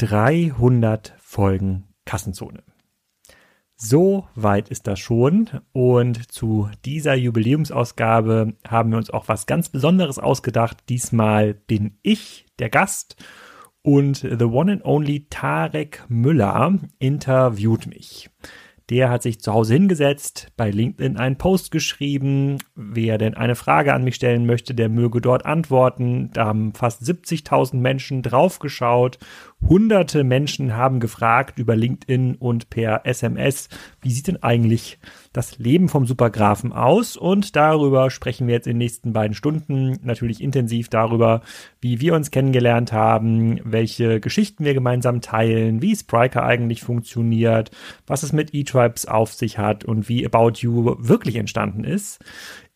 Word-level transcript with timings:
300 0.00 1.12
Folgen 1.18 1.84
Kassenzone. 2.06 2.62
So 3.76 4.26
weit 4.34 4.70
ist 4.70 4.86
das 4.86 4.98
schon 4.98 5.50
und 5.72 6.32
zu 6.32 6.70
dieser 6.86 7.14
Jubiläumsausgabe 7.14 8.54
haben 8.66 8.92
wir 8.92 8.96
uns 8.96 9.10
auch 9.10 9.28
was 9.28 9.44
ganz 9.44 9.68
Besonderes 9.68 10.18
ausgedacht. 10.18 10.78
Diesmal 10.88 11.52
bin 11.52 11.98
ich 12.00 12.46
der 12.58 12.70
Gast 12.70 13.16
und 13.82 14.16
the 14.16 14.44
one 14.44 14.72
and 14.72 14.84
only 14.86 15.26
Tarek 15.28 16.06
Müller 16.08 16.78
interviewt 16.98 17.86
mich. 17.86 18.30
Der 18.90 19.08
hat 19.08 19.22
sich 19.22 19.40
zu 19.40 19.52
Hause 19.52 19.74
hingesetzt, 19.74 20.48
bei 20.56 20.68
LinkedIn 20.68 21.16
einen 21.16 21.38
Post 21.38 21.70
geschrieben. 21.70 22.58
Wer 22.74 23.18
denn 23.18 23.34
eine 23.34 23.54
Frage 23.54 23.94
an 23.94 24.02
mich 24.02 24.16
stellen 24.16 24.46
möchte, 24.46 24.74
der 24.74 24.88
möge 24.88 25.20
dort 25.20 25.46
antworten. 25.46 26.30
Da 26.32 26.46
haben 26.46 26.74
fast 26.74 27.00
70.000 27.02 27.76
Menschen 27.76 28.22
draufgeschaut. 28.22 29.18
Hunderte 29.68 30.24
Menschen 30.24 30.76
haben 30.76 31.00
gefragt 31.00 31.58
über 31.58 31.76
LinkedIn 31.76 32.36
und 32.36 32.70
per 32.70 33.06
SMS, 33.06 33.68
wie 34.00 34.10
sieht 34.10 34.26
denn 34.26 34.42
eigentlich 34.42 34.98
das 35.32 35.58
Leben 35.58 35.88
vom 35.88 36.06
Supergrafen 36.06 36.72
aus 36.72 37.16
und 37.16 37.54
darüber 37.54 38.10
sprechen 38.10 38.48
wir 38.48 38.54
jetzt 38.54 38.66
in 38.66 38.72
den 38.72 38.78
nächsten 38.78 39.12
beiden 39.12 39.34
Stunden 39.34 39.96
natürlich 40.02 40.42
intensiv 40.42 40.88
darüber, 40.88 41.42
wie 41.80 42.00
wir 42.00 42.14
uns 42.14 42.32
kennengelernt 42.32 42.92
haben, 42.92 43.60
welche 43.62 44.18
Geschichten 44.18 44.64
wir 44.64 44.74
gemeinsam 44.74 45.20
teilen, 45.20 45.82
wie 45.82 45.94
Spriker 45.94 46.42
eigentlich 46.42 46.82
funktioniert, 46.82 47.70
was 48.06 48.24
es 48.24 48.32
mit 48.32 48.54
E-Tribes 48.54 49.06
auf 49.06 49.34
sich 49.34 49.58
hat 49.58 49.84
und 49.84 50.08
wie 50.08 50.26
About 50.26 50.54
You 50.56 50.96
wirklich 50.98 51.36
entstanden 51.36 51.84
ist. 51.84 52.18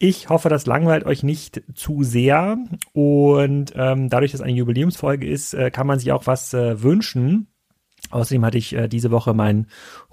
Ich 0.06 0.28
hoffe, 0.28 0.50
das 0.50 0.66
langweilt 0.66 1.06
euch 1.06 1.22
nicht 1.22 1.62
zu 1.74 2.02
sehr 2.02 2.58
und 2.92 3.72
ähm, 3.74 4.10
dadurch, 4.10 4.32
dass 4.32 4.42
eine 4.42 4.52
Jubiläumsfolge 4.52 5.26
ist, 5.26 5.54
äh, 5.54 5.70
kann 5.70 5.86
man 5.86 5.98
sich 5.98 6.12
auch 6.12 6.26
was 6.26 6.52
äh, 6.52 6.82
wünschen. 6.82 7.46
Außerdem 8.10 8.44
hatte 8.44 8.58
ich 8.58 8.74
äh, 8.74 8.86
diese 8.86 9.10
Woche 9.10 9.32
meinen 9.32 9.66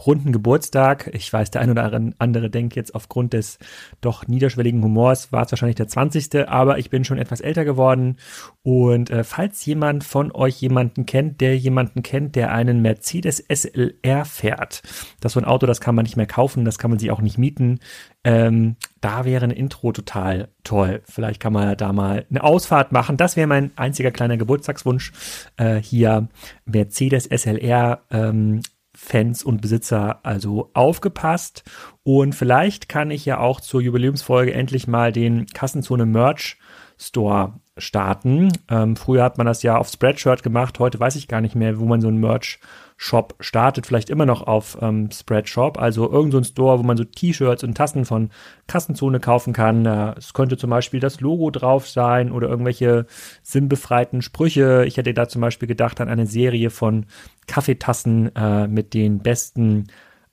runden 0.05 0.31
Geburtstag. 0.31 1.11
Ich 1.13 1.31
weiß, 1.31 1.51
der 1.51 1.59
ein 1.59 1.69
oder 1.69 1.91
andere 2.19 2.49
denkt 2.49 2.77
jetzt 2.77 2.95
aufgrund 2.95 3.33
des 3.33 3.59
doch 3.99 4.27
niederschwelligen 4.27 4.81
Humors 4.81 5.33
war 5.33 5.43
es 5.43 5.51
wahrscheinlich 5.51 5.75
der 5.75 5.89
20. 5.89 6.47
Aber 6.47 6.79
ich 6.79 6.89
bin 6.89 7.03
schon 7.03 7.17
etwas 7.17 7.41
älter 7.41 7.65
geworden. 7.65 8.15
Und 8.63 9.09
äh, 9.09 9.25
falls 9.25 9.65
jemand 9.65 10.05
von 10.05 10.31
euch 10.31 10.61
jemanden 10.61 11.05
kennt, 11.05 11.41
der 11.41 11.57
jemanden 11.57 12.01
kennt, 12.01 12.37
der 12.37 12.53
einen 12.53 12.81
Mercedes 12.81 13.43
SLR 13.49 14.23
fährt, 14.23 14.83
das 15.19 15.31
ist 15.31 15.33
so 15.33 15.41
ein 15.41 15.45
Auto, 15.45 15.67
das 15.67 15.81
kann 15.81 15.95
man 15.95 16.03
nicht 16.03 16.15
mehr 16.15 16.27
kaufen, 16.27 16.63
das 16.63 16.79
kann 16.79 16.91
man 16.91 16.99
sich 16.99 17.11
auch 17.11 17.21
nicht 17.21 17.37
mieten. 17.37 17.79
Ähm, 18.23 18.75
da 18.99 19.25
wäre 19.25 19.45
ein 19.45 19.51
Intro 19.51 19.91
total 19.91 20.49
toll. 20.63 21.01
Vielleicht 21.05 21.39
kann 21.39 21.53
man 21.53 21.75
da 21.75 21.91
mal 21.91 22.25
eine 22.29 22.43
Ausfahrt 22.43 22.91
machen. 22.91 23.17
Das 23.17 23.35
wäre 23.35 23.47
mein 23.47 23.71
einziger 23.75 24.11
kleiner 24.11 24.37
Geburtstagswunsch. 24.37 25.11
Äh, 25.57 25.77
hier 25.77 26.27
Mercedes 26.65 27.25
SLR 27.25 28.01
ähm, 28.11 28.61
Fans 28.93 29.43
und 29.43 29.61
Besitzer 29.61 30.19
also 30.23 30.69
aufgepasst. 30.73 31.63
Und 32.03 32.35
vielleicht 32.35 32.89
kann 32.89 33.09
ich 33.09 33.25
ja 33.25 33.39
auch 33.39 33.59
zur 33.61 33.81
Jubiläumsfolge 33.81 34.53
endlich 34.53 34.87
mal 34.87 35.11
den 35.11 35.47
Kassenzone 35.47 36.05
Merch 36.05 36.57
Store 36.99 37.53
starten. 37.77 38.51
Ähm, 38.69 38.95
früher 38.95 39.23
hat 39.23 39.37
man 39.37 39.47
das 39.47 39.63
ja 39.63 39.77
auf 39.77 39.89
Spreadshirt 39.89 40.43
gemacht. 40.43 40.77
Heute 40.77 40.99
weiß 40.99 41.15
ich 41.15 41.27
gar 41.27 41.41
nicht 41.41 41.55
mehr, 41.55 41.79
wo 41.79 41.85
man 41.85 42.01
so 42.01 42.09
ein 42.09 42.17
Merch 42.17 42.59
Shop 43.03 43.33
startet, 43.39 43.87
vielleicht 43.87 44.11
immer 44.11 44.27
noch 44.27 44.43
auf 44.43 44.77
ähm, 44.79 45.09
Spreadshop, 45.11 45.79
also 45.79 46.03
irgendein 46.03 46.43
so 46.43 46.51
Store, 46.51 46.77
wo 46.77 46.83
man 46.83 46.97
so 46.97 47.03
T-Shirts 47.03 47.63
und 47.63 47.75
Tassen 47.75 48.05
von 48.05 48.29
Kassenzone 48.67 49.19
kaufen 49.19 49.53
kann. 49.53 49.87
Es 49.87 50.35
könnte 50.35 50.55
zum 50.55 50.69
Beispiel 50.69 50.99
das 50.99 51.19
Logo 51.19 51.49
drauf 51.49 51.89
sein 51.89 52.31
oder 52.31 52.47
irgendwelche 52.47 53.07
sinnbefreiten 53.41 54.21
Sprüche. 54.21 54.85
Ich 54.85 54.97
hätte 54.97 55.15
da 55.15 55.27
zum 55.27 55.41
Beispiel 55.41 55.67
gedacht 55.67 55.99
an 55.99 56.09
eine 56.09 56.27
Serie 56.27 56.69
von 56.69 57.07
Kaffeetassen 57.47 58.35
äh, 58.35 58.67
mit 58.67 58.93
den 58.93 59.17
besten 59.23 59.87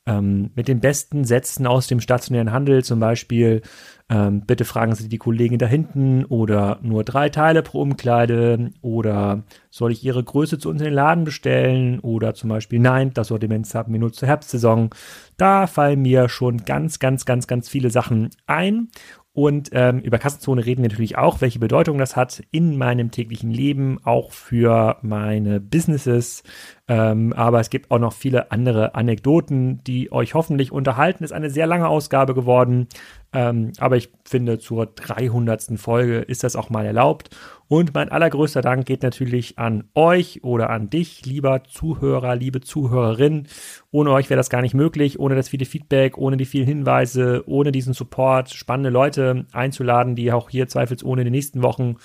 ähm, 0.05 0.51
mit 0.55 0.69
den 0.69 0.81
besten 0.81 1.25
Sätzen 1.25 1.67
aus 1.67 1.87
dem 1.87 2.01
stationären 2.01 2.53
Handel, 2.53 2.85
zum 2.85 3.01
Beispiel 3.01 3.63
ähm, 4.11 4.41
bitte 4.47 4.65
fragen 4.65 4.95
Sie 4.95 5.09
die 5.09 5.19
Kollegin 5.19 5.59
da 5.59 5.67
hinten 5.67 6.25
oder 6.25 6.79
nur 6.81 7.05
drei 7.05 7.29
Teile 7.29 7.63
pro 7.63 7.83
Umkleide 7.83 8.71
oder 8.81 9.43
soll 9.71 9.93
ich 9.93 10.03
Ihre 10.03 10.25
Größe 10.25 10.59
zu 10.59 10.71
uns 10.71 10.81
in 10.81 10.87
den 10.87 10.95
Laden 10.95 11.25
bestellen 11.25 12.01
oder 12.01 12.33
zum 12.33 12.49
Beispiel 12.49 12.79
nein, 12.79 13.13
das 13.13 13.29
Sortiment 13.29 13.73
haben 13.75 13.93
wir 13.93 14.01
nur 14.01 14.13
zur 14.13 14.29
Herbstsaison. 14.29 14.91
Da 15.37 15.67
fallen 15.67 16.03
mir 16.03 16.31
schon 16.31 16.65
ganz, 16.65 16.99
ganz, 16.99 17.27
ganz, 17.27 17.47
ganz 17.47 17.69
viele 17.69 17.91
Sachen 17.91 18.31
ein 18.47 18.89
und 19.33 19.71
ähm, 19.73 20.01
über 20.01 20.19
Kassenzone 20.19 20.67
reden 20.67 20.83
wir 20.83 20.89
natürlich 20.89 21.17
auch, 21.17 21.41
welche 21.41 21.61
Bedeutung 21.61 21.99
das 21.99 22.17
hat 22.17 22.43
in 22.51 22.77
meinem 22.77 23.13
täglichen 23.13 23.51
Leben, 23.53 24.01
auch 24.03 24.33
für 24.33 24.97
meine 25.03 25.61
Businesses. 25.61 26.43
Ähm, 26.89 27.33
aber 27.35 27.61
es 27.61 27.71
gibt 27.71 27.91
auch 27.91 28.01
noch 28.01 28.15
viele 28.15 28.51
andere 28.51 28.97
Anekdoten, 28.97 29.85
die 29.85 30.11
euch 30.11 30.35
hoffentlich 30.35 30.73
unterhalten. 30.73 31.23
Ist 31.23 31.33
eine 31.33 31.51
sehr 31.51 31.69
lange 31.69 31.87
Ausgabe 31.87 32.35
geworden. 32.35 32.89
Ähm, 33.33 33.73
aber 33.79 33.97
ich 33.97 34.11
finde, 34.25 34.59
zur 34.59 34.87
300. 34.87 35.79
Folge 35.79 36.19
ist 36.19 36.43
das 36.43 36.57
auch 36.57 36.71
mal 36.71 36.87
erlaubt. 36.87 37.31
Und 37.69 37.93
mein 37.93 38.09
allergrößter 38.09 38.63
Dank 38.63 38.87
geht 38.87 39.03
natürlich 39.03 39.59
an 39.59 39.85
euch 39.95 40.43
oder 40.43 40.71
an 40.71 40.89
dich, 40.89 41.27
lieber 41.27 41.65
Zuhörer, 41.65 42.35
liebe 42.35 42.63
Zuhörerin. 42.63 43.47
Ohne 43.91 44.11
euch 44.13 44.31
wäre 44.31 44.39
das 44.39 44.49
gar 44.49 44.63
nicht 44.63 44.75
möglich, 44.75 45.21
ohne 45.21 45.35
das 45.35 45.51
viele 45.51 45.67
Feedback, 45.67 46.17
ohne 46.17 46.39
die 46.39 46.47
vielen 46.47 46.67
Hinweise, 46.67 47.45
ohne 47.47 47.71
diesen 47.71 47.93
Support, 47.93 48.51
spannende 48.51 48.89
Leute 48.89 49.45
einzuladen, 49.53 50.15
die 50.17 50.33
auch 50.33 50.49
hier 50.49 50.67
zweifelsohne 50.67 51.21
in 51.21 51.27
den 51.27 51.33
nächsten 51.33 51.63
Wochen 51.63 51.97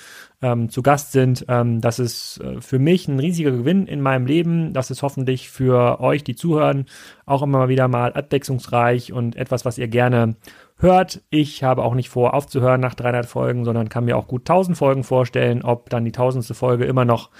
ähm, 0.42 0.70
zu 0.70 0.82
Gast 0.82 1.14
sind. 1.14 1.46
Ähm, 1.48 1.80
das 1.80 1.98
ist 1.98 2.42
äh, 2.42 2.60
für 2.60 2.80
mich 2.80 3.08
ein 3.08 3.20
riesiger 3.20 3.52
Gewinn 3.52 3.88
in 3.88 4.02
meinem 4.02 4.26
Leben. 4.26 4.74
Das 4.74 4.92
ist 4.92 5.02
hoffentlich 5.02 5.50
für 5.50 6.02
euch, 6.02 6.26
die 6.26 6.36
zuhören, 6.36 6.88
auch 7.26 7.42
immer 7.42 7.70
wieder 7.70 7.88
mal 7.88 8.12
abwechslungsreich 8.12 9.14
und 9.14 9.38
etwas, 9.38 9.64
was 9.64 9.78
ihr 9.78 9.88
gerne 9.88 10.36
hört. 10.84 11.24
Ich 11.30 11.64
habe 11.64 11.84
auch 11.84 11.96
nicht 11.96 12.10
vor, 12.10 12.34
aufzuhören 12.34 12.82
nach 12.82 12.94
300 12.94 13.26
Folgen, 13.26 13.66
sondern 13.66 13.90
kann 13.90 14.06
mir 14.06 14.18
auch 14.18 14.28
gut 14.28 14.42
1000 14.42 14.78
Folgen 14.78 15.04
vorstellen. 15.04 15.64
Ob 15.64 15.90
dann 15.90 16.06
die 16.06 16.12
tausendste 16.12 16.54
Folge 16.54 16.86
immer 16.86 17.06
noch 17.06 17.32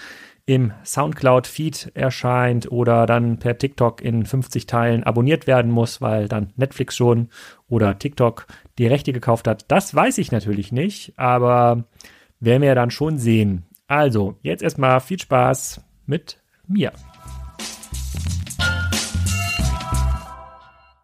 im 0.46 0.74
Soundcloud-Feed 0.84 1.92
erscheint 1.94 2.72
oder 2.72 3.06
dann 3.06 3.40
per 3.40 3.58
TikTok 3.58 4.02
in 4.02 4.26
50 4.26 4.66
Teilen 4.66 5.04
abonniert 5.04 5.48
werden 5.48 5.72
muss, 5.72 6.02
weil 6.02 6.28
dann 6.28 6.52
Netflix 6.56 6.96
schon 6.96 7.30
oder 7.70 7.98
TikTok 7.98 8.48
die 8.78 8.88
Rechte 8.88 9.14
gekauft 9.14 9.48
hat. 9.48 9.66
Das 9.70 9.94
weiß 9.96 10.18
ich 10.18 10.32
natürlich 10.32 10.72
nicht, 10.72 11.14
aber 11.18 11.86
werden 12.40 12.62
wir 12.62 12.76
dann 12.76 12.92
schon 12.92 13.18
sehen. 13.18 13.64
Also, 13.88 14.38
jetzt 14.42 14.64
erstmal 14.64 15.00
viel 15.00 15.20
Spaß 15.20 15.82
mit 16.06 16.42
mir. 16.68 16.92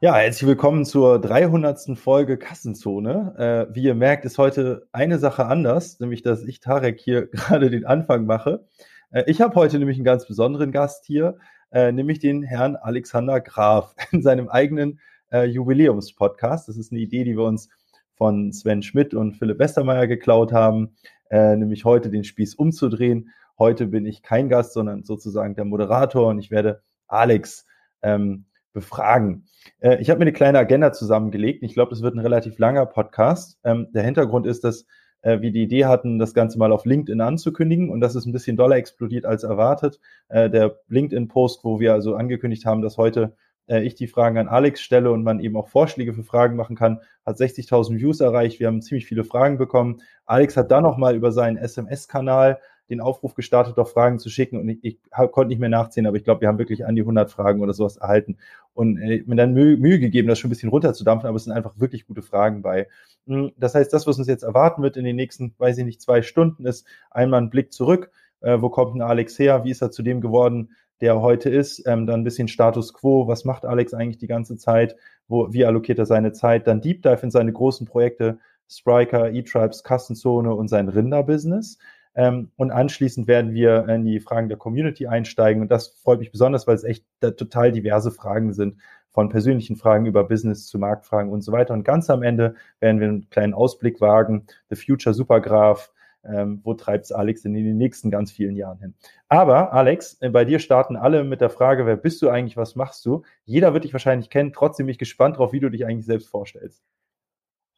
Ja, 0.02 0.16
herzlich 0.16 0.48
willkommen 0.48 0.86
zur 0.86 1.20
300. 1.20 1.98
Folge 1.98 2.38
Kassenzone. 2.38 3.68
Äh, 3.70 3.76
wie 3.76 3.84
ihr 3.84 3.96
merkt, 3.96 4.24
ist 4.24 4.38
heute 4.38 4.88
eine 4.94 5.20
Sache 5.20 5.46
anders, 5.46 6.00
nämlich 6.00 6.22
dass 6.22 6.42
ich 6.46 6.62
Tarek 6.62 7.02
hier 7.02 7.28
gerade 7.32 7.70
den 7.70 7.86
Anfang 7.86 8.26
mache. 8.26 8.66
Äh, 9.12 9.26
ich 9.28 9.42
habe 9.42 9.56
heute 9.56 9.78
nämlich 9.78 9.98
einen 9.98 10.06
ganz 10.06 10.26
besonderen 10.26 10.72
Gast 10.72 11.04
hier, 11.04 11.38
äh, 11.72 11.92
nämlich 11.92 12.20
den 12.20 12.44
Herrn 12.44 12.78
Alexander 12.78 13.42
Graf 13.42 13.94
in 14.14 14.22
seinem 14.22 14.48
eigenen 14.48 15.02
äh, 15.34 15.44
Jubiläumspodcast. 15.44 16.70
Das 16.70 16.78
ist 16.78 16.94
eine 16.94 17.02
Idee, 17.02 17.26
die 17.26 17.36
wir 17.36 17.44
uns 17.44 17.68
von 18.16 18.54
Sven 18.54 18.84
Schmidt 18.84 19.14
und 19.14 19.34
Philipp 19.34 19.60
Westermeier 19.60 20.08
geklaut 20.08 20.54
haben, 20.54 20.96
äh, 21.30 21.58
nämlich 21.58 21.84
heute 21.84 22.10
den 22.10 22.24
Spieß 22.24 22.56
umzudrehen. 22.56 23.32
Heute 23.58 23.86
bin 23.86 24.06
ich 24.06 24.24
kein 24.24 24.48
Gast, 24.48 24.72
sondern 24.72 25.04
sozusagen 25.04 25.56
der 25.56 25.66
Moderator 25.66 26.28
und 26.28 26.40
ich 26.40 26.52
werde 26.52 26.84
Alex 27.10 27.66
ähm, 28.02 28.46
befragen. 28.80 29.46
Äh, 29.80 30.02
ich 30.02 30.10
habe 30.10 30.20
mir 30.20 30.24
eine 30.24 30.34
kleine 30.34 30.60
Agenda 30.60 30.92
zusammengelegt. 30.92 31.64
Ich 31.64 31.74
glaube, 31.74 31.92
das 31.92 32.02
wird 32.02 32.16
ein 32.16 32.20
relativ 32.20 32.58
langer 32.60 32.86
Podcast. 32.86 33.60
Ähm, 33.64 33.88
der 33.94 34.04
Hintergrund 34.04 34.46
ist, 34.46 34.64
dass 34.64 34.86
äh, 35.22 35.42
wir 35.42 35.52
die 35.52 35.64
Idee 35.64 35.86
hatten, 35.86 36.20
das 36.20 36.34
Ganze 36.34 36.58
mal 36.58 36.72
auf 36.72 36.86
LinkedIn 36.86 37.22
anzukündigen 37.22 37.90
und 37.90 38.02
das 38.02 38.16
ist 38.16 38.26
ein 38.26 38.32
bisschen 38.32 38.58
doller 38.58 38.78
explodiert 38.78 39.26
als 39.26 39.44
erwartet. 39.44 40.00
Äh, 40.30 40.50
der 40.50 40.80
LinkedIn-Post, 40.88 41.64
wo 41.64 41.80
wir 41.80 41.94
also 41.94 42.16
angekündigt 42.16 42.66
haben, 42.66 42.82
dass 42.82 42.98
heute 42.98 43.36
äh, 43.68 43.82
ich 43.82 43.96
die 43.96 44.08
Fragen 44.08 44.38
an 44.38 44.48
Alex 44.48 44.82
stelle 44.82 45.12
und 45.12 45.24
man 45.24 45.40
eben 45.40 45.56
auch 45.56 45.68
Vorschläge 45.68 46.14
für 46.14 46.24
Fragen 46.24 46.56
machen 46.56 46.76
kann, 46.76 47.02
hat 47.26 47.38
60.000 47.38 47.98
Views 47.98 48.20
erreicht. 48.20 48.60
Wir 48.60 48.68
haben 48.68 48.82
ziemlich 48.82 49.06
viele 49.06 49.24
Fragen 49.24 49.58
bekommen. 49.58 50.02
Alex 50.26 50.58
hat 50.58 50.72
dann 50.72 50.84
nochmal 50.84 51.16
über 51.16 51.32
seinen 51.32 51.58
SMS-Kanal 51.58 52.60
den 52.90 53.02
Aufruf 53.02 53.36
gestartet, 53.36 53.78
doch 53.78 53.88
Fragen 53.88 54.20
zu 54.20 54.30
schicken 54.30 54.58
und 54.58 54.70
ich, 54.70 54.80
ich 54.84 54.98
konnte 55.32 55.50
nicht 55.50 55.60
mehr 55.60 55.70
nachziehen, 55.70 56.08
aber 56.08 56.18
ich 56.18 56.24
glaube, 56.24 56.42
wir 56.42 56.48
haben 56.48 56.58
wirklich 56.58 56.86
an 56.86 56.96
die 56.96 57.02
100 57.02 57.30
Fragen 57.32 57.62
oder 57.62 57.74
sowas 57.74 57.98
erhalten 57.98 58.38
und 58.74 58.98
äh, 58.98 59.24
mir 59.26 59.36
dann 59.36 59.54
Mühe, 59.54 59.78
Mühe 59.78 60.00
gegeben, 60.00 60.28
das 60.28 60.40
schon 60.40 60.50
ein 60.50 60.52
bisschen 60.52 60.70
runterzudampfen, 60.70 61.28
aber 61.28 61.36
es 61.36 61.44
sind 61.44 61.54
einfach 61.54 61.74
wirklich 61.78 62.08
gute 62.08 62.22
Fragen 62.22 62.62
bei. 62.62 62.88
Hm, 63.28 63.52
das 63.58 63.76
heißt, 63.76 63.94
das, 63.94 64.08
was 64.08 64.18
uns 64.18 64.28
jetzt 64.28 64.44
erwarten 64.44 64.82
wird 64.82 64.98
in 64.98 65.06
den 65.06 65.16
nächsten, 65.16 65.54
weiß 65.58 65.78
ich 65.78 65.86
nicht, 65.86 66.02
zwei 66.02 66.22
Stunden, 66.22 66.66
ist 66.66 66.88
einmal 67.12 67.42
ein 67.42 67.50
Blick 67.50 67.72
zurück. 67.74 68.12
Äh, 68.42 68.62
wo 68.62 68.70
kommt 68.70 68.96
denn 68.96 69.02
Alex 69.02 69.38
her? 69.38 69.64
Wie 69.64 69.72
ist 69.72 69.82
er 69.82 69.92
zu 69.92 70.02
dem 70.02 70.22
geworden, 70.22 70.72
der 71.02 71.14
er 71.14 71.22
heute 71.22 71.50
ist? 71.50 71.86
Ähm, 71.86 72.08
dann 72.08 72.22
ein 72.22 72.24
bisschen 72.24 72.48
Status 72.48 72.94
Quo. 72.94 73.28
Was 73.28 73.46
macht 73.46 73.66
Alex 73.66 73.94
eigentlich 73.94 74.18
die 74.18 74.28
ganze 74.28 74.58
Zeit? 74.58 74.96
Wo, 75.28 75.52
wie 75.52 75.66
allokiert 75.66 76.00
er 76.00 76.06
seine 76.06 76.32
Zeit? 76.32 76.68
Dann 76.68 76.82
Deep 76.82 77.04
Dive 77.04 77.22
in 77.22 77.32
seine 77.32 77.54
großen 77.54 77.86
Projekte, 77.86 78.40
Spriker, 78.70 79.32
E-Tribes, 79.32 79.84
Kassenzone 79.84 80.54
und 80.54 80.68
sein 80.68 80.90
Rinderbusiness. 80.90 81.80
Ähm, 82.20 82.52
und 82.58 82.72
anschließend 82.72 83.30
werden 83.30 83.54
wir 83.54 83.88
in 83.88 84.04
die 84.04 84.20
Fragen 84.20 84.50
der 84.50 84.58
Community 84.58 85.08
einsteigen. 85.08 85.62
Und 85.62 85.72
das 85.72 85.88
freut 85.88 86.20
mich 86.20 86.34
besonders, 86.34 86.68
weil 86.68 86.76
es 86.76 86.84
echt 86.84 87.06
total 87.22 87.72
diverse 87.72 88.12
Fragen 88.12 88.52
sind. 88.52 88.76
Von 89.10 89.30
persönlichen 89.30 89.78
Fragen 89.78 90.06
über 90.06 90.26
Business 90.26 90.68
zu 90.68 90.80
Marktfragen 90.80 91.32
und 91.32 91.44
so 91.44 91.54
weiter. 91.54 91.74
Und 91.74 91.86
ganz 91.86 92.10
am 92.10 92.22
Ende 92.22 92.56
werden 92.82 93.00
wir 93.00 93.08
einen 93.08 93.30
kleinen 93.30 93.54
Ausblick 93.54 94.02
wagen. 94.02 94.46
The 94.70 94.76
Future 94.76 95.14
Supergraph. 95.14 95.94
Ähm, 96.26 96.60
wo 96.66 96.74
treibt 96.74 97.06
es 97.06 97.14
Alex 97.14 97.44
denn 97.44 97.56
in 97.56 97.64
den 97.64 97.78
nächsten 97.78 98.12
ganz 98.12 98.30
vielen 98.34 98.58
Jahren 98.58 98.80
hin? 98.80 98.94
Aber 99.30 99.72
Alex, 99.72 100.18
äh, 100.20 100.30
bei 100.30 100.44
dir 100.44 100.60
starten 100.60 100.98
alle 100.98 101.24
mit 101.24 101.40
der 101.40 101.50
Frage, 101.50 101.86
wer 101.86 101.96
bist 101.96 102.22
du 102.22 102.28
eigentlich, 102.28 102.58
was 102.58 102.76
machst 102.76 103.06
du? 103.06 103.24
Jeder 103.46 103.74
wird 103.74 103.86
dich 103.86 103.94
wahrscheinlich 103.94 104.30
kennen, 104.30 104.52
trotzdem 104.52 104.88
bin 104.88 104.92
ich 104.92 105.00
gespannt 105.00 105.38
darauf, 105.38 105.54
wie 105.54 105.62
du 105.62 105.70
dich 105.70 105.86
eigentlich 105.86 106.06
selbst 106.06 106.28
vorstellst. 106.28 106.84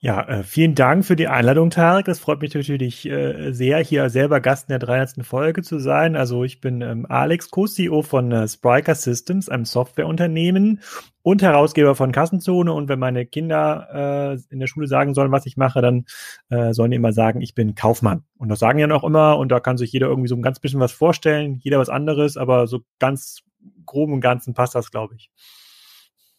Ja, 0.04 0.28
äh, 0.28 0.42
vielen 0.42 0.74
Dank 0.74 1.06
für 1.06 1.16
die 1.16 1.28
Einladung, 1.28 1.70
Tarek. 1.70 2.06
Das 2.06 2.20
freut 2.20 2.42
mich 2.42 2.56
natürlich 2.56 3.08
äh, 3.08 3.52
sehr, 3.52 3.78
hier 3.78 4.10
selber 4.10 4.40
Gast 4.42 4.68
in 4.68 4.72
der 4.72 4.80
300. 4.80 5.24
Folge 5.24 5.62
zu 5.62 5.78
sein. 5.78 6.16
Also 6.16 6.44
ich 6.44 6.60
bin 6.60 6.82
ähm, 6.82 7.06
Alex, 7.08 7.52
Co-CEO 7.52 8.02
von 8.02 8.32
äh, 8.32 8.48
Spriker 8.48 8.96
Systems, 8.96 9.48
einem 9.48 9.66
Softwareunternehmen 9.66 10.82
und 11.22 11.44
Herausgeber 11.44 11.94
von 11.94 12.12
Kassenzone. 12.12 12.74
Und 12.74 12.90
wenn 12.90 12.98
meine 12.98 13.28
Kinder 13.28 14.38
äh, 14.40 14.40
in 14.52 14.60
der 14.60 14.66
Schule 14.66 14.88
sagen 14.88 15.14
sollen, 15.14 15.32
was 15.32 15.46
ich 15.46 15.56
mache, 15.56 15.82
dann 15.82 16.06
äh, 16.50 16.74
sollen 16.74 16.90
die 16.90 16.98
immer 16.98 17.14
sagen, 17.14 17.40
ich 17.42 17.54
bin 17.54 17.76
Kaufmann. 17.76 18.24
Und 18.40 18.50
das 18.50 18.58
sagen 18.58 18.80
ja 18.80 18.88
noch 18.88 19.04
immer. 19.04 19.38
Und 19.38 19.50
da 19.50 19.60
kann 19.60 19.78
sich 19.78 19.92
jeder 19.92 20.08
irgendwie 20.08 20.30
so 20.30 20.36
ein 20.36 20.42
ganz 20.42 20.60
bisschen 20.60 20.80
was 20.80 20.94
vorstellen, 20.94 21.60
jeder 21.62 21.78
was 21.78 21.90
anderes, 21.90 22.38
aber 22.38 22.66
so 22.66 22.80
ganz 22.98 23.44
grob 23.86 24.10
und 24.10 24.22
ganzen 24.22 24.56
passt 24.56 24.74
das, 24.74 24.90
glaube 24.90 25.14
ich. 25.14 25.30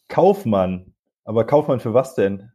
Kaufmann. 0.09 0.95
Aber 1.23 1.47
Kaufmann 1.47 1.79
für 1.79 1.95
was 1.95 2.17
denn? 2.17 2.51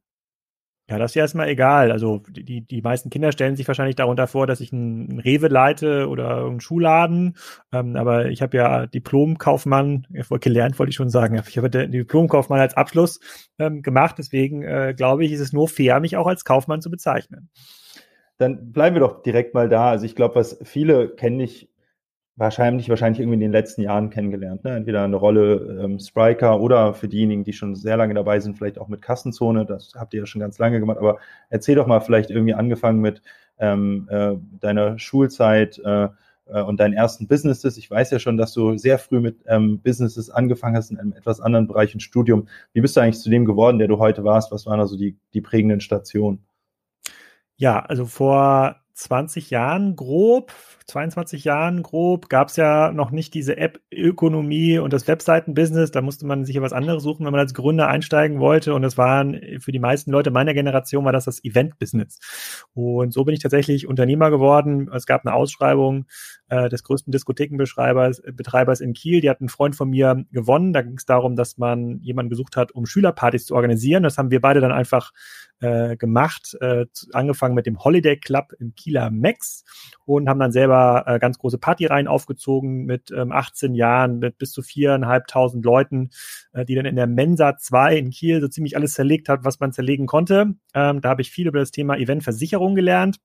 Ja, 0.90 0.98
das 0.98 1.12
ist 1.12 1.16
ja 1.16 1.24
erstmal 1.24 1.50
egal. 1.50 1.92
Also 1.92 2.24
die, 2.30 2.62
die 2.62 2.82
meisten 2.82 3.10
Kinder 3.10 3.34
stellen 3.34 3.58
sich 3.58 3.68
wahrscheinlich 3.68 3.98
darunter 3.98 4.26
vor, 4.26 4.48
dass 4.48 4.62
ich 4.62 4.72
einen 4.72 5.20
Rewe 5.20 5.50
leite 5.50 6.08
oder 6.08 6.46
einen 6.46 6.62
Schuhladen. 6.62 7.36
Ähm, 7.74 7.98
aber 7.98 8.28
ich 8.28 8.42
habe 8.42 8.56
ja 8.56 8.88
Diplomkaufmann, 8.88 10.08
gelernt 10.40 10.80
wollte 10.80 10.92
ich 10.92 10.96
schon 10.96 11.10
sagen, 11.10 11.42
ich 11.46 11.58
habe 11.58 11.70
den 11.70 11.92
Diplomkaufmann 11.92 12.62
als 12.62 12.78
Abschluss 12.78 13.20
ähm, 13.60 13.82
gemacht. 13.82 14.16
Deswegen 14.18 14.64
äh, 14.64 14.94
glaube 14.96 15.26
ich, 15.26 15.34
ist 15.34 15.42
es 15.42 15.52
nur 15.52 15.68
fair, 15.68 16.00
mich 16.00 16.16
auch 16.16 16.28
als 16.28 16.46
Kaufmann 16.46 16.82
zu 16.82 16.90
bezeichnen. 16.90 17.50
Dann 18.38 18.72
bleiben 18.72 18.96
wir 18.96 19.02
doch 19.02 19.24
direkt 19.24 19.54
mal 19.54 19.68
da. 19.68 19.90
Also 19.90 20.06
ich 20.06 20.16
glaube, 20.16 20.36
was 20.36 20.58
viele 20.64 21.10
kennen 21.10 21.36
nicht 21.36 21.70
wahrscheinlich, 22.38 22.88
wahrscheinlich 22.88 23.20
irgendwie 23.20 23.36
in 23.36 23.42
den 23.42 23.52
letzten 23.52 23.82
Jahren 23.82 24.10
kennengelernt. 24.10 24.64
Ne? 24.64 24.76
Entweder 24.76 25.04
eine 25.04 25.16
Rolle 25.16 25.82
ähm, 25.84 26.00
Spriker 26.00 26.62
oder 26.62 26.94
für 26.94 27.08
diejenigen, 27.08 27.44
die 27.44 27.54
schon 27.54 27.76
sehr 27.76 27.98
lange 27.98 28.14
dabei 28.14 28.40
sind, 28.40 28.58
vielleicht 28.58 28.80
auch 28.80 28.88
mit 28.88 29.02
Kassenzone. 29.02 29.66
Das 29.66 29.94
habt 29.96 30.14
ihr 30.14 30.22
ja 30.22 30.26
schon 30.26 30.42
ganz 30.42 30.60
lange 30.60 30.80
gemacht. 30.80 31.00
Aber 31.00 31.18
erzähl 31.50 31.76
doch 31.76 31.88
mal 31.88 32.00
vielleicht 32.00 32.30
irgendwie 32.30 32.54
angefangen 32.54 33.02
mit 33.02 33.22
ähm, 33.60 34.08
äh, 34.10 34.36
deiner 34.60 35.00
Schulzeit 35.00 35.80
äh, 35.84 36.10
äh, 36.46 36.62
und 36.62 36.80
deinen 36.80 36.94
ersten 36.94 37.28
Businesses. 37.28 37.78
Ich 37.78 37.90
weiß 37.90 38.12
ja 38.12 38.20
schon, 38.20 38.38
dass 38.38 38.54
du 38.54 38.78
sehr 38.78 39.00
früh 39.00 39.20
mit 39.20 39.44
ähm, 39.48 39.82
Businesses 39.82 40.30
angefangen 40.30 40.76
hast 40.76 40.92
in 40.92 41.00
einem 41.00 41.14
etwas 41.14 41.42
anderen 41.42 41.68
Bereich 41.68 41.94
und 41.94 42.02
Studium. 42.02 42.48
Wie 42.74 42.82
bist 42.82 42.96
du 42.96 43.02
eigentlich 43.02 43.20
zu 43.20 43.32
dem 43.32 43.46
geworden, 43.46 43.80
der 43.80 43.88
du 43.88 43.98
heute 43.98 44.24
warst? 44.24 44.52
Was 44.52 44.66
waren 44.66 44.80
also 44.80 44.96
die, 44.96 45.18
die 45.34 45.42
prägenden 45.42 45.82
Stationen? 45.82 46.46
Ja, 47.56 47.80
also 47.80 48.06
vor 48.06 48.76
20 48.94 49.50
Jahren 49.50 49.96
grob, 49.96 50.54
22 50.88 51.44
Jahren 51.44 51.84
grob, 51.84 52.30
gab 52.30 52.48
es 52.48 52.56
ja 52.56 52.94
noch 52.94 53.12
nicht 53.12 53.34
diese 53.34 53.58
App-Ökonomie 53.58 54.80
und 54.80 54.94
das 54.94 55.06
Webseiten-Business. 55.06 55.92
Da 55.92 56.02
musste 56.02 56.26
man 56.26 56.46
sich 56.46 56.56
ja 56.56 56.62
was 56.62 56.72
anderes 56.72 57.04
suchen, 57.04 57.26
wenn 57.26 57.34
man 57.34 57.42
als 57.42 57.54
Gründer 57.54 57.90
einsteigen 57.90 58.40
wollte. 58.40 58.74
Und 58.74 58.84
das 58.84 58.98
waren 58.98 59.40
für 59.60 59.74
die 59.74 59.80
meisten 59.80 60.12
Leute 60.12 60.32
meiner 60.32 60.54
Generation 60.54 61.04
war 61.04 61.12
das 61.12 61.26
das 61.26 61.44
Event-Business. 61.44 62.20
Und 62.74 63.14
so 63.14 63.26
bin 63.26 63.34
ich 63.34 63.42
tatsächlich 63.42 63.86
Unternehmer 63.86 64.30
geworden. 64.30 64.90
Es 64.94 65.06
gab 65.06 65.26
eine 65.26 65.36
Ausschreibung 65.36 66.06
äh, 66.48 66.70
des 66.70 66.84
größten 66.84 67.12
Diskothekenbetreibers 67.12 68.22
Betreibers 68.34 68.80
in 68.80 68.94
Kiel. 68.94 69.20
Die 69.20 69.30
hat 69.30 69.42
einen 69.42 69.50
Freund 69.50 69.76
von 69.76 69.90
mir 69.90 70.24
gewonnen. 70.32 70.72
Da 70.72 70.84
ging 70.84 70.96
es 70.96 71.06
darum, 71.06 71.36
dass 71.36 71.58
man 71.58 72.00
jemanden 72.00 72.30
gesucht 72.30 72.56
hat, 72.56 72.72
um 72.72 72.86
Schülerpartys 72.86 73.46
zu 73.46 73.56
organisieren. 73.56 74.04
Das 74.04 74.18
haben 74.18 74.32
wir 74.32 74.40
beide 74.40 74.62
dann 74.62 74.72
einfach 74.72 75.12
äh, 75.60 75.98
gemacht, 75.98 76.56
äh, 76.62 76.86
angefangen 77.14 77.56
mit 77.56 77.66
dem 77.66 77.84
Holiday 77.84 78.18
Club 78.18 78.54
im 78.60 78.76
Kieler 78.76 79.10
Max 79.10 79.64
und 80.06 80.30
haben 80.30 80.40
dann 80.40 80.52
selber 80.52 80.77
äh, 80.78 81.20
ganz 81.20 81.38
große 81.38 81.58
Partyreihen 81.58 82.08
aufgezogen 82.08 82.86
mit 82.86 83.12
ähm, 83.12 83.32
18 83.32 83.74
Jahren, 83.76 84.20
mit 84.20 84.38
bis 84.38 84.52
zu 84.52 84.62
viereinhalbtausend 84.62 85.64
Leuten, 85.64 86.10
äh, 86.54 86.66
die 86.66 86.76
dann 86.76 86.86
in 86.86 86.96
der 86.96 87.08
Mensa 87.08 87.58
2 87.58 87.98
in 87.98 88.10
Kiel 88.12 88.42
so 88.42 88.48
ziemlich 88.48 88.76
alles 88.76 88.94
zerlegt 88.94 89.30
hat, 89.30 89.44
was 89.44 89.60
man 89.60 89.72
zerlegen 89.72 90.06
konnte. 90.06 90.56
Ähm, 90.74 91.02
da 91.02 91.10
habe 91.10 91.22
ich 91.22 91.32
viel 91.32 91.48
über 91.48 91.60
das 91.60 91.72
Thema 91.72 91.98
Eventversicherung 91.98 92.76
gelernt 92.76 93.18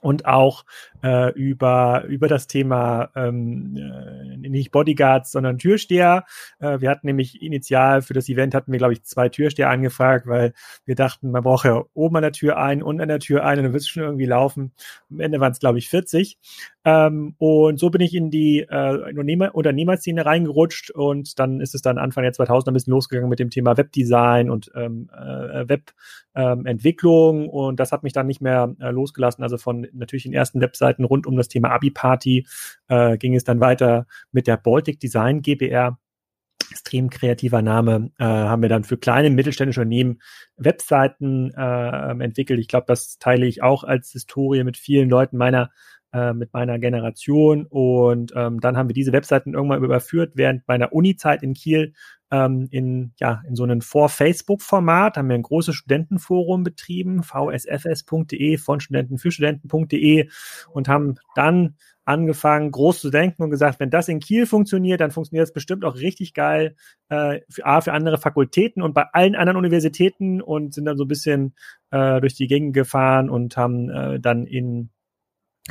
und 0.00 0.26
auch 0.26 0.64
äh, 1.02 1.32
über, 1.32 2.04
über 2.08 2.28
das 2.28 2.46
Thema 2.46 3.10
ähm, 3.14 3.76
äh, 3.76 4.48
nicht 4.48 4.70
Bodyguards, 4.70 5.32
sondern 5.32 5.58
Türsteher. 5.58 6.24
Äh, 6.58 6.80
wir 6.80 6.90
hatten 6.90 7.06
nämlich 7.06 7.42
initial 7.42 8.02
für 8.02 8.14
das 8.14 8.28
Event 8.28 8.54
hatten 8.54 8.72
wir, 8.72 8.78
glaube 8.78 8.92
ich, 8.92 9.04
zwei 9.04 9.28
Türsteher 9.28 9.70
angefragt, 9.70 10.26
weil 10.26 10.52
wir 10.84 10.94
dachten, 10.94 11.30
man 11.30 11.42
braucht 11.42 11.64
ja 11.64 11.84
oben 11.94 12.16
an 12.16 12.22
der 12.22 12.32
Tür 12.32 12.56
einen 12.58 12.82
und 12.82 13.00
an 13.00 13.08
der 13.08 13.20
Tür 13.20 13.44
einen, 13.44 13.64
dann 13.64 13.72
wird 13.72 13.82
es 13.82 13.88
schon 13.88 14.02
irgendwie 14.02 14.26
laufen. 14.26 14.72
Am 15.10 15.20
Ende 15.20 15.40
waren 15.40 15.52
es, 15.52 15.60
glaube 15.60 15.78
ich, 15.78 15.88
40. 15.88 16.38
Ähm, 16.86 17.34
und 17.38 17.80
so 17.80 17.90
bin 17.90 18.00
ich 18.00 18.14
in 18.14 18.30
die 18.30 18.60
äh, 18.60 19.10
Unternehmer 19.10 19.52
Unternehmerszene 19.56 20.24
reingerutscht 20.24 20.92
und 20.92 21.36
dann 21.40 21.60
ist 21.60 21.74
es 21.74 21.82
dann 21.82 21.98
Anfang 21.98 22.22
der 22.22 22.32
2000er 22.32 22.68
ein 22.68 22.74
bisschen 22.74 22.92
losgegangen 22.92 23.28
mit 23.28 23.40
dem 23.40 23.50
Thema 23.50 23.76
Webdesign 23.76 24.50
und 24.50 24.70
ähm, 24.76 25.10
äh, 25.12 25.68
Webentwicklung 25.68 27.42
ähm, 27.42 27.48
und 27.50 27.80
das 27.80 27.90
hat 27.90 28.04
mich 28.04 28.12
dann 28.12 28.28
nicht 28.28 28.40
mehr 28.40 28.72
äh, 28.78 28.90
losgelassen. 28.90 29.42
Also 29.42 29.58
von 29.58 29.88
natürlich 29.94 30.22
den 30.22 30.32
ersten 30.32 30.60
Webseiten 30.60 31.04
rund 31.04 31.26
um 31.26 31.36
das 31.36 31.48
Thema 31.48 31.72
Abi-Party 31.72 32.46
äh, 32.86 33.18
ging 33.18 33.34
es 33.34 33.42
dann 33.42 33.58
weiter 33.58 34.06
mit 34.30 34.46
der 34.46 34.56
Baltic 34.56 35.00
Design 35.00 35.42
GBR 35.42 35.98
extrem 36.70 37.10
kreativer 37.10 37.62
Name, 37.62 38.10
äh, 38.18 38.24
haben 38.24 38.62
wir 38.62 38.68
dann 38.68 38.84
für 38.84 38.96
kleine 38.96 39.30
mittelständische 39.30 39.80
Unternehmen 39.80 40.20
Webseiten 40.56 41.52
äh, 41.56 42.22
entwickelt. 42.22 42.60
Ich 42.60 42.68
glaube, 42.68 42.86
das 42.86 43.18
teile 43.18 43.46
ich 43.46 43.62
auch 43.62 43.84
als 43.84 44.10
Historie 44.10 44.64
mit 44.64 44.76
vielen 44.76 45.08
Leuten 45.08 45.36
meiner 45.36 45.70
äh, 46.12 46.32
mit 46.32 46.52
meiner 46.52 46.78
Generation. 46.78 47.66
Und 47.66 48.32
ähm, 48.36 48.60
dann 48.60 48.76
haben 48.76 48.88
wir 48.88 48.94
diese 48.94 49.12
Webseiten 49.12 49.54
irgendwann 49.54 49.82
überführt 49.82 50.32
während 50.34 50.66
meiner 50.68 50.92
Uni-Zeit 50.92 51.42
in 51.42 51.54
Kiel 51.54 51.92
ähm, 52.30 52.68
in, 52.70 53.12
ja, 53.18 53.42
in 53.48 53.54
so 53.54 53.62
einem 53.62 53.80
Vor-Facebook-Format, 53.80 55.16
haben 55.16 55.28
wir 55.28 55.36
ein 55.36 55.42
großes 55.42 55.74
Studentenforum 55.74 56.64
betrieben, 56.64 57.22
vsfs.de 57.22 58.58
von 58.58 58.80
Studenten 58.80 59.18
für 59.18 59.30
Studenten.de 59.30 60.28
und 60.72 60.88
haben 60.88 61.16
dann 61.34 61.76
angefangen, 62.04 62.70
groß 62.70 63.00
zu 63.00 63.10
denken 63.10 63.42
und 63.42 63.50
gesagt, 63.50 63.80
wenn 63.80 63.90
das 63.90 64.08
in 64.08 64.20
Kiel 64.20 64.46
funktioniert, 64.46 65.00
dann 65.00 65.10
funktioniert 65.10 65.48
es 65.48 65.52
bestimmt 65.52 65.84
auch 65.84 65.96
richtig 65.96 66.34
geil 66.34 66.76
äh, 67.08 67.40
für, 67.48 67.66
A, 67.66 67.80
für 67.80 67.92
andere 67.92 68.16
Fakultäten 68.18 68.80
und 68.80 68.94
bei 68.94 69.04
allen 69.12 69.34
anderen 69.34 69.56
Universitäten 69.56 70.40
und 70.40 70.72
sind 70.72 70.84
dann 70.84 70.96
so 70.96 71.04
ein 71.04 71.08
bisschen 71.08 71.54
äh, 71.90 72.20
durch 72.20 72.34
die 72.34 72.46
Gegend 72.46 72.74
gefahren 72.74 73.28
und 73.28 73.56
haben 73.56 73.90
äh, 73.90 74.20
dann 74.20 74.46
in 74.46 74.90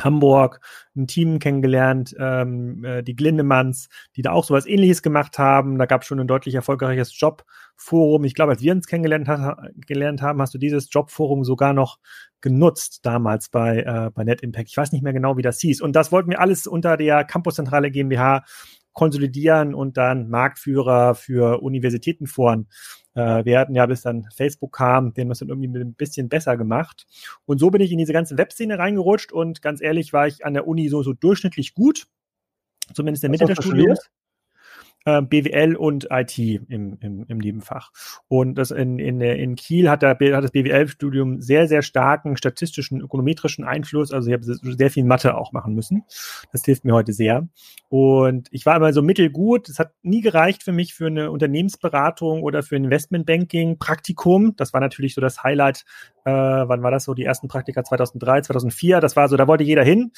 Hamburg 0.03 0.59
ein 0.95 1.07
Team 1.07 1.39
kennengelernt, 1.39 2.15
ähm, 2.19 2.83
äh, 2.83 3.03
die 3.03 3.15
Glindemanns, 3.15 3.89
die 4.15 4.21
da 4.21 4.31
auch 4.31 4.43
sowas 4.43 4.65
ähnliches 4.65 5.01
gemacht 5.01 5.39
haben. 5.39 5.77
Da 5.77 5.85
gab 5.85 6.01
es 6.01 6.07
schon 6.07 6.19
ein 6.19 6.27
deutlich 6.27 6.55
erfolgreiches 6.55 7.17
Jobforum. 7.19 8.23
Ich 8.23 8.35
glaube, 8.35 8.53
als 8.53 8.61
wir 8.61 8.73
uns 8.73 8.87
kennengelernt 8.87 9.27
ha 9.27 9.57
gelernt 9.75 10.21
haben, 10.21 10.41
hast 10.41 10.53
du 10.53 10.57
dieses 10.57 10.87
Jobforum 10.91 11.43
sogar 11.43 11.73
noch 11.73 11.99
genutzt 12.41 13.05
damals 13.05 13.49
bei, 13.49 13.79
äh, 13.79 14.11
bei 14.13 14.23
Net 14.23 14.41
Impact. 14.41 14.69
Ich 14.69 14.77
weiß 14.77 14.91
nicht 14.91 15.03
mehr 15.03 15.13
genau, 15.13 15.37
wie 15.37 15.41
das 15.41 15.59
hieß. 15.59 15.81
Und 15.81 15.95
das 15.95 16.11
wollten 16.11 16.29
wir 16.29 16.39
alles 16.39 16.67
unter 16.67 16.97
der 16.97 17.23
Campuszentrale 17.23 17.91
GmbH 17.91 18.43
konsolidieren 18.93 19.75
und 19.75 19.97
dann 19.97 20.29
Marktführer 20.29 21.15
für 21.15 21.61
Universitätenforen 21.61 22.67
äh, 23.15 23.43
wir 23.45 23.59
hatten 23.59 23.75
ja, 23.75 23.85
bis 23.85 24.01
dann 24.01 24.27
Facebook 24.35 24.73
kam, 24.73 25.13
den 25.13 25.23
haben 25.23 25.27
wir 25.29 25.33
es 25.33 25.39
dann 25.39 25.49
irgendwie 25.49 25.79
ein 25.79 25.93
bisschen 25.93 26.29
besser 26.29 26.57
gemacht. 26.57 27.07
Und 27.45 27.59
so 27.59 27.71
bin 27.71 27.81
ich 27.81 27.91
in 27.91 27.97
diese 27.97 28.13
ganze 28.13 28.37
Webszene 28.37 28.77
reingerutscht 28.77 29.31
und 29.31 29.61
ganz 29.61 29.81
ehrlich 29.81 30.13
war 30.13 30.27
ich 30.27 30.45
an 30.45 30.53
der 30.53 30.67
Uni 30.67 30.89
so, 30.89 31.01
so 31.01 31.13
durchschnittlich 31.13 31.73
gut. 31.73 32.07
Zumindest 32.93 33.23
in 33.23 33.31
der 33.31 33.39
Mitte 33.39 33.53
des 33.53 33.65
Studiums 33.65 34.09
äh, 35.05 35.21
BWL 35.21 35.75
und 35.75 36.07
IT 36.09 36.37
im, 36.37 36.97
im, 36.99 37.25
im 37.27 37.37
Nebenfach. 37.37 37.91
Und 38.27 38.55
das 38.55 38.71
in, 38.71 38.99
in, 38.99 39.21
in 39.21 39.55
Kiel 39.55 39.89
hat, 39.89 40.01
der, 40.01 40.11
hat 40.11 40.43
das 40.43 40.51
BWL-Studium 40.51 41.41
sehr, 41.41 41.67
sehr 41.67 41.81
starken 41.81 42.37
statistischen, 42.37 43.01
ökonometrischen 43.01 43.63
Einfluss. 43.63 44.11
Also 44.11 44.29
ich 44.29 44.33
habe 44.33 44.43
sehr 44.45 44.91
viel 44.91 45.03
Mathe 45.03 45.37
auch 45.37 45.51
machen 45.51 45.73
müssen. 45.75 46.03
Das 46.51 46.65
hilft 46.65 46.85
mir 46.85 46.93
heute 46.93 47.13
sehr. 47.13 47.47
Und 47.89 48.47
ich 48.51 48.65
war 48.65 48.75
immer 48.75 48.93
so 48.93 49.01
mittelgut. 49.01 49.69
Es 49.69 49.79
hat 49.79 49.93
nie 50.01 50.21
gereicht 50.21 50.63
für 50.63 50.71
mich 50.71 50.93
für 50.93 51.07
eine 51.07 51.31
Unternehmensberatung 51.31 52.43
oder 52.43 52.63
für 52.63 52.75
ein 52.75 52.85
Investmentbanking 52.85 53.77
Praktikum. 53.77 54.55
Das 54.55 54.73
war 54.73 54.81
natürlich 54.81 55.13
so 55.13 55.21
das 55.21 55.43
Highlight. 55.43 55.85
Äh, 56.25 56.31
wann 56.31 56.81
war 56.81 56.91
das 56.91 57.03
so? 57.03 57.13
Die 57.13 57.23
ersten 57.23 57.47
Praktika 57.47 57.83
2003, 57.83 58.41
2004. 58.41 58.99
Das 58.99 59.15
war 59.15 59.29
so, 59.29 59.37
da 59.37 59.47
wollte 59.47 59.63
jeder 59.63 59.83
hin. 59.83 60.11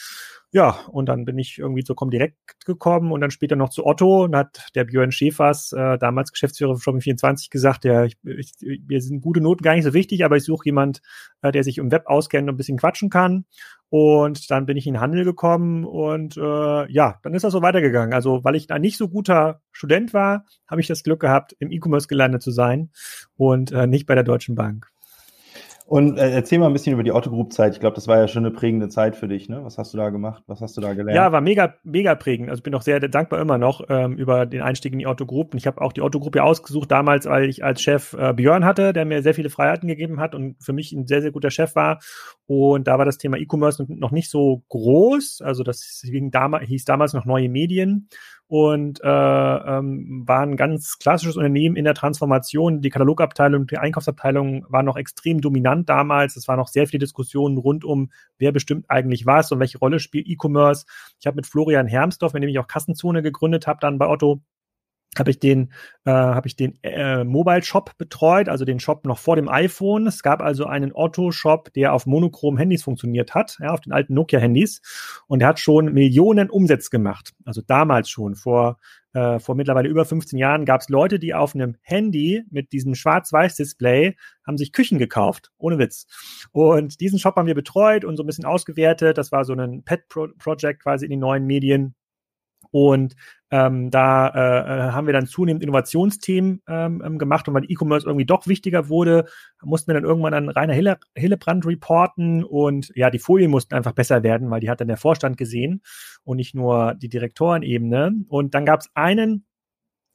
Ja, 0.51 0.80
und 0.92 1.10
dann 1.10 1.25
bin 1.25 1.38
ich 1.38 1.58
irgendwie 1.58 1.84
zu 1.84 1.94
Comdirect 1.94 2.38
gekommen 2.66 3.12
und 3.12 3.20
dann 3.20 3.32
später 3.32 3.58
noch 3.58 3.70
zu 3.70 3.86
Otto. 3.86 4.24
Und 4.24 4.36
hat 4.36 4.70
der 4.75 4.86
Björn 4.86 5.12
Schäfers, 5.12 5.74
äh, 5.74 5.98
damals 5.98 6.32
Geschäftsführer 6.32 6.77
von 6.77 7.00
Shopping24, 7.00 7.50
gesagt, 7.50 7.84
ja, 7.84 8.06
ich, 8.06 8.16
ich, 8.24 8.54
mir 8.88 9.01
sind 9.01 9.22
gute 9.22 9.42
Noten 9.42 9.62
gar 9.62 9.75
nicht 9.75 9.84
so 9.84 9.94
wichtig, 9.94 10.24
aber 10.24 10.38
ich 10.38 10.46
suche 10.46 10.66
jemand, 10.66 11.01
äh, 11.42 11.51
der 11.51 11.63
sich 11.63 11.80
im 11.80 11.92
Web 11.92 12.08
auskennt 12.08 12.48
und 12.48 12.56
ein 12.56 12.58
bisschen 12.58 12.77
quatschen 12.77 13.10
kann. 13.10 13.46
Und 13.89 14.50
dann 14.50 14.66
bin 14.66 14.77
ich 14.77 14.88
in 14.88 14.94
den 14.94 15.01
Handel 15.01 15.25
gekommen 15.25 15.86
und 15.86 16.38
äh, 16.38 16.92
ja, 16.92 17.20
dann 17.24 17.34
ist 17.34 17.44
das 17.44 17.54
so 17.54 17.62
weitergegangen. 17.62 18.13
Also 18.13 18.44
weil 18.44 18.56
ich 18.56 18.70
ein 18.72 18.82
nicht 18.82 18.98
so 18.98 19.10
guter 19.10 19.62
Student 19.72 20.13
war, 20.13 20.46
habe 20.68 20.82
ich 20.82 20.88
das 20.88 21.04
Glück 21.04 21.22
gehabt, 21.22 21.56
im 21.60 21.72
E-Commerce 21.72 22.08
gelandet 22.08 22.42
zu 22.42 22.51
sein 22.51 22.89
und 23.36 23.72
äh, 23.72 23.88
nicht 23.88 24.06
bei 24.06 24.16
der 24.16 24.24
Deutschen 24.24 24.56
Bank. 24.56 24.92
Und 25.88 26.17
äh, 26.17 26.32
erzähl 26.32 26.60
mal 26.60 26.67
ein 26.67 26.74
bisschen 26.74 26.91
über 26.91 27.03
die 27.03 27.13
Otto 27.13 27.29
Group 27.29 27.53
Zeit. 27.53 27.74
Ich 27.74 27.79
glaube, 27.79 27.96
das 27.96 28.10
war 28.10 28.17
ja 28.17 28.27
schon 28.27 28.46
eine 28.46 28.53
prägende 28.53 28.89
Zeit 28.89 29.15
für 29.15 29.29
dich. 29.29 29.48
Ne? 29.48 29.63
Was 29.63 29.77
hast 29.77 29.94
du 29.94 29.98
da 29.98 30.10
gemacht? 30.10 30.44
Was 30.46 30.60
hast 30.60 30.75
du 30.75 30.82
da 30.82 30.94
gelernt? 30.94 31.15
Ja, 31.15 31.32
war 31.32 31.39
mega, 31.39 31.75
mega 31.84 32.13
prägend. 32.13 32.50
Also 32.50 32.62
bin 32.62 32.75
auch 32.75 32.82
sehr 32.82 33.00
dankbar 33.00 33.39
immer 33.39 33.58
noch 33.58 33.79
ähm, 33.88 34.17
über 34.17 34.46
den 34.46 34.62
Einstieg 34.62 34.91
in 34.91 35.00
die 35.00 35.08
Otto 35.08 35.25
Group. 35.25 35.53
Und 35.53 35.60
ich 35.60 35.65
habe 35.65 35.79
auch 35.79 35.94
die 35.94 36.01
Otto 36.01 36.20
Group 36.20 36.36
ja 36.36 36.44
ausgesucht 36.44 36.91
damals, 36.91 37.25
weil 37.25 37.48
ich 37.48 37.63
als 37.63 37.82
Chef 37.82 38.12
äh, 38.20 38.34
Björn 38.34 38.65
hatte, 38.65 38.91
der 38.91 39.06
mir 39.06 39.24
sehr 39.24 39.34
viele 39.34 39.50
Freiheiten 39.50 39.88
gegeben 39.88 40.20
hat 40.20 40.36
und 40.36 40.62
für 40.62 40.74
mich 40.74 40.91
ein 40.91 41.08
sehr, 41.08 41.22
sehr 41.22 41.32
guter 41.32 41.51
Chef 41.51 41.74
war. 41.75 42.00
Und 42.48 42.86
da 42.89 42.98
war 42.98 43.06
das 43.06 43.17
Thema 43.17 43.38
E-Commerce 43.38 43.86
noch 43.88 44.12
nicht 44.12 44.29
so 44.29 44.63
groß. 44.67 45.41
Also 45.41 45.63
das 45.63 46.03
hieß 46.03 46.84
damals 46.84 47.13
noch 47.13 47.24
neue 47.24 47.48
Medien 47.48 48.10
und 48.48 49.01
äh, 49.04 49.08
ähm, 49.08 50.24
war 50.25 50.39
ein 50.39 50.56
ganz 50.56 51.00
klassisches 51.00 51.36
Unternehmen 51.36 51.75
in 51.75 51.84
der 51.84 51.94
Transformation. 51.94 52.82
Die 52.82 52.89
Katalogabteilung 52.89 53.68
die 53.68 53.77
Einkaufsabteilung 53.77 54.66
waren 54.70 54.86
noch 54.86 54.96
extrem 54.96 55.42
dominant 55.42 55.89
damals. 55.89 56.38
Es 56.38 56.48
waren 56.48 56.58
noch 56.58 56.70
sehr 56.70 56.88
viele 56.88 57.00
Diskussionen 57.00 57.58
rund 57.58 57.84
um, 57.84 58.10
wer 58.38 58.54
bestimmt 58.54 58.86
eigentlich 58.89 59.25
was 59.25 59.51
und 59.51 59.60
welche 59.60 59.80
Rolle 59.80 60.00
spielt 60.00 60.27
E-Commerce. 60.27 60.86
Ich 61.20 61.27
habe 61.27 61.36
mit 61.36 61.46
Florian 61.46 61.88
Hermsdorf, 61.88 62.34
mit 62.34 62.44
dem 62.44 62.50
ich 62.50 62.60
auch 62.60 62.68
Kassenzone 62.68 63.22
gegründet 63.22 63.68
habe, 63.68 63.80
dann 63.82 63.98
bei 63.98 64.08
Otto, 64.08 64.42
habe 65.17 65.31
ich 65.31 65.39
den, 65.39 65.71
äh, 66.05 66.11
habe 66.11 66.47
ich 66.47 66.55
den 66.55 66.77
äh, 66.83 67.23
Mobile 67.23 67.63
Shop 67.63 67.97
betreut, 67.97 68.49
also 68.49 68.65
den 68.65 68.79
Shop 68.79 69.05
noch 69.05 69.19
vor 69.19 69.35
dem 69.35 69.49
iPhone. 69.49 70.07
Es 70.07 70.21
gab 70.21 70.41
also 70.41 70.65
einen 70.65 70.91
Otto 70.93 71.31
Shop, 71.31 71.73
der 71.73 71.93
auf 71.93 72.05
monochrom 72.05 72.57
Handys 72.57 72.83
funktioniert 72.83 73.33
hat, 73.33 73.57
ja, 73.59 73.71
auf 73.71 73.81
den 73.81 73.93
alten 73.93 74.13
Nokia 74.13 74.39
Handys, 74.39 74.81
und 75.27 75.39
der 75.39 75.47
hat 75.47 75.59
schon 75.59 75.93
Millionen 75.93 76.49
Umsätze 76.49 76.89
gemacht. 76.89 77.33
Also 77.45 77.61
damals 77.61 78.09
schon 78.09 78.35
vor 78.35 78.77
äh, 79.17 79.39
vor 79.39 79.55
mittlerweile 79.55 79.89
über 79.89 80.05
15 80.05 80.37
Jahren 80.37 80.63
gab 80.63 80.81
es 80.81 80.89
Leute, 80.89 81.17
die 81.17 81.33
auf 81.33 81.55
einem 81.55 81.75
Handy 81.81 82.43
mit 82.51 82.71
diesem 82.71 82.93
Schwarz-Weiß-Display 82.93 84.15
haben 84.45 84.57
sich 84.59 84.71
Küchen 84.71 84.99
gekauft, 84.99 85.51
ohne 85.57 85.79
Witz. 85.79 86.05
Und 86.51 86.99
diesen 87.01 87.17
Shop 87.17 87.35
haben 87.35 87.47
wir 87.47 87.55
betreut 87.55 88.05
und 88.05 88.15
so 88.15 88.23
ein 88.23 88.27
bisschen 88.27 88.45
ausgewertet. 88.45 89.17
Das 89.17 89.31
war 89.31 89.43
so 89.43 89.53
ein 89.53 89.83
Pet-Project 89.83 90.83
quasi 90.83 91.05
in 91.05 91.09
den 91.09 91.19
neuen 91.19 91.45
Medien. 91.45 91.95
Und 92.71 93.15
ähm, 93.50 93.89
da 93.91 94.27
äh, 94.27 94.89
äh, 94.89 94.91
haben 94.91 95.07
wir 95.07 95.13
dann 95.13 95.27
zunehmend 95.27 95.63
Innovationsthemen 95.63 96.62
ähm, 96.67 97.01
ähm, 97.05 97.17
gemacht. 97.17 97.47
Und 97.47 97.53
weil 97.53 97.65
E-Commerce 97.69 98.05
irgendwie 98.05 98.25
doch 98.25 98.47
wichtiger 98.47 98.89
wurde, 98.89 99.25
mussten 99.62 99.88
wir 99.88 99.93
dann 99.93 100.03
irgendwann 100.03 100.33
an 100.33 100.50
Rainer 100.50 100.74
Hille, 100.74 100.97
Hillebrand 101.15 101.65
reporten. 101.65 102.43
Und 102.43 102.91
ja, 102.95 103.09
die 103.09 103.19
Folien 103.19 103.51
mussten 103.51 103.75
einfach 103.75 103.93
besser 103.93 104.24
werden, 104.24 104.50
weil 104.50 104.59
die 104.59 104.69
hat 104.69 104.81
dann 104.81 104.88
der 104.88 104.97
Vorstand 104.97 105.38
gesehen 105.38 105.81
und 106.24 106.38
nicht 106.38 106.55
nur 106.55 106.95
die 106.95 107.09
Direktorenebene. 107.09 108.13
Und 108.27 108.53
dann 108.53 108.65
gab 108.65 108.81
es 108.81 108.89
einen 108.93 109.45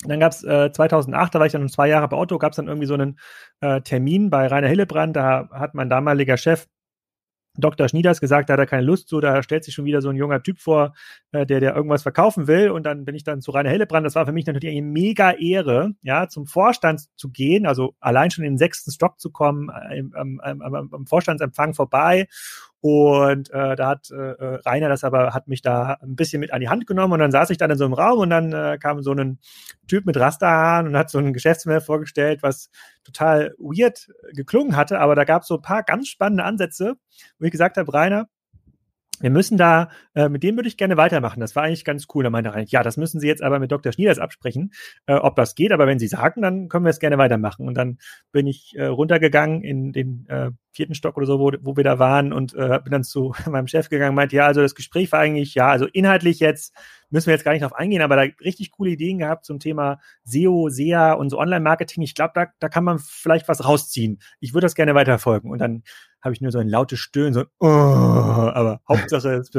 dann 0.04 0.20
gab 0.20 0.32
es 0.32 0.42
äh, 0.42 0.72
2008, 0.72 1.34
da 1.34 1.38
war 1.38 1.46
ich 1.46 1.52
dann 1.52 1.68
zwei 1.68 1.88
Jahre 1.88 2.08
bei 2.08 2.16
Otto, 2.16 2.38
gab 2.38 2.52
es 2.52 2.56
dann 2.56 2.66
irgendwie 2.66 2.88
so 2.88 2.94
einen 2.94 3.18
äh, 3.60 3.80
Termin 3.82 4.30
bei 4.30 4.48
Rainer 4.48 4.66
Hillebrand, 4.66 5.14
da 5.14 5.48
hat 5.52 5.74
mein 5.74 5.88
damaliger 5.88 6.36
Chef 6.36 6.66
Dr. 7.56 7.88
Schnieders 7.88 8.20
gesagt, 8.20 8.48
da 8.48 8.54
hat 8.54 8.60
er 8.60 8.66
keine 8.66 8.82
Lust 8.82 9.08
zu, 9.08 9.20
da 9.20 9.42
stellt 9.42 9.64
sich 9.64 9.74
schon 9.74 9.84
wieder 9.84 10.00
so 10.00 10.08
ein 10.08 10.16
junger 10.16 10.42
Typ 10.42 10.58
vor, 10.58 10.94
äh, 11.32 11.44
der, 11.44 11.60
der 11.60 11.76
irgendwas 11.76 12.02
verkaufen 12.02 12.46
will. 12.46 12.70
Und 12.70 12.84
dann 12.84 13.04
bin 13.04 13.14
ich 13.14 13.24
dann 13.24 13.42
zu 13.42 13.50
Rainer 13.50 13.70
Hellebrand. 13.70 14.06
Das 14.06 14.14
war 14.14 14.26
für 14.26 14.32
mich 14.32 14.46
natürlich 14.46 14.76
eine 14.76 14.86
mega 14.86 15.32
Ehre, 15.32 15.92
ja, 16.02 16.28
zum 16.28 16.46
Vorstand 16.46 17.02
zu 17.16 17.30
gehen, 17.30 17.66
also 17.66 17.94
allein 18.00 18.30
schon 18.30 18.44
in 18.44 18.52
den 18.52 18.58
sechsten 18.58 18.90
Stock 18.90 19.20
zu 19.20 19.30
kommen, 19.30 19.68
äh, 19.68 19.98
im, 19.98 20.14
im, 20.14 20.40
im, 20.44 20.90
im 20.94 21.06
Vorstandsempfang 21.06 21.74
vorbei 21.74 22.26
und 22.82 23.48
äh, 23.52 23.76
da 23.76 23.86
hat 23.86 24.10
äh, 24.10 24.16
äh, 24.16 24.60
Rainer 24.66 24.88
das 24.88 25.04
aber, 25.04 25.32
hat 25.32 25.46
mich 25.46 25.62
da 25.62 25.98
ein 26.02 26.16
bisschen 26.16 26.40
mit 26.40 26.52
an 26.52 26.60
die 26.60 26.68
Hand 26.68 26.88
genommen 26.88 27.12
und 27.12 27.20
dann 27.20 27.30
saß 27.30 27.50
ich 27.50 27.56
dann 27.56 27.70
in 27.70 27.78
so 27.78 27.84
einem 27.84 27.94
Raum 27.94 28.18
und 28.18 28.30
dann 28.30 28.52
äh, 28.52 28.76
kam 28.76 29.00
so 29.02 29.12
ein 29.12 29.38
Typ 29.86 30.04
mit 30.04 30.16
Rasterhaaren 30.16 30.88
und 30.88 30.96
hat 30.96 31.08
so 31.08 31.18
ein 31.18 31.32
Geschäftsmodell 31.32 31.80
vorgestellt, 31.80 32.42
was 32.42 32.70
total 33.04 33.54
weird 33.56 34.08
geklungen 34.32 34.76
hatte, 34.76 34.98
aber 34.98 35.14
da 35.14 35.22
gab 35.22 35.42
es 35.42 35.48
so 35.48 35.54
ein 35.58 35.62
paar 35.62 35.84
ganz 35.84 36.08
spannende 36.08 36.42
Ansätze, 36.42 36.94
wo 37.38 37.44
ich 37.44 37.52
gesagt 37.52 37.76
habe, 37.76 37.94
Rainer, 37.94 38.26
wir 39.22 39.30
müssen 39.30 39.56
da, 39.56 39.90
äh, 40.14 40.28
mit 40.28 40.42
dem 40.42 40.56
würde 40.56 40.68
ich 40.68 40.76
gerne 40.76 40.96
weitermachen. 40.96 41.40
Das 41.40 41.56
war 41.56 41.62
eigentlich 41.62 41.84
ganz 41.84 42.06
cool. 42.14 42.24
Da 42.24 42.30
meinte 42.30 42.50
er, 42.50 42.64
ja, 42.64 42.82
das 42.82 42.96
müssen 42.96 43.20
Sie 43.20 43.28
jetzt 43.28 43.42
aber 43.42 43.58
mit 43.58 43.72
Dr. 43.72 43.92
Schnieders 43.92 44.18
absprechen, 44.18 44.72
äh, 45.06 45.14
ob 45.14 45.36
das 45.36 45.54
geht. 45.54 45.72
Aber 45.72 45.86
wenn 45.86 45.98
Sie 45.98 46.08
sagen, 46.08 46.42
dann 46.42 46.68
können 46.68 46.84
wir 46.84 46.90
es 46.90 46.98
gerne 46.98 47.18
weitermachen. 47.18 47.66
Und 47.66 47.74
dann 47.74 47.98
bin 48.32 48.46
ich 48.46 48.74
äh, 48.76 48.86
runtergegangen 48.86 49.62
in 49.62 49.92
den 49.92 50.26
äh, 50.28 50.50
vierten 50.72 50.94
Stock 50.94 51.16
oder 51.16 51.26
so, 51.26 51.38
wo, 51.38 51.52
wo 51.60 51.76
wir 51.76 51.84
da 51.84 51.98
waren 51.98 52.32
und 52.32 52.54
äh, 52.54 52.80
bin 52.82 52.90
dann 52.90 53.04
zu 53.04 53.34
meinem 53.50 53.68
Chef 53.68 53.88
gegangen, 53.88 54.14
meinte, 54.14 54.36
ja, 54.36 54.46
also 54.46 54.60
das 54.60 54.74
Gespräch 54.74 55.12
war 55.12 55.20
eigentlich, 55.20 55.54
ja, 55.54 55.68
also 55.68 55.86
inhaltlich 55.86 56.40
jetzt 56.40 56.74
müssen 57.10 57.26
wir 57.26 57.34
jetzt 57.34 57.44
gar 57.44 57.52
nicht 57.52 57.62
drauf 57.62 57.74
eingehen, 57.74 58.02
aber 58.02 58.16
da 58.16 58.22
richtig 58.42 58.70
coole 58.72 58.90
Ideen 58.90 59.18
gehabt 59.18 59.44
zum 59.44 59.58
Thema 59.58 60.00
SEO, 60.24 60.70
SEA 60.70 61.12
und 61.12 61.28
so 61.28 61.38
Online-Marketing. 61.38 62.02
Ich 62.02 62.14
glaube, 62.14 62.32
da, 62.34 62.46
da 62.58 62.68
kann 62.68 62.84
man 62.84 62.98
vielleicht 62.98 63.48
was 63.48 63.64
rausziehen. 63.64 64.18
Ich 64.40 64.54
würde 64.54 64.64
das 64.64 64.74
gerne 64.74 64.94
weiterfolgen. 64.94 65.50
Und 65.50 65.58
dann 65.58 65.82
habe 66.22 66.34
ich 66.34 66.40
nur 66.40 66.52
so 66.52 66.58
ein 66.58 66.68
lautes 66.68 67.00
Stöhnen, 67.00 67.34
so, 67.34 67.44
oh, 67.58 67.66
aber 67.66 68.80
Hauptsache, 68.88 69.34
es 69.34 69.50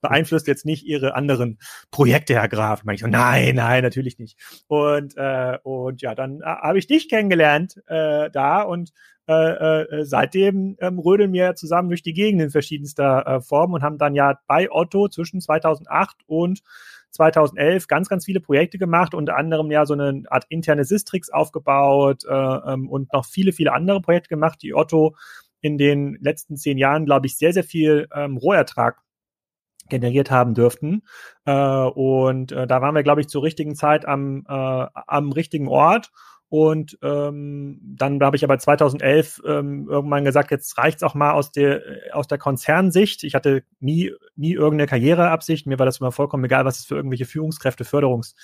beeinflusst 0.00 0.48
jetzt 0.48 0.66
nicht 0.66 0.84
ihre 0.84 1.14
anderen 1.14 1.58
Projekte, 1.90 2.34
Herr 2.34 2.48
Graf. 2.48 2.82
Und 2.84 2.92
ich 2.92 3.00
so, 3.00 3.06
nein, 3.06 3.54
nein, 3.54 3.82
natürlich 3.82 4.18
nicht. 4.18 4.36
Und, 4.66 5.16
äh, 5.16 5.58
und 5.62 6.02
ja, 6.02 6.14
dann 6.14 6.40
äh, 6.40 6.44
habe 6.44 6.78
ich 6.78 6.86
dich 6.86 7.08
kennengelernt 7.08 7.80
äh, 7.86 8.30
da 8.30 8.62
und 8.62 8.92
äh, 9.28 9.82
äh, 9.82 10.04
seitdem 10.04 10.76
ähm, 10.80 10.98
rödeln 10.98 11.32
wir 11.34 11.54
zusammen 11.54 11.90
durch 11.90 12.02
die 12.02 12.14
Gegend 12.14 12.40
in 12.40 12.50
verschiedenster 12.50 13.26
äh, 13.26 13.40
Form 13.42 13.74
und 13.74 13.82
haben 13.82 13.98
dann 13.98 14.14
ja 14.14 14.38
bei 14.46 14.70
Otto 14.70 15.08
zwischen 15.08 15.42
2008 15.42 16.16
und 16.26 16.62
2011 17.10 17.88
ganz, 17.88 18.08
ganz 18.08 18.24
viele 18.24 18.40
Projekte 18.40 18.78
gemacht, 18.78 19.14
unter 19.14 19.36
anderem 19.36 19.70
ja 19.70 19.84
so 19.86 19.94
eine 19.94 20.22
Art 20.28 20.46
interne 20.48 20.84
Sistrix 20.84 21.30
aufgebaut 21.30 22.24
äh, 22.24 22.32
ähm, 22.32 22.88
und 22.88 23.12
noch 23.12 23.26
viele, 23.26 23.52
viele 23.52 23.72
andere 23.72 24.00
Projekte 24.00 24.30
gemacht, 24.30 24.60
die 24.62 24.74
Otto 24.74 25.14
in 25.60 25.78
den 25.78 26.18
letzten 26.20 26.56
zehn 26.56 26.78
Jahren, 26.78 27.04
glaube 27.04 27.26
ich, 27.26 27.36
sehr, 27.36 27.52
sehr 27.52 27.64
viel 27.64 28.08
ähm, 28.14 28.36
Rohertrag 28.36 29.00
generiert 29.88 30.30
haben 30.30 30.54
dürften. 30.54 31.02
Äh, 31.44 31.52
und 31.52 32.52
äh, 32.52 32.66
da 32.66 32.82
waren 32.82 32.94
wir, 32.94 33.02
glaube 33.02 33.20
ich, 33.20 33.28
zur 33.28 33.42
richtigen 33.42 33.74
Zeit 33.74 34.06
am, 34.06 34.44
äh, 34.48 34.52
am 34.52 35.32
richtigen 35.32 35.68
Ort 35.68 36.10
und 36.50 36.98
ähm, 37.02 37.78
dann 37.82 38.20
habe 38.22 38.36
ich 38.36 38.44
aber 38.44 38.58
2011 38.58 39.42
ähm, 39.46 39.86
irgendwann 39.88 40.24
gesagt, 40.24 40.50
jetzt 40.50 40.78
reicht's 40.78 41.02
auch 41.02 41.14
mal 41.14 41.32
aus 41.32 41.52
der 41.52 41.82
aus 42.12 42.26
der 42.26 42.38
Konzernsicht. 42.38 43.22
Ich 43.24 43.34
hatte 43.34 43.64
nie 43.80 44.12
nie 44.34 44.54
irgendeine 44.54 44.88
Karriereabsicht. 44.88 45.66
Mir 45.66 45.78
war 45.78 45.84
das 45.84 46.00
immer 46.00 46.10
vollkommen 46.10 46.44
egal, 46.44 46.64
was 46.64 46.78
es 46.78 46.86
für 46.86 46.96
irgendwelche 46.96 47.26
Führungskräfte 47.26 47.84
Förderungs 47.84 48.34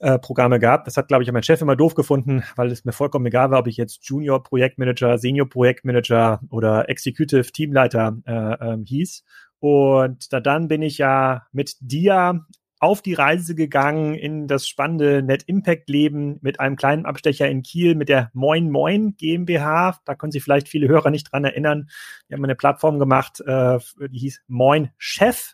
äh, 0.00 0.18
Programme 0.18 0.58
gab. 0.58 0.84
Das 0.84 0.96
hat, 0.96 1.08
glaube 1.08 1.22
ich, 1.22 1.30
mein 1.30 1.42
Chef 1.42 1.60
immer 1.60 1.76
doof 1.76 1.94
gefunden, 1.94 2.42
weil 2.56 2.70
es 2.70 2.84
mir 2.84 2.92
vollkommen 2.92 3.26
egal 3.26 3.50
war, 3.50 3.60
ob 3.60 3.66
ich 3.66 3.76
jetzt 3.76 4.06
Junior 4.08 4.42
Projektmanager, 4.42 5.18
Senior 5.18 5.48
Projektmanager 5.48 6.40
oder 6.50 6.88
Executive 6.88 7.52
Teamleiter 7.52 8.16
äh, 8.26 8.72
ähm, 8.72 8.84
hieß. 8.84 9.24
Und 9.60 10.32
da 10.32 10.40
dann 10.40 10.68
bin 10.68 10.82
ich 10.82 10.98
ja 10.98 11.46
mit 11.52 11.76
dir 11.80 12.46
auf 12.80 13.02
die 13.02 13.12
Reise 13.12 13.54
gegangen 13.54 14.14
in 14.14 14.46
das 14.46 14.66
spannende 14.66 15.22
Net 15.22 15.42
Impact 15.42 15.90
Leben 15.90 16.38
mit 16.40 16.60
einem 16.60 16.76
kleinen 16.76 17.04
Abstecher 17.04 17.46
in 17.46 17.62
Kiel 17.62 17.94
mit 17.94 18.08
der 18.08 18.30
Moin 18.32 18.70
Moin 18.70 19.16
GmbH. 19.18 20.00
Da 20.06 20.14
können 20.14 20.32
sich 20.32 20.42
vielleicht 20.42 20.66
viele 20.66 20.88
Hörer 20.88 21.10
nicht 21.10 21.30
dran 21.30 21.44
erinnern. 21.44 21.90
Wir 22.26 22.36
haben 22.36 22.44
eine 22.44 22.56
Plattform 22.56 22.98
gemacht, 22.98 23.42
äh, 23.46 23.78
die 24.08 24.18
hieß 24.18 24.40
Moin 24.48 24.90
Chef 24.96 25.52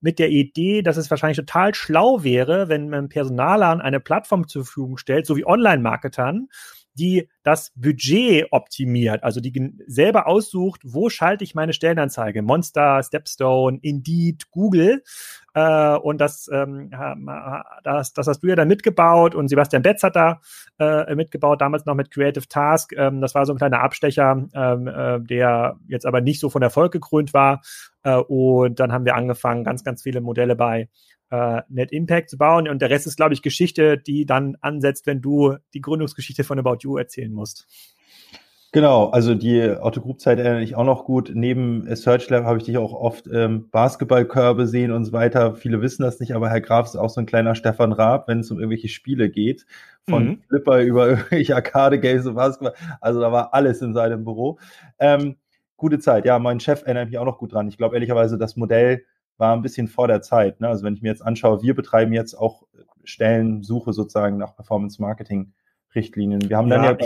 mit 0.00 0.18
der 0.18 0.30
Idee, 0.30 0.82
dass 0.82 0.96
es 0.96 1.10
wahrscheinlich 1.10 1.38
total 1.38 1.74
schlau 1.74 2.22
wäre, 2.22 2.68
wenn 2.68 2.88
man 2.88 3.08
Personalern 3.08 3.80
eine 3.80 4.00
Plattform 4.00 4.46
zur 4.46 4.64
Verfügung 4.64 4.96
stellt, 4.96 5.26
so 5.26 5.36
wie 5.36 5.46
Online-Marketern, 5.46 6.48
die 6.98 7.28
das 7.42 7.72
Budget 7.74 8.46
optimiert, 8.50 9.22
also 9.22 9.40
die 9.40 9.72
selber 9.86 10.26
aussucht, 10.26 10.82
wo 10.84 11.08
schalte 11.08 11.44
ich 11.44 11.54
meine 11.54 11.72
Stellenanzeige, 11.72 12.42
Monster, 12.42 13.02
Stepstone, 13.02 13.78
Indeed, 13.80 14.50
Google. 14.50 15.02
Äh, 15.54 15.96
und 15.96 16.20
das, 16.20 16.48
ähm, 16.52 16.90
das, 17.84 18.12
das 18.12 18.26
hast 18.26 18.40
du 18.40 18.48
ja 18.48 18.56
dann 18.56 18.68
mitgebaut 18.68 19.34
und 19.34 19.48
Sebastian 19.48 19.82
Betz 19.82 20.02
hat 20.02 20.16
da 20.16 20.40
äh, 20.78 21.14
mitgebaut, 21.14 21.60
damals 21.60 21.86
noch 21.86 21.94
mit 21.94 22.10
Creative 22.10 22.46
Task. 22.48 22.92
Ähm, 22.96 23.20
das 23.20 23.34
war 23.34 23.46
so 23.46 23.54
ein 23.54 23.58
kleiner 23.58 23.80
Abstecher, 23.80 24.46
ähm, 24.52 24.86
äh, 24.86 25.20
der 25.20 25.78
jetzt 25.88 26.06
aber 26.06 26.20
nicht 26.20 26.40
so 26.40 26.50
von 26.50 26.62
Erfolg 26.62 26.92
gekrönt 26.92 27.32
war. 27.32 27.62
Äh, 28.02 28.16
und 28.16 28.80
dann 28.80 28.92
haben 28.92 29.04
wir 29.04 29.14
angefangen, 29.14 29.64
ganz, 29.64 29.84
ganz 29.84 30.02
viele 30.02 30.20
Modelle 30.20 30.56
bei 30.56 30.88
äh, 31.30 31.62
Net 31.68 31.92
Impact 31.92 32.30
zu 32.30 32.38
bauen. 32.38 32.68
Und 32.68 32.80
der 32.82 32.90
Rest 32.90 33.06
ist, 33.06 33.16
glaube 33.16 33.34
ich, 33.34 33.42
Geschichte, 33.42 33.98
die 33.98 34.26
dann 34.26 34.56
ansetzt, 34.60 35.06
wenn 35.06 35.20
du 35.20 35.56
die 35.74 35.80
Gründungsgeschichte 35.80 36.44
von 36.44 36.58
About 36.58 36.78
You 36.80 36.96
erzählen 36.96 37.32
musst. 37.32 37.66
Genau, 38.70 39.08
also 39.08 39.34
die 39.34 39.76
Otto 39.80 40.02
Group 40.02 40.20
Zeit 40.20 40.38
erinnere 40.38 40.62
ich 40.62 40.76
auch 40.76 40.84
noch 40.84 41.06
gut. 41.06 41.30
Neben 41.32 41.86
Search 41.96 42.28
Lab 42.28 42.44
habe 42.44 42.58
ich 42.58 42.64
dich 42.64 42.76
auch 42.76 42.92
oft 42.92 43.26
ähm, 43.32 43.70
Basketballkörbe 43.70 44.66
sehen 44.66 44.92
und 44.92 45.06
so 45.06 45.12
weiter. 45.12 45.54
Viele 45.54 45.80
wissen 45.80 46.02
das 46.02 46.20
nicht, 46.20 46.34
aber 46.34 46.50
Herr 46.50 46.60
Graf 46.60 46.84
ist 46.86 46.96
auch 46.96 47.08
so 47.08 47.20
ein 47.20 47.26
kleiner 47.26 47.54
Stefan 47.54 47.92
Raab, 47.92 48.28
wenn 48.28 48.40
es 48.40 48.50
um 48.50 48.58
irgendwelche 48.58 48.88
Spiele 48.88 49.30
geht. 49.30 49.64
Von 50.06 50.24
mhm. 50.24 50.42
Flipper 50.48 50.82
über 50.82 51.08
irgendwelche 51.08 51.54
Arcade 51.54 51.98
Games 51.98 52.26
und 52.26 52.34
Basketball. 52.34 52.74
Also 53.00 53.20
da 53.20 53.32
war 53.32 53.54
alles 53.54 53.80
in 53.80 53.94
seinem 53.94 54.24
Büro. 54.24 54.58
Ähm, 54.98 55.36
gute 55.78 55.98
Zeit. 55.98 56.26
Ja, 56.26 56.38
mein 56.38 56.60
Chef 56.60 56.82
erinnert 56.82 57.08
mich 57.08 57.16
auch 57.16 57.24
noch 57.24 57.38
gut 57.38 57.54
dran. 57.54 57.68
Ich 57.68 57.78
glaube 57.78 57.96
ehrlicherweise, 57.96 58.36
das 58.36 58.56
Modell 58.56 59.06
war 59.38 59.54
ein 59.54 59.62
bisschen 59.62 59.88
vor 59.88 60.08
der 60.08 60.20
Zeit. 60.20 60.60
Ne? 60.60 60.68
Also 60.68 60.84
wenn 60.84 60.94
ich 60.94 61.02
mir 61.02 61.08
jetzt 61.08 61.22
anschaue, 61.22 61.62
wir 61.62 61.74
betreiben 61.74 62.12
jetzt 62.12 62.34
auch 62.34 62.64
Stellensuche 63.04 63.92
sozusagen 63.92 64.36
nach 64.36 64.54
Performance 64.54 65.00
Marketing 65.00 65.54
Richtlinien. 65.94 66.48
Wir 66.48 66.58
haben 66.58 66.68
dann 66.68 66.84
ja, 66.84 66.96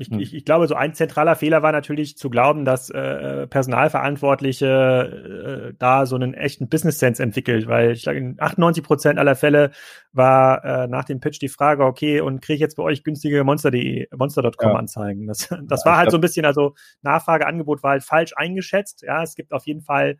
ich, 0.00 0.10
hm. 0.10 0.20
ich, 0.20 0.32
ich 0.32 0.44
glaube, 0.44 0.68
so 0.68 0.76
ein 0.76 0.94
zentraler 0.94 1.34
Fehler 1.34 1.64
war 1.64 1.72
natürlich 1.72 2.16
zu 2.16 2.30
glauben, 2.30 2.64
dass 2.64 2.88
äh, 2.88 3.48
Personalverantwortliche 3.48 5.70
äh, 5.70 5.74
da 5.76 6.06
so 6.06 6.14
einen 6.14 6.34
echten 6.34 6.68
Business 6.68 7.00
Sense 7.00 7.20
entwickelt, 7.20 7.66
weil 7.66 7.90
ich 7.90 8.04
glaube, 8.04 8.18
in 8.18 8.36
98 8.38 8.84
Prozent 8.84 9.18
aller 9.18 9.34
Fälle 9.34 9.72
war 10.12 10.64
äh, 10.64 10.86
nach 10.86 11.04
dem 11.04 11.18
Pitch 11.18 11.40
die 11.40 11.48
Frage, 11.48 11.84
okay, 11.84 12.20
und 12.20 12.40
kriege 12.40 12.54
ich 12.54 12.60
jetzt 12.60 12.76
bei 12.76 12.84
euch 12.84 13.02
günstige 13.02 13.42
Monster.de, 13.42 14.06
Monster.com 14.16 14.70
ja. 14.70 14.76
Anzeigen? 14.76 15.26
Das, 15.26 15.48
das 15.66 15.82
ja, 15.84 15.90
war 15.90 15.96
halt 15.96 16.06
glaub, 16.06 16.12
so 16.12 16.18
ein 16.18 16.20
bisschen, 16.20 16.44
also 16.44 16.76
Nachfrage, 17.02 17.48
Angebot 17.48 17.82
war 17.82 17.90
halt 17.90 18.04
falsch 18.04 18.34
eingeschätzt. 18.36 19.02
Ja, 19.02 19.24
es 19.24 19.34
gibt 19.34 19.52
auf 19.52 19.66
jeden 19.66 19.82
Fall 19.82 20.18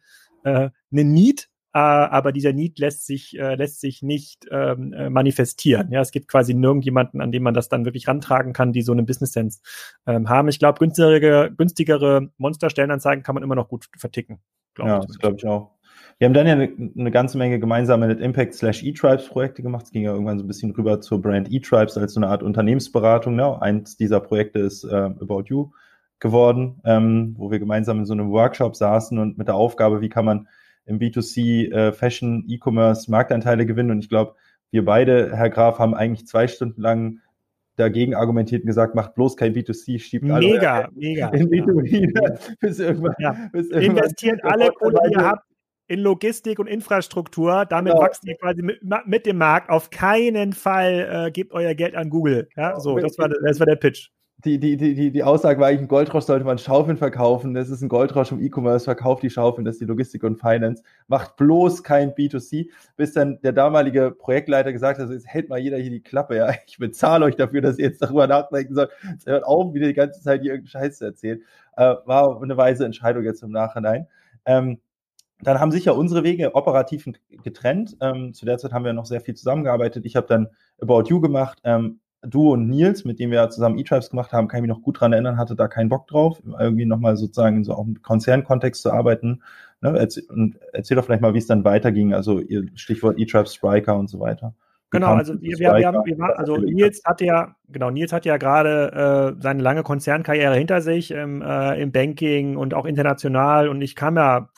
äh, 0.49 0.71
eine 0.91 1.05
Need 1.05 1.49
äh, 1.75 1.79
aber 1.81 2.33
dieser 2.33 2.53
Need 2.53 2.79
lässt 2.79 3.07
sich, 3.07 3.39
äh, 3.39 3.55
lässt 3.55 3.81
sich 3.81 4.03
nicht 4.03 4.47
ähm, 4.51 4.93
äh, 4.95 5.11
manifestieren. 5.11 5.93
Ja, 5.93 6.01
es 6.01 6.11
gibt 6.11 6.29
quasi 6.29 6.55
nirgendjemanden, 6.55 7.21
an 7.21 7.31
dem 7.31 7.43
man 7.43 7.55
das 7.55 7.69
dann 7.69 7.85
wirklich 7.85 8.09
rantragen 8.09 8.53
kann, 8.53 8.73
die 8.73 8.83
so 8.83 8.93
einen 8.93 9.05
Business 9.05 9.33
Sense 9.33 9.61
ähm, 10.07 10.29
haben. 10.29 10.49
Ich 10.49 10.59
glaube, 10.59 10.79
günstigere, 10.79 11.53
günstigere 11.55 12.31
Monster-Stellenanzeigen 12.39 13.23
kann 13.23 13.35
man 13.35 13.45
immer 13.45 13.55
noch 13.55 13.69
gut 13.69 13.87
verticken. 13.97 14.41
Glaub 14.75 14.89
ja, 14.89 14.99
das 15.01 15.19
glaube 15.19 15.37
ich 15.37 15.47
auch. 15.47 15.73
Wir 16.19 16.27
haben 16.27 16.35
dann 16.35 16.47
ja 16.47 16.55
eine, 16.55 16.73
eine 16.99 17.11
ganze 17.11 17.39
Menge 17.39 17.61
gemeinsame 17.61 18.09
mit 18.09 18.21
Impact 18.21 18.55
slash 18.55 18.83
E-Tribes 18.83 19.29
Projekte 19.29 19.63
gemacht. 19.63 19.85
Es 19.85 19.93
ging 19.93 20.03
ja 20.03 20.13
irgendwann 20.13 20.39
so 20.39 20.45
ein 20.45 20.49
bisschen 20.49 20.73
rüber 20.73 21.01
zur 21.01 21.21
Brand 21.21 21.53
E-Tribes 21.53 21.97
als 21.99 22.15
so 22.15 22.21
eine 22.21 22.29
Art 22.29 22.43
Unternehmensberatung. 22.43 23.37
Ne? 23.37 23.61
Eins 23.61 23.97
dieser 23.97 24.21
Projekte 24.21 24.59
ist 24.61 24.85
äh, 24.85 24.97
About 24.97 25.45
You 25.47 25.71
geworden, 26.21 26.81
ähm, 26.85 27.35
wo 27.39 27.51
wir 27.51 27.59
gemeinsam 27.59 27.99
in 27.99 28.07
so 28.07 28.13
einem 28.13 28.31
Workshop 28.31 28.77
saßen 28.77 29.19
und 29.19 29.39
mit 29.39 29.49
der 29.49 29.55
Aufgabe, 29.55 30.01
wie 30.01 30.09
kann 30.09 30.25
man 30.25 30.49
im 30.89 30.99
B2C 30.99 31.71
äh, 31.71 31.93
Fashion, 31.93 32.45
E-Commerce 32.49 33.11
Marktanteile 33.11 33.67
gewinnen. 33.67 33.91
Und 33.91 34.01
ich 34.01 34.09
glaube, 34.09 34.35
wir 34.71 34.85
beide, 34.85 35.37
Herr 35.37 35.51
Graf, 35.51 35.79
haben 35.79 35.95
eigentlich 35.95 36.27
zwei 36.27 36.49
Stunden 36.49 36.81
lang 36.81 37.21
dagegen 37.77 38.15
argumentiert 38.15 38.63
und 38.63 38.67
gesagt, 38.67 38.95
macht 38.95 39.15
bloß 39.15 39.37
kein 39.37 39.55
B2C, 39.55 40.01
schiebt 40.01 40.29
alle 40.29 40.47
mega, 40.47 40.89
mega, 40.95 41.29
in 41.29 41.49
B2B, 41.49 42.11
ja. 42.13 42.39
bis 42.61 42.81
irgendwann, 42.81 43.15
ja. 43.21 43.49
bis 43.53 43.71
irgendwann 43.71 43.97
Investiert 43.97 44.41
alle 44.43 44.71
Kohle, 44.73 44.99
die 45.07 45.15
ihr 45.15 45.25
habt, 45.25 45.45
in 45.87 46.01
Logistik 46.01 46.59
und 46.59 46.67
Infrastruktur. 46.67 47.67
Damit 47.67 47.95
ja. 47.95 48.01
wachst 48.01 48.27
ihr 48.27 48.37
quasi 48.37 48.63
mit, 48.63 48.81
mit, 49.07 49.27
dem 49.27 49.39
Markt. 49.39 49.71
Auf 49.71 49.91
keinen 49.91 50.53
Fall 50.53 51.27
äh, 51.27 51.31
gebt 51.31 51.53
euer 51.53 51.75
Geld 51.75 51.95
an 51.95 52.11
Google. 52.11 52.49
Ja, 52.57 52.81
so, 52.81 52.99
das 52.99 53.17
war, 53.19 53.29
das 53.29 53.61
war 53.61 53.67
der 53.67 53.77
Pitch 53.77 54.09
die, 54.45 54.61
die, 54.61 54.77
die, 54.77 55.11
die 55.11 55.23
Aussage 55.25 55.61
war 55.61 55.67
eigentlich, 55.67 55.81
ein 55.81 55.89
Goldrausch 55.89 56.25
sollte 56.25 56.45
man 56.45 56.59
Schaufeln 56.59 56.97
verkaufen. 56.97 57.55
Das 57.55 57.71
ist 57.71 57.83
ein 57.83 57.89
Goldrausch 57.89 58.31
im 58.31 58.41
E-Commerce, 58.41 58.85
verkauft 58.85 59.25
die 59.25 59.31
Schaufeln, 59.31 59.65
das 59.65 59.77
ist 59.77 59.81
die 59.81 59.87
Logistik 59.87 60.23
und 60.23 60.39
Finance. 60.39 60.85
Macht 61.09 61.37
bloß 61.37 61.83
kein 61.83 62.13
B2C, 62.13 62.69
bis 62.97 63.13
dann 63.15 63.41
der 63.43 63.53
damalige 63.53 64.13
Projektleiter 64.13 64.73
gesagt 64.73 64.99
hat, 64.99 65.03
also 65.03 65.15
jetzt 65.15 65.27
hält 65.27 65.49
mal 65.49 65.59
jeder 65.59 65.79
hier 65.79 65.91
die 65.91 66.03
Klappe, 66.03 66.37
ja. 66.37 66.53
Ich 66.67 66.79
bezahle 66.79 67.25
euch 67.25 67.35
dafür, 67.35 67.63
dass 67.63 67.79
ihr 67.79 67.87
jetzt 67.87 68.01
darüber 68.01 68.29
nachdenken 68.29 68.75
sollt. 68.75 68.91
Es 69.17 69.27
hört 69.27 69.45
auf, 69.45 69.75
wieder 69.75 69.89
die 69.89 69.95
ganze 69.95 70.23
Zeit 70.23 70.43
hier 70.43 70.53
irgendeinen 70.53 70.85
Scheiß 70.85 70.99
zu 70.99 71.07
erzählen. 71.07 71.43
Äh, 71.77 71.95
war 72.05 72.41
eine 72.41 72.57
weise 72.57 72.85
Entscheidung 72.85 73.25
jetzt 73.25 73.43
im 73.43 73.51
Nachhinein. 73.51 74.07
Ähm, 74.47 74.79
dann 75.41 75.59
haben 75.59 75.73
sich 75.73 75.85
ja 75.85 75.93
unsere 75.93 76.23
Wege 76.23 76.55
operativ 76.55 77.09
getrennt. 77.43 77.97
Ähm, 78.01 78.35
zu 78.35 78.47
der 78.47 78.59
Zeit 78.59 78.73
haben 78.73 78.85
wir 78.85 78.93
noch 78.93 79.07
sehr 79.07 79.21
viel 79.21 79.35
zusammengearbeitet. 79.35 80.05
Ich 80.05 80.15
habe 80.15 80.27
dann 80.29 80.49
About 80.81 81.05
You 81.09 81.21
gemacht. 81.21 81.61
Ähm, 81.65 82.01
du 82.23 82.53
und 82.53 82.69
Nils, 82.69 83.05
mit 83.05 83.19
dem 83.19 83.31
wir 83.31 83.49
zusammen 83.51 83.79
E-Tribes 83.79 84.11
gemacht 84.11 84.33
haben, 84.33 84.49
kann 84.49 84.59
ich 84.59 84.63
mich 84.63 84.77
noch 84.77 84.83
gut 84.83 85.01
dran 85.01 85.13
erinnern, 85.13 85.39
hatte 85.39 85.55
da 85.55 85.69
keinen 85.69 85.89
Bock 85.89 86.07
drauf, 86.09 86.43
irgendwie 86.59 86.87
nochmal 86.87 87.17
sozusagen 87.17 87.59
in 87.59 87.65
so 87.65 87.75
auch 87.75 87.87
im 87.87 88.03
Konzernkontext 88.03 88.83
zu 88.83 88.93
arbeiten. 88.93 89.43
Ne? 89.81 89.97
Erzähl, 89.97 90.25
und 90.29 90.59
erzähl 90.73 90.97
doch 90.97 91.05
vielleicht 91.05 91.23
mal, 91.23 91.35
wie 91.35 91.39
es 91.39 91.47
dann 91.47 91.65
weiterging, 91.65 92.15
also 92.15 92.41
ihr 92.41 92.67
Stichwort 92.75 93.19
E-Tribes, 93.19 93.55
Spriker 93.55 93.97
und 93.97 94.09
so 94.09 94.19
weiter. 94.21 94.55
Genau, 94.91 95.15
also 95.15 95.35
wir, 95.41 95.59
wir, 95.59 95.75
wir, 95.75 95.87
haben, 95.87 96.07
wir 96.07 96.19
waren, 96.19 96.39
also 96.39 96.57
Nils 96.57 97.03
hatte 97.05 97.27
ja, 97.27 97.55
genau, 97.69 97.91
Nils 97.91 98.11
hat 98.11 98.25
ja 98.25 98.39
gerade 98.39 99.37
äh, 99.37 99.43
seine 99.43 99.63
lange 99.63 99.83
Konzernkarriere 99.83 100.55
hinter 100.55 100.81
sich 100.81 101.11
im, 101.11 101.43
äh, 101.43 101.81
im 101.81 101.93
Banking 101.93 102.57
und 102.57 102.73
auch 102.73 102.87
international 102.87 103.69
und 103.69 103.83
ich 103.83 103.97
kam 103.97 104.17
ja 104.17 104.49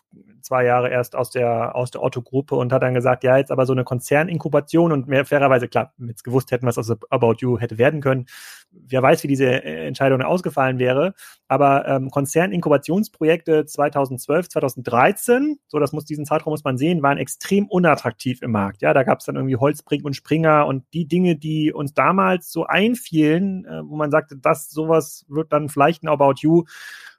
zwei 0.43 0.65
Jahre 0.65 0.91
erst 0.91 1.17
aus 1.17 1.31
der, 1.31 1.75
aus 1.75 1.91
der 1.91 2.03
Otto-Gruppe 2.03 2.55
und 2.55 2.73
hat 2.73 2.83
dann 2.83 2.95
gesagt, 2.95 3.25
ja, 3.25 3.37
jetzt 3.37 3.51
aber 3.51 3.67
so 3.67 3.73
eine 3.73 3.85
Konzerninkubation 3.85 4.93
und 4.93 5.09
mehr 5.09 5.25
fairerweise, 5.25 5.69
klar, 5.69 5.93
jetzt 5.99 6.25
gewusst 6.25 6.51
hätten, 6.51 6.67
was 6.67 6.79
aus 6.79 6.91
About 7.11 7.37
You 7.39 7.59
hätte 7.59 7.79
werden 7.79 8.01
können. 8.01 8.27
Wer 8.71 9.03
weiß, 9.03 9.23
wie 9.23 9.29
diese 9.29 9.47
äh, 9.47 9.87
Entscheidung 9.87 10.23
ausgefallen 10.23 10.79
wäre. 10.79 11.15
Aber 11.49 11.87
ähm, 11.89 12.11
Konzerninkubationsprojekte 12.11 13.67
2012, 13.67 14.49
2013, 14.49 15.59
so 15.67 15.79
das 15.79 15.93
muss 15.93 16.05
diesen 16.05 16.25
Zeitraum 16.25 16.53
muss 16.53 16.65
man 16.65 16.79
sehen, 16.79 17.03
waren 17.03 17.19
extrem 17.19 17.67
unattraktiv 17.67 18.43
im 18.43 18.53
Markt. 18.53 18.83
Ja, 18.83 18.95
da 18.95 19.03
gab 19.03 19.21
es 19.21 19.27
dann 19.27 19.37
irgendwie 19.37 19.57
Holzbrink 19.57 20.05
und 20.05 20.15
Springer 20.15 20.67
und 20.67 20.85
die 20.95 21.07
Dinge, 21.07 21.37
die 21.37 21.73
uns 21.73 21.95
damals 21.95 22.53
so 22.53 22.67
einfielen, 22.67 23.65
äh, 23.65 23.83
wo 23.85 23.97
man 23.97 24.11
sagte, 24.11 24.37
das 24.37 24.71
sowas 24.71 25.25
wird 25.29 25.53
dann 25.53 25.69
vielleicht 25.69 26.03
ein 26.03 26.09
About 26.09 26.35
You 26.39 26.65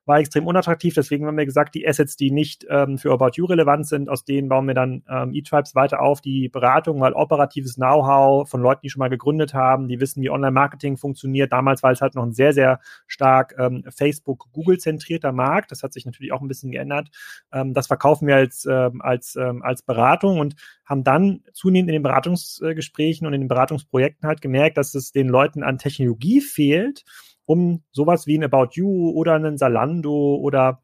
war 0.05 0.19
extrem 0.19 0.47
unattraktiv. 0.47 0.93
Deswegen 0.93 1.27
haben 1.27 1.37
wir 1.37 1.45
gesagt, 1.45 1.75
die 1.75 1.87
Assets, 1.87 2.15
die 2.15 2.31
nicht 2.31 2.65
ähm, 2.69 2.97
für 2.97 3.11
About 3.11 3.31
You 3.35 3.45
relevant 3.45 3.87
sind, 3.87 4.09
aus 4.09 4.25
denen 4.25 4.49
bauen 4.49 4.67
wir 4.67 4.73
dann 4.73 5.03
ähm, 5.09 5.33
E-Tribes 5.33 5.75
weiter 5.75 6.01
auf. 6.01 6.21
Die 6.21 6.49
Beratung, 6.49 6.99
mal 6.99 7.13
operatives 7.13 7.75
Know-how 7.75 8.49
von 8.49 8.61
Leuten, 8.61 8.81
die 8.83 8.89
schon 8.89 8.99
mal 8.99 9.09
gegründet 9.09 9.53
haben, 9.53 9.87
die 9.87 9.99
wissen, 9.99 10.21
wie 10.23 10.29
Online-Marketing 10.29 10.97
funktioniert. 10.97 11.51
Damals 11.51 11.83
war 11.83 11.91
es 11.91 12.01
halt 12.01 12.15
noch 12.15 12.23
ein 12.23 12.33
sehr, 12.33 12.53
sehr 12.53 12.79
stark 13.05 13.55
ähm, 13.59 13.83
Facebook-Google-zentrierter 13.89 15.31
Markt. 15.31 15.71
Das 15.71 15.83
hat 15.83 15.93
sich 15.93 16.05
natürlich 16.05 16.31
auch 16.31 16.41
ein 16.41 16.47
bisschen 16.47 16.71
geändert. 16.71 17.09
Ähm, 17.53 17.73
das 17.73 17.87
verkaufen 17.87 18.27
wir 18.27 18.35
als, 18.35 18.65
ähm, 18.65 19.01
als, 19.01 19.35
ähm, 19.35 19.61
als 19.61 19.83
Beratung 19.83 20.39
und 20.39 20.55
haben 20.85 21.03
dann 21.03 21.43
zunehmend 21.53 21.89
in 21.89 21.93
den 21.93 22.03
Beratungsgesprächen 22.03 23.27
und 23.27 23.33
in 23.33 23.41
den 23.41 23.47
Beratungsprojekten 23.47 24.27
halt 24.27 24.41
gemerkt, 24.41 24.77
dass 24.77 24.95
es 24.95 25.11
den 25.11 25.29
Leuten 25.29 25.63
an 25.63 25.77
Technologie 25.77 26.41
fehlt 26.41 27.03
um 27.51 27.83
sowas 27.91 28.27
wie 28.27 28.37
ein 28.37 28.43
About 28.43 28.69
You 28.73 29.11
oder 29.11 29.33
einen 29.33 29.57
Salando 29.57 30.35
oder 30.35 30.81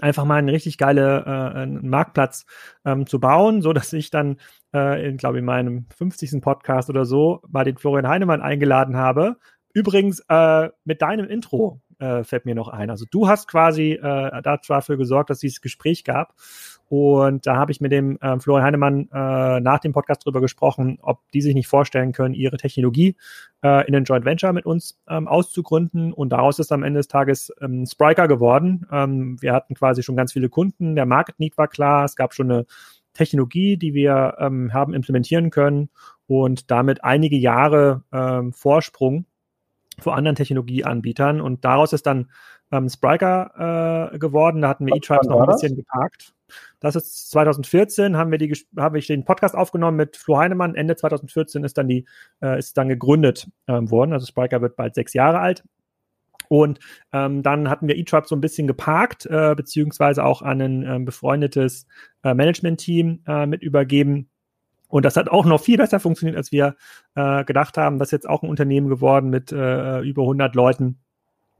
einfach 0.00 0.24
mal 0.24 0.36
einen 0.36 0.48
richtig 0.48 0.78
geile 0.78 1.24
äh, 1.26 1.58
einen 1.58 1.88
Marktplatz 1.88 2.46
ähm, 2.84 3.06
zu 3.06 3.18
bauen, 3.18 3.62
so 3.62 3.72
dass 3.72 3.92
ich 3.92 4.10
dann, 4.10 4.36
äh, 4.72 5.12
glaube 5.14 5.38
in 5.38 5.44
meinem 5.44 5.86
50. 5.96 6.40
Podcast 6.40 6.90
oder 6.90 7.04
so 7.04 7.40
mal 7.48 7.64
den 7.64 7.78
Florian 7.78 8.08
Heinemann 8.08 8.42
eingeladen 8.42 8.96
habe. 8.96 9.36
Übrigens 9.72 10.22
äh, 10.28 10.68
mit 10.84 11.02
deinem 11.02 11.26
Intro 11.26 11.80
äh, 11.98 12.24
fällt 12.24 12.44
mir 12.44 12.54
noch 12.54 12.68
ein. 12.68 12.90
Also 12.90 13.04
du 13.10 13.28
hast 13.28 13.48
quasi 13.48 13.92
äh, 13.92 14.42
dafür 14.42 14.96
gesorgt, 14.96 15.30
dass 15.30 15.40
dieses 15.40 15.60
Gespräch 15.60 16.04
gab. 16.04 16.34
Und 16.88 17.46
da 17.46 17.56
habe 17.56 17.72
ich 17.72 17.80
mit 17.80 17.90
dem 17.90 18.16
äh, 18.20 18.38
Florian 18.38 18.64
Heinemann 18.64 19.08
äh, 19.12 19.60
nach 19.60 19.80
dem 19.80 19.92
Podcast 19.92 20.24
drüber 20.24 20.40
gesprochen, 20.40 20.98
ob 21.02 21.20
die 21.32 21.40
sich 21.40 21.54
nicht 21.54 21.66
vorstellen 21.66 22.12
können, 22.12 22.34
ihre 22.34 22.56
Technologie 22.56 23.16
äh, 23.62 23.86
in 23.88 23.96
ein 23.96 24.04
Joint 24.04 24.24
Venture 24.24 24.52
mit 24.52 24.66
uns 24.66 24.98
ähm, 25.08 25.26
auszugründen. 25.26 26.12
Und 26.12 26.30
daraus 26.30 26.58
ist 26.60 26.70
am 26.70 26.84
Ende 26.84 27.00
des 27.00 27.08
Tages 27.08 27.52
ähm, 27.60 27.86
Spriker 27.86 28.28
geworden. 28.28 28.86
Ähm, 28.92 29.36
wir 29.40 29.52
hatten 29.52 29.74
quasi 29.74 30.04
schon 30.04 30.16
ganz 30.16 30.32
viele 30.32 30.48
Kunden, 30.48 30.94
der 30.94 31.06
Market 31.06 31.40
Need 31.40 31.58
war 31.58 31.68
klar, 31.68 32.04
es 32.04 32.14
gab 32.14 32.34
schon 32.34 32.50
eine 32.50 32.66
Technologie, 33.14 33.76
die 33.76 33.94
wir 33.94 34.36
ähm, 34.38 34.72
haben 34.72 34.94
implementieren 34.94 35.50
können 35.50 35.88
und 36.26 36.70
damit 36.70 37.02
einige 37.02 37.36
Jahre 37.36 38.04
ähm, 38.12 38.52
Vorsprung 38.52 39.26
vor 39.98 40.14
anderen 40.14 40.36
Technologieanbietern. 40.36 41.40
Und 41.40 41.64
daraus 41.64 41.92
ist 41.92 42.06
dann 42.06 42.30
ähm, 42.70 42.88
Spriker 42.88 44.12
äh, 44.12 44.18
geworden. 44.18 44.62
Da 44.62 44.68
hatten 44.68 44.86
wir 44.86 44.94
E-Tribes 44.94 45.28
noch 45.28 45.40
ein 45.40 45.46
bisschen 45.46 45.76
geparkt. 45.76 46.35
Das 46.80 46.96
ist 46.96 47.30
2014, 47.30 48.16
haben 48.16 48.30
wir 48.30 48.38
die, 48.38 48.52
habe 48.76 48.98
ich 48.98 49.06
den 49.06 49.24
Podcast 49.24 49.54
aufgenommen 49.54 49.96
mit 49.96 50.16
Flo 50.16 50.38
Heinemann. 50.38 50.74
Ende 50.74 50.96
2014 50.96 51.64
ist 51.64 51.78
dann 51.78 51.88
die, 51.88 52.06
äh, 52.42 52.58
ist 52.58 52.76
dann 52.76 52.88
gegründet 52.88 53.48
ähm, 53.66 53.90
worden. 53.90 54.12
Also 54.12 54.26
Spriker 54.26 54.62
wird 54.62 54.76
bald 54.76 54.94
sechs 54.94 55.14
Jahre 55.14 55.40
alt. 55.40 55.64
Und 56.48 56.78
ähm, 57.12 57.42
dann 57.42 57.68
hatten 57.68 57.88
wir 57.88 57.96
E-Tribe 57.96 58.28
so 58.28 58.36
ein 58.36 58.40
bisschen 58.40 58.66
geparkt, 58.66 59.26
äh, 59.26 59.54
beziehungsweise 59.56 60.24
auch 60.24 60.42
an 60.42 60.60
ein 60.60 60.82
äh, 60.84 60.98
befreundetes 61.00 61.86
äh, 62.22 62.34
Management-Team 62.34 63.22
äh, 63.26 63.46
mit 63.46 63.62
übergeben. 63.62 64.30
Und 64.88 65.04
das 65.04 65.16
hat 65.16 65.28
auch 65.28 65.44
noch 65.44 65.60
viel 65.60 65.76
besser 65.76 65.98
funktioniert, 65.98 66.36
als 66.36 66.52
wir 66.52 66.76
äh, 67.16 67.44
gedacht 67.44 67.76
haben. 67.76 67.98
Das 67.98 68.08
ist 68.08 68.12
jetzt 68.12 68.28
auch 68.28 68.42
ein 68.42 68.48
Unternehmen 68.48 68.88
geworden 68.88 69.30
mit 69.30 69.50
äh, 69.50 70.00
über 70.00 70.22
100 70.22 70.54
Leuten, 70.54 71.00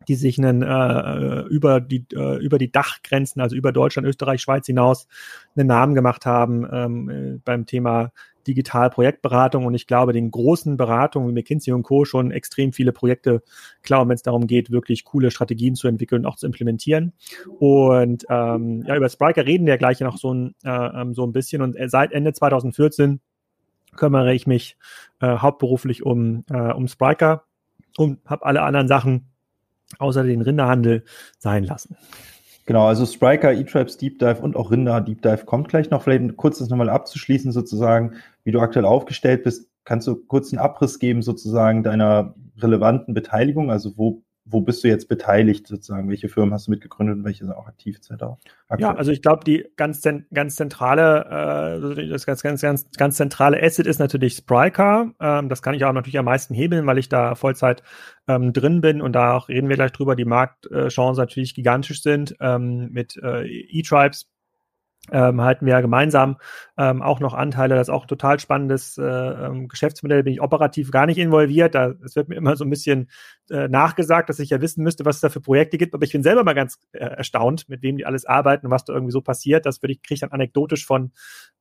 die 0.09 0.15
sich 0.15 0.39
einen, 0.39 0.63
äh, 0.63 1.41
über, 1.49 1.81
die, 1.81 2.07
äh, 2.15 2.39
über 2.43 2.59
die 2.59 2.71
Dachgrenzen, 2.71 3.41
also 3.41 3.57
über 3.57 3.73
Deutschland, 3.73 4.07
Österreich, 4.07 4.41
Schweiz 4.41 4.67
hinaus, 4.67 5.09
einen 5.57 5.69
Namen 5.69 5.95
gemacht 5.95 6.27
haben 6.27 6.67
ähm, 6.71 7.11
äh, 7.11 7.39
beim 7.45 7.67
Thema 7.67 8.13
Digital-Projektberatung. 8.47 9.67
Und 9.67 9.75
ich 9.75 9.87
glaube, 9.87 10.13
den 10.13 10.31
großen 10.31 10.77
Beratungen 10.77 11.29
wie 11.29 11.33
McKinsey 11.33 11.73
und 11.73 11.83
Co. 11.83 12.05
schon 12.05 12.31
extrem 12.31 12.73
viele 12.73 12.93
Projekte 12.93 13.43
klauen, 13.83 14.09
wenn 14.09 14.15
es 14.15 14.23
darum 14.23 14.47
geht, 14.47 14.71
wirklich 14.71 15.05
coole 15.05 15.31
Strategien 15.31 15.75
zu 15.75 15.89
entwickeln 15.89 16.25
und 16.25 16.27
auch 16.27 16.37
zu 16.37 16.47
implementieren. 16.47 17.13
Und 17.59 18.25
ähm, 18.29 18.85
ja, 18.87 18.97
über 18.97 19.09
Spriker 19.09 19.45
reden 19.47 19.67
wir 19.67 19.79
gleich 19.79 20.01
noch 20.01 20.19
so 20.19 20.33
ein, 20.33 20.55
äh, 20.65 20.71
ähm, 20.71 21.15
so 21.15 21.25
ein 21.25 21.33
bisschen. 21.33 21.63
Und 21.63 21.77
seit 21.87 22.13
Ende 22.13 22.33
2014 22.33 23.21
kümmere 23.97 24.35
ich 24.35 24.47
mich 24.47 24.77
äh, 25.21 25.39
hauptberuflich 25.39 26.05
um, 26.05 26.45
äh, 26.51 26.73
um 26.73 26.87
Spriker 26.87 27.45
und 27.97 28.21
habe 28.27 28.45
alle 28.45 28.63
anderen 28.63 28.89
Sachen 28.89 29.27
außer 29.99 30.25
den 30.25 30.43
Rinderhandel 30.43 31.05
sein 31.39 31.65
lassen. 31.65 31.97
Genau, 32.67 32.87
also 32.87 33.07
Striker, 33.07 33.53
E-Tribes 33.53 33.97
Deep 33.97 34.19
Dive 34.19 34.41
und 34.43 34.57
auch 34.57 34.73
Rinder 34.73 35.01
Deep 35.01 35.23
Dive 35.23 35.45
kommt 35.45 35.69
gleich 35.69 35.91
noch. 35.91 36.03
Vielleicht 36.03 36.37
kurz 36.37 36.59
das 36.59 36.69
nochmal 36.69 36.91
abzuschließen, 36.91 37.53
sozusagen, 37.53 38.15
wie 38.43 38.51
du 38.51 38.59
aktuell 38.61 38.85
aufgestellt 38.85 39.45
bist. 39.45 39.71
Kannst 39.85 40.09
du 40.09 40.17
kurz 40.17 40.53
einen 40.53 40.59
Abriss 40.59 40.99
geben, 40.99 41.23
sozusagen, 41.23 41.85
deiner 41.85 42.35
relevanten 42.59 43.15
Beteiligung? 43.15 43.71
Also 43.71 43.97
wo 43.97 44.25
wo 44.49 44.61
bist 44.61 44.85
du 44.85 44.89
jetzt 44.89 45.09
beteiligt 45.09 45.67
sozusagen? 45.67 46.09
Welche 46.09 46.29
Firmen 46.29 46.55
hast 46.55 46.69
du 46.69 46.71
mitgegründet 46.71 47.17
und 47.17 47.25
welche 47.25 47.45
sind 47.45 47.53
auch 47.53 47.67
aktiv 47.67 47.97
etc.? 47.97 48.25
Ja, 48.79 48.95
also 48.95 49.11
ich 49.11 49.21
glaube, 49.21 49.45
die 49.45 49.67
ganz, 49.77 50.03
ganz 50.33 50.55
zentrale, 50.55 51.81
äh, 51.99 52.09
das 52.09 52.27
ganz, 52.27 52.43
ganz, 52.43 52.63
ganz, 52.63 52.87
ganz 52.97 53.17
zentrale 53.17 53.61
Asset 53.61 53.87
ist 53.87 53.99
natürlich 53.99 54.35
Spryker. 54.35 55.13
Ähm, 55.21 55.49
das 55.49 55.63
kann 55.63 55.75
ich 55.75 55.85
auch 55.85 55.93
natürlich 55.93 56.19
am 56.19 56.27
meisten 56.27 56.55
hebeln, 56.55 56.87
weil 56.87 56.99
ich 56.99 57.09
da 57.09 57.35
Vollzeit 57.35 57.83
ähm, 58.29 58.53
drin 58.53 58.81
bin 58.81 59.03
und 59.03 59.13
da 59.13 59.35
auch 59.35 59.49
reden 59.49 59.69
wir 59.69 59.77
gleich 59.77 59.93
drüber, 59.93 60.15
die 60.15 60.25
Marktchancen 60.25 61.21
natürlich 61.21 61.55
gigantisch 61.55 62.03
sind 62.03 62.37
ähm, 62.41 62.91
mit 62.93 63.17
äh, 63.17 63.47
E-Tribes 63.47 64.29
ähm, 65.13 65.41
halten 65.41 65.67
wir 65.67 65.75
ja 65.75 65.81
gemeinsam 65.81 66.37
ähm, 66.77 67.03
auch 67.03 67.21
noch 67.21 67.35
Anteile. 67.35 67.75
Das 67.75 67.89
ist 67.89 67.95
auch 67.95 68.05
ein 68.05 68.09
total 68.09 68.41
spannendes 68.41 68.99
äh, 68.99 69.03
ähm, 69.03 69.69
Geschäftsmodell. 69.69 70.23
Bin 70.23 70.33
ich 70.33 70.41
operativ 70.41 70.91
gar 70.91 71.07
nicht 71.07 71.19
involviert. 71.19 71.75
Da, 71.75 71.95
es 72.05 72.17
wird 72.17 72.29
mir 72.29 72.37
immer 72.37 72.57
so 72.57 72.65
ein 72.65 72.71
bisschen 72.71 73.09
äh, 73.51 73.69
nachgesagt, 73.69 74.29
dass 74.29 74.39
ich 74.39 74.51
ja 74.51 74.61
wissen 74.61 74.83
müsste, 74.83 75.05
was 75.05 75.17
es 75.17 75.21
da 75.21 75.29
für 75.29 75.41
Projekte 75.41 75.79
gibt. 75.79 75.95
Aber 75.95 76.05
ich 76.05 76.13
bin 76.13 76.23
selber 76.23 76.45
mal 76.45 76.55
ganz 76.55 76.79
äh, 76.93 76.99
erstaunt, 76.99 77.69
mit 77.69 77.83
wem 77.83 77.97
die 77.97 78.07
alles 78.07 78.25
arbeiten 78.25 78.67
und 78.67 78.73
was 78.73 78.85
da 78.85 78.93
irgendwie 78.93 79.13
so 79.13 79.21
passiert. 79.21 79.67
Das 79.67 79.83
würde 79.83 79.93
ich, 79.93 80.03
kriege 80.03 80.21
dann 80.21 80.33
anekdotisch 80.33 80.87
von 80.87 81.13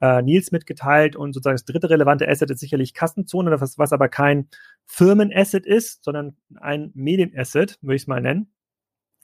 äh, 0.02 0.22
Nils 0.22 0.52
mitgeteilt. 0.52 1.16
Und 1.16 1.34
sozusagen 1.34 1.56
das 1.56 1.66
dritte 1.66 1.90
relevante 1.90 2.28
Asset 2.28 2.50
ist 2.52 2.60
sicherlich 2.60 2.94
Kassenzone, 2.94 3.60
was, 3.62 3.78
was 3.78 3.94
aber 3.94 4.10
kein 4.10 4.50
Firmenasset 4.86 5.66
ist, 5.66 6.04
sondern 6.04 6.36
ein 6.60 6.92
Medienasset, 6.94 7.78
würde 7.82 7.96
ich 7.96 8.04
es 8.04 8.08
mal 8.08 8.22
nennen. 8.22 8.55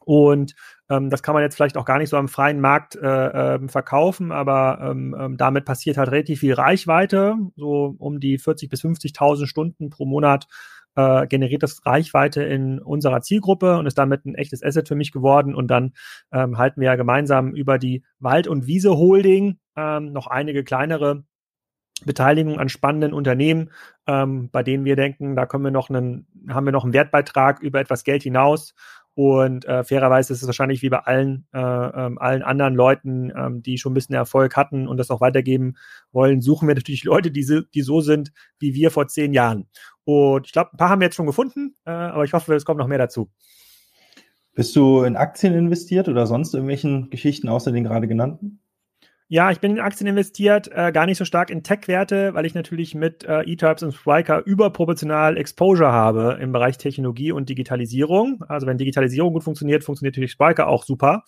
Und 0.03 0.55
ähm, 0.89 1.09
das 1.09 1.23
kann 1.23 1.33
man 1.33 1.43
jetzt 1.43 1.55
vielleicht 1.55 1.77
auch 1.77 1.85
gar 1.85 1.99
nicht 1.99 2.09
so 2.09 2.17
am 2.17 2.27
freien 2.27 2.59
Markt 2.59 2.95
äh, 2.95 3.55
äh, 3.55 3.67
verkaufen, 3.67 4.31
aber 4.31 4.79
ähm, 4.81 5.15
ähm, 5.17 5.37
damit 5.37 5.65
passiert 5.65 5.97
halt 5.97 6.11
relativ 6.11 6.39
viel 6.39 6.53
Reichweite, 6.53 7.35
so 7.55 7.95
um 7.97 8.19
die 8.19 8.37
40 8.37 8.69
bis 8.69 8.83
50.000 8.83 9.45
Stunden 9.45 9.89
pro 9.89 10.05
Monat 10.05 10.47
äh, 10.95 11.27
generiert 11.27 11.63
das 11.63 11.85
Reichweite 11.85 12.43
in 12.43 12.79
unserer 12.79 13.21
Zielgruppe 13.21 13.77
und 13.77 13.85
ist 13.85 13.97
damit 13.97 14.25
ein 14.25 14.35
echtes 14.35 14.63
Asset 14.63 14.87
für 14.87 14.95
mich 14.95 15.11
geworden. 15.11 15.55
Und 15.55 15.67
dann 15.67 15.93
ähm, 16.31 16.57
halten 16.57 16.81
wir 16.81 16.87
ja 16.87 16.95
gemeinsam 16.95 17.53
über 17.53 17.77
die 17.77 18.03
Wald- 18.19 18.47
und 18.47 18.67
Wiese 18.67 18.97
Holding 18.97 19.59
ähm, 19.75 20.11
noch 20.11 20.27
einige 20.27 20.63
kleinere 20.63 21.23
Beteiligung 22.05 22.59
an 22.59 22.67
spannenden 22.67 23.13
Unternehmen, 23.13 23.69
ähm, 24.07 24.49
bei 24.51 24.63
denen 24.63 24.85
wir 24.85 24.95
denken, 24.95 25.35
da 25.35 25.45
können 25.45 25.63
wir 25.63 25.71
noch 25.71 25.89
einen, 25.89 26.27
haben 26.49 26.65
wir 26.65 26.71
noch 26.71 26.83
einen 26.83 26.93
Wertbeitrag 26.93 27.61
über 27.61 27.79
etwas 27.79 28.03
Geld 28.03 28.23
hinaus 28.23 28.73
und 29.23 29.65
äh, 29.65 29.83
fairerweise 29.83 30.33
ist 30.33 30.41
es 30.41 30.47
wahrscheinlich 30.47 30.81
wie 30.81 30.89
bei 30.89 30.97
allen, 30.97 31.45
äh, 31.53 31.59
ähm, 31.59 32.17
allen 32.17 32.41
anderen 32.41 32.73
Leuten, 32.73 33.31
ähm, 33.37 33.61
die 33.61 33.77
schon 33.77 33.91
ein 33.91 33.93
bisschen 33.93 34.15
Erfolg 34.15 34.57
hatten 34.57 34.87
und 34.87 34.97
das 34.97 35.11
auch 35.11 35.21
weitergeben 35.21 35.75
wollen, 36.11 36.41
suchen 36.41 36.67
wir 36.67 36.73
natürlich 36.73 37.03
Leute, 37.03 37.29
die, 37.29 37.43
so, 37.43 37.61
die 37.61 37.83
so 37.83 38.01
sind 38.01 38.31
wie 38.57 38.73
wir 38.73 38.89
vor 38.89 39.07
zehn 39.07 39.31
Jahren. 39.31 39.67
Und 40.05 40.47
ich 40.47 40.53
glaube, 40.53 40.73
ein 40.73 40.77
paar 40.77 40.89
haben 40.89 41.01
wir 41.01 41.05
jetzt 41.05 41.17
schon 41.17 41.27
gefunden, 41.27 41.75
äh, 41.85 41.91
aber 41.91 42.23
ich 42.23 42.33
hoffe, 42.33 42.55
es 42.55 42.65
kommt 42.65 42.79
noch 42.79 42.87
mehr 42.87 42.97
dazu. 42.97 43.29
Bist 44.55 44.75
du 44.75 45.03
in 45.03 45.15
Aktien 45.15 45.53
investiert 45.53 46.09
oder 46.09 46.25
sonst 46.25 46.55
irgendwelchen 46.55 47.11
Geschichten 47.11 47.47
außer 47.47 47.71
den 47.71 47.83
gerade 47.83 48.07
genannten? 48.07 48.59
Ja, 49.33 49.49
ich 49.49 49.61
bin 49.61 49.71
in 49.71 49.79
Aktien 49.79 50.07
investiert, 50.07 50.69
äh, 50.73 50.91
gar 50.91 51.05
nicht 51.05 51.17
so 51.17 51.23
stark 51.23 51.51
in 51.51 51.63
Tech-Werte, 51.63 52.33
weil 52.33 52.45
ich 52.45 52.53
natürlich 52.53 52.95
mit 52.95 53.23
äh, 53.23 53.43
E-Types 53.43 53.81
und 53.81 53.93
Spriker 53.93 54.45
überproportional 54.45 55.37
Exposure 55.37 55.89
habe 55.89 56.37
im 56.41 56.51
Bereich 56.51 56.77
Technologie 56.77 57.31
und 57.31 57.47
Digitalisierung. 57.47 58.43
Also 58.49 58.67
wenn 58.67 58.77
Digitalisierung 58.77 59.31
gut 59.31 59.45
funktioniert, 59.45 59.85
funktioniert 59.85 60.15
natürlich 60.15 60.33
Spriker 60.33 60.67
auch 60.67 60.83
super. 60.83 61.23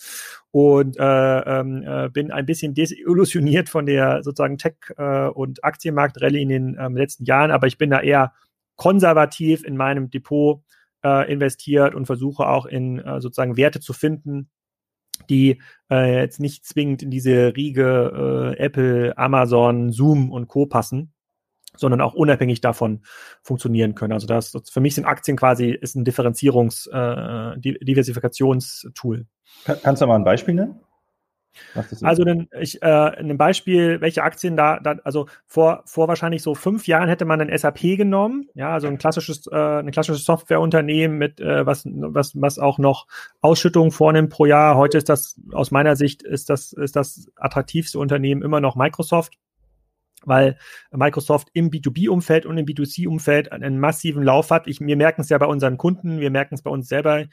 Und 0.51 0.97
äh, 0.99 1.01
ähm, 1.01 1.81
äh, 1.87 2.09
bin 2.09 2.29
ein 2.31 2.45
bisschen 2.45 2.73
desillusioniert 2.73 3.69
von 3.69 3.85
der 3.85 4.21
sozusagen 4.21 4.57
Tech- 4.57 4.93
äh, 4.97 5.29
und 5.29 5.63
Aktienmarkt-Rallye 5.63 6.41
in 6.41 6.49
den 6.49 6.77
ähm, 6.77 6.97
letzten 6.97 7.23
Jahren, 7.23 7.51
aber 7.51 7.67
ich 7.67 7.77
bin 7.77 7.89
da 7.89 8.01
eher 8.01 8.33
konservativ 8.75 9.63
in 9.63 9.77
meinem 9.77 10.09
Depot 10.09 10.61
äh, 11.05 11.31
investiert 11.31 11.95
und 11.95 12.05
versuche 12.05 12.49
auch 12.49 12.65
in 12.65 12.99
äh, 12.99 13.21
sozusagen 13.21 13.55
Werte 13.55 13.79
zu 13.79 13.93
finden, 13.93 14.49
die 15.29 15.61
äh, 15.89 16.21
jetzt 16.21 16.39
nicht 16.39 16.65
zwingend 16.65 17.03
in 17.03 17.11
diese 17.11 17.55
Riege 17.55 18.55
äh, 18.57 18.63
Apple, 18.63 19.17
Amazon, 19.17 19.91
Zoom 19.91 20.31
und 20.31 20.47
Co. 20.47 20.65
passen, 20.65 21.13
sondern 21.75 22.01
auch 22.01 22.13
unabhängig 22.13 22.61
davon 22.61 23.01
funktionieren 23.41 23.95
können. 23.95 24.13
Also 24.13 24.27
das, 24.27 24.51
das 24.51 24.69
für 24.69 24.81
mich 24.81 24.95
sind 24.95 25.05
Aktien 25.05 25.37
quasi 25.37 25.69
ist 25.71 25.95
ein 25.95 26.05
Differenzierungs, 26.05 26.87
äh, 26.87 27.59
Diversifikationstool. 27.59 29.25
Kannst 29.81 30.01
du 30.01 30.07
mal 30.07 30.15
ein 30.15 30.23
Beispiel 30.23 30.55
nennen? 30.55 30.79
Also 32.01 32.23
ein, 32.23 32.47
ich, 32.59 32.81
äh, 32.81 32.85
ein 32.85 33.37
Beispiel, 33.37 34.01
welche 34.01 34.23
Aktien 34.23 34.55
da, 34.55 34.79
da, 34.79 34.95
also 35.03 35.27
vor, 35.45 35.83
vor 35.85 36.07
wahrscheinlich 36.07 36.41
so 36.41 36.55
fünf 36.55 36.87
Jahren 36.87 37.09
hätte 37.09 37.25
man 37.25 37.41
ein 37.41 37.55
SAP 37.55 37.97
genommen, 37.97 38.47
ja, 38.53 38.73
also 38.73 38.87
ein 38.87 38.97
klassisches, 38.97 39.47
äh, 39.47 39.55
ein 39.55 39.91
klassisches 39.91 40.25
Softwareunternehmen 40.25 41.17
mit 41.17 41.39
äh, 41.39 41.65
was, 41.65 41.85
was, 41.85 42.39
was 42.39 42.59
auch 42.59 42.77
noch 42.77 43.07
Ausschüttungen 43.41 43.91
vornimmt 43.91 44.29
pro 44.29 44.45
Jahr. 44.45 44.77
Heute 44.77 44.97
ist 44.97 45.09
das 45.09 45.39
aus 45.51 45.71
meiner 45.71 45.95
Sicht 45.95 46.23
ist 46.23 46.49
das, 46.49 46.73
ist 46.73 46.95
das 46.95 47.27
attraktivste 47.35 47.99
Unternehmen 47.99 48.41
immer 48.41 48.59
noch 48.59 48.75
Microsoft 48.75 49.33
weil 50.25 50.57
Microsoft 50.91 51.49
im 51.53 51.69
B2B-Umfeld 51.69 52.45
und 52.45 52.57
im 52.57 52.65
B2C-Umfeld 52.65 53.51
einen 53.51 53.79
massiven 53.79 54.23
Lauf 54.23 54.51
hat. 54.51 54.67
Ich, 54.67 54.79
wir 54.79 54.97
merken 54.97 55.21
es 55.21 55.29
ja 55.29 55.37
bei 55.37 55.45
unseren 55.45 55.77
Kunden, 55.77 56.19
wir 56.19 56.31
merken 56.31 56.55
es 56.55 56.61
bei 56.61 56.71
uns 56.71 56.87
selber 56.87 57.25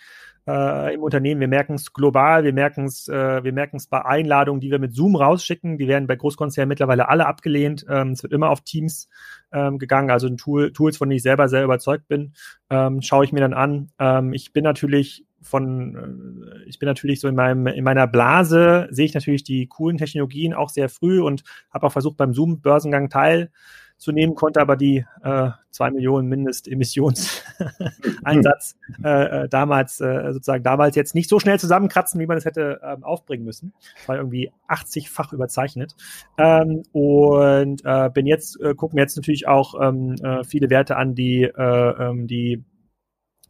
äh, 0.47 0.95
im 0.95 1.03
Unternehmen, 1.03 1.41
wir 1.41 1.49
merken 1.49 1.75
es 1.75 1.93
global, 1.93 2.45
wir 2.45 2.53
merken 2.53 2.85
es 2.85 3.09
äh, 3.09 3.45
wir 3.45 3.53
merken 3.53 3.77
es 3.77 3.87
bei 3.87 4.05
Einladungen, 4.05 4.61
die 4.61 4.71
wir 4.71 4.79
mit 4.79 4.95
Zoom 4.95 5.17
rausschicken. 5.17 5.79
Die 5.79 5.89
werden 5.89 6.07
bei 6.07 6.17
Großkonzernen 6.17 6.69
mittlerweile 6.69 7.09
alle 7.09 7.27
abgelehnt. 7.27 7.85
Ähm, 7.89 8.13
es 8.13 8.23
wird 8.23 8.33
immer 8.33 8.51
auf 8.51 8.63
Teams 8.63 9.09
ähm, 9.53 9.79
gegangen, 9.79 10.11
also 10.11 10.29
Tool, 10.31 10.73
Tools, 10.73 10.97
von 10.97 11.09
denen 11.09 11.17
ich 11.17 11.23
selber 11.23 11.49
sehr 11.49 11.65
überzeugt 11.65 12.09
bin, 12.09 12.33
ähm, 12.71 13.03
schaue 13.03 13.25
ich 13.25 13.33
mir 13.33 13.41
dann 13.41 13.55
an. 13.55 13.91
Ähm, 13.99 14.33
ich 14.33 14.53
bin 14.53 14.65
natürlich 14.65 15.27
von, 15.43 16.45
äh, 16.45 16.69
ich 16.69 16.79
bin 16.79 16.87
natürlich 16.87 17.21
so 17.21 17.29
in 17.29 17.35
meinem, 17.35 17.67
in 17.67 17.85
meiner 17.85 18.07
Blase, 18.07 18.89
sehe 18.91 19.07
ich 19.07 19.15
natürlich 19.15 19.45
die 19.45 19.67
coolen 19.67 19.99
Technologien 19.99 20.55
auch 20.55 20.71
sehr 20.71 20.89
früh 20.89 21.21
und 21.21 21.43
habe 21.73 21.87
auch 21.87 21.93
versucht, 21.93 22.17
beim 22.17 22.35
Zoom-Börsengang 22.35 23.09
teilzunehmen, 23.09 24.35
konnte 24.35 24.61
aber 24.61 24.77
die 24.77 25.05
äh, 25.23 25.51
zwei 25.71 25.91
Millionen 25.91 26.29
Mindestemissions-Einsatz 26.29 28.77
äh, 29.05 29.45
äh, 29.45 29.49
damals 29.49 30.01
äh, 30.01 30.33
sozusagen 30.33 30.63
damals 30.63 30.95
jetzt 30.97 31.15
nicht 31.15 31.31
so 31.31 31.39
schnell 31.39 31.59
zusammenkratzen, 31.59 32.21
wie 32.21 32.27
man 32.27 32.37
es 32.37 32.45
hätte 32.45 32.81
ähm, 32.85 33.03
aufbringen 33.05 33.45
müssen. 33.45 33.73
War 34.07 34.17
irgendwie 34.17 34.53
80-fach 34.69 35.33
überzeichnet. 35.33 35.95
Ähm, 36.39 36.83
und 36.93 37.83
äh, 37.85 38.11
bin 38.11 38.27
jetzt, 38.27 38.61
äh, 38.61 38.75
gucken 38.75 38.99
jetzt 38.99 39.17
natürlich 39.17 39.49
auch 39.49 39.81
ähm, 39.81 40.17
äh, 40.23 40.45
viele 40.45 40.69
Werte 40.71 40.97
an, 40.97 41.15
die, 41.15 41.45
äh, 41.45 42.11
ähm, 42.11 42.27
die 42.27 42.65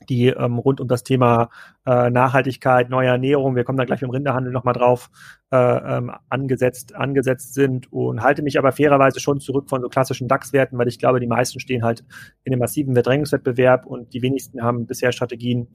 die 0.08 0.28
ähm, 0.28 0.58
rund 0.58 0.80
um 0.80 0.88
das 0.88 1.02
Thema 1.02 1.50
äh, 1.86 2.10
Nachhaltigkeit, 2.10 2.90
neue 2.90 3.08
Ernährung, 3.08 3.56
wir 3.56 3.64
kommen 3.64 3.78
da 3.78 3.84
gleich 3.84 4.02
im 4.02 4.10
Rinderhandel 4.10 4.52
nochmal 4.52 4.74
drauf, 4.74 5.10
äh, 5.50 5.56
ähm, 5.56 6.12
angesetzt, 6.28 6.94
angesetzt 6.94 7.54
sind 7.54 7.92
und 7.92 8.22
halte 8.22 8.42
mich 8.42 8.58
aber 8.58 8.72
fairerweise 8.72 9.20
schon 9.20 9.40
zurück 9.40 9.68
von 9.68 9.82
so 9.82 9.88
klassischen 9.88 10.28
DAX-Werten, 10.28 10.78
weil 10.78 10.88
ich 10.88 10.98
glaube, 10.98 11.20
die 11.20 11.26
meisten 11.26 11.60
stehen 11.60 11.82
halt 11.82 12.04
in 12.44 12.52
einem 12.52 12.60
massiven 12.60 12.94
Verdrängungswettbewerb 12.94 13.86
und 13.86 14.14
die 14.14 14.22
wenigsten 14.22 14.62
haben 14.62 14.86
bisher 14.86 15.12
Strategien 15.12 15.68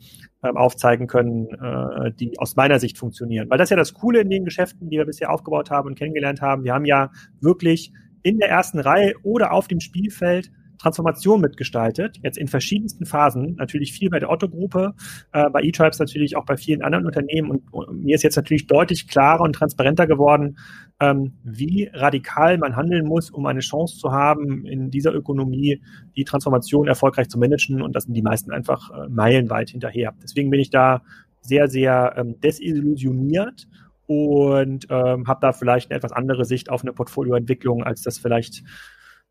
ähm, 0.44 0.58
aufzeigen 0.58 1.08
können, 1.08 1.48
äh, 1.50 2.12
die 2.12 2.38
aus 2.40 2.56
meiner 2.56 2.80
Sicht 2.80 2.98
funktionieren. 2.98 3.50
Weil 3.50 3.58
das 3.58 3.68
ist 3.68 3.72
ja 3.72 3.78
das 3.78 3.94
Coole 3.94 4.22
in 4.22 4.30
den 4.30 4.46
Geschäften, 4.46 4.90
die 4.90 4.98
wir 4.98 5.06
bisher 5.06 5.32
aufgebaut 5.32 5.72
haben 5.72 5.88
und 5.88 5.98
kennengelernt 5.98 6.42
haben. 6.42 6.64
Wir 6.64 6.74
haben 6.74 6.86
ja 6.86 7.12
wirklich 7.42 7.92
in 8.24 8.40
der 8.40 8.50
ersten 8.50 8.80
Reihe 8.80 9.14
oder 9.24 9.54
auf 9.54 9.68
dem 9.68 9.80
Spielfeld 9.80 10.52
Transformation 10.78 11.42
mitgestaltet, 11.42 12.18
jetzt 12.24 12.38
in 12.38 12.48
verschiedensten 12.48 13.06
Phasen, 13.06 13.56
natürlich 13.56 13.94
viel 13.94 14.10
bei 14.10 14.20
der 14.20 14.30
Otto-Gruppe, 14.30 14.94
äh, 15.32 15.50
bei 15.50 15.62
eTribes 15.62 16.00
natürlich 16.00 16.36
auch 16.36 16.46
bei 16.46 16.58
vielen 16.58 16.82
anderen 16.82 17.06
Unternehmen. 17.06 17.52
Und, 17.52 17.74
und, 17.74 18.04
mir 18.04 18.16
ist 18.16 18.24
jetzt 18.24 18.36
natürlich 18.36 18.68
deutlich 18.68 19.08
klarer 19.08 19.42
und 19.42 19.54
transparenter 19.54 20.08
geworden, 20.08 20.58
ähm, 21.00 21.34
wie 21.44 21.90
radikal 21.94 22.58
man 22.58 22.76
handeln 22.76 23.06
muss, 23.06 23.30
um 23.30 23.46
eine 23.46 23.60
Chance 23.60 23.98
zu 23.98 24.12
haben, 24.12 24.66
in 24.66 24.92
dieser 24.92 25.14
Ökonomie 25.14 25.82
die 26.16 26.24
Transformation 26.24 26.88
erfolgreich 26.88 27.30
zu 27.30 27.38
managen. 27.38 27.82
Und 27.82 27.96
das 27.96 28.06
sind 28.06 28.14
die 28.14 28.22
meisten 28.22 28.52
einfach 28.52 28.92
äh, 28.92 29.10
meilenweit 29.10 29.70
hinterher. 29.70 30.14
Deswegen 30.24 30.50
bin 30.50 30.60
ich 30.60 30.70
da 30.70 31.02
sehr, 31.42 31.68
sehr 31.68 32.16
ähm, 32.18 32.40
desillusioniert 32.42 33.68
und 34.08 34.88
ähm, 34.90 35.28
habe 35.28 35.40
da 35.42 35.52
vielleicht 35.52 35.90
eine 35.90 35.98
etwas 35.98 36.12
andere 36.12 36.46
Sicht 36.46 36.70
auf 36.70 36.82
eine 36.82 36.94
Portfolioentwicklung, 36.94 37.84
als 37.84 38.04
das 38.04 38.18
vielleicht 38.18 38.64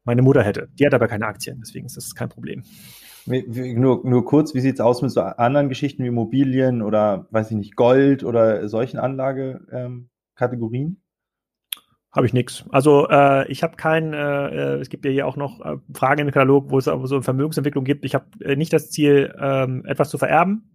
meine 0.04 0.22
Mutter 0.22 0.42
hätte. 0.42 0.68
Die 0.78 0.86
hat 0.86 0.94
aber 0.94 1.08
keine 1.08 1.26
Aktien, 1.26 1.60
deswegen 1.60 1.86
ist 1.86 1.96
das 1.96 2.14
kein 2.14 2.28
Problem. 2.28 2.62
Nur, 3.26 4.06
nur 4.06 4.24
kurz, 4.24 4.54
wie 4.54 4.60
sieht's 4.60 4.80
aus 4.80 5.00
mit 5.00 5.10
so 5.10 5.22
anderen 5.22 5.70
Geschichten 5.70 6.04
wie 6.04 6.08
Immobilien 6.08 6.82
oder, 6.82 7.26
weiß 7.30 7.50
ich 7.50 7.56
nicht, 7.56 7.74
Gold 7.74 8.22
oder 8.22 8.68
solchen 8.68 8.98
Anlagekategorien? 8.98 10.86
Ähm, 10.86 11.00
habe 12.14 12.26
ich 12.26 12.32
nichts. 12.32 12.64
Also 12.70 13.08
äh, 13.08 13.50
ich 13.50 13.62
habe 13.62 13.76
kein, 13.76 14.12
äh, 14.12 14.76
es 14.76 14.88
gibt 14.88 15.04
ja 15.04 15.10
hier 15.10 15.26
auch 15.26 15.36
noch 15.36 15.60
äh, 15.60 15.78
Fragen 15.92 16.20
im 16.20 16.26
Katalog, 16.28 16.70
wo 16.70 16.78
es 16.78 16.84
so 16.84 16.92
eine 16.92 17.22
Vermögensentwicklung 17.22 17.84
gibt. 17.84 18.04
Ich 18.04 18.14
habe 18.14 18.26
äh, 18.40 18.54
nicht 18.54 18.72
das 18.72 18.90
Ziel, 18.90 19.34
ähm, 19.40 19.84
etwas 19.84 20.10
zu 20.10 20.18
vererben. 20.18 20.73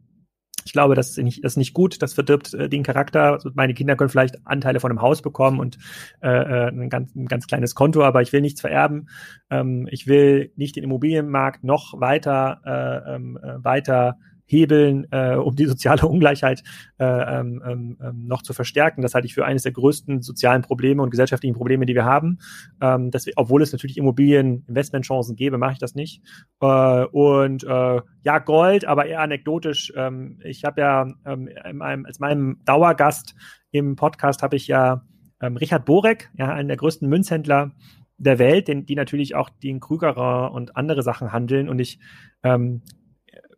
Ich 0.70 0.74
glaube, 0.74 0.94
das 0.94 1.10
ist 1.10 1.18
nicht, 1.18 1.44
das 1.44 1.54
ist 1.54 1.58
nicht 1.58 1.74
gut, 1.74 2.00
das 2.04 2.14
verdirbt 2.14 2.54
äh, 2.54 2.70
den 2.70 2.84
Charakter. 2.84 3.32
Also 3.32 3.50
meine 3.56 3.74
Kinder 3.74 3.96
können 3.96 4.12
vielleicht 4.12 4.46
Anteile 4.46 4.80
von 4.80 4.92
einem 4.92 5.02
Haus 5.02 5.24
bekommen 5.24 5.60
und 5.60 5.80
äh, 6.22 6.30
äh, 6.30 6.68
ein, 6.68 6.92
ganz, 6.92 7.16
ein 7.16 7.26
ganz 7.26 7.48
kleines 7.48 7.74
Konto, 7.74 8.04
aber 8.04 8.22
ich 8.22 8.32
will 8.34 8.42
nichts 8.42 8.62
vererben. 8.62 9.10
Ähm, 9.50 9.88
ich 9.90 10.06
will 10.06 10.54
nicht 10.58 10.76
den 10.76 10.84
Immobilienmarkt 10.84 11.64
noch 11.64 12.00
weiter, 12.00 12.62
äh, 12.64 13.16
ähm, 13.16 13.40
äh, 13.42 13.64
weiter 13.64 14.20
hebeln, 14.50 15.08
äh, 15.12 15.36
um 15.36 15.56
die 15.56 15.66
soziale 15.66 16.02
Ungleichheit 16.08 16.64
äh, 16.98 17.06
ähm, 17.06 17.62
ähm, 17.66 17.98
ähm, 18.02 18.28
noch 18.28 18.42
zu 18.42 18.54
verstärken. 18.54 19.02
Das 19.02 19.14
halte 19.14 19.28
ich 19.28 19.34
für 19.34 19.46
eines 19.46 19.64
der 19.64 19.72
größten 19.72 20.22
sozialen 20.22 20.64
Probleme 20.64 21.04
und 21.04 21.12
gesellschaftlichen 21.12 21.56
Probleme, 21.56 21.86
die 21.86 21.96
wir 21.96 22.06
haben. 22.06 22.40
Ähm, 22.82 23.12
dass 23.12 23.26
wir, 23.26 23.34
obwohl 23.36 23.62
es 23.62 23.72
natürlich 23.72 23.98
Immobilien-Investmentchancen 23.98 25.36
gäbe, 25.36 25.58
mache 25.58 25.74
ich 25.74 25.80
das 25.80 25.96
nicht. 25.96 26.22
Äh, 26.62 27.06
und 27.06 27.64
äh, 27.64 28.02
ja, 28.24 28.40
Gold, 28.40 28.86
aber 28.86 29.06
eher 29.06 29.22
anekdotisch. 29.22 29.94
Ähm, 29.96 30.40
ich 30.44 30.64
habe 30.64 30.82
ja 30.82 31.08
ähm, 31.26 31.48
in 31.48 31.78
meinem, 31.78 32.06
als 32.06 32.20
meinem 32.20 32.60
Dauergast 32.66 33.36
im 33.72 33.96
Podcast 33.96 34.42
habe 34.42 34.56
ich 34.56 34.68
ja 34.68 35.04
ähm, 35.42 35.58
Richard 35.58 35.86
Borek, 35.86 36.32
ja, 36.38 36.52
einen 36.52 36.68
der 36.68 36.78
größten 36.78 37.08
Münzhändler 37.08 37.72
der 38.18 38.40
Welt, 38.40 38.68
den, 38.68 38.86
die 38.86 38.96
natürlich 38.96 39.36
auch 39.36 39.50
den 39.50 39.80
Krügerer 39.80 40.52
und 40.52 40.76
andere 40.76 41.04
Sachen 41.04 41.32
handeln. 41.32 41.70
Und 41.70 41.80
ich 41.80 42.00
ähm, 42.44 42.82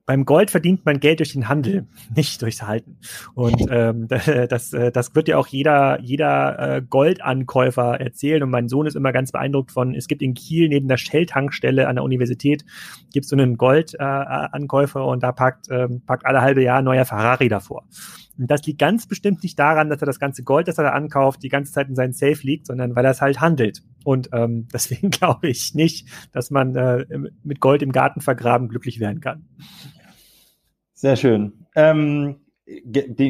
beim 0.06 0.26
Gold 0.26 0.52
verdient 0.52 0.86
man 0.86 1.00
Geld 1.00 1.20
durch 1.20 1.34
den 1.34 1.48
Handel, 1.48 1.88
nicht 2.16 2.42
durchs 2.42 2.62
Halten. 2.62 2.98
Und 3.34 3.68
ähm, 3.70 4.08
das, 4.50 4.74
äh, 4.74 4.92
das 4.92 5.16
wird 5.16 5.28
ja 5.28 5.38
auch 5.38 5.48
jeder, 5.48 6.00
jeder 6.02 6.78
äh, 6.78 6.82
Goldankäufer 6.82 8.00
erzählen. 8.00 8.44
Und 8.44 8.50
mein 8.50 8.68
Sohn 8.68 8.86
ist 8.86 8.96
immer 8.96 9.12
ganz 9.12 9.32
beeindruckt 9.32 9.72
von, 9.72 9.96
es 9.96 10.08
gibt 10.08 10.22
in 10.22 10.34
Kiel 10.34 10.70
neben 10.70 10.88
der 10.88 10.98
Shell-Tankstelle 10.98 11.88
an 11.88 11.96
der 11.96 12.04
Universität, 12.04 12.66
gibt 13.14 13.26
es 13.26 13.30
so 13.30 13.36
einen 13.36 13.58
Goldankäufer 13.58 15.00
äh, 15.00 15.04
und 15.04 15.24
da 15.24 15.32
packt, 15.32 15.68
ähm, 15.70 16.02
packt 16.06 16.26
alle 16.26 16.42
halbe 16.42 16.64
Jahr 16.64 16.80
ein 16.80 16.86
neuer 16.86 17.06
Ferrari 17.06 17.50
davor. 17.50 17.86
Und 18.38 18.50
das 18.50 18.64
liegt 18.64 18.80
ganz 18.80 19.08
bestimmt 19.08 19.44
nicht 19.44 19.58
daran, 19.60 19.90
dass 19.90 20.02
er 20.02 20.06
das 20.06 20.20
ganze 20.20 20.44
Gold, 20.44 20.68
das 20.68 20.78
er 20.78 20.86
da 20.86 20.92
ankauft, 20.92 21.44
die 21.44 21.50
ganze 21.50 21.72
Zeit 21.72 21.90
in 21.90 21.96
seinem 21.96 22.14
Safe 22.14 22.40
liegt, 22.44 22.68
sondern 22.68 22.96
weil 22.96 23.06
er 23.06 23.12
es 23.12 23.22
halt 23.22 23.42
handelt. 23.42 23.82
Und 24.04 24.30
ähm, 24.34 24.68
deswegen 24.74 25.10
glaube 25.10 25.50
ich 25.50 25.74
nicht, 25.74 26.08
dass 26.32 26.52
man 26.52 26.76
äh, 26.76 27.06
mit 27.44 27.60
Gold 27.60 27.82
im 27.82 27.92
Garten 27.92 28.22
vergraben 28.22 28.70
glücklich 28.70 29.00
werden 29.00 29.22
kann. 29.22 29.46
Sehr 30.94 31.16
schön. 31.16 31.66
Ähm, 31.76 32.38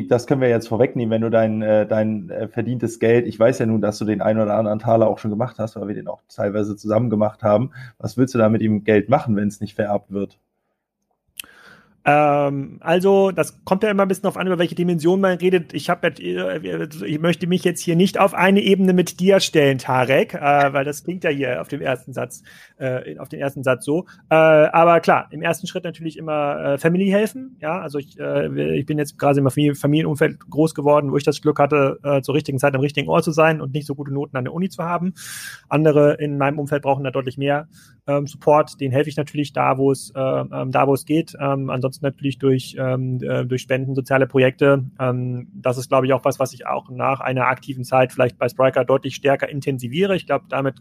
das 0.09 0.27
können 0.27 0.41
wir 0.41 0.49
jetzt 0.49 0.67
vorwegnehmen, 0.67 1.09
wenn 1.09 1.21
du 1.21 1.29
dein, 1.29 1.61
äh, 1.61 1.87
dein 1.87 2.29
äh, 2.29 2.47
verdientes 2.47 2.99
Geld, 2.99 3.25
ich 3.25 3.39
weiß 3.39 3.59
ja 3.59 3.65
nun, 3.65 3.81
dass 3.81 3.97
du 3.97 4.05
den 4.05 4.21
einen 4.21 4.39
oder 4.39 4.55
anderen 4.55 4.79
Taler 4.79 5.07
auch 5.07 5.17
schon 5.17 5.31
gemacht 5.31 5.57
hast, 5.57 5.75
weil 5.75 5.87
wir 5.87 5.95
den 5.95 6.07
auch 6.07 6.21
teilweise 6.27 6.75
zusammen 6.75 7.09
gemacht 7.09 7.41
haben. 7.41 7.71
Was 7.97 8.17
willst 8.17 8.35
du 8.35 8.37
da 8.37 8.49
mit 8.49 8.61
ihm 8.61 8.83
Geld 8.83 9.09
machen, 9.09 9.35
wenn 9.35 9.47
es 9.47 9.61
nicht 9.61 9.75
vererbt 9.75 10.11
wird? 10.11 10.37
Ähm, 12.03 12.77
also, 12.79 13.31
das 13.31 13.63
kommt 13.63 13.83
ja 13.83 13.91
immer 13.91 14.03
ein 14.03 14.07
bisschen 14.07 14.25
auf 14.25 14.37
an, 14.37 14.47
über 14.47 14.57
welche 14.57 14.73
Dimension 14.73 15.21
man 15.21 15.37
redet. 15.37 15.73
Ich 15.73 15.89
habe, 15.89 16.07
äh, 16.07 16.87
ich 17.05 17.19
möchte 17.19 17.45
mich 17.45 17.63
jetzt 17.63 17.81
hier 17.81 17.95
nicht 17.95 18.19
auf 18.19 18.33
eine 18.33 18.61
Ebene 18.61 18.93
mit 18.93 19.19
dir 19.19 19.39
stellen, 19.39 19.77
Tarek, 19.77 20.33
äh, 20.33 20.73
weil 20.73 20.83
das 20.83 21.03
klingt 21.03 21.23
ja 21.23 21.29
hier 21.29 21.61
auf 21.61 21.67
dem 21.67 21.81
ersten 21.81 22.11
Satz, 22.13 22.41
äh, 22.77 23.17
auf 23.19 23.29
den 23.29 23.39
ersten 23.39 23.63
Satz 23.63 23.85
so. 23.85 24.05
Äh, 24.29 24.35
aber 24.35 24.99
klar, 24.99 25.27
im 25.29 25.43
ersten 25.43 25.67
Schritt 25.67 25.83
natürlich 25.83 26.17
immer 26.17 26.73
äh, 26.73 26.77
Family 26.79 27.09
helfen. 27.09 27.57
Ja, 27.59 27.79
also 27.79 27.99
ich, 27.99 28.19
äh, 28.19 28.79
ich 28.79 28.85
bin 28.87 28.97
jetzt 28.97 29.19
gerade 29.19 29.39
im 29.39 29.49
Familienumfeld 29.49 30.39
groß 30.49 30.73
geworden, 30.73 31.11
wo 31.11 31.17
ich 31.17 31.23
das 31.23 31.39
Glück 31.41 31.59
hatte, 31.59 31.99
äh, 32.03 32.21
zur 32.21 32.33
richtigen 32.33 32.57
Zeit 32.57 32.73
am 32.73 32.81
richtigen 32.81 33.09
Ort 33.09 33.25
zu 33.25 33.31
sein 33.31 33.61
und 33.61 33.73
nicht 33.73 33.85
so 33.85 33.93
gute 33.93 34.11
Noten 34.11 34.37
an 34.37 34.45
der 34.45 34.53
Uni 34.53 34.69
zu 34.69 34.83
haben. 34.83 35.13
Andere 35.69 36.15
in 36.15 36.37
meinem 36.39 36.57
Umfeld 36.57 36.81
brauchen 36.81 37.03
da 37.03 37.11
deutlich 37.11 37.37
mehr 37.37 37.67
ähm, 38.07 38.27
Support. 38.27 38.79
Den 38.79 38.91
helfe 38.91 39.09
ich 39.09 39.17
natürlich 39.17 39.53
da, 39.53 39.77
wo 39.77 39.91
es, 39.91 40.11
äh, 40.15 40.19
ähm, 40.19 40.71
da, 40.71 40.87
wo 40.87 40.93
es 40.93 41.05
geht. 41.05 41.35
Ähm, 41.39 41.69
ansonsten 41.69 41.90
ansonsten 41.91 42.05
natürlich 42.05 42.39
durch, 42.39 42.75
ähm, 42.79 43.19
äh, 43.21 43.45
durch 43.45 43.61
Spenden, 43.61 43.95
soziale 43.95 44.27
Projekte. 44.27 44.85
Ähm, 44.99 45.47
das 45.53 45.77
ist, 45.77 45.89
glaube 45.89 46.05
ich, 46.05 46.13
auch 46.13 46.23
was, 46.23 46.39
was 46.39 46.53
ich 46.53 46.65
auch 46.65 46.89
nach 46.89 47.19
einer 47.19 47.47
aktiven 47.47 47.83
Zeit 47.83 48.13
vielleicht 48.13 48.37
bei 48.37 48.47
Spriker 48.47 48.85
deutlich 48.85 49.15
stärker 49.15 49.49
intensiviere. 49.49 50.15
Ich 50.15 50.25
glaube, 50.25 50.45
damit, 50.49 50.75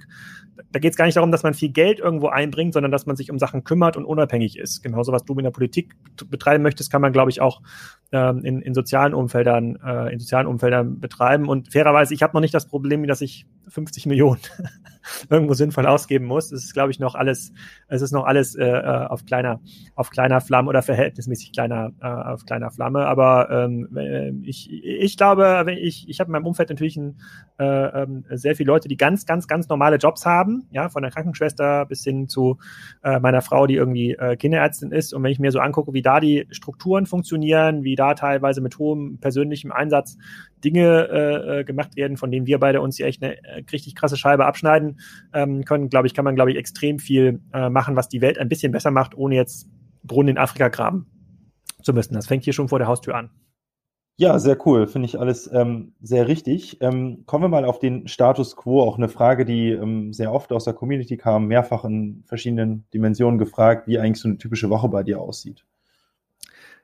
da 0.71 0.79
geht 0.79 0.93
es 0.93 0.97
gar 0.97 1.07
nicht 1.07 1.17
darum, 1.17 1.33
dass 1.33 1.43
man 1.43 1.55
viel 1.55 1.71
Geld 1.71 1.99
irgendwo 1.99 2.29
einbringt, 2.29 2.75
sondern 2.75 2.93
dass 2.93 3.07
man 3.07 3.17
sich 3.17 3.31
um 3.31 3.39
Sachen 3.39 3.65
kümmert 3.65 3.97
und 3.97 4.05
unabhängig 4.05 4.57
ist. 4.57 4.83
Genauso, 4.83 5.13
was 5.13 5.25
du 5.25 5.35
in 5.35 5.45
der 5.45 5.51
Politik 5.51 5.95
betreiben 6.27 6.63
möchtest, 6.63 6.93
kann 6.93 7.03
man, 7.03 7.13
glaube 7.13 7.31
ich, 7.31 7.41
auch 7.41 7.61
ähm, 8.13 8.45
in, 8.45 8.63
in 8.63 8.75
sozialen 8.75 9.15
Umfeldern, 9.15 9.77
äh, 9.85 10.13
in 10.13 10.21
sozialen 10.21 10.47
Umfeldern 10.47 11.01
betreiben. 11.01 11.49
Und 11.49 11.73
fairerweise, 11.73 12.15
ich 12.15 12.23
habe 12.23 12.35
noch 12.35 12.41
nicht 12.41 12.55
das 12.55 12.67
Problem, 12.67 13.07
dass 13.07 13.21
ich 13.21 13.47
50 13.69 14.07
Millionen 14.07 14.41
irgendwo 15.31 15.55
sinnvoll 15.55 15.87
ausgeben 15.87 16.27
muss. 16.27 16.53
Es 16.53 16.65
ist, 16.65 16.75
glaube 16.75 16.91
ich, 16.91 16.99
noch 16.99 17.15
alles, 17.15 17.53
es 17.89 18.03
ist 18.03 18.13
noch 18.13 18.25
alles 18.25 18.55
äh, 18.55 18.65
äh, 18.65 19.07
auf 19.07 19.25
kleiner, 19.25 19.61
auf 19.95 20.11
kleiner 20.11 20.41
Flamme 20.41 20.69
oder 20.69 20.83
verhältnismäßig 20.83 21.53
kleiner, 21.53 21.93
äh, 22.01 22.07
auf 22.07 22.45
kleiner 22.45 22.71
Flamme. 22.71 23.07
Aber 23.07 23.51
ähm, 23.51 23.89
äh, 23.97 24.31
ich, 24.43 24.71
ich 24.73 25.17
glaube, 25.17 25.67
ich, 25.81 26.09
ich 26.09 26.21
habe 26.21 26.29
in 26.29 26.33
meinem 26.33 26.47
Umfeld 26.47 26.71
natürlich 26.71 26.97
ein, 26.97 27.21
äh, 27.59 28.03
äh, 28.03 28.07
sehr 28.31 28.57
viele 28.57 28.69
Leute, 28.69 28.89
die 28.89 28.97
ganz, 28.97 29.27
ganz, 29.27 29.47
ganz 29.47 29.69
normale 29.69 29.97
Jobs 29.97 30.27
haben, 30.27 30.67
ja, 30.71 30.89
von 30.89 31.03
der 31.03 31.11
Krankenschwester 31.11 31.87
bis 31.87 32.05
hin 32.05 32.29
zu 32.29 32.59
äh, 33.03 33.19
meiner 33.21 33.43
Frau, 33.43 33.67
die 33.67 33.75
irgendwie 33.75 34.13
äh, 34.13 34.37
Kinderärztin 34.37 34.93
ist. 34.93 35.13
Und 35.13 35.23
wenn 35.23 35.33
ich 35.33 35.39
mir 35.39 35.53
so 35.53 35.61
angucke, 35.61 35.93
wie 35.93 36.03
da 36.03 36.21
die 36.21 36.47
Strukturen 36.51 37.07
funktionieren, 37.07 37.85
wie 37.85 37.97
da 37.97 38.15
teilweise 38.15 38.61
mit 38.61 38.79
hohem 38.79 39.19
persönlichem 39.19 39.73
Einsatz 39.73 40.17
Dinge 40.65 41.09
äh, 41.09 41.61
äh 41.61 41.65
gemacht 41.65 41.97
werden, 41.97 42.17
von 42.17 42.31
denen 42.31 42.47
wir 42.47 42.59
beide 42.59 42.81
uns 42.81 42.97
hier 42.97 43.07
echt 43.07 43.23
eine 43.23 43.37
äh, 43.45 43.63
richtig 43.73 43.95
krasse 43.95 44.17
Scheibe 44.17 44.47
abschneiden 44.47 45.01
ähm, 45.33 45.65
können, 45.65 45.89
glaube 45.89 46.07
ich, 46.07 46.15
kann 46.15 46.25
man, 46.25 46.35
glaube 46.35 46.51
ich, 46.51 46.57
extrem 46.57 46.99
viel 46.99 47.41
äh, 47.53 47.69
machen, 47.71 47.97
was 47.97 48.09
die 48.09 48.21
Welt 48.21 48.39
ein 48.39 48.49
bisschen 48.49 48.73
besser 48.73 48.91
macht, 48.91 49.17
ohne 49.17 49.35
jetzt 49.35 49.69
Brunnen 50.03 50.37
in 50.37 50.39
Afrika 50.39 50.69
graben 50.69 51.07
zu 51.83 51.93
müssen. 51.93 52.15
Das 52.15 52.27
fängt 52.27 52.45
hier 52.45 52.53
schon 52.53 52.69
vor 52.69 52.79
der 52.79 52.89
Haustür 52.89 53.15
an. 53.15 53.31
Ja, 54.21 54.39
sehr 54.39 54.59
cool. 54.67 54.87
Finde 54.87 55.07
ich 55.07 55.19
alles 55.19 55.51
ähm, 55.51 55.95
sehr 56.03 56.29
richtig. 56.29 56.77
Ähm, 56.83 57.23
kommen 57.25 57.45
wir 57.45 57.49
mal 57.49 57.65
auf 57.65 57.79
den 57.79 58.07
Status 58.07 58.55
quo. 58.55 58.83
Auch 58.83 58.99
eine 58.99 59.09
Frage, 59.09 59.47
die 59.47 59.71
ähm, 59.71 60.13
sehr 60.13 60.35
oft 60.35 60.53
aus 60.53 60.65
der 60.65 60.75
Community 60.75 61.17
kam, 61.17 61.47
mehrfach 61.47 61.87
in 61.87 62.23
verschiedenen 62.27 62.85
Dimensionen 62.93 63.39
gefragt, 63.39 63.89
wie 63.89 63.99
eigentlich 63.99 64.21
so 64.21 64.29
eine 64.29 64.37
typische 64.37 64.69
Woche 64.69 64.89
bei 64.89 65.03
dir 65.03 65.23
aussieht. 65.23 65.65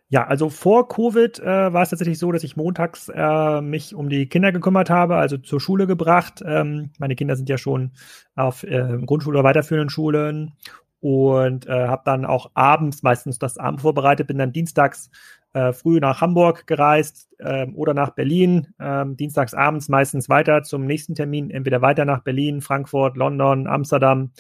Ja, 0.09 0.25
also 0.25 0.51
vor 0.51 0.89
Covid 0.89 1.41
äh, 1.41 1.73
war 1.73 1.83
es 1.83 1.91
tatsächlich 1.91 2.19
so, 2.19 2.31
dass 2.31 2.45
ich 2.45 2.57
montags 2.57 3.11
äh, 3.13 3.61
mich 3.61 3.93
um 3.93 4.09
die 4.09 4.29
Kinder 4.29 4.53
gekümmert 4.53 4.89
habe, 4.89 5.17
also 5.17 5.37
zur 5.37 5.61
Schule 5.61 5.89
gebracht. 5.89 6.43
Ähm, 6.47 6.91
meine 6.99 7.17
Kinder 7.17 7.35
sind 7.35 7.49
ja 7.49 7.59
schon 7.59 7.91
auf 8.37 8.63
äh, 8.63 8.99
Grundschule 9.05 9.39
oder 9.39 9.45
weiterführenden 9.49 9.91
Schulen 9.91 10.53
und 11.01 11.67
äh, 11.67 11.89
habe 11.89 12.03
dann 12.05 12.25
auch 12.25 12.53
abends 12.55 13.03
meistens 13.03 13.41
das 13.41 13.59
Abend 13.59 13.81
vorbereitet, 13.81 14.29
bin 14.29 14.39
dann 14.39 14.53
dienstags 14.53 15.11
äh, 15.55 15.73
früh 15.73 15.99
nach 15.99 16.21
Hamburg 16.21 16.69
gereist 16.69 17.29
äh, 17.39 17.67
oder 17.75 17.93
nach 17.93 18.11
Berlin, 18.11 18.69
äh, 18.79 19.05
dienstags 19.09 19.55
abends 19.55 19.89
meistens 19.89 20.29
weiter 20.29 20.63
zum 20.63 20.85
nächsten 20.87 21.17
Termin, 21.17 21.51
entweder 21.51 21.83
weiter 21.83 22.05
nach 22.05 22.23
Berlin, 22.23 22.61
Frankfurt, 22.61 23.17
London, 23.17 23.67
Amsterdam 23.67 24.31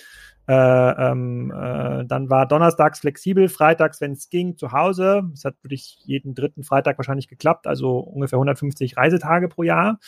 äh, 0.48 0.52
ähm, 0.52 1.50
äh, 1.50 2.04
dann 2.04 2.30
war 2.30 2.46
donnerstags 2.46 3.00
flexibel, 3.00 3.48
freitags, 3.48 4.00
wenn 4.00 4.12
es 4.12 4.30
ging, 4.30 4.56
zu 4.56 4.70
Hause. 4.70 5.28
Es 5.35 5.44
hat 5.44 5.56
wirklich 5.62 5.98
jeden 6.04 6.35
dritten 6.35 6.62
Freitag 6.62 6.98
wahrscheinlich 6.98 7.26
geklappt, 7.26 7.66
also 7.66 7.98
ungefähr 7.98 8.37
150 8.37 8.96
Reisetage 8.96 9.48
pro 9.48 9.64
Jahr. 9.64 9.98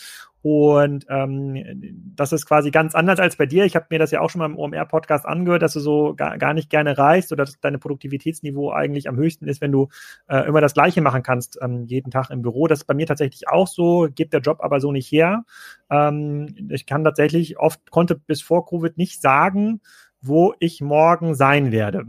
Und 0.40 1.04
ähm, 1.08 1.56
das 2.14 2.32
ist 2.32 2.46
quasi 2.46 2.70
ganz 2.70 2.94
anders 2.94 3.18
als 3.18 3.34
bei 3.36 3.46
dir. 3.46 3.64
Ich 3.64 3.74
habe 3.74 3.86
mir 3.90 3.98
das 3.98 4.12
ja 4.12 4.20
auch 4.20 4.30
schon 4.30 4.38
mal 4.38 4.46
im 4.46 4.56
OMR-Podcast 4.56 5.26
angehört, 5.26 5.62
dass 5.62 5.72
du 5.72 5.80
so 5.80 6.14
gar, 6.14 6.38
gar 6.38 6.54
nicht 6.54 6.70
gerne 6.70 6.96
reist 6.96 7.32
oder 7.32 7.44
dass 7.44 7.58
dein 7.60 7.80
Produktivitätsniveau 7.80 8.70
eigentlich 8.70 9.08
am 9.08 9.16
höchsten 9.16 9.48
ist, 9.48 9.60
wenn 9.60 9.72
du 9.72 9.88
äh, 10.28 10.46
immer 10.46 10.60
das 10.60 10.74
Gleiche 10.74 11.02
machen 11.02 11.24
kannst, 11.24 11.58
ähm, 11.60 11.86
jeden 11.86 12.12
Tag 12.12 12.30
im 12.30 12.42
Büro. 12.42 12.68
Das 12.68 12.80
ist 12.80 12.84
bei 12.84 12.94
mir 12.94 13.06
tatsächlich 13.06 13.48
auch 13.48 13.66
so, 13.66 14.06
gibt 14.14 14.32
der 14.32 14.40
Job 14.40 14.58
aber 14.60 14.80
so 14.80 14.92
nicht 14.92 15.10
her. 15.10 15.44
Ähm, 15.90 16.68
ich 16.70 16.86
kann 16.86 17.02
tatsächlich 17.02 17.58
oft, 17.58 17.90
konnte 17.90 18.14
bis 18.14 18.40
vor 18.40 18.64
Covid 18.64 18.96
nicht 18.96 19.20
sagen, 19.20 19.80
wo 20.20 20.54
ich 20.58 20.80
morgen 20.80 21.34
sein 21.34 21.72
werde. 21.72 22.06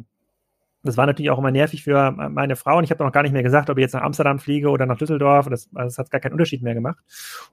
Das 0.83 0.95
war 0.95 1.05
natürlich 1.05 1.29
auch 1.29 1.37
immer 1.37 1.51
nervig 1.51 1.83
für 1.83 2.11
meine 2.11 2.55
Frau 2.55 2.77
und 2.77 2.85
ich 2.85 2.91
habe 2.91 3.03
noch 3.03 3.11
gar 3.11 3.23
nicht 3.23 3.33
mehr 3.33 3.43
gesagt, 3.43 3.69
ob 3.69 3.77
ich 3.77 3.81
jetzt 3.81 3.93
nach 3.93 4.01
Amsterdam 4.01 4.39
fliege 4.39 4.69
oder 4.69 4.85
nach 4.85 4.97
Düsseldorf. 4.97 5.49
Das, 5.49 5.69
das 5.71 5.97
hat 5.97 6.09
gar 6.09 6.21
keinen 6.21 6.31
Unterschied 6.31 6.61
mehr 6.61 6.73
gemacht. 6.73 6.97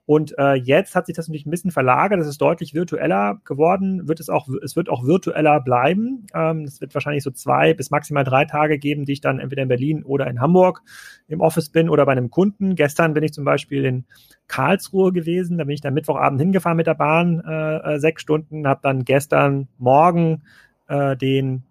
Und 0.04 0.38
äh, 0.38 0.54
jetzt 0.54 0.94
hat 0.94 1.06
sich 1.06 1.16
das 1.16 1.26
natürlich 1.26 1.44
ein 1.44 1.50
bisschen 1.50 1.72
verlagert. 1.72 2.20
Es 2.20 2.28
ist 2.28 2.40
deutlich 2.40 2.72
virtueller 2.72 3.40
geworden. 3.44 4.06
Wird 4.06 4.20
es 4.20 4.28
auch, 4.28 4.48
es 4.62 4.76
wird 4.76 4.88
auch 4.88 5.04
virtueller 5.04 5.60
bleiben. 5.60 6.28
Ähm, 6.34 6.62
es 6.62 6.80
wird 6.80 6.94
wahrscheinlich 6.94 7.24
so 7.24 7.32
zwei 7.32 7.74
bis 7.74 7.90
maximal 7.90 8.22
drei 8.22 8.44
Tage 8.44 8.78
geben, 8.78 9.04
die 9.04 9.14
ich 9.14 9.20
dann 9.20 9.40
entweder 9.40 9.62
in 9.62 9.68
Berlin 9.68 10.04
oder 10.04 10.28
in 10.28 10.40
Hamburg 10.40 10.82
im 11.26 11.40
Office 11.40 11.70
bin 11.70 11.88
oder 11.88 12.06
bei 12.06 12.12
einem 12.12 12.30
Kunden. 12.30 12.76
Gestern 12.76 13.12
bin 13.12 13.24
ich 13.24 13.32
zum 13.32 13.44
Beispiel 13.44 13.84
in 13.84 14.04
Karlsruhe 14.46 15.12
gewesen. 15.12 15.58
Da 15.58 15.64
bin 15.64 15.74
ich 15.74 15.80
dann 15.80 15.94
Mittwochabend 15.94 16.40
hingefahren 16.40 16.76
mit 16.76 16.86
der 16.86 16.94
Bahn, 16.94 17.42
äh, 17.44 17.94
äh 17.94 17.98
sechs 17.98 18.22
Stunden, 18.22 18.68
habe 18.68 18.80
dann 18.84 19.04
gestern 19.04 19.66
Morgen 19.78 20.44
äh, 20.86 21.16
den 21.16 21.64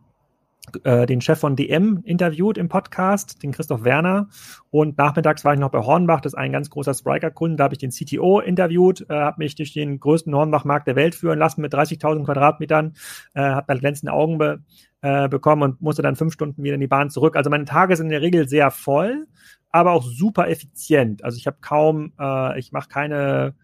äh, 0.83 1.05
den 1.05 1.21
Chef 1.21 1.39
von 1.39 1.55
DM 1.55 2.01
interviewt 2.03 2.57
im 2.57 2.69
Podcast, 2.69 3.41
den 3.43 3.51
Christoph 3.51 3.83
Werner. 3.83 4.27
Und 4.69 4.97
nachmittags 4.97 5.45
war 5.45 5.53
ich 5.53 5.59
noch 5.59 5.71
bei 5.71 5.79
Hornbach, 5.79 6.21
das 6.21 6.33
ist 6.33 6.37
ein 6.37 6.51
ganz 6.51 6.69
großer 6.69 6.93
Spriker-Kunde. 6.93 7.57
Da 7.57 7.65
habe 7.65 7.75
ich 7.75 7.79
den 7.79 7.91
CTO 7.91 8.39
interviewt, 8.39 9.05
äh, 9.09 9.13
habe 9.13 9.39
mich 9.39 9.55
durch 9.55 9.73
den 9.73 9.99
größten 9.99 10.33
Hornbach-Markt 10.33 10.87
der 10.87 10.95
Welt 10.95 11.15
führen 11.15 11.39
lassen 11.39 11.61
mit 11.61 11.73
30.000 11.73 12.25
Quadratmetern, 12.25 12.93
äh, 13.33 13.41
habe 13.41 13.65
dann 13.67 13.79
glänzende 13.79 14.13
Augen 14.13 14.37
be, 14.37 14.63
äh, 15.01 15.29
bekommen 15.29 15.63
und 15.63 15.81
musste 15.81 16.01
dann 16.01 16.15
fünf 16.15 16.33
Stunden 16.33 16.63
wieder 16.63 16.75
in 16.75 16.81
die 16.81 16.87
Bahn 16.87 17.09
zurück. 17.09 17.35
Also 17.35 17.49
meine 17.49 17.65
Tage 17.65 17.95
sind 17.95 18.07
in 18.07 18.11
der 18.11 18.21
Regel 18.21 18.47
sehr 18.47 18.71
voll. 18.71 19.27
aber 19.71 19.91
auch 19.91 20.03
super 20.03 20.47
effizient. 20.47 21.21
Also 21.25 21.37
ich 21.37 21.47
habe 21.47 21.57
kaum, 21.59 22.13
äh, 22.17 22.57
ich 22.57 22.71
mache 22.71 22.87
keine 22.87 23.55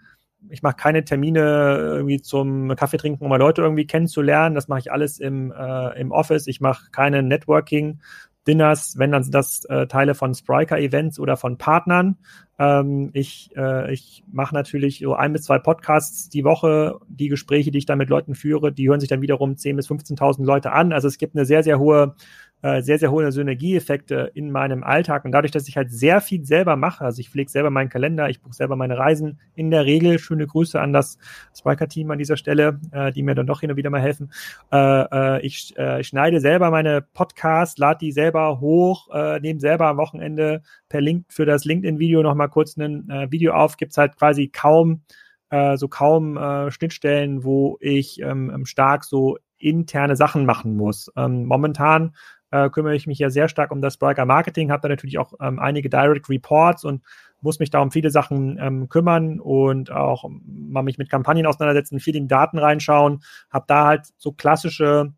ich 0.49 0.63
mache 0.63 0.75
keine 0.75 1.04
Termine 1.04 1.77
irgendwie 1.77 2.21
zum 2.21 2.75
Kaffee 2.75 2.97
trinken, 2.97 3.23
um 3.23 3.30
mal 3.30 3.38
Leute 3.38 3.62
irgendwie 3.62 3.86
kennenzulernen. 3.86 4.56
Das 4.56 4.67
mache 4.67 4.80
ich 4.80 4.91
alles 4.91 5.19
im, 5.19 5.51
äh, 5.51 5.99
im 5.99 6.12
Office. 6.12 6.47
Ich 6.47 6.62
mache 6.62 6.89
keine 6.91 7.23
Networking. 7.23 7.99
Dinners, 8.47 8.97
wenn 8.97 9.12
dann 9.12 9.30
das 9.30 9.65
äh, 9.65 9.86
Teile 9.86 10.15
von 10.15 10.34
Spriker-Events 10.34 11.19
oder 11.19 11.38
von 11.38 11.58
Partnern. 11.60 12.17
Ähm, 12.58 13.12
ich 13.13 13.51
äh, 13.56 13.93
ich 13.93 14.23
mache 14.32 14.56
natürlich 14.56 14.99
so 14.99 15.13
ein 15.13 15.34
bis 15.34 15.43
zwei 15.43 15.60
Podcasts 15.60 16.27
die 16.27 16.43
Woche. 16.43 16.97
Die 17.08 17.27
Gespräche, 17.27 17.69
die 17.69 17.77
ich 17.77 17.86
dann 17.86 17.99
mit 17.99 18.10
Leuten 18.10 18.34
führe, 18.34 18.71
die 18.71 18.89
hören 18.89 18.99
sich 18.99 19.10
dann 19.10 19.21
wiederum 19.21 19.54
10.000 19.54 19.75
bis 19.75 19.89
15.000 19.89 20.43
Leute 20.43 20.71
an. 20.71 20.91
Also 20.91 21.08
es 21.08 21.19
gibt 21.19 21.36
eine 21.36 21.45
sehr, 21.45 21.62
sehr 21.62 21.77
hohe 21.77 22.15
äh, 22.62 22.82
sehr, 22.82 23.00
sehr 23.00 23.12
hohe 23.12 23.32
Synergieeffekte 23.32 24.32
in 24.34 24.52
meinem 24.52 24.84
Alltag. 24.84 25.26
Und 25.26 25.32
dadurch, 25.32 25.52
dass 25.52 25.67
ich 25.67 25.78
halt 25.78 25.91
sehr 25.91 26.21
viel 26.21 26.45
selber 26.45 26.76
mache, 26.76 27.04
also 27.04 27.19
ich 27.19 27.30
pflege 27.30 27.50
selber 27.50 27.69
meinen 27.69 27.89
Kalender, 27.89 28.30
ich 28.30 28.41
buche 28.41 28.54
selber 28.54 28.76
meine 28.76 28.97
Reisen 28.97 29.39
in 29.56 29.71
der 29.71 29.86
Regel. 29.86 30.19
Schöne 30.19 30.47
Grüße 30.47 30.80
an 30.80 30.93
das 30.93 31.17
Spiker-Team 31.58 32.12
an 32.12 32.17
dieser 32.17 32.38
Stelle, 32.38 32.80
äh, 32.91 33.12
die 33.12 33.24
mir 33.24 33.36
dann 33.36 33.47
doch 33.47 33.62
hin 33.62 33.71
und 33.71 33.78
wieder 33.78 33.89
mal 33.89 34.02
helfen. 34.02 34.32
Äh, 34.71 34.78
äh, 34.78 35.45
ich, 35.45 35.78
äh, 35.78 36.04
schneide 36.04 36.39
selber 36.39 36.71
meine 36.71 37.02
Podcasts, 37.02 37.78
lade 37.78 38.00
die 38.00 38.12
selber 38.12 38.60
hoch, 38.60 39.10
äh, 39.13 39.39
nehme 39.39 39.60
selber 39.60 39.88
am 39.88 39.97
Wochenende 39.97 40.62
per 40.89 41.02
Link 41.02 41.26
für 41.30 41.45
das 41.45 41.65
LinkedIn-Video 41.65 42.21
nochmal 42.21 42.50
kurz 42.50 42.78
ein 42.78 43.10
äh, 43.10 43.32
Video 43.32 43.54
auf. 43.54 43.78
Gibt's 43.78 43.97
halt 43.97 44.17
quasi 44.17 44.47
kaum 44.50 45.02
äh, 45.50 45.78
so 45.78 45.88
kaum 45.88 46.38
äh, 46.38 46.71
Schnittstellen, 46.71 47.43
wo 47.43 47.78
ich 47.82 48.21
ähm, 48.21 48.65
stark 48.65 49.04
so 49.04 49.38
interne 49.58 50.15
Sachen 50.15 50.45
machen 50.45 50.76
muss. 50.76 51.12
Ähm, 51.15 51.45
momentan 51.45 52.15
äh, 52.52 52.70
kümmere 52.70 52.96
ich 52.96 53.08
mich 53.08 53.20
ja 53.20 53.30
sehr 53.30 53.48
stark 53.48 53.72
um 53.72 53.82
das 53.82 53.96
Spriker 53.96 54.26
Marketing, 54.26 54.72
habe 54.72 54.82
da 54.82 54.90
natürlich 54.90 55.18
auch 55.18 55.34
ähm, 55.42 55.60
einige 55.60 55.90
Direct 55.90 56.30
Reports 56.30 56.84
und 56.86 57.02
muss 57.42 57.60
mich 57.60 57.72
da 57.72 57.80
um 57.80 57.92
viele 57.92 58.12
Sachen 58.12 58.58
ähm, 58.60 58.88
kümmern 58.90 59.40
und 59.40 59.92
auch 59.92 60.26
mal 60.46 60.84
mich 60.84 60.98
mit 60.98 61.10
Kampagnen 61.10 61.48
auseinandersetzen, 61.48 62.00
viel 62.00 62.16
in 62.16 62.28
Daten 62.28 62.60
reinschauen, 62.60 63.24
habe 63.50 63.66
da 63.68 63.86
halt 63.88 64.08
so 64.18 64.32
klassische 64.32 65.14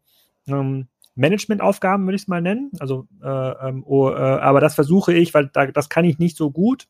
ähm, 0.48 0.88
Managementaufgaben, 1.16 2.06
würde 2.06 2.16
ich 2.16 2.24
es 2.24 2.28
mal 2.28 2.42
nennen. 2.42 2.72
Also, 2.80 3.08
äh, 3.22 3.28
ähm, 3.68 3.84
oh, 3.86 4.10
äh, 4.10 4.14
aber 4.14 4.62
das 4.62 4.76
versuche 4.76 5.14
ich, 5.14 5.34
weil 5.34 5.50
da, 5.54 5.68
das 5.68 5.90
kann 5.90 6.06
ich 6.06 6.18
nicht 6.18 6.38
so 6.38 6.50
gut. 6.50 6.88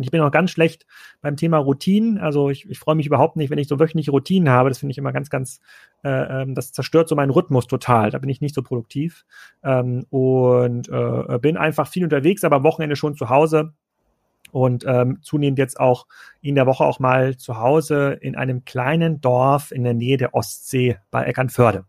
Und 0.00 0.04
ich 0.04 0.10
bin 0.10 0.22
auch 0.22 0.30
ganz 0.30 0.50
schlecht 0.50 0.86
beim 1.20 1.36
Thema 1.36 1.58
Routinen. 1.58 2.16
Also 2.16 2.48
ich, 2.48 2.66
ich 2.70 2.78
freue 2.78 2.94
mich 2.94 3.04
überhaupt 3.04 3.36
nicht, 3.36 3.50
wenn 3.50 3.58
ich 3.58 3.68
so 3.68 3.78
wöchentliche 3.78 4.12
Routinen 4.12 4.48
habe. 4.48 4.70
Das 4.70 4.78
finde 4.78 4.92
ich 4.92 4.98
immer 4.98 5.12
ganz, 5.12 5.28
ganz, 5.28 5.60
äh, 6.02 6.08
ähm, 6.08 6.54
das 6.54 6.72
zerstört 6.72 7.06
so 7.06 7.14
meinen 7.14 7.28
Rhythmus 7.28 7.66
total. 7.66 8.10
Da 8.10 8.16
bin 8.16 8.30
ich 8.30 8.40
nicht 8.40 8.54
so 8.54 8.62
produktiv. 8.62 9.26
Ähm, 9.62 10.06
und 10.08 10.88
äh, 10.88 11.38
bin 11.38 11.58
einfach 11.58 11.86
viel 11.86 12.02
unterwegs, 12.02 12.44
aber 12.44 12.56
am 12.56 12.62
Wochenende 12.62 12.96
schon 12.96 13.14
zu 13.14 13.28
Hause. 13.28 13.74
Und 14.52 14.86
ähm, 14.88 15.18
zunehmend 15.20 15.58
jetzt 15.58 15.78
auch 15.78 16.06
in 16.40 16.54
der 16.54 16.64
Woche 16.64 16.84
auch 16.84 16.98
mal 16.98 17.36
zu 17.36 17.58
Hause 17.58 18.16
in 18.22 18.36
einem 18.36 18.64
kleinen 18.64 19.20
Dorf 19.20 19.70
in 19.70 19.84
der 19.84 19.92
Nähe 19.92 20.16
der 20.16 20.34
Ostsee 20.34 20.96
bei 21.10 21.24
Eckernförde. 21.24 21.84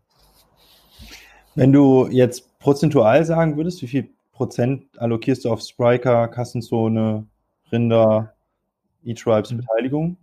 Wenn 1.54 1.72
du 1.72 2.08
jetzt 2.10 2.58
prozentual 2.58 3.24
sagen 3.24 3.56
würdest, 3.56 3.80
wie 3.80 3.86
viel 3.86 4.10
Prozent 4.32 4.84
allokierst 4.98 5.46
du 5.46 5.50
auf 5.50 5.62
Spriker, 5.62 6.28
Kassenzone, 6.28 7.26
Rinder, 7.72 8.34
E-Tribes 9.04 9.52
mhm. 9.52 9.58
Beteiligung? 9.58 10.16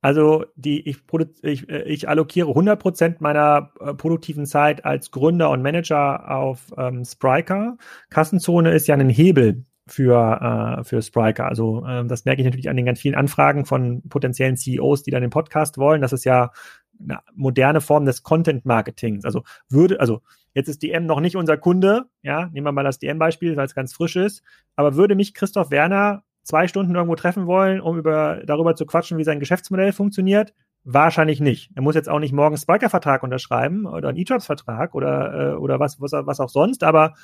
Also 0.00 0.44
die, 0.54 0.88
ich, 0.88 0.98
ich, 1.42 1.68
äh, 1.68 1.82
ich 1.82 2.08
allokiere 2.08 2.50
100% 2.50 3.16
meiner 3.18 3.72
äh, 3.80 3.94
produktiven 3.94 4.46
Zeit 4.46 4.84
als 4.84 5.10
Gründer 5.10 5.50
und 5.50 5.62
Manager 5.62 6.30
auf 6.30 6.72
ähm, 6.76 7.04
Spriker. 7.04 7.78
Kassenzone 8.10 8.72
ist 8.72 8.86
ja 8.86 8.94
ein 8.94 9.08
Hebel 9.08 9.64
für, 9.88 10.78
äh, 10.80 10.84
für 10.84 11.02
Spriker. 11.02 11.46
Also 11.46 11.84
äh, 11.84 12.06
das 12.06 12.24
merke 12.24 12.42
ich 12.42 12.46
natürlich 12.46 12.68
an 12.68 12.76
den 12.76 12.86
ganz 12.86 13.00
vielen 13.00 13.16
Anfragen 13.16 13.64
von 13.64 14.02
potenziellen 14.08 14.56
CEOs, 14.56 15.02
die 15.02 15.10
dann 15.10 15.22
den 15.22 15.30
Podcast 15.30 15.78
wollen. 15.78 16.00
Das 16.00 16.12
ist 16.12 16.24
ja 16.24 16.52
eine 17.00 17.20
moderne 17.34 17.80
Form 17.80 18.04
des 18.04 18.22
Content 18.22 18.64
Marketings. 18.66 19.24
Also 19.24 19.42
würde, 19.68 19.98
also 19.98 20.20
jetzt 20.54 20.68
ist 20.68 20.82
DM 20.82 21.06
noch 21.06 21.20
nicht 21.20 21.36
unser 21.36 21.56
Kunde, 21.56 22.04
ja, 22.22 22.46
nehmen 22.52 22.66
wir 22.66 22.72
mal 22.72 22.84
das 22.84 22.98
DM-Beispiel, 22.98 23.56
weil 23.56 23.66
es 23.66 23.74
ganz 23.74 23.92
frisch 23.92 24.16
ist, 24.16 24.42
aber 24.76 24.94
würde 24.96 25.14
mich 25.14 25.34
Christoph 25.34 25.70
Werner 25.70 26.22
zwei 26.48 26.66
Stunden 26.66 26.94
irgendwo 26.94 27.14
treffen 27.14 27.46
wollen, 27.46 27.80
um 27.80 27.98
über, 27.98 28.42
darüber 28.46 28.74
zu 28.74 28.86
quatschen, 28.86 29.18
wie 29.18 29.24
sein 29.24 29.38
Geschäftsmodell 29.38 29.92
funktioniert? 29.92 30.54
Wahrscheinlich 30.82 31.40
nicht. 31.40 31.70
Er 31.74 31.82
muss 31.82 31.94
jetzt 31.94 32.08
auch 32.08 32.20
nicht 32.20 32.32
morgen 32.32 32.54
einen 32.54 32.62
Spiker-Vertrag 32.62 33.22
unterschreiben 33.22 33.84
oder 33.84 34.08
einen 34.08 34.16
E-Jobs-Vertrag 34.16 34.94
oder, 34.94 35.52
äh, 35.52 35.56
oder 35.56 35.78
was, 35.78 36.00
was, 36.00 36.12
was 36.12 36.40
auch 36.40 36.48
sonst, 36.48 36.84
aber 36.84 37.14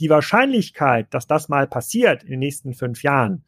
die 0.00 0.10
Wahrscheinlichkeit, 0.10 1.14
dass 1.14 1.28
das 1.28 1.48
mal 1.48 1.68
passiert 1.68 2.24
in 2.24 2.30
den 2.30 2.40
nächsten 2.40 2.74
fünf 2.74 3.04
Jahren, 3.04 3.44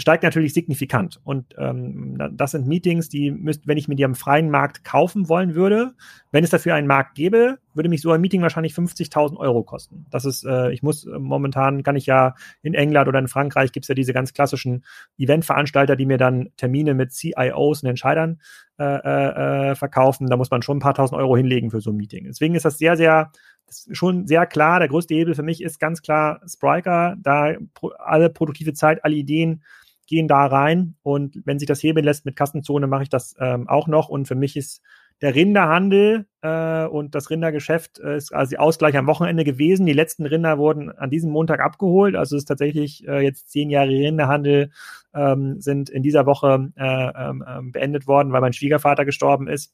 steigt 0.00 0.22
natürlich 0.22 0.54
signifikant. 0.54 1.20
Und 1.24 1.54
ähm, 1.58 2.18
das 2.32 2.52
sind 2.52 2.66
Meetings, 2.66 3.08
die 3.08 3.30
müsst, 3.30 3.66
wenn 3.66 3.78
ich 3.78 3.88
mir 3.88 3.96
die 3.96 4.04
am 4.04 4.14
freien 4.14 4.50
Markt 4.50 4.84
kaufen 4.84 5.28
wollen 5.28 5.54
würde, 5.54 5.92
wenn 6.32 6.44
es 6.44 6.50
dafür 6.50 6.74
einen 6.74 6.86
Markt 6.86 7.14
gäbe, 7.14 7.58
würde 7.74 7.88
mich 7.88 8.00
so 8.00 8.10
ein 8.10 8.20
Meeting 8.20 8.42
wahrscheinlich 8.42 8.74
50.000 8.74 9.36
Euro 9.36 9.62
kosten. 9.62 10.06
Das 10.10 10.24
ist, 10.24 10.44
äh, 10.44 10.70
ich 10.72 10.82
muss 10.82 11.06
äh, 11.06 11.18
momentan 11.18 11.82
kann 11.82 11.96
ich 11.96 12.06
ja 12.06 12.34
in 12.62 12.74
England 12.74 13.08
oder 13.08 13.18
in 13.18 13.28
Frankreich 13.28 13.72
gibt's 13.72 13.88
ja 13.88 13.94
diese 13.94 14.12
ganz 14.12 14.32
klassischen 14.32 14.84
Eventveranstalter, 15.18 15.96
die 15.96 16.06
mir 16.06 16.18
dann 16.18 16.50
Termine 16.56 16.94
mit 16.94 17.12
CIOs 17.12 17.82
und 17.82 17.88
Entscheidern 17.88 18.40
äh, 18.78 18.84
äh, 18.84 19.70
äh, 19.70 19.74
verkaufen. 19.74 20.28
Da 20.28 20.36
muss 20.36 20.50
man 20.50 20.62
schon 20.62 20.78
ein 20.78 20.80
paar 20.80 20.94
tausend 20.94 21.18
Euro 21.18 21.36
hinlegen 21.36 21.70
für 21.70 21.80
so 21.80 21.90
ein 21.90 21.96
Meeting. 21.96 22.24
Deswegen 22.24 22.54
ist 22.54 22.64
das 22.64 22.78
sehr, 22.78 22.96
sehr 22.96 23.30
schon 23.92 24.26
sehr 24.26 24.46
klar. 24.46 24.78
Der 24.78 24.88
größte 24.88 25.14
Hebel 25.14 25.34
für 25.34 25.42
mich 25.42 25.62
ist 25.62 25.78
ganz 25.78 26.02
klar 26.02 26.40
Spriker, 26.46 27.16
da 27.20 27.54
alle 27.98 28.30
produktive 28.30 28.72
Zeit, 28.72 29.04
alle 29.04 29.14
Ideen 29.14 29.62
gehen 30.10 30.28
da 30.28 30.44
rein. 30.44 30.96
Und 31.02 31.40
wenn 31.46 31.58
sich 31.58 31.68
das 31.68 31.82
hebeln 31.82 32.04
lässt 32.04 32.26
mit 32.26 32.36
Kassenzone, 32.36 32.86
mache 32.86 33.04
ich 33.04 33.08
das 33.08 33.34
ähm, 33.38 33.68
auch 33.68 33.86
noch. 33.86 34.08
Und 34.08 34.26
für 34.26 34.34
mich 34.34 34.56
ist 34.56 34.82
der 35.22 35.34
Rinderhandel 35.34 36.26
äh, 36.42 36.84
und 36.86 37.14
das 37.14 37.30
Rindergeschäft 37.30 38.00
äh, 38.00 38.16
ist 38.16 38.34
also 38.34 38.56
Ausgleich 38.56 38.96
am 38.96 39.06
Wochenende 39.06 39.44
gewesen. 39.44 39.86
Die 39.86 39.92
letzten 39.92 40.26
Rinder 40.26 40.58
wurden 40.58 40.90
an 40.90 41.10
diesem 41.10 41.30
Montag 41.30 41.60
abgeholt. 41.60 42.16
Also 42.16 42.36
ist 42.36 42.46
tatsächlich 42.46 43.06
äh, 43.06 43.20
jetzt 43.20 43.50
zehn 43.50 43.70
Jahre 43.70 43.90
Rinderhandel 43.90 44.70
ähm, 45.14 45.60
sind 45.60 45.90
in 45.90 46.02
dieser 46.02 46.26
Woche 46.26 46.72
äh, 46.76 46.82
ähm, 46.84 47.44
ähm 47.46 47.72
beendet 47.72 48.06
worden, 48.06 48.32
weil 48.32 48.40
mein 48.40 48.52
Schwiegervater 48.52 49.04
gestorben 49.04 49.46
ist 49.46 49.72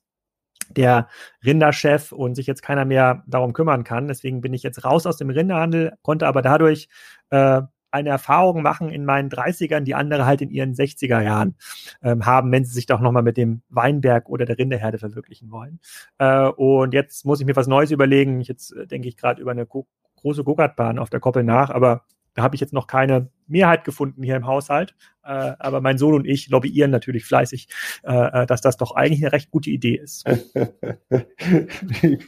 der 0.68 1.08
Rinderchef 1.44 2.12
und 2.12 2.34
sich 2.34 2.46
jetzt 2.46 2.62
keiner 2.62 2.84
mehr 2.84 3.22
darum 3.26 3.52
kümmern 3.52 3.84
kann. 3.84 4.08
Deswegen 4.08 4.40
bin 4.42 4.52
ich 4.52 4.62
jetzt 4.62 4.84
raus 4.84 5.06
aus 5.06 5.16
dem 5.16 5.30
Rinderhandel, 5.30 5.94
konnte 6.02 6.26
aber 6.26 6.42
dadurch 6.42 6.88
äh, 7.30 7.62
eine 7.96 8.10
Erfahrung 8.10 8.62
machen 8.62 8.90
in 8.90 9.04
meinen 9.04 9.28
30ern, 9.30 9.80
die 9.80 9.94
andere 9.94 10.26
halt 10.26 10.42
in 10.42 10.50
ihren 10.50 10.74
60er 10.74 11.20
Jahren 11.20 11.56
ähm, 12.02 12.26
haben, 12.26 12.52
wenn 12.52 12.64
sie 12.64 12.72
sich 12.72 12.86
doch 12.86 13.00
nochmal 13.00 13.22
mit 13.22 13.36
dem 13.36 13.62
Weinberg 13.68 14.28
oder 14.28 14.44
der 14.44 14.58
Rinderherde 14.58 14.98
verwirklichen 14.98 15.50
wollen. 15.50 15.80
Äh, 16.18 16.48
und 16.48 16.94
jetzt 16.94 17.24
muss 17.24 17.40
ich 17.40 17.46
mir 17.46 17.56
was 17.56 17.66
Neues 17.66 17.90
überlegen. 17.90 18.40
Jetzt 18.40 18.72
äh, 18.72 18.86
denke 18.86 19.08
ich 19.08 19.16
gerade 19.16 19.40
über 19.40 19.50
eine 19.50 19.66
große 19.66 20.44
Go-Kart-Bahn 20.44 20.98
auf 20.98 21.10
der 21.10 21.20
Koppel 21.20 21.42
nach, 21.42 21.70
aber 21.70 22.02
da 22.36 22.42
habe 22.42 22.54
ich 22.54 22.60
jetzt 22.60 22.74
noch 22.74 22.86
keine 22.86 23.30
Mehrheit 23.48 23.84
gefunden 23.84 24.22
hier 24.22 24.36
im 24.36 24.46
Haushalt. 24.46 24.94
Äh, 25.24 25.54
aber 25.58 25.80
mein 25.80 25.98
Sohn 25.98 26.14
und 26.14 26.26
ich 26.26 26.48
lobbyieren 26.48 26.90
natürlich 26.90 27.24
fleißig, 27.24 27.68
äh, 28.04 28.42
äh 28.42 28.46
dass 28.46 28.60
das 28.60 28.76
doch 28.76 28.94
eigentlich 28.94 29.24
eine 29.24 29.32
recht 29.32 29.50
gute 29.50 29.70
Idee 29.70 29.96
ist. 29.96 30.24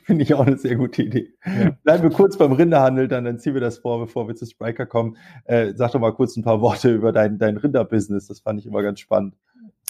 Finde 0.05 0.23
ich 0.23 0.35
auch 0.35 0.47
eine 0.47 0.57
sehr 0.57 0.77
gute 0.77 1.03
Idee. 1.03 1.35
Ja. 1.45 1.77
Bleiben 1.85 2.03
wir 2.05 2.11
kurz 2.11 2.39
beim 2.39 2.53
Rinderhandel, 2.53 3.07
dann, 3.07 3.25
dann 3.25 3.39
ziehen 3.39 3.55
wir 3.55 3.61
das 3.61 3.79
vor, 3.79 4.01
bevor 4.01 4.27
wir 4.27 4.35
zu 4.35 4.47
Spriker 4.47 4.87
kommen. 4.87 5.17
Äh, 5.45 5.75
sag 5.75 5.93
doch 5.93 6.01
mal 6.01 6.15
kurz 6.15 6.37
ein 6.37 6.43
paar 6.43 6.61
Worte 6.61 6.93
über 6.93 7.13
dein, 7.13 7.39
dein 7.39 7.59
Rinderbusiness. 7.59 8.27
Das 8.27 8.41
fand 8.41 8.59
ich 8.61 8.67
immer 8.67 8.83
ganz 8.83 9.01
spannend. 9.01 9.37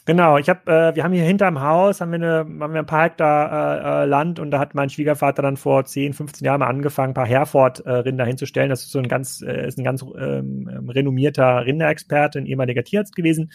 Genau, 0.09 0.39
ich 0.39 0.49
habe, 0.49 0.73
äh, 0.73 0.97
wir 0.97 1.05
haben 1.05 1.13
hier 1.13 1.25
hinterm 1.25 1.61
Haus 1.61 2.01
haben 2.01 2.13
wir, 2.13 2.17
eine, 2.17 2.39
haben 2.39 2.73
wir 2.73 2.79
ein 2.79 2.87
paar 2.87 3.05
Hektar 3.05 3.53
äh, 3.53 4.05
äh, 4.05 4.07
Land 4.07 4.41
und 4.41 4.51
da 4.51 4.59
hat 4.59 4.75
mein 4.75 4.89
Schwiegervater 4.89 5.43
dann 5.43 5.59
vor 5.59 5.85
10, 5.85 6.15
15 6.15 6.47
Jahren 6.47 6.61
mal 6.61 6.67
angefangen, 6.67 7.11
ein 7.11 7.15
paar 7.15 7.27
Herford-Rinder 7.27 8.25
hinzustellen. 8.25 8.71
Das 8.71 8.85
ist 8.85 8.91
so 8.91 9.01
ein 9.01 9.09
ganz, 9.09 9.43
äh, 9.43 9.67
ist 9.69 9.77
ein 9.77 9.85
ganz 9.85 10.01
ähm, 10.03 10.67
ähm 10.75 10.89
renommierter 10.89 11.67
Rinderexperte, 11.67 12.39
ein 12.39 12.47
ehemaliger 12.47 12.85
Tierarzt 12.85 13.15
gewesen. 13.15 13.51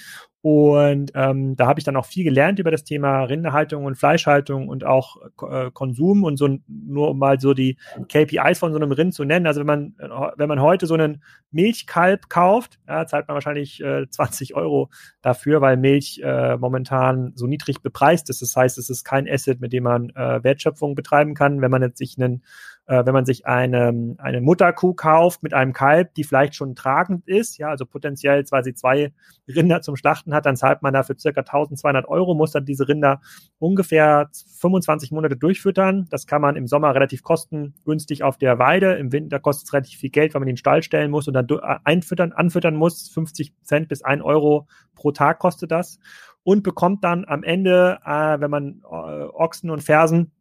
Und 0.45 1.13
ähm, 1.15 1.55
da 1.55 1.67
habe 1.67 1.79
ich 1.79 1.85
dann 1.85 1.95
auch 1.95 2.05
viel 2.05 2.25
gelernt 2.25 2.59
über 2.59 2.69
das 2.69 2.83
Thema 2.83 3.23
Rinderhaltung 3.23 3.85
und 3.85 3.95
Fleischhaltung 3.95 4.67
und 4.67 4.83
auch 4.83 5.15
äh, 5.49 5.71
Konsum 5.71 6.25
und 6.25 6.35
so 6.35 6.57
nur 6.67 7.11
um 7.11 7.17
mal 7.17 7.39
so 7.39 7.53
die 7.53 7.77
KPIs 8.09 8.59
von 8.59 8.73
so 8.73 8.77
einem 8.77 8.91
Rind 8.91 9.13
zu 9.13 9.23
nennen. 9.23 9.47
Also 9.47 9.61
wenn 9.61 9.67
man 9.67 9.95
wenn 10.35 10.49
man 10.49 10.61
heute 10.61 10.85
so 10.85 10.95
einen 10.95 11.23
Milchkalb 11.51 12.27
kauft, 12.27 12.77
ja, 12.89 13.07
zahlt 13.07 13.29
man 13.29 13.35
wahrscheinlich 13.35 13.81
äh, 13.81 14.09
20 14.09 14.53
Euro 14.53 14.89
dafür, 15.21 15.61
weil 15.61 15.77
Milch 15.77 16.19
äh, 16.21 16.57
momentan 16.57 17.31
so 17.35 17.47
niedrig 17.47 17.81
bepreist 17.81 18.29
ist. 18.29 18.41
Das 18.41 18.53
heißt, 18.53 18.77
es 18.77 18.89
ist 18.89 19.05
kein 19.05 19.29
Asset, 19.29 19.61
mit 19.61 19.71
dem 19.71 19.83
man 19.83 20.09
äh, 20.09 20.43
Wertschöpfung 20.43 20.93
betreiben 20.93 21.35
kann. 21.35 21.61
Wenn 21.61 21.71
man 21.71 21.83
jetzt 21.83 21.99
sich 21.99 22.17
einen 22.17 22.43
äh, 22.85 23.05
wenn 23.05 23.13
man 23.13 23.25
sich 23.25 23.45
eine, 23.45 24.15
eine 24.17 24.41
Mutterkuh 24.41 24.93
kauft 24.93 25.41
mit 25.41 25.53
einem 25.53 25.73
Kalb, 25.73 26.13
die 26.15 26.23
vielleicht 26.23 26.55
schon 26.55 26.75
tragend 26.75 27.27
ist, 27.27 27.57
ja, 27.57 27.69
also 27.69 27.85
potenziell 27.85 28.43
quasi 28.43 28.73
zwei 28.73 29.13
Rinder 29.47 29.81
zum 29.81 29.95
Schlachten 29.95 30.33
hat, 30.33 30.45
dann 30.45 30.57
zahlt 30.57 30.81
man 30.81 30.93
dafür 30.93 31.17
circa 31.17 31.41
1200 31.41 32.07
Euro, 32.07 32.33
muss 32.33 32.51
dann 32.51 32.65
diese 32.65 32.87
Rinder 32.87 33.21
ungefähr 33.59 34.29
25 34.59 35.11
Monate 35.11 35.37
durchfüttern. 35.37 36.07
Das 36.09 36.27
kann 36.27 36.41
man 36.41 36.55
im 36.55 36.67
Sommer 36.67 36.93
relativ 36.93 37.23
kostengünstig 37.23 38.23
auf 38.23 38.37
der 38.37 38.59
Weide. 38.59 38.93
Im 38.93 39.11
Winter 39.11 39.39
kostet 39.39 39.67
es 39.67 39.73
relativ 39.73 39.99
viel 39.99 40.09
Geld, 40.09 40.33
weil 40.33 40.41
man 40.41 40.47
den 40.47 40.57
Stall 40.57 40.83
stellen 40.83 41.11
muss 41.11 41.27
und 41.27 41.33
dann 41.33 41.47
äh, 41.49 41.77
einfüttern, 41.85 42.33
anfüttern 42.33 42.75
muss. 42.75 43.09
50 43.09 43.53
Cent 43.63 43.87
bis 43.87 44.03
1 44.03 44.23
Euro 44.23 44.67
pro 44.95 45.11
Tag 45.11 45.39
kostet 45.39 45.71
das. 45.71 45.99
Und 46.45 46.63
bekommt 46.63 47.05
dann 47.05 47.23
am 47.25 47.43
Ende, 47.43 47.99
äh, 48.05 48.39
wenn 48.41 48.51
man 48.51 48.81
äh, 48.83 48.85
Ochsen 48.85 49.69
und 49.69 49.81
Fersen 49.81 50.33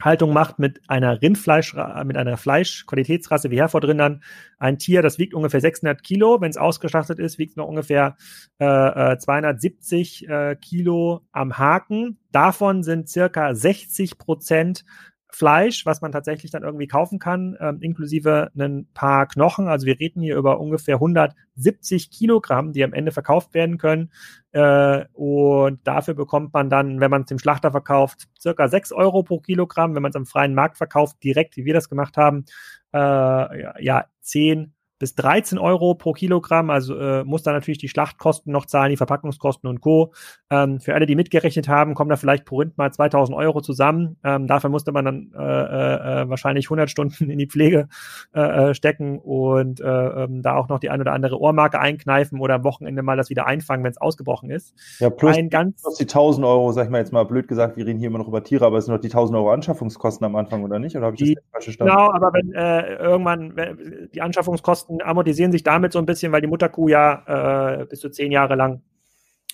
Haltung 0.00 0.32
macht 0.32 0.58
mit 0.58 0.80
einer 0.88 1.20
Rindfleisch, 1.20 1.74
mit 2.04 2.16
einer 2.16 2.36
Fleischqualitätsrasse 2.36 3.50
wie 3.50 3.58
Herefordrindern 3.58 4.22
ein 4.58 4.78
Tier, 4.78 5.02
das 5.02 5.18
wiegt 5.18 5.34
ungefähr 5.34 5.60
600 5.60 6.02
Kilo. 6.02 6.40
Wenn 6.40 6.50
es 6.50 6.56
ausgestattet 6.56 7.18
ist, 7.18 7.38
wiegt 7.38 7.50
es 7.50 7.56
noch 7.56 7.66
ungefähr 7.66 8.16
äh, 8.58 9.16
270 9.16 10.28
äh, 10.28 10.56
Kilo 10.56 11.22
am 11.32 11.58
Haken. 11.58 12.18
Davon 12.32 12.82
sind 12.82 13.08
circa 13.08 13.54
60 13.54 14.18
Prozent 14.18 14.84
Fleisch, 15.30 15.84
was 15.84 16.00
man 16.00 16.10
tatsächlich 16.10 16.50
dann 16.50 16.62
irgendwie 16.62 16.86
kaufen 16.86 17.18
kann, 17.18 17.56
ähm, 17.60 17.78
inklusive 17.80 18.50
ein 18.58 18.88
paar 18.94 19.26
Knochen. 19.26 19.68
Also 19.68 19.86
wir 19.86 20.00
reden 20.00 20.22
hier 20.22 20.36
über 20.36 20.58
ungefähr 20.58 20.96
170 20.96 22.10
Kilogramm, 22.10 22.72
die 22.72 22.82
am 22.82 22.94
Ende 22.94 23.12
verkauft 23.12 23.52
werden 23.52 23.76
können. 23.76 24.10
Äh, 24.52 25.04
und 25.12 25.86
dafür 25.86 26.14
bekommt 26.14 26.54
man 26.54 26.70
dann, 26.70 27.00
wenn 27.00 27.10
man 27.10 27.22
es 27.22 27.28
dem 27.28 27.38
Schlachter 27.38 27.70
verkauft, 27.70 28.28
circa 28.40 28.68
6 28.68 28.92
Euro 28.92 29.22
pro 29.22 29.38
Kilogramm. 29.40 29.94
Wenn 29.94 30.02
man 30.02 30.10
es 30.10 30.16
am 30.16 30.26
freien 30.26 30.54
Markt 30.54 30.78
verkauft, 30.78 31.22
direkt, 31.22 31.56
wie 31.56 31.66
wir 31.66 31.74
das 31.74 31.90
gemacht 31.90 32.16
haben, 32.16 32.46
äh, 32.94 32.98
ja, 32.98 33.74
ja 33.78 34.04
10 34.22 34.72
bis 34.98 35.14
13 35.14 35.58
Euro 35.58 35.94
pro 35.94 36.12
Kilogramm. 36.12 36.70
Also 36.70 36.98
äh, 36.98 37.24
muss 37.24 37.42
da 37.42 37.52
natürlich 37.52 37.78
die 37.78 37.88
Schlachtkosten 37.88 38.52
noch 38.52 38.66
zahlen, 38.66 38.90
die 38.90 38.96
Verpackungskosten 38.96 39.68
und 39.68 39.80
Co. 39.80 40.12
Ähm, 40.50 40.80
für 40.80 40.94
alle, 40.94 41.06
die 41.06 41.16
mitgerechnet 41.16 41.68
haben, 41.68 41.94
kommen 41.94 42.10
da 42.10 42.16
vielleicht 42.16 42.44
pro 42.44 42.58
Rind 42.58 42.76
mal 42.78 42.92
2000 42.92 43.36
Euro 43.36 43.60
zusammen. 43.60 44.16
Ähm, 44.24 44.46
dafür 44.46 44.70
musste 44.70 44.92
man 44.92 45.04
dann 45.04 45.32
äh, 45.36 45.42
äh, 45.42 46.22
äh 46.22 46.28
wahrscheinlich 46.28 46.66
100 46.66 46.90
Stunden 46.90 47.30
in 47.30 47.38
die 47.38 47.46
Pflege 47.46 47.88
äh, 48.34 48.70
äh, 48.70 48.74
stecken 48.74 49.18
und 49.18 49.80
äh, 49.80 49.84
ähm, 49.84 50.42
da 50.42 50.56
auch 50.56 50.68
noch 50.68 50.80
die 50.80 50.90
ein 50.90 51.00
oder 51.00 51.12
andere 51.12 51.40
Ohrmarke 51.40 51.80
einkneifen 51.80 52.40
oder 52.40 52.54
am 52.54 52.64
Wochenende 52.64 53.02
mal 53.02 53.16
das 53.16 53.30
wieder 53.30 53.46
einfangen, 53.46 53.84
wenn 53.84 53.90
es 53.90 53.98
ausgebrochen 53.98 54.50
ist. 54.50 54.74
Ja, 54.98 55.10
plus, 55.10 55.36
Ein 55.36 55.50
ganz, 55.50 55.82
plus 55.82 55.96
die 55.96 56.04
1000 56.04 56.44
Euro, 56.46 56.72
sag 56.72 56.84
ich 56.84 56.90
mal 56.90 56.98
jetzt 56.98 57.12
mal 57.12 57.24
blöd 57.24 57.48
gesagt, 57.48 57.76
wir 57.76 57.86
reden 57.86 57.98
hier 57.98 58.08
immer 58.08 58.18
noch 58.18 58.28
über 58.28 58.42
Tiere, 58.42 58.66
aber 58.66 58.78
es 58.78 58.86
sind 58.86 58.94
noch 58.94 59.00
die 59.00 59.08
1000 59.08 59.36
Euro 59.36 59.50
Anschaffungskosten 59.50 60.24
am 60.24 60.36
Anfang 60.36 60.64
oder 60.64 60.78
nicht? 60.78 60.96
Oder 60.96 61.06
habe 61.06 61.16
ich 61.16 61.22
die, 61.22 61.34
das 61.34 61.44
falsch 61.52 61.64
verstanden? 61.64 61.94
Genau, 61.94 62.10
aber 62.12 62.32
wenn 62.32 62.52
äh, 62.52 62.94
irgendwann 62.96 63.56
wenn, 63.56 64.08
die 64.14 64.22
Anschaffungskosten 64.22 64.87
Kosten 64.88 65.02
amortisieren 65.02 65.52
sich 65.52 65.62
damit 65.62 65.92
so 65.92 65.98
ein 65.98 66.06
bisschen, 66.06 66.32
weil 66.32 66.40
die 66.40 66.46
Mutterkuh 66.46 66.88
ja 66.88 67.80
äh, 67.80 67.84
bis 67.84 68.00
zu 68.00 68.08
zehn 68.10 68.32
Jahre 68.32 68.54
lang, 68.54 68.82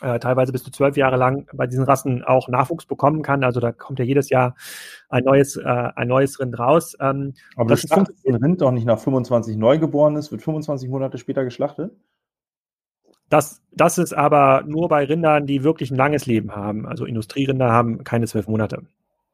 äh, 0.01 0.19
teilweise 0.19 0.53
bis 0.53 0.63
zu 0.63 0.71
zwölf 0.71 0.97
Jahre 0.97 1.17
lang 1.17 1.49
bei 1.53 1.67
diesen 1.67 1.85
Rassen 1.85 2.25
auch 2.25 2.49
Nachwuchs 2.49 2.87
bekommen 2.87 3.23
kann. 3.23 3.45
Also 3.45 3.61
da 3.61 3.73
kommt 3.73 3.99
ja 3.99 4.05
jedes 4.05 4.31
Jahr 4.31 4.55
ein 5.09 5.25
neues, 5.25 5.57
äh, 5.57 5.63
ein 5.63 6.09
neues 6.09 6.39
Rind 6.39 6.59
raus. 6.59 6.97
Ähm, 7.01 7.35
Aber 7.57 7.71
das 7.71 7.85
ist 7.85 7.93
ein 7.93 8.35
Rind 8.35 8.61
doch 8.61 8.71
nicht 8.71 8.87
nach 8.87 8.99
25 8.99 9.57
Neugeborenes, 9.57 10.31
wird 10.31 10.43
25 10.43 10.89
Monate 10.89 11.19
später 11.19 11.45
geschlachtet? 11.45 11.93
Das, 13.31 13.63
das 13.73 13.99
ist 13.99 14.13
aber 14.13 14.63
nur 14.67 14.89
bei 14.89 15.05
Rindern, 15.05 15.47
die 15.47 15.65
wirklich 15.65 15.91
ein 15.91 15.97
langes 15.97 16.27
Leben 16.27 16.55
haben. 16.55 16.87
Also 16.87 17.05
Industrierinder 17.05 17.73
haben 17.73 18.05
keine 18.05 18.27
zwölf 18.27 18.47
Monate. 18.47 18.83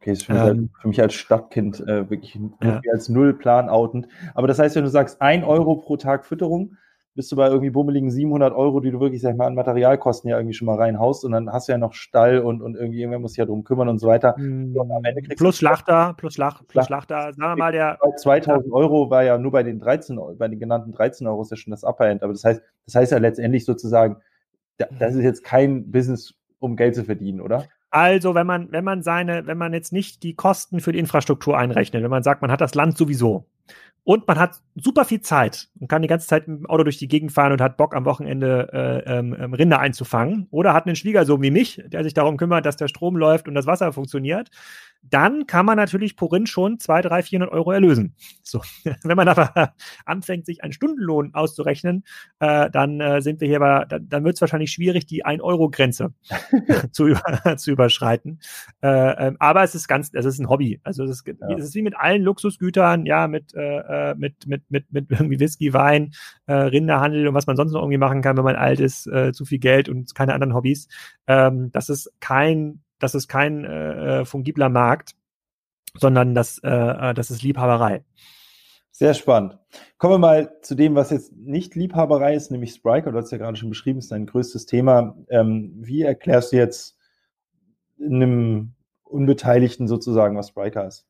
Okay, 0.01 0.13
ist 0.13 0.25
für 0.25 0.33
mich, 0.33 0.43
ähm, 0.43 0.71
für 0.81 0.89
mich 0.89 1.01
als 1.01 1.13
Stadtkind 1.13 1.81
äh, 1.81 2.09
wirklich 2.09 2.39
ja. 2.63 2.81
als 2.91 3.11
Nullplan 3.11 3.69
outend. 3.69 4.09
Aber 4.35 4.47
das 4.47 4.59
heißt, 4.59 4.75
wenn 4.77 4.85
du 4.85 4.91
sagst, 4.91 5.21
ein 5.21 5.45
Euro 5.45 5.77
pro 5.77 5.99
Tag 5.99 6.25
Fütterung, 6.25 6.77
bist 7.15 7.31
du 7.33 7.37
bei 7.37 7.49
irgendwie 7.49 7.71
bummeligen 7.71 8.11
700 8.11 8.55
Euro, 8.55 8.81
die 8.81 8.91
du 8.91 9.01
wirklich, 9.01 9.21
sag 9.21 9.33
ich 9.33 9.37
mal, 9.37 9.47
an 9.47 9.55
Materialkosten 9.55 10.31
ja 10.31 10.39
irgendwie 10.39 10.55
schon 10.55 10.67
mal 10.67 10.77
reinhaust 10.77 11.25
und 11.25 11.33
dann 11.33 11.53
hast 11.53 11.69
du 11.69 11.73
ja 11.73 11.79
noch 11.79 11.93
Stall 11.93 12.39
und, 12.39 12.63
und 12.63 12.77
irgendwie 12.77 13.01
irgendwer 13.01 13.19
muss 13.19 13.33
sich 13.33 13.39
ja 13.39 13.45
drum 13.45 13.63
kümmern 13.63 13.89
und 13.89 13.99
so 13.99 14.07
weiter. 14.07 14.37
Mm, 14.39 14.75
und 14.75 15.37
plus 15.37 15.59
Schlachter, 15.59 16.15
plus, 16.17 16.35
Schlach, 16.35 16.63
plus 16.67 16.87
Schlachter, 16.87 17.35
sagen 17.35 17.53
wir 17.53 17.57
mal, 17.57 17.73
der. 17.73 17.99
2000 18.17 18.73
Euro 18.73 19.11
war 19.11 19.25
ja 19.25 19.37
nur 19.37 19.51
bei 19.51 19.63
den 19.63 19.81
13, 19.81 20.19
bei 20.39 20.49
den 20.49 20.59
genannten 20.59 20.93
13 20.93 21.27
Euro 21.27 21.43
ist 21.43 21.51
ja 21.51 21.59
schon 21.59 21.73
das 21.73 21.85
Upper 21.85 22.09
End. 22.09 22.23
Aber 22.23 22.33
das 22.33 22.45
heißt, 22.45 22.63
das 22.87 22.95
heißt 22.95 23.13
ja 23.13 23.19
letztendlich 23.19 23.67
sozusagen, 23.67 24.17
das 24.79 25.15
ist 25.15 25.25
jetzt 25.25 25.45
kein 25.45 25.91
Business, 25.91 26.35
um 26.59 26.77
Geld 26.77 26.95
zu 26.95 27.05
verdienen, 27.05 27.41
oder? 27.41 27.65
Also, 27.91 28.35
wenn 28.35 28.47
man, 28.47 28.71
wenn 28.71 28.85
man 28.85 29.03
seine, 29.03 29.47
wenn 29.47 29.59
man 29.59 29.73
jetzt 29.73 29.93
nicht 29.93 30.23
die 30.23 30.35
Kosten 30.35 30.81
für 30.81 30.93
die 30.93 30.99
Infrastruktur 30.99 31.59
einrechnet, 31.59 32.03
wenn 32.03 32.11
man 32.11 32.23
sagt, 32.23 32.41
man 32.41 32.51
hat 32.51 32.61
das 32.61 32.75
Land 32.75 32.97
sowieso 32.97 33.47
und 34.05 34.27
man 34.27 34.39
hat 34.39 34.61
super 34.77 35.05
viel 35.05 35.21
Zeit 35.21 35.69
und 35.79 35.89
kann 35.89 36.03
die 36.03 36.09
ganze 36.09 36.27
Zeit 36.27 36.49
mit 36.49 36.61
dem 36.61 36.67
Auto 36.67 36.85
durch 36.85 36.99
die 36.99 37.09
Gegend 37.09 37.33
fahren 37.33 37.53
und 37.53 37.61
hat 37.61 37.77
Bock 37.77 37.95
am 37.95 38.05
Wochenende 38.05 38.69
äh, 38.73 39.19
ähm, 39.19 39.37
ähm 39.39 39.55
Rinder 39.55 39.81
einzufangen 39.81 40.47
oder 40.51 40.73
hat 40.73 40.87
einen 40.87 40.97
Schwiegersohn 40.97 41.43
wie 41.43 41.51
mich, 41.51 41.83
der 41.87 42.05
sich 42.05 42.15
darum 42.15 42.37
kümmert, 42.37 42.65
dass 42.65 42.77
der 42.77 42.89
Strom 42.89 43.17
läuft 43.17 43.49
und 43.49 43.55
das 43.55 43.67
Wasser 43.67 43.93
funktioniert, 43.93 44.51
dann 45.03 45.47
kann 45.47 45.67
man 45.67 45.77
natürlich 45.77 46.17
pro 46.17 46.27
Rind 46.27 46.49
schon 46.49 46.79
200, 46.79 47.11
300, 47.11 47.29
400 47.29 47.53
Euro 47.53 47.73
erlösen. 47.73 48.15
So. 48.43 48.61
Wenn 49.03 49.17
man 49.17 49.29
aber 49.29 49.75
anfängt, 50.05 50.47
sich 50.47 50.63
einen 50.63 50.73
Stundenlohn 50.73 51.35
auszurechnen, 51.35 52.05
äh, 52.39 52.71
dann 52.71 53.01
äh, 53.01 53.21
sind 53.23 53.41
wir 53.41 53.49
hier 53.49 53.61
bei, 53.61 53.85
dann, 53.87 54.09
dann 54.09 54.25
wird 54.25 54.37
es 54.37 54.41
wahrscheinlich 54.41 54.73
schwierig, 54.73 55.07
die 55.07 55.25
1-Euro-Grenze 55.25 56.13
zu, 56.93 57.07
über, 57.09 57.57
zu 57.57 57.71
überschreiten. 57.71 58.41
Äh, 58.83 59.29
ähm, 59.29 59.37
aber 59.39 59.63
es 59.63 59.75
ist 59.75 59.89
ganz, 59.89 60.11
es 60.13 60.25
ist 60.25 60.39
ein 60.39 60.49
Hobby. 60.49 60.81
Also 60.85 61.05
es 61.05 61.11
ist, 61.11 61.27
ja. 61.27 61.57
es 61.57 61.65
ist 61.65 61.75
wie 61.75 61.83
mit 61.83 61.97
allen 61.97 62.23
Luxusgütern, 62.23 63.07
ja, 63.07 63.27
mit, 63.27 63.55
äh, 63.55 64.11
äh, 64.11 64.15
mit, 64.17 64.47
mit, 64.47 64.71
mit, 64.71 64.93
mit 64.93 65.11
irgendwie 65.11 65.41
Whisky, 65.41 65.73
Wein, 65.73 66.13
äh, 66.47 66.53
Rinderhandel 66.53 67.27
und 67.29 67.35
was 67.35 67.47
man 67.47 67.57
sonst 67.57 67.73
noch 67.73 67.81
irgendwie 67.81 67.99
machen 67.99 68.23
kann, 68.23 68.37
wenn 68.37 68.45
man 68.45 68.57
alt 68.57 68.81
ist, 68.81 69.07
äh, 69.07 69.33
zu 69.33 69.45
viel 69.45 69.59
Geld 69.59 69.89
und 69.89 70.15
keine 70.15 70.35
anderen 70.35 70.55
Hobbys. 70.55 70.89
Ähm, 71.27 71.71
das 71.73 71.89
ist 71.89 72.13
kein 72.21 72.83
das 73.01 73.15
ist 73.15 73.29
kein 73.29 73.65
äh, 73.65 74.21
äh, 74.21 74.25
fungibler 74.25 74.69
Markt, 74.69 75.17
sondern 75.95 76.35
das, 76.35 76.59
äh, 76.63 76.71
äh, 76.71 77.15
das 77.15 77.31
ist 77.31 77.43
Liebhaberei. 77.43 78.05
Sehr 78.93 79.15
spannend. 79.15 79.59
Kommen 79.99 80.15
wir 80.15 80.19
mal 80.19 80.61
zu 80.63 80.75
dem, 80.75 80.95
was 80.95 81.11
jetzt 81.11 81.33
nicht 81.33 81.75
Liebhaberei 81.75 82.35
ist, 82.35 82.51
nämlich 82.51 82.75
Spriker. 82.75 83.13
Du 83.13 83.19
hast 83.19 83.33
ja 83.33 83.39
gerade 83.39 83.57
schon 83.57 83.71
beschrieben, 83.71 83.99
ist 83.99 84.13
dein 84.13 84.27
größtes 84.27 84.67
Thema. 84.67 85.17
Ähm, 85.31 85.73
wie 85.77 86.03
erklärst 86.03 86.53
du 86.53 86.57
jetzt 86.57 86.99
einem 87.99 88.75
Unbeteiligten 89.05 89.89
sozusagen, 89.89 90.37
was 90.37 90.49
Spriker 90.49 90.87
ist? 90.87 91.07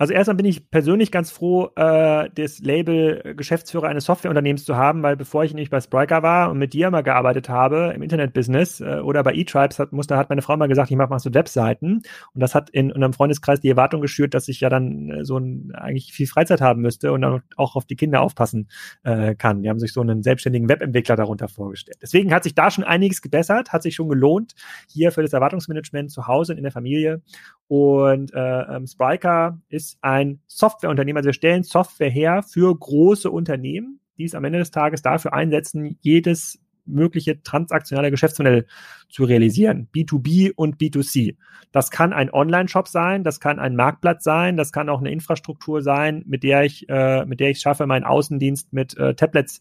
Also 0.00 0.14
erstmal 0.14 0.36
bin 0.36 0.46
ich 0.46 0.70
persönlich 0.70 1.10
ganz 1.10 1.32
froh, 1.32 1.70
äh, 1.74 2.30
das 2.32 2.60
Label 2.60 3.34
Geschäftsführer 3.36 3.88
eines 3.88 4.04
Softwareunternehmens 4.04 4.64
zu 4.64 4.76
haben, 4.76 5.02
weil 5.02 5.16
bevor 5.16 5.42
ich 5.42 5.54
nicht 5.54 5.70
bei 5.70 5.80
Spriker 5.80 6.22
war 6.22 6.52
und 6.52 6.58
mit 6.58 6.72
dir 6.72 6.88
mal 6.92 7.02
gearbeitet 7.02 7.48
habe 7.48 7.92
im 7.96 8.02
Internetbusiness 8.02 8.80
äh, 8.80 9.00
oder 9.02 9.24
bei 9.24 9.34
eTribes, 9.34 9.80
hat, 9.80 9.92
musste, 9.92 10.16
hat 10.16 10.28
meine 10.28 10.40
Frau 10.40 10.56
mal 10.56 10.68
gesagt, 10.68 10.92
ich 10.92 10.96
mache 10.96 11.10
mal 11.10 11.18
so 11.18 11.34
Webseiten. 11.34 12.02
Und 12.32 12.40
das 12.40 12.54
hat 12.54 12.70
in, 12.70 12.90
in 12.90 13.02
einem 13.02 13.12
Freundeskreis 13.12 13.60
die 13.60 13.70
Erwartung 13.70 14.00
geschürt, 14.00 14.34
dass 14.34 14.46
ich 14.46 14.60
ja 14.60 14.68
dann 14.68 15.10
äh, 15.10 15.24
so 15.24 15.36
ein, 15.36 15.72
eigentlich 15.74 16.12
viel 16.12 16.28
Freizeit 16.28 16.60
haben 16.60 16.80
müsste 16.80 17.10
und 17.10 17.22
dann 17.22 17.42
auch 17.56 17.74
auf 17.74 17.84
die 17.84 17.96
Kinder 17.96 18.20
aufpassen 18.20 18.68
äh, 19.02 19.34
kann. 19.34 19.62
Die 19.62 19.68
haben 19.68 19.80
sich 19.80 19.92
so 19.92 20.00
einen 20.00 20.22
selbstständigen 20.22 20.68
Webentwickler 20.68 21.16
darunter 21.16 21.48
vorgestellt. 21.48 21.98
Deswegen 22.00 22.32
hat 22.32 22.44
sich 22.44 22.54
da 22.54 22.70
schon 22.70 22.84
einiges 22.84 23.20
gebessert, 23.20 23.72
hat 23.72 23.82
sich 23.82 23.96
schon 23.96 24.08
gelohnt, 24.08 24.54
hier 24.88 25.10
für 25.10 25.22
das 25.22 25.32
Erwartungsmanagement 25.32 26.12
zu 26.12 26.28
Hause 26.28 26.52
und 26.52 26.58
in 26.58 26.62
der 26.62 26.72
Familie. 26.72 27.20
Und 27.66 28.32
äh, 28.32 28.62
ähm, 28.62 28.86
Spriker 28.86 29.58
ist 29.68 29.87
ein 30.00 30.40
Softwareunternehmen. 30.46 31.18
Also 31.18 31.28
wir 31.28 31.34
stellen 31.34 31.62
Software 31.62 32.10
her 32.10 32.42
für 32.42 32.76
große 32.76 33.30
Unternehmen, 33.30 34.00
die 34.18 34.24
es 34.24 34.34
am 34.34 34.44
Ende 34.44 34.58
des 34.58 34.70
Tages 34.70 35.00
dafür 35.00 35.32
einsetzen, 35.32 35.96
jedes 36.00 36.58
mögliche 36.88 37.42
transaktionale 37.42 38.10
Geschäftsmodell 38.10 38.66
zu 39.08 39.24
realisieren. 39.24 39.88
B2B 39.94 40.52
und 40.54 40.76
B2C. 40.76 41.36
Das 41.72 41.90
kann 41.90 42.12
ein 42.12 42.32
Online-Shop 42.32 42.88
sein, 42.88 43.24
das 43.24 43.40
kann 43.40 43.58
ein 43.58 43.76
Marktplatz 43.76 44.24
sein, 44.24 44.56
das 44.56 44.72
kann 44.72 44.88
auch 44.88 45.00
eine 45.00 45.10
Infrastruktur 45.10 45.82
sein, 45.82 46.24
mit 46.26 46.42
der 46.42 46.64
ich, 46.64 46.88
äh, 46.88 47.24
mit 47.26 47.40
der 47.40 47.50
ich 47.50 47.60
schaffe, 47.60 47.86
meinen 47.86 48.04
Außendienst 48.04 48.72
mit 48.72 48.96
äh, 48.96 49.14
Tablets 49.14 49.60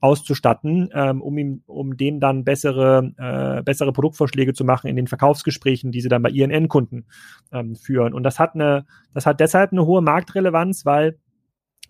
auszustatten, 0.00 0.90
ähm, 0.92 1.22
um 1.22 1.38
ihm, 1.38 1.62
um 1.66 1.96
dem 1.96 2.20
dann 2.20 2.44
bessere, 2.44 3.12
äh, 3.16 3.62
bessere 3.62 3.92
Produktvorschläge 3.92 4.52
zu 4.52 4.64
machen 4.64 4.88
in 4.88 4.96
den 4.96 5.06
Verkaufsgesprächen, 5.06 5.92
die 5.92 6.00
sie 6.00 6.08
dann 6.08 6.22
bei 6.22 6.30
ihren 6.30 6.50
Endkunden 6.50 7.06
ähm, 7.52 7.76
führen. 7.76 8.14
Und 8.14 8.24
das 8.24 8.38
hat 8.38 8.54
eine, 8.54 8.84
das 9.12 9.26
hat 9.26 9.40
deshalb 9.40 9.72
eine 9.72 9.86
hohe 9.86 10.02
Marktrelevanz, 10.02 10.84
weil 10.84 11.18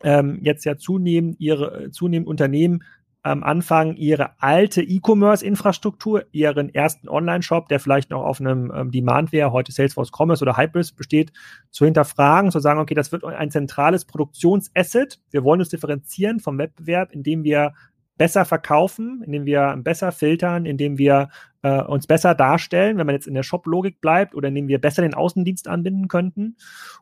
ähm, 0.03 0.39
jetzt 0.43 0.65
ja 0.65 0.77
zunehmend 0.77 1.41
ihre 1.41 1.91
zunehmend 1.91 2.29
Unternehmen 2.29 2.83
am 3.25 3.43
Anfang 3.43 3.97
ihre 3.97 4.41
alte 4.43 4.83
E-Commerce-Infrastruktur, 4.83 6.27
ihren 6.31 6.73
ersten 6.73 7.09
Online-Shop, 7.09 7.69
der 7.69 7.81
vielleicht 7.81 8.11
noch 8.11 8.23
auf 8.23 8.39
einem 8.39 8.71
ähm, 8.73 8.91
Demandware, 8.91 9.51
heute 9.51 9.73
Salesforce 9.73 10.13
Commerce 10.13 10.43
oder 10.43 10.59
Hybris 10.59 10.93
besteht, 10.93 11.33
zu 11.71 11.87
hinterfragen, 11.87 12.51
zu 12.51 12.61
sagen, 12.61 12.81
okay, 12.81 12.95
das 12.95 13.13
wird 13.13 13.25
ein 13.25 13.51
zentrales 13.51 14.05
Produktionsasset. 14.05 15.21
Wir 15.31 15.43
wollen 15.43 15.61
uns 15.61 15.71
differenzieren 15.71 16.39
vom 16.39 16.59
Wettbewerb, 16.59 17.13
indem 17.13 17.45
wir 17.45 17.73
besser 18.19 18.45
verkaufen, 18.45 19.23
indem 19.25 19.47
wir 19.47 19.75
besser 19.79 20.13
filtern, 20.13 20.67
indem 20.67 20.99
wir 20.99 21.31
äh, 21.65 21.83
uns 21.83 22.07
besser 22.07 22.35
darstellen, 22.35 22.99
wenn 22.99 23.07
man 23.07 23.15
jetzt 23.15 23.27
in 23.27 23.33
der 23.33 23.43
Shop-Logik 23.43 24.03
bleibt 24.03 24.35
oder 24.35 24.49
indem 24.49 24.69
wir 24.69 24.79
besser 24.79 25.01
den 25.01 25.15
Außendienst 25.15 25.67
anbinden 25.67 26.09
könnten. 26.09 26.57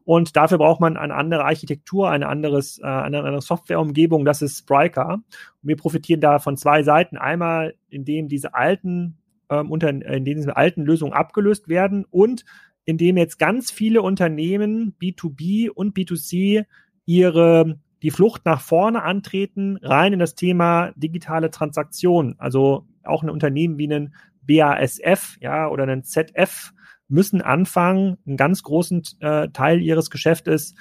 Und 0.04 0.36
dafür 0.36 0.58
braucht 0.58 0.80
man 0.80 0.96
eine 0.96 1.14
andere 1.14 1.44
Architektur, 1.44 2.08
eine, 2.08 2.28
anderes, 2.28 2.78
äh, 2.78 2.86
eine 2.86 3.18
andere 3.18 3.40
Softwareumgebung, 3.40 4.24
das 4.24 4.40
ist 4.40 4.58
Spryker. 4.58 5.14
Und 5.14 5.24
wir 5.62 5.76
profitieren 5.76 6.20
da 6.20 6.38
von 6.38 6.56
zwei 6.56 6.84
Seiten. 6.84 7.16
Einmal, 7.16 7.74
indem 7.90 8.28
diese 8.28 8.54
alten 8.54 9.18
ähm, 9.50 9.68
unter, 9.68 9.88
in 9.88 10.24
diese 10.24 10.56
alten 10.56 10.82
Lösungen 10.82 11.12
abgelöst 11.12 11.68
werden 11.68 12.06
und 12.08 12.44
indem 12.84 13.16
jetzt 13.16 13.40
ganz 13.40 13.72
viele 13.72 14.00
Unternehmen, 14.00 14.94
B2B 15.02 15.70
und 15.70 15.96
B2C, 15.96 16.66
ihre 17.04 17.80
die 18.02 18.10
Flucht 18.10 18.44
nach 18.44 18.60
vorne 18.60 19.02
antreten, 19.02 19.76
rein 19.80 20.12
in 20.12 20.18
das 20.18 20.34
Thema 20.34 20.92
digitale 20.96 21.50
Transaktionen. 21.50 22.34
Also 22.38 22.86
auch 23.04 23.22
ein 23.22 23.30
Unternehmen 23.30 23.78
wie 23.78 23.92
ein 23.92 24.14
BASF, 24.42 25.36
ja, 25.40 25.68
oder 25.68 25.86
ein 25.86 26.04
ZF 26.04 26.72
müssen 27.08 27.42
anfangen, 27.42 28.16
einen 28.26 28.36
ganz 28.36 28.62
großen 28.62 29.02
äh, 29.20 29.48
Teil 29.48 29.80
ihres 29.80 30.10
Geschäftes 30.10 30.74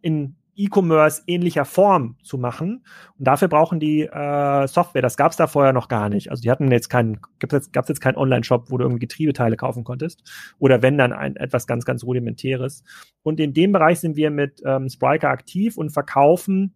in 0.00 0.36
E-Commerce 0.54 1.22
ähnlicher 1.26 1.64
Form 1.64 2.16
zu 2.22 2.36
machen. 2.36 2.84
Und 3.18 3.26
dafür 3.26 3.48
brauchen 3.48 3.80
die 3.80 4.02
äh, 4.02 4.66
Software. 4.66 5.02
Das 5.02 5.16
gab 5.16 5.30
es 5.30 5.36
da 5.36 5.46
vorher 5.46 5.72
noch 5.72 5.88
gar 5.88 6.08
nicht. 6.08 6.30
Also 6.30 6.42
die 6.42 6.50
hatten 6.50 6.70
jetzt 6.70 6.90
keinen, 6.90 7.20
gab 7.38 7.52
es 7.52 7.68
jetzt, 7.72 7.88
jetzt 7.88 8.00
keinen 8.00 8.16
Online-Shop, 8.16 8.70
wo 8.70 8.76
du 8.76 8.84
irgendwie 8.84 9.00
Getriebeteile 9.00 9.56
kaufen 9.56 9.84
konntest. 9.84 10.22
Oder 10.58 10.82
wenn 10.82 10.98
dann 10.98 11.12
ein 11.12 11.36
etwas 11.36 11.66
ganz, 11.66 11.84
ganz 11.84 12.04
rudimentäres. 12.04 12.84
Und 13.22 13.40
in 13.40 13.54
dem 13.54 13.72
Bereich 13.72 14.00
sind 14.00 14.16
wir 14.16 14.30
mit 14.30 14.62
ähm, 14.64 14.88
Spriker 14.88 15.30
aktiv 15.30 15.78
und 15.78 15.90
verkaufen 15.90 16.74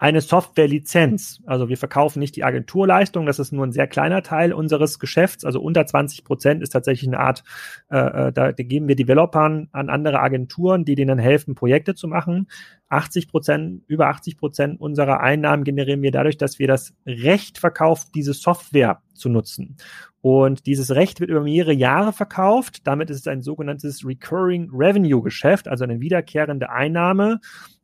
eine 0.00 0.22
Softwarelizenz. 0.22 1.42
Also 1.44 1.68
wir 1.68 1.76
verkaufen 1.76 2.20
nicht 2.20 2.34
die 2.34 2.42
Agenturleistung, 2.42 3.26
das 3.26 3.38
ist 3.38 3.52
nur 3.52 3.66
ein 3.66 3.72
sehr 3.72 3.86
kleiner 3.86 4.22
Teil 4.22 4.54
unseres 4.54 4.98
Geschäfts. 4.98 5.44
Also 5.44 5.60
unter 5.60 5.84
20 5.84 6.24
Prozent 6.24 6.62
ist 6.62 6.70
tatsächlich 6.70 7.06
eine 7.06 7.20
Art, 7.20 7.44
äh, 7.90 8.28
äh, 8.28 8.32
da, 8.32 8.50
geben 8.52 8.88
wir 8.88 8.96
Developern 8.96 9.68
an 9.72 9.90
andere 9.90 10.20
Agenturen, 10.20 10.86
die 10.86 10.94
denen 10.94 11.18
helfen, 11.18 11.54
Projekte 11.54 11.94
zu 11.94 12.08
machen. 12.08 12.48
80 12.88 13.28
Prozent, 13.28 13.82
über 13.88 14.08
80 14.08 14.38
Prozent 14.38 14.80
unserer 14.80 15.20
Einnahmen 15.20 15.64
generieren 15.64 16.00
wir 16.00 16.12
dadurch, 16.12 16.38
dass 16.38 16.58
wir 16.58 16.66
das 16.66 16.94
Recht 17.04 17.58
verkaufen, 17.58 18.08
diese 18.14 18.32
Software 18.32 19.02
zu 19.12 19.28
nutzen. 19.28 19.76
Und 20.22 20.64
dieses 20.64 20.92
Recht 20.92 21.20
wird 21.20 21.30
über 21.30 21.42
mehrere 21.42 21.74
Jahre 21.74 22.14
verkauft. 22.14 22.86
Damit 22.86 23.10
ist 23.10 23.18
es 23.18 23.26
ein 23.26 23.42
sogenanntes 23.42 24.06
Recurring 24.06 24.70
Revenue 24.72 25.22
Geschäft, 25.22 25.68
also 25.68 25.84
eine 25.84 26.00
wiederkehrende 26.00 26.70
Einnahme. 26.70 27.40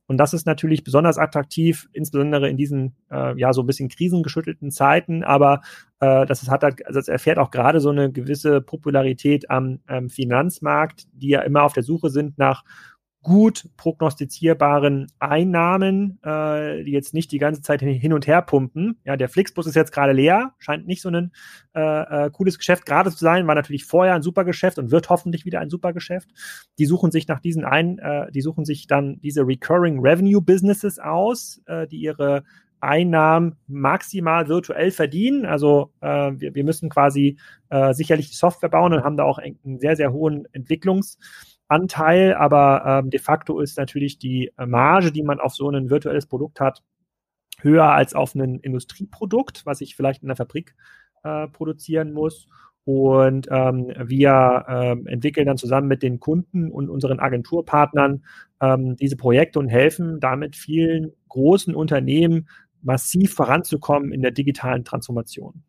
Und 0.06 0.18
das 0.18 0.32
ist 0.32 0.46
natürlich 0.46 0.84
besonders 0.84 1.18
attraktiv, 1.18 1.88
insbesondere 1.92 2.48
in 2.48 2.56
diesen 2.56 2.94
äh, 3.10 3.38
ja 3.38 3.52
so 3.52 3.62
ein 3.62 3.66
bisschen 3.66 3.88
krisengeschüttelten 3.88 4.70
Zeiten. 4.70 5.24
Aber 5.24 5.62
äh, 6.00 6.26
das 6.26 6.48
hat 6.48 6.62
halt, 6.62 6.86
also 6.86 7.00
das 7.00 7.08
erfährt 7.08 7.38
auch 7.38 7.50
gerade 7.50 7.80
so 7.80 7.90
eine 7.90 8.12
gewisse 8.12 8.60
Popularität 8.60 9.50
am 9.50 9.80
ähm, 9.88 10.08
Finanzmarkt, 10.08 11.06
die 11.12 11.30
ja 11.30 11.40
immer 11.40 11.64
auf 11.64 11.72
der 11.72 11.82
Suche 11.82 12.10
sind 12.10 12.38
nach 12.38 12.62
gut 13.26 13.68
prognostizierbaren 13.76 15.08
Einnahmen, 15.18 16.20
äh, 16.22 16.84
die 16.84 16.92
jetzt 16.92 17.12
nicht 17.12 17.32
die 17.32 17.38
ganze 17.38 17.60
Zeit 17.60 17.80
hin 17.80 18.12
und 18.12 18.28
her 18.28 18.40
pumpen. 18.40 19.00
Ja, 19.04 19.16
der 19.16 19.28
Flixbus 19.28 19.66
ist 19.66 19.74
jetzt 19.74 19.90
gerade 19.90 20.12
leer, 20.12 20.54
scheint 20.58 20.86
nicht 20.86 21.02
so 21.02 21.08
ein 21.08 21.32
äh, 21.74 22.26
äh, 22.26 22.30
cooles 22.30 22.56
Geschäft 22.56 22.86
gerade 22.86 23.10
zu 23.10 23.18
sein, 23.18 23.48
war 23.48 23.56
natürlich 23.56 23.84
vorher 23.84 24.14
ein 24.14 24.22
super 24.22 24.44
Geschäft 24.44 24.78
und 24.78 24.92
wird 24.92 25.10
hoffentlich 25.10 25.44
wieder 25.44 25.58
ein 25.58 25.70
super 25.70 25.92
Geschäft. 25.92 26.30
Die 26.78 26.86
suchen 26.86 27.10
sich 27.10 27.26
nach 27.26 27.40
diesen 27.40 27.64
ein, 27.64 27.98
äh, 27.98 28.30
die 28.30 28.42
suchen 28.42 28.64
sich 28.64 28.86
dann 28.86 29.18
diese 29.18 29.44
Recurring 29.44 29.98
Revenue 29.98 30.40
Businesses 30.40 31.00
aus, 31.00 31.60
äh, 31.66 31.88
die 31.88 31.96
ihre 31.96 32.44
Einnahmen 32.78 33.56
maximal 33.66 34.46
virtuell 34.46 34.92
verdienen. 34.92 35.46
Also 35.46 35.90
äh, 36.00 36.30
wir, 36.36 36.54
wir 36.54 36.62
müssen 36.62 36.90
quasi 36.90 37.38
äh, 37.70 37.92
sicherlich 37.92 38.38
Software 38.38 38.68
bauen 38.68 38.92
und 38.92 39.02
haben 39.02 39.16
da 39.16 39.24
auch 39.24 39.38
einen 39.38 39.80
sehr, 39.80 39.96
sehr 39.96 40.12
hohen 40.12 40.46
Entwicklungs- 40.52 41.16
Anteil, 41.68 42.34
aber 42.34 42.84
ähm, 42.86 43.10
de 43.10 43.20
facto 43.20 43.60
ist 43.60 43.76
natürlich 43.76 44.18
die 44.18 44.52
äh, 44.56 44.66
Marge, 44.66 45.12
die 45.12 45.22
man 45.22 45.40
auf 45.40 45.54
so 45.54 45.68
ein 45.68 45.90
virtuelles 45.90 46.26
Produkt 46.26 46.60
hat, 46.60 46.82
höher 47.60 47.90
als 47.90 48.14
auf 48.14 48.34
ein 48.34 48.60
Industrieprodukt, 48.60 49.66
was 49.66 49.80
ich 49.80 49.96
vielleicht 49.96 50.22
in 50.22 50.28
der 50.28 50.36
Fabrik 50.36 50.74
äh, 51.24 51.48
produzieren 51.48 52.12
muss. 52.12 52.48
Und 52.84 53.48
ähm, 53.50 53.92
wir 54.04 54.64
ähm, 54.68 55.08
entwickeln 55.08 55.46
dann 55.46 55.56
zusammen 55.56 55.88
mit 55.88 56.04
den 56.04 56.20
Kunden 56.20 56.70
und 56.70 56.88
unseren 56.88 57.18
Agenturpartnern 57.18 58.24
ähm, 58.60 58.94
diese 58.96 59.16
Projekte 59.16 59.58
und 59.58 59.68
helfen 59.68 60.20
damit 60.20 60.54
vielen 60.54 61.12
großen 61.28 61.74
Unternehmen 61.74 62.48
massiv 62.82 63.34
voranzukommen 63.34 64.12
in 64.12 64.22
der 64.22 64.30
digitalen 64.30 64.84
Transformation. 64.84 65.64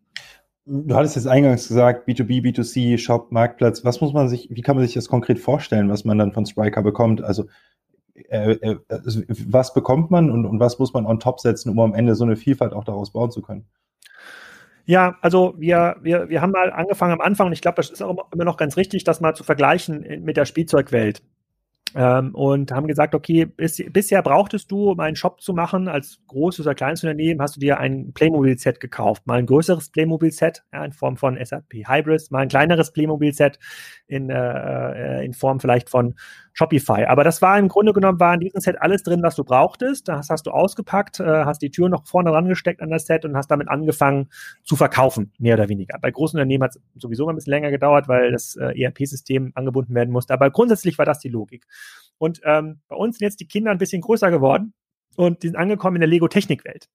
Du 0.69 0.95
hattest 0.95 1.15
jetzt 1.15 1.27
eingangs 1.27 1.69
gesagt, 1.69 2.09
B2B, 2.09 2.41
B2C, 2.43 2.97
Shop, 2.97 3.31
Marktplatz. 3.31 3.85
Was 3.85 4.01
muss 4.01 4.11
man 4.11 4.27
sich, 4.27 4.49
wie 4.51 4.61
kann 4.61 4.75
man 4.75 4.85
sich 4.85 4.95
das 4.95 5.07
konkret 5.07 5.39
vorstellen, 5.39 5.89
was 5.89 6.03
man 6.03 6.17
dann 6.17 6.33
von 6.33 6.45
Spriker 6.45 6.83
bekommt? 6.83 7.23
Also, 7.23 7.45
äh, 8.15 8.51
äh, 8.51 8.77
also, 8.89 9.21
was 9.47 9.73
bekommt 9.73 10.11
man 10.11 10.29
und, 10.29 10.45
und 10.45 10.59
was 10.59 10.77
muss 10.77 10.93
man 10.93 11.05
on 11.05 11.21
top 11.21 11.39
setzen, 11.39 11.69
um 11.69 11.79
am 11.79 11.93
Ende 11.93 12.15
so 12.15 12.25
eine 12.25 12.35
Vielfalt 12.35 12.73
auch 12.73 12.83
daraus 12.83 13.13
bauen 13.13 13.31
zu 13.31 13.41
können? 13.41 13.65
Ja, 14.85 15.17
also 15.21 15.53
wir, 15.57 15.95
wir, 16.01 16.27
wir 16.27 16.41
haben 16.41 16.51
mal 16.51 16.71
angefangen 16.71 17.13
am 17.13 17.21
Anfang 17.21 17.47
und 17.47 17.53
ich 17.53 17.61
glaube, 17.61 17.75
das 17.75 17.89
ist 17.89 18.01
auch 18.01 18.29
immer 18.33 18.43
noch 18.43 18.57
ganz 18.57 18.75
richtig, 18.75 19.05
das 19.05 19.21
mal 19.21 19.35
zu 19.35 19.45
vergleichen 19.45 20.23
mit 20.23 20.35
der 20.35 20.45
Spielzeugwelt. 20.45 21.21
Ähm, 21.95 22.35
und 22.35 22.71
haben 22.71 22.87
gesagt, 22.87 23.15
okay, 23.15 23.45
bis, 23.45 23.81
bisher 23.91 24.21
brauchtest 24.21 24.69
du, 24.71 24.91
um 24.91 24.99
einen 24.99 25.15
Shop 25.15 25.41
zu 25.41 25.53
machen, 25.53 25.87
als 25.87 26.19
großes 26.27 26.65
oder 26.65 26.75
kleines 26.75 27.03
Unternehmen, 27.03 27.41
hast 27.41 27.55
du 27.55 27.59
dir 27.59 27.79
ein 27.79 28.11
Playmobil-Set 28.13 28.79
gekauft. 28.79 29.25
Mal 29.25 29.39
ein 29.39 29.45
größeres 29.45 29.89
Playmobil-Set 29.91 30.63
ja, 30.73 30.83
in 30.83 30.91
Form 30.91 31.17
von 31.17 31.37
SAP 31.43 31.73
Hybris, 31.87 32.29
mal 32.29 32.39
ein 32.39 32.49
kleineres 32.49 32.91
Playmobil-Set 32.91 33.57
in, 34.07 34.29
äh, 34.29 35.23
in 35.23 35.33
Form 35.33 35.59
vielleicht 35.59 35.89
von 35.89 36.15
Shopify. 36.57 37.05
Aber 37.05 37.23
das 37.23 37.41
war 37.41 37.59
im 37.59 37.67
Grunde 37.67 37.93
genommen, 37.93 38.19
war 38.19 38.33
in 38.33 38.39
diesem 38.39 38.59
Set 38.59 38.81
alles 38.81 39.03
drin, 39.03 39.21
was 39.21 39.35
du 39.35 39.43
brauchtest. 39.43 40.07
Das 40.07 40.29
hast 40.29 40.47
du 40.47 40.51
ausgepackt, 40.51 41.19
äh, 41.19 41.45
hast 41.45 41.61
die 41.61 41.69
Tür 41.69 41.87
noch 41.87 42.07
vorne 42.07 42.31
dran 42.31 42.47
gesteckt 42.47 42.81
an 42.81 42.89
das 42.89 43.05
Set 43.05 43.25
und 43.25 43.37
hast 43.37 43.51
damit 43.51 43.69
angefangen 43.69 44.29
zu 44.63 44.75
verkaufen, 44.75 45.31
mehr 45.37 45.53
oder 45.53 45.69
weniger. 45.69 45.99
Bei 46.01 46.09
großen 46.09 46.37
Unternehmen 46.37 46.63
hat 46.63 46.75
es 46.75 46.81
sowieso 46.95 47.29
ein 47.29 47.35
bisschen 47.35 47.51
länger 47.51 47.69
gedauert, 47.69 48.07
weil 48.07 48.31
das 48.31 48.55
äh, 48.55 48.73
ERP-System 48.81 49.51
angebunden 49.53 49.93
werden 49.93 50.11
musste. 50.11 50.33
Aber 50.33 50.49
grundsätzlich 50.49 50.97
war 50.97 51.05
das 51.05 51.19
die 51.19 51.29
Logik. 51.29 51.67
Und 52.17 52.41
ähm, 52.43 52.81
bei 52.87 52.95
uns 52.95 53.17
sind 53.17 53.25
jetzt 53.25 53.39
die 53.39 53.47
Kinder 53.47 53.71
ein 53.71 53.77
bisschen 53.77 54.01
größer 54.01 54.31
geworden 54.31 54.73
und 55.15 55.43
die 55.43 55.47
sind 55.47 55.57
angekommen 55.57 55.97
in 55.97 56.01
der 56.01 56.09
Lego-Technik-Welt. 56.09 56.87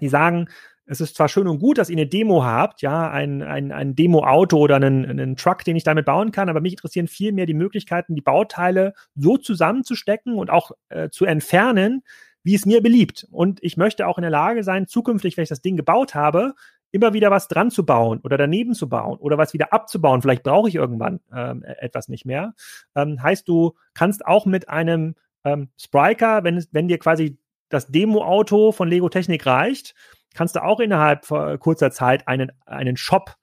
Die 0.00 0.08
sagen, 0.08 0.48
es 0.88 1.00
ist 1.00 1.16
zwar 1.16 1.28
schön 1.28 1.46
und 1.46 1.58
gut, 1.58 1.78
dass 1.78 1.90
ihr 1.90 1.96
eine 1.96 2.06
Demo 2.06 2.44
habt, 2.44 2.80
ja, 2.80 3.10
ein, 3.10 3.42
ein, 3.42 3.72
ein 3.72 3.94
Demo-Auto 3.94 4.56
oder 4.58 4.76
einen, 4.76 5.04
einen 5.04 5.36
Truck, 5.36 5.64
den 5.64 5.76
ich 5.76 5.84
damit 5.84 6.06
bauen 6.06 6.32
kann, 6.32 6.48
aber 6.48 6.60
mich 6.60 6.72
interessieren 6.72 7.08
viel 7.08 7.32
mehr 7.32 7.46
die 7.46 7.54
Möglichkeiten, 7.54 8.14
die 8.14 8.22
Bauteile 8.22 8.94
so 9.14 9.36
zusammenzustecken 9.36 10.34
und 10.34 10.50
auch 10.50 10.70
äh, 10.88 11.10
zu 11.10 11.26
entfernen, 11.26 12.02
wie 12.42 12.54
es 12.54 12.64
mir 12.64 12.80
beliebt. 12.80 13.26
Und 13.30 13.62
ich 13.62 13.76
möchte 13.76 14.06
auch 14.06 14.16
in 14.16 14.22
der 14.22 14.30
Lage 14.30 14.64
sein, 14.64 14.86
zukünftig, 14.86 15.36
wenn 15.36 15.42
ich 15.42 15.50
das 15.50 15.60
Ding 15.60 15.76
gebaut 15.76 16.14
habe, 16.14 16.54
immer 16.90 17.12
wieder 17.12 17.30
was 17.30 17.48
dran 17.48 17.70
zu 17.70 17.84
bauen 17.84 18.20
oder 18.22 18.36
daneben 18.36 18.74
zu 18.74 18.88
bauen 18.88 19.18
oder 19.18 19.38
was 19.38 19.52
wieder 19.52 19.72
abzubauen. 19.72 20.22
Vielleicht 20.22 20.42
brauche 20.42 20.68
ich 20.68 20.74
irgendwann 20.74 21.20
ähm, 21.34 21.64
e-, 21.66 21.72
etwas 21.80 22.08
nicht 22.08 22.24
mehr. 22.24 22.54
Ähm, 22.94 23.22
heißt, 23.22 23.48
du 23.48 23.74
kannst 23.94 24.26
auch 24.26 24.46
mit 24.46 24.68
einem 24.68 25.14
ähm, 25.44 25.70
Spriker, 25.76 26.44
wenn, 26.44 26.64
wenn 26.72 26.88
dir 26.88 26.98
quasi 26.98 27.38
das 27.68 27.88
Demo-Auto 27.88 28.72
von 28.72 28.88
Lego 28.88 29.08
Technik 29.08 29.44
reicht, 29.44 29.94
kannst 30.34 30.56
du 30.56 30.62
auch 30.64 30.80
innerhalb 30.80 31.26
kurzer 31.60 31.90
Zeit 31.90 32.28
einen, 32.28 32.52
einen 32.64 32.96
Shop 32.96 33.36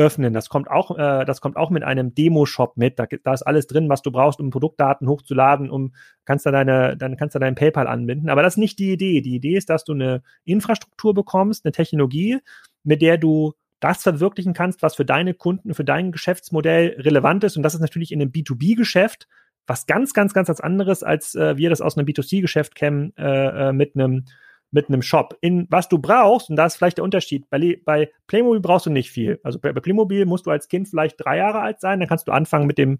öffnen. 0.00 0.32
Das 0.32 0.48
kommt 0.48 0.70
auch, 0.70 0.96
äh, 0.98 1.24
das 1.24 1.40
kommt 1.40 1.56
auch 1.56 1.70
mit 1.70 1.84
einem 1.84 2.14
Demo-Shop 2.14 2.76
mit. 2.76 2.98
Da, 2.98 3.06
da, 3.06 3.34
ist 3.34 3.42
alles 3.42 3.66
drin, 3.66 3.88
was 3.88 4.02
du 4.02 4.10
brauchst, 4.10 4.40
um 4.40 4.50
Produktdaten 4.50 5.08
hochzuladen, 5.08 5.70
um 5.70 5.92
kannst 6.24 6.46
du 6.46 6.50
deine, 6.50 6.96
dann 6.96 7.16
kannst 7.16 7.34
du 7.34 7.38
dein 7.38 7.54
PayPal 7.54 7.86
anbinden. 7.86 8.30
Aber 8.30 8.42
das 8.42 8.54
ist 8.54 8.58
nicht 8.58 8.78
die 8.78 8.92
Idee. 8.92 9.20
Die 9.20 9.34
Idee 9.34 9.56
ist, 9.56 9.68
dass 9.68 9.84
du 9.84 9.92
eine 9.92 10.22
Infrastruktur 10.44 11.14
bekommst, 11.14 11.64
eine 11.64 11.72
Technologie, 11.72 12.38
mit 12.82 13.02
der 13.02 13.18
du 13.18 13.54
das 13.80 14.02
verwirklichen 14.02 14.52
kannst, 14.52 14.82
was 14.82 14.94
für 14.94 15.04
deine 15.04 15.34
Kunden, 15.34 15.74
für 15.74 15.84
dein 15.84 16.12
Geschäftsmodell 16.12 16.96
relevant 16.98 17.44
ist. 17.44 17.56
Und 17.56 17.62
das 17.62 17.74
ist 17.74 17.80
natürlich 17.80 18.12
in 18.12 18.20
einem 18.20 18.30
B2B-Geschäft 18.30 19.26
was 19.66 19.86
ganz, 19.86 20.14
ganz, 20.14 20.34
ganz 20.34 20.48
was 20.48 20.60
anderes, 20.60 21.02
als 21.02 21.34
äh, 21.34 21.56
wir 21.56 21.70
das 21.70 21.80
aus 21.80 21.96
einem 21.96 22.06
B2C-Geschäft 22.06 22.74
kennen, 22.74 23.12
äh, 23.16 23.68
äh, 23.68 23.72
mit 23.72 23.94
einem 23.94 24.24
mit 24.72 24.88
einem 24.88 25.02
Shop. 25.02 25.36
In 25.40 25.66
was 25.68 25.88
du 25.88 25.98
brauchst, 25.98 26.48
und 26.48 26.56
da 26.56 26.66
ist 26.66 26.76
vielleicht 26.76 26.98
der 26.98 27.04
Unterschied, 27.04 27.48
bei, 27.50 27.80
bei 27.84 28.10
Playmobil 28.28 28.60
brauchst 28.60 28.86
du 28.86 28.90
nicht 28.90 29.10
viel. 29.10 29.40
Also 29.42 29.58
bei, 29.58 29.72
bei 29.72 29.80
Playmobil 29.80 30.26
musst 30.26 30.46
du 30.46 30.50
als 30.50 30.68
Kind 30.68 30.88
vielleicht 30.88 31.16
drei 31.18 31.38
Jahre 31.38 31.60
alt 31.60 31.80
sein, 31.80 31.98
dann 31.98 32.08
kannst 32.08 32.28
du 32.28 32.32
anfangen 32.32 32.66
mit 32.66 32.78
dem 32.78 32.98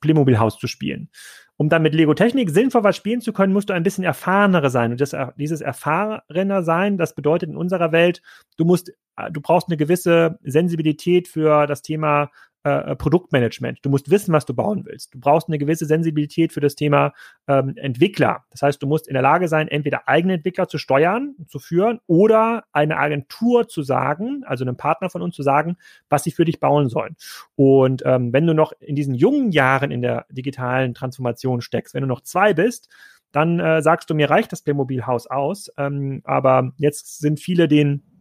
Playmobil-Haus 0.00 0.58
zu 0.58 0.66
spielen. 0.66 1.10
Um 1.56 1.68
dann 1.68 1.82
mit 1.82 1.94
Lego 1.94 2.14
Technik 2.14 2.50
sinnvoll 2.50 2.82
was 2.82 2.96
spielen 2.96 3.20
zu 3.20 3.32
können, 3.32 3.52
musst 3.52 3.70
du 3.70 3.74
ein 3.74 3.84
bisschen 3.84 4.04
erfahrener 4.04 4.68
sein. 4.70 4.90
Und 4.90 5.00
das, 5.00 5.14
dieses 5.36 5.60
erfahrener 5.60 6.62
sein, 6.62 6.98
das 6.98 7.14
bedeutet 7.14 7.48
in 7.48 7.56
unserer 7.56 7.92
Welt, 7.92 8.22
du 8.56 8.64
musst, 8.64 8.92
du 9.30 9.40
brauchst 9.40 9.68
eine 9.68 9.76
gewisse 9.76 10.38
Sensibilität 10.42 11.28
für 11.28 11.66
das 11.66 11.82
Thema 11.82 12.30
äh, 12.64 12.96
Produktmanagement. 12.96 13.78
Du 13.82 13.90
musst 13.90 14.10
wissen, 14.10 14.32
was 14.32 14.46
du 14.46 14.54
bauen 14.54 14.84
willst. 14.86 15.14
Du 15.14 15.20
brauchst 15.20 15.48
eine 15.48 15.58
gewisse 15.58 15.86
Sensibilität 15.86 16.52
für 16.52 16.60
das 16.60 16.74
Thema 16.74 17.12
ähm, 17.46 17.76
Entwickler. 17.76 18.44
Das 18.50 18.62
heißt, 18.62 18.82
du 18.82 18.86
musst 18.86 19.06
in 19.06 19.14
der 19.14 19.22
Lage 19.22 19.48
sein, 19.48 19.68
entweder 19.68 20.08
eigene 20.08 20.34
Entwickler 20.34 20.66
zu 20.66 20.78
steuern, 20.78 21.34
zu 21.46 21.58
führen 21.58 22.00
oder 22.06 22.64
eine 22.72 22.96
Agentur 22.96 23.68
zu 23.68 23.82
sagen, 23.82 24.42
also 24.46 24.64
einem 24.64 24.76
Partner 24.76 25.10
von 25.10 25.22
uns 25.22 25.36
zu 25.36 25.42
sagen, 25.42 25.76
was 26.08 26.24
sie 26.24 26.30
für 26.30 26.44
dich 26.44 26.58
bauen 26.58 26.88
sollen. 26.88 27.16
Und 27.54 28.02
ähm, 28.06 28.32
wenn 28.32 28.46
du 28.46 28.54
noch 28.54 28.72
in 28.80 28.96
diesen 28.96 29.14
jungen 29.14 29.52
Jahren 29.52 29.90
in 29.90 30.02
der 30.02 30.26
digitalen 30.30 30.94
Transformation 30.94 31.60
steckst, 31.60 31.94
wenn 31.94 32.02
du 32.02 32.08
noch 32.08 32.22
zwei 32.22 32.54
bist, 32.54 32.88
dann 33.30 33.58
äh, 33.58 33.82
sagst 33.82 34.08
du, 34.08 34.14
mir 34.14 34.30
reicht 34.30 34.52
das 34.52 34.62
Playmobil-Haus 34.62 35.26
aus. 35.26 35.70
Ähm, 35.76 36.22
aber 36.24 36.72
jetzt 36.78 37.18
sind 37.18 37.40
viele 37.40 37.68
den 37.68 38.13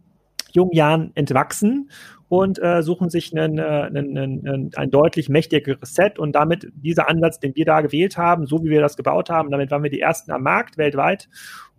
jungen 0.56 0.74
Jahren 0.74 1.12
entwachsen 1.16 1.89
und 2.30 2.62
äh, 2.62 2.82
suchen 2.82 3.10
sich 3.10 3.36
einen, 3.38 3.60
äh, 3.60 3.62
einen, 3.62 4.18
einen, 4.18 4.72
ein 4.76 4.89
deutlich 4.89 5.30
mächtigeres 5.30 5.93
Set. 5.93 6.18
Und 6.18 6.34
damit 6.34 6.68
dieser 6.76 7.10
Ansatz, 7.10 7.39
den 7.39 7.56
wir 7.56 7.66
da 7.66 7.82
gewählt 7.82 8.18
haben, 8.18 8.47
so 8.47 8.64
wie 8.64 8.70
wir 8.70 8.82
das 8.82 8.97
gebaut 8.97 9.30
haben, 9.30 9.51
damit 9.51 9.70
waren 9.72 9.84
wir 9.84 9.91
die 9.91 9.99
ersten 9.99 10.32
am 10.32 10.43
Markt 10.43 10.78
weltweit 10.78 11.30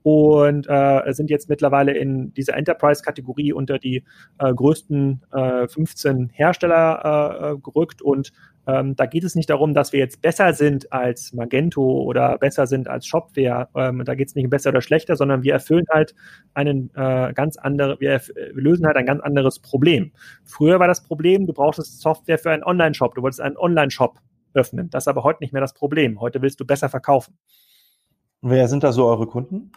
und 0.04 0.66
äh, 0.68 1.12
sind 1.12 1.30
jetzt 1.30 1.48
mittlerweile 1.48 1.96
in 1.96 2.34
dieser 2.34 2.56
Enterprise-Kategorie 2.58 3.54
unter 3.54 3.78
die 3.78 4.04
äh, 4.38 4.52
größten 4.52 5.22
äh, 5.32 5.66
15 5.66 6.28
Hersteller 6.28 7.54
äh, 7.54 7.58
gerückt 7.58 8.02
und 8.02 8.30
ähm, 8.66 8.96
da 8.96 9.06
geht 9.06 9.24
es 9.24 9.34
nicht 9.34 9.50
darum, 9.50 9.74
dass 9.74 9.92
wir 9.92 10.00
jetzt 10.00 10.22
besser 10.22 10.52
sind 10.54 10.92
als 10.92 11.32
Magento 11.32 11.82
oder 11.82 12.38
besser 12.38 12.66
sind 12.66 12.88
als 12.88 13.06
Shopware. 13.06 13.68
Ähm, 13.74 14.04
da 14.04 14.14
geht 14.14 14.28
es 14.28 14.34
nicht 14.34 14.48
besser 14.48 14.70
oder 14.70 14.80
schlechter, 14.80 15.16
sondern 15.16 15.42
wir 15.42 15.52
erfüllen 15.52 15.84
halt 15.92 16.14
einen 16.54 16.90
äh, 16.94 17.32
ganz 17.34 17.56
andere, 17.56 18.00
wir, 18.00 18.20
wir, 18.20 18.52
lösen 18.54 18.86
halt 18.86 18.96
ein 18.96 19.06
ganz 19.06 19.22
anderes 19.22 19.58
Problem. 19.58 20.12
Früher 20.44 20.80
war 20.80 20.88
das 20.88 21.02
Problem, 21.02 21.46
du 21.46 21.52
brauchtest 21.52 22.00
Software 22.00 22.38
für 22.38 22.50
einen 22.50 22.64
Online-Shop. 22.64 23.14
Du 23.14 23.22
wolltest 23.22 23.40
einen 23.40 23.56
Online-Shop 23.56 24.18
öffnen. 24.54 24.88
Das 24.90 25.04
ist 25.04 25.08
aber 25.08 25.24
heute 25.24 25.42
nicht 25.42 25.52
mehr 25.52 25.62
das 25.62 25.74
Problem. 25.74 26.20
Heute 26.20 26.40
willst 26.40 26.60
du 26.60 26.64
besser 26.64 26.88
verkaufen. 26.88 27.36
Wer 28.40 28.68
sind 28.68 28.84
da 28.84 28.92
so 28.92 29.06
eure 29.06 29.26
Kunden? 29.26 29.72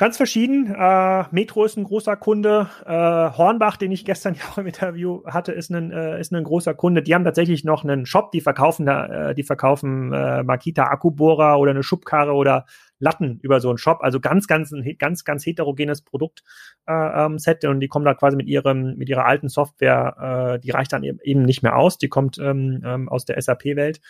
Ganz 0.00 0.16
verschieden. 0.16 0.72
Äh, 0.72 1.24
Metro 1.32 1.64
ist 1.64 1.76
ein 1.76 1.82
großer 1.82 2.14
Kunde. 2.14 2.68
Äh, 2.86 2.92
Hornbach, 2.92 3.76
den 3.76 3.90
ich 3.90 4.04
gestern 4.04 4.34
ja 4.38 4.42
auch 4.52 4.58
im 4.58 4.66
Interview 4.68 5.24
hatte, 5.26 5.50
ist 5.50 5.70
ein, 5.70 5.90
äh, 5.90 6.20
ist 6.20 6.32
ein 6.32 6.44
großer 6.44 6.72
Kunde. 6.74 7.02
Die 7.02 7.16
haben 7.16 7.24
tatsächlich 7.24 7.64
noch 7.64 7.82
einen 7.82 8.06
Shop, 8.06 8.30
die 8.30 8.40
verkaufen 8.40 8.86
da, 8.86 9.30
äh, 9.30 9.34
die 9.34 9.42
verkaufen 9.42 10.12
äh, 10.12 10.44
Makita 10.44 10.84
Akkubohrer 10.84 11.58
oder 11.58 11.72
eine 11.72 11.82
Schubkarre 11.82 12.32
oder 12.32 12.66
Latten 13.00 13.40
über 13.42 13.60
so 13.60 13.70
einen 13.70 13.78
Shop. 13.78 13.98
Also 14.00 14.20
ganz, 14.20 14.46
ganz, 14.46 14.70
ein 14.70 14.84
ganz, 14.98 15.24
ganz 15.24 15.44
heterogenes 15.44 16.02
Produkt 16.02 16.44
äh, 16.86 16.92
ähm, 16.92 17.38
und 17.64 17.80
die 17.80 17.88
kommen 17.88 18.04
da 18.04 18.14
quasi 18.14 18.36
mit 18.36 18.46
ihrem, 18.46 18.96
mit 18.98 19.08
ihrer 19.08 19.24
alten 19.24 19.48
Software, 19.48 20.54
äh, 20.54 20.60
die 20.60 20.70
reicht 20.70 20.92
dann 20.92 21.02
eben 21.02 21.42
nicht 21.42 21.64
mehr 21.64 21.76
aus. 21.76 21.98
Die 21.98 22.08
kommt 22.08 22.38
ähm, 22.38 22.82
ähm, 22.84 23.08
aus 23.08 23.24
der 23.24 23.40
SAP-Welt. 23.42 24.00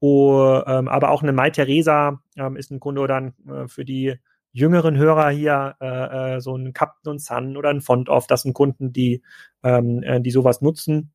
Oh, 0.00 0.60
ähm, 0.66 0.88
aber 0.88 1.10
auch 1.10 1.22
eine 1.22 1.32
Mai 1.32 1.50
Theresa 1.50 2.20
ähm, 2.36 2.56
ist 2.56 2.72
ein 2.72 2.80
Kunde 2.80 3.14
ein, 3.14 3.34
äh, 3.48 3.68
für 3.68 3.84
die 3.84 4.16
jüngeren 4.56 4.96
Hörer 4.96 5.28
hier 5.28 5.76
äh, 5.82 6.36
äh, 6.36 6.40
so 6.40 6.56
ein 6.56 6.72
Captain 6.72 7.10
und 7.10 7.20
Sun 7.20 7.58
oder 7.58 7.68
ein 7.68 7.82
Font 7.82 8.08
off, 8.08 8.26
das 8.26 8.42
sind 8.42 8.54
Kunden, 8.54 8.90
die, 8.90 9.22
ähm, 9.62 10.02
äh, 10.02 10.18
die 10.18 10.30
sowas 10.30 10.62
nutzen. 10.62 11.12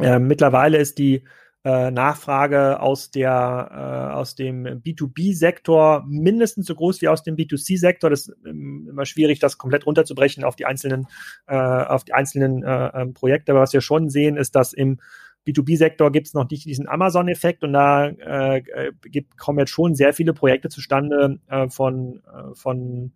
Äh, 0.00 0.18
mittlerweile 0.18 0.78
ist 0.78 0.98
die 0.98 1.22
äh, 1.64 1.92
Nachfrage 1.92 2.80
aus 2.80 3.12
der 3.12 3.70
äh, 4.10 4.14
aus 4.14 4.34
dem 4.34 4.64
B2B-Sektor 4.64 6.04
mindestens 6.08 6.66
so 6.66 6.74
groß 6.74 7.00
wie 7.02 7.08
aus 7.08 7.22
dem 7.22 7.36
B2C-Sektor. 7.36 8.10
Das 8.10 8.26
ist 8.26 8.36
ähm, 8.44 8.88
immer 8.90 9.06
schwierig, 9.06 9.38
das 9.38 9.58
komplett 9.58 9.86
runterzubrechen 9.86 10.42
auf 10.42 10.56
die 10.56 10.66
einzelnen 10.66 11.06
äh, 11.46 11.54
auf 11.54 12.02
die 12.02 12.14
einzelnen 12.14 12.64
äh, 12.64 12.90
ähm, 12.94 13.14
Projekte. 13.14 13.52
Aber 13.52 13.60
was 13.60 13.72
wir 13.72 13.80
schon 13.80 14.10
sehen, 14.10 14.36
ist, 14.36 14.56
dass 14.56 14.72
im 14.72 14.98
B2B-Sektor 15.46 16.12
gibt 16.12 16.28
es 16.28 16.34
noch 16.34 16.48
nicht 16.48 16.66
diesen 16.66 16.88
Amazon-Effekt 16.88 17.64
und 17.64 17.72
da 17.72 18.08
äh, 18.08 18.62
gibt, 19.02 19.36
kommen 19.38 19.58
jetzt 19.58 19.70
schon 19.70 19.94
sehr 19.94 20.12
viele 20.12 20.34
Projekte 20.34 20.68
zustande 20.68 21.38
äh, 21.48 21.68
von, 21.68 22.22
äh, 22.26 22.54
von 22.54 23.12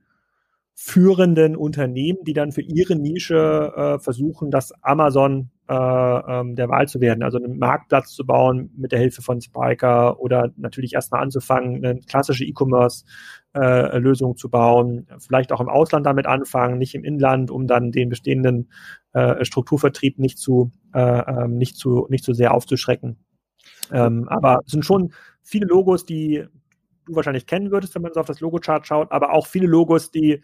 führenden 0.74 1.56
Unternehmen, 1.56 2.18
die 2.24 2.34
dann 2.34 2.52
für 2.52 2.62
ihre 2.62 2.96
Nische 2.96 3.72
äh, 3.74 3.98
versuchen, 3.98 4.50
das 4.50 4.72
Amazon 4.82 5.50
ähm, 5.68 6.54
der 6.54 6.68
Wahl 6.68 6.86
zu 6.86 7.00
werden, 7.00 7.22
also 7.22 7.38
einen 7.38 7.58
Marktplatz 7.58 8.12
zu 8.12 8.24
bauen 8.24 8.70
mit 8.76 8.92
der 8.92 9.00
Hilfe 9.00 9.22
von 9.22 9.40
Spiker 9.40 10.20
oder 10.20 10.52
natürlich 10.56 10.94
erstmal 10.94 11.22
anzufangen, 11.22 11.84
eine 11.84 12.00
klassische 12.00 12.44
E-Commerce-Lösung 12.44 14.32
äh, 14.32 14.36
zu 14.36 14.48
bauen, 14.48 15.08
vielleicht 15.18 15.52
auch 15.52 15.60
im 15.60 15.68
Ausland 15.68 16.06
damit 16.06 16.26
anfangen, 16.26 16.78
nicht 16.78 16.94
im 16.94 17.04
Inland, 17.04 17.50
um 17.50 17.66
dann 17.66 17.90
den 17.90 18.08
bestehenden 18.08 18.70
äh, 19.12 19.44
Strukturvertrieb 19.44 20.18
nicht 20.18 20.38
zu, 20.38 20.70
äh, 20.94 21.00
ähm, 21.00 21.56
nicht 21.58 21.76
zu, 21.76 22.06
nicht 22.10 22.24
zu 22.24 22.32
sehr 22.32 22.54
aufzuschrecken. 22.54 23.18
Ähm, 23.90 24.28
aber 24.28 24.60
es 24.64 24.72
sind 24.72 24.84
schon 24.84 25.12
viele 25.42 25.66
Logos, 25.66 26.04
die 26.04 26.44
du 27.06 27.14
wahrscheinlich 27.14 27.46
kennen 27.46 27.70
würdest, 27.70 27.94
wenn 27.94 28.02
man 28.02 28.12
so 28.12 28.20
auf 28.20 28.26
das 28.26 28.40
Logo-Chart 28.40 28.86
schaut, 28.86 29.10
aber 29.12 29.32
auch 29.32 29.46
viele 29.46 29.66
Logos, 29.66 30.10
die, 30.10 30.42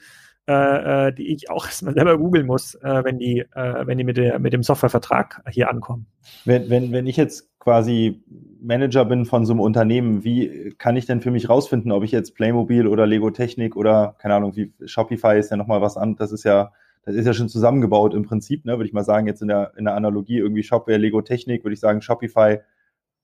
äh, 0.49 1.09
äh 1.09 1.13
die 1.13 1.33
ich 1.33 1.51
auch 1.51 1.65
erstmal 1.67 1.95
selber 1.95 2.19
googeln 2.19 2.47
muss, 2.47 2.75
äh, 2.77 3.05
wenn 3.05 3.19
die, 3.19 3.41
äh, 3.41 3.87
wenn 3.87 3.99
die 3.99 4.05
mit, 4.05 4.17
der, 4.17 4.39
mit 4.39 4.53
dem 4.53 4.63
Softwarevertrag 4.63 5.43
hier 5.51 5.71
ankommen. 5.71 6.07
Wenn, 6.45 6.71
wenn, 6.71 6.93
wenn 6.93 7.07
ich 7.07 7.17
jetzt 7.17 7.51
quasi 7.59 8.23
Manager 8.61 9.05
bin 9.05 9.25
von 9.25 9.47
so 9.47 9.53
einem 9.53 9.61
Unternehmen, 9.61 10.25
wie 10.25 10.75
kann 10.79 10.97
ich 10.97 11.07
denn 11.07 11.21
für 11.21 11.31
mich 11.31 11.49
rausfinden, 11.49 11.93
ob 11.93 12.03
ich 12.03 12.13
jetzt 12.13 12.35
Playmobil 12.35 12.87
oder 12.87 13.07
Lego 13.07 13.31
Technik 13.31 13.77
oder, 13.77 14.17
keine 14.19 14.35
Ahnung, 14.35 14.57
wie 14.57 14.73
Shopify 14.85 15.39
ist 15.39 15.51
ja 15.51 15.57
nochmal 15.57 15.81
was 15.81 15.97
an, 15.97 16.17
das 16.17 16.33
ist 16.33 16.45
ja, 16.45 16.73
das 17.05 17.15
ist 17.15 17.27
ja 17.27 17.35
schon 17.35 17.49
zusammengebaut 17.49 18.15
im 18.15 18.25
Prinzip, 18.25 18.65
ne, 18.65 18.79
würde 18.79 18.87
ich 18.87 18.93
mal 18.93 19.05
sagen, 19.05 19.27
jetzt 19.27 19.43
in 19.43 19.49
der, 19.49 19.73
in 19.77 19.85
der 19.85 19.95
Analogie 19.95 20.39
irgendwie 20.39 20.63
Shopware, 20.63 20.99
Lego 20.99 21.23
Technik, 21.23 21.65
würde 21.65 21.75
ich 21.75 21.81
sagen, 21.81 22.03
Shopify 22.03 22.59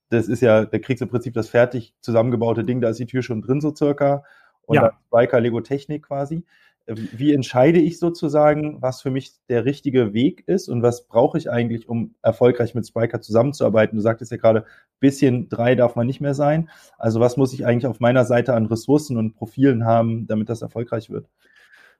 das 0.09 0.27
ist 0.27 0.41
ja, 0.41 0.65
da 0.65 0.79
kriegst 0.79 1.01
du 1.01 1.05
im 1.05 1.11
Prinzip 1.11 1.33
das 1.33 1.49
fertig 1.49 1.95
zusammengebaute 2.01 2.63
Ding, 2.63 2.81
da 2.81 2.89
ist 2.89 2.99
die 2.99 3.05
Tür 3.05 3.21
schon 3.21 3.41
drin, 3.41 3.61
so 3.61 3.73
circa. 3.73 4.23
Und 4.63 4.75
ja. 4.75 4.91
Spiker 5.07 5.39
Lego 5.39 5.61
Technik 5.61 6.03
quasi. 6.03 6.45
Wie 6.89 7.33
entscheide 7.33 7.79
ich 7.79 7.99
sozusagen, 7.99 8.81
was 8.81 9.01
für 9.01 9.11
mich 9.11 9.33
der 9.47 9.65
richtige 9.65 10.13
Weg 10.13 10.43
ist 10.47 10.69
und 10.69 10.81
was 10.81 11.05
brauche 11.07 11.37
ich 11.37 11.51
eigentlich, 11.51 11.87
um 11.87 12.15
erfolgreich 12.21 12.73
mit 12.73 12.87
Spiker 12.87 13.21
zusammenzuarbeiten? 13.21 13.95
Du 13.95 14.01
sagtest 14.01 14.31
ja 14.31 14.37
gerade, 14.37 14.65
bisschen 14.99 15.49
drei 15.49 15.75
darf 15.75 15.95
man 15.95 16.07
nicht 16.07 16.19
mehr 16.19 16.33
sein. 16.33 16.69
Also 16.97 17.19
was 17.19 17.37
muss 17.37 17.53
ich 17.53 17.65
eigentlich 17.65 17.85
auf 17.85 17.99
meiner 17.99 18.25
Seite 18.25 18.53
an 18.55 18.65
Ressourcen 18.65 19.17
und 19.17 19.35
Profilen 19.35 19.85
haben, 19.85 20.25
damit 20.27 20.49
das 20.49 20.61
erfolgreich 20.61 21.09
wird? 21.09 21.27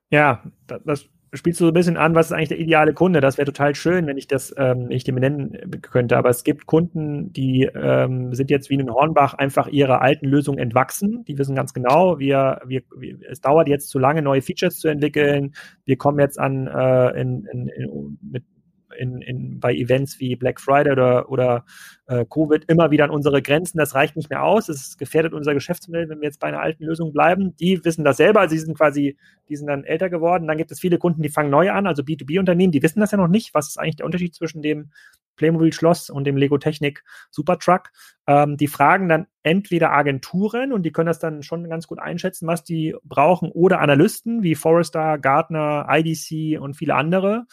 Ja, 0.10 0.44
das 0.86 1.08
spielst 1.34 1.60
du 1.60 1.66
so 1.66 1.72
ein 1.72 1.74
bisschen 1.74 1.98
an, 1.98 2.16
was 2.16 2.28
ist 2.28 2.32
eigentlich 2.32 2.50
der 2.50 2.60
ideale 2.60 2.94
Kunde? 2.94 3.22
Das 3.22 3.38
wäre 3.38 3.46
total 3.46 3.76
schön, 3.76 4.08
wenn 4.08 4.18
ich 4.18 4.28
das, 4.28 4.54
ähm, 4.58 4.88
ich 4.90 5.04
den 5.04 5.16
benennen 5.16 5.82
könnte. 5.82 6.18
Aber 6.18 6.30
es 6.30 6.44
gibt 6.44 6.66
Kunden, 6.66 7.32
die 7.34 7.70
ähm, 7.74 8.34
sind 8.34 8.50
jetzt 8.50 8.70
wie 8.70 8.76
in 8.76 8.90
Hornbach 8.90 9.34
einfach 9.34 9.68
ihrer 9.68 10.02
alten 10.02 10.28
Lösung 10.28 10.58
entwachsen. 10.58 11.24
Die 11.26 11.38
wissen 11.38 11.56
ganz 11.56 11.74
genau, 11.74 12.20
wir, 12.20 12.62
wir, 12.66 12.82
wir, 12.98 13.18
es 13.30 13.42
dauert 13.42 13.68
jetzt 13.68 13.90
zu 13.90 14.00
lange, 14.00 14.22
neue 14.22 14.42
Features 14.42 14.80
zu 14.80 14.88
entwickeln. 14.88 15.54
Wir 15.86 15.98
kommen 15.98 16.20
jetzt 16.20 16.40
an 16.40 16.68
äh, 16.68 17.22
in, 17.22 17.46
in, 17.52 17.68
in, 17.68 18.18
mit 18.22 18.44
in, 18.98 19.22
in, 19.22 19.60
bei 19.60 19.74
Events 19.74 20.20
wie 20.20 20.36
Black 20.36 20.60
Friday 20.60 20.92
oder, 20.92 21.30
oder 21.30 21.66
äh, 22.08 22.26
Covid 22.26 22.66
immer 22.68 22.92
wieder 22.92 23.06
an 23.06 23.10
unsere 23.10 23.42
Grenzen. 23.42 23.78
Das 23.78 23.96
reicht 23.96 24.16
nicht 24.16 24.30
mehr 24.30 24.44
aus. 24.44 24.70
Es 24.70 24.98
gefährdet 24.98 25.34
unser 25.34 25.54
Geschäftsmodell, 25.54 26.10
wenn 26.10 26.22
wir 26.22 26.28
jetzt 26.28 26.40
bei 26.40 26.48
einer 26.48 26.62
alten 26.62 26.86
Lösung 26.86 27.14
bleiben. 27.14 27.56
Die 27.58 27.84
wissen 27.86 28.04
das 28.04 28.18
selber. 28.18 28.48
Sie 28.50 28.60
sind 28.60 28.78
quasi, 28.78 29.18
die 29.48 29.56
sind 29.56 29.68
dann 29.68 29.84
älter 29.84 30.10
geworden. 30.10 30.48
Dann 30.48 30.58
gibt 30.58 30.72
es 30.72 30.80
viele 30.80 30.98
Kunden, 30.98 31.22
die 31.22 31.30
fangen 31.30 31.50
neu 31.50 31.72
an, 31.72 31.88
also 31.88 32.04
B2B-Unternehmen, 32.04 32.72
die 32.72 32.84
wissen 32.84 33.00
das 33.00 33.12
ja 33.12 33.18
noch 33.18 33.28
nicht. 33.28 33.54
Was 33.54 33.68
ist 33.68 33.78
eigentlich 33.78 33.98
der 33.98 34.06
Unterschied 34.06 34.36
zwischen 34.36 34.62
dem 34.62 34.92
Playmobil 35.40 35.74
Schloss 35.74 36.12
und 36.12 36.26
dem 36.26 36.38
Lego 36.38 36.60
Technik 36.60 37.04
Supertruck. 37.32 37.90
Ähm, 38.28 38.58
die 38.58 38.68
fragen 38.68 39.10
dann 39.10 39.26
entweder 39.42 39.92
Agenturen 39.92 40.72
und 40.74 40.84
die 40.84 40.92
können 40.92 41.08
das 41.08 41.18
dann 41.18 41.42
schon 41.42 41.68
ganz 41.68 41.88
gut 41.88 41.98
einschätzen, 41.98 42.46
was 42.46 42.64
die 42.64 42.96
brauchen, 43.04 43.50
oder 43.52 43.80
Analysten 43.80 44.44
wie 44.44 44.54
Forrester, 44.54 45.18
Gartner, 45.18 45.88
IDC 45.90 46.62
und 46.62 46.76
viele 46.76 46.94
andere. 46.94 47.46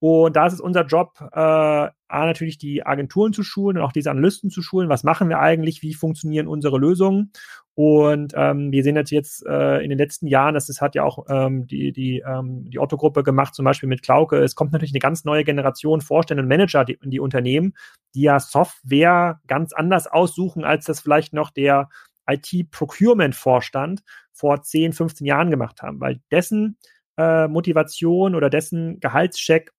Und 0.00 0.34
da 0.34 0.46
ist 0.46 0.54
es 0.54 0.60
unser 0.60 0.86
Job, 0.86 1.12
äh, 1.32 1.88
natürlich 2.08 2.56
die 2.56 2.84
Agenturen 2.84 3.34
zu 3.34 3.42
schulen 3.42 3.76
und 3.76 3.84
auch 3.84 3.92
diese 3.92 4.10
Analysten 4.10 4.50
zu 4.50 4.62
schulen. 4.62 4.88
Was 4.88 5.04
machen 5.04 5.28
wir 5.28 5.38
eigentlich? 5.38 5.82
Wie 5.82 5.94
funktionieren 5.94 6.48
unsere 6.48 6.78
Lösungen? 6.78 7.32
Und 7.74 8.32
ähm, 8.34 8.72
wir 8.72 8.82
sehen 8.82 8.96
jetzt 8.96 9.10
jetzt 9.10 9.46
äh, 9.46 9.82
in 9.82 9.90
den 9.90 9.98
letzten 9.98 10.26
Jahren, 10.26 10.54
das, 10.54 10.66
das 10.66 10.80
hat 10.80 10.94
ja 10.94 11.04
auch 11.04 11.26
ähm, 11.28 11.66
die, 11.66 11.92
die, 11.92 12.22
ähm, 12.26 12.68
die 12.70 12.78
Otto-Gruppe 12.78 13.22
gemacht, 13.22 13.54
zum 13.54 13.64
Beispiel 13.64 13.88
mit 13.88 14.02
Klauke. 14.02 14.38
Es 14.38 14.54
kommt 14.54 14.72
natürlich 14.72 14.92
eine 14.92 15.00
ganz 15.00 15.24
neue 15.24 15.44
Generation 15.44 16.00
Vorstände 16.00 16.42
und 16.42 16.48
Manager 16.48 16.84
die, 16.84 16.98
in 17.02 17.10
die 17.10 17.20
Unternehmen, 17.20 17.74
die 18.14 18.22
ja 18.22 18.40
Software 18.40 19.40
ganz 19.46 19.72
anders 19.72 20.06
aussuchen, 20.06 20.64
als 20.64 20.86
das 20.86 21.00
vielleicht 21.00 21.32
noch 21.32 21.50
der 21.50 21.90
IT-Procurement-Vorstand 22.26 24.02
vor 24.32 24.62
10, 24.62 24.92
15 24.92 25.26
Jahren 25.26 25.50
gemacht 25.50 25.82
haben, 25.82 26.00
weil 26.00 26.20
dessen 26.30 26.78
äh, 27.18 27.48
Motivation 27.48 28.34
oder 28.34 28.50
dessen 28.50 29.00
Gehaltscheck 29.00 29.72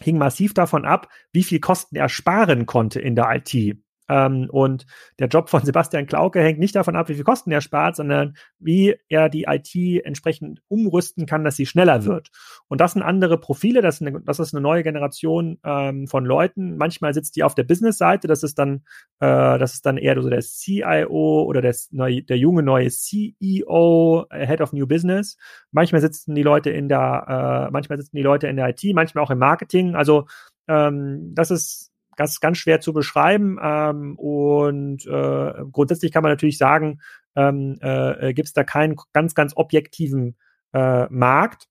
hing 0.00 0.18
massiv 0.18 0.54
davon 0.54 0.84
ab, 0.84 1.08
wie 1.32 1.44
viel 1.44 1.60
Kosten 1.60 1.96
er 1.96 2.08
sparen 2.08 2.66
konnte 2.66 3.00
in 3.00 3.14
der 3.14 3.28
IT. 3.34 3.76
Äh, 4.12 4.22
Ähm, 4.22 4.48
und 4.50 4.86
der 5.18 5.28
Job 5.28 5.48
von 5.48 5.62
Sebastian 5.64 6.06
Klauke 6.06 6.40
hängt 6.40 6.58
nicht 6.58 6.74
davon 6.76 6.96
ab, 6.96 7.08
wie 7.08 7.14
viel 7.14 7.24
Kosten 7.24 7.50
er 7.50 7.60
spart, 7.60 7.96
sondern 7.96 8.36
wie 8.58 8.96
er 9.08 9.28
die 9.28 9.46
IT 9.48 10.04
entsprechend 10.04 10.60
umrüsten 10.68 11.26
kann, 11.26 11.44
dass 11.44 11.56
sie 11.56 11.66
schneller 11.66 12.04
wird. 12.04 12.30
Und 12.68 12.80
das 12.80 12.92
sind 12.92 13.02
andere 13.02 13.38
Profile, 13.38 13.82
das 13.82 14.00
ist 14.00 14.06
eine, 14.06 14.20
das 14.20 14.38
ist 14.38 14.54
eine 14.54 14.60
neue 14.60 14.82
Generation 14.82 15.58
ähm, 15.64 16.06
von 16.06 16.24
Leuten. 16.24 16.76
Manchmal 16.76 17.14
sitzt 17.14 17.36
die 17.36 17.42
auf 17.42 17.54
der 17.54 17.64
Business-Seite, 17.64 18.28
das 18.28 18.42
ist 18.42 18.58
dann, 18.58 18.82
äh, 19.20 19.58
das 19.58 19.74
ist 19.74 19.86
dann 19.86 19.96
eher 19.96 20.20
so 20.20 20.28
der 20.28 20.42
CIO 20.42 21.44
oder 21.44 21.60
der, 21.62 21.74
der 21.90 22.38
junge 22.38 22.62
neue 22.62 22.90
CEO, 22.90 24.26
äh, 24.30 24.46
Head 24.46 24.60
of 24.60 24.72
New 24.72 24.86
Business. 24.86 25.36
Manchmal 25.70 26.00
sitzen 26.00 26.34
die 26.34 26.42
Leute 26.42 26.70
in 26.70 26.88
der, 26.88 27.68
äh, 27.68 27.72
manchmal 27.72 27.98
sitzen 27.98 28.16
die 28.16 28.22
Leute 28.22 28.48
in 28.48 28.56
der 28.56 28.68
IT, 28.68 28.82
manchmal 28.94 29.24
auch 29.24 29.30
im 29.30 29.38
Marketing. 29.38 29.94
Also 29.94 30.26
ähm, 30.68 31.34
das 31.34 31.50
ist 31.50 31.91
ganz, 32.16 32.40
ganz 32.40 32.58
schwer 32.58 32.80
zu 32.80 32.92
beschreiben. 32.92 33.58
Ähm, 33.62 34.16
und 34.16 35.06
äh, 35.06 35.52
grundsätzlich 35.70 36.12
kann 36.12 36.22
man 36.22 36.32
natürlich 36.32 36.58
sagen, 36.58 37.00
ähm, 37.36 37.78
äh, 37.80 38.34
gibt 38.34 38.48
es 38.48 38.54
da 38.54 38.64
keinen 38.64 38.96
ganz, 39.12 39.34
ganz 39.34 39.52
objektiven 39.56 40.36
äh, 40.72 41.06
Markt. 41.08 41.68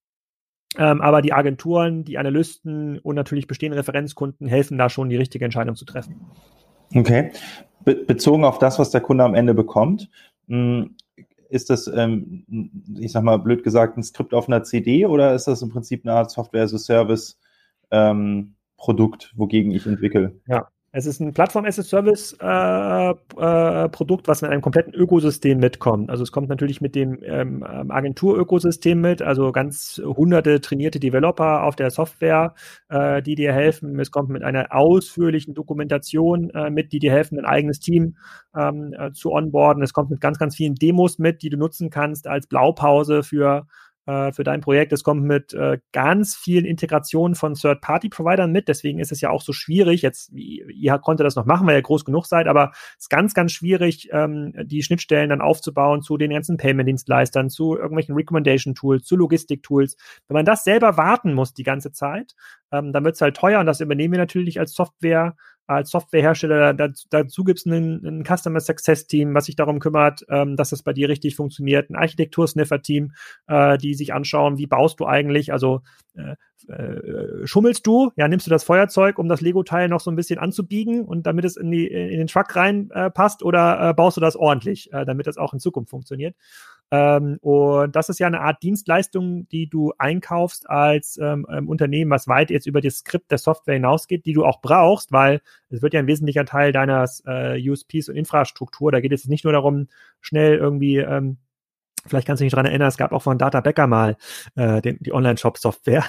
Ähm, 0.77 1.01
aber 1.01 1.21
die 1.21 1.33
Agenturen, 1.33 2.05
die 2.05 2.17
Analysten 2.17 2.97
und 2.99 3.15
natürlich 3.15 3.47
bestehende 3.47 3.77
Referenzkunden 3.77 4.47
helfen 4.47 4.77
da 4.77 4.89
schon, 4.89 5.09
die 5.09 5.17
richtige 5.17 5.43
Entscheidung 5.43 5.75
zu 5.75 5.85
treffen. 5.85 6.15
Okay. 6.95 7.31
Be 7.83 7.95
bezogen 7.95 8.45
auf 8.45 8.59
das, 8.59 8.79
was 8.79 8.91
der 8.91 9.01
Kunde 9.01 9.23
am 9.23 9.33
Ende 9.33 9.53
bekommt, 9.53 10.09
hm, 10.47 10.95
ist 11.49 11.69
das, 11.69 11.87
ähm, 11.87 12.45
ich 12.97 13.11
sag 13.11 13.23
mal 13.23 13.37
blöd 13.37 13.63
gesagt, 13.63 13.97
ein 13.97 14.03
Skript 14.03 14.33
auf 14.33 14.47
einer 14.47 14.63
CD 14.63 15.05
oder 15.05 15.35
ist 15.35 15.47
das 15.47 15.61
im 15.61 15.69
Prinzip 15.69 16.05
eine 16.05 16.13
Art 16.13 16.31
Software 16.31 16.63
as 16.63 16.73
a 16.73 16.77
Service 16.77 17.37
ähm, 17.91 18.55
Produkt, 18.81 19.31
wogegen 19.35 19.71
ich 19.71 19.85
entwickle? 19.85 20.41
Ja, 20.47 20.67
es 20.91 21.05
ist 21.05 21.21
ein 21.21 21.33
Plattform-as-a-Service-Produkt, 21.33 23.39
äh, 23.39 24.23
äh, 24.23 24.27
was 24.27 24.41
mit 24.41 24.49
einem 24.49 24.61
kompletten 24.61 24.95
Ökosystem 24.95 25.59
mitkommt. 25.59 26.09
Also 26.09 26.23
es 26.23 26.31
kommt 26.31 26.49
natürlich 26.49 26.81
mit 26.81 26.95
dem 26.95 27.19
ähm, 27.23 27.63
ähm, 27.71 27.91
Agentur-Ökosystem 27.91 28.99
mit, 28.99 29.21
also 29.21 29.51
ganz 29.51 30.01
hunderte 30.03 30.61
trainierte 30.61 30.99
Developer 30.99 31.63
auf 31.63 31.75
der 31.75 31.91
Software, 31.91 32.55
äh, 32.89 33.21
die 33.21 33.35
dir 33.35 33.53
helfen. 33.53 33.99
Es 33.99 34.09
kommt 34.09 34.29
mit 34.29 34.43
einer 34.43 34.75
ausführlichen 34.75 35.53
Dokumentation 35.53 36.49
äh, 36.49 36.71
mit, 36.71 36.91
die 36.91 36.99
dir 36.99 37.11
helfen, 37.11 37.37
ein 37.37 37.45
eigenes 37.45 37.79
Team 37.79 38.17
ähm, 38.57 38.95
äh, 38.97 39.11
zu 39.11 39.31
onboarden. 39.31 39.83
Es 39.83 39.93
kommt 39.93 40.09
mit 40.09 40.21
ganz, 40.21 40.39
ganz 40.39 40.55
vielen 40.55 40.73
Demos 40.73 41.19
mit, 41.19 41.43
die 41.43 41.51
du 41.51 41.57
nutzen 41.57 41.91
kannst 41.91 42.25
als 42.25 42.47
Blaupause 42.47 43.21
für 43.21 43.67
äh, 44.05 44.31
für 44.31 44.43
dein 44.43 44.61
Projekt. 44.61 44.93
Es 44.93 45.03
kommt 45.03 45.23
mit 45.23 45.53
äh, 45.53 45.79
ganz 45.91 46.35
vielen 46.35 46.65
Integrationen 46.65 47.35
von 47.35 47.53
Third-Party-Providern 47.53 48.51
mit. 48.51 48.67
Deswegen 48.67 48.99
ist 48.99 49.11
es 49.11 49.21
ja 49.21 49.29
auch 49.29 49.41
so 49.41 49.53
schwierig. 49.53 50.01
Jetzt, 50.01 50.31
ihr 50.33 50.97
konntet 50.99 51.25
das 51.25 51.35
noch 51.35 51.45
machen, 51.45 51.67
weil 51.67 51.75
ihr 51.75 51.81
groß 51.81 52.05
genug 52.05 52.25
seid, 52.25 52.47
aber 52.47 52.71
es 52.97 53.03
ist 53.03 53.09
ganz, 53.09 53.33
ganz 53.33 53.51
schwierig, 53.51 54.09
ähm, 54.11 54.53
die 54.63 54.83
Schnittstellen 54.83 55.29
dann 55.29 55.41
aufzubauen 55.41 56.01
zu 56.01 56.17
den 56.17 56.31
ganzen 56.31 56.57
Payment-Dienstleistern, 56.57 57.49
zu 57.49 57.75
irgendwelchen 57.75 58.15
Recommendation-Tools, 58.15 59.03
zu 59.03 59.15
Logistik-Tools. 59.15 59.95
Wenn 60.27 60.35
man 60.35 60.45
das 60.45 60.63
selber 60.63 60.97
warten 60.97 61.33
muss 61.33 61.53
die 61.53 61.63
ganze 61.63 61.91
Zeit, 61.91 62.33
ähm, 62.71 62.91
dann 62.93 63.03
wird 63.03 63.15
es 63.15 63.21
halt 63.21 63.35
teuer 63.35 63.59
und 63.59 63.65
das 63.65 63.81
übernehmen 63.81 64.13
wir 64.13 64.19
natürlich 64.19 64.59
als 64.59 64.73
Software 64.73 65.35
als 65.71 65.91
Softwarehersteller, 65.91 66.73
dazu, 66.73 67.07
dazu 67.09 67.43
gibt 67.43 67.59
es 67.59 67.65
ein, 67.65 68.23
Customer 68.25 68.59
Success 68.59 69.07
Team, 69.07 69.33
was 69.33 69.45
sich 69.45 69.55
darum 69.55 69.79
kümmert, 69.79 70.25
ähm, 70.29 70.55
dass 70.55 70.69
das 70.69 70.83
bei 70.83 70.93
dir 70.93 71.09
richtig 71.09 71.35
funktioniert, 71.35 71.89
ein 71.89 71.95
Architektur-Sniffer-Team, 71.95 73.13
äh, 73.47 73.77
die 73.77 73.93
sich 73.93 74.13
anschauen, 74.13 74.57
wie 74.57 74.67
baust 74.67 74.99
du 74.99 75.05
eigentlich, 75.05 75.51
also 75.51 75.81
äh, 76.15 76.35
äh, 76.67 77.47
schummelst 77.47 77.85
du, 77.87 78.11
ja, 78.15 78.27
nimmst 78.27 78.45
du 78.45 78.51
das 78.51 78.63
Feuerzeug, 78.63 79.17
um 79.17 79.27
das 79.27 79.41
Lego-Teil 79.41 79.89
noch 79.89 79.99
so 79.99 80.11
ein 80.11 80.15
bisschen 80.15 80.39
anzubiegen 80.39 81.05
und 81.05 81.25
damit 81.25 81.45
es 81.45 81.57
in, 81.57 81.71
die, 81.71 81.87
in 81.87 82.17
den 82.17 82.27
Truck 82.27 82.55
reinpasst 82.55 83.43
oder 83.43 83.89
äh, 83.89 83.93
baust 83.93 84.17
du 84.17 84.21
das 84.21 84.35
ordentlich, 84.35 84.91
äh, 84.93 85.05
damit 85.05 85.27
das 85.27 85.37
auch 85.37 85.53
in 85.53 85.59
Zukunft 85.59 85.89
funktioniert? 85.89 86.35
Ähm, 86.91 87.37
und 87.41 87.95
das 87.95 88.09
ist 88.09 88.19
ja 88.19 88.27
eine 88.27 88.41
Art 88.41 88.61
Dienstleistung, 88.61 89.47
die 89.49 89.69
du 89.69 89.93
einkaufst 89.97 90.69
als 90.69 91.17
ähm, 91.17 91.47
ähm, 91.49 91.69
Unternehmen, 91.69 92.11
was 92.11 92.27
weit 92.27 92.49
jetzt 92.49 92.67
über 92.67 92.81
das 92.81 92.97
Skript 92.97 93.31
der 93.31 93.37
Software 93.37 93.75
hinausgeht, 93.75 94.25
die 94.25 94.33
du 94.33 94.43
auch 94.43 94.61
brauchst, 94.61 95.13
weil 95.13 95.41
es 95.69 95.81
wird 95.81 95.93
ja 95.93 96.01
ein 96.01 96.07
wesentlicher 96.07 96.43
Teil 96.43 96.73
deines 96.73 97.23
äh, 97.25 97.57
USPs 97.69 98.09
und 98.09 98.17
Infrastruktur. 98.17 98.91
Da 98.91 98.99
geht 98.99 99.13
es 99.13 99.25
nicht 99.27 99.45
nur 99.45 99.53
darum, 99.53 99.87
schnell 100.19 100.57
irgendwie 100.57 100.97
ähm, 100.97 101.37
Vielleicht 102.07 102.27
kannst 102.27 102.41
du 102.41 102.45
dich 102.45 102.51
daran 102.51 102.65
erinnern, 102.65 102.87
es 102.87 102.97
gab 102.97 103.11
auch 103.11 103.21
von 103.21 103.37
Data 103.37 103.61
Becker 103.61 103.87
mal 103.87 104.17
äh, 104.55 104.81
den, 104.81 104.97
die 104.99 105.13
Online-Shop-Software 105.13 106.03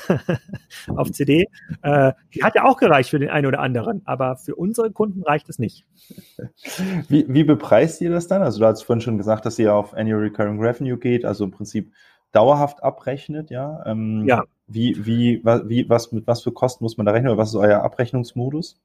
auf 0.97 1.11
CD. 1.13 1.49
Äh, 1.83 2.13
die 2.35 2.43
hat 2.43 2.55
ja 2.55 2.65
auch 2.65 2.77
gereicht 2.77 3.11
für 3.11 3.19
den 3.19 3.31
einen 3.31 3.47
oder 3.47 3.61
anderen, 3.61 4.03
aber 4.05 4.37
für 4.37 4.55
unsere 4.55 4.91
Kunden 4.91 5.23
reicht 5.23 5.49
es 5.49 5.59
nicht. 5.59 5.85
Wie, 7.09 7.27
wie 7.29 7.45
bepreist 7.45 8.01
ihr 8.01 8.11
das 8.11 8.27
dann? 8.27 8.43
Also 8.43 8.59
du 8.59 8.67
hast 8.67 8.83
vorhin 8.83 9.01
schon 9.01 9.19
gesagt, 9.19 9.47
dass 9.47 9.59
ihr 9.59 9.75
auf 9.75 9.95
Annual 9.95 10.21
Recurring 10.21 10.61
Revenue 10.61 10.99
geht, 10.99 11.25
also 11.25 11.45
im 11.45 11.51
Prinzip 11.51 11.93
dauerhaft 12.33 12.83
abrechnet, 12.83 13.51
ja? 13.51 13.83
Ähm, 13.87 14.25
ja. 14.27 14.45
Wie, 14.67 14.97
wie, 15.05 15.43
wie, 15.45 15.89
was, 15.89 16.13
mit 16.13 16.27
was 16.27 16.43
für 16.43 16.53
Kosten 16.53 16.85
muss 16.85 16.97
man 16.97 17.07
da 17.07 17.13
rechnen 17.13 17.31
oder 17.31 17.39
was 17.39 17.51
ist 17.51 17.57
euer 17.57 17.83
Abrechnungsmodus? 17.83 18.81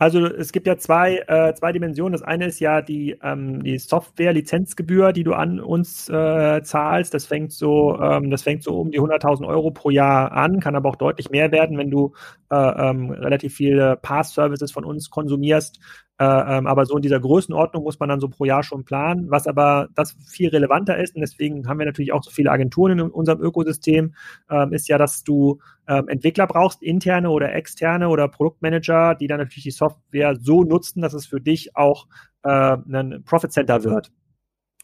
Also 0.00 0.24
es 0.24 0.50
gibt 0.52 0.66
ja 0.66 0.78
zwei, 0.78 1.18
äh, 1.28 1.52
zwei 1.52 1.72
Dimensionen. 1.72 2.14
Das 2.14 2.22
eine 2.22 2.46
ist 2.46 2.58
ja 2.58 2.80
die, 2.80 3.18
ähm, 3.22 3.62
die 3.62 3.76
Software-Lizenzgebühr, 3.76 5.12
die 5.12 5.24
du 5.24 5.34
an 5.34 5.60
uns 5.60 6.08
äh, 6.08 6.62
zahlst. 6.62 7.12
Das 7.12 7.26
fängt 7.26 7.52
so, 7.52 8.00
ähm, 8.00 8.30
das 8.30 8.42
fängt 8.42 8.62
so 8.62 8.80
um 8.80 8.90
die 8.90 8.98
100.000 8.98 9.46
Euro 9.46 9.70
pro 9.72 9.90
Jahr 9.90 10.32
an, 10.32 10.58
kann 10.58 10.74
aber 10.74 10.88
auch 10.88 10.96
deutlich 10.96 11.28
mehr 11.28 11.52
werden, 11.52 11.76
wenn 11.76 11.90
du 11.90 12.14
äh, 12.50 12.56
ähm, 12.56 13.10
relativ 13.10 13.54
viele 13.54 13.96
Pass-Services 13.96 14.72
von 14.72 14.86
uns 14.86 15.10
konsumierst. 15.10 15.78
Äh, 16.20 16.24
ähm, 16.58 16.66
aber 16.66 16.84
so 16.84 16.96
in 16.96 17.02
dieser 17.02 17.18
Größenordnung 17.18 17.82
muss 17.82 17.98
man 17.98 18.10
dann 18.10 18.20
so 18.20 18.28
pro 18.28 18.44
Jahr 18.44 18.62
schon 18.62 18.84
planen, 18.84 19.30
was 19.30 19.46
aber 19.46 19.88
das 19.94 20.14
viel 20.28 20.50
relevanter 20.50 20.98
ist. 20.98 21.14
Und 21.14 21.22
deswegen 21.22 21.66
haben 21.66 21.78
wir 21.78 21.86
natürlich 21.86 22.12
auch 22.12 22.22
so 22.22 22.30
viele 22.30 22.50
Agenturen 22.50 22.98
in 22.98 23.00
unserem 23.00 23.40
Ökosystem, 23.40 24.14
ähm, 24.50 24.74
ist 24.74 24.86
ja, 24.88 24.98
dass 24.98 25.24
du 25.24 25.60
ähm, 25.88 26.08
Entwickler 26.08 26.46
brauchst, 26.46 26.82
interne 26.82 27.30
oder 27.30 27.54
externe 27.54 28.10
oder 28.10 28.28
Produktmanager, 28.28 29.14
die 29.14 29.28
dann 29.28 29.38
natürlich 29.38 29.64
die 29.64 29.70
Software 29.70 30.36
so 30.38 30.62
nutzen, 30.62 31.00
dass 31.00 31.14
es 31.14 31.24
für 31.24 31.40
dich 31.40 31.74
auch 31.74 32.06
äh, 32.42 32.76
ein 32.76 33.22
Profit 33.24 33.52
Center 33.52 33.82
wird. 33.82 34.12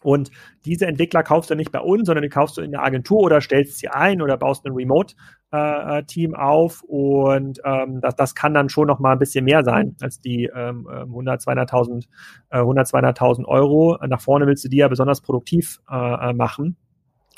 Und 0.06 0.30
diese 0.64 0.86
Entwickler 0.86 1.24
kaufst 1.24 1.50
du 1.50 1.56
nicht 1.56 1.72
bei 1.72 1.80
uns, 1.80 2.06
sondern 2.06 2.22
die 2.22 2.28
kaufst 2.28 2.56
du 2.56 2.60
in 2.60 2.70
der 2.70 2.84
Agentur 2.84 3.22
oder 3.22 3.40
stellst 3.40 3.78
sie 3.78 3.88
ein 3.88 4.22
oder 4.22 4.36
baust 4.36 4.64
ein 4.64 4.72
Remote-Team 4.72 6.32
äh, 6.32 6.36
auf. 6.36 6.84
Und 6.86 7.60
ähm, 7.64 8.00
das, 8.00 8.14
das 8.14 8.36
kann 8.36 8.54
dann 8.54 8.68
schon 8.68 8.86
noch 8.86 9.00
mal 9.00 9.14
ein 9.14 9.18
bisschen 9.18 9.44
mehr 9.44 9.64
sein 9.64 9.96
als 10.00 10.20
die 10.20 10.48
ähm, 10.54 10.86
100, 10.86 11.40
200.000 11.40 12.04
äh, 12.50 12.58
100, 12.58 12.86
200.000 12.86 13.46
Euro. 13.46 13.98
Nach 14.06 14.20
vorne 14.20 14.46
willst 14.46 14.64
du 14.64 14.68
die 14.68 14.76
ja 14.76 14.86
besonders 14.86 15.22
produktiv 15.22 15.80
äh, 15.90 16.30
äh 16.30 16.32
machen. 16.32 16.76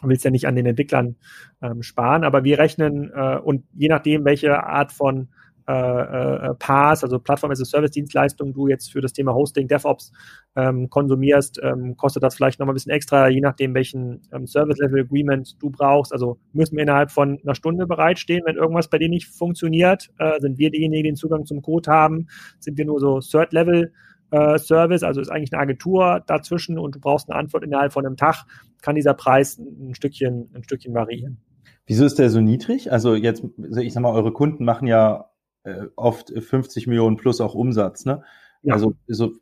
Du 0.03 0.11
willst 0.11 0.27
ja 0.27 0.31
nicht 0.31 0.47
an 0.47 0.55
den 0.55 0.67
Entwicklern 0.67 1.17
ähm, 1.63 1.83
sparen, 1.83 2.23
aber 2.23 2.45
wir 2.45 2.59
rechnen 2.59 3.11
äh, 3.15 3.39
und 3.39 3.65
je 3.73 3.89
nachdem, 3.89 4.27
welche 4.27 4.63
Art 4.63 4.93
von 4.93 5.29
äh, 5.69 6.51
äh, 6.51 6.55
PaaS, 6.55 7.05
also 7.05 7.19
Plattform 7.19 7.53
as 7.53 7.61
a 7.61 7.65
Service 7.65 7.91
Dienstleistung, 7.91 8.55
du 8.55 8.69
jetzt 8.69 8.91
für 8.91 9.03
das 9.03 9.13
Thema 9.13 9.35
Hosting, 9.35 9.69
DevOps 9.69 10.13
ähm, 10.57 10.89
konsumierst, 10.89 11.61
ähm, 11.63 11.97
kostet 11.97 12.23
das 12.23 12.35
vielleicht 12.35 12.59
nochmal 12.59 12.73
ein 12.73 12.77
bisschen 12.77 12.93
extra, 12.93 13.29
je 13.29 13.41
nachdem, 13.41 13.75
welchen 13.75 14.23
ähm, 14.33 14.47
Service 14.47 14.79
Level 14.79 15.03
Agreement 15.03 15.63
du 15.63 15.71
brauchst. 15.71 16.13
Also 16.13 16.39
müssen 16.53 16.77
wir 16.77 16.83
innerhalb 16.83 17.11
von 17.11 17.39
einer 17.43 17.55
Stunde 17.55 17.87
bereitstehen, 17.87 18.43
wenn 18.47 18.57
irgendwas 18.57 18.89
bei 18.89 18.99
dir 18.99 19.11
nicht 19.11 19.29
funktioniert, 19.29 20.09
äh, 20.19 20.41
sind 20.41 20.59
wir 20.59 20.71
diejenigen, 20.71 21.03
die 21.03 21.09
den 21.11 21.17
Zugang 21.17 21.45
zum 21.45 21.61
Code 21.61 21.91
haben, 21.91 22.29
sind 22.61 22.79
wir 22.79 22.87
nur 22.87 22.99
so 22.99 23.21
Third 23.21 23.53
Level 23.53 23.93
äh, 24.31 24.59
Service, 24.59 25.03
also 25.03 25.21
ist 25.21 25.31
eigentlich 25.31 25.53
eine 25.53 25.61
Agentur 25.61 26.23
dazwischen 26.27 26.79
und 26.79 26.95
du 26.95 27.01
brauchst 27.01 27.29
eine 27.29 27.39
Antwort 27.39 27.63
innerhalb 27.63 27.93
von 27.93 28.07
einem 28.07 28.17
Tag, 28.17 28.45
kann 28.81 28.95
dieser 28.95 29.15
Preis 29.15 29.59
ein 29.59 29.95
Stückchen, 29.95 30.49
ein 30.55 30.63
Stückchen 30.63 30.95
variieren. 30.95 31.43
Wieso 31.87 32.05
ist 32.05 32.19
der 32.19 32.31
so 32.31 32.41
niedrig? 32.41 32.93
Also 32.93 33.15
jetzt, 33.15 33.45
ich 33.79 33.93
sag 33.93 34.03
mal, 34.03 34.13
eure 34.13 34.33
Kunden 34.33 34.65
machen 34.65 34.87
ja 34.87 35.31
äh, 35.69 35.87
oft 35.97 36.33
50 36.37 36.87
Millionen 36.87 37.17
plus 37.17 37.41
auch 37.41 37.55
Umsatz. 37.55 38.05
Ne? 38.05 38.23
Ja. 38.63 38.75
Also 38.75 38.95
so, 39.07 39.33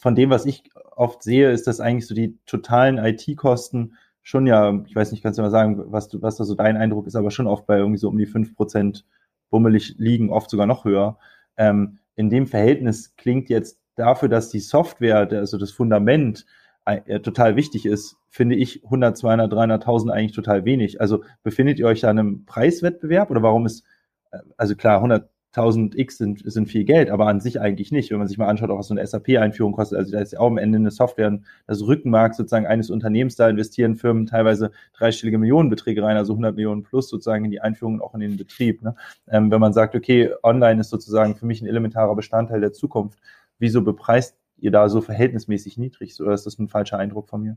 von 0.00 0.14
dem, 0.14 0.30
was 0.30 0.46
ich 0.46 0.64
oft 0.96 1.22
sehe, 1.22 1.50
ist 1.50 1.66
das 1.66 1.80
eigentlich 1.80 2.06
so 2.06 2.14
die 2.14 2.38
totalen 2.46 2.98
IT-Kosten 2.98 3.94
schon 4.26 4.48
ja, 4.48 4.82
ich 4.88 4.96
weiß 4.96 5.12
nicht, 5.12 5.22
kannst 5.22 5.38
du 5.38 5.42
mal 5.42 5.50
sagen, 5.50 5.80
was, 5.92 6.08
du, 6.08 6.20
was 6.20 6.34
da 6.34 6.42
so 6.42 6.56
dein 6.56 6.76
Eindruck 6.76 7.06
ist, 7.06 7.14
aber 7.14 7.30
schon 7.30 7.46
oft 7.46 7.64
bei 7.64 7.78
irgendwie 7.78 7.98
so 7.98 8.08
um 8.08 8.18
die 8.18 8.26
5% 8.26 9.04
bummelig 9.50 9.94
liegen, 9.98 10.30
oft 10.30 10.50
sogar 10.50 10.66
noch 10.66 10.84
höher. 10.84 11.16
Ähm, 11.56 11.98
in 12.16 12.28
dem 12.28 12.48
Verhältnis 12.48 13.14
klingt 13.14 13.48
jetzt 13.48 13.78
dafür, 13.94 14.28
dass 14.28 14.48
die 14.48 14.58
Software, 14.58 15.28
also 15.30 15.58
das 15.58 15.70
Fundament, 15.70 16.44
äh, 16.86 17.20
total 17.20 17.54
wichtig 17.54 17.86
ist, 17.86 18.16
finde 18.28 18.56
ich 18.56 18.82
100, 18.84 19.16
200, 19.16 19.52
300.000 19.52 20.10
eigentlich 20.10 20.34
total 20.34 20.64
wenig. 20.64 21.00
Also 21.00 21.22
befindet 21.44 21.78
ihr 21.78 21.86
euch 21.86 22.00
da 22.00 22.10
in 22.10 22.18
einem 22.18 22.44
Preiswettbewerb 22.46 23.30
oder 23.30 23.42
warum 23.42 23.64
ist, 23.64 23.84
äh, 24.32 24.38
also 24.56 24.74
klar, 24.74 24.96
100, 24.96 25.30
1000 25.56 25.98
X 25.98 26.18
sind, 26.18 26.42
sind 26.44 26.68
viel 26.68 26.84
Geld, 26.84 27.10
aber 27.10 27.26
an 27.26 27.40
sich 27.40 27.60
eigentlich 27.60 27.90
nicht. 27.90 28.10
Wenn 28.10 28.18
man 28.18 28.28
sich 28.28 28.36
mal 28.36 28.46
anschaut, 28.46 28.70
auch 28.70 28.78
was 28.78 28.88
so 28.88 28.94
eine 28.94 29.06
SAP-Einführung 29.06 29.72
kostet, 29.72 29.98
also 29.98 30.12
da 30.12 30.20
ist 30.20 30.32
ja 30.32 30.40
auch 30.40 30.48
am 30.48 30.58
Ende 30.58 30.76
eine 30.76 30.90
Software, 30.90 31.38
das 31.66 31.82
Rückenmark 31.82 32.34
sozusagen 32.34 32.66
eines 32.66 32.90
Unternehmens, 32.90 33.36
da 33.36 33.48
investieren 33.48 33.96
Firmen 33.96 34.26
teilweise 34.26 34.70
dreistellige 34.96 35.38
Millionenbeträge 35.38 36.02
rein, 36.02 36.16
also 36.16 36.34
100 36.34 36.54
Millionen 36.54 36.82
plus 36.82 37.08
sozusagen 37.08 37.46
in 37.46 37.50
die 37.50 37.60
Einführung 37.60 37.94
und 37.94 38.02
auch 38.02 38.14
in 38.14 38.20
den 38.20 38.36
Betrieb. 38.36 38.82
Ne? 38.82 38.94
Ähm, 39.28 39.50
wenn 39.50 39.60
man 39.60 39.72
sagt, 39.72 39.94
okay, 39.94 40.30
online 40.42 40.80
ist 40.80 40.90
sozusagen 40.90 41.36
für 41.36 41.46
mich 41.46 41.62
ein 41.62 41.66
elementarer 41.66 42.14
Bestandteil 42.14 42.60
der 42.60 42.72
Zukunft, 42.72 43.18
wieso 43.58 43.82
bepreist 43.82 44.36
ihr 44.58 44.70
da 44.70 44.88
so 44.88 45.00
verhältnismäßig 45.00 45.78
niedrig? 45.78 46.20
Oder 46.20 46.32
ist 46.32 46.46
das 46.46 46.58
ein 46.58 46.68
falscher 46.68 46.98
Eindruck 46.98 47.28
von 47.28 47.42
mir? 47.42 47.56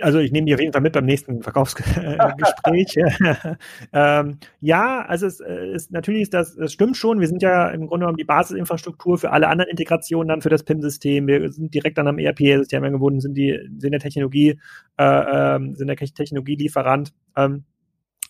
Also 0.00 0.18
ich 0.18 0.32
nehme 0.32 0.46
die 0.46 0.54
auf 0.54 0.60
jeden 0.60 0.72
Fall 0.72 0.82
mit 0.82 0.92
beim 0.92 1.04
nächsten 1.04 1.42
Verkaufsgespräch. 1.42 2.96
ähm, 3.92 4.38
ja, 4.60 5.04
also 5.06 5.26
es 5.26 5.40
ist 5.40 5.92
natürlich 5.92 6.22
ist 6.22 6.34
das, 6.34 6.56
es 6.56 6.72
stimmt 6.72 6.96
schon. 6.96 7.20
Wir 7.20 7.28
sind 7.28 7.42
ja 7.42 7.68
im 7.68 7.86
Grunde 7.86 8.04
genommen 8.04 8.16
die 8.16 8.24
Basisinfrastruktur 8.24 9.18
für 9.18 9.30
alle 9.30 9.48
anderen 9.48 9.70
Integrationen 9.70 10.28
dann 10.28 10.42
für 10.42 10.50
das 10.50 10.64
PIM-System. 10.64 11.26
Wir 11.26 11.50
sind 11.52 11.74
direkt 11.74 11.98
dann 11.98 12.08
am 12.08 12.18
ERP-System 12.18 12.84
angebunden, 12.84 13.20
sind 13.20 13.34
die 13.34 13.58
sind 13.78 13.92
der 13.92 14.00
Technologie, 14.00 14.58
äh, 14.96 15.56
ähm, 15.56 15.74
sind 15.74 15.88
der 15.88 15.96
Technologielieferant. 15.96 17.12
Ähm, 17.36 17.64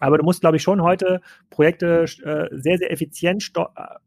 aber 0.00 0.18
du 0.18 0.24
musst, 0.24 0.40
glaube 0.40 0.56
ich, 0.56 0.62
schon 0.62 0.82
heute 0.82 1.20
Projekte 1.50 2.04
äh, 2.24 2.48
sehr, 2.50 2.78
sehr 2.78 2.90
effizient 2.90 3.52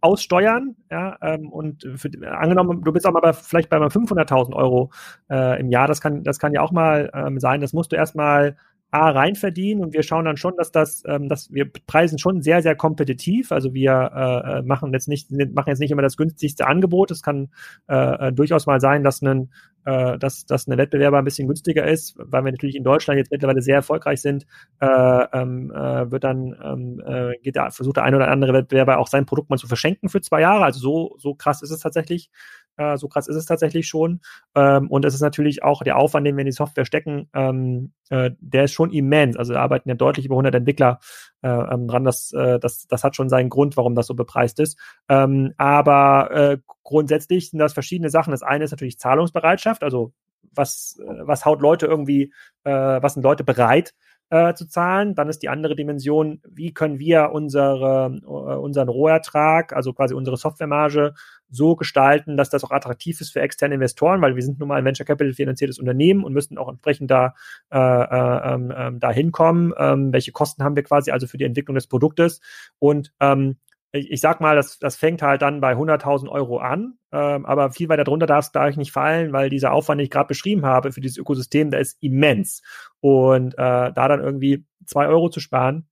aussteuern. 0.01 0.75
Ja, 0.91 1.17
ähm, 1.21 1.49
und 1.51 1.87
für, 1.95 2.09
angenommen, 2.29 2.83
du 2.83 2.91
bist 2.91 3.07
auch 3.07 3.13
mal 3.13 3.21
bei, 3.21 3.33
vielleicht 3.33 3.69
bei 3.69 3.79
mal 3.79 3.87
500.000 3.87 4.53
Euro 4.53 4.91
äh, 5.29 5.59
im 5.59 5.69
Jahr. 5.69 5.87
Das 5.87 6.01
kann, 6.01 6.23
das 6.23 6.39
kann 6.39 6.53
ja 6.53 6.61
auch 6.61 6.71
mal 6.71 7.09
ähm, 7.13 7.39
sein. 7.39 7.61
Das 7.61 7.73
musst 7.73 7.91
du 7.91 7.95
erstmal 7.95 8.57
A 8.93 9.09
rein 9.09 9.35
verdienen 9.35 9.83
und 9.83 9.93
wir 9.93 10.03
schauen 10.03 10.25
dann 10.25 10.37
schon, 10.37 10.55
dass 10.55 10.71
das, 10.71 11.03
ähm, 11.07 11.27
dass 11.27 11.51
wir 11.51 11.69
preisen 11.87 12.19
schon 12.19 12.41
sehr, 12.41 12.61
sehr 12.61 12.75
kompetitiv. 12.75 13.51
Also 13.51 13.73
wir 13.73 14.11
äh, 14.15 14.59
äh 14.59 14.61
machen 14.61 14.93
jetzt 14.93 15.07
nicht, 15.07 15.31
machen 15.31 15.69
jetzt 15.69 15.79
nicht 15.79 15.91
immer 15.91 16.01
das 16.01 16.17
günstigste 16.17 16.67
Angebot. 16.67 17.09
Es 17.09 17.23
kann 17.23 17.49
äh, 17.89 18.27
äh, 18.27 18.31
durchaus 18.31 18.67
mal 18.67 18.79
sein, 18.79 19.03
dass 19.03 19.21
ein 19.21 19.49
äh, 19.85 20.17
dass, 20.17 20.45
dass 20.45 20.67
eine 20.67 20.77
Wettbewerber 20.77 21.17
ein 21.17 21.25
bisschen 21.25 21.47
günstiger 21.47 21.85
ist, 21.85 22.15
weil 22.17 22.45
wir 22.45 22.51
natürlich 22.51 22.75
in 22.75 22.83
Deutschland 22.83 23.17
jetzt 23.17 23.31
mittlerweile 23.31 23.61
sehr 23.61 23.75
erfolgreich 23.75 24.21
sind, 24.21 24.45
äh, 24.79 24.85
ähm, 24.85 25.71
äh, 25.71 26.09
wird 26.09 26.23
dann 26.23 26.55
ähm, 26.63 27.01
äh, 27.05 27.37
geht 27.41 27.55
der, 27.55 27.71
versucht 27.71 27.97
der 27.97 28.03
eine 28.03 28.15
oder 28.15 28.29
andere 28.29 28.53
Wettbewerber 28.53 28.97
auch 28.97 29.07
sein 29.07 29.25
Produkt 29.25 29.49
mal 29.49 29.57
zu 29.57 29.67
verschenken 29.67 30.09
für 30.09 30.21
zwei 30.21 30.41
Jahre. 30.41 30.63
Also 30.63 30.79
so, 30.79 31.15
so 31.17 31.35
krass 31.35 31.61
ist 31.61 31.71
es 31.71 31.79
tatsächlich. 31.79 32.29
Äh, 32.77 32.97
so 32.97 33.07
krass 33.07 33.27
ist 33.27 33.35
es 33.35 33.45
tatsächlich 33.45 33.87
schon. 33.87 34.21
Ähm, 34.55 34.89
und 34.89 35.05
es 35.05 35.13
ist 35.13 35.21
natürlich 35.21 35.63
auch 35.63 35.83
der 35.83 35.97
Aufwand, 35.97 36.25
den 36.25 36.35
wir 36.35 36.41
in 36.41 36.47
die 36.47 36.51
Software 36.51 36.85
stecken, 36.85 37.29
ähm, 37.33 37.93
äh, 38.09 38.31
der 38.39 38.65
ist 38.65 38.71
schon 38.71 38.91
immens. 38.91 39.37
Also 39.37 39.53
da 39.53 39.61
arbeiten 39.61 39.89
ja 39.89 39.95
deutlich 39.95 40.25
über 40.25 40.35
100 40.35 40.55
Entwickler 40.55 40.99
äh, 41.41 41.49
ähm, 41.49 41.87
dran. 41.87 42.03
Das, 42.03 42.31
äh, 42.33 42.59
das, 42.59 42.87
das 42.87 43.03
hat 43.03 43.15
schon 43.15 43.29
seinen 43.29 43.49
Grund, 43.49 43.77
warum 43.77 43.95
das 43.95 44.07
so 44.07 44.15
bepreist 44.15 44.59
ist. 44.59 44.79
Ähm, 45.09 45.53
aber 45.57 46.31
äh, 46.31 46.57
grundsätzlich 46.83 47.49
sind 47.49 47.59
das 47.59 47.73
verschiedene 47.73 48.09
Sachen. 48.09 48.31
Das 48.31 48.43
eine 48.43 48.63
ist 48.63 48.71
natürlich 48.71 48.99
Zahlungsbereitschaft, 48.99 49.83
also 49.83 50.13
was, 50.51 50.99
äh, 50.99 51.27
was 51.27 51.45
haut 51.45 51.61
Leute 51.61 51.85
irgendwie, 51.85 52.33
was 52.65 53.15
sind 53.15 53.23
Leute 53.23 53.43
bereit, 53.43 53.93
äh, 54.33 54.55
zu 54.55 54.67
zahlen. 54.67 55.13
Dann 55.13 55.29
ist 55.29 55.43
die 55.43 55.49
andere 55.49 55.75
Dimension, 55.75 56.41
wie 56.49 56.73
können 56.73 56.97
wir 56.97 57.29
unsere, 57.33 58.19
äh, 58.19 58.25
unseren 58.25 58.89
Rohertrag, 58.89 59.73
also 59.73 59.93
quasi 59.93 60.15
unsere 60.15 60.37
Softwaremarge, 60.37 61.13
so 61.49 61.75
gestalten, 61.75 62.35
dass 62.35 62.49
das 62.49 62.63
auch 62.63 62.71
attraktiv 62.71 63.21
ist 63.21 63.31
für 63.31 63.41
externe 63.41 63.75
Investoren, 63.75 64.21
weil 64.23 64.35
wir 64.35 64.41
sind 64.41 64.57
nun 64.57 64.69
mal 64.69 64.79
ein 64.79 64.85
Venture 64.85 65.05
Capital 65.05 65.33
finanziertes 65.33 65.77
Unternehmen 65.77 66.23
und 66.23 66.33
müssen 66.33 66.57
auch 66.57 66.67
entsprechend 66.67 67.11
da, 67.11 67.35
äh, 67.69 67.77
äh, 67.77 68.55
ähm 68.55 68.99
da 68.99 69.11
hinkommen. 69.11 69.71
Ähm, 69.77 70.11
welche 70.11 70.31
Kosten 70.31 70.63
haben 70.63 70.75
wir 70.75 70.83
quasi 70.83 71.11
also 71.11 71.27
für 71.27 71.37
die 71.37 71.45
Entwicklung 71.45 71.75
des 71.75 71.85
Produktes? 71.85 72.41
Und 72.79 73.13
ähm, 73.19 73.57
ich, 73.93 74.11
ich 74.11 74.21
sag 74.21 74.41
mal, 74.41 74.55
das, 74.55 74.79
das 74.79 74.95
fängt 74.95 75.21
halt 75.21 75.41
dann 75.41 75.61
bei 75.61 75.73
100.000 75.73 76.27
Euro 76.27 76.57
an, 76.57 76.97
ähm, 77.11 77.45
aber 77.45 77.71
viel 77.71 77.89
weiter 77.89 78.03
drunter 78.03 78.25
darf 78.25 78.45
es 78.45 78.51
da 78.51 78.69
nicht 78.69 78.91
fallen, 78.91 79.31
weil 79.31 79.49
dieser 79.49 79.71
Aufwand, 79.71 79.99
den 79.99 80.05
ich 80.05 80.11
gerade 80.11 80.27
beschrieben 80.27 80.65
habe 80.65 80.91
für 80.91 80.99
dieses 80.99 81.17
Ökosystem, 81.17 81.69
der 81.69 81.79
ist 81.79 82.01
immens. 82.01 82.63
Und 82.99 83.53
äh, 83.53 83.57
da 83.57 84.07
dann 84.07 84.19
irgendwie 84.19 84.65
zwei 84.85 85.07
Euro 85.07 85.29
zu 85.29 85.39
sparen, 85.39 85.87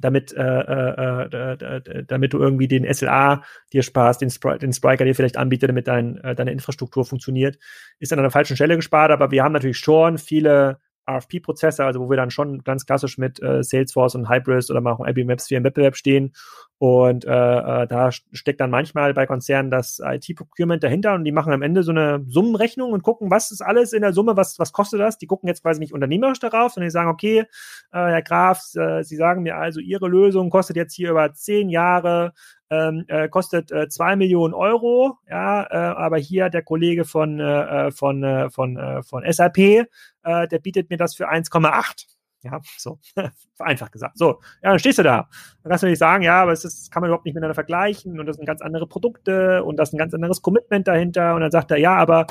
damit, 0.00 0.32
äh, 0.32 0.42
äh, 0.42 1.22
äh, 1.24 2.04
damit 2.04 2.32
du 2.32 2.38
irgendwie 2.38 2.68
den 2.68 2.92
SLA 2.92 3.42
dir 3.72 3.82
sparst, 3.82 4.20
den, 4.20 4.30
Spry 4.30 4.58
den 4.58 4.72
Spriker 4.72 5.04
dir 5.04 5.14
vielleicht 5.14 5.36
anbietet, 5.36 5.70
damit 5.70 5.88
dein, 5.88 6.18
äh, 6.18 6.34
deine 6.34 6.52
Infrastruktur 6.52 7.04
funktioniert, 7.04 7.58
ist 7.98 8.12
an 8.12 8.18
einer 8.18 8.30
falschen 8.30 8.56
Stelle 8.56 8.76
gespart. 8.76 9.10
Aber 9.12 9.30
wir 9.30 9.44
haben 9.44 9.52
natürlich 9.52 9.78
schon 9.78 10.18
viele 10.18 10.78
RFP-Prozesse, 11.08 11.84
also 11.84 12.00
wo 12.00 12.10
wir 12.10 12.16
dann 12.16 12.30
schon 12.30 12.62
ganz 12.64 12.86
klassisch 12.86 13.18
mit 13.18 13.42
äh, 13.42 13.62
Salesforce 13.62 14.14
und 14.14 14.28
Hybris 14.28 14.70
oder 14.70 14.80
mal 14.80 14.92
auch 14.92 15.06
IBM 15.06 15.26
Maps 15.26 15.46
4 15.48 15.58
im 15.58 15.64
Wettbewerb 15.64 15.96
stehen. 15.96 16.32
Und 16.78 17.24
äh, 17.24 17.28
äh, 17.28 17.86
da 17.88 18.12
steckt 18.12 18.60
dann 18.60 18.70
manchmal 18.70 19.12
bei 19.12 19.26
Konzernen 19.26 19.68
das 19.68 20.00
IT-Procurement 20.00 20.82
dahinter 20.84 21.14
und 21.14 21.24
die 21.24 21.32
machen 21.32 21.52
am 21.52 21.62
Ende 21.62 21.82
so 21.82 21.90
eine 21.90 22.24
Summenrechnung 22.28 22.92
und 22.92 23.02
gucken, 23.02 23.32
was 23.32 23.50
ist 23.50 23.62
alles 23.62 23.92
in 23.92 24.02
der 24.02 24.12
Summe, 24.12 24.36
was, 24.36 24.60
was 24.60 24.72
kostet 24.72 25.00
das? 25.00 25.18
Die 25.18 25.26
gucken 25.26 25.48
jetzt 25.48 25.62
quasi 25.62 25.80
nicht 25.80 25.92
unternehmerisch 25.92 26.38
darauf, 26.38 26.72
sondern 26.72 26.86
die 26.86 26.92
sagen, 26.92 27.10
okay, 27.10 27.40
äh, 27.40 27.44
Herr 27.90 28.22
Graf, 28.22 28.62
äh, 28.76 29.02
Sie 29.02 29.16
sagen 29.16 29.42
mir 29.42 29.56
also, 29.56 29.80
Ihre 29.80 30.06
Lösung 30.06 30.50
kostet 30.50 30.76
jetzt 30.76 30.94
hier 30.94 31.10
über 31.10 31.32
zehn 31.34 31.68
Jahre 31.68 32.32
ähm, 32.70 33.04
äh, 33.08 33.28
kostet 33.28 33.72
äh, 33.72 33.88
zwei 33.88 34.16
Millionen 34.16 34.54
Euro, 34.54 35.18
ja, 35.28 35.62
äh, 35.62 35.76
aber 35.96 36.18
hier 36.18 36.50
der 36.50 36.62
Kollege 36.62 37.04
von 37.04 37.40
äh, 37.40 37.86
äh 37.86 37.90
von 37.90 38.22
äh, 38.22 38.50
von 38.50 38.76
äh, 38.76 39.02
von 39.02 39.24
SAP, 39.30 39.58
äh, 39.58 39.86
der 40.24 40.58
bietet 40.58 40.90
mir 40.90 40.96
das 40.96 41.14
für 41.14 41.30
1,8. 41.30 42.06
Ja, 42.42 42.60
so, 42.76 43.00
einfach 43.58 43.90
gesagt. 43.90 44.16
So, 44.16 44.40
ja, 44.62 44.70
dann 44.70 44.78
stehst 44.78 44.98
du 44.98 45.02
da. 45.02 45.28
Dann 45.62 45.70
kannst 45.70 45.82
du 45.82 45.88
nicht 45.88 45.98
sagen, 45.98 46.22
ja, 46.22 46.42
aber 46.42 46.52
ist, 46.52 46.90
kann 46.92 47.00
man 47.00 47.08
überhaupt 47.08 47.24
nicht 47.24 47.34
miteinander 47.34 47.54
vergleichen 47.54 48.20
und 48.20 48.26
das 48.26 48.36
sind 48.36 48.46
ganz 48.46 48.62
andere 48.62 48.86
Produkte 48.86 49.64
und 49.64 49.76
das 49.76 49.88
ist 49.88 49.94
ein 49.94 49.98
ganz 49.98 50.14
anderes 50.14 50.40
Commitment 50.40 50.86
dahinter. 50.86 51.34
Und 51.34 51.40
dann 51.40 51.50
sagt 51.50 51.72
er, 51.72 51.78
ja, 51.78 51.96
aber 51.96 52.26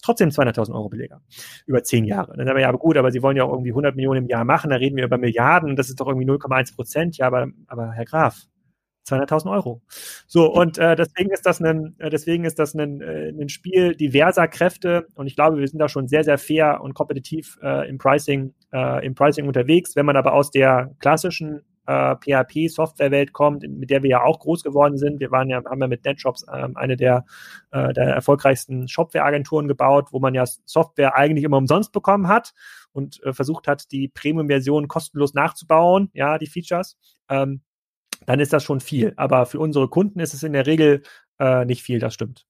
trotzdem 0.00 0.28
200.000 0.28 0.72
Euro 0.74 0.88
Beleger 0.88 1.20
über 1.66 1.82
zehn 1.82 2.04
Jahre. 2.04 2.36
Dann 2.36 2.46
sagen 2.46 2.56
wir, 2.56 2.62
ja, 2.62 2.68
aber 2.68 2.78
gut, 2.78 2.96
aber 2.96 3.10
Sie 3.10 3.22
wollen 3.22 3.36
ja 3.36 3.44
auch 3.44 3.52
irgendwie 3.52 3.72
100 3.72 3.96
Millionen 3.96 4.24
im 4.24 4.28
Jahr 4.28 4.44
machen, 4.44 4.70
da 4.70 4.76
reden 4.76 4.96
wir 4.96 5.04
über 5.04 5.18
Milliarden, 5.18 5.74
das 5.74 5.88
ist 5.88 6.00
doch 6.00 6.06
irgendwie 6.06 6.28
0,1 6.28 6.76
Prozent. 6.76 7.16
Ja, 7.16 7.26
aber, 7.26 7.48
aber 7.66 7.92
Herr 7.92 8.04
Graf, 8.04 8.46
200.000 9.08 9.50
Euro. 9.50 9.82
So, 10.26 10.52
und 10.52 10.78
äh, 10.78 10.96
deswegen 10.96 11.30
ist 11.30 11.46
das 11.46 11.60
ein, 11.60 11.94
äh, 11.98 12.10
deswegen 12.10 12.44
ist 12.44 12.58
das 12.58 12.74
ein, 12.74 13.00
äh, 13.00 13.28
ein 13.28 13.48
Spiel 13.48 13.94
diverser 13.94 14.48
Kräfte 14.48 15.06
und 15.14 15.26
ich 15.26 15.36
glaube, 15.36 15.58
wir 15.58 15.68
sind 15.68 15.78
da 15.78 15.88
schon 15.88 16.08
sehr, 16.08 16.24
sehr 16.24 16.38
fair 16.38 16.80
und 16.82 16.94
kompetitiv 16.94 17.58
äh, 17.62 17.88
im 17.88 17.98
Pricing, 17.98 18.54
äh, 18.72 19.04
im 19.04 19.14
Pricing 19.14 19.46
unterwegs. 19.46 19.96
Wenn 19.96 20.06
man 20.06 20.16
aber 20.16 20.34
aus 20.34 20.50
der 20.50 20.94
klassischen 20.98 21.62
äh, 21.88 22.16
PHP-Softwarewelt 22.16 23.32
kommt, 23.32 23.62
mit 23.62 23.88
der 23.88 24.02
wir 24.02 24.10
ja 24.10 24.22
auch 24.22 24.38
groß 24.40 24.62
geworden 24.62 24.98
sind. 24.98 25.20
Wir 25.20 25.30
waren 25.30 25.48
ja, 25.48 25.64
haben 25.64 25.80
ja 25.80 25.88
mit 25.88 26.04
NetShops 26.04 26.44
ähm, 26.52 26.76
eine 26.76 26.96
der, 26.96 27.24
äh, 27.70 27.94
der 27.94 28.04
erfolgreichsten 28.04 28.88
Shopware-Agenturen 28.88 29.68
gebaut, 29.68 30.08
wo 30.12 30.20
man 30.20 30.34
ja 30.34 30.44
Software 30.66 31.16
eigentlich 31.16 31.44
immer 31.44 31.56
umsonst 31.56 31.92
bekommen 31.92 32.28
hat 32.28 32.52
und 32.92 33.22
äh, 33.24 33.32
versucht 33.32 33.66
hat, 33.66 33.90
die 33.90 34.08
Premium-Version 34.08 34.86
kostenlos 34.86 35.32
nachzubauen, 35.32 36.10
ja, 36.12 36.36
die 36.36 36.46
Features. 36.46 36.98
Ähm, 37.30 37.62
dann 38.28 38.40
ist 38.40 38.52
das 38.52 38.62
schon 38.62 38.80
viel. 38.80 39.14
Aber 39.16 39.46
für 39.46 39.58
unsere 39.58 39.88
Kunden 39.88 40.20
ist 40.20 40.34
es 40.34 40.42
in 40.42 40.52
der 40.52 40.66
Regel 40.66 41.02
äh, 41.38 41.64
nicht 41.64 41.82
viel, 41.82 41.98
das 41.98 42.12
stimmt. 42.12 42.44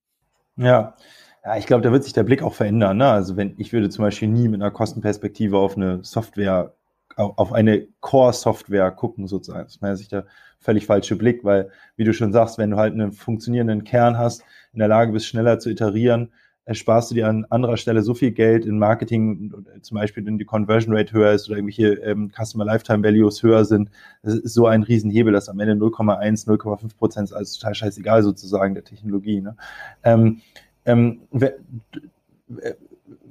Ja. 0.57 0.97
Ja, 1.45 1.57
ich 1.57 1.67
glaube, 1.67 1.83
da 1.83 1.93
wird 1.93 2.03
sich 2.03 2.13
der 2.13 2.25
Blick 2.25 2.43
auch 2.43 2.53
verändern. 2.53 2.97
Ne? 2.97 3.09
Also 3.09 3.37
wenn 3.37 3.55
ich 3.59 3.73
würde 3.73 3.89
zum 3.89 4.05
Beispiel 4.05 4.27
nie 4.27 4.49
mit 4.49 4.61
einer 4.61 4.73
Kostenperspektive 4.73 5.57
auf 5.57 5.77
eine 5.77 6.03
Software, 6.03 6.75
auf 7.15 7.53
eine 7.53 7.87
Core-Software 8.01 8.91
gucken, 8.91 9.29
sozusagen. 9.29 9.67
Das 9.67 9.81
meiner 9.81 9.95
Sicht 9.95 10.11
der 10.11 10.27
völlig 10.59 10.85
falsche 10.85 11.15
Blick, 11.15 11.45
weil, 11.45 11.71
wie 11.95 12.03
du 12.03 12.13
schon 12.13 12.33
sagst, 12.33 12.59
wenn 12.59 12.73
du 12.73 12.77
halt 12.77 12.93
einen 12.93 13.13
funktionierenden 13.13 13.85
Kern 13.85 14.19
hast, 14.19 14.43
in 14.73 14.81
der 14.81 14.89
Lage 14.89 15.13
bist, 15.13 15.27
schneller 15.27 15.61
zu 15.61 15.71
iterieren, 15.71 16.33
sparst 16.75 17.11
du 17.11 17.15
dir 17.15 17.29
an 17.29 17.47
anderer 17.49 17.77
Stelle 17.77 18.03
so 18.03 18.15
viel 18.15 18.31
Geld 18.31 18.67
in 18.67 18.79
Marketing, 18.79 19.55
zum 19.81 19.97
Beispiel 19.97 20.25
wenn 20.27 20.39
die 20.39 20.45
Conversion 20.45 20.95
Rate 20.95 21.13
höher 21.13 21.33
ist 21.33 21.49
oder 21.49 21.57
irgendwelche 21.57 21.95
ähm, 22.03 22.31
Customer 22.31 22.65
Lifetime 22.65 23.03
Values 23.03 23.43
höher 23.43 23.65
sind. 23.65 23.91
Das 24.23 24.35
ist 24.35 24.55
so 24.55 24.67
ein 24.67 24.83
Riesenhebel, 24.83 25.33
dass 25.33 25.49
am 25.49 25.61
Ende 25.61 25.75
0,1, 25.75 26.47
0,5 26.47 26.97
Prozent 26.97 27.29
ist 27.29 27.33
alles 27.33 27.55
total 27.59 27.75
scheißegal 27.75 28.23
sozusagen 28.23 28.75
der 28.75 28.85
Technologie. 28.85 29.41
Ne? 29.41 29.57
Ähm, 30.03 30.41
ähm, 30.85 31.21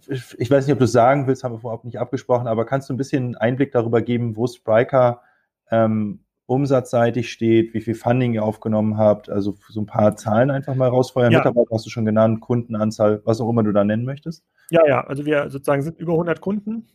ich 0.07 0.51
weiß 0.51 0.65
nicht, 0.65 0.73
ob 0.73 0.79
du 0.79 0.85
es 0.85 0.91
sagen 0.91 1.27
willst, 1.27 1.43
haben 1.43 1.53
wir 1.53 1.59
vorab 1.59 1.83
nicht 1.83 1.99
abgesprochen, 1.99 2.47
aber 2.47 2.65
kannst 2.65 2.89
du 2.89 2.93
ein 2.93 2.97
bisschen 2.97 3.35
Einblick 3.35 3.71
darüber 3.71 4.01
geben, 4.01 4.35
wo 4.35 4.47
Spriker 4.47 5.21
ähm, 5.69 6.19
umsatzseitig 6.47 7.29
steht, 7.29 7.73
wie 7.73 7.81
viel 7.81 7.93
Funding 7.93 8.33
ihr 8.33 8.43
aufgenommen 8.43 8.97
habt, 8.97 9.29
also 9.29 9.57
so 9.67 9.81
ein 9.81 9.85
paar 9.85 10.15
Zahlen 10.15 10.49
einfach 10.49 10.75
mal 10.75 10.87
rausfeuern. 10.87 11.31
Ja. 11.31 11.39
Mitarbeiter 11.39 11.69
hast 11.71 11.85
du 11.85 11.89
schon 11.89 12.05
genannt, 12.05 12.39
Kundenanzahl, 12.39 13.21
was 13.25 13.41
auch 13.41 13.49
immer 13.49 13.63
du 13.63 13.73
da 13.73 13.83
nennen 13.83 14.05
möchtest. 14.05 14.43
Ja, 14.71 14.87
ja, 14.87 15.01
also 15.05 15.25
wir 15.25 15.49
sozusagen 15.49 15.81
sind 15.81 15.99
über 15.99 16.13
100 16.13 16.39
Kunden, 16.39 16.87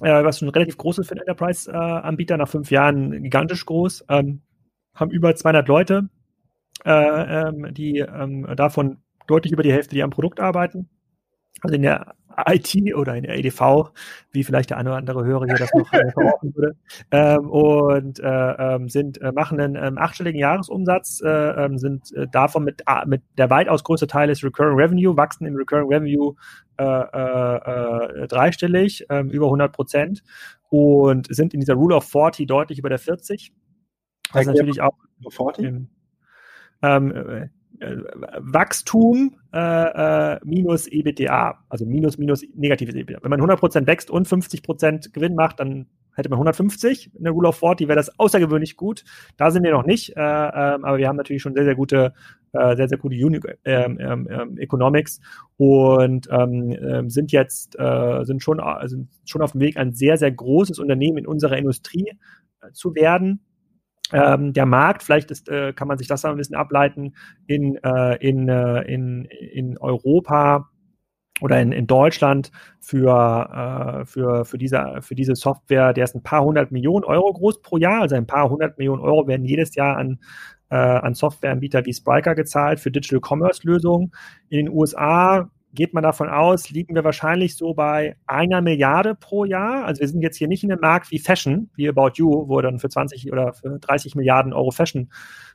äh, 0.00 0.24
was 0.24 0.40
schon 0.40 0.48
relativ 0.48 0.76
groß 0.76 0.98
ist 0.98 1.06
für 1.06 1.12
einen 1.12 1.20
Enterprise-Anbieter, 1.20 2.36
nach 2.36 2.48
fünf 2.48 2.70
Jahren 2.72 3.22
gigantisch 3.22 3.64
groß, 3.64 4.06
ähm, 4.08 4.42
haben 4.94 5.12
über 5.12 5.36
200 5.36 5.68
Leute, 5.68 6.08
äh, 6.84 7.48
ähm, 7.48 7.72
die 7.72 7.98
ähm, 7.98 8.46
davon 8.56 8.98
deutlich 9.28 9.52
über 9.52 9.62
die 9.62 9.72
Hälfte, 9.72 9.94
die 9.94 10.02
am 10.02 10.10
Produkt 10.10 10.40
arbeiten. 10.40 10.88
Also 11.62 11.74
in 11.74 11.82
der 11.82 12.14
IT 12.48 12.94
oder 12.94 13.16
in 13.16 13.24
der 13.24 13.36
EDV, 13.36 13.90
wie 14.32 14.44
vielleicht 14.44 14.70
der 14.70 14.78
eine 14.78 14.90
oder 14.90 14.98
andere 14.98 15.24
Hörer 15.24 15.46
hier 15.46 15.56
das 15.56 15.72
noch 15.74 15.92
äh, 15.92 16.10
verorten 16.12 16.54
würde, 16.54 16.76
ähm, 17.10 17.50
und 17.50 18.20
äh, 18.20 18.74
ähm, 18.74 18.88
sind 18.88 19.20
äh, 19.20 19.32
machen 19.32 19.60
einen 19.60 19.76
ähm, 19.76 19.98
achtstelligen 19.98 20.40
Jahresumsatz, 20.40 21.20
äh, 21.22 21.28
ähm, 21.28 21.76
sind 21.78 22.12
äh, 22.14 22.26
davon 22.28 22.64
mit, 22.64 22.82
ah, 22.86 23.04
mit 23.06 23.22
der 23.36 23.50
weitaus 23.50 23.84
größte 23.84 24.06
Teil 24.06 24.30
ist 24.30 24.44
Recurring 24.44 24.76
Revenue, 24.76 25.16
wachsen 25.16 25.46
im 25.46 25.56
Recurring 25.56 25.88
Revenue 25.88 26.34
dreistellig, 28.28 29.04
äh, 29.10 29.20
über 29.20 29.46
100 29.46 29.70
Prozent 29.70 30.22
und 30.70 31.26
sind 31.34 31.52
in 31.52 31.60
dieser 31.60 31.74
Rule 31.74 31.96
of 31.96 32.08
40 32.08 32.46
deutlich 32.46 32.78
über 32.78 32.88
der 32.88 32.98
40. 32.98 33.52
Was 34.32 34.46
natürlich 34.46 34.80
auch 34.80 34.94
40? 35.28 35.66
Im, 35.66 35.88
ähm, 36.82 37.12
äh, 37.14 37.48
Wachstum 37.80 39.36
äh, 39.52 40.34
äh, 40.34 40.40
minus 40.44 40.86
EBITDA, 40.86 41.64
also 41.68 41.86
minus 41.86 42.18
minus 42.18 42.44
negatives 42.54 42.94
EBITDA. 42.94 43.20
Wenn 43.22 43.30
man 43.30 43.40
100% 43.40 43.86
wächst 43.86 44.10
und 44.10 44.28
50% 44.28 45.12
Gewinn 45.12 45.34
macht, 45.34 45.60
dann 45.60 45.86
hätte 46.14 46.28
man 46.28 46.36
150 46.36 47.14
in 47.14 47.24
der 47.24 47.32
Rule 47.32 47.48
of 47.48 47.58
40, 47.58 47.88
wäre 47.88 47.96
das 47.96 48.18
außergewöhnlich 48.18 48.76
gut. 48.76 49.04
Da 49.36 49.50
sind 49.50 49.62
wir 49.62 49.72
noch 49.72 49.86
nicht, 49.86 50.16
äh, 50.16 50.20
äh, 50.20 50.78
aber 50.82 50.98
wir 50.98 51.08
haben 51.08 51.16
natürlich 51.16 51.42
schon 51.42 51.54
sehr, 51.54 51.64
sehr 51.64 51.74
gute, 51.74 52.12
äh, 52.52 52.76
sehr, 52.76 52.88
sehr 52.88 52.98
gute 52.98 53.16
Uni 53.24 53.40
ähm, 53.64 53.98
ähm, 54.00 54.28
ähm, 54.30 54.58
Economics 54.58 55.20
und 55.56 56.28
ähm, 56.30 56.76
ähm, 56.80 57.10
sind 57.10 57.32
jetzt, 57.32 57.78
äh, 57.78 58.24
sind 58.24 58.42
schon, 58.42 58.60
also 58.60 58.98
schon 59.24 59.42
auf 59.42 59.52
dem 59.52 59.60
Weg, 59.60 59.76
ein 59.76 59.92
sehr, 59.92 60.16
sehr 60.16 60.30
großes 60.30 60.78
Unternehmen 60.78 61.18
in 61.18 61.26
unserer 61.26 61.56
Industrie 61.56 62.12
äh, 62.60 62.72
zu 62.72 62.94
werden. 62.94 63.40
Ähm, 64.12 64.52
der 64.52 64.66
Markt, 64.66 65.02
vielleicht 65.02 65.30
ist, 65.30 65.48
äh, 65.48 65.72
kann 65.72 65.88
man 65.88 65.98
sich 65.98 66.08
das 66.08 66.24
ein 66.24 66.36
bisschen 66.36 66.56
ableiten, 66.56 67.14
in, 67.46 67.76
äh, 67.76 68.16
in, 68.16 68.48
äh, 68.48 68.82
in, 68.82 69.24
in 69.24 69.78
Europa 69.78 70.68
oder 71.40 71.60
in, 71.60 71.72
in 71.72 71.86
Deutschland 71.86 72.50
für, 72.80 74.00
äh, 74.02 74.04
für, 74.04 74.44
für, 74.44 74.58
diese, 74.58 74.98
für 75.00 75.14
diese 75.14 75.34
Software, 75.34 75.92
der 75.92 76.04
ist 76.04 76.14
ein 76.14 76.22
paar 76.22 76.44
hundert 76.44 76.72
Millionen 76.72 77.04
Euro 77.04 77.32
groß 77.32 77.62
pro 77.62 77.78
Jahr. 77.78 78.02
Also 78.02 78.16
ein 78.16 78.26
paar 78.26 78.50
hundert 78.50 78.78
Millionen 78.78 79.02
Euro 79.02 79.26
werden 79.26 79.44
jedes 79.44 79.74
Jahr 79.74 79.96
an, 79.96 80.18
äh, 80.70 80.76
an 80.76 81.14
Softwareanbieter 81.14 81.84
wie 81.86 81.94
Spriker 81.94 82.34
gezahlt 82.34 82.80
für 82.80 82.90
Digital 82.90 83.20
Commerce 83.26 83.66
Lösungen. 83.66 84.12
In 84.48 84.66
den 84.66 84.74
USA 84.74 85.50
geht 85.72 85.94
man 85.94 86.02
davon 86.02 86.28
aus, 86.28 86.70
liegen 86.70 86.94
wir 86.94 87.04
wahrscheinlich 87.04 87.56
so 87.56 87.74
bei 87.74 88.16
einer 88.26 88.60
Milliarde 88.60 89.14
pro 89.14 89.44
Jahr. 89.44 89.84
Also 89.84 90.00
wir 90.00 90.08
sind 90.08 90.22
jetzt 90.22 90.36
hier 90.36 90.48
nicht 90.48 90.64
in 90.64 90.72
einem 90.72 90.80
Markt 90.80 91.10
wie 91.10 91.18
Fashion, 91.18 91.70
wie 91.74 91.88
About 91.88 92.12
You, 92.14 92.48
wo 92.48 92.60
dann 92.60 92.78
für 92.78 92.88
20 92.88 93.30
oder 93.32 93.52
für 93.52 93.78
30 93.78 94.14
Milliarden 94.14 94.52
Euro 94.52 94.70
Fashion 94.70 95.10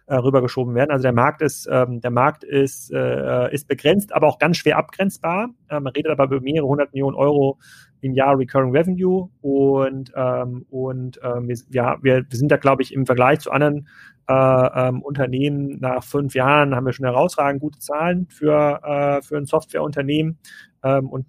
äh, 0.07 0.16
rübergeschoben 0.16 0.76
werden. 0.76 0.91
Also 0.91 1.03
der 1.03 1.13
Markt 1.13 1.41
ist, 1.41 1.68
ähm, 1.70 1.99
der 1.99 2.11
Markt 2.11 2.43
ist, 2.43 2.91
äh, 2.93 3.53
ist 3.53 3.68
begrenzt, 3.68 4.13
aber 4.13 4.28
auch 4.28 4.39
ganz 4.39 4.57
schwer 4.57 4.78
abgrenzbar. 4.78 5.49
Äh, 5.68 5.80
man 5.80 5.93
redet 5.93 6.11
aber 6.11 6.26
über 6.26 6.41
mehrere 6.41 6.68
hundert 6.68 6.93
Millionen 6.93 7.16
Euro 7.16 7.57
im 8.06 8.14
Jahr 8.14 8.38
Recurring 8.38 8.70
Revenue 8.70 9.30
und, 9.41 10.12
ähm, 10.16 10.64
und 10.70 11.20
ähm, 11.24 11.47
wir, 11.47 11.58
ja, 11.72 11.97
wir, 12.03 12.24
wir 12.30 12.38
sind 12.38 12.51
da, 12.51 12.58
glaube 12.58 12.84
ich, 12.84 12.93
im 12.93 13.08
Vergleich 13.08 13.39
zu 13.39 13.49
anderen 13.49 13.88
äh, 14.28 14.34
ähm, 14.34 15.01
Unternehmen 15.01 15.80
nach 15.80 16.03
fünf 16.03 16.36
Jahren 16.36 16.76
haben 16.76 16.86
wir 16.86 16.93
schon 16.93 17.08
herausragend 17.08 17.62
gute 17.62 17.80
Zahlen 17.80 18.28
für, 18.30 18.80
äh, 18.84 19.24
für 19.24 19.38
ein 19.38 19.47
Softwareunternehmen 19.47 20.38
ähm, 20.84 21.10
und 21.10 21.26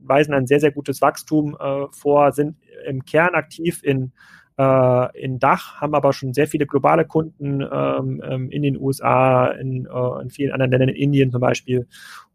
weisen 0.00 0.32
ein 0.32 0.46
sehr, 0.46 0.60
sehr 0.60 0.70
gutes 0.70 1.02
Wachstum 1.02 1.56
äh, 1.58 1.86
vor, 1.90 2.30
sind 2.30 2.56
im 2.86 3.04
Kern 3.04 3.34
aktiv 3.34 3.80
in 3.82 4.12
äh, 4.58 5.20
in 5.20 5.38
Dach, 5.38 5.80
haben 5.80 5.94
aber 5.94 6.12
schon 6.12 6.34
sehr 6.34 6.46
viele 6.46 6.66
globale 6.66 7.06
Kunden 7.06 7.62
ähm, 7.62 8.22
ähm 8.24 8.50
in 8.50 8.62
den 8.62 8.78
USA, 8.78 9.46
in, 9.46 9.86
äh, 9.86 10.22
in 10.22 10.30
vielen 10.30 10.52
anderen 10.52 10.70
Ländern, 10.72 10.88
in 10.90 10.96
Indien 10.96 11.30
zum 11.30 11.40
Beispiel 11.40 11.88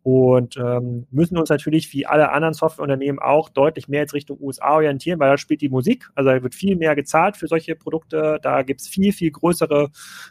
und 0.07 0.55
ähm, 0.55 1.05
müssen 1.11 1.37
uns 1.37 1.49
natürlich 1.49 1.91
wie 1.91 2.05
alle 2.05 2.31
anderen 2.31 2.53
Softwareunternehmen 2.53 3.19
auch 3.19 3.49
deutlich 3.49 3.89
mehr 3.89 3.99
jetzt 3.99 4.13
Richtung 4.13 4.37
USA 4.39 4.75
orientieren, 4.75 5.19
weil 5.19 5.31
da 5.31 5.37
spielt 5.37 5.59
die 5.59 5.67
Musik, 5.67 6.07
also 6.15 6.29
da 6.29 6.41
wird 6.41 6.55
viel 6.55 6.77
mehr 6.77 6.95
gezahlt 6.95 7.35
für 7.35 7.47
solche 7.47 7.75
Produkte, 7.75 8.39
da 8.41 8.61
gibt 8.61 8.79
es 8.79 8.87
viel, 8.87 9.11
viel 9.11 9.31
größere 9.31 9.89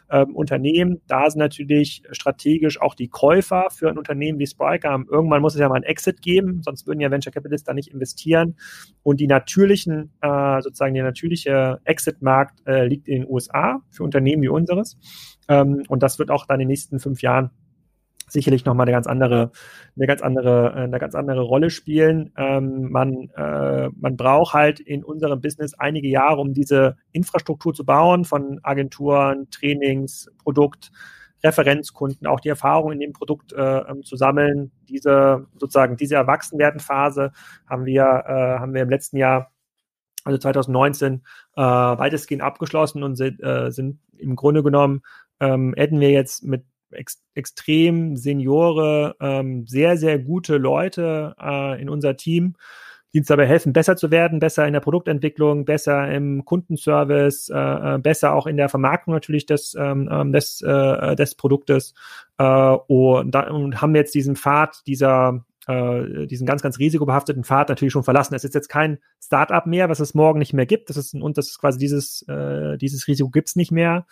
ähm, 0.09 0.35
Unternehmen, 0.35 1.03
da 1.05 1.29
sind 1.29 1.41
natürlich 1.41 2.01
strategisch 2.09 2.81
auch 2.81 2.95
die 2.95 3.07
Käufer 3.07 3.67
für 3.69 3.87
ein 3.87 3.99
Unternehmen 3.99 4.39
wie 4.39 4.47
Spryker, 4.47 4.99
irgendwann 5.11 5.43
muss 5.43 5.53
es 5.53 5.59
ja 5.59 5.69
mal 5.69 5.75
einen 5.75 5.83
Exit 5.83 6.23
geben, 6.23 6.63
sonst 6.63 6.87
würden 6.87 6.99
ja 6.99 7.11
Venture 7.11 7.31
Capitalists 7.31 7.67
da 7.67 7.75
nicht 7.75 7.93
investieren. 7.93 8.55
Und 9.03 9.19
die 9.19 9.27
natürlichen, 9.27 10.11
äh, 10.21 10.59
sozusagen 10.59 10.95
der 10.95 11.03
natürliche 11.03 11.81
Exit-Markt 11.83 12.65
äh, 12.65 12.87
liegt 12.87 13.07
in 13.07 13.21
den 13.21 13.29
USA 13.29 13.79
für 13.91 14.01
Unternehmen 14.01 14.41
wie 14.41 14.49
unseres. 14.49 14.97
Ähm, 15.47 15.83
und 15.87 16.01
das 16.01 16.17
wird 16.17 16.31
auch 16.31 16.47
dann 16.47 16.55
in 16.55 16.61
den 16.61 16.69
nächsten 16.69 16.99
fünf 16.99 17.21
Jahren 17.21 17.51
sicherlich 18.27 18.65
nochmal 18.65 18.85
eine 18.85 18.91
ganz 18.91 19.07
andere, 19.07 19.51
eine 19.95 20.07
ganz 20.07 20.21
andere, 20.21 20.73
äh, 20.75 20.79
eine 20.81 20.99
ganz 20.99 21.15
andere 21.15 21.41
Rolle 21.41 21.69
spielen. 21.69 22.31
Ähm, 22.37 22.91
man, 22.91 23.29
äh, 23.35 23.89
man 23.95 24.17
braucht 24.17 24.53
halt 24.53 24.79
in 24.79 25.03
unserem 25.03 25.41
Business 25.41 25.73
einige 25.73 26.09
Jahre, 26.09 26.41
um 26.41 26.53
diese 26.53 26.97
Infrastruktur 27.11 27.73
zu 27.73 27.85
bauen 27.85 28.25
von 28.25 28.59
Agenturen, 28.63 29.49
Trainings, 29.49 30.29
Produkt, 30.43 30.91
Referenzkunden, 31.43 32.27
auch 32.27 32.39
die 32.39 32.49
Erfahrung 32.49 32.91
in 32.91 32.99
dem 32.99 33.13
Produkt 33.13 33.53
äh, 33.53 33.79
ähm, 33.79 34.03
zu 34.03 34.15
sammeln. 34.15 34.71
Diese 34.89 35.45
sozusagen 35.57 35.95
diese 35.95 36.15
Erwachsenwerdenphase 36.15 37.31
haben 37.67 37.85
wir 37.85 38.03
äh, 38.03 38.59
haben 38.59 38.73
wir 38.73 38.81
im 38.81 38.89
letzten 38.89 39.17
Jahr 39.17 39.51
also 40.23 40.37
2019 40.39 41.23
äh, 41.55 41.61
weitestgehend 41.61 42.43
abgeschlossen 42.43 43.03
und 43.03 43.15
sind, 43.15 43.41
äh, 43.41 43.71
sind 43.71 43.99
im 44.17 44.35
Grunde 44.35 44.61
genommen 44.63 45.01
ähm, 45.39 45.73
hätten 45.77 45.99
wir 45.99 46.09
jetzt 46.11 46.43
mit 46.43 46.65
ex 46.91 47.23
extrem 47.33 48.15
Seniore, 48.15 49.15
ähm, 49.19 49.67
sehr, 49.67 49.97
sehr 49.97 50.19
gute 50.19 50.57
Leute 50.57 51.35
äh, 51.41 51.81
in 51.81 51.89
unser 51.89 52.17
Team, 52.17 52.55
die 53.13 53.19
uns 53.19 53.27
dabei 53.27 53.45
helfen, 53.45 53.73
besser 53.73 53.95
zu 53.95 54.11
werden, 54.11 54.39
besser 54.39 54.67
in 54.67 54.73
der 54.73 54.79
Produktentwicklung, 54.79 55.65
besser 55.65 56.11
im 56.11 56.45
Kundenservice, 56.45 57.49
äh, 57.49 57.95
äh 57.95 57.97
besser 57.99 58.33
auch 58.33 58.47
in 58.47 58.57
der 58.57 58.69
Vermarktung 58.69 59.13
natürlich 59.13 59.45
des, 59.45 59.75
ähm, 59.79 60.09
ähm, 60.11 60.31
des, 60.33 60.61
äh, 60.61 61.15
des 61.15 61.35
Produktes 61.35 61.93
äh, 62.37 62.43
und, 62.87 63.31
da, 63.31 63.49
und 63.49 63.81
haben 63.81 63.95
jetzt 63.95 64.13
diesen 64.15 64.35
Pfad 64.35 64.81
dieser 64.87 65.45
äh, 65.67 66.27
diesen 66.27 66.47
ganz, 66.47 66.61
ganz 66.61 66.79
risikobehafteten 66.79 67.43
Pfad 67.43 67.69
natürlich 67.69 67.91
schon 67.91 68.03
verlassen. 68.03 68.33
Es 68.33 68.43
ist 68.43 68.55
jetzt 68.55 68.69
kein 68.69 68.99
Startup 69.21 69.65
mehr, 69.65 69.89
was 69.89 69.99
es 69.99 70.13
morgen 70.13 70.39
nicht 70.39 70.53
mehr 70.53 70.65
gibt. 70.65 70.89
Das 70.89 70.97
ist, 70.97 71.13
und 71.13 71.37
das 71.37 71.47
ist 71.49 71.59
quasi 71.59 71.77
dieses, 71.77 72.21
äh, 72.29 72.77
dieses 72.77 73.07
Risiko 73.07 73.29
gibt's 73.29 73.55
nicht 73.55 73.71
mehr 73.71 74.05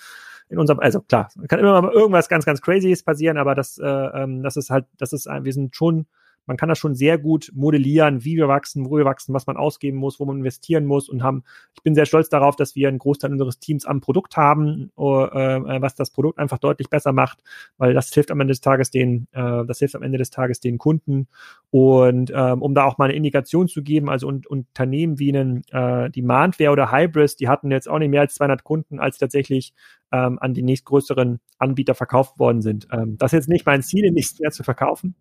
in 0.50 0.60
unserem, 0.60 0.80
also 0.80 1.02
klar, 1.02 1.30
kann 1.48 1.60
immer 1.60 1.82
mal 1.82 1.92
irgendwas 1.92 2.30
ganz, 2.30 2.46
ganz 2.46 2.62
crazyes 2.62 3.04
passieren, 3.04 3.38
aber 3.38 3.56
das, 3.56 3.78
äh, 3.78 3.86
ähm, 3.86 4.44
das 4.44 4.58
ist 4.58 4.70
halt, 4.70 4.86
das 4.98 5.14
ist 5.14 5.28
ein, 5.28 5.44
wir 5.44 5.54
sind 5.54 5.76
schon 5.76 6.06
man 6.46 6.58
kann 6.58 6.70
das 6.70 6.78
schon 6.78 6.96
sehr 6.96 7.18
gut 7.18 7.52
modellieren, 7.54 8.24
wie 8.26 8.36
wir 8.36 8.48
wachsen, 8.48 8.86
wo 8.86 8.98
wir 8.98 9.06
wachsen, 9.06 9.34
was 9.34 9.48
man 9.48 9.58
ausgeben 9.58 9.98
muss, 9.98 10.20
wo 10.20 10.26
man 10.26 10.38
investieren 10.38 10.86
muss 10.86 11.10
und 11.10 11.24
haben, 11.24 11.44
ich 11.74 11.84
bin 11.84 11.96
sehr 11.96 12.06
stolz 12.06 12.30
darauf, 12.30 12.56
dass 12.56 12.76
wir 12.76 12.88
einen 12.88 13.00
Großteil 13.00 13.32
unseres 13.32 13.60
Teams 13.60 13.86
am 13.86 14.02
Produkt 14.02 14.38
haben, 14.38 14.92
uh, 14.98 15.24
äh, 15.24 15.82
was 15.82 15.96
das 15.96 16.12
Produkt 16.12 16.40
einfach 16.40 16.58
deutlich 16.58 16.90
besser 16.90 17.14
macht, 17.14 17.44
weil 17.78 17.94
das 17.94 18.14
hilft 18.14 18.32
am 18.32 18.42
Ende 18.42 18.52
des 18.52 18.62
Tages 18.62 18.92
den, 18.92 19.28
äh, 19.32 19.66
das 19.66 19.80
hilft 19.80 19.96
am 19.96 20.04
Ende 20.04 20.18
des 20.18 20.30
Tages 20.32 20.60
den 20.60 20.78
Kunden 20.78 21.28
und 21.72 22.32
ähm, 22.36 22.62
um 22.62 22.76
da 22.76 22.84
auch 22.86 22.98
mal 22.98 23.06
eine 23.06 23.16
Indikation 23.16 23.68
zu 23.68 23.84
geben, 23.84 24.10
also 24.10 24.28
und, 24.28 24.48
Unternehmen 24.48 25.20
wie 25.20 25.30
einen, 25.30 25.64
äh, 25.72 26.10
die 26.10 26.22
Demandware 26.26 26.72
oder 26.72 26.92
Hybris, 26.92 27.36
die 27.36 27.48
hatten 27.48 27.72
jetzt 27.72 27.88
auch 27.88 28.00
nicht 28.00 28.10
mehr 28.10 28.22
als 28.22 28.36
200 28.36 28.64
Kunden, 28.64 29.00
als 29.00 29.18
tatsächlich 29.18 29.74
ähm, 30.12 30.40
an 30.40 30.54
die 30.54 30.64
nächstgrößeren 30.64 31.40
Anbieter 31.60 31.96
verkauft 31.96 32.40
worden 32.40 32.62
sind. 32.62 32.88
Ähm, 32.92 33.18
das 33.18 33.34
ist 33.34 33.38
jetzt 33.38 33.50
nicht 33.50 33.66
mein 33.66 33.84
Ziel, 33.84 34.12
nichts 34.12 34.40
mehr 34.40 34.52
zu 34.52 34.64
verkaufen. 34.64 35.16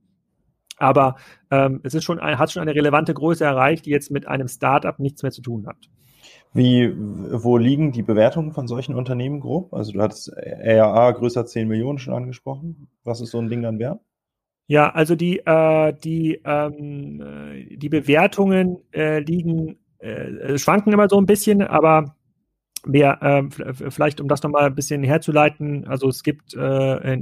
Aber 0.77 1.16
ähm, 1.51 1.81
es 1.85 1.95
ist 1.95 2.05
schon, 2.05 2.20
hat 2.20 2.51
schon 2.51 2.62
eine 2.62 2.75
relevante 2.75 3.14
Größe 3.14 3.45
erreicht, 3.45 3.87
die 3.87 3.91
jetzt 3.91 4.11
mit 4.11 4.27
einem 4.27 4.49
Startup 4.49 4.99
nichts 4.99 5.22
mehr 5.22 5.33
zu 5.33 5.43
tun 5.43 5.66
hat. 5.66 5.89
Wie, 6.53 6.93
wo 6.97 7.57
liegen 7.57 7.91
die 7.91 8.03
Bewertungen 8.03 8.53
von 8.53 8.68
solchen 8.68 8.95
Unternehmen 8.95 9.41
grob? 9.41 9.75
Also 9.75 9.93
du 9.93 10.01
hattest 10.01 10.33
RAA 10.37 11.11
größer 11.11 11.47
10 11.47 11.66
Millionen 11.66 11.99
schon 11.99 12.14
angesprochen. 12.14 12.89
Was 13.03 13.20
ist 13.20 13.33
so 13.33 13.39
ein 13.39 13.49
Ding 13.49 13.62
dann 13.62 13.81
wert? 13.81 14.01
Ja, 14.66 14.91
also 14.91 15.14
die, 15.14 15.41
äh, 15.41 15.93
die, 15.93 16.41
ähm, 16.45 17.20
äh, 17.20 17.77
die 17.77 17.89
Bewertungen 17.89 18.79
äh, 18.93 19.18
liegen, 19.18 19.79
äh, 19.99 20.57
schwanken 20.57 20.93
immer 20.93 21.09
so 21.09 21.18
ein 21.18 21.27
bisschen, 21.27 21.61
aber 21.61 22.16
mehr, 22.87 23.22
äh, 23.22 23.91
vielleicht 23.91 24.20
um 24.20 24.28
das 24.28 24.43
nochmal 24.43 24.66
ein 24.66 24.74
bisschen 24.74 25.03
herzuleiten, 25.03 25.87
also 25.87 26.09
es 26.09 26.22
gibt, 26.22 26.55
äh, 26.55 27.18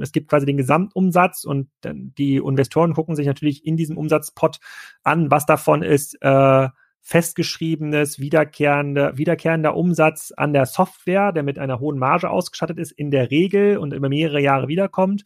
es 0.00 0.12
gibt 0.12 0.28
quasi 0.28 0.46
den 0.46 0.56
Gesamtumsatz 0.56 1.44
und 1.44 1.68
die 1.84 2.36
Investoren 2.36 2.94
gucken 2.94 3.16
sich 3.16 3.26
natürlich 3.26 3.66
in 3.66 3.76
diesem 3.76 3.96
Umsatzpot 3.96 4.58
an, 5.02 5.30
was 5.30 5.46
davon 5.46 5.82
ist 5.82 6.16
äh, 6.20 6.68
festgeschriebenes, 7.06 8.18
wiederkehrender, 8.18 9.16
wiederkehrender 9.16 9.76
Umsatz 9.76 10.32
an 10.36 10.52
der 10.52 10.66
Software, 10.66 11.30
der 11.30 11.44
mit 11.44 11.56
einer 11.56 11.78
hohen 11.78 11.98
Marge 11.98 12.30
ausgestattet 12.30 12.78
ist, 12.78 12.90
in 12.90 13.12
der 13.12 13.30
Regel 13.30 13.78
und 13.78 13.92
über 13.92 14.08
mehrere 14.08 14.40
Jahre 14.40 14.66
wiederkommt. 14.66 15.22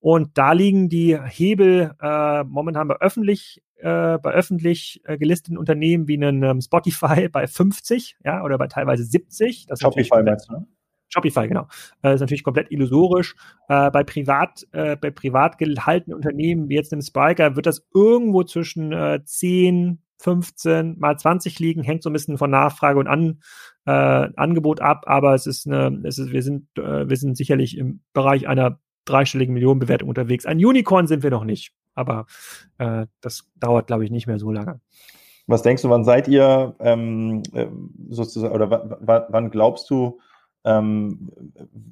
Und 0.00 0.36
da 0.36 0.50
liegen 0.50 0.88
die 0.88 1.16
Hebel 1.16 1.92
äh, 2.02 2.42
momentan 2.42 2.88
bei 2.88 2.96
öffentlich 2.96 3.62
äh, 3.82 4.18
bei 4.18 4.32
öffentlich 4.32 5.02
äh, 5.04 5.18
gelisteten 5.18 5.58
Unternehmen 5.58 6.08
wie 6.08 6.16
einem 6.16 6.42
ähm, 6.42 6.60
Spotify 6.60 7.28
bei 7.32 7.46
50, 7.46 8.16
ja, 8.24 8.42
oder 8.42 8.58
bei 8.58 8.68
teilweise 8.68 9.04
70. 9.04 9.66
Das 9.66 9.80
Shopify 9.80 10.22
meinst 10.22 10.48
du, 10.48 10.54
ne? 10.54 10.66
Shopify, 11.08 11.46
genau. 11.46 11.66
Das 12.00 12.14
ist 12.14 12.20
natürlich 12.20 12.42
komplett 12.42 12.70
illusorisch. 12.70 13.34
Äh, 13.68 13.90
bei 13.90 14.02
privat, 14.02 14.66
äh, 14.72 14.96
bei 14.96 15.10
privat 15.10 15.58
gehaltenen 15.58 16.16
Unternehmen 16.16 16.70
wie 16.70 16.74
jetzt 16.74 16.92
einem 16.92 17.02
Spiker 17.02 17.54
wird 17.54 17.66
das 17.66 17.86
irgendwo 17.92 18.44
zwischen 18.44 18.92
äh, 18.92 19.20
10, 19.22 20.02
15 20.22 20.98
mal 20.98 21.18
20 21.18 21.58
liegen, 21.58 21.82
hängt 21.82 22.02
so 22.02 22.08
ein 22.10 22.14
bisschen 22.14 22.38
von 22.38 22.50
Nachfrage 22.50 22.98
und 22.98 23.08
An, 23.08 23.40
äh, 23.84 23.90
Angebot 23.90 24.80
ab, 24.80 25.04
aber 25.06 25.34
es 25.34 25.46
ist 25.46 25.66
eine, 25.66 26.00
es 26.04 26.18
ist, 26.18 26.32
wir 26.32 26.42
sind, 26.42 26.68
äh, 26.78 27.08
wir 27.08 27.16
sind 27.16 27.36
sicherlich 27.36 27.76
im 27.76 28.00
Bereich 28.12 28.48
einer 28.48 28.80
dreistelligen 29.04 29.52
Millionenbewertung 29.52 30.08
unterwegs. 30.08 30.46
Ein 30.46 30.64
Unicorn 30.64 31.08
sind 31.08 31.22
wir 31.22 31.30
noch 31.30 31.44
nicht, 31.44 31.74
aber 31.94 32.26
äh, 32.78 33.06
das 33.20 33.50
dauert, 33.56 33.86
glaube 33.86 34.04
ich, 34.04 34.10
nicht 34.10 34.26
mehr 34.26 34.38
so 34.38 34.50
lange. 34.50 34.80
Was 35.46 35.62
denkst 35.62 35.82
du, 35.82 35.90
wann 35.90 36.04
seid 36.04 36.28
ihr 36.28 36.76
ähm, 36.78 37.42
äh, 37.52 37.66
sozusagen, 38.08 38.54
oder 38.54 38.70
wann 39.00 39.50
glaubst 39.50 39.90
du, 39.90 40.20
ähm, 40.64 41.30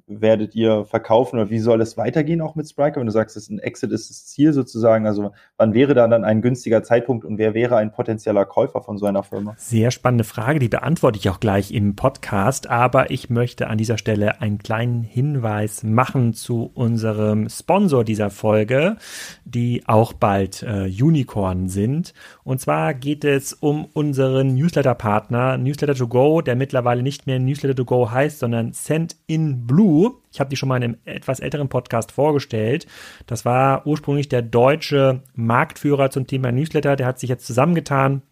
werdet 0.06 0.54
ihr 0.54 0.84
verkaufen 0.84 1.38
oder 1.38 1.50
wie 1.50 1.58
soll 1.58 1.80
es 1.80 1.96
weitergehen 1.96 2.40
auch 2.40 2.54
mit 2.54 2.68
Spriker? 2.68 3.00
Wenn 3.00 3.06
du 3.06 3.12
sagst, 3.12 3.50
ein 3.50 3.58
Exit 3.58 3.90
ist 3.90 4.10
das 4.10 4.26
Ziel 4.26 4.52
sozusagen, 4.52 5.06
also 5.06 5.32
wann 5.56 5.74
wäre 5.74 5.94
da 5.94 6.06
dann 6.06 6.24
ein 6.24 6.40
günstiger 6.40 6.82
Zeitpunkt 6.82 7.24
und 7.24 7.38
wer 7.38 7.54
wäre 7.54 7.76
ein 7.76 7.90
potenzieller 7.90 8.44
Käufer 8.44 8.80
von 8.80 8.98
so 8.98 9.06
einer 9.06 9.22
Firma? 9.22 9.54
Sehr 9.56 9.90
spannende 9.90 10.24
Frage, 10.24 10.58
die 10.58 10.68
beantworte 10.68 11.18
ich 11.18 11.28
auch 11.30 11.40
gleich 11.40 11.72
im 11.72 11.96
Podcast, 11.96 12.68
aber 12.68 13.10
ich 13.10 13.28
möchte 13.30 13.68
an 13.68 13.78
dieser 13.78 13.98
Stelle 13.98 14.40
einen 14.40 14.58
kleinen 14.58 15.02
Hinweis 15.02 15.82
machen 15.82 16.32
zu 16.32 16.70
unserem 16.74 17.48
Sponsor 17.48 18.04
dieser 18.04 18.30
Folge, 18.30 18.96
die 19.44 19.82
auch 19.86 20.12
bald 20.12 20.62
äh, 20.62 20.84
Unicorn 20.86 21.68
sind. 21.68 22.14
Und 22.44 22.60
zwar 22.60 22.94
geht 22.94 23.24
es 23.24 23.52
um 23.52 23.86
unseren 23.92 24.54
Newsletter-Partner, 24.54 25.58
Newsletter 25.58 25.94
to 25.94 26.06
Go, 26.06 26.40
der 26.40 26.56
mittlerweile 26.56 27.02
nicht 27.02 27.26
mehr 27.26 27.38
Newsletter 27.38 27.74
to 27.74 27.84
Go 27.84 28.10
heißt, 28.10 28.38
sondern 28.38 28.59
sondern 28.60 28.72
Send 28.72 29.16
in 29.26 29.66
Blue. 29.66 30.12
Ich 30.32 30.40
habe 30.40 30.50
die 30.50 30.56
schon 30.56 30.68
mal 30.68 30.76
in 30.76 30.82
einem 30.82 30.96
etwas 31.04 31.40
älteren 31.40 31.68
Podcast 31.68 32.12
vorgestellt. 32.12 32.86
Das 33.26 33.44
war 33.44 33.86
ursprünglich 33.86 34.28
der 34.28 34.42
deutsche 34.42 35.22
Marktführer 35.34 36.10
zum 36.10 36.26
Thema 36.26 36.52
Newsletter. 36.52 36.96
Der 36.96 37.06
hat 37.06 37.18
sich 37.18 37.30
jetzt 37.30 37.46
zusammengetan 37.46 38.22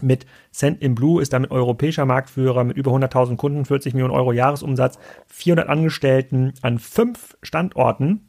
mit 0.00 0.26
Send 0.50 0.82
in 0.82 0.94
Blue, 0.94 1.22
ist 1.22 1.32
damit 1.32 1.50
europäischer 1.50 2.04
Marktführer 2.04 2.64
mit 2.64 2.76
über 2.76 2.92
100.000 2.92 3.36
Kunden, 3.36 3.64
40 3.64 3.94
Millionen 3.94 4.14
Euro 4.14 4.32
Jahresumsatz, 4.32 4.98
400 5.28 5.68
Angestellten 5.68 6.52
an 6.62 6.78
fünf 6.78 7.36
Standorten. 7.42 8.28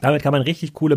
Damit 0.00 0.22
kann 0.22 0.32
man 0.32 0.42
richtig 0.42 0.72
coole 0.72 0.96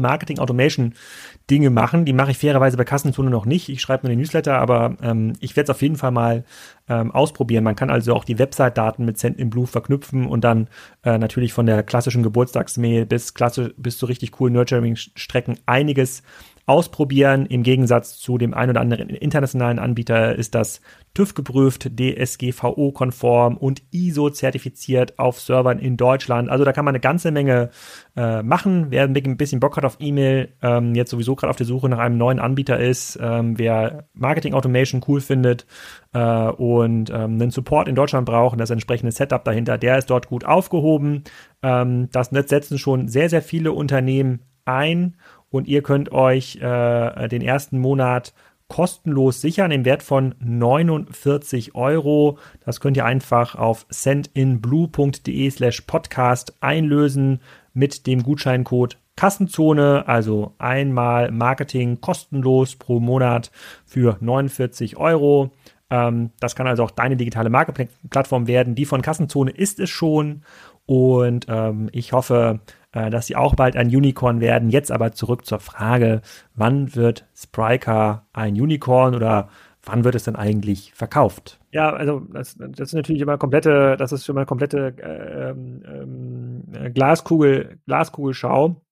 Marketing-Automation-Dinge 1.44 1.70
machen. 1.70 2.06
Die 2.06 2.14
mache 2.14 2.32
ich 2.32 2.38
fairerweise 2.38 2.78
bei 2.78 2.84
Kassenzone 2.84 3.30
noch 3.30 3.46
nicht. 3.46 3.70
Ich 3.70 3.82
schreibe 3.82 4.06
nur 4.06 4.10
den 4.10 4.20
Newsletter, 4.20 4.58
aber 4.58 4.98
ähm, 5.02 5.34
ich 5.39 5.56
werde 5.56 5.72
es 5.72 5.76
auf 5.76 5.82
jeden 5.82 5.96
Fall 5.96 6.12
mal 6.12 6.44
ähm, 6.89 7.12
ausprobieren. 7.12 7.64
Man 7.64 7.76
kann 7.76 7.89
also 7.89 8.14
auch 8.14 8.24
die 8.24 8.39
Website-Daten 8.39 9.06
mit 9.06 9.18
Send 9.18 9.38
in 9.38 9.50
Blue 9.50 9.68
verknüpfen 9.68 10.26
und 10.26 10.44
dann 10.44 10.68
äh, 11.04 11.18
natürlich 11.18 11.54
von 11.54 11.66
der 11.66 11.84
klassischen 11.84 12.24
Geburtstagsmail 12.24 13.06
bis, 13.06 13.34
bis 13.78 13.98
zu 13.98 14.06
richtig 14.06 14.32
coolen 14.32 14.54
Nurturing-Strecken 14.54 15.60
einiges 15.66 16.24
ausprobieren. 16.66 17.45
Im 17.45 17.64
Gegensatz 17.64 18.18
zu 18.18 18.38
dem 18.38 18.53
ein 18.53 18.70
oder 18.70 18.80
anderen 18.80 19.09
internationalen 19.09 19.80
Anbieter 19.80 20.36
ist 20.36 20.55
das 20.55 20.82
TÜV 21.14 21.34
geprüft, 21.34 21.91
DSGVO-konform 21.99 23.57
und 23.57 23.84
ISO-zertifiziert 23.91 25.20
auf 25.20 25.41
Servern 25.41 25.78
in 25.78 25.97
Deutschland. 25.97 26.49
Also 26.49 26.64
da 26.64 26.72
kann 26.72 26.86
man 26.86 26.93
eine 26.93 27.01
ganze 27.01 27.32
Menge 27.32 27.70
äh, 28.16 28.41
machen. 28.41 28.88
Wer 28.89 29.03
ein 29.03 29.38
bisschen 29.38 29.59
Bock 29.59 29.76
hat 29.76 29.84
auf 29.84 29.97
E-Mail, 29.99 30.53
ähm, 30.61 30.95
jetzt 30.95 31.11
sowieso 31.11 31.36
gerade 31.36 31.49
auf 31.49 31.57
der 31.57 31.66
Suche 31.66 31.89
nach 31.89 31.99
einem 31.99 32.18
neuen 32.18 32.39
Anbieter 32.39 32.80
ist, 32.80 33.20
ähm, 33.22 33.59
wer 33.59 34.07
Marketing 34.14 34.53
Automation 34.53 35.01
cool 35.07 35.20
findet 35.20 35.66
äh, 36.14 36.47
und 36.47 37.09
ähm, 37.09 37.34
einen 37.41 37.51
Support 37.51 37.89
in 37.89 37.95
Deutschland 37.95 38.26
braucht 38.26 38.53
und 38.53 38.59
das 38.59 38.70
entsprechende 38.70 39.11
Setup 39.11 39.43
dahinter, 39.43 39.78
der 39.78 39.97
ist 39.97 40.09
dort 40.09 40.28
gut 40.28 40.45
aufgehoben. 40.45 41.26
Ähm, 41.61 42.09
das 42.11 42.30
setzen 42.30 42.80
schon 42.80 43.09
sehr, 43.09 43.30
sehr 43.30 43.41
viele 43.41 43.74
Unternehmen 43.74 44.39
ein 44.66 45.18
und 45.54 45.68
ihr 45.68 45.84
könnt 45.84 46.12
euch 46.12 46.56
äh, 46.56 47.28
den 47.28 47.43
ersten 47.43 47.78
Monat 47.78 48.34
kostenlos 48.70 49.39
sichern 49.39 49.70
im 49.70 49.86
Wert 49.86 50.01
von 50.01 50.34
49 50.39 51.76
Euro. 51.76 52.39
Das 52.66 52.80
könnt 52.80 52.97
ihr 52.97 53.06
einfach 53.06 53.54
auf 53.54 53.86
sendinblue.de 53.89 55.51
slash 55.51 55.82
podcast 55.82 56.56
einlösen 56.60 57.39
mit 57.74 58.08
dem 58.08 58.24
Gutscheincode 58.24 58.97
Kassenzone, 59.16 60.08
also 60.08 60.56
einmal 60.58 61.30
Marketing 61.30 62.01
kostenlos 62.01 62.76
pro 62.76 62.99
Monat 62.99 63.51
für 63.86 64.18
49 64.22 64.97
Euro. 64.97 65.51
Ähm, 65.91 66.32
das 66.39 66.56
kann 66.56 66.66
also 66.66 66.84
auch 66.84 66.89
deine 66.89 67.16
digitale 67.16 67.51
Marketing-Plattform 67.51 68.47
werden. 68.47 68.74
Die 68.74 68.86
von 68.86 69.04
Kassenzone 69.04 69.51
ist 69.51 69.80
es 69.80 69.91
schon. 69.91 70.41
Und 70.88 71.45
ähm, 71.47 71.89
ich 71.91 72.12
hoffe, 72.12 72.60
dass 72.94 73.28
sie 73.28 73.36
auch 73.36 73.56
bald 73.56 73.76
ein 73.76 73.88
Unicorn 73.88 74.39
werden. 74.39 74.70
Jetzt 74.70 74.91
aber 74.91 75.12
zurück 75.12 75.46
zur 75.46 75.60
Frage, 75.60 76.22
wann 76.56 76.96
wird 76.96 77.26
Spryker 77.36 78.26
ein 78.34 78.54
Unicorn 78.54 79.16
oder 79.16 79.50
wann 79.84 80.04
wird 80.04 80.16
es 80.16 80.24
denn 80.24 80.36
eigentlich 80.36 80.94
verkauft? 80.94 81.60
Ja, 81.72 81.91
also 81.91 82.22
das, 82.32 82.56
das 82.58 82.89
ist 82.89 82.94
natürlich 82.94 83.22
immer 83.22 83.38
komplette, 83.38 83.98
das 83.98 84.12
ist 84.12 84.28
mal 84.30 84.46
komplette 84.46 84.94
äh, 84.98 85.50
ähm, 85.50 86.64
äh, 86.74 86.89
Glaskugel, 86.91 87.80
Glaskugelschau 87.86 88.83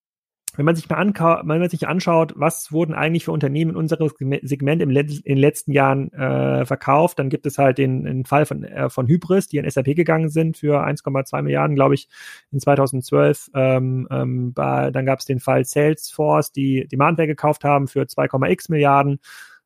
wenn 0.58 0.66
man 0.66 0.76
sich 0.76 0.90
mal 0.90 0.98
wenn 0.98 1.60
man 1.60 1.70
sich 1.70 1.88
anschaut, 1.88 2.34
was 2.36 2.72
wurden 2.72 2.94
eigentlich 2.94 3.26
für 3.26 3.32
Unternehmen 3.32 3.72
in 3.72 3.78
unserem 3.78 4.10
Segment 4.42 4.82
im 4.82 4.90
in 4.90 5.22
den 5.24 5.38
letzten 5.38 5.72
Jahren 5.72 6.12
äh, 6.14 6.66
verkauft, 6.66 7.20
dann 7.20 7.30
gibt 7.30 7.46
es 7.46 7.58
halt 7.58 7.78
den, 7.78 8.04
den 8.04 8.26
Fall 8.26 8.46
von, 8.46 8.64
äh, 8.64 8.90
von 8.90 9.08
Hybris, 9.08 9.48
die 9.48 9.60
an 9.60 9.70
SAP 9.70 9.96
gegangen 9.96 10.30
sind 10.30 10.58
für 10.58 10.86
1,2 10.86 11.42
Milliarden, 11.42 11.76
glaube 11.76 11.96
ich, 11.96 12.10
in 12.52 12.60
2012. 12.60 13.52
Ähm, 13.56 14.08
ähm, 14.12 14.54
bei, 14.54 14.92
dann 14.92 15.06
gab 15.06 15.20
es 15.20 15.26
den 15.26 15.40
Fall 15.40 15.64
Salesforce, 15.64 16.52
die 16.52 16.88
Demandware 16.88 17.28
gekauft 17.28 17.64
haben 17.64 17.88
für 17.88 18.02
2,x 18.02 18.70
Milliarden. 18.70 19.20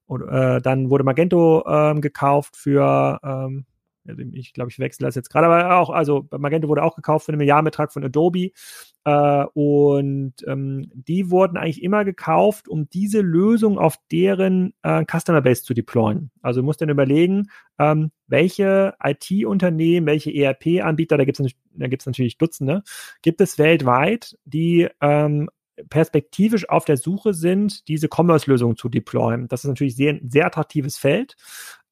Und, 0.07 0.21
äh, 0.27 0.61
dann 0.61 0.89
wurde 0.89 1.03
Magento 1.03 1.65
ähm, 1.67 2.01
gekauft 2.01 2.55
für 2.55 3.19
ähm, 3.23 3.65
ich 4.33 4.53
glaube, 4.53 4.71
ich 4.71 4.79
wechsle 4.79 5.05
das 5.05 5.15
jetzt 5.15 5.29
gerade, 5.29 5.47
aber 5.47 5.77
auch, 5.77 5.89
also 5.89 6.27
Magento 6.37 6.67
wurde 6.67 6.83
auch 6.83 6.95
gekauft 6.95 7.25
für 7.25 7.31
einen 7.31 7.39
Milliardenbetrag 7.39 7.91
von 7.91 8.03
Adobe. 8.03 8.51
Äh, 9.05 9.45
und 9.53 10.33
ähm, 10.47 10.91
die 10.93 11.29
wurden 11.29 11.57
eigentlich 11.57 11.83
immer 11.83 12.05
gekauft, 12.05 12.67
um 12.67 12.89
diese 12.89 13.21
Lösung 13.21 13.77
auf 13.77 13.97
deren 14.11 14.73
äh, 14.83 15.05
Customer 15.05 15.41
Base 15.41 15.63
zu 15.63 15.73
deployen. 15.73 16.31
Also 16.41 16.61
du 16.61 16.65
musst 16.65 16.81
dann 16.81 16.89
überlegen, 16.89 17.49
ähm, 17.79 18.11
welche 18.27 18.95
IT-Unternehmen, 19.03 20.07
welche 20.07 20.33
ERP-Anbieter, 20.33 21.17
da 21.17 21.25
gibt 21.25 21.39
es 21.39 22.05
natürlich 22.05 22.37
Dutzende, 22.37 22.83
gibt 23.21 23.41
es 23.41 23.59
weltweit, 23.59 24.37
die 24.45 24.87
ähm, 25.01 25.49
perspektivisch 25.89 26.69
auf 26.69 26.85
der 26.85 26.97
Suche 26.97 27.33
sind, 27.33 27.87
diese 27.87 28.07
Commerce-Lösung 28.07 28.77
zu 28.77 28.89
deployen. 28.89 29.47
Das 29.47 29.63
ist 29.63 29.67
natürlich 29.67 29.95
sehr, 29.95 30.19
sehr 30.27 30.45
attraktives 30.45 30.97
Feld 30.97 31.35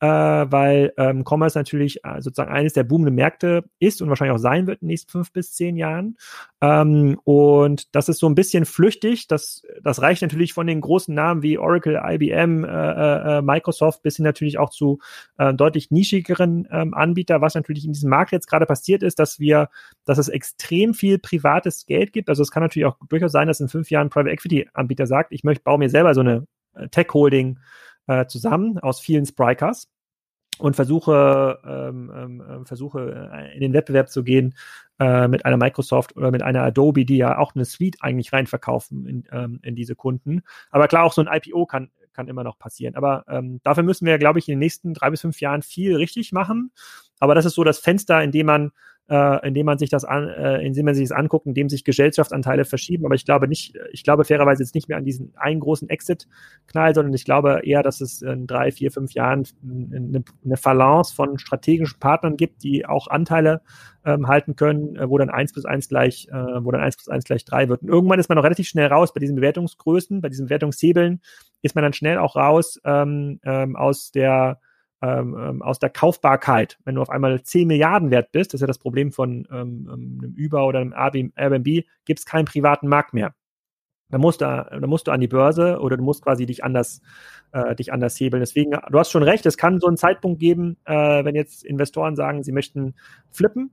äh, 0.03 0.51
weil 0.51 0.91
ähm, 0.97 1.23
Commerce 1.25 1.57
natürlich 1.57 2.03
äh, 2.03 2.21
sozusagen 2.21 2.51
eines 2.51 2.73
der 2.73 2.83
boomenden 2.83 3.15
Märkte 3.15 3.63
ist 3.79 4.01
und 4.01 4.09
wahrscheinlich 4.09 4.35
auch 4.35 4.41
sein 4.41 4.67
wird 4.67 4.81
in 4.81 4.87
den 4.87 4.91
nächsten 4.91 5.09
fünf 5.09 5.31
bis 5.31 5.53
zehn 5.53 5.77
Jahren. 5.77 6.17
Ähm, 6.59 7.17
und 7.23 7.95
das 7.95 8.09
ist 8.09 8.19
so 8.19 8.27
ein 8.27 8.35
bisschen 8.35 8.65
flüchtig. 8.65 9.27
Das, 9.27 9.63
das 9.81 10.01
reicht 10.01 10.21
natürlich 10.21 10.51
von 10.51 10.67
den 10.67 10.81
großen 10.81 11.15
Namen 11.15 11.41
wie 11.41 11.57
Oracle, 11.57 12.01
IBM, 12.03 12.65
äh, 12.65 12.67
äh, 12.67 13.37
äh, 13.37 13.41
Microsoft 13.41 14.03
bis 14.03 14.17
hin 14.17 14.25
natürlich 14.25 14.57
auch 14.57 14.71
zu 14.71 14.99
äh, 15.37 15.53
deutlich 15.53 15.89
nischigeren 15.89 16.67
ähm, 16.69 16.93
Anbieter. 16.93 17.39
Was 17.39 17.55
natürlich 17.55 17.85
in 17.85 17.93
diesem 17.93 18.09
Markt 18.09 18.33
jetzt 18.33 18.49
gerade 18.49 18.65
passiert 18.65 19.03
ist, 19.03 19.19
dass 19.19 19.39
wir, 19.39 19.69
dass 20.03 20.17
es 20.17 20.27
extrem 20.27 20.93
viel 20.93 21.17
privates 21.17 21.85
Geld 21.85 22.11
gibt. 22.11 22.27
Also 22.27 22.43
es 22.43 22.51
kann 22.51 22.61
natürlich 22.61 22.87
auch 22.87 22.97
durchaus 23.07 23.31
sein, 23.31 23.47
dass 23.47 23.61
in 23.61 23.69
fünf 23.69 23.89
Jahren 23.89 24.09
Private 24.09 24.31
Equity 24.31 24.67
Anbieter 24.73 25.07
sagt, 25.07 25.31
ich 25.31 25.45
möchte, 25.45 25.63
baue 25.63 25.77
mir 25.79 25.89
selber 25.89 26.13
so 26.13 26.19
eine 26.19 26.45
äh, 26.75 26.89
Tech 26.89 27.07
Holding 27.13 27.57
äh, 28.07 28.25
zusammen 28.25 28.79
aus 28.79 28.99
vielen 28.99 29.25
Sprikers 29.25 29.92
und 30.63 30.77
versuche, 30.77 31.59
ähm, 31.65 32.09
ähm, 32.15 32.43
ähm, 32.49 32.65
versuche 32.65 33.29
äh, 33.33 33.53
in 33.53 33.59
den 33.59 33.73
Wettbewerb 33.73 34.09
zu 34.09 34.23
gehen 34.23 34.55
äh, 34.97 35.27
mit 35.27 35.45
einer 35.45 35.57
Microsoft 35.57 36.15
oder 36.15 36.31
mit 36.31 36.41
einer 36.41 36.63
Adobe, 36.63 37.03
die 37.03 37.17
ja 37.17 37.37
auch 37.37 37.53
eine 37.53 37.65
Suite 37.65 37.97
eigentlich 37.99 38.31
reinverkaufen 38.31 39.05
in, 39.05 39.23
ähm, 39.33 39.59
in 39.61 39.75
diese 39.75 39.93
Kunden. 39.93 40.41
Aber 40.71 40.87
klar, 40.87 41.03
auch 41.03 41.11
so 41.11 41.21
ein 41.21 41.27
IPO 41.29 41.65
kann, 41.65 41.91
kann 42.13 42.29
immer 42.29 42.45
noch 42.45 42.57
passieren. 42.57 42.95
Aber 42.95 43.25
ähm, 43.27 43.59
dafür 43.63 43.83
müssen 43.83 44.05
wir, 44.05 44.17
glaube 44.19 44.39
ich, 44.39 44.47
in 44.47 44.53
den 44.53 44.59
nächsten 44.59 44.93
drei 44.93 45.09
bis 45.09 45.19
fünf 45.19 45.41
Jahren 45.41 45.63
viel 45.63 45.97
richtig 45.97 46.31
machen. 46.31 46.71
Aber 47.19 47.35
das 47.35 47.43
ist 47.43 47.55
so 47.55 47.65
das 47.65 47.79
Fenster, 47.79 48.23
in 48.23 48.31
dem 48.31 48.45
man 48.45 48.71
äh, 49.13 49.47
indem 49.47 49.67
man 49.67 49.77
sich 49.77 49.91
das 49.91 50.05
an, 50.05 50.27
äh, 50.27 50.65
indem 50.65 50.85
man 50.85 50.95
sich 50.95 51.07
das 51.07 51.15
anguckt, 51.15 51.45
indem 51.45 51.69
sich 51.69 51.83
Gesellschaftsanteile 51.83 52.65
verschieben. 52.65 53.05
Aber 53.05 53.13
ich 53.13 53.25
glaube 53.25 53.47
nicht, 53.47 53.77
ich 53.91 54.03
glaube 54.03 54.25
fairerweise 54.25 54.63
jetzt 54.63 54.73
nicht 54.73 54.89
mehr 54.89 54.97
an 54.97 55.05
diesen 55.05 55.33
einen 55.35 55.59
großen 55.59 55.87
Exit-Knall, 55.87 56.95
sondern 56.95 57.13
ich 57.13 57.23
glaube 57.23 57.61
eher, 57.63 57.83
dass 57.83 58.01
es 58.01 58.23
in 58.23 58.47
drei, 58.47 58.71
vier, 58.71 58.91
fünf 58.91 59.13
Jahren 59.13 59.43
eine, 59.63 60.23
eine 60.43 60.55
Balance 60.61 61.13
von 61.13 61.37
strategischen 61.37 61.99
Partnern 61.99 62.37
gibt, 62.37 62.63
die 62.63 62.87
auch 62.87 63.07
Anteile 63.07 63.61
ähm, 64.03 64.27
halten 64.27 64.55
können, 64.55 64.95
äh, 64.95 65.07
wo 65.07 65.19
dann 65.19 65.29
eins 65.29 65.53
plus 65.53 65.65
eins 65.65 65.87
gleich, 65.87 66.27
äh, 66.31 66.33
wo 66.65 66.71
dann 66.71 66.81
eins 66.81 66.95
plus 66.95 67.09
eins 67.09 67.25
gleich 67.25 67.45
drei 67.45 67.69
wird. 67.69 67.83
Und 67.83 67.89
irgendwann 67.89 68.19
ist 68.19 68.29
man 68.29 68.37
noch 68.37 68.43
relativ 68.43 68.67
schnell 68.67 68.87
raus 68.87 69.13
bei 69.13 69.19
diesen 69.19 69.35
Bewertungsgrößen, 69.35 70.21
bei 70.21 70.29
diesen 70.29 70.47
Bewertungshebeln 70.47 71.21
ist 71.61 71.75
man 71.75 71.83
dann 71.83 71.93
schnell 71.93 72.17
auch 72.17 72.35
raus 72.35 72.79
ähm, 72.83 73.39
ähm, 73.43 73.75
aus 73.75 74.11
der 74.11 74.59
ähm, 75.03 75.35
ähm, 75.37 75.61
aus 75.61 75.79
der 75.79 75.89
Kaufbarkeit. 75.89 76.77
Wenn 76.85 76.95
du 76.95 77.01
auf 77.01 77.09
einmal 77.09 77.43
10 77.43 77.67
Milliarden 77.67 78.09
wert 78.09 78.31
bist, 78.31 78.53
das 78.53 78.59
ist 78.59 78.61
ja 78.61 78.67
das 78.67 78.77
Problem 78.77 79.11
von 79.11 79.45
ähm, 79.51 79.89
ähm 79.91 80.19
einem 80.23 80.35
Uber 80.39 80.65
oder 80.65 80.79
einem 80.79 80.93
Airbnb, 81.35 81.85
gibt 82.05 82.19
es 82.19 82.25
keinen 82.25 82.45
privaten 82.45 82.87
Markt 82.87 83.13
mehr. 83.13 83.35
Da 84.09 84.17
musst, 84.17 84.39
du, 84.41 84.45
da 84.45 84.87
musst 84.87 85.07
du 85.07 85.11
an 85.11 85.19
die 85.19 85.27
Börse 85.27 85.79
oder 85.79 85.97
du 85.97 86.03
musst 86.03 86.23
quasi 86.23 86.45
dich 86.45 86.63
anders, 86.63 87.01
äh, 87.51 87.75
dich 87.75 87.91
anders 87.91 88.17
hebeln. 88.17 88.39
Deswegen, 88.41 88.71
du 88.71 88.99
hast 88.99 89.11
schon 89.11 89.23
recht, 89.23 89.45
es 89.45 89.57
kann 89.57 89.81
so 89.81 89.87
einen 89.87 89.97
Zeitpunkt 89.97 90.39
geben, 90.39 90.77
äh, 90.85 91.25
wenn 91.25 91.35
jetzt 91.35 91.65
Investoren 91.65 92.15
sagen, 92.15 92.43
sie 92.43 92.51
möchten 92.53 92.95
flippen. 93.31 93.71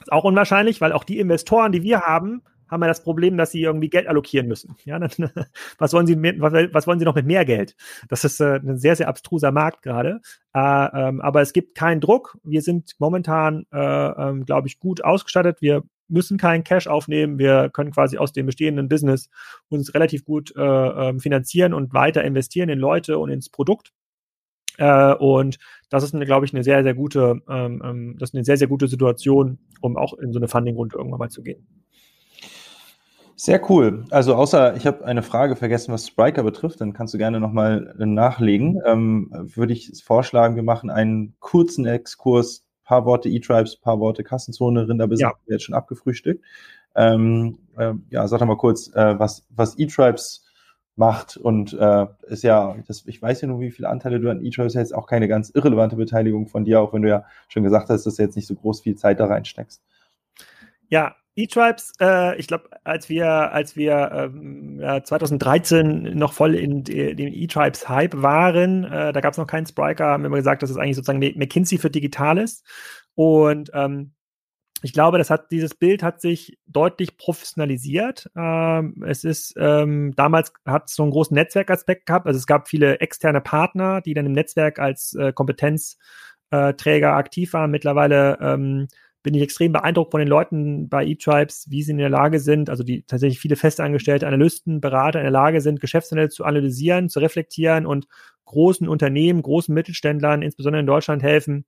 Ist 0.00 0.12
auch 0.12 0.24
unwahrscheinlich, 0.24 0.80
weil 0.80 0.92
auch 0.92 1.04
die 1.04 1.18
Investoren, 1.18 1.72
die 1.72 1.82
wir 1.82 2.00
haben, 2.00 2.42
haben 2.72 2.80
wir 2.80 2.88
das 2.88 3.02
Problem, 3.02 3.36
dass 3.36 3.50
sie 3.52 3.62
irgendwie 3.62 3.90
Geld 3.90 4.08
allokieren 4.08 4.48
müssen. 4.48 4.74
Ja, 4.84 4.98
dann, 4.98 5.10
was 5.78 5.92
wollen 5.92 6.06
sie 6.06 6.16
mit, 6.16 6.40
was, 6.40 6.52
was, 6.72 6.86
wollen 6.86 6.98
sie 6.98 7.04
noch 7.04 7.14
mit 7.14 7.26
mehr 7.26 7.44
Geld? 7.44 7.76
Das 8.08 8.24
ist 8.24 8.40
äh, 8.40 8.56
ein 8.56 8.78
sehr, 8.78 8.96
sehr 8.96 9.08
abstruser 9.08 9.52
Markt 9.52 9.82
gerade. 9.82 10.20
Äh, 10.54 10.58
ähm, 10.58 11.20
aber 11.20 11.42
es 11.42 11.52
gibt 11.52 11.76
keinen 11.76 12.00
Druck. 12.00 12.38
Wir 12.42 12.62
sind 12.62 12.94
momentan, 12.98 13.66
äh, 13.72 13.78
ähm, 13.78 14.46
glaube 14.46 14.68
ich, 14.68 14.80
gut 14.80 15.04
ausgestattet. 15.04 15.60
Wir 15.60 15.82
müssen 16.08 16.38
keinen 16.38 16.64
Cash 16.64 16.86
aufnehmen. 16.86 17.38
Wir 17.38 17.68
können 17.70 17.92
quasi 17.92 18.16
aus 18.16 18.32
dem 18.32 18.46
bestehenden 18.46 18.88
Business 18.88 19.28
uns 19.68 19.92
relativ 19.92 20.24
gut 20.24 20.54
äh, 20.56 20.60
ähm, 20.62 21.20
finanzieren 21.20 21.74
und 21.74 21.92
weiter 21.92 22.24
investieren 22.24 22.70
in 22.70 22.78
Leute 22.78 23.18
und 23.18 23.28
ins 23.30 23.50
Produkt. 23.50 23.92
Äh, 24.78 25.14
und 25.14 25.58
das 25.90 26.04
ist, 26.04 26.12
glaube 26.12 26.46
ich, 26.46 26.54
eine 26.54 26.64
sehr, 26.64 26.82
sehr 26.82 26.94
gute, 26.94 27.42
ähm, 27.50 27.82
ähm, 27.84 28.16
das 28.18 28.30
ist 28.30 28.34
eine 28.34 28.44
sehr, 28.44 28.56
sehr 28.56 28.68
gute 28.68 28.88
Situation, 28.88 29.58
um 29.82 29.98
auch 29.98 30.14
in 30.14 30.32
so 30.32 30.38
eine 30.38 30.48
Funding-Runde 30.48 30.96
irgendwann 30.96 31.18
mal 31.18 31.28
zu 31.28 31.42
gehen. 31.42 31.81
Sehr 33.36 33.70
cool. 33.70 34.04
Also 34.10 34.34
außer 34.34 34.76
ich 34.76 34.86
habe 34.86 35.04
eine 35.04 35.22
Frage 35.22 35.56
vergessen, 35.56 35.92
was 35.92 36.06
Spriker 36.06 36.42
betrifft, 36.42 36.80
dann 36.80 36.92
kannst 36.92 37.14
du 37.14 37.18
gerne 37.18 37.40
nochmal 37.40 37.94
nachlegen. 37.98 38.80
Ähm, 38.86 39.28
würde 39.32 39.72
ich 39.72 39.92
vorschlagen, 40.04 40.56
wir 40.56 40.62
machen 40.62 40.90
einen 40.90 41.34
kurzen 41.40 41.86
Exkurs, 41.86 42.64
paar 42.84 43.04
Worte 43.04 43.28
E-Tribes, 43.28 43.76
paar 43.76 44.00
Worte 44.00 44.22
Kassenzone, 44.22 44.88
Rinderbusiness, 44.88 45.32
ja. 45.32 45.52
jetzt 45.54 45.64
schon 45.64 45.74
abgefrühstückt. 45.74 46.44
Ähm, 46.94 47.58
äh, 47.78 47.94
ja, 48.10 48.28
sag 48.28 48.40
doch 48.40 48.46
mal 48.46 48.56
kurz, 48.56 48.94
äh, 48.94 49.18
was, 49.18 49.46
was 49.50 49.78
E-Tribes 49.78 50.44
macht 50.94 51.38
und 51.38 51.72
äh, 51.72 52.06
ist 52.26 52.42
ja, 52.42 52.76
das, 52.86 53.04
ich 53.06 53.20
weiß 53.20 53.40
ja 53.40 53.48
nur, 53.48 53.60
wie 53.60 53.70
viele 53.70 53.88
Anteile 53.88 54.20
du 54.20 54.30
an 54.30 54.44
E-Tribes 54.44 54.74
jetzt 54.74 54.94
auch 54.94 55.06
keine 55.06 55.26
ganz 55.26 55.50
irrelevante 55.50 55.96
Beteiligung 55.96 56.48
von 56.48 56.64
dir, 56.64 56.80
auch 56.80 56.92
wenn 56.92 57.02
du 57.02 57.08
ja 57.08 57.24
schon 57.48 57.62
gesagt 57.62 57.88
hast, 57.88 58.04
dass 58.04 58.16
du 58.16 58.22
jetzt 58.22 58.36
nicht 58.36 58.46
so 58.46 58.54
groß 58.54 58.82
viel 58.82 58.94
Zeit 58.94 59.20
da 59.20 59.26
reinsteckst. 59.26 59.82
Ja, 60.88 61.16
E-Tribes, 61.34 61.92
äh, 62.00 62.36
ich 62.38 62.46
glaube, 62.46 62.68
als 62.84 63.08
wir, 63.08 63.26
als 63.26 63.74
wir 63.74 64.10
ähm, 64.12 64.80
ja, 64.80 65.02
2013 65.02 66.16
noch 66.16 66.34
voll 66.34 66.54
in 66.54 66.84
de, 66.84 67.14
dem 67.14 67.32
E-Tribes-Hype 67.32 68.20
waren, 68.20 68.84
äh, 68.84 69.12
da 69.12 69.20
gab 69.20 69.32
es 69.32 69.38
noch 69.38 69.46
keinen 69.46 69.66
Spriker, 69.66 70.06
haben 70.06 70.22
wir 70.22 70.26
immer 70.26 70.36
gesagt, 70.36 70.62
dass 70.62 70.70
es 70.70 70.76
eigentlich 70.76 70.96
sozusagen 70.96 71.20
McKinsey 71.20 71.78
für 71.78 71.90
Digitales. 71.90 72.62
Und 73.14 73.70
ähm, 73.72 74.12
ich 74.82 74.92
glaube, 74.92 75.16
das 75.18 75.30
hat 75.30 75.50
dieses 75.52 75.74
Bild 75.74 76.02
hat 76.02 76.20
sich 76.20 76.58
deutlich 76.66 77.16
professionalisiert. 77.16 78.28
Ähm, 78.36 79.02
es 79.06 79.24
ist 79.24 79.54
ähm, 79.56 80.12
damals 80.16 80.52
hat 80.66 80.88
es 80.88 80.96
so 80.96 81.02
einen 81.04 81.12
großen 81.12 81.34
Netzwerkaspekt 81.34 82.06
gehabt. 82.06 82.26
Also 82.26 82.38
es 82.38 82.46
gab 82.46 82.68
viele 82.68 83.00
externe 83.00 83.40
Partner, 83.40 84.00
die 84.00 84.12
dann 84.12 84.26
im 84.26 84.32
Netzwerk 84.32 84.80
als 84.80 85.14
äh, 85.14 85.32
Kompetenzträger 85.32 87.14
aktiv 87.14 87.52
waren. 87.52 87.70
Mittlerweile 87.70 88.38
ähm, 88.40 88.88
bin 89.22 89.34
ich 89.34 89.42
extrem 89.42 89.72
beeindruckt 89.72 90.10
von 90.10 90.18
den 90.18 90.28
Leuten 90.28 90.88
bei 90.88 91.04
E-Tribes, 91.06 91.66
wie 91.70 91.82
sie 91.82 91.92
in 91.92 91.98
der 91.98 92.08
Lage 92.08 92.40
sind, 92.40 92.68
also 92.68 92.82
die 92.82 93.04
tatsächlich 93.04 93.38
viele 93.38 93.56
festangestellte 93.56 94.26
Analysten, 94.26 94.80
Berater 94.80 95.20
in 95.20 95.24
der 95.24 95.30
Lage 95.30 95.60
sind, 95.60 95.80
Geschäftsmodelle 95.80 96.28
zu 96.28 96.44
analysieren, 96.44 97.08
zu 97.08 97.20
reflektieren 97.20 97.86
und 97.86 98.06
großen 98.44 98.88
Unternehmen, 98.88 99.42
großen 99.42 99.74
Mittelständlern, 99.74 100.42
insbesondere 100.42 100.80
in 100.80 100.86
Deutschland 100.86 101.22
helfen, 101.22 101.64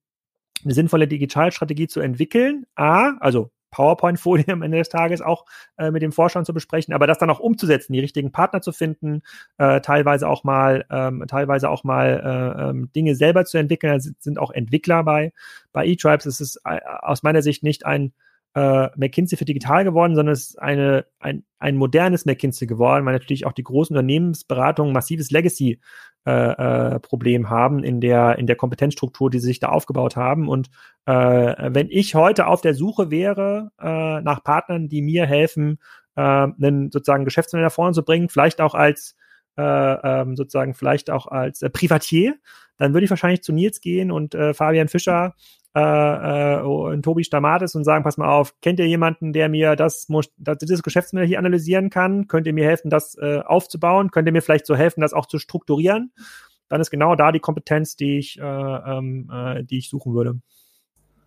eine 0.65 0.75
sinnvolle 0.75 1.07
Digitalstrategie 1.07 1.87
zu 1.87 2.01
entwickeln. 2.01 2.67
A, 2.75 3.17
also 3.21 3.51
PowerPoint-Folie 3.75 4.49
am 4.49 4.63
Ende 4.63 4.79
des 4.79 4.89
Tages 4.89 5.21
auch 5.21 5.45
äh, 5.79 5.91
mit 5.91 6.03
dem 6.03 6.13
Vorstand 6.13 6.47
zu 6.47 6.55
besprechen, 6.55 6.95
aber 6.95 7.07
das 7.07 7.19
dann 7.19 7.31
auch 7.31 7.41
umzusetzen, 7.41 7.93
die 7.93 8.01
richtigen 8.01 8.31
Partner 8.31 8.63
zu 8.63 8.73
finden, 8.73 9.23
äh, 9.59 9.81
teilweise 9.81 10.29
auch 10.29 10.45
mal, 10.45 10.85
ähm, 10.91 11.25
teilweise 11.27 11.69
auch 11.69 11.83
mal 11.83 12.57
äh, 12.57 12.71
ähm, 12.71 12.91
Dinge 12.95 13.17
selber 13.17 13.45
zu 13.45 13.59
entwickeln. 13.59 13.93
Da 13.93 13.99
sind 13.99 14.39
auch 14.39 14.53
Entwickler 14.53 15.03
bei. 15.03 15.33
Bei 15.73 15.87
eTribes 15.87 16.27
ist 16.27 16.41
es 16.41 16.57
äh, 16.65 16.81
aus 17.01 17.25
meiner 17.25 17.43
Sicht 17.43 17.65
nicht 17.65 17.85
ein 17.85 18.13
äh, 18.55 18.89
McKinsey 18.97 19.37
für 19.37 19.45
digital 19.45 19.85
geworden, 19.85 20.15
sondern 20.15 20.33
es 20.33 20.51
ist 20.51 20.59
eine, 20.59 21.07
ein, 21.19 21.45
ein 21.59 21.77
modernes 21.77 22.25
McKinsey 22.25 22.67
geworden, 22.67 23.05
weil 23.05 23.13
natürlich 23.13 23.47
auch 23.47 23.53
die 23.53 23.65
großen 23.65 23.95
Unternehmensberatungen 23.97 24.93
massives 24.93 25.31
Legacy 25.31 25.81
äh, 26.27 26.31
äh, 26.31 27.01
Problem 27.01 27.51
haben 27.51 27.85
in 27.85 28.01
der 28.01 28.39
in 28.39 28.47
der 28.47 28.57
Kompetenzstruktur, 28.57 29.29
die 29.29 29.41
sie 29.41 29.49
sich 29.49 29.61
da 29.61 29.69
aufgebaut 29.69 30.17
haben. 30.17 30.49
Und 30.49 30.71
äh, 31.05 31.13
wenn 31.13 31.89
ich 31.91 32.15
heute 32.15 32.47
auf 32.47 32.61
der 32.61 32.75
Suche 32.75 33.11
wäre 33.11 33.73
äh, 33.79 34.21
nach 34.23 34.43
Partnern, 34.43 34.89
die 34.89 35.03
mir 35.03 35.27
helfen, 35.27 35.79
äh, 36.17 36.23
einen 36.23 36.91
sozusagen 36.91 37.25
Geschäftsmodell 37.25 37.67
nach 37.67 37.73
vorne 37.73 37.93
zu 37.93 38.05
bringen, 38.05 38.29
vielleicht 38.29 38.61
auch 38.61 38.75
als 38.75 39.17
äh, 39.57 39.63
ähm, 39.63 40.37
sozusagen 40.37 40.75
vielleicht 40.75 41.11
auch 41.11 41.27
als 41.27 41.63
äh, 41.63 41.71
Privatier, 41.71 42.37
dann 42.79 42.95
würde 42.95 43.05
ich 43.05 43.11
wahrscheinlich 43.11 43.43
zu 43.43 43.53
Nils 43.53 43.81
gehen 43.81 44.11
und 44.11 44.35
äh, 44.35 44.55
Fabian 44.55 44.89
Fischer 44.89 45.35
äh, 45.75 45.81
äh, 45.81 46.61
und 46.63 47.03
Tobi 47.03 47.25
Stamatis 47.25 47.75
und 47.75 47.85
sagen, 47.85 48.05
pass 48.05 48.17
mal 48.17 48.29
auf, 48.29 48.61
kennt 48.61 48.79
ihr 48.79 48.87
jemanden, 48.87 49.33
der 49.33 49.49
mir 49.49 49.75
das, 49.75 50.07
das 50.37 50.59
dieses 50.59 50.83
Geschäftsmodell 50.83 51.27
hier 51.27 51.39
analysieren 51.39 51.91
kann? 51.91 52.29
Könnt 52.29 52.47
ihr 52.47 52.53
mir 52.53 52.65
helfen, 52.65 52.91
das 52.91 53.17
äh, 53.19 53.41
aufzubauen? 53.45 54.11
Könnt 54.11 54.29
ihr 54.29 54.33
mir 54.33 54.43
vielleicht 54.43 54.67
so 54.67 54.77
helfen, 54.77 55.01
das 55.01 55.13
auch 55.13 55.27
zu 55.27 55.39
strukturieren? 55.39 56.13
Dann 56.69 56.81
ist 56.81 56.91
genau 56.91 57.17
da 57.17 57.33
die 57.33 57.41
Kompetenz, 57.41 57.97
die 57.97 58.19
ich, 58.19 58.39
äh, 58.39 58.43
ähm, 58.43 59.31
äh, 59.33 59.65
die 59.65 59.79
ich 59.79 59.89
suchen 59.89 60.15
würde. 60.15 60.41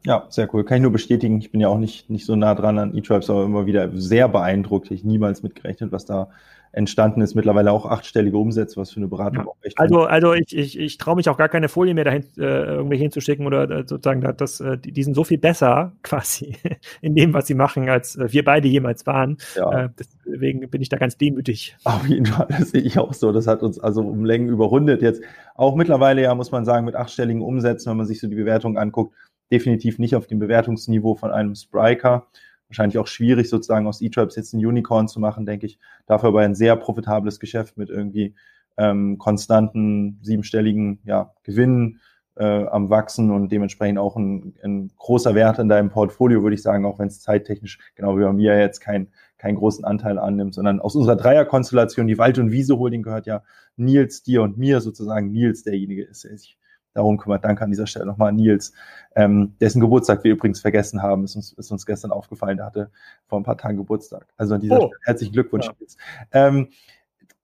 Ja, 0.05 0.25
sehr 0.29 0.53
cool. 0.53 0.63
Kann 0.63 0.77
ich 0.77 0.83
nur 0.83 0.91
bestätigen. 0.91 1.37
Ich 1.39 1.51
bin 1.51 1.59
ja 1.59 1.67
auch 1.67 1.77
nicht, 1.77 2.09
nicht 2.09 2.25
so 2.25 2.35
nah 2.35 2.55
dran 2.55 2.77
an 2.77 2.95
E-Tribes, 2.95 3.29
aber 3.29 3.43
immer 3.43 3.65
wieder 3.65 3.89
sehr 3.93 4.29
beeindruckt. 4.29 4.91
Ich 4.91 5.03
niemals 5.03 5.43
mitgerechnet, 5.43 5.91
was 5.91 6.05
da 6.05 6.29
entstanden 6.71 7.21
ist. 7.21 7.35
Mittlerweile 7.35 7.71
auch 7.71 7.85
achtstellige 7.85 8.37
Umsätze, 8.37 8.77
was 8.77 8.91
für 8.91 8.97
eine 8.97 9.07
Beratung 9.07 9.43
ja. 9.43 9.47
auch 9.47 9.55
echt. 9.61 9.79
Also, 9.79 10.01
also 10.03 10.33
ich, 10.33 10.55
ich, 10.55 10.79
ich 10.79 10.97
traue 10.97 11.15
mich 11.15 11.27
auch 11.29 11.37
gar 11.37 11.49
keine 11.49 11.69
Folie 11.69 11.93
mehr 11.93 12.03
dahin 12.03 12.23
äh, 12.37 12.41
irgendwie 12.41 12.97
hinzuschicken 12.97 13.45
oder 13.45 13.69
äh, 13.69 13.83
sozusagen, 13.85 14.21
das, 14.37 14.59
äh, 14.59 14.77
die, 14.77 14.91
die 14.91 15.03
sind 15.03 15.15
so 15.15 15.23
viel 15.23 15.37
besser 15.37 15.93
quasi 16.03 16.55
in 17.01 17.15
dem, 17.15 17.33
was 17.33 17.47
sie 17.47 17.55
machen, 17.55 17.89
als 17.89 18.15
äh, 18.15 18.31
wir 18.31 18.43
beide 18.43 18.67
jemals 18.67 19.05
waren. 19.05 19.37
Ja. 19.55 19.85
Äh, 19.85 19.89
deswegen 19.97 20.69
bin 20.69 20.81
ich 20.81 20.89
da 20.89 20.97
ganz 20.97 21.17
demütig. 21.17 21.75
Auf 21.83 22.07
jeden 22.07 22.25
Fall, 22.25 22.47
das 22.49 22.71
sehe 22.71 22.81
ich 22.81 22.99
auch 22.99 23.13
so. 23.13 23.31
Das 23.31 23.47
hat 23.47 23.63
uns 23.63 23.79
also 23.79 24.01
um 24.01 24.23
Längen 24.25 24.49
überrundet. 24.49 25.01
Jetzt 25.01 25.21
auch 25.55 25.75
mittlerweile 25.75 26.21
ja, 26.21 26.35
muss 26.35 26.51
man 26.51 26.65
sagen, 26.65 26.85
mit 26.85 26.95
achtstelligen 26.95 27.41
Umsätzen, 27.41 27.89
wenn 27.89 27.97
man 27.97 28.05
sich 28.05 28.19
so 28.19 28.27
die 28.27 28.35
Bewertung 28.35 28.77
anguckt, 28.77 29.15
definitiv 29.51 29.99
nicht 29.99 30.15
auf 30.15 30.27
dem 30.27 30.39
Bewertungsniveau 30.39 31.15
von 31.15 31.31
einem 31.31 31.55
Spriker. 31.55 32.27
Wahrscheinlich 32.67 32.97
auch 32.97 33.07
schwierig, 33.07 33.49
sozusagen 33.49 33.87
aus 33.87 34.01
E-Tribes 34.01 34.35
jetzt 34.35 34.53
ein 34.53 34.65
Unicorn 34.65 35.07
zu 35.07 35.19
machen, 35.19 35.45
denke 35.45 35.65
ich. 35.65 35.79
Dafür 36.05 36.29
aber 36.29 36.41
ein 36.41 36.55
sehr 36.55 36.75
profitables 36.75 37.39
Geschäft 37.39 37.77
mit 37.77 37.89
irgendwie 37.89 38.35
ähm, 38.77 39.17
konstanten, 39.17 40.19
siebenstelligen 40.21 40.99
ja, 41.05 41.33
Gewinnen 41.43 42.01
äh, 42.35 42.65
am 42.65 42.89
Wachsen 42.89 43.31
und 43.31 43.51
dementsprechend 43.51 43.97
auch 43.97 44.15
ein, 44.15 44.53
ein 44.63 44.91
großer 44.97 45.33
Wert 45.33 45.59
in 45.59 45.69
deinem 45.69 45.89
Portfolio, 45.89 46.43
würde 46.43 46.55
ich 46.55 46.61
sagen, 46.61 46.85
auch 46.85 46.99
wenn 46.99 47.07
es 47.07 47.21
zeittechnisch, 47.21 47.79
genau 47.95 48.17
wie 48.17 48.23
bei 48.23 48.33
mir 48.33 48.59
jetzt 48.59 48.79
kein, 48.79 49.07
keinen 49.37 49.55
großen 49.55 49.85
Anteil 49.85 50.19
annimmt, 50.19 50.53
sondern 50.53 50.79
aus 50.79 50.95
unserer 50.95 51.15
Dreierkonstellation, 51.15 52.07
die 52.07 52.17
Wald- 52.17 52.37
und 52.37 52.51
Wiese-Holding 52.51 53.01
gehört 53.01 53.25
ja 53.25 53.43
Nils, 53.75 54.23
dir 54.23 54.43
und 54.43 54.57
mir 54.57 54.81
sozusagen. 54.81 55.31
Nils 55.31 55.63
derjenige 55.63 56.03
ist, 56.03 56.23
der 56.23 56.37
sich 56.37 56.57
darum 56.97 57.17
kümmert. 57.17 57.45
Danke 57.45 57.63
an 57.63 57.69
dieser 57.69 57.87
Stelle 57.87 58.05
nochmal 58.05 58.29
an 58.29 58.35
Nils, 58.35 58.73
ähm, 59.15 59.53
dessen 59.61 59.79
Geburtstag 59.79 60.23
wir 60.23 60.31
übrigens 60.31 60.59
vergessen 60.59 61.01
haben. 61.01 61.23
Ist 61.23 61.35
uns, 61.35 61.53
ist 61.53 61.71
uns 61.71 61.85
gestern 61.85 62.11
aufgefallen. 62.11 62.57
Der 62.57 62.65
hatte 62.65 62.91
vor 63.27 63.39
ein 63.39 63.43
paar 63.43 63.57
Tagen 63.57 63.77
Geburtstag. 63.77 64.27
Also 64.37 64.55
an 64.55 64.61
dieser 64.61 64.75
oh. 64.79 64.87
Stelle 64.87 64.99
herzlichen 65.05 65.33
Glückwunsch, 65.33 65.67
ja. 65.67 65.73
Nils. 65.79 65.97
Ähm, 66.31 66.67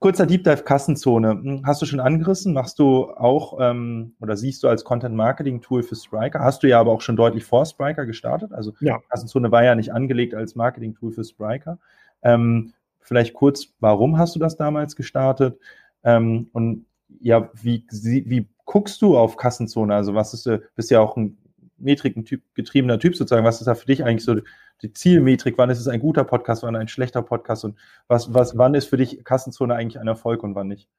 kurzer 0.03 0.25
Deep 0.25 0.43
Dive 0.43 0.63
Kassenzone. 0.63 1.29
Hm, 1.29 1.61
hast 1.65 1.81
du 1.81 1.85
schon 1.85 2.01
angerissen? 2.01 2.53
Machst 2.53 2.77
du 2.77 3.05
auch 3.11 3.57
ähm, 3.61 4.15
oder 4.19 4.35
siehst 4.35 4.61
du 4.63 4.67
als 4.67 4.83
Content 4.83 5.15
Marketing 5.15 5.61
Tool 5.61 5.81
für 5.81 5.95
Spriker? 5.95 6.41
Hast 6.41 6.61
du 6.61 6.67
ja 6.67 6.77
aber 6.77 6.91
auch 6.91 6.99
schon 6.99 7.15
deutlich 7.15 7.45
vor 7.45 7.65
Spriker 7.65 8.05
gestartet. 8.05 8.51
Also 8.51 8.73
ja. 8.81 8.99
Kassenzone 9.09 9.49
war 9.51 9.63
ja 9.63 9.75
nicht 9.75 9.93
angelegt 9.93 10.35
als 10.35 10.55
Marketing 10.55 10.93
Tool 10.93 11.13
für 11.13 11.23
Spriker. 11.23 11.79
Ähm, 12.21 12.73
vielleicht 12.99 13.33
kurz, 13.33 13.67
warum 13.79 14.17
hast 14.17 14.35
du 14.35 14.39
das 14.39 14.57
damals 14.57 14.97
gestartet? 14.97 15.57
Ähm, 16.03 16.49
und 16.51 16.85
ja, 17.21 17.49
wie, 17.53 17.85
wie 17.89 18.49
guckst 18.73 19.03
du 19.03 19.15
auf 19.15 19.37
Kassenzone? 19.37 19.93
Also 19.93 20.15
was 20.15 20.33
ist, 20.33 20.47
du 20.47 20.59
bist 20.75 20.89
ja 20.89 20.99
auch 20.99 21.15
ein 21.15 21.37
Metriken-Typ, 21.77 22.41
getriebener 22.55 22.97
Typ 22.97 23.15
sozusagen. 23.15 23.45
Was 23.45 23.61
ist 23.61 23.67
da 23.67 23.75
für 23.75 23.85
dich 23.85 24.03
eigentlich 24.03 24.23
so 24.23 24.37
die 24.81 24.91
Zielmetrik? 24.91 25.59
Wann 25.59 25.69
ist 25.69 25.79
es 25.79 25.87
ein 25.87 25.99
guter 25.99 26.23
Podcast, 26.23 26.63
wann 26.63 26.75
ein 26.75 26.87
schlechter 26.87 27.21
Podcast? 27.21 27.65
Und 27.65 27.77
was, 28.07 28.33
was, 28.33 28.57
wann 28.57 28.73
ist 28.73 28.89
für 28.89 28.97
dich 28.97 29.23
Kassenzone 29.23 29.75
eigentlich 29.75 29.99
ein 29.99 30.07
Erfolg 30.07 30.41
und 30.41 30.55
wann 30.55 30.69
nicht? 30.69 30.89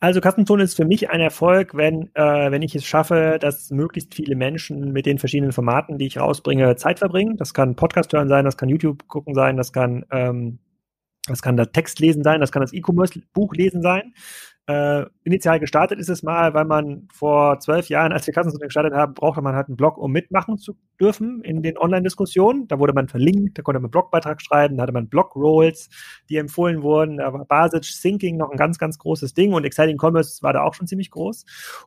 Also 0.00 0.20
Kassenzone 0.20 0.64
ist 0.64 0.74
für 0.74 0.84
mich 0.84 1.10
ein 1.10 1.20
Erfolg, 1.20 1.76
wenn, 1.76 2.10
äh, 2.14 2.50
wenn 2.50 2.62
ich 2.62 2.74
es 2.74 2.84
schaffe, 2.84 3.38
dass 3.40 3.70
möglichst 3.70 4.12
viele 4.12 4.34
Menschen 4.34 4.90
mit 4.90 5.06
den 5.06 5.20
verschiedenen 5.20 5.52
Formaten, 5.52 5.98
die 5.98 6.06
ich 6.06 6.18
rausbringe, 6.18 6.74
Zeit 6.74 6.98
verbringen. 6.98 7.36
Das 7.36 7.54
kann 7.54 7.76
Podcast 7.76 8.12
hören 8.12 8.28
sein, 8.28 8.44
das 8.44 8.56
kann 8.56 8.68
YouTube 8.68 9.06
gucken 9.06 9.36
sein, 9.36 9.56
das 9.56 9.72
kann, 9.72 10.04
ähm, 10.10 10.58
das 11.28 11.40
kann 11.40 11.56
das 11.56 11.70
Text 11.70 12.00
lesen 12.00 12.24
sein, 12.24 12.40
das 12.40 12.50
kann 12.50 12.62
das 12.62 12.72
E-Commerce-Buch 12.72 13.54
lesen 13.54 13.80
sein. 13.80 14.12
Äh, 14.66 15.04
initial 15.24 15.60
gestartet 15.60 15.98
ist 15.98 16.08
es 16.08 16.22
mal, 16.22 16.54
weil 16.54 16.64
man 16.64 17.06
vor 17.12 17.58
zwölf 17.60 17.90
Jahren, 17.90 18.12
als 18.12 18.26
wir 18.26 18.32
Kassenzone 18.32 18.64
gestartet 18.64 18.94
haben, 18.94 19.12
brauchte 19.12 19.42
man 19.42 19.54
halt 19.54 19.68
einen 19.68 19.76
Blog, 19.76 19.98
um 19.98 20.10
mitmachen 20.10 20.56
zu 20.56 20.74
dürfen 20.98 21.42
in 21.42 21.62
den 21.62 21.76
Online-Diskussionen. 21.76 22.66
Da 22.68 22.78
wurde 22.78 22.94
man 22.94 23.08
verlinkt, 23.08 23.58
da 23.58 23.62
konnte 23.62 23.78
man 23.78 23.86
einen 23.86 23.90
Blogbeitrag 23.90 24.40
schreiben, 24.40 24.78
da 24.78 24.84
hatte 24.84 24.92
man 24.92 25.08
Blog-Rolls, 25.08 25.90
die 26.30 26.38
empfohlen 26.38 26.82
wurden. 26.82 27.18
Da 27.18 27.32
war 27.34 27.44
Basic 27.44 27.84
Syncing 27.84 28.38
noch 28.38 28.50
ein 28.50 28.56
ganz, 28.56 28.78
ganz 28.78 28.98
großes 28.98 29.34
Ding 29.34 29.52
und 29.52 29.64
Exciting 29.64 29.98
Commerce 29.98 30.42
war 30.42 30.54
da 30.54 30.62
auch 30.62 30.72
schon 30.72 30.86
ziemlich 30.86 31.10
groß. 31.10 31.44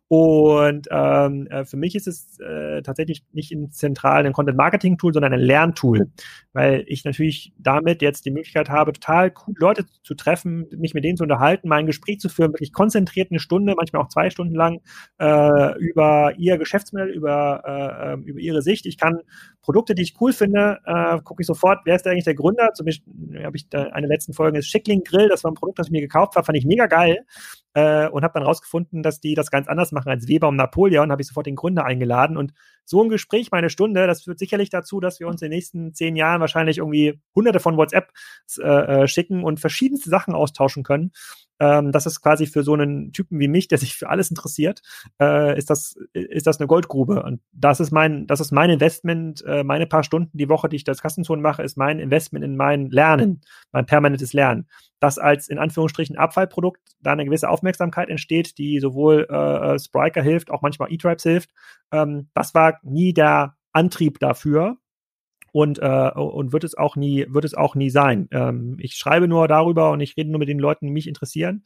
Und 0.08 0.88
ähm, 0.92 1.48
äh, 1.48 1.66
für 1.66 1.78
mich 1.78 1.96
ist 1.96 2.08
es 2.08 2.40
äh, 2.40 2.84
tatsächlich 2.84 3.24
nicht 3.34 3.52
ein 3.52 3.72
zentrales 3.72 4.34
Content-Marketing-Tool, 4.34 5.14
sondern 5.14 5.34
ein 5.34 5.40
Lerntool, 5.40 6.12
weil 6.54 6.84
ich 6.88 7.06
natürlich 7.06 7.54
damit 7.58 8.04
jetzt 8.04 8.26
die 8.26 8.32
Möglichkeit 8.32 8.70
habe, 8.70 8.94
total 8.94 9.34
cool 9.48 9.56
Leute 9.58 9.86
zu 10.04 10.14
treffen, 10.14 10.68
mich 10.78 10.94
mit 10.94 11.04
denen 11.04 11.18
zu 11.18 11.24
unterhalten, 11.24 11.70
mal 11.70 11.78
ein 11.78 11.88
Gespräch 11.88 12.20
zu 12.20 12.30
führen, 12.30 12.54
wirklich 12.54 12.67
konzentriert 12.74 13.32
eine 13.32 13.40
Stunde, 13.40 13.74
manchmal 13.76 14.02
auch 14.02 14.10
zwei 14.10 14.30
Stunden 14.30 14.56
lang, 14.56 14.82
äh, 15.20 15.78
über 15.80 16.34
ihr 16.38 16.58
Geschäftsmodell, 16.58 17.10
über, 17.10 17.64
äh, 17.66 18.14
ähm, 18.14 18.24
über 18.24 18.40
ihre 18.40 18.62
Sicht. 18.62 18.86
Ich 18.86 18.98
kann 18.98 19.22
Produkte, 19.62 19.96
die 19.96 20.04
ich 20.04 20.16
cool 20.22 20.34
finde, 20.34 20.80
äh, 20.86 21.20
gucke 21.22 21.42
ich 21.42 21.48
sofort, 21.48 21.80
wer 21.86 21.96
ist 21.96 22.08
eigentlich 22.08 22.24
der 22.24 22.36
Gründer? 22.36 22.74
Zum 22.74 22.86
Beispiel 22.86 23.44
habe 23.44 23.58
ich 23.58 23.70
da 23.70 23.84
eine 23.88 24.08
letzten 24.08 24.34
Folge 24.34 24.60
ist 24.60 24.68
Schickling 24.68 25.04
Grill, 25.04 25.30
das 25.30 25.44
war 25.44 25.52
ein 25.52 25.56
Produkt, 25.56 25.80
das 25.80 25.88
ich 25.88 25.92
mir 25.92 26.02
gekauft 26.02 26.36
habe, 26.36 26.46
fand 26.46 26.58
ich 26.58 26.66
mega 26.66 26.88
geil 26.88 27.26
äh, 27.74 28.08
und 28.08 28.24
habe 28.24 28.34
dann 28.34 28.44
rausgefunden, 28.44 29.04
dass 29.04 29.20
die 29.20 29.36
das 29.36 29.52
ganz 29.52 29.68
anders 29.68 29.92
machen 29.92 30.10
als 30.10 30.28
Weber 30.28 30.48
und 30.48 30.56
Napoleon, 30.56 31.12
habe 31.12 31.22
ich 31.22 31.28
sofort 31.28 31.46
den 31.46 31.56
Gründer 31.56 31.86
eingeladen 31.86 32.38
und 32.38 32.54
so 32.90 33.04
ein 33.04 33.10
Gespräch, 33.10 33.52
meine 33.52 33.70
Stunde, 33.70 34.08
das 34.08 34.24
führt 34.24 34.40
sicherlich 34.40 34.70
dazu, 34.70 35.00
dass 35.00 35.20
wir 35.20 35.28
uns 35.28 35.42
in 35.42 35.50
den 35.50 35.58
nächsten 35.58 35.94
zehn 35.94 36.16
Jahren 36.16 36.40
wahrscheinlich 36.40 36.78
irgendwie 36.78 37.20
hunderte 37.36 37.60
von 37.60 37.76
WhatsApp 37.76 38.12
äh, 38.60 39.04
äh, 39.04 39.08
schicken 39.08 39.44
und 39.44 39.60
verschiedenste 39.60 40.10
Sachen 40.10 40.34
austauschen 40.34 40.84
können. 40.84 41.12
Ähm, 41.60 41.92
das 41.92 42.06
ist 42.06 42.22
quasi 42.22 42.46
für 42.46 42.64
so 42.64 42.74
einen 42.74 43.12
Typen 43.12 43.40
wie 43.40 43.48
mich, 43.48 43.68
der 43.68 43.78
sich 43.78 43.96
für 43.96 44.10
alles 44.10 44.30
interessiert, 44.30 44.82
äh, 45.20 45.58
ist 45.58 45.70
das 45.70 45.96
ist 46.14 46.48
das 46.48 46.60
eine 46.60 46.68
Goldgrube. 46.68 47.24
Und 47.24 47.42
das 47.52 47.80
ist 47.80 47.92
mein 47.92 48.26
das 48.28 48.40
ist 48.40 48.52
mein 48.52 48.70
Investment, 48.70 49.44
äh, 49.46 49.64
meine 49.64 49.88
paar 49.88 50.04
Stunden 50.04 50.38
die 50.38 50.50
Woche, 50.50 50.70
die 50.70 50.78
ich 50.78 50.84
das 50.84 51.02
Kassenzone 51.02 51.42
mache, 51.42 51.64
ist 51.64 51.78
mein 51.78 52.00
Investment 52.00 52.46
in 52.46 52.56
mein 52.56 52.90
Lernen, 52.90 53.42
mein 53.72 53.86
permanentes 53.86 54.34
Lernen. 54.34 54.68
Das 55.00 55.20
als 55.20 55.48
in 55.48 55.60
Anführungsstrichen 55.60 56.18
Abfallprodukt 56.18 56.82
da 57.02 57.12
eine 57.12 57.26
gewisse 57.26 57.50
Aufmerksamkeit 57.50 58.10
entsteht, 58.10 58.58
die 58.58 58.80
sowohl 58.80 59.28
äh, 59.30 59.76
äh 59.76 59.80
Spriker 59.80 60.22
hilft, 60.22 60.50
auch 60.50 60.62
manchmal 60.62 60.92
E-Tribes 60.92 61.24
hilft. 61.24 61.52
Ähm, 61.92 62.30
das 62.34 62.54
war 62.56 62.80
nie 62.84 63.14
der 63.14 63.56
Antrieb 63.74 64.20
dafür 64.20 64.78
und, 65.52 65.80
äh, 65.80 66.12
und 66.12 66.54
wird 66.54 66.64
es 66.64 66.76
auch 66.76 66.96
nie, 66.96 67.26
wird 67.30 67.46
es 67.46 67.54
auch 67.54 67.76
nie 67.76 67.90
sein. 67.90 68.28
Ähm, 68.32 68.78
ich 68.80 68.96
schreibe 68.96 69.28
nur 69.28 69.48
darüber 69.48 69.92
und 69.92 70.00
ich 70.02 70.18
rede 70.18 70.30
nur 70.30 70.40
mit 70.40 70.50
den 70.50 70.60
Leuten, 70.60 70.86
die 70.86 70.92
mich 70.92 71.08
interessieren. 71.08 71.64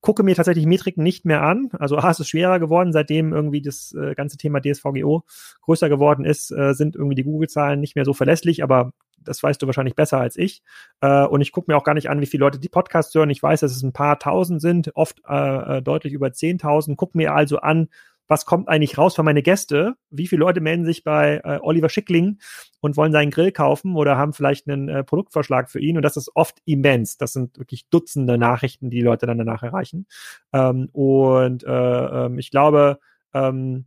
Gucke 0.00 0.22
mir 0.22 0.36
tatsächlich 0.36 0.66
Metriken 0.66 1.02
nicht 1.02 1.24
mehr 1.24 1.42
an. 1.42 1.70
Also 1.78 1.98
A, 1.98 2.10
es 2.10 2.20
ist 2.20 2.28
schwerer 2.28 2.60
geworden, 2.60 2.92
seitdem 2.92 3.32
irgendwie 3.32 3.60
das 3.60 3.92
äh, 3.92 4.14
ganze 4.14 4.38
Thema 4.38 4.60
DSVGO 4.60 5.24
größer 5.62 5.88
geworden 5.88 6.24
ist, 6.24 6.52
äh, 6.52 6.74
sind 6.74 6.94
irgendwie 6.94 7.16
die 7.16 7.24
Google-Zahlen 7.24 7.80
nicht 7.80 7.96
mehr 7.96 8.04
so 8.04 8.12
verlässlich, 8.12 8.62
aber 8.62 8.92
das 9.20 9.42
weißt 9.42 9.60
du 9.60 9.66
wahrscheinlich 9.66 9.94
besser 9.94 10.18
als 10.18 10.36
ich. 10.36 10.62
Äh, 11.00 11.24
und 11.26 11.40
ich 11.40 11.52
gucke 11.52 11.70
mir 11.70 11.76
auch 11.76 11.84
gar 11.84 11.94
nicht 11.94 12.10
an, 12.10 12.20
wie 12.20 12.26
viele 12.26 12.44
Leute 12.44 12.58
die 12.58 12.68
Podcasts 12.68 13.14
hören. 13.14 13.30
Ich 13.30 13.42
weiß, 13.42 13.60
dass 13.60 13.72
es 13.72 13.82
ein 13.82 13.92
paar 13.92 14.18
tausend 14.18 14.60
sind, 14.60 14.94
oft 14.94 15.20
äh, 15.28 15.78
äh 15.78 15.82
deutlich 15.82 16.12
über 16.12 16.28
10.000. 16.28 16.94
Guck 16.96 17.14
mir 17.14 17.34
also 17.34 17.58
an, 17.58 17.88
was 18.28 18.44
kommt 18.44 18.68
eigentlich 18.68 18.98
raus 18.98 19.16
für 19.16 19.22
meine 19.22 19.42
Gäste? 19.42 19.94
Wie 20.10 20.26
viele 20.26 20.40
Leute 20.40 20.60
melden 20.60 20.84
sich 20.84 21.02
bei 21.02 21.40
äh, 21.42 21.58
Oliver 21.62 21.88
Schickling 21.88 22.38
und 22.80 22.96
wollen 22.96 23.10
seinen 23.10 23.30
Grill 23.30 23.52
kaufen 23.52 23.96
oder 23.96 24.18
haben 24.18 24.34
vielleicht 24.34 24.68
einen 24.68 24.88
äh, 24.88 25.02
Produktvorschlag 25.02 25.70
für 25.70 25.80
ihn? 25.80 25.96
Und 25.96 26.02
das 26.02 26.18
ist 26.18 26.30
oft 26.34 26.58
immens. 26.66 27.16
Das 27.16 27.32
sind 27.32 27.58
wirklich 27.58 27.88
Dutzende 27.88 28.36
Nachrichten, 28.36 28.90
die, 28.90 28.98
die 28.98 29.02
Leute 29.02 29.26
dann 29.26 29.38
danach 29.38 29.62
erreichen. 29.62 30.06
Ähm, 30.52 30.90
und 30.92 31.64
äh, 31.64 32.26
ähm, 32.26 32.38
ich 32.38 32.50
glaube, 32.50 32.98
ähm, 33.32 33.86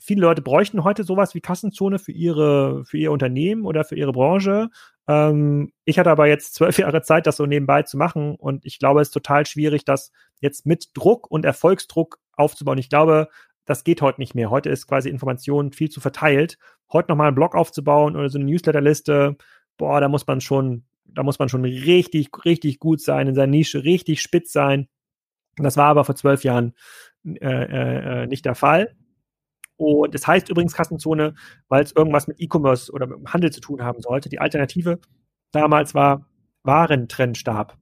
viele 0.00 0.22
Leute 0.22 0.42
bräuchten 0.42 0.82
heute 0.82 1.04
sowas 1.04 1.34
wie 1.34 1.40
Kassenzone 1.40 1.98
für 1.98 2.12
ihre, 2.12 2.84
für 2.84 2.96
ihr 2.96 3.12
Unternehmen 3.12 3.66
oder 3.66 3.84
für 3.84 3.96
ihre 3.96 4.12
Branche. 4.12 4.70
Ähm, 5.06 5.72
ich 5.84 5.98
hatte 5.98 6.10
aber 6.10 6.26
jetzt 6.26 6.54
zwölf 6.54 6.78
Jahre 6.78 7.02
Zeit, 7.02 7.26
das 7.26 7.36
so 7.36 7.46
nebenbei 7.46 7.82
zu 7.82 7.96
machen 7.96 8.34
und 8.34 8.64
ich 8.64 8.78
glaube, 8.78 9.00
es 9.00 9.08
ist 9.08 9.14
total 9.14 9.46
schwierig, 9.46 9.84
das 9.84 10.10
jetzt 10.40 10.66
mit 10.66 10.88
Druck 10.94 11.30
und 11.30 11.44
Erfolgsdruck 11.44 12.18
aufzubauen. 12.32 12.78
Ich 12.78 12.88
glaube, 12.88 13.28
das 13.66 13.84
geht 13.84 14.02
heute 14.02 14.20
nicht 14.20 14.34
mehr. 14.34 14.50
Heute 14.50 14.70
ist 14.70 14.86
quasi 14.86 15.10
Information 15.10 15.72
viel 15.72 15.90
zu 15.90 16.00
verteilt. 16.00 16.58
Heute 16.92 17.12
nochmal 17.12 17.28
einen 17.28 17.36
Blog 17.36 17.54
aufzubauen 17.54 18.16
oder 18.16 18.28
so 18.30 18.38
eine 18.38 18.46
Newsletterliste, 18.46 19.36
boah, 19.76 20.00
da 20.00 20.08
muss 20.08 20.26
man 20.26 20.40
schon, 20.40 20.84
da 21.04 21.22
muss 21.22 21.38
man 21.38 21.48
schon 21.48 21.64
richtig, 21.64 22.30
richtig 22.44 22.78
gut 22.78 23.00
sein, 23.00 23.28
in 23.28 23.34
seiner 23.34 23.50
Nische 23.50 23.84
richtig 23.84 24.22
spitz 24.22 24.52
sein. 24.52 24.88
Das 25.56 25.76
war 25.76 25.86
aber 25.86 26.04
vor 26.04 26.16
zwölf 26.16 26.42
Jahren 26.42 26.74
äh, 27.24 27.46
äh, 27.46 28.22
äh 28.22 28.26
nicht 28.26 28.46
der 28.46 28.54
Fall. 28.54 28.96
Und 29.80 30.14
das 30.14 30.26
heißt 30.26 30.50
übrigens 30.50 30.74
Kassenzone, 30.74 31.34
weil 31.68 31.82
es 31.82 31.92
irgendwas 31.92 32.28
mit 32.28 32.38
E-Commerce 32.38 32.92
oder 32.92 33.06
mit 33.06 33.18
dem 33.18 33.32
Handel 33.32 33.50
zu 33.50 33.62
tun 33.62 33.82
haben 33.82 34.02
sollte. 34.02 34.28
Die 34.28 34.38
Alternative 34.38 34.98
damals 35.52 35.94
war 35.94 36.26
Warentrennstab. 36.64 37.78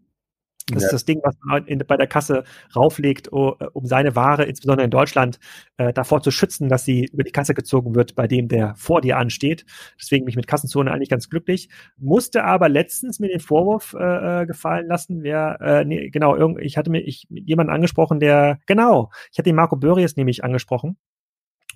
Das 0.71 0.83
ja. 0.83 0.89
ist 0.89 0.93
das 0.93 1.05
Ding, 1.07 1.21
was 1.25 1.35
man 1.43 1.67
in, 1.67 1.83
bei 1.87 1.97
der 1.97 2.07
Kasse 2.07 2.45
rauflegt, 2.77 3.29
um 3.29 3.87
seine 3.87 4.15
Ware, 4.15 4.45
insbesondere 4.45 4.85
in 4.85 4.91
Deutschland, 4.91 5.41
äh, 5.79 5.93
davor 5.93 6.23
zu 6.23 6.31
schützen, 6.31 6.69
dass 6.69 6.85
sie 6.85 7.07
über 7.07 7.25
die 7.25 7.33
Kasse 7.33 7.55
gezogen 7.55 7.95
wird, 7.95 8.15
bei 8.15 8.29
dem 8.29 8.47
der 8.49 8.75
vor 8.77 9.01
dir 9.01 9.17
ansteht. 9.17 9.65
Deswegen 9.99 10.27
bin 10.27 10.31
ich 10.31 10.37
mit 10.37 10.47
Kassenzone 10.47 10.93
eigentlich 10.93 11.09
ganz 11.09 11.31
glücklich. 11.31 11.69
Musste 11.97 12.45
aber 12.45 12.69
letztens 12.69 13.19
mir 13.19 13.29
den 13.29 13.41
Vorwurf 13.41 13.97
äh, 13.99 14.43
äh 14.43 14.47
gefallen 14.47 14.87
lassen, 14.87 15.23
wer, 15.23 15.59
äh, 15.61 15.85
nee, 15.85 16.11
genau, 16.11 16.37
irgend, 16.37 16.61
ich 16.61 16.77
hatte 16.77 16.91
mir 16.91 17.01
ich, 17.01 17.27
jemanden 17.31 17.73
angesprochen, 17.73 18.21
der, 18.21 18.61
genau, 18.67 19.11
ich 19.33 19.39
hatte 19.39 19.49
den 19.49 19.57
Marco 19.57 19.77
Börries 19.77 20.17
nämlich 20.17 20.45
angesprochen. 20.45 20.97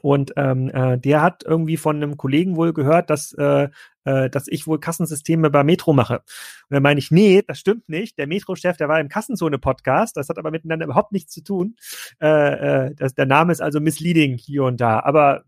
Und 0.03 0.33
ähm, 0.37 0.69
äh, 0.69 0.99
der 0.99 1.23
hat 1.23 1.45
irgendwie 1.45 1.77
von 1.77 1.97
einem 1.97 2.17
Kollegen 2.17 2.57
wohl 2.57 2.73
gehört, 2.73 3.09
dass, 3.09 3.33
äh, 3.35 3.69
äh, 4.05 4.29
dass 4.29 4.49
ich 4.49 4.67
wohl 4.67 4.81
Kassensysteme 4.81 5.49
bei 5.49 5.63
Metro 5.63 5.93
mache. 5.93 6.17
Und 6.17 6.75
dann 6.75 6.83
meine 6.83 6.99
ich, 6.99 7.13
nee, 7.13 7.43
das 7.47 7.61
stimmt 7.61 7.89
nicht. 7.89 8.19
Der 8.19 8.27
Metro-Chef, 8.27 8.77
der 8.77 8.89
war 8.89 9.01
im 9.01 9.09
Kassenzone-Podcast, 9.09 10.17
das 10.17 10.29
hat 10.29 10.39
aber 10.39 10.51
miteinander 10.51 10.87
überhaupt 10.87 11.13
nichts 11.13 11.33
zu 11.33 11.43
tun. 11.43 11.77
Äh, 12.21 12.87
äh, 12.89 12.95
das, 12.97 13.15
der 13.15 13.27
Name 13.27 13.53
ist 13.53 13.63
also 13.63 13.81
misleading 13.81 14.37
hier 14.37 14.65
und 14.65 14.81
da, 14.81 14.99
aber 15.01 15.45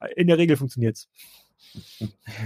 äh, 0.00 0.12
in 0.14 0.28
der 0.28 0.38
Regel 0.38 0.56
funktioniert's. 0.56 1.08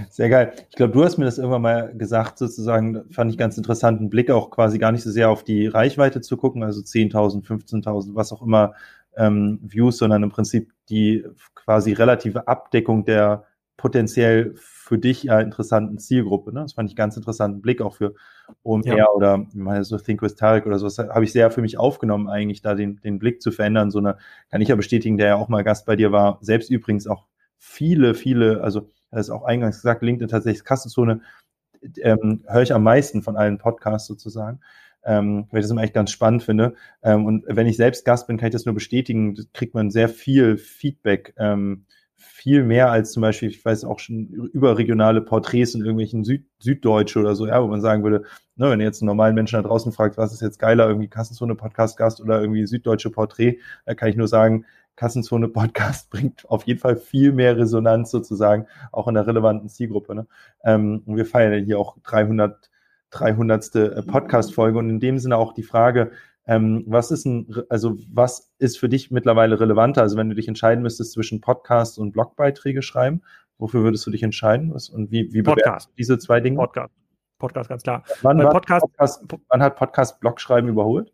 Sehr 0.09 0.29
geil. 0.29 0.53
Ich 0.71 0.75
glaube, 0.75 0.93
du 0.93 1.03
hast 1.03 1.17
mir 1.17 1.25
das 1.25 1.37
irgendwann 1.37 1.61
mal 1.61 1.93
gesagt, 1.95 2.39
sozusagen, 2.39 3.03
fand 3.11 3.31
ich 3.31 3.37
ganz 3.37 3.57
interessanten 3.57 4.09
Blick 4.09 4.31
auch 4.31 4.49
quasi 4.49 4.79
gar 4.79 4.91
nicht 4.91 5.03
so 5.03 5.11
sehr 5.11 5.29
auf 5.29 5.43
die 5.43 5.67
Reichweite 5.67 6.21
zu 6.21 6.37
gucken, 6.37 6.63
also 6.63 6.81
10.000, 6.81 7.45
15.000, 7.45 8.15
was 8.15 8.31
auch 8.31 8.41
immer 8.41 8.73
ähm, 9.15 9.59
Views, 9.61 9.97
sondern 9.97 10.23
im 10.23 10.29
Prinzip 10.29 10.71
die 10.89 11.25
quasi 11.55 11.93
relative 11.93 12.47
Abdeckung 12.47 13.05
der 13.05 13.45
potenziell 13.79 14.53
für 14.55 14.97
dich 14.97 15.23
ja 15.23 15.39
interessanten 15.39 15.99
Zielgruppe. 15.99 16.53
Ne? 16.53 16.63
Das 16.63 16.73
fand 16.73 16.89
ich 16.89 16.97
ganz 16.97 17.15
interessanten 17.15 17.61
Blick 17.61 17.81
auch 17.81 17.95
für 17.95 18.13
OMR 18.63 18.97
ja. 18.97 19.07
oder 19.07 19.45
meine, 19.53 19.85
so 19.85 19.97
Think 19.97 20.21
with 20.21 20.35
Tarek 20.35 20.65
oder 20.65 20.77
so. 20.77 20.85
Das 20.85 20.97
habe 20.97 21.23
ich 21.23 21.31
sehr 21.31 21.49
für 21.49 21.61
mich 21.61 21.77
aufgenommen, 21.77 22.27
eigentlich 22.27 22.61
da 22.61 22.75
den, 22.75 22.99
den 22.99 23.19
Blick 23.19 23.41
zu 23.41 23.51
verändern. 23.51 23.89
So 23.89 23.99
eine, 23.99 24.17
kann 24.51 24.59
ich 24.59 24.67
ja 24.67 24.75
bestätigen, 24.75 25.17
der 25.17 25.27
ja 25.27 25.35
auch 25.37 25.47
mal 25.47 25.63
Gast 25.63 25.85
bei 25.85 25.95
dir 25.95 26.11
war, 26.11 26.39
selbst 26.41 26.69
übrigens 26.69 27.07
auch 27.07 27.27
viele, 27.57 28.15
viele, 28.15 28.61
also 28.61 28.91
das 29.11 29.27
ist 29.27 29.29
auch 29.29 29.43
eingangs 29.43 29.77
gesagt, 29.77 30.01
LinkedIn 30.01 30.27
tatsächlich 30.27 30.65
Kassenzone, 30.65 31.21
ähm, 32.01 32.43
höre 32.47 32.63
ich 32.63 32.73
am 32.73 32.83
meisten 32.83 33.21
von 33.21 33.37
allen 33.37 33.57
Podcasts 33.57 34.07
sozusagen 34.07 34.59
ähm, 35.03 35.47
weil 35.51 35.59
ich 35.59 35.63
das 35.63 35.71
immer 35.71 35.83
echt 35.83 35.93
ganz 35.93 36.11
spannend 36.11 36.43
finde. 36.43 36.75
Ähm, 37.01 37.25
und 37.25 37.45
wenn 37.47 37.67
ich 37.67 37.77
selbst 37.77 38.05
Gast 38.05 38.27
bin, 38.27 38.37
kann 38.37 38.47
ich 38.47 38.53
das 38.53 38.65
nur 38.65 38.75
bestätigen, 38.75 39.37
kriegt 39.53 39.73
man 39.73 39.91
sehr 39.91 40.09
viel 40.09 40.57
Feedback, 40.57 41.33
ähm, 41.37 41.85
viel 42.15 42.63
mehr 42.63 42.91
als 42.91 43.11
zum 43.11 43.21
Beispiel, 43.21 43.49
ich 43.49 43.63
weiß 43.63 43.85
auch 43.85 43.99
schon 43.99 44.27
überregionale 44.53 45.21
Porträts 45.21 45.75
in 45.75 45.81
irgendwelchen 45.81 46.23
Süd 46.23 46.45
Süddeutsche 46.59 47.19
oder 47.19 47.35
so, 47.35 47.47
ja, 47.47 47.63
wo 47.63 47.67
man 47.67 47.79
sagen 47.79 48.03
würde, 48.03 48.25
ne, 48.57 48.69
wenn 48.69 48.81
ihr 48.81 48.85
jetzt 48.85 49.01
einen 49.01 49.07
normalen 49.07 49.35
Menschen 49.35 49.55
da 49.61 49.67
draußen 49.67 49.93
fragt, 49.93 50.17
was 50.17 50.33
ist 50.33 50.41
jetzt 50.41 50.59
geiler, 50.59 50.87
irgendwie 50.87 51.07
Kassenzone 51.07 51.55
Podcast 51.55 51.97
Gast 51.97 52.19
oder 52.19 52.41
irgendwie 52.41 52.65
süddeutsche 52.65 53.09
Porträt, 53.09 53.59
da 53.85 53.93
kann 53.93 54.09
ich 54.09 54.17
nur 54.17 54.27
sagen, 54.27 54.65
Kassenzone 54.97 55.47
Podcast 55.47 56.09
bringt 56.11 56.49
auf 56.49 56.63
jeden 56.63 56.79
Fall 56.79 56.97
viel 56.97 57.31
mehr 57.31 57.57
Resonanz 57.57 58.11
sozusagen, 58.11 58.67
auch 58.91 59.07
in 59.07 59.13
der 59.15 59.25
relevanten 59.25 59.69
Zielgruppe. 59.69 60.15
Ne? 60.15 60.27
Ähm, 60.63 61.03
und 61.05 61.15
wir 61.15 61.25
feiern 61.25 61.53
ja 61.53 61.59
hier 61.59 61.79
auch 61.79 61.97
300 62.03 62.69
300. 63.11 63.75
Äh, 63.75 64.03
Podcast-Folge 64.03 64.77
und 64.77 64.89
in 64.89 64.99
dem 64.99 65.19
Sinne 65.19 65.37
auch 65.37 65.53
die 65.53 65.63
Frage, 65.63 66.11
ähm, 66.45 66.83
was 66.87 67.11
ist 67.11 67.25
ein, 67.25 67.47
also 67.69 67.97
was 68.11 68.51
ist 68.57 68.79
für 68.79 68.89
dich 68.89 69.11
mittlerweile 69.11 69.59
relevanter? 69.59 70.01
Also 70.01 70.17
wenn 70.17 70.29
du 70.29 70.35
dich 70.35 70.47
entscheiden 70.47 70.81
müsstest 70.81 71.11
zwischen 71.13 71.41
Podcast 71.41 71.99
und 71.99 72.11
Blogbeiträge 72.11 72.81
schreiben, 72.81 73.21
wofür 73.57 73.83
würdest 73.83 74.05
du 74.07 74.11
dich 74.11 74.23
entscheiden? 74.23 74.71
Und 74.71 75.11
wie, 75.11 75.31
wie 75.31 75.43
Podcast. 75.43 75.91
diese 75.97 76.17
zwei 76.17 76.39
Dinge? 76.39 76.57
Podcast. 76.57 76.93
Podcast, 77.37 77.69
ganz 77.69 77.83
klar. 77.83 78.03
Wann, 78.21 78.39
Podcast, 78.39 78.81
Podcast, 78.81 79.23
wann 79.47 79.61
hat 79.61 79.75
Podcast 79.75 80.19
Blogschreiben 80.19 80.69
überholt? 80.69 81.13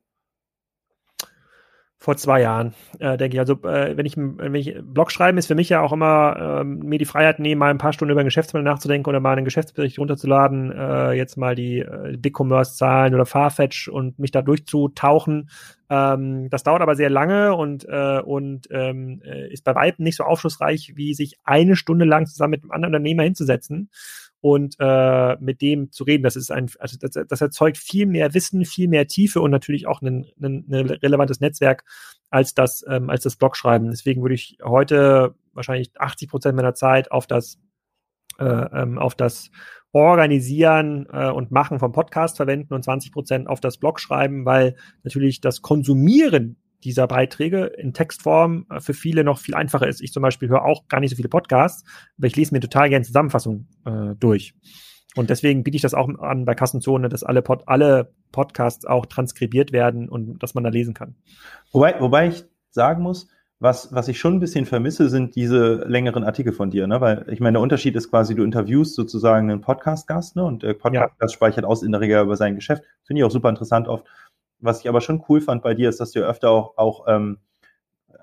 Vor 2.06 2.18
zwei 2.18 2.42
Jahren, 2.42 2.76
äh, 3.00 3.18
denke 3.18 3.36
ich. 3.36 3.40
Also 3.40 3.54
äh, 3.64 3.98
wenn 3.98 4.06
ich 4.06 4.16
wenn 4.16 4.54
ich 4.54 4.76
Blog 4.84 5.12
schreiben 5.12 5.40
ist 5.40 5.48
für 5.48 5.56
mich 5.56 5.70
ja 5.70 5.82
auch 5.82 5.92
immer 5.92 6.62
ähm, 6.62 6.78
mir 6.80 7.00
die 7.00 7.06
Freiheit 7.06 7.40
nehmen, 7.40 7.58
mal 7.58 7.72
ein 7.72 7.80
paar 7.80 7.94
Stunden 7.94 8.12
über 8.12 8.22
ein 8.22 8.28
Geschäftsmodell 8.28 8.64
nachzudenken 8.64 9.10
oder 9.10 9.20
mal 9.20 9.32
einen 9.32 9.44
Geschäftsbericht 9.44 9.98
runterzuladen, 9.98 10.72
äh, 10.72 11.14
jetzt 11.14 11.36
mal 11.36 11.56
die 11.56 11.80
äh, 11.80 12.16
Big 12.16 12.40
Commerce 12.40 12.76
Zahlen 12.78 13.16
oder 13.16 13.26
Farfetch 13.26 13.88
und 13.88 14.20
mich 14.20 14.30
da 14.30 14.44
durchzutauchen. 14.44 15.50
Ähm, 15.90 16.48
das 16.52 16.62
dauert 16.62 16.84
aber 16.84 16.96
sehr 16.96 17.10
lange 17.10 17.56
und 17.56 17.88
äh, 17.90 18.20
und 18.20 18.68
ähm, 18.70 19.24
äh, 19.26 19.52
ist 19.52 19.64
bei 19.64 19.74
weitem 19.74 20.04
nicht 20.04 20.18
so 20.18 20.26
aufschlussreich, 20.26 20.94
wie 20.96 21.16
sich 21.16 21.40
eine 21.44 21.76
Stunde 21.76 22.06
lang 22.06 22.28
zusammen 22.28 22.52
mit 22.52 22.62
einem 22.62 22.72
anderen 22.72 22.94
Unternehmer 22.94 23.24
hinzusetzen 23.24 23.90
und 24.46 24.76
äh, 24.78 25.38
mit 25.40 25.60
dem 25.64 25.92
zu 25.92 26.04
reden. 26.04 26.22
Das 26.22 26.36
ist 26.36 26.52
ein, 26.52 26.70
also 26.78 26.98
das, 27.02 27.18
das 27.28 27.42
erzeugt 27.42 27.80
viel 27.80 28.06
mehr 28.06 28.36
Wissen, 28.36 28.64
viel 28.64 28.88
mehr 28.88 29.08
Tiefe 29.08 29.42
und 29.42 29.50
natürlich 29.50 29.88
auch 29.88 30.04
ein, 30.04 30.28
ein, 30.40 30.68
ein 30.70 30.90
relevantes 30.92 31.40
Netzwerk 31.40 31.84
als 32.30 32.54
das, 32.54 32.86
ähm, 32.88 33.10
als 33.10 33.24
das 33.24 33.38
Blogschreiben. 33.38 33.90
Deswegen 33.90 34.22
würde 34.22 34.36
ich 34.36 34.60
heute 34.64 35.34
wahrscheinlich 35.54 36.00
80 36.00 36.30
Prozent 36.30 36.56
meiner 36.56 36.76
Zeit 36.76 37.12
auf 37.12 37.26
das, 37.26 37.58
äh, 38.38 38.44
ähm, 38.46 39.00
auf 39.00 39.16
das 39.16 39.50
Organisieren 39.94 41.08
äh, 41.12 41.32
und 41.32 41.50
Machen 41.50 41.80
vom 41.80 41.92
Podcast 41.92 42.38
verwenden 42.38 42.76
und 42.76 42.84
20 42.84 43.12
Prozent 43.12 43.48
auf 43.48 43.62
das 43.62 43.78
Blog 43.80 44.00
schreiben, 44.00 44.46
weil 44.46 44.76
natürlich 45.02 45.42
das 45.42 45.64
Konsumieren 45.64 46.58
dieser 46.86 47.08
Beiträge 47.08 47.66
in 47.66 47.94
Textform 47.94 48.68
äh, 48.70 48.80
für 48.80 48.94
viele 48.94 49.24
noch 49.24 49.40
viel 49.40 49.56
einfacher 49.56 49.88
ist. 49.88 50.02
Ich 50.02 50.14
zum 50.14 50.22
Beispiel 50.22 50.48
höre 50.48 50.64
auch 50.64 50.88
gar 50.88 51.00
nicht 51.00 51.10
so 51.10 51.16
viele 51.16 51.30
Podcasts, 51.30 51.84
aber 52.18 52.28
ich 52.28 52.36
lese 52.36 52.54
mir 52.54 52.62
total 52.62 52.90
gerne 52.90 53.04
Zusammenfassungen 53.04 53.68
äh, 53.86 54.16
durch. 54.18 54.54
Und 55.16 55.30
deswegen 55.30 55.64
biete 55.64 55.76
ich 55.76 55.82
das 55.82 55.94
auch 55.94 56.10
an 56.20 56.46
bei 56.46 56.56
Kassenzone, 56.56 57.10
dass 57.10 57.24
alle, 57.24 57.42
Pod 57.42 57.64
alle 57.68 58.14
Podcasts 58.32 58.86
auch 58.86 59.06
transkribiert 59.06 59.72
werden 59.72 60.10
und 60.10 60.40
dass 60.40 60.54
man 60.54 60.64
da 60.64 60.70
lesen 60.70 60.94
kann. 60.94 61.16
Wobei, 61.72 62.00
wobei 62.00 62.28
ich 62.28 62.46
sagen 62.70 63.02
muss, 63.02 63.28
was, 63.60 63.94
was 63.94 64.10
ich 64.10 64.20
schon 64.20 64.34
ein 64.36 64.40
bisschen 64.42 64.66
vermisse, 64.66 65.10
sind 65.10 65.36
diese 65.36 65.86
längeren 65.88 66.26
Artikel 66.26 66.52
von 66.52 66.70
dir, 66.70 66.88
ne? 66.88 67.00
Weil 67.00 67.26
ich 67.30 67.40
meine, 67.40 67.54
der 67.54 67.62
Unterschied 67.62 67.96
ist 67.96 68.10
quasi, 68.10 68.36
du 68.36 68.44
interviewst 68.44 68.96
sozusagen 68.96 69.50
einen 69.50 69.62
Podcast-Gast, 69.62 70.36
ne? 70.36 70.44
Und 70.44 70.64
der 70.64 70.74
Podcast-Gast 70.74 71.34
ja. 71.34 71.36
speichert 71.36 71.64
aus 71.64 71.82
in 71.82 71.94
der 71.94 72.02
Regel 72.02 72.22
über 72.22 72.36
sein 72.36 72.56
Geschäft. 72.56 72.84
Finde 73.06 73.22
ich 73.22 73.24
auch 73.24 73.32
super 73.32 73.50
interessant 73.50 73.88
oft. 73.88 74.06
Was 74.66 74.82
ich 74.82 74.90
aber 74.90 75.02
schon 75.02 75.24
cool 75.30 75.42
fand 75.42 75.64
bei 75.64 75.74
dir, 75.74 75.90
ist, 75.90 76.00
dass 76.00 76.12
du 76.12 76.20
öfter 76.20 76.50
auch, 76.50 76.78
auch 76.78 77.06
ähm, 77.08 77.38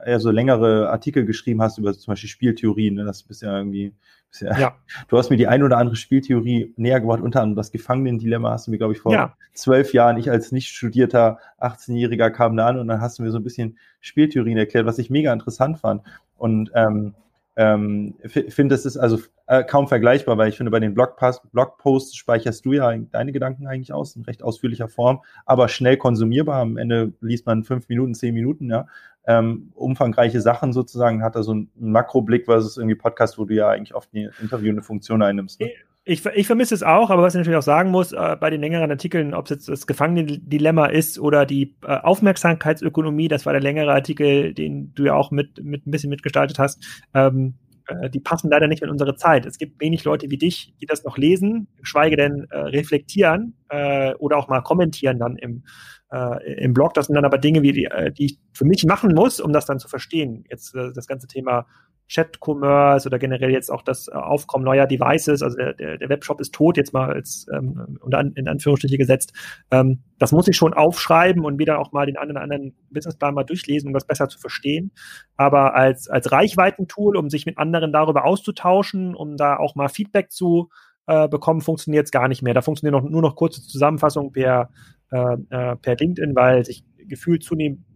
eher 0.05 0.21
so 0.21 0.31
längere 0.31 0.91
Artikel 0.91 1.25
geschrieben 1.25 1.63
hast 1.63 1.79
über 1.79 1.93
zum 1.95 2.13
Beispiel 2.13 2.29
Spieltheorien. 2.29 2.95
Ne? 2.95 3.05
Das 3.05 3.23
bist 3.23 3.43
ja 3.43 3.57
irgendwie, 3.57 3.95
bist 4.31 4.43
ja, 4.43 4.59
ja. 4.59 4.77
du 5.09 5.19
hast 5.19 5.31
mir 5.31 5.37
die 5.37 5.47
ein 5.47 5.63
oder 5.63 5.79
andere 5.79 5.97
Spieltheorie 5.97 6.73
näher 6.77 7.01
gebracht, 7.01 7.21
unter 7.21 7.43
anderem 7.43 7.57
das 7.57 7.71
Gefangenendilemma 7.71 8.51
hast 8.51 8.67
du 8.67 8.71
mir, 8.71 8.79
glaube 8.79 8.95
ich, 8.95 9.01
vor 9.01 9.13
ja. 9.13 9.37
zwölf 9.55 9.93
Jahren, 9.93 10.17
ich 10.17 10.31
als 10.31 10.53
nicht 10.53 10.69
studierter 10.69 11.39
18-Jähriger 11.61 12.31
kam 12.31 12.57
da 12.57 12.67
an 12.67 12.79
und 12.79 12.89
dann 12.89 13.01
hast 13.01 13.19
du 13.19 13.23
mir 13.23 13.31
so 13.31 13.39
ein 13.39 13.45
bisschen 13.45 13.79
Spieltheorien 14.01 14.59
erklärt, 14.59 14.87
was 14.87 14.99
ich 14.99 15.11
mega 15.11 15.33
interessant 15.33 15.79
fand. 15.79 16.03
Und 16.37 16.71
ähm, 16.75 17.15
ähm, 17.57 18.15
finde, 18.49 18.75
es 18.75 18.87
ist 18.87 18.97
also 18.97 19.19
äh, 19.47 19.63
kaum 19.65 19.87
vergleichbar, 19.87 20.39
weil 20.39 20.49
ich 20.49 20.57
finde, 20.57 20.71
bei 20.71 20.81
den 20.81 20.95
Blogposts, 20.95 22.17
speicherst 22.17 22.65
du 22.65 22.73
ja 22.73 22.97
deine 22.97 23.33
Gedanken 23.33 23.67
eigentlich 23.67 23.93
aus 23.93 24.17
in 24.17 24.23
recht 24.23 24.43
ausführlicher 24.43 24.89
Form, 24.89 25.23
aber 25.45 25.69
schnell 25.69 25.97
konsumierbar. 25.99 26.61
Am 26.61 26.79
Ende 26.79 27.13
liest 27.21 27.47
man 27.47 27.65
fünf 27.65 27.89
Minuten, 27.89 28.15
zehn 28.15 28.35
Minuten, 28.35 28.71
ja. 28.71 28.87
Ähm, 29.25 29.71
umfangreiche 29.75 30.41
Sachen 30.41 30.73
sozusagen, 30.73 31.23
hat 31.23 31.37
er 31.37 31.45
so 31.45 31.53
einen 31.53 31.71
Makroblick 31.77 32.47
versus 32.47 32.77
irgendwie 32.77 32.97
Podcast, 32.97 33.39
wo 33.39 33.45
du 33.45 33.55
ja 33.55 33.69
eigentlich 33.69 33.95
oft 33.95 34.09
eine 34.13 34.83
Funktion 34.83 35.23
einnimmst. 35.23 35.61
Ne? 35.61 35.71
Ich, 36.05 36.27
ich 36.27 36.49
vermisse 36.49 36.75
es 36.75 36.83
auch, 36.83 37.11
aber 37.11 37.23
was 37.23 37.35
ich 37.35 37.39
natürlich 37.39 37.59
auch 37.59 37.63
sagen 37.63 37.93
muss, 37.93 38.13
äh, 38.13 38.37
bei 38.41 38.51
den 38.51 38.61
längeren 38.61 38.91
Artikeln, 38.91 39.35
ob 39.35 39.45
es 39.45 39.51
jetzt 39.51 39.69
das 39.69 39.87
Gefangenendilemma 39.87 40.87
ist 40.87 41.21
oder 41.21 41.47
die 41.47 41.77
äh, 41.87 41.97
Aufmerksamkeitsökonomie, 41.97 43.29
das 43.29 43.47
war 43.47 43.53
der 43.53 43.63
längere 43.63 43.93
Artikel, 43.93 44.53
den 44.53 44.93
du 44.95 45.05
ja 45.05 45.15
auch 45.15 45.31
mit, 45.31 45.63
mit 45.63 45.87
ein 45.87 45.93
bisschen 45.93 46.11
mitgestaltet 46.11 46.59
hast, 46.59 46.85
ähm, 47.15 47.55
äh, 47.87 48.11
die 48.11 48.19
passen 48.19 48.51
leider 48.51 48.67
nicht 48.67 48.83
in 48.83 48.91
unsere 48.91 49.15
Zeit. 49.15 49.47
Es 49.47 49.59
gibt 49.59 49.81
wenig 49.81 50.03
Leute 50.03 50.29
wie 50.29 50.39
dich, 50.39 50.75
die 50.81 50.87
das 50.87 51.05
noch 51.05 51.19
lesen, 51.19 51.69
geschweige 51.77 52.17
denn 52.17 52.49
äh, 52.51 52.59
reflektieren 52.59 53.55
äh, 53.69 54.15
oder 54.15 54.39
auch 54.39 54.49
mal 54.49 54.61
kommentieren 54.61 55.21
dann 55.21 55.37
im, 55.37 55.63
äh, 56.11 56.65
im 56.65 56.75
Blog. 56.75 56.95
Das 56.95 57.07
sind 57.07 57.15
dann 57.15 57.25
aber 57.25 57.39
Dinge, 57.39 57.63
wie 57.63 57.73
die, 57.73 57.89
die 58.19 58.25
ich 58.25 58.39
für 58.53 58.65
mich 58.65 58.85
machen 58.87 59.15
muss, 59.15 59.41
um 59.41 59.53
das 59.53 59.67
dann 59.67 59.79
zu 59.79 59.87
verstehen. 59.87 60.45
Jetzt 60.51 60.75
das 60.75 61.07
ganze 61.07 61.29
Thema 61.29 61.67
Chat-Commerce 62.13 63.07
oder 63.07 63.19
generell 63.19 63.51
jetzt 63.51 63.71
auch 63.71 63.81
das 63.81 64.09
äh, 64.09 64.13
Aufkommen 64.13 64.65
neuer 64.65 64.87
Devices, 64.87 65.43
also 65.43 65.57
der, 65.57 65.97
der, 65.97 66.09
Webshop 66.11 66.43
ist 66.43 66.53
tot, 66.53 66.77
jetzt 66.77 66.93
mal 66.93 67.11
als 67.11 67.47
ähm, 67.53 67.99
in 68.35 68.49
Anführungsstriche 68.49 68.99
gesetzt. 68.99 69.33
Ähm, 69.71 70.01
das 70.19 70.31
muss 70.31 70.47
ich 70.47 70.57
schon 70.57 70.75
aufschreiben 70.75 71.45
und 71.45 71.59
wieder 71.59 71.79
auch 71.79 71.93
mal 71.93 72.05
den 72.05 72.19
anderen, 72.19 72.43
anderen 72.43 72.77
Businessplan 72.91 73.35
mal 73.35 73.45
durchlesen, 73.45 73.89
um 73.89 73.95
das 73.95 74.07
besser 74.07 74.29
zu 74.29 74.39
verstehen. 74.39 74.93
Aber 75.37 75.75
als, 75.75 76.09
als 76.09 76.31
Reichweitentool, 76.31 77.17
um 77.17 77.31
sich 77.31 77.47
mit 77.47 77.57
anderen 77.57 77.93
darüber 77.93 78.27
auszutauschen, 78.27 79.15
um 79.15 79.39
da 79.39 79.57
auch 79.57 79.75
mal 79.75 79.89
Feedback 79.89 80.31
zu 80.31 80.69
äh, 81.07 81.29
bekommen, 81.29 81.63
funktioniert 81.63 82.05
es 82.05 82.11
gar 82.11 82.29
nicht 82.29 82.43
mehr. 82.43 82.53
Da 82.53 82.61
funktioniert 82.61 83.03
noch, 83.03 83.09
nur 83.09 83.23
noch 83.23 83.37
kurze 83.37 83.63
Zusammenfassungen 83.63 84.33
per, 84.33 84.69
äh, 85.11 85.37
äh, 85.49 85.77
per 85.77 85.97
LinkedIn, 85.97 86.37
weil 86.37 86.63
sich 86.67 86.85
gefühlt 87.09 87.43
zunehmend 87.43 87.87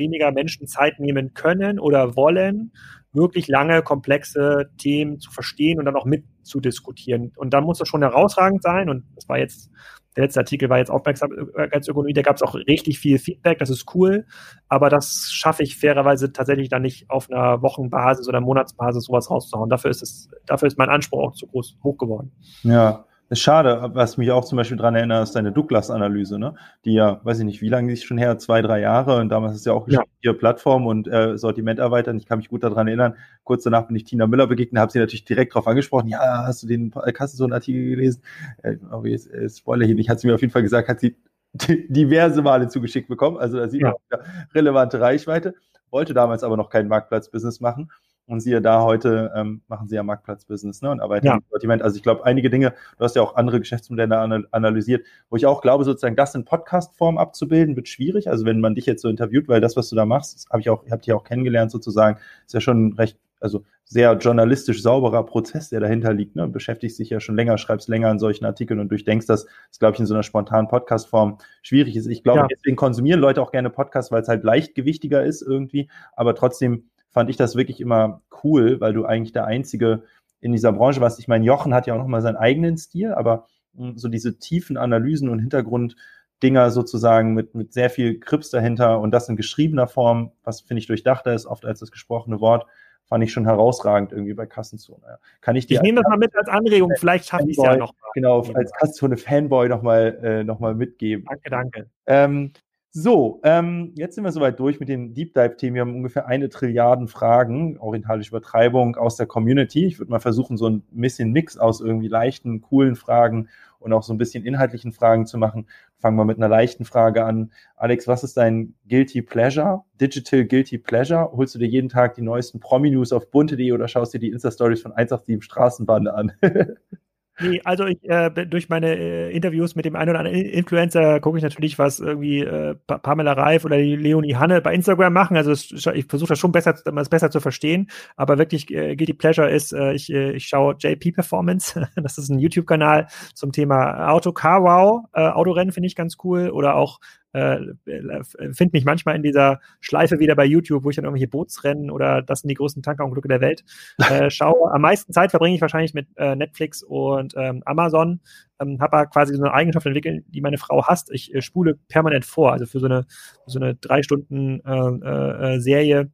weniger 0.00 0.32
Menschen 0.32 0.66
Zeit 0.66 0.98
nehmen 0.98 1.34
können 1.34 1.78
oder 1.78 2.16
wollen, 2.16 2.72
wirklich 3.12 3.48
lange, 3.48 3.82
komplexe 3.82 4.70
Themen 4.78 5.18
zu 5.18 5.30
verstehen 5.30 5.78
und 5.78 5.84
dann 5.84 5.96
auch 5.96 6.04
mitzudiskutieren. 6.04 7.32
Und 7.36 7.52
da 7.52 7.60
muss 7.60 7.78
das 7.78 7.88
schon 7.88 8.02
herausragend 8.02 8.62
sein. 8.62 8.88
Und 8.88 9.04
das 9.16 9.28
war 9.28 9.38
jetzt, 9.38 9.70
der 10.16 10.24
letzte 10.24 10.40
Artikel 10.40 10.68
war 10.68 10.78
jetzt 10.78 10.90
Aufmerksamkeitsökonomie, 10.90 12.12
da 12.12 12.22
gab 12.22 12.36
es 12.36 12.42
auch 12.42 12.54
richtig 12.54 12.98
viel 12.98 13.18
Feedback, 13.18 13.58
das 13.58 13.70
ist 13.70 13.94
cool. 13.94 14.26
Aber 14.68 14.90
das 14.90 15.30
schaffe 15.32 15.62
ich 15.62 15.76
fairerweise 15.76 16.32
tatsächlich 16.32 16.68
dann 16.68 16.82
nicht 16.82 17.10
auf 17.10 17.30
einer 17.30 17.62
Wochenbasis 17.62 18.28
oder 18.28 18.40
Monatsbasis 18.40 19.04
sowas 19.04 19.30
rauszuhauen. 19.30 19.70
Dafür 19.70 19.90
ist 19.90 20.02
es, 20.02 20.28
dafür 20.46 20.68
ist 20.68 20.78
mein 20.78 20.88
Anspruch 20.88 21.20
auch 21.20 21.32
zu 21.32 21.46
groß 21.46 21.78
hoch 21.82 21.98
geworden. 21.98 22.32
Ja, 22.62 23.06
ist 23.30 23.40
schade, 23.40 23.90
was 23.94 24.16
mich 24.16 24.30
auch 24.32 24.44
zum 24.44 24.56
Beispiel 24.56 24.76
daran 24.76 24.96
erinnert, 24.96 25.22
ist 25.22 25.36
deine 25.36 25.52
Douglas-Analyse, 25.52 26.38
ne? 26.38 26.54
Die 26.84 26.94
ja, 26.94 27.20
weiß 27.24 27.38
ich 27.38 27.44
nicht, 27.44 27.62
wie 27.62 27.68
lange 27.68 27.92
ist 27.92 28.04
schon 28.04 28.18
her, 28.18 28.38
zwei, 28.38 28.60
drei 28.60 28.80
Jahre 28.80 29.18
und 29.20 29.28
damals 29.28 29.54
ist 29.54 29.66
ja 29.66 29.72
auch 29.72 29.88
ja. 29.88 30.02
hier 30.20 30.32
Plattform 30.32 30.86
und 30.86 31.06
äh, 31.06 31.38
Sortiment 31.38 31.78
erweitern. 31.78 32.16
Ich 32.16 32.26
kann 32.26 32.38
mich 32.38 32.48
gut 32.48 32.64
daran 32.64 32.88
erinnern. 32.88 33.14
Kurz 33.44 33.62
danach 33.62 33.86
bin 33.86 33.94
ich 33.94 34.04
Tina 34.04 34.26
Müller 34.26 34.48
begegnet, 34.48 34.80
habe 34.80 34.90
sie 34.90 34.98
natürlich 34.98 35.24
direkt 35.24 35.54
darauf 35.54 35.68
angesprochen. 35.68 36.08
Ja, 36.08 36.44
hast 36.44 36.64
du 36.64 36.66
den 36.66 36.90
Kassensohn-Artikel 36.90 37.90
gelesen? 37.90 38.22
Äh, 38.62 38.76
aber 38.90 39.06
jetzt, 39.06 39.30
äh, 39.30 39.48
Spoiler 39.48 39.86
hier 39.86 39.94
nicht, 39.94 40.10
hat 40.10 40.18
sie 40.18 40.26
mir 40.26 40.34
auf 40.34 40.40
jeden 40.40 40.52
Fall 40.52 40.62
gesagt, 40.62 40.88
hat 40.88 40.98
sie 41.00 41.16
diverse 41.54 42.42
Male 42.42 42.68
zugeschickt 42.68 43.08
bekommen. 43.08 43.36
Also 43.38 43.58
da 43.58 43.68
sieht 43.68 43.82
man 43.82 43.94
ja. 44.10 44.18
relevante 44.54 45.00
Reichweite. 45.00 45.54
Wollte 45.90 46.14
damals 46.14 46.42
aber 46.44 46.56
noch 46.56 46.70
kein 46.70 46.88
Marktplatz-Business 46.88 47.60
machen. 47.60 47.90
Und 48.30 48.38
siehe 48.38 48.62
da, 48.62 48.84
heute 48.84 49.32
ähm, 49.34 49.60
machen 49.66 49.88
sie 49.88 49.96
ja 49.96 50.04
Marktplatzbusiness 50.04 50.82
ne, 50.82 50.90
und 50.92 51.00
arbeiten 51.00 51.26
ja. 51.26 51.34
im 51.34 51.42
Sortiment. 51.50 51.82
Also 51.82 51.96
ich 51.96 52.04
glaube, 52.04 52.24
einige 52.24 52.48
Dinge, 52.48 52.74
du 52.96 53.04
hast 53.04 53.16
ja 53.16 53.22
auch 53.22 53.34
andere 53.34 53.58
Geschäftsmodelle 53.58 54.46
analysiert, 54.52 55.04
wo 55.30 55.36
ich 55.36 55.46
auch 55.46 55.60
glaube, 55.60 55.82
sozusagen 55.82 56.14
das 56.14 56.36
in 56.36 56.44
Podcast-Form 56.44 57.18
abzubilden, 57.18 57.74
wird 57.74 57.88
schwierig. 57.88 58.30
Also 58.30 58.46
wenn 58.46 58.60
man 58.60 58.76
dich 58.76 58.86
jetzt 58.86 59.02
so 59.02 59.08
interviewt, 59.08 59.48
weil 59.48 59.60
das, 59.60 59.76
was 59.76 59.88
du 59.88 59.96
da 59.96 60.06
machst, 60.06 60.48
habe 60.48 60.60
ich 60.60 60.70
auch, 60.70 60.84
habt 60.88 61.08
ihr 61.08 61.16
auch 61.16 61.24
kennengelernt 61.24 61.72
sozusagen, 61.72 62.20
ist 62.46 62.54
ja 62.54 62.60
schon 62.60 62.92
recht, 62.92 63.18
also 63.40 63.64
sehr 63.84 64.12
journalistisch 64.12 64.80
sauberer 64.80 65.26
Prozess, 65.26 65.70
der 65.70 65.80
dahinter 65.80 66.12
liegt. 66.12 66.36
Ne? 66.36 66.46
Beschäftigst 66.46 67.00
dich 67.00 67.10
ja 67.10 67.18
schon 67.18 67.34
länger, 67.34 67.58
schreibst 67.58 67.88
länger 67.88 68.10
an 68.10 68.20
solchen 68.20 68.44
Artikeln 68.44 68.78
und 68.78 68.90
durchdenkst 68.90 69.26
das, 69.26 69.46
ist, 69.72 69.80
glaube 69.80 69.94
ich, 69.94 70.00
in 70.00 70.06
so 70.06 70.14
einer 70.14 70.22
spontanen 70.22 70.68
Podcast-Form 70.68 71.38
schwierig 71.62 71.96
ist. 71.96 72.06
Ich 72.06 72.22
glaube, 72.22 72.40
ja. 72.40 72.46
deswegen 72.46 72.76
konsumieren 72.76 73.18
Leute 73.18 73.42
auch 73.42 73.50
gerne 73.50 73.70
Podcasts, 73.70 74.12
weil 74.12 74.22
es 74.22 74.28
halt 74.28 74.44
leichtgewichtiger 74.44 75.24
ist 75.24 75.42
irgendwie, 75.42 75.90
aber 76.14 76.36
trotzdem 76.36 76.84
fand 77.10 77.30
ich 77.30 77.36
das 77.36 77.56
wirklich 77.56 77.80
immer 77.80 78.22
cool, 78.44 78.80
weil 78.80 78.92
du 78.92 79.04
eigentlich 79.04 79.32
der 79.32 79.46
Einzige 79.46 80.04
in 80.40 80.52
dieser 80.52 80.72
Branche 80.72 81.00
warst. 81.00 81.18
Ich 81.18 81.28
meine, 81.28 81.44
Jochen 81.44 81.74
hat 81.74 81.86
ja 81.86 81.94
auch 81.94 81.98
nochmal 81.98 82.22
seinen 82.22 82.36
eigenen 82.36 82.78
Stil, 82.78 83.12
aber 83.12 83.46
hm, 83.76 83.98
so 83.98 84.08
diese 84.08 84.38
tiefen 84.38 84.76
Analysen 84.76 85.28
und 85.28 85.38
Hintergrunddinger 85.38 86.70
sozusagen 86.70 87.34
mit, 87.34 87.54
mit 87.54 87.72
sehr 87.72 87.90
viel 87.90 88.18
Krips 88.18 88.50
dahinter 88.50 89.00
und 89.00 89.10
das 89.10 89.28
in 89.28 89.36
geschriebener 89.36 89.86
Form, 89.86 90.32
was 90.42 90.62
finde 90.62 90.80
ich 90.80 90.86
durchdachter 90.86 91.34
ist, 91.34 91.46
oft 91.46 91.64
als 91.64 91.80
das 91.80 91.90
gesprochene 91.90 92.40
Wort, 92.40 92.66
fand 93.04 93.24
ich 93.24 93.32
schon 93.32 93.44
herausragend 93.44 94.12
irgendwie 94.12 94.34
bei 94.34 94.46
Kassenzone. 94.46 95.18
Kann 95.40 95.56
ich 95.56 95.66
dir 95.66 95.74
ich 95.74 95.82
nehme 95.82 96.00
das 96.00 96.08
mal 96.08 96.16
mit 96.16 96.34
als 96.36 96.48
Anregung, 96.48 96.92
vielleicht 96.96 97.26
schaffe 97.26 97.50
ich 97.50 97.58
es 97.58 97.64
ja 97.64 97.76
noch. 97.76 97.92
Genau, 98.14 98.42
als 98.54 98.72
Kassenzone-Fanboy 98.72 99.68
nochmal 99.68 100.18
äh, 100.22 100.44
noch 100.44 100.60
mitgeben. 100.60 101.24
Danke, 101.28 101.50
danke. 101.50 101.90
Ähm, 102.06 102.52
so, 102.92 103.40
ähm, 103.44 103.92
jetzt 103.94 104.16
sind 104.16 104.24
wir 104.24 104.32
soweit 104.32 104.58
durch 104.58 104.80
mit 104.80 104.88
den 104.88 105.14
Deep 105.14 105.32
Dive-Themen. 105.34 105.74
Wir 105.74 105.82
haben 105.82 105.94
ungefähr 105.94 106.26
eine 106.26 106.48
Trilliarden 106.48 107.06
Fragen, 107.06 107.78
orientalische 107.78 108.30
Übertreibung 108.30 108.96
aus 108.96 109.14
der 109.14 109.26
Community. 109.26 109.86
Ich 109.86 110.00
würde 110.00 110.10
mal 110.10 110.18
versuchen, 110.18 110.56
so 110.56 110.68
ein 110.68 110.82
bisschen 110.90 111.30
Mix 111.30 111.56
aus 111.56 111.80
irgendwie 111.80 112.08
leichten, 112.08 112.60
coolen 112.60 112.96
Fragen 112.96 113.48
und 113.78 113.92
auch 113.92 114.02
so 114.02 114.12
ein 114.12 114.18
bisschen 114.18 114.44
inhaltlichen 114.44 114.90
Fragen 114.90 115.24
zu 115.24 115.38
machen. 115.38 115.68
Fangen 115.98 116.16
wir 116.16 116.24
mit 116.24 116.38
einer 116.38 116.48
leichten 116.48 116.84
Frage 116.84 117.24
an. 117.24 117.52
Alex, 117.76 118.08
was 118.08 118.24
ist 118.24 118.36
dein 118.36 118.74
Guilty 118.88 119.22
Pleasure? 119.22 119.84
Digital 120.00 120.44
Guilty 120.44 120.78
Pleasure? 120.78 121.30
Holst 121.32 121.54
du 121.54 121.60
dir 121.60 121.68
jeden 121.68 121.90
Tag 121.90 122.14
die 122.14 122.22
neuesten 122.22 122.58
Promi-News 122.58 123.12
auf 123.12 123.30
bunte.de 123.30 123.70
oder 123.70 123.86
schaust 123.86 124.14
dir 124.14 124.18
die 124.18 124.30
Insta-Stories 124.30 124.82
von 124.82 124.92
187 124.92 125.44
Straßenbahn 125.44 126.08
an? 126.08 126.32
Nee, 127.40 127.60
also 127.64 127.86
ich, 127.86 127.98
äh, 128.02 128.30
durch 128.46 128.68
meine 128.68 128.96
äh, 128.96 129.30
Interviews 129.34 129.74
mit 129.74 129.84
dem 129.84 129.96
einen 129.96 130.10
oder 130.10 130.18
anderen 130.20 130.38
Influencer 130.38 131.20
gucke 131.20 131.38
ich 131.38 131.44
natürlich, 131.44 131.78
was 131.78 132.00
irgendwie 132.00 132.40
äh, 132.40 132.74
Pamela 132.86 133.32
Reif 133.32 133.64
oder 133.64 133.78
die 133.78 133.96
Leonie 133.96 134.34
Hanne 134.34 134.60
bei 134.60 134.74
Instagram 134.74 135.12
machen. 135.12 135.36
Also 135.36 135.52
es, 135.52 135.70
ich 135.94 136.06
versuche 136.06 136.28
das 136.28 136.38
schon 136.38 136.52
besser, 136.52 136.74
das 136.84 137.08
besser 137.08 137.30
zu 137.30 137.40
verstehen. 137.40 137.90
Aber 138.16 138.38
wirklich 138.38 138.70
äh, 138.70 138.94
Guilty 138.96 139.14
Pleasure 139.14 139.50
ist, 139.50 139.72
äh, 139.72 139.92
ich, 139.92 140.12
äh, 140.12 140.32
ich 140.32 140.46
schaue 140.46 140.76
JP 140.78 141.12
Performance. 141.12 141.88
das 141.96 142.18
ist 142.18 142.28
ein 142.28 142.38
YouTube-Kanal 142.38 143.06
zum 143.34 143.52
Thema 143.52 144.10
Auto 144.10 144.32
Car 144.32 144.62
Wow. 144.62 145.04
Äh, 145.14 145.28
Autorennen 145.28 145.72
finde 145.72 145.86
ich 145.86 145.96
ganz 145.96 146.16
cool. 146.24 146.50
Oder 146.50 146.74
auch 146.76 147.00
äh, 147.32 147.56
äh 147.86 148.24
finde 148.52 148.70
mich 148.72 148.84
manchmal 148.84 149.16
in 149.16 149.22
dieser 149.22 149.60
Schleife 149.80 150.18
wieder 150.18 150.34
bei 150.34 150.44
YouTube, 150.44 150.84
wo 150.84 150.90
ich 150.90 150.96
dann 150.96 151.04
irgendwelche 151.04 151.28
Bootsrennen 151.28 151.90
oder 151.90 152.22
das 152.22 152.40
sind 152.40 152.48
die 152.48 152.54
größten 152.54 152.82
Tankerunglücke 152.82 153.28
der 153.28 153.40
Welt 153.40 153.64
äh, 154.10 154.30
schaue. 154.30 154.72
Am 154.72 154.82
meisten 154.82 155.12
Zeit 155.12 155.30
verbringe 155.30 155.54
ich 155.54 155.60
wahrscheinlich 155.60 155.94
mit 155.94 156.08
äh, 156.16 156.36
Netflix 156.36 156.82
und 156.82 157.34
ähm, 157.36 157.62
Amazon. 157.66 158.20
Ähm, 158.60 158.80
habe 158.80 158.98
aber 158.98 159.06
quasi 159.06 159.34
so 159.34 159.42
eine 159.42 159.54
Eigenschaft 159.54 159.86
entwickelt, 159.86 160.24
die 160.28 160.40
meine 160.40 160.58
Frau 160.58 160.86
hasst. 160.86 161.10
Ich 161.12 161.34
äh, 161.34 161.40
spule 161.40 161.78
permanent 161.88 162.24
vor. 162.24 162.52
Also 162.52 162.66
für 162.66 162.80
so 162.80 162.86
eine, 162.86 163.06
so 163.46 163.58
eine 163.58 163.74
drei 163.74 164.02
Stunden 164.02 164.60
äh, 164.64 164.70
äh, 164.72 165.54
äh 165.54 165.60
Serie 165.60 166.10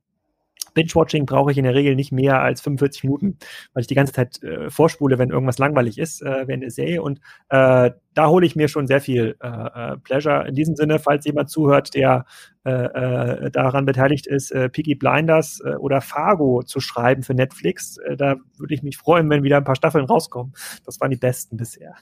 Binge-Watching 0.76 1.26
brauche 1.26 1.50
ich 1.50 1.58
in 1.58 1.64
der 1.64 1.74
Regel 1.74 1.96
nicht 1.96 2.12
mehr 2.12 2.42
als 2.42 2.60
45 2.60 3.04
Minuten, 3.04 3.38
weil 3.72 3.80
ich 3.80 3.86
die 3.86 3.94
ganze 3.94 4.12
Zeit 4.12 4.42
äh, 4.42 4.70
vorspule, 4.70 5.18
wenn 5.18 5.30
irgendwas 5.30 5.58
langweilig 5.58 5.98
ist 5.98 6.22
äh, 6.22 6.46
während 6.46 6.62
der 6.62 6.70
Serie. 6.70 7.02
Und 7.02 7.18
äh, 7.48 7.90
da 8.14 8.28
hole 8.28 8.46
ich 8.46 8.56
mir 8.56 8.68
schon 8.68 8.86
sehr 8.86 9.00
viel 9.00 9.36
äh, 9.42 9.48
äh, 9.48 9.96
Pleasure. 9.96 10.46
In 10.46 10.54
diesem 10.54 10.76
Sinne, 10.76 10.98
falls 10.98 11.24
jemand 11.24 11.50
zuhört, 11.50 11.94
der 11.94 12.26
äh, 12.64 12.70
äh, 12.70 13.50
daran 13.50 13.86
beteiligt 13.86 14.26
ist, 14.26 14.50
äh, 14.52 14.68
Peaky 14.68 14.94
Blinders 14.94 15.62
oder 15.78 16.00
Fargo 16.00 16.62
zu 16.62 16.80
schreiben 16.80 17.22
für 17.22 17.34
Netflix, 17.34 17.96
da 18.16 18.36
würde 18.58 18.74
ich 18.74 18.82
mich 18.82 18.98
freuen, 18.98 19.30
wenn 19.30 19.42
wieder 19.42 19.56
ein 19.56 19.64
paar 19.64 19.76
Staffeln 19.76 20.04
rauskommen. 20.04 20.52
Das 20.84 21.00
waren 21.00 21.10
die 21.10 21.16
besten 21.16 21.56
bisher. 21.56 21.94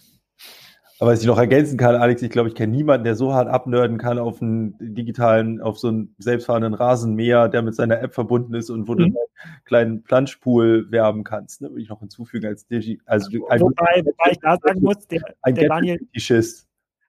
Aber 1.00 1.10
was 1.10 1.20
ich 1.20 1.26
noch 1.26 1.38
ergänzen 1.38 1.76
kann, 1.76 1.96
Alex, 1.96 2.22
ich 2.22 2.30
glaube, 2.30 2.48
ich 2.48 2.54
kenne 2.54 2.74
niemanden, 2.74 3.04
der 3.04 3.16
so 3.16 3.34
hart 3.34 3.48
abnörden 3.48 3.98
kann 3.98 4.18
auf 4.18 4.40
einen 4.40 4.76
digitalen, 4.78 5.60
auf 5.60 5.78
so 5.78 5.88
einen 5.88 6.14
selbstfahrenden 6.18 6.74
Rasenmäher, 6.74 7.48
der 7.48 7.62
mit 7.62 7.74
seiner 7.74 8.00
App 8.00 8.14
verbunden 8.14 8.54
ist 8.54 8.70
und 8.70 8.86
wo 8.86 8.92
mhm. 8.92 8.98
du 8.98 9.04
einen 9.04 9.16
kleinen 9.64 10.02
Planschpool 10.04 10.90
werben 10.92 11.24
kannst. 11.24 11.62
Ne? 11.62 11.70
Würde 11.70 11.82
ich 11.82 11.88
noch 11.88 12.00
hinzufügen 12.00 12.46
als 12.46 12.66
Digi 12.66 13.00
also 13.06 13.28
ein 13.48 13.60
wobei, 13.60 14.02
wobei 14.04 14.30
ich 14.30 14.38
da 14.38 14.56
sagen 14.62 14.82
muss, 14.82 15.06
der, 15.08 15.20
der 15.46 15.68
Daniel, 15.68 16.00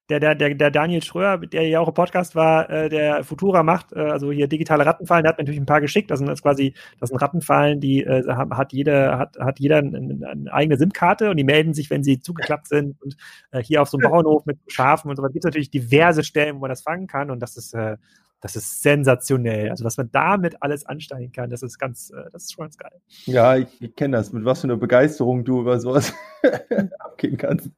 der, 0.09 0.19
der, 0.19 0.35
der, 0.35 0.53
der 0.53 0.71
Daniel 0.71 1.01
Schröer, 1.01 1.37
der 1.37 1.67
ja 1.67 1.79
auch 1.79 1.87
im 1.87 1.93
Podcast 1.93 2.35
war, 2.35 2.69
äh, 2.69 2.89
der 2.89 3.23
Futura 3.23 3.63
macht, 3.63 3.91
äh, 3.93 3.99
also 3.99 4.31
hier 4.31 4.47
digitale 4.47 4.85
Rattenfallen, 4.85 5.23
der 5.23 5.31
hat 5.31 5.37
mir 5.37 5.43
natürlich 5.43 5.59
ein 5.59 5.65
paar 5.65 5.81
geschickt. 5.81 6.11
Das 6.11 6.19
sind 6.19 6.27
jetzt 6.27 6.43
quasi, 6.43 6.73
das 6.99 7.09
sind 7.09 7.17
Rattenfallen, 7.17 7.79
die 7.79 8.03
äh, 8.03 8.23
hat 8.27 8.71
jeder, 8.71 9.17
hat, 9.17 9.37
hat 9.39 9.59
jeder 9.59 9.77
eine, 9.77 9.97
eine 9.97 10.53
eigene 10.53 10.77
SIM-Karte 10.77 11.31
und 11.31 11.37
die 11.37 11.43
melden 11.43 11.73
sich, 11.73 11.89
wenn 11.89 12.03
sie 12.03 12.19
zugeklappt 12.19 12.67
sind. 12.67 13.01
Und 13.01 13.17
äh, 13.51 13.63
hier 13.63 13.81
auf 13.81 13.89
so 13.89 13.97
einem 13.97 14.09
Bauernhof 14.09 14.45
mit 14.45 14.59
Schafen 14.67 15.09
und 15.09 15.15
so 15.15 15.23
weiter 15.23 15.33
gibt 15.33 15.43
es 15.43 15.49
natürlich 15.49 15.71
diverse 15.71 16.23
Stellen, 16.23 16.55
wo 16.55 16.59
man 16.59 16.69
das 16.69 16.83
fangen 16.83 17.07
kann. 17.07 17.31
Und 17.31 17.39
das 17.39 17.57
ist, 17.57 17.73
äh, 17.73 17.97
das 18.41 18.55
ist 18.55 18.83
sensationell. 18.83 19.71
Also 19.71 19.83
was 19.85 19.97
man 19.97 20.11
damit 20.11 20.61
alles 20.61 20.85
ansteigen 20.85 21.31
kann, 21.31 21.49
das 21.49 21.63
ist 21.63 21.79
ganz, 21.79 22.11
äh, 22.11 22.29
das 22.31 22.43
ist 22.43 22.53
schon 22.53 22.65
ganz 22.65 22.77
geil. 22.77 23.01
Ja, 23.25 23.55
ich, 23.55 23.81
ich 23.81 23.95
kenne 23.95 24.17
das, 24.17 24.31
mit 24.33 24.45
was 24.45 24.61
für 24.61 24.67
einer 24.67 24.77
Begeisterung 24.77 25.43
du 25.43 25.61
über 25.61 25.79
sowas 25.79 26.13
abgehen 26.99 27.37
kannst. 27.37 27.71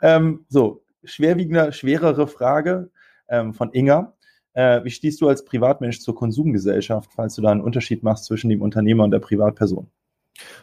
Ähm, 0.00 0.44
so, 0.48 0.82
schwerwiegender, 1.04 1.72
schwerere 1.72 2.26
Frage 2.26 2.90
ähm, 3.28 3.54
von 3.54 3.72
Inga. 3.72 4.14
Äh, 4.54 4.84
wie 4.84 4.90
stehst 4.90 5.20
du 5.20 5.28
als 5.28 5.44
Privatmensch 5.44 6.00
zur 6.00 6.14
Konsumgesellschaft, 6.14 7.10
falls 7.14 7.34
du 7.34 7.42
da 7.42 7.50
einen 7.50 7.62
Unterschied 7.62 8.02
machst 8.02 8.26
zwischen 8.26 8.50
dem 8.50 8.62
Unternehmer 8.62 9.04
und 9.04 9.10
der 9.10 9.20
Privatperson? 9.20 9.90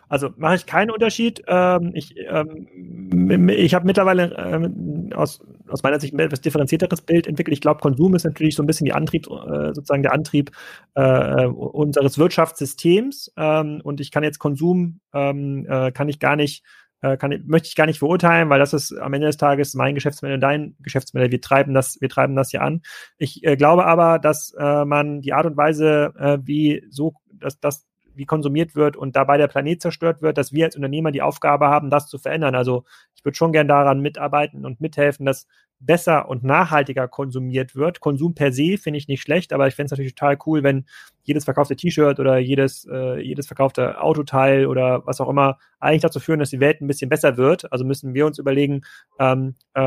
Also 0.07 0.30
mache 0.38 0.56
ich 0.56 0.66
keinen 0.66 0.91
Unterschied. 0.91 1.44
Ähm, 1.48 1.91
ich 1.94 2.16
ähm, 2.18 3.49
ich 3.49 3.74
habe 3.74 3.86
mittlerweile 3.86 4.36
ähm, 4.38 5.11
aus, 5.14 5.40
aus 5.68 5.84
meiner 5.84 5.99
Sicht 5.99 6.14
ein 6.14 6.20
etwas 6.20 6.41
differenzierteres 6.41 7.02
Bild 7.02 7.28
entwickelt. 7.28 7.53
Ich 7.53 7.61
glaube, 7.61 7.80
Konsum 7.80 8.16
ist 8.16 8.26
natürlich 8.26 8.56
so 8.56 8.64
ein 8.64 8.68
bisschen 8.68 8.86
die 8.86 8.94
Antrieb, 8.94 9.28
äh, 9.28 9.74
sozusagen 9.74 10.02
der 10.02 10.14
Antrieb 10.14 10.52
äh, 10.95 11.45
unseres 11.45 12.18
Wirtschaftssystems. 12.18 13.32
Ähm, 13.38 13.82
und 13.84 14.02
ich 14.02 14.11
kann 14.11 14.24
jetzt 14.24 14.40
Konsum, 14.40 14.99
ähm, 15.14 15.66
äh, 15.70 15.91
kann 15.91 16.10
ich 16.10 16.20
gar 16.20 16.36
nicht 16.36 16.64
kann, 17.01 17.43
möchte 17.45 17.67
ich 17.67 17.76
gar 17.76 17.85
nicht 17.85 17.99
verurteilen, 17.99 18.49
weil 18.49 18.59
das 18.59 18.73
ist 18.73 18.91
am 18.93 19.13
Ende 19.13 19.27
des 19.27 19.38
Tages 19.38 19.73
mein 19.73 19.95
Geschäftsmodell 19.95 20.39
dein 20.39 20.76
Geschäftsmodell. 20.80 21.31
Wir 21.31 21.41
treiben 21.41 21.73
das, 21.73 21.99
wir 22.01 22.09
treiben 22.09 22.35
das 22.35 22.51
hier 22.51 22.61
an. 22.61 22.81
Ich 23.17 23.43
äh, 23.45 23.55
glaube 23.55 23.85
aber, 23.85 24.19
dass 24.19 24.53
äh, 24.57 24.85
man 24.85 25.21
die 25.21 25.34
Art 25.34 25.45
und 25.45 25.57
Weise, 25.57 26.13
äh, 26.17 26.38
wie 26.43 26.85
so, 26.89 27.13
dass 27.31 27.59
das 27.59 27.85
wie 28.15 28.26
konsumiert 28.26 28.76
wird 28.76 28.97
und 28.97 29.15
dabei 29.15 29.38
der 29.38 29.47
Planet 29.47 29.81
zerstört 29.81 30.21
wird, 30.21 30.38
dass 30.38 30.51
wir 30.51 30.65
als 30.65 30.76
Unternehmer 30.76 31.11
die 31.11 31.21
Aufgabe 31.21 31.69
haben, 31.69 31.89
das 31.89 32.07
zu 32.07 32.17
verändern. 32.17 32.53
Also 32.53 32.84
ich 33.15 33.23
würde 33.23 33.38
schon 33.38 33.53
gern 33.53 33.69
daran 33.69 34.01
mitarbeiten 34.01 34.65
und 34.65 34.81
mithelfen, 34.81 35.26
dass 35.26 35.47
besser 35.80 36.30
und 36.30 36.43
nachhaltiger 36.43 37.07
konsumiert 37.07 37.76
wird. 37.76 37.99
Konsum 37.99 38.35
per 38.35 38.51
se 38.51 38.77
finde 38.77 38.97
ich 38.97 39.07
nicht 39.07 39.22
schlecht, 39.22 39.53
aber 39.53 39.68
ich 39.68 39.76
fände 39.76 39.85
es 39.85 39.91
natürlich 39.91 40.15
total 40.15 40.38
cool, 40.45 40.64
wenn 40.64 40.85
jedes 41.23 41.45
verkaufte 41.45 41.76
T-Shirt 41.76 42.19
oder 42.19 42.38
jedes, 42.38 42.85
äh, 42.91 43.22
jedes 43.22 43.47
verkaufte 43.47 44.01
Autoteil 44.01 44.65
oder 44.65 45.06
was 45.06 45.22
auch 45.22 45.30
immer 45.30 45.57
eigentlich 45.80 46.01
dazu 46.01 46.19
führen, 46.19 46.39
dass 46.39 46.49
die 46.49 46.60
Welt 46.60 46.81
ein 46.81 46.88
bisschen 46.88 47.10
besser 47.10 47.38
wird. 47.38 47.72
Also 47.72 47.85
müssen 47.85 48.14
wir 48.14 48.26
uns 48.26 48.39
überlegen, 48.39 48.81
ähm, 49.19 49.56
äh, 49.76 49.81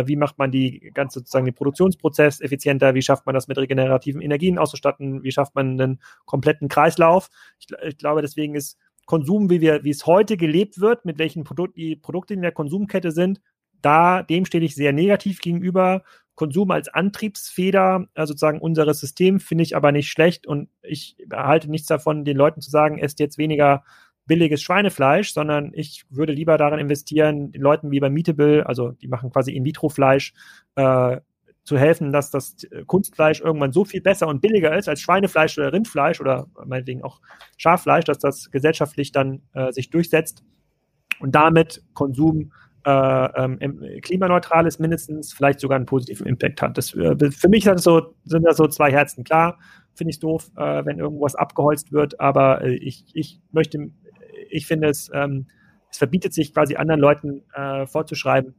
äh, 0.00 0.08
wie 0.08 0.16
macht 0.16 0.38
man 0.38 0.50
die 0.50 0.90
ganze 0.94 1.20
sozusagen 1.20 1.44
den 1.44 1.54
Produktionsprozess 1.54 2.40
effizienter, 2.40 2.94
wie 2.94 3.02
schafft 3.02 3.26
man 3.26 3.34
das 3.34 3.48
mit 3.48 3.58
regenerativen 3.58 4.20
Energien 4.20 4.58
auszustatten, 4.58 5.22
wie 5.22 5.32
schafft 5.32 5.54
man 5.54 5.80
einen 5.80 6.00
kompletten 6.24 6.68
Kreislauf. 6.68 7.28
Ich, 7.60 7.66
ich 7.86 7.98
glaube, 7.98 8.22
deswegen 8.22 8.54
ist 8.54 8.78
Konsum, 9.08 9.48
wie 9.48 9.62
wir, 9.62 9.84
wie 9.84 9.90
es 9.90 10.04
heute 10.04 10.36
gelebt 10.36 10.80
wird, 10.80 11.06
mit 11.06 11.18
welchen 11.18 11.42
Produkt, 11.42 11.76
die 11.78 11.96
Produkte 11.96 12.34
in 12.34 12.42
der 12.42 12.52
Konsumkette 12.52 13.10
sind, 13.10 13.40
da, 13.82 14.22
dem 14.22 14.44
stehe 14.44 14.64
ich 14.64 14.74
sehr 14.74 14.92
negativ 14.92 15.40
gegenüber. 15.40 16.02
Konsum 16.34 16.70
als 16.70 16.88
Antriebsfeder, 16.88 18.06
also 18.14 18.32
sozusagen 18.32 18.60
unseres 18.60 19.00
Systems, 19.00 19.44
finde 19.44 19.64
ich 19.64 19.74
aber 19.74 19.90
nicht 19.90 20.08
schlecht 20.08 20.46
und 20.46 20.68
ich 20.82 21.16
halte 21.32 21.68
nichts 21.70 21.88
davon, 21.88 22.24
den 22.24 22.36
Leuten 22.36 22.60
zu 22.60 22.70
sagen, 22.70 22.98
esst 22.98 23.18
jetzt 23.18 23.38
weniger 23.38 23.82
billiges 24.26 24.62
Schweinefleisch, 24.62 25.32
sondern 25.32 25.72
ich 25.74 26.04
würde 26.10 26.32
lieber 26.32 26.56
daran 26.56 26.78
investieren, 26.78 27.50
den 27.50 27.62
Leuten 27.62 27.90
wie 27.90 27.98
bei 27.98 28.10
Meatable, 28.10 28.64
also 28.66 28.92
die 28.92 29.08
machen 29.08 29.30
quasi 29.30 29.52
In-vitro-Fleisch, 29.52 30.32
äh, 30.76 31.18
zu 31.68 31.76
helfen, 31.76 32.12
dass 32.12 32.30
das 32.30 32.56
Kunstfleisch 32.86 33.42
irgendwann 33.42 33.72
so 33.72 33.84
viel 33.84 34.00
besser 34.00 34.26
und 34.26 34.40
billiger 34.40 34.74
ist 34.76 34.88
als 34.88 35.02
Schweinefleisch 35.02 35.58
oder 35.58 35.70
Rindfleisch 35.70 36.18
oder 36.18 36.46
meinetwegen 36.64 37.02
auch 37.02 37.20
Schaffleisch, 37.58 38.06
dass 38.06 38.18
das 38.18 38.50
gesellschaftlich 38.50 39.12
dann 39.12 39.42
äh, 39.52 39.70
sich 39.70 39.90
durchsetzt 39.90 40.42
und 41.20 41.34
damit 41.34 41.82
Konsum 41.92 42.52
äh, 42.88 43.44
ähm, 43.44 43.82
klimaneutral 44.00 44.66
ist 44.66 44.80
mindestens, 44.80 45.34
vielleicht 45.34 45.60
sogar 45.60 45.76
einen 45.76 45.84
positiven 45.84 46.26
Impact 46.26 46.62
hat. 46.62 46.78
Das, 46.78 46.94
äh, 46.94 47.30
für 47.30 47.48
mich 47.50 47.64
das 47.64 47.82
so, 47.82 48.14
sind 48.24 48.44
das 48.44 48.56
so 48.56 48.66
zwei 48.66 48.90
Herzen. 48.90 49.24
Klar, 49.24 49.58
finde 49.94 50.10
ich 50.10 50.16
es 50.16 50.20
doof, 50.20 50.50
äh, 50.56 50.86
wenn 50.86 50.98
irgendwas 50.98 51.34
abgeholzt 51.34 51.92
wird, 51.92 52.18
aber 52.18 52.62
äh, 52.62 52.74
ich, 52.76 53.04
ich 53.12 53.42
möchte, 53.52 53.90
ich 54.48 54.66
finde 54.66 54.88
es, 54.88 55.10
ähm, 55.12 55.48
es 55.90 55.98
verbietet 55.98 56.32
sich 56.32 56.54
quasi 56.54 56.76
anderen 56.76 57.00
Leuten 57.00 57.42
äh, 57.52 57.86
vorzuschreiben, 57.86 58.54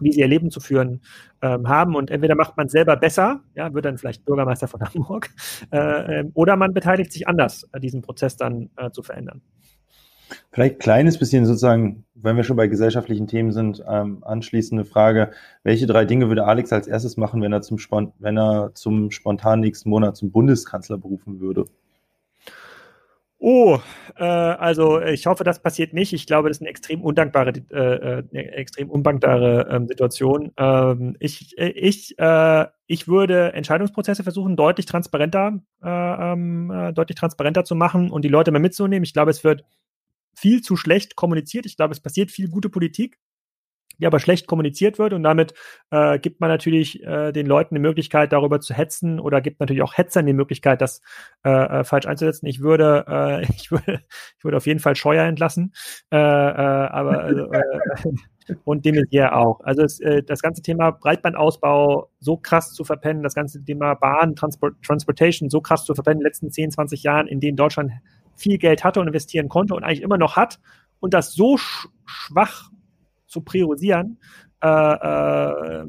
wie 0.00 0.12
sie 0.12 0.20
ihr 0.20 0.28
Leben 0.28 0.50
zu 0.50 0.60
führen 0.60 1.02
ähm, 1.42 1.68
haben. 1.68 1.94
Und 1.94 2.10
entweder 2.10 2.34
macht 2.34 2.56
man 2.56 2.68
selber 2.68 2.96
besser, 2.96 3.42
ja, 3.54 3.74
wird 3.74 3.84
dann 3.84 3.98
vielleicht 3.98 4.24
Bürgermeister 4.24 4.66
von 4.66 4.80
Hamburg, 4.94 5.28
äh, 5.70 6.20
ähm, 6.20 6.30
oder 6.32 6.56
man 6.56 6.72
beteiligt 6.72 7.12
sich 7.12 7.28
anders, 7.28 7.68
diesen 7.82 8.00
Prozess 8.00 8.36
dann 8.36 8.70
zu 8.92 9.02
verändern. 9.02 9.42
Vielleicht 10.50 10.80
kleines 10.80 11.18
bisschen 11.18 11.46
sozusagen, 11.46 12.04
wenn 12.14 12.36
wir 12.36 12.44
schon 12.44 12.56
bei 12.56 12.66
gesellschaftlichen 12.66 13.26
Themen 13.26 13.52
sind, 13.52 13.82
ähm, 13.88 14.22
anschließende 14.22 14.84
Frage. 14.84 15.30
Welche 15.62 15.86
drei 15.86 16.04
Dinge 16.04 16.28
würde 16.28 16.44
Alex 16.44 16.72
als 16.72 16.86
erstes 16.86 17.16
machen, 17.16 17.42
wenn 17.42 17.52
er 17.52 17.62
zum, 17.62 17.78
Spont 17.78 18.12
wenn 18.18 18.38
er 18.38 18.70
zum 18.74 19.10
spontan 19.10 19.60
nächsten 19.60 19.90
Monat 19.90 20.16
zum 20.16 20.30
Bundeskanzler 20.30 20.98
berufen 20.98 21.40
würde? 21.40 21.66
Oh, 23.44 23.80
äh, 24.18 24.22
also 24.22 25.00
ich 25.02 25.26
hoffe, 25.26 25.42
das 25.42 25.60
passiert 25.60 25.94
nicht. 25.94 26.12
Ich 26.12 26.28
glaube, 26.28 26.48
das 26.48 26.58
ist 26.58 26.60
eine 26.60 26.70
extrem 26.70 27.02
undankbare, 27.02 27.52
äh, 27.72 27.74
äh 27.74 28.22
eine 28.30 28.52
extrem 28.52 28.88
undankbare 28.88 29.66
ähm, 29.68 29.88
Situation. 29.88 30.52
Ähm, 30.56 31.16
ich, 31.18 31.58
ich, 31.58 32.16
äh, 32.20 32.66
ich 32.86 33.08
würde 33.08 33.52
Entscheidungsprozesse 33.52 34.22
versuchen, 34.22 34.54
deutlich 34.54 34.86
transparenter, 34.86 35.58
äh, 35.82 35.88
ähm, 35.88 36.70
äh, 36.70 36.92
deutlich 36.92 37.18
transparenter 37.18 37.64
zu 37.64 37.74
machen 37.74 38.12
und 38.12 38.24
die 38.24 38.28
Leute 38.28 38.52
mal 38.52 38.60
mitzunehmen. 38.60 39.02
Ich 39.02 39.12
glaube, 39.12 39.32
es 39.32 39.42
wird 39.42 39.64
viel 40.42 40.60
zu 40.60 40.76
schlecht 40.76 41.14
kommuniziert. 41.14 41.66
Ich 41.66 41.76
glaube, 41.76 41.92
es 41.92 42.00
passiert 42.00 42.32
viel 42.32 42.48
gute 42.48 42.68
Politik, 42.68 43.16
die 44.00 44.06
aber 44.06 44.18
schlecht 44.18 44.48
kommuniziert 44.48 44.98
wird 44.98 45.12
und 45.12 45.22
damit 45.22 45.54
äh, 45.92 46.18
gibt 46.18 46.40
man 46.40 46.50
natürlich 46.50 47.00
äh, 47.04 47.30
den 47.30 47.46
Leuten 47.46 47.76
die 47.76 47.80
Möglichkeit, 47.80 48.32
darüber 48.32 48.60
zu 48.60 48.74
hetzen 48.74 49.20
oder 49.20 49.40
gibt 49.40 49.60
natürlich 49.60 49.82
auch 49.82 49.96
Hetzern 49.96 50.26
die 50.26 50.32
Möglichkeit, 50.32 50.80
das 50.80 51.00
äh, 51.44 51.50
äh 51.50 51.84
falsch 51.84 52.06
einzusetzen. 52.06 52.46
Ich 52.46 52.60
würde, 52.60 53.04
äh, 53.06 53.42
ich 53.56 53.70
würde, 53.70 54.00
ich 54.36 54.44
würde 54.44 54.56
auf 54.56 54.66
jeden 54.66 54.80
Fall 54.80 54.96
Scheuer 54.96 55.24
entlassen, 55.24 55.72
äh, 56.10 56.16
aber 56.16 57.20
also, 57.20 57.48
und 58.64 58.84
dem 58.84 59.00
hier 59.10 59.36
auch. 59.36 59.60
Also 59.60 59.82
es, 59.82 60.00
das 60.26 60.42
ganze 60.42 60.62
Thema 60.62 60.90
Breitbandausbau 60.90 62.10
so 62.18 62.36
krass 62.36 62.72
zu 62.72 62.82
verpennen, 62.82 63.22
das 63.22 63.36
ganze 63.36 63.62
Thema 63.62 63.94
Bahn, 63.94 64.34
Transport, 64.34 64.74
Transportation 64.82 65.50
so 65.50 65.60
krass 65.60 65.84
zu 65.84 65.94
verpennen 65.94 66.18
in 66.18 66.24
den 66.24 66.26
letzten 66.26 66.50
10, 66.50 66.72
20 66.72 67.04
Jahren, 67.04 67.28
in 67.28 67.38
denen 67.38 67.56
Deutschland 67.56 67.92
viel 68.42 68.58
Geld 68.58 68.84
hatte 68.84 69.00
und 69.00 69.06
investieren 69.06 69.48
konnte 69.48 69.74
und 69.74 69.84
eigentlich 69.84 70.02
immer 70.02 70.18
noch 70.18 70.36
hat 70.36 70.58
und 71.00 71.14
das 71.14 71.32
so 71.32 71.56
sch 71.56 71.88
schwach 72.04 72.70
zu 73.26 73.40
priorisieren. 73.40 74.18
Äh, 74.62 74.68
äh, 74.68 75.84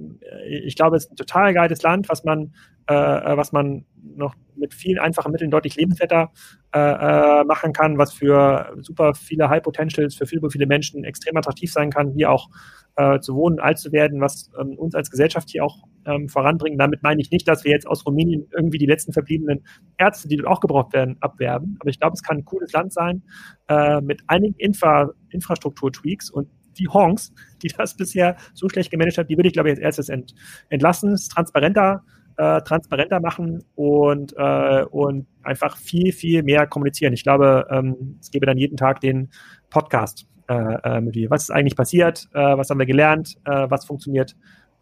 ich 0.66 0.76
glaube, 0.76 0.98
es 0.98 1.06
ist 1.06 1.12
ein 1.12 1.16
total 1.16 1.54
geiles 1.54 1.82
Land, 1.82 2.10
was 2.10 2.24
man, 2.24 2.54
äh, 2.90 2.94
äh 2.94 3.38
was 3.38 3.52
man 3.52 3.86
noch 4.02 4.36
mit 4.56 4.74
vielen 4.74 5.00
einfachen 5.00 5.32
Mitteln 5.32 5.52
deutlich 5.52 5.76
lebenswerter 5.76 6.32
äh, 6.74 6.80
äh, 6.80 7.44
machen 7.46 7.74
kann, 7.74 7.98
was 7.98 8.14
für 8.14 8.76
super 8.82 9.14
viele 9.14 9.50
High 9.50 9.64
Potentials, 9.64 10.16
für 10.16 10.26
viele, 10.26 10.50
viele 10.50 10.68
Menschen 10.68 11.04
extrem 11.04 11.38
attraktiv 11.38 11.72
sein 11.72 11.90
kann, 11.90 12.12
hier 12.12 12.32
auch 12.32 12.50
äh, 12.96 13.20
zu 13.20 13.36
wohnen, 13.36 13.60
alt 13.60 13.80
zu 13.80 13.92
werden, 13.92 14.22
was 14.22 14.52
ähm, 14.60 14.78
uns 14.78 14.96
als 14.96 15.10
Gesellschaft 15.10 15.50
hier 15.50 15.66
auch 15.66 15.78
ähm, 16.06 16.30
voranbringen. 16.30 16.78
Damit 16.78 17.02
meine 17.04 17.22
ich 17.22 17.32
nicht, 17.32 17.48
dass 17.48 17.64
wir 17.64 17.72
jetzt 17.72 17.88
aus 17.88 18.06
Rumänien 18.06 18.48
irgendwie 18.56 18.78
die 18.78 18.86
letzten 18.86 19.14
verbliebenen 19.14 19.64
Ärzte, 19.98 20.28
die 20.28 20.38
dort 20.38 20.50
auch 20.50 20.60
gebraucht 20.60 20.94
werden, 20.94 21.18
abwerben. 21.20 21.78
Aber 21.80 21.90
ich 21.90 22.00
glaube, 22.00 22.14
es 22.14 22.24
kann 22.24 22.38
ein 22.38 22.46
cooles 22.46 22.72
Land 22.72 22.94
sein 22.94 23.24
äh, 23.68 24.02
mit 24.02 24.22
einigen 24.28 24.56
Infra 24.58 25.12
Infrastruktur-Tweaks 25.30 26.30
und 26.30 26.50
die 26.78 26.88
Honks, 26.88 27.34
die 27.62 27.68
das 27.68 27.96
bisher 27.96 28.36
so 28.54 28.68
schlecht 28.68 28.92
gemanagt 28.92 29.18
hat, 29.18 29.30
die 29.30 29.38
würde 29.38 29.48
ich, 29.48 29.54
glaube 29.54 29.70
ich, 29.70 29.76
als 29.76 29.80
erstes 29.80 30.10
ent, 30.10 30.34
entlassen, 30.70 31.14
es 31.14 31.28
transparenter, 31.28 32.04
äh, 32.38 32.62
transparenter 32.62 33.20
machen 33.20 33.64
und, 33.76 34.34
äh, 34.38 34.84
und 34.86 35.28
einfach 35.44 35.78
viel, 35.78 36.12
viel 36.12 36.44
mehr 36.44 36.68
kommunizieren. 36.68 37.14
Ich 37.14 37.24
glaube, 37.24 37.68
ähm, 37.70 38.18
es 38.20 38.32
gäbe 38.32 38.46
dann 38.46 38.58
jeden 38.58 38.78
Tag 38.78 39.00
den 39.00 39.30
Podcast 39.70 40.28
äh, 40.48 40.54
äh 40.54 41.02
mit 41.02 41.16
dir. 41.16 41.30
Was 41.30 41.44
ist 41.44 41.52
eigentlich 41.52 41.76
passiert? 41.76 42.28
Äh, 42.34 42.58
was 42.58 42.70
haben 42.70 42.80
wir 42.80 42.86
gelernt? 42.86 43.36
Äh, 43.46 43.70
was 43.70 43.86
funktioniert? 43.86 44.36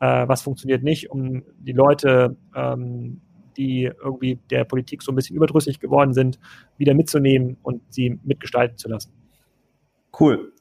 Was 0.04 0.42
funktioniert 0.42 0.82
nicht, 0.82 1.12
um 1.12 1.44
die 1.60 1.74
Leute, 1.74 2.36
ähm, 2.56 3.22
die 3.58 3.84
irgendwie 3.84 4.40
der 4.50 4.64
Politik 4.64 5.02
so 5.04 5.12
ein 5.12 5.16
bisschen 5.16 5.36
überdrüssig 5.36 5.80
geworden 5.80 6.14
sind, 6.14 6.40
wieder 6.78 6.94
mitzunehmen 6.94 7.58
und 7.62 7.82
sie 7.94 8.20
mitgestalten 8.24 8.78
zu 8.78 8.90
lassen. 8.90 9.14
Cool. 10.20 10.54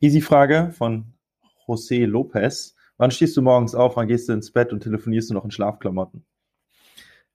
Easy 0.00 0.20
Frage 0.20 0.72
von 0.72 1.06
José 1.66 2.06
Lopez. 2.06 2.74
Wann 2.98 3.10
stehst 3.10 3.36
du 3.36 3.42
morgens 3.42 3.74
auf, 3.74 3.96
wann 3.96 4.08
gehst 4.08 4.28
du 4.28 4.32
ins 4.32 4.52
Bett 4.52 4.72
und 4.72 4.80
telefonierst 4.80 5.30
du 5.30 5.34
noch 5.34 5.44
in 5.44 5.50
Schlafklamotten? 5.50 6.24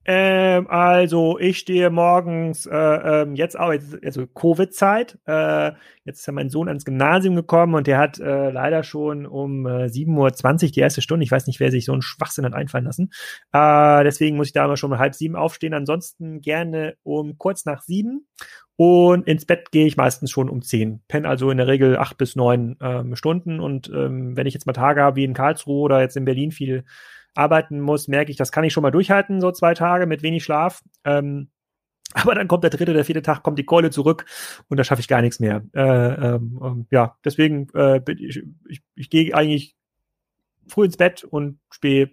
Ähm, 0.09 0.67
also 0.69 1.37
ich 1.37 1.57
stehe 1.57 1.89
morgens 1.89 2.65
äh, 2.65 2.73
ähm, 2.73 3.35
jetzt 3.35 3.59
auch, 3.59 3.73
also 4.01 4.25
Covid-Zeit. 4.25 5.19
Äh, 5.25 5.73
jetzt 6.05 6.19
ist 6.19 6.25
ja 6.27 6.31
mein 6.31 6.49
Sohn 6.49 6.69
ans 6.69 6.85
Gymnasium 6.85 7.35
gekommen 7.35 7.75
und 7.75 7.87
der 7.87 7.97
hat 7.97 8.17
äh, 8.17 8.49
leider 8.49 8.83
schon 8.83 9.25
um 9.25 9.67
äh, 9.67 9.87
7.20 9.87 10.63
Uhr 10.63 10.71
die 10.71 10.79
erste 10.79 11.01
Stunde. 11.01 11.25
Ich 11.25 11.31
weiß 11.31 11.45
nicht, 11.47 11.59
wer 11.59 11.71
sich 11.71 11.83
so 11.83 11.91
einen 11.91 12.01
Schwachsinn 12.01 12.45
hat 12.45 12.53
einfallen 12.53 12.85
lassen. 12.85 13.11
Äh, 13.51 14.05
deswegen 14.05 14.37
muss 14.37 14.47
ich 14.47 14.53
da 14.53 14.63
aber 14.63 14.77
schon 14.77 14.93
um 14.93 14.97
halb 14.97 15.13
sieben 15.13 15.35
aufstehen. 15.35 15.73
Ansonsten 15.73 16.39
gerne 16.39 16.95
um 17.03 17.37
kurz 17.37 17.65
nach 17.65 17.81
sieben. 17.81 18.27
Und 18.77 19.27
ins 19.27 19.45
Bett 19.45 19.71
gehe 19.71 19.87
ich 19.87 19.97
meistens 19.97 20.31
schon 20.31 20.49
um 20.49 20.61
zehn. 20.61 21.01
Penne 21.09 21.27
also 21.27 21.49
in 21.49 21.57
der 21.57 21.67
Regel 21.67 21.97
acht 21.97 22.17
bis 22.17 22.37
neun 22.37 22.77
ähm, 22.79 23.17
Stunden. 23.17 23.59
Und 23.59 23.89
ähm, 23.93 24.37
wenn 24.37 24.47
ich 24.47 24.53
jetzt 24.53 24.67
mal 24.67 24.73
Tage 24.73 25.01
habe 25.01 25.17
wie 25.17 25.25
in 25.25 25.33
Karlsruhe 25.33 25.81
oder 25.81 25.99
jetzt 25.99 26.15
in 26.15 26.25
Berlin 26.25 26.51
viel 26.51 26.85
arbeiten 27.37 27.79
muss, 27.79 28.07
merke 28.07 28.31
ich, 28.31 28.37
das 28.37 28.51
kann 28.51 28.63
ich 28.63 28.73
schon 28.73 28.83
mal 28.83 28.91
durchhalten, 28.91 29.41
so 29.41 29.51
zwei 29.51 29.73
Tage 29.73 30.05
mit 30.05 30.23
wenig 30.23 30.43
Schlaf. 30.43 30.83
Ähm, 31.03 31.49
aber 32.13 32.35
dann 32.35 32.47
kommt 32.47 32.63
der 32.63 32.71
dritte, 32.71 32.93
der 32.93 33.05
vierte 33.05 33.21
Tag, 33.21 33.43
kommt 33.43 33.59
die 33.59 33.65
Keule 33.65 33.91
zurück 33.91 34.25
und 34.69 34.77
da 34.77 34.83
schaffe 34.83 35.01
ich 35.01 35.07
gar 35.07 35.21
nichts 35.21 35.39
mehr. 35.39 35.63
Äh, 35.73 36.35
ähm, 36.35 36.59
ähm, 36.63 36.87
ja, 36.89 37.17
deswegen 37.23 37.69
äh, 37.73 38.01
ich, 38.11 38.43
ich, 38.67 38.81
ich 38.95 39.09
gehe 39.09 39.35
eigentlich 39.35 39.75
früh 40.67 40.85
ins 40.85 40.97
Bett 40.97 41.23
und 41.23 41.59
stehe 41.69 42.11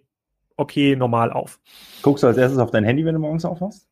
okay 0.56 0.96
normal 0.96 1.32
auf. 1.32 1.60
Guckst 2.02 2.22
du 2.22 2.26
als 2.26 2.36
erstes 2.36 2.58
auf 2.58 2.70
dein 2.70 2.84
Handy, 2.84 3.04
wenn 3.04 3.14
du 3.14 3.20
morgens 3.20 3.44
aufwachst? 3.44 3.88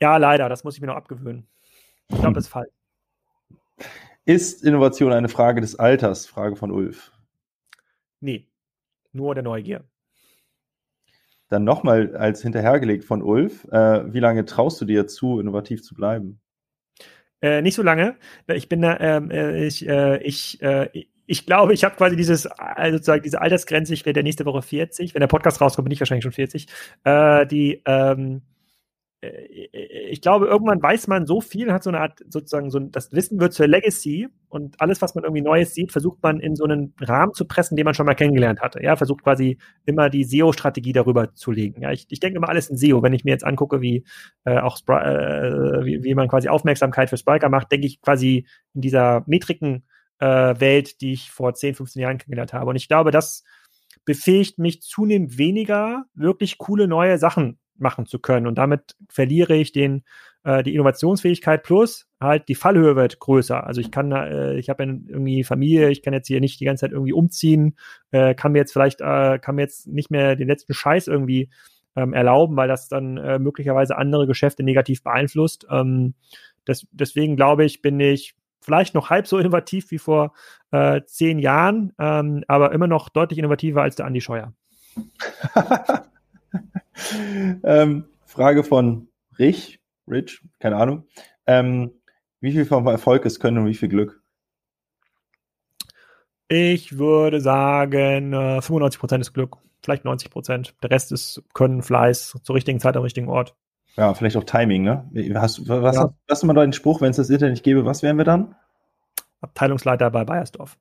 Ja, 0.00 0.16
leider, 0.16 0.48
das 0.48 0.64
muss 0.64 0.74
ich 0.74 0.80
mir 0.80 0.88
noch 0.88 0.96
abgewöhnen. 0.96 1.46
Ich 2.08 2.18
glaube, 2.18 2.34
das 2.34 2.44
ist 2.44 2.50
falsch. 2.50 2.70
Ist 4.26 4.64
Innovation 4.64 5.12
eine 5.12 5.28
Frage 5.28 5.60
des 5.60 5.78
Alters? 5.78 6.26
Frage 6.26 6.56
von 6.56 6.70
Ulf. 6.70 7.12
Nee, 8.20 8.48
nur 9.12 9.34
der 9.34 9.44
Neugier. 9.44 9.84
Dann 11.54 11.62
nochmal 11.62 12.16
als 12.16 12.42
hinterhergelegt 12.42 13.04
von 13.04 13.22
Ulf. 13.22 13.64
Äh, 13.70 14.12
wie 14.12 14.18
lange 14.18 14.44
traust 14.44 14.80
du 14.80 14.84
dir 14.84 15.06
zu, 15.06 15.38
innovativ 15.38 15.84
zu 15.84 15.94
bleiben? 15.94 16.40
Äh, 17.40 17.62
nicht 17.62 17.76
so 17.76 17.82
lange. 17.84 18.16
Ich 18.48 18.68
bin 18.68 18.82
da, 18.82 18.98
ähm, 18.98 19.30
äh, 19.30 19.64
ich, 19.64 19.88
äh, 19.88 20.20
ich, 20.24 20.60
äh, 20.62 20.88
ich 21.26 21.46
glaube, 21.46 21.72
ich 21.72 21.84
habe 21.84 21.94
quasi 21.94 22.16
dieses, 22.16 22.46
also 22.46 22.96
sozusagen 22.96 23.22
diese 23.22 23.40
Altersgrenze, 23.40 23.94
ich 23.94 24.04
werde 24.04 24.24
nächste 24.24 24.46
Woche 24.46 24.62
40. 24.62 25.14
Wenn 25.14 25.20
der 25.20 25.28
Podcast 25.28 25.60
rauskommt, 25.60 25.84
bin 25.84 25.92
ich 25.92 26.00
wahrscheinlich 26.00 26.24
schon 26.24 26.32
40. 26.32 26.66
Äh, 27.04 27.46
die, 27.46 27.80
ähm, 27.86 28.36
äh, 28.36 28.53
ich 30.10 30.20
glaube, 30.20 30.46
irgendwann 30.46 30.82
weiß 30.82 31.06
man 31.06 31.26
so 31.26 31.40
viel, 31.40 31.72
hat 31.72 31.82
so 31.82 31.90
eine 31.90 32.00
Art, 32.00 32.20
sozusagen, 32.28 32.70
so 32.70 32.78
das 32.78 33.12
Wissen 33.12 33.40
wird 33.40 33.52
zur 33.52 33.66
Legacy 33.66 34.28
und 34.48 34.80
alles, 34.80 35.02
was 35.02 35.14
man 35.14 35.24
irgendwie 35.24 35.42
Neues 35.42 35.74
sieht, 35.74 35.92
versucht 35.92 36.22
man 36.22 36.40
in 36.40 36.56
so 36.56 36.64
einen 36.64 36.94
Rahmen 37.00 37.34
zu 37.34 37.44
pressen, 37.44 37.76
den 37.76 37.84
man 37.84 37.94
schon 37.94 38.06
mal 38.06 38.14
kennengelernt 38.14 38.60
hatte. 38.60 38.82
Ja, 38.82 38.96
versucht 38.96 39.22
quasi 39.22 39.58
immer 39.84 40.10
die 40.10 40.24
SEO-Strategie 40.24 40.92
darüber 40.92 41.34
zu 41.34 41.50
legen. 41.50 41.82
Ja, 41.82 41.92
ich, 41.92 42.06
ich 42.08 42.20
denke 42.20 42.36
immer 42.36 42.48
alles 42.48 42.70
in 42.70 42.76
SEO. 42.76 43.02
Wenn 43.02 43.12
ich 43.12 43.24
mir 43.24 43.32
jetzt 43.32 43.44
angucke, 43.44 43.80
wie 43.80 44.04
äh, 44.44 44.58
auch 44.58 44.78
äh, 44.88 45.84
wie, 45.84 46.04
wie 46.04 46.14
man 46.14 46.28
quasi 46.28 46.48
Aufmerksamkeit 46.48 47.10
für 47.10 47.16
Spiker 47.16 47.48
macht, 47.48 47.72
denke 47.72 47.86
ich 47.86 48.00
quasi 48.00 48.46
in 48.74 48.80
dieser 48.80 49.24
Metriken 49.26 49.84
äh, 50.18 50.26
Welt, 50.26 51.00
die 51.00 51.12
ich 51.12 51.30
vor 51.30 51.54
10, 51.54 51.74
15 51.74 52.02
Jahren 52.02 52.18
kennengelernt 52.18 52.52
habe. 52.52 52.70
Und 52.70 52.76
ich 52.76 52.88
glaube, 52.88 53.10
das 53.10 53.44
befähigt 54.04 54.58
mich 54.58 54.82
zunehmend 54.82 55.38
weniger, 55.38 56.04
wirklich 56.14 56.58
coole 56.58 56.88
neue 56.88 57.18
Sachen 57.18 57.58
machen 57.76 58.06
zu 58.06 58.18
können. 58.18 58.46
Und 58.46 58.56
damit 58.56 58.96
verliere 59.08 59.54
ich 59.54 59.72
den, 59.72 60.04
äh, 60.44 60.62
die 60.62 60.74
Innovationsfähigkeit 60.74 61.62
plus 61.62 62.06
halt 62.20 62.48
die 62.48 62.54
Fallhöhe 62.54 62.96
wird 62.96 63.18
größer. 63.18 63.66
Also 63.66 63.80
ich 63.80 63.90
kann, 63.90 64.12
äh, 64.12 64.56
ich 64.56 64.68
habe 64.68 64.82
irgendwie 64.82 65.44
Familie, 65.44 65.90
ich 65.90 66.02
kann 66.02 66.14
jetzt 66.14 66.26
hier 66.26 66.40
nicht 66.40 66.60
die 66.60 66.64
ganze 66.64 66.82
Zeit 66.82 66.92
irgendwie 66.92 67.12
umziehen, 67.12 67.76
äh, 68.10 68.34
kann 68.34 68.52
mir 68.52 68.58
jetzt 68.58 68.72
vielleicht, 68.72 69.00
äh, 69.00 69.38
kann 69.38 69.56
mir 69.56 69.62
jetzt 69.62 69.86
nicht 69.86 70.10
mehr 70.10 70.36
den 70.36 70.48
letzten 70.48 70.74
Scheiß 70.74 71.08
irgendwie 71.08 71.50
ähm, 71.96 72.12
erlauben, 72.12 72.56
weil 72.56 72.68
das 72.68 72.88
dann 72.88 73.16
äh, 73.18 73.38
möglicherweise 73.38 73.96
andere 73.96 74.26
Geschäfte 74.26 74.62
negativ 74.62 75.02
beeinflusst. 75.02 75.66
Ähm, 75.70 76.14
das, 76.64 76.86
deswegen 76.92 77.36
glaube 77.36 77.64
ich, 77.64 77.82
bin 77.82 78.00
ich 78.00 78.34
vielleicht 78.60 78.94
noch 78.94 79.10
halb 79.10 79.26
so 79.26 79.38
innovativ 79.38 79.90
wie 79.90 79.98
vor 79.98 80.32
äh, 80.70 81.02
zehn 81.04 81.38
Jahren, 81.38 81.92
ähm, 81.98 82.42
aber 82.48 82.72
immer 82.72 82.86
noch 82.86 83.10
deutlich 83.10 83.38
innovativer 83.38 83.82
als 83.82 83.96
der 83.96 84.06
Andi 84.06 84.20
Scheuer. 84.20 84.54
ähm, 87.62 88.04
Frage 88.26 88.64
von 88.64 89.08
Rich, 89.38 89.80
Rich, 90.08 90.42
keine 90.58 90.76
Ahnung. 90.76 91.04
Ähm, 91.46 91.92
wie 92.40 92.52
viel 92.52 92.64
vom 92.64 92.86
Erfolg 92.86 93.24
ist 93.24 93.40
Können 93.40 93.58
und 93.58 93.66
wie 93.66 93.74
viel 93.74 93.88
Glück? 93.88 94.22
Ich 96.48 96.98
würde 96.98 97.40
sagen, 97.40 98.32
äh, 98.32 98.60
95% 98.60 99.20
ist 99.20 99.32
Glück, 99.32 99.56
vielleicht 99.82 100.04
90%. 100.04 100.74
Der 100.82 100.90
Rest 100.90 101.10
ist 101.10 101.42
Können, 101.54 101.82
Fleiß, 101.82 102.38
zur 102.42 102.54
richtigen 102.54 102.80
Zeit 102.80 102.96
am 102.96 103.02
richtigen 103.02 103.28
Ort. 103.28 103.56
Ja, 103.96 104.12
vielleicht 104.14 104.36
auch 104.36 104.44
Timing, 104.44 104.82
ne? 104.82 105.08
Hast, 105.36 105.68
was, 105.68 105.96
ja. 105.96 106.12
hast, 106.28 106.42
du 106.42 106.46
mal 106.46 106.54
deinen 106.54 106.72
Spruch, 106.72 107.00
wenn 107.00 107.10
es 107.10 107.16
das 107.16 107.30
Internet 107.30 107.52
nicht 107.52 107.64
gäbe, 107.64 107.84
was 107.84 108.02
wären 108.02 108.18
wir 108.18 108.24
dann? 108.24 108.56
Abteilungsleiter 109.40 110.10
bei 110.10 110.24
Bayersdorf. 110.24 110.76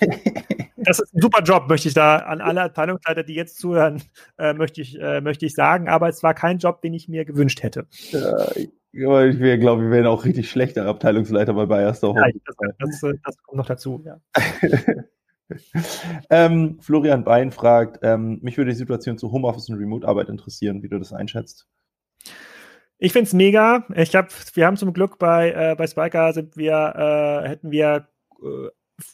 das 0.86 1.00
ist 1.00 1.14
ein 1.14 1.20
super 1.20 1.42
Job, 1.42 1.68
möchte 1.68 1.88
ich 1.88 1.94
da 1.94 2.16
an 2.16 2.40
alle 2.40 2.62
Abteilungsleiter, 2.62 3.22
die 3.22 3.34
jetzt 3.34 3.58
zuhören, 3.58 4.02
äh, 4.38 4.54
möchte, 4.54 4.80
ich, 4.80 4.98
äh, 5.00 5.20
möchte 5.20 5.46
ich 5.46 5.54
sagen. 5.54 5.88
Aber 5.88 6.08
es 6.08 6.22
war 6.22 6.34
kein 6.34 6.58
Job, 6.58 6.80
den 6.82 6.94
ich 6.94 7.08
mir 7.08 7.24
gewünscht 7.24 7.62
hätte. 7.62 7.86
Ja, 8.92 9.26
ich 9.26 9.60
glaube, 9.60 9.82
wir 9.82 9.90
wären 9.90 10.06
auch 10.06 10.24
richtig 10.24 10.50
schlechter 10.50 10.86
Abteilungsleiter 10.86 11.52
bei 11.52 11.66
Bayersdorf. 11.66 12.16
Ja, 12.16 12.24
das, 12.44 12.56
das, 12.78 13.02
äh, 13.02 13.14
das, 13.24 13.36
kommt 13.42 13.58
noch 13.58 13.66
dazu, 13.66 14.02
ja. 14.06 14.20
ähm, 16.30 16.78
Florian 16.80 17.24
Bein 17.24 17.50
fragt, 17.50 17.98
ähm, 18.02 18.38
mich 18.42 18.56
würde 18.56 18.70
die 18.70 18.76
Situation 18.76 19.18
zu 19.18 19.32
Homeoffice 19.32 19.68
und 19.68 19.76
Remote-Arbeit 19.76 20.28
interessieren, 20.28 20.82
wie 20.82 20.88
du 20.88 20.98
das 20.98 21.12
einschätzt. 21.12 21.68
Ich 22.98 23.12
finde 23.12 23.26
es 23.26 23.34
mega. 23.34 23.86
Ich 23.94 24.14
habe, 24.16 24.28
wir 24.54 24.66
haben 24.66 24.78
zum 24.78 24.92
Glück 24.94 25.18
bei 25.18 25.50
äh, 25.52 25.74
bei 25.76 25.86
Spiker 25.86 26.32
sind 26.32 26.56
wir 26.56 27.42
äh, 27.44 27.48
hätten 27.48 27.70
wir 27.70 28.08
äh, 28.42 28.68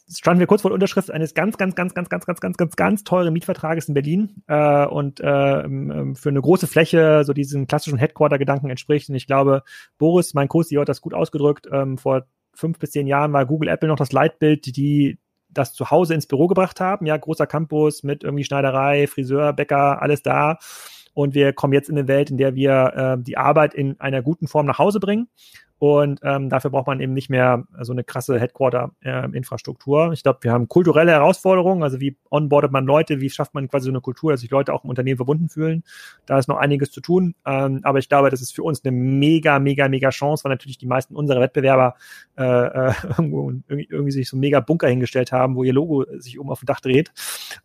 standen 0.09 0.41
wir 0.41 0.47
kurz 0.47 0.63
vor 0.63 0.71
der 0.71 0.75
Unterschrift 0.75 1.11
eines 1.11 1.35
ganz, 1.35 1.57
ganz, 1.57 1.75
ganz, 1.75 1.95
ganz, 1.95 2.09
ganz, 2.09 2.27
ganz, 2.27 2.41
ganz, 2.41 2.57
ganz, 2.57 2.77
ganz 2.77 3.05
teuren 3.05 3.33
Mietvertrages 3.33 3.89
in 3.89 3.95
Berlin 3.95 4.43
äh, 4.47 4.87
und 4.87 5.21
äh, 5.21 5.25
für 6.15 6.29
eine 6.29 6.41
große 6.41 6.67
Fläche 6.67 7.25
so 7.25 7.33
diesen 7.33 7.67
klassischen 7.67 7.99
Headquarter-Gedanken 7.99 8.71
entspricht. 8.71 9.09
Und 9.09 9.17
ich 9.17 9.27
glaube, 9.27 9.63
Boris, 9.99 10.35
mein 10.35 10.49
Co-CEO, 10.49 10.83
hat 10.83 10.89
das 10.89 11.01
gut 11.01 11.15
ausgedrückt. 11.15 11.69
Ähm, 11.73 11.99
vor 11.99 12.27
fünf 12.55 12.79
bis 12.79 12.93
zehn 12.93 13.07
Jahren 13.07 13.33
war 13.33 13.47
Google 13.47 13.69
Apple 13.69 13.89
noch 13.89 13.97
das 13.97 14.13
Leitbild, 14.13 14.77
die 14.77 15.19
das 15.49 15.75
zu 15.75 15.91
Hause 15.91 16.15
ins 16.15 16.27
Büro 16.27 16.47
gebracht 16.47 16.81
haben. 16.81 17.07
Ja, 17.07 17.17
großer 17.17 17.47
Campus 17.47 18.03
mit 18.03 18.25
irgendwie 18.25 18.45
Schneiderei, 18.45 19.07
Friseur, 19.07 19.53
Bäcker, 19.53 20.01
alles 20.01 20.23
da. 20.23 20.59
Und 21.15 21.35
wir 21.35 21.53
kommen 21.53 21.75
jetzt 21.75 21.91
in 21.91 21.99
eine 21.99 22.09
Welt, 22.09 22.31
in 22.31 22.39
der 22.39 22.55
wir 22.55 23.19
äh, 23.19 23.23
die 23.23 23.37
Arbeit 23.37 23.75
in 23.75 24.01
einer 24.01 24.23
guten 24.23 24.49
Form 24.49 24.65
nach 24.65 24.79
Hause 24.79 24.99
bringen 24.99 25.29
Und 25.83 26.21
ähm, 26.23 26.49
dafür 26.49 26.71
braucht 26.71 26.87
man 26.87 27.01
eben 27.01 27.13
nicht 27.13 27.29
mehr 27.29 27.65
so 27.81 27.91
eine 27.91 28.05
krasse 28.05 28.39
Headquarter-Infrastruktur. 28.39 30.11
Äh, 30.11 30.15
ich 30.15 30.23
glaube, 30.23 30.39
wir 30.43 30.53
haben 30.53 30.69
kulturelle 30.69 31.11
Herausforderungen, 31.11 31.83
also 31.83 31.99
wie 31.99 32.17
onboardet 32.31 32.71
man 32.71 32.87
Leute, 32.87 33.21
wie 33.21 33.29
schafft 33.29 33.53
man 33.53 33.67
quasi 33.67 33.87
so 33.87 33.91
eine 33.91 34.01
Kultur, 34.01 34.31
dass 34.31 34.43
sich 34.43 34.51
Leute 34.53 34.73
auch 34.73 34.85
im 34.85 34.91
Unternehmen 34.91 35.17
verbunden 35.17 35.49
fühlen. 35.49 35.83
Da 36.25 36.39
ist 36.39 36.47
noch 36.47 36.59
einiges 36.59 36.93
zu 36.93 37.01
tun. 37.01 37.35
Ähm, 37.45 37.81
aber 37.83 37.99
ich 37.99 38.09
glaube, 38.09 38.31
das 38.31 38.41
ist 38.41 38.55
für 38.55 38.63
uns 38.63 38.85
eine 38.85 38.97
mega, 38.97 39.59
mega, 39.59 39.89
mega 39.89 40.11
Chance, 40.11 40.45
weil 40.45 40.51
natürlich 40.51 40.79
die 40.79 40.87
meisten 40.87 41.17
unserer 41.17 41.41
Wettbewerber 41.41 41.97
äh, 42.39 42.45
äh, 42.45 42.93
irgendwie, 43.19 43.89
irgendwie 43.91 44.13
sich 44.13 44.29
so 44.29 44.37
mega 44.37 44.61
Bunker 44.61 44.87
hingestellt 44.87 45.33
haben, 45.33 45.57
wo 45.57 45.65
ihr 45.65 45.73
Logo 45.73 46.05
sich 46.17 46.39
oben 46.39 46.51
auf 46.51 46.61
dem 46.61 46.67
Dach 46.67 46.79
dreht. 46.79 47.11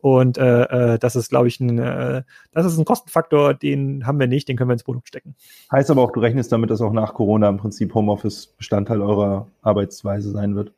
Und 0.01 0.39
äh, 0.39 0.63
äh, 0.63 0.97
das 0.97 1.15
ist, 1.15 1.29
glaube 1.29 1.49
ich, 1.49 1.59
ein, 1.59 1.77
äh, 1.77 2.23
das 2.51 2.65
ist 2.65 2.79
ein 2.79 2.85
Kostenfaktor, 2.85 3.53
den 3.53 4.07
haben 4.07 4.19
wir 4.19 4.25
nicht, 4.25 4.47
den 4.47 4.57
können 4.57 4.71
wir 4.71 4.73
ins 4.73 4.83
Produkt 4.83 5.07
stecken. 5.07 5.35
Heißt 5.71 5.91
aber 5.91 6.01
auch, 6.01 6.11
du 6.11 6.19
rechnest 6.19 6.51
damit, 6.51 6.71
dass 6.71 6.81
auch 6.81 6.93
nach 6.93 7.13
Corona 7.13 7.47
im 7.47 7.57
Prinzip 7.57 7.93
Home 7.93 8.06
Homeoffice 8.07 8.47
Bestandteil 8.47 9.01
eurer 9.01 9.47
Arbeitsweise 9.61 10.31
sein 10.31 10.55
wird? 10.55 10.71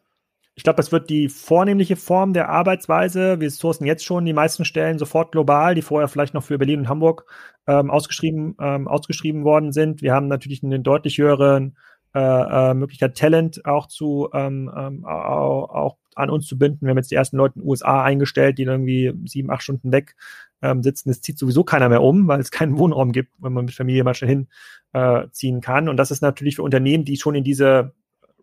Ich 0.56 0.64
glaube, 0.64 0.78
das 0.78 0.92
wird 0.92 1.10
die 1.10 1.30
vornehmliche 1.30 1.96
Form 1.96 2.34
der 2.34 2.50
Arbeitsweise. 2.50 3.40
Wir 3.40 3.50
sourcen 3.50 3.86
jetzt 3.86 4.04
schon 4.04 4.26
die 4.26 4.34
meisten 4.34 4.66
Stellen 4.66 5.00
sofort 5.00 5.32
global, 5.32 5.74
die 5.74 5.82
vorher 5.82 6.10
vielleicht 6.10 6.34
noch 6.34 6.44
für 6.44 6.58
Berlin 6.58 6.82
und 6.82 6.90
Hamburg 6.90 7.26
ähm, 7.66 7.90
ausgeschrieben, 7.90 8.58
ähm, 8.60 8.88
ausgeschrieben 8.88 9.46
worden 9.46 9.72
sind. 9.72 10.02
Wir 10.02 10.14
haben 10.14 10.28
natürlich 10.28 10.62
eine 10.62 10.82
deutlich 10.82 11.18
höhere 11.18 11.72
äh, 12.14 12.20
äh, 12.20 12.74
Möglichkeit, 12.74 13.18
Talent 13.18 13.66
auch 13.66 13.88
zu 13.88 14.30
ähm, 14.34 14.70
ähm, 14.76 15.06
auch, 15.06 15.70
auch 15.70 15.98
an 16.16 16.30
uns 16.30 16.48
zu 16.48 16.58
binden. 16.58 16.82
Wir 16.82 16.90
haben 16.90 16.98
jetzt 16.98 17.12
die 17.12 17.16
ersten 17.16 17.38
Leute 17.38 17.56
in 17.56 17.62
den 17.62 17.70
USA 17.70 18.04
eingestellt, 18.04 18.58
die 18.58 18.64
irgendwie 18.64 19.14
sieben, 19.26 19.52
acht 19.52 19.64
Stunden 19.64 19.94
weg 19.94 20.16
ähm, 20.62 20.84
sitzen. 20.84 21.10
Es 21.10 21.22
zieht 21.22 21.38
sowieso 21.38 21.64
keiner 21.64 21.90
mehr 21.90 22.02
um, 22.02 22.28
weil 22.28 22.40
es 22.40 22.52
keinen 22.52 22.78
Wohnraum 22.78 23.12
gibt, 23.12 23.32
wenn 23.40 23.54
man 23.54 23.66
mit 23.66 23.74
Familie 23.74 24.04
mal 24.04 24.14
schnell 24.14 24.46
hinziehen 24.92 25.58
äh, 25.58 25.62
kann. 25.62 25.90
Und 25.90 25.98
das 25.98 26.12
ist 26.12 26.22
natürlich 26.22 26.56
für 26.56 26.64
Unternehmen, 26.64 27.06
die 27.06 27.18
schon 27.18 27.36
in 27.36 27.44
diese 27.44 27.94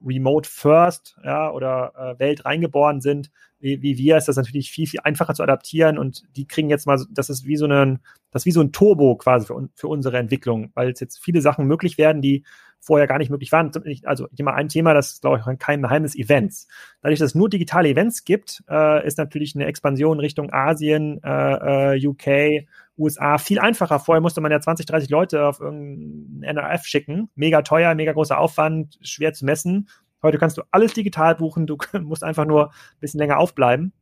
Remote 0.05 0.49
First 0.49 1.17
ja, 1.25 1.51
oder 1.51 1.93
äh, 1.97 2.19
Welt 2.19 2.45
reingeboren 2.45 3.01
sind, 3.01 3.31
wie, 3.67 3.83
wie 3.83 3.99
wir, 3.99 4.17
ist 4.17 4.29
das 4.29 4.37
natürlich 4.37 4.71
viel, 4.71 4.87
viel 4.87 5.01
einfacher 5.03 5.35
zu 5.35 5.43
adaptieren 5.43 5.99
und 5.99 6.23
die 6.37 6.47
kriegen 6.47 6.71
jetzt 6.71 6.87
mal, 6.87 7.05
das 7.11 7.29
ist 7.29 7.47
wie 7.47 7.57
so 7.57 7.67
ein, 7.67 7.99
das 8.31 8.43
ist 8.43 8.47
wie 8.47 8.53
so 8.53 8.61
ein 8.61 8.73
Turbo 8.73 9.17
quasi 9.17 9.47
für, 9.47 9.69
für 9.75 9.89
unsere 9.89 10.19
Entwicklung, 10.19 10.71
weil 10.75 10.91
es 10.91 11.01
jetzt 11.01 11.19
viele 11.19 11.41
Sachen 11.41 11.67
möglich 11.67 11.99
werden, 11.99 12.23
die 12.23 12.45
vorher 12.79 13.09
gar 13.09 13.19
nicht 13.19 13.31
möglich 13.31 13.51
waren. 13.51 13.73
Also 14.05 14.29
immer 14.37 14.55
ein 14.55 14.69
Thema, 14.69 14.95
das 14.95 15.15
ist, 15.15 15.23
glaube 15.23 15.39
ich, 15.39 15.59
kein 15.59 15.83
Geheimnis, 15.83 16.15
Events. 16.15 16.69
Dadurch, 17.01 17.19
dass 17.19 17.31
es 17.31 17.35
nur 17.35 17.49
digitale 17.49 17.89
Events 17.89 18.25
gibt, 18.25 18.63
äh, 18.71 19.05
ist 19.05 19.19
natürlich 19.19 19.57
eine 19.57 19.67
Expansion 19.67 20.21
Richtung 20.21 20.53
Asien, 20.53 21.21
äh, 21.25 21.97
äh, 21.97 22.07
UK, 22.07 22.67
USA 22.97 23.39
viel 23.39 23.59
einfacher. 23.59 23.99
Vorher 23.99 24.21
musste 24.21 24.41
man 24.41 24.53
ja 24.53 24.61
20, 24.61 24.87
30 24.87 25.11
Leute 25.11 25.47
auf 25.47 25.61
irgendein 25.61 26.57
NRF 26.57 26.85
schicken. 26.85 27.29
Mega 27.35 27.63
teuer, 27.63 27.95
mega 27.95 28.13
großer 28.13 28.39
Aufwand, 28.39 28.99
schwer 29.03 29.33
zu 29.33 29.45
messen. 29.45 29.89
Heute 30.27 30.39
kannst 30.39 30.59
du 30.59 30.63
alles 30.73 30.93
digital 30.93 31.37
buchen, 31.37 31.67
du 31.67 31.79
musst 32.03 32.25
einfach 32.25 32.45
nur 32.45 32.67
ein 32.71 33.01
bisschen 33.01 33.21
länger 33.21 33.39
aufbleiben 33.39 33.93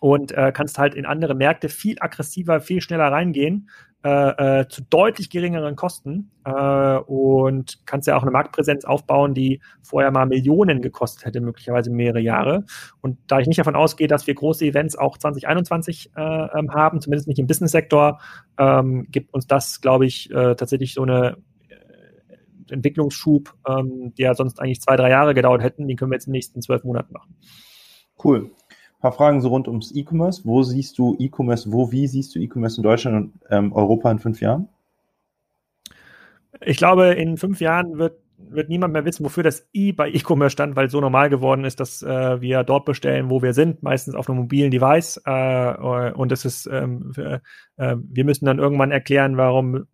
und 0.00 0.32
äh, 0.32 0.52
kannst 0.52 0.78
halt 0.78 0.94
in 0.94 1.06
andere 1.06 1.34
Märkte 1.34 1.68
viel 1.68 1.96
aggressiver, 2.00 2.60
viel 2.60 2.80
schneller 2.80 3.12
reingehen, 3.12 3.70
äh, 4.04 4.60
äh, 4.60 4.68
zu 4.68 4.82
deutlich 4.82 5.30
geringeren 5.30 5.76
Kosten 5.76 6.32
äh, 6.44 6.50
und 6.98 7.86
kannst 7.86 8.06
ja 8.06 8.16
auch 8.16 8.22
eine 8.22 8.32
Marktpräsenz 8.32 8.84
aufbauen, 8.84 9.32
die 9.32 9.62
vorher 9.82 10.10
mal 10.10 10.26
Millionen 10.26 10.82
gekostet 10.82 11.24
hätte, 11.24 11.40
möglicherweise 11.40 11.90
mehrere 11.90 12.20
Jahre. 12.20 12.64
Und 13.00 13.18
da 13.28 13.38
ich 13.38 13.46
nicht 13.46 13.60
davon 13.60 13.76
ausgehe, 13.76 14.08
dass 14.08 14.26
wir 14.26 14.34
große 14.34 14.66
Events 14.66 14.96
auch 14.96 15.16
2021 15.16 16.10
äh, 16.16 16.20
ähm, 16.20 16.74
haben, 16.74 17.00
zumindest 17.00 17.28
nicht 17.28 17.38
im 17.38 17.46
Business-Sektor, 17.46 18.20
ähm, 18.58 19.06
gibt 19.10 19.32
uns 19.32 19.46
das, 19.46 19.80
glaube 19.80 20.04
ich, 20.04 20.30
äh, 20.32 20.54
tatsächlich 20.54 20.94
so 20.94 21.02
eine 21.02 21.38
Entwicklungsschub, 22.70 23.54
ähm, 23.68 24.14
der 24.18 24.34
sonst 24.34 24.60
eigentlich 24.60 24.80
zwei, 24.80 24.96
drei 24.96 25.10
Jahre 25.10 25.34
gedauert 25.34 25.62
hätten, 25.62 25.88
den 25.88 25.96
können 25.96 26.10
wir 26.10 26.16
jetzt 26.16 26.26
in 26.26 26.32
den 26.32 26.38
nächsten 26.38 26.62
zwölf 26.62 26.84
Monaten 26.84 27.12
machen. 27.12 27.36
Cool 28.22 28.50
paar 29.04 29.12
Fragen 29.12 29.42
so 29.42 29.48
rund 29.48 29.68
ums 29.68 29.94
E-Commerce. 29.94 30.40
Wo 30.44 30.62
siehst 30.62 30.96
du 30.98 31.14
E-Commerce, 31.18 31.70
wo, 31.70 31.92
wie 31.92 32.06
siehst 32.06 32.34
du 32.34 32.38
E-Commerce 32.38 32.78
in 32.78 32.82
Deutschland 32.84 33.16
und 33.16 33.40
ähm, 33.50 33.70
Europa 33.74 34.10
in 34.10 34.18
fünf 34.18 34.40
Jahren? 34.40 34.70
Ich 36.62 36.78
glaube, 36.78 37.08
in 37.08 37.36
fünf 37.36 37.60
Jahren 37.60 37.98
wird, 37.98 38.18
wird 38.54 38.68
niemand 38.68 38.92
mehr 38.92 39.04
wissen, 39.04 39.24
wofür 39.24 39.42
das 39.42 39.68
I 39.74 39.92
bei 39.92 40.08
E-Commerce 40.08 40.52
stand, 40.52 40.76
weil 40.76 40.86
es 40.86 40.92
so 40.92 41.00
normal 41.00 41.30
geworden 41.30 41.64
ist, 41.64 41.80
dass 41.80 42.02
äh, 42.02 42.40
wir 42.40 42.64
dort 42.64 42.84
bestellen, 42.84 43.30
wo 43.30 43.42
wir 43.42 43.52
sind, 43.52 43.82
meistens 43.82 44.14
auf 44.14 44.28
einem 44.28 44.38
mobilen 44.38 44.70
Device. 44.70 45.20
Äh, 45.24 46.12
und 46.12 46.32
es 46.32 46.44
ist, 46.44 46.66
ähm, 46.66 47.12
für, 47.14 47.42
äh, 47.76 47.96
wir 47.98 48.24
müssen 48.24 48.46
dann 48.46 48.58
irgendwann 48.58 48.90
erklären, 48.90 49.36
warum 49.36 49.86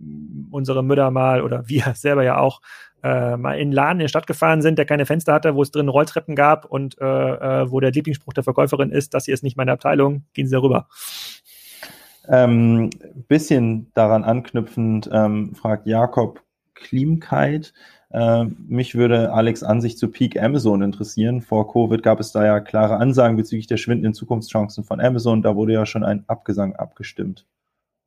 unsere 0.51 0.83
Mütter 0.83 1.11
mal 1.11 1.43
oder 1.43 1.63
wir 1.69 1.95
selber 1.95 2.23
ja 2.23 2.39
auch 2.39 2.61
äh, 3.03 3.37
mal 3.37 3.55
in 3.55 3.61
einen 3.61 3.73
Laden 3.73 3.93
in 3.93 4.05
der 4.05 4.09
Stadt 4.09 4.27
gefahren 4.27 4.63
sind, 4.63 4.79
der 4.79 4.85
keine 4.85 5.07
Fenster 5.07 5.33
hatte, 5.33 5.55
wo 5.55 5.63
es 5.63 5.71
drin 5.71 5.89
Rolltreppen 5.89 6.37
gab 6.37 6.67
und 6.67 7.01
äh, 7.01 7.05
äh, 7.05 7.71
wo 7.71 7.81
der 7.81 7.93
Lieblingsspruch 7.93 8.35
der 8.35 8.45
Verkäuferin 8.45 8.91
ist, 8.91 9.15
das 9.15 9.25
hier 9.25 9.35
ist 9.35 9.43
nicht 9.43 9.57
meine 9.57 9.73
Abteilung, 9.73 10.25
gehen 10.35 10.47
Sie 10.47 10.55
darüber. 10.55 10.87
Ähm, 12.29 12.91
bisschen 13.29 13.91
daran 13.95 14.25
anknüpfend 14.25 15.09
ähm, 15.13 15.55
fragt 15.55 15.87
Jakob 15.87 16.43
Klimkeit. 16.75 17.73
Äh, 18.13 18.45
mich 18.67 18.95
würde 18.95 19.33
Alex 19.33 19.63
Ansicht 19.63 19.99
zu 19.99 20.09
Peak 20.09 20.41
Amazon 20.41 20.83
interessieren. 20.83 21.41
Vor 21.41 21.73
Covid 21.73 22.03
gab 22.03 22.21
es 22.21 22.33
da 22.33 22.45
ja 22.45 22.61
klare 22.61 22.97
Ansagen 22.97 23.37
bezüglich 23.37 23.67
der 23.67 23.77
schwindenden 23.77 24.15
Zukunftschancen 24.15 24.85
von 24.85 25.01
Amazon. 25.01 25.43
Da 25.43 25.57
wurde 25.57 25.73
ja 25.73 25.87
schon 25.87 26.05
ein 26.05 26.25
Abgesang 26.27 26.75
abgestimmt. 26.77 27.47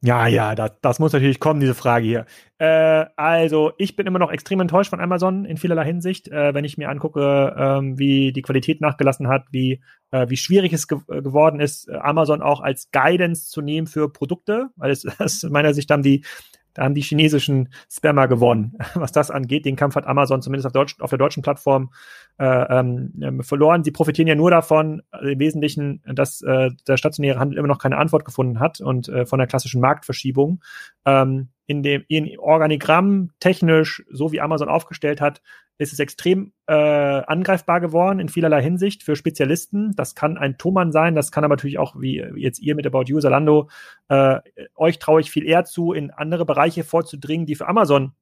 Ja, 0.06 0.28
ja, 0.28 0.54
das, 0.54 0.72
das 0.82 1.00
muss 1.00 1.14
natürlich 1.14 1.40
kommen, 1.40 1.62
diese 1.62 1.74
Frage 1.74 2.06
hier. 2.06 2.26
Äh, 2.58 3.06
also, 3.16 3.72
ich 3.78 3.96
bin 3.96 4.06
immer 4.06 4.20
noch 4.20 4.32
extrem 4.32 4.60
enttäuscht 4.60 4.90
von 4.90 5.00
Amazon 5.00 5.46
in 5.46 5.56
vielerlei 5.56 5.86
Hinsicht, 5.86 6.28
äh, 6.28 6.54
wenn 6.54 6.66
ich 6.66 6.78
mir 6.78 6.90
angucke, 6.90 7.56
ähm, 7.58 7.98
wie 7.98 8.34
die 8.34 8.42
Qualität 8.42 8.82
nachgelassen 8.82 9.30
hat, 9.30 9.46
wie, 9.52 9.82
äh, 10.12 10.28
wie 10.28 10.36
schwierig 10.36 10.74
es 10.74 10.90
ge 10.90 10.98
geworden 11.08 11.62
ist, 11.62 11.90
Amazon 11.90 12.42
auch 12.42 12.60
als 12.60 12.92
Guidance 12.92 13.50
zu 13.50 13.62
nehmen 13.62 13.88
für 13.88 14.12
Produkte, 14.12 14.68
weil 14.76 14.92
es 14.92 15.06
aus 15.22 15.44
meiner 15.44 15.74
Sicht 15.74 15.90
haben 15.90 16.04
die 16.04 16.26
da 16.74 16.84
haben 16.84 16.96
die 16.96 17.02
chinesischen 17.02 17.70
Spammer 17.90 18.28
gewonnen, 18.28 18.78
was 18.96 19.12
das 19.12 19.32
angeht. 19.32 19.66
Den 19.66 19.76
Kampf 19.76 19.96
hat 19.96 20.08
Amazon 20.08 20.42
zumindest 20.42 20.66
auf, 20.66 20.74
Deutsch, 20.74 21.00
auf 21.00 21.10
der 21.10 21.20
deutschen 21.20 21.44
Plattform 21.44 21.92
äh, 22.40 22.46
ähm, 22.46 23.14
ähm, 23.22 23.44
verloren. 23.44 23.84
Sie 23.84 23.92
profitieren 23.92 24.28
ja 24.28 24.36
nur 24.36 24.52
davon, 24.52 25.02
also 25.12 25.28
im 25.28 25.40
Wesentlichen, 25.40 26.02
dass 26.06 26.42
äh, 26.42 26.72
der 26.88 26.98
stationäre 26.98 27.40
Handel 27.40 27.58
immer 27.58 27.68
noch 27.68 27.80
keine 27.80 27.98
Antwort 27.98 28.26
gefunden 28.26 28.60
hat 28.60 28.82
und 28.82 29.08
äh, 29.10 29.26
von 29.26 29.40
der 29.40 29.48
klassischen 29.48 29.82
Marktverschiebung. 29.82 30.62
Ähm, 31.06 31.50
in 31.66 31.82
dem 31.82 32.04
in 32.10 32.38
Organigramm 32.40 33.30
technisch, 33.40 34.04
so 34.12 34.32
wie 34.32 34.42
Amazon 34.42 34.68
aufgestellt 34.68 35.22
hat, 35.22 35.42
ist 35.84 35.94
es 35.94 36.00
extrem 36.00 36.54
äh, 36.68 36.74
angreifbar 36.74 37.80
geworden 37.80 38.20
in 38.20 38.30
vielerlei 38.30 38.62
Hinsicht 38.62 39.04
für 39.04 39.16
Spezialisten. 39.16 39.94
Das 39.96 40.16
kann 40.16 40.38
ein 40.38 40.58
Thomann 40.58 40.92
sein, 40.92 41.16
das 41.16 41.32
kann 41.32 41.44
aber 41.44 41.56
natürlich 41.56 41.78
auch, 41.78 41.96
wie 42.00 42.18
jetzt 42.36 42.60
ihr 42.60 42.76
mit 42.76 42.88
About 42.88 43.04
You, 43.06 43.20
Zalando, 43.20 43.70
äh, 44.08 44.40
euch 44.76 45.00
traue 45.00 45.22
ich 45.22 45.32
viel 45.32 45.46
eher 45.46 45.66
zu, 45.66 45.94
in 45.94 46.12
andere 46.12 46.46
Bereiche 46.46 46.84
vorzudringen, 46.84 47.46
die 47.46 47.56
für 47.56 47.68
Amazon 47.68 48.14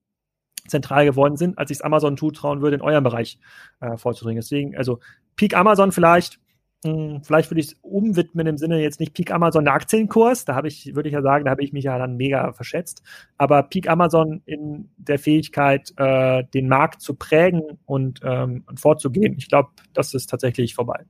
zentral 0.67 1.05
geworden 1.05 1.38
sind, 1.38 1.57
als 1.57 1.71
ich 1.71 1.77
es 1.77 1.81
Amazon 1.81 2.17
zutrauen 2.17 2.61
würde, 2.61 2.75
in 2.75 2.81
eurem 2.81 3.03
Bereich 3.03 3.39
äh, 3.79 3.97
vorzudringen. 3.97 4.41
Deswegen, 4.41 4.75
also 4.75 4.99
Peak 5.35 5.55
Amazon 5.55 5.91
vielleicht, 5.91 6.39
vielleicht 6.84 7.52
würde 7.52 7.60
ich 7.60 7.68
es 7.68 7.78
umwidmen 7.82 8.48
im 8.48 8.58
Sinne 8.58 8.82
jetzt 8.82 8.99
nicht 8.99 9.14
Peak 9.14 9.32
Amazon 9.32 9.66
der 9.66 9.74
Aktienkurs, 9.74 10.45
da 10.45 10.56
habe 10.56 10.68
ich, 10.68 10.95
würde 10.95 11.10
ich 11.10 11.14
ja 11.14 11.22
sagen, 11.22 11.45
da 11.45 11.52
habe 11.52 11.64
ich 11.64 11.74
mich 11.74 11.84
ja 11.84 11.98
dann 11.99 12.18
mega 12.18 12.53
verschätzt, 12.53 13.03
aber 13.38 13.64
Peak 13.64 13.88
Amazon 13.88 14.41
in 14.45 14.90
der 14.98 15.20
Fähigkeit, 15.20 15.94
äh, 15.98 16.44
den 16.53 16.68
Markt 16.68 17.02
zu 17.02 17.14
prägen 17.14 17.62
und, 17.86 18.22
ähm, 18.24 18.64
vorzugehen. 18.76 19.36
Ich 19.38 19.48
glaube, 19.48 19.70
das 19.94 20.16
ist 20.16 20.30
tatsächlich 20.30 20.74
vorbei. 20.74 21.06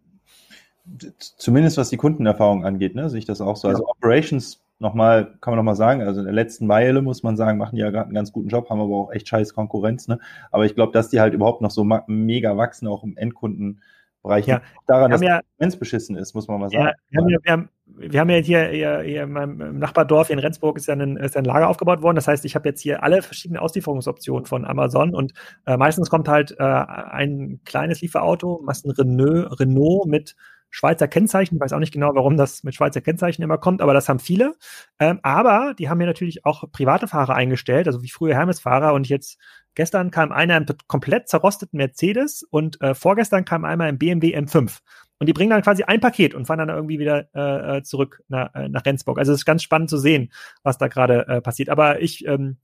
Zumindest 1.18 1.78
was 1.78 1.90
die 1.90 1.98
Kundenerfahrung 1.98 2.66
angeht, 2.66 2.96
ne, 2.96 3.10
sehe 3.10 3.20
ich 3.20 3.26
das 3.26 3.40
auch 3.40 3.56
so. 3.56 3.70
Also 3.70 3.88
Operations 3.88 4.62
nochmal, 4.80 5.38
kann 5.40 5.52
man 5.52 5.58
nochmal 5.58 5.76
sagen, 5.76 6.02
also 6.02 6.20
in 6.20 6.26
der 6.26 6.34
letzten 6.34 6.66
Meile 6.66 7.02
muss 7.02 7.24
man 7.24 7.38
sagen, 7.38 7.60
machen 7.60 7.76
die 7.76 7.82
ja 7.82 7.92
gerade 7.92 8.06
einen 8.06 8.16
ganz 8.16 8.34
guten 8.34 8.50
Job, 8.50 8.70
haben 8.70 8.82
aber 8.82 8.96
auch 8.96 9.12
echt 9.12 9.28
scheiß 9.28 9.54
Konkurrenz, 9.54 10.08
ne? 10.08 10.20
Aber 10.50 10.66
ich 10.66 10.76
glaube, 10.76 10.92
dass 10.92 11.10
die 11.10 11.22
halt 11.22 11.34
überhaupt 11.34 11.62
noch 11.62 11.72
so 11.72 11.88
mega 12.08 12.58
wachsen, 12.58 12.88
auch 12.88 13.04
im 13.04 13.16
Endkunden 13.16 13.82
Bereich 14.24 14.46
ja. 14.46 14.62
daran, 14.86 15.10
dass 15.10 15.22
ja, 15.22 15.42
Konkurrenz 15.42 15.78
beschissen 15.78 16.16
ist, 16.16 16.36
muss 16.36 16.48
man 16.48 16.60
mal 16.60 16.70
sagen. 16.70 16.86
Ja, 16.86 16.94
wir, 17.10 17.22
haben 17.22 17.30
ja, 17.30 18.10
wir, 18.12 18.20
haben, 18.20 18.30
ja 18.30 18.38
hier, 18.38 18.68
hier, 18.68 19.02
hier 19.02 19.24
in 19.24 19.32
meinem 19.32 19.80
Nachbardorf 19.80 20.28
hier 20.28 20.36
in 20.36 20.40
Rendsburg 20.40 20.78
ist 20.78 20.88
ja 20.88 20.94
ein, 20.94 21.18
ist 21.18 21.36
ein 21.36 21.46
Lager 21.46 21.68
aufgebaut 21.68 22.04
worden. 22.04 22.16
Das 22.16 22.28
heißt, 22.28 22.46
ich 22.46 22.54
habe 22.54 22.70
jetzt 22.70 22.82
hier 22.82 23.04
alle 23.04 23.24
verschiedenen 23.24 23.60
Auslieferungsoptionen 23.60 24.46
von 24.46 24.66
Amazon 24.66 25.16
und 25.16 25.34
äh, 25.66 25.76
meistens 25.76 26.10
kommt 26.10 26.28
halt 26.28 26.56
äh, 26.60 26.64
ein 26.64 27.62
kleines 27.66 28.02
Lieferauto, 28.02 28.62
meistens 28.64 29.00
ein 29.00 29.06
Renault, 29.06 29.60
Renault 29.60 30.06
mit 30.06 30.36
Schweizer 30.72 31.08
Kennzeichen. 31.08 31.56
Ich 31.56 31.62
weiß 31.62 31.74
auch 31.74 31.80
nicht 31.80 31.94
genau, 31.94 32.12
warum 32.16 32.38
das 32.38 32.64
mit 32.64 32.74
Schweizer 32.74 33.02
Kennzeichen 33.02 33.44
immer 33.44 33.58
kommt, 33.58 33.82
aber 33.82 33.94
das 33.94 34.08
haben 34.08 34.20
viele. 34.20 34.56
Ähm, 35.00 35.20
aber 35.22 35.74
die 35.78 35.90
haben 35.90 35.98
mir 35.98 36.08
natürlich 36.08 36.46
auch 36.46 36.64
private 36.72 37.08
Fahrer 37.08 37.36
eingestellt, 37.36 37.88
also 37.88 38.02
wie 38.02 38.10
früher 38.10 38.36
Hermes-Fahrer. 38.36 38.94
Und 38.94 39.10
jetzt 39.10 39.38
gestern 39.76 40.12
kam 40.12 40.32
einer 40.32 40.58
im 40.58 40.66
komplett 40.88 41.30
zerrosteten 41.30 41.78
Mercedes 41.78 42.44
und 42.44 42.82
äh, 42.82 42.94
vorgestern 42.94 43.46
kam 43.46 43.66
einmal 43.66 43.90
im 43.90 43.98
BMW 43.98 44.38
M5. 44.38 44.80
Und 45.20 45.28
die 45.28 45.34
bringen 45.34 45.52
dann 45.52 45.62
quasi 45.62 45.84
ein 45.84 46.00
Paket 46.00 46.34
und 46.34 46.46
fahren 46.46 46.60
dann 46.60 46.70
irgendwie 46.70 47.00
wieder 47.00 47.28
äh, 47.36 47.78
äh 47.78 47.84
zurück 47.84 48.24
nach, 48.28 48.54
äh, 48.56 48.70
nach 48.70 48.86
Rendsburg. 48.86 49.20
Also 49.20 49.32
es 49.34 49.42
ist 49.42 49.46
ganz 49.46 49.62
spannend 49.62 49.90
zu 49.90 49.98
sehen, 49.98 50.32
was 50.64 50.78
da 50.78 50.88
gerade 50.88 51.28
äh, 51.28 51.42
passiert. 51.42 51.70
Aber 51.70 52.02
ich 52.02 52.26
ähm, 52.26 52.58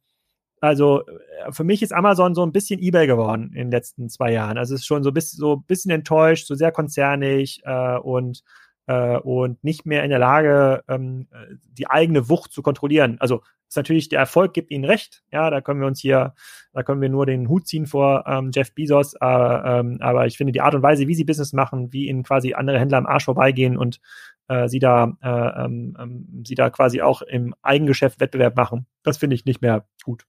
also 0.60 1.06
äh, 1.06 1.52
für 1.52 1.64
mich 1.64 1.84
ist 1.84 1.94
Amazon 1.94 2.34
so 2.34 2.44
ein 2.44 2.52
bisschen 2.52 2.80
eBay 2.80 3.08
geworden 3.08 3.52
in 3.54 3.66
den 3.66 3.72
letzten 3.72 4.10
zwei 4.10 4.32
Jahren. 4.32 4.58
Also 4.58 4.74
es 4.74 4.82
ist 4.82 4.88
schon 4.88 5.04
so 5.04 5.12
ein 5.12 5.14
bisschen, 5.14 5.38
so 5.38 5.56
ein 5.56 5.64
bisschen 5.64 5.92
enttäuscht, 5.92 6.48
so 6.48 6.56
sehr 6.56 6.72
konzernig 6.72 7.62
äh, 7.66 7.98
und 7.98 8.44
äh, 8.88 9.18
und 9.18 9.64
nicht 9.64 9.86
mehr 9.86 10.04
in 10.04 10.10
der 10.10 10.20
Lage, 10.20 10.84
ähm, 10.88 11.28
die 11.72 11.88
eigene 11.88 12.30
Wucht 12.30 12.52
zu 12.52 12.62
kontrollieren. 12.62 13.18
Also 13.20 13.42
ist 13.68 13.76
natürlich 13.76 14.08
der 14.08 14.20
Erfolg 14.20 14.54
gibt 14.54 14.72
ihnen 14.72 14.86
recht. 14.86 15.24
Ja, 15.32 15.50
da 15.50 15.60
können 15.62 15.82
wir 15.82 15.88
uns 15.88 16.00
hier, 16.00 16.34
da 16.72 16.84
können 16.84 17.02
wir 17.02 17.10
nur 17.10 17.26
den 17.26 17.50
Hut 17.50 17.68
ziehen 17.68 17.86
vor 17.86 18.24
ähm, 18.26 18.52
Jeff 18.54 18.74
Bezos. 18.74 19.14
Äh, 19.16 19.26
ähm, 19.26 19.98
aber 20.00 20.26
ich 20.26 20.38
finde 20.38 20.54
die 20.54 20.62
Art 20.62 20.74
und 20.74 20.84
Weise, 20.84 21.08
wie 21.08 21.16
sie 21.16 21.26
Business 21.26 21.54
machen, 21.54 21.92
wie 21.92 22.08
ihnen 22.08 22.24
quasi 22.24 22.54
andere 22.54 22.80
Händler 22.80 22.98
am 22.98 23.06
Arsch 23.06 23.26
vorbeigehen 23.26 23.78
und 23.78 24.00
äh, 24.48 24.70
sie 24.70 24.80
da, 24.80 25.18
äh, 25.22 25.66
ähm, 25.66 25.98
ähm, 26.00 26.44
sie 26.46 26.56
da 26.56 26.70
quasi 26.70 27.02
auch 27.02 27.22
im 27.22 27.54
Eigengeschäft 27.62 28.22
Wettbewerb 28.22 28.56
machen, 28.56 28.88
das 29.04 29.18
finde 29.18 29.36
ich 29.36 29.46
nicht 29.46 29.62
mehr 29.62 29.86
gut. 30.04 30.26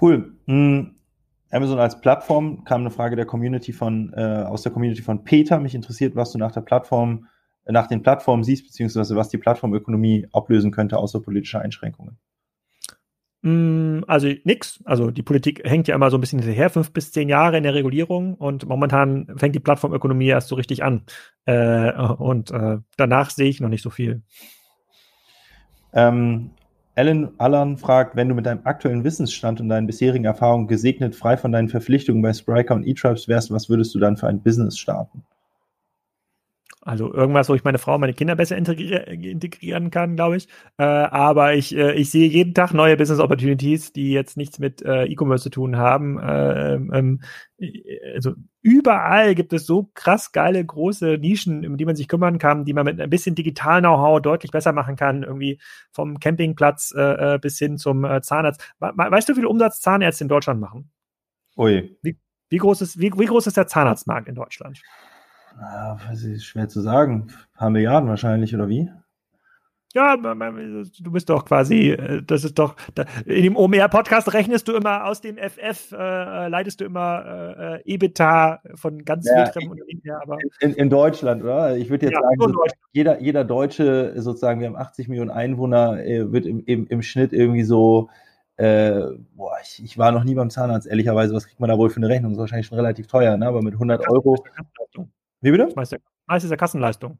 Cool. 0.00 0.36
Hm. 0.46 0.97
Amazon 1.50 1.78
als 1.78 2.00
Plattform 2.00 2.64
kam 2.64 2.82
eine 2.82 2.90
Frage 2.90 3.16
der 3.16 3.26
Community 3.26 3.72
von 3.72 4.12
äh, 4.14 4.44
aus 4.46 4.62
der 4.62 4.72
Community 4.72 5.02
von 5.02 5.24
Peter. 5.24 5.60
Mich 5.60 5.74
interessiert, 5.74 6.14
was 6.14 6.32
du 6.32 6.38
nach 6.38 6.52
der 6.52 6.60
Plattform 6.60 7.26
nach 7.70 7.86
den 7.86 8.02
Plattformen 8.02 8.44
siehst, 8.44 8.64
beziehungsweise 8.64 9.14
was 9.16 9.28
die 9.28 9.38
Plattformökonomie 9.38 10.26
ablösen 10.32 10.70
könnte, 10.70 10.96
außer 10.98 11.20
politischer 11.20 11.60
Einschränkungen? 11.60 12.18
Mm, 13.42 14.00
also 14.06 14.28
nix. 14.44 14.82
Also 14.84 15.10
die 15.10 15.22
Politik 15.22 15.62
hängt 15.64 15.86
ja 15.86 15.94
immer 15.94 16.10
so 16.10 16.16
ein 16.16 16.20
bisschen 16.20 16.40
hinterher, 16.40 16.70
fünf 16.70 16.92
bis 16.92 17.12
zehn 17.12 17.28
Jahre 17.28 17.56
in 17.58 17.62
der 17.62 17.74
Regulierung 17.74 18.34
und 18.34 18.66
momentan 18.66 19.28
fängt 19.36 19.54
die 19.54 19.60
Plattformökonomie 19.60 20.28
erst 20.28 20.48
so 20.48 20.56
richtig 20.56 20.82
an. 20.82 21.04
Äh, 21.44 21.92
und 21.92 22.50
äh, 22.50 22.78
danach 22.96 23.30
sehe 23.30 23.48
ich 23.48 23.60
noch 23.60 23.68
nicht 23.68 23.82
so 23.82 23.90
viel. 23.90 24.22
Ähm, 25.92 26.50
Alan 26.98 27.30
Allan 27.38 27.76
fragt, 27.76 28.16
wenn 28.16 28.28
du 28.28 28.34
mit 28.34 28.44
deinem 28.44 28.62
aktuellen 28.64 29.04
Wissensstand 29.04 29.60
und 29.60 29.68
deinen 29.68 29.86
bisherigen 29.86 30.24
Erfahrungen 30.24 30.66
gesegnet 30.66 31.14
frei 31.14 31.36
von 31.36 31.52
deinen 31.52 31.68
Verpflichtungen 31.68 32.22
bei 32.22 32.32
Spriker 32.32 32.74
und 32.74 32.84
E-Tribes 32.84 33.28
wärst, 33.28 33.52
was 33.52 33.68
würdest 33.68 33.94
du 33.94 34.00
dann 34.00 34.16
für 34.16 34.26
ein 34.26 34.42
Business 34.42 34.76
starten? 34.76 35.22
Also 36.82 37.12
irgendwas, 37.12 37.48
wo 37.48 37.54
ich 37.54 37.64
meine 37.64 37.78
Frau 37.78 37.94
und 37.94 38.00
meine 38.00 38.14
Kinder 38.14 38.36
besser 38.36 38.56
integrieren 38.56 39.90
kann, 39.90 40.16
glaube 40.16 40.36
ich. 40.36 40.48
Äh, 40.78 40.84
aber 40.84 41.54
ich, 41.54 41.76
äh, 41.76 41.94
ich 41.94 42.10
sehe 42.10 42.28
jeden 42.28 42.54
Tag 42.54 42.72
neue 42.72 42.96
Business 42.96 43.20
Opportunities, 43.20 43.92
die 43.92 44.12
jetzt 44.12 44.36
nichts 44.36 44.58
mit 44.58 44.82
äh, 44.82 45.04
E-Commerce 45.04 45.42
zu 45.42 45.50
tun 45.50 45.76
haben. 45.76 46.18
Äh, 46.18 46.74
ähm, 46.74 47.20
also 48.14 48.34
überall 48.62 49.34
gibt 49.34 49.52
es 49.52 49.66
so 49.66 49.90
krass 49.94 50.30
geile 50.30 50.64
große 50.64 51.18
Nischen, 51.18 51.66
um 51.66 51.76
die 51.76 51.84
man 51.84 51.96
sich 51.96 52.06
kümmern 52.06 52.38
kann, 52.38 52.64
die 52.64 52.72
man 52.72 52.84
mit 52.84 53.00
ein 53.00 53.10
bisschen 53.10 53.34
digital 53.34 53.80
Know-how 53.80 54.22
deutlich 54.22 54.52
besser 54.52 54.72
machen 54.72 54.94
kann. 54.94 55.24
Irgendwie 55.24 55.60
vom 55.90 56.20
Campingplatz 56.20 56.94
äh, 56.96 57.34
äh 57.34 57.38
bis 57.38 57.58
hin 57.58 57.76
zum 57.76 58.06
Zahnarzt. 58.22 58.74
Weißt 58.78 59.28
du, 59.28 59.32
wie 59.32 59.40
viel 59.40 59.46
Umsatz 59.46 59.80
Zahnärzte 59.80 60.24
in 60.24 60.28
Deutschland 60.28 60.60
machen? 60.60 60.90
Ui. 61.56 61.96
Wie, 62.02 62.16
wie, 62.50 62.58
groß 62.58 62.82
ist, 62.82 63.00
wie, 63.00 63.12
wie 63.16 63.26
groß 63.26 63.48
ist 63.48 63.56
der 63.56 63.66
Zahnarztmarkt 63.66 64.28
in 64.28 64.36
Deutschland? 64.36 64.80
Na, 65.60 65.98
weiß 66.08 66.24
ich, 66.24 66.44
schwer 66.44 66.68
zu 66.68 66.80
sagen. 66.80 67.26
Ein 67.28 67.56
paar 67.58 67.70
Milliarden 67.70 68.08
wahrscheinlich, 68.08 68.54
oder 68.54 68.68
wie? 68.68 68.90
Ja, 69.94 70.16
du 70.16 71.10
bist 71.10 71.30
doch 71.30 71.46
quasi, 71.46 71.90
äh, 71.90 72.22
das 72.22 72.44
ist 72.44 72.58
doch, 72.58 72.76
in 73.24 73.42
dem 73.42 73.56
OMR-Podcast 73.56 74.32
rechnest 74.34 74.68
du 74.68 74.74
immer 74.74 75.06
aus 75.06 75.22
dem 75.22 75.38
FF, 75.38 75.92
äh, 75.92 76.48
leitest 76.48 76.80
du 76.80 76.84
immer 76.84 77.24
äh, 77.58 77.76
äh 77.76 77.94
EBITDA 77.94 78.60
von 78.74 79.02
ganz 79.04 79.26
ja, 79.26 79.46
vielen 79.46 79.70
Unternehmen 79.70 80.02
her. 80.04 80.20
Aber 80.22 80.36
in, 80.60 80.74
in, 80.74 80.90
Deutschland, 80.90 81.42
oder? 81.42 81.76
Ich 81.76 81.88
würde 81.88 82.06
jetzt 82.06 82.14
ja, 82.14 82.20
sagen, 82.20 82.52
so 82.52 82.64
jeder, 82.92 83.20
jeder 83.20 83.44
Deutsche, 83.44 84.12
sozusagen, 84.16 84.60
wir 84.60 84.68
haben 84.68 84.76
80 84.76 85.08
Millionen 85.08 85.30
Einwohner, 85.30 86.04
äh, 86.04 86.30
wird 86.30 86.44
im, 86.44 86.62
im, 86.66 86.86
im 86.86 87.02
Schnitt 87.02 87.32
irgendwie 87.32 87.64
so, 87.64 88.10
äh, 88.56 89.00
boah, 89.34 89.56
ich, 89.62 89.82
ich, 89.82 89.96
war 89.96 90.12
noch 90.12 90.22
nie 90.22 90.34
beim 90.34 90.50
Zahnarzt, 90.50 90.86
ehrlicherweise, 90.86 91.34
was 91.34 91.46
kriegt 91.46 91.60
man 91.60 91.70
da 91.70 91.78
wohl 91.78 91.88
für 91.88 91.96
eine 91.96 92.08
Rechnung? 92.08 92.32
Das 92.32 92.36
ist 92.36 92.40
wahrscheinlich 92.40 92.66
schon 92.66 92.78
relativ 92.78 93.06
teuer, 93.06 93.36
ne? 93.38 93.46
aber 93.46 93.62
mit 93.62 93.72
100 93.72 94.08
Euro. 94.10 94.36
Wie 95.40 95.50
bitte? 95.50 95.68
Meist 95.74 95.92
ist 96.44 96.50
ja 96.50 96.56
Kassenleistung. 96.56 97.18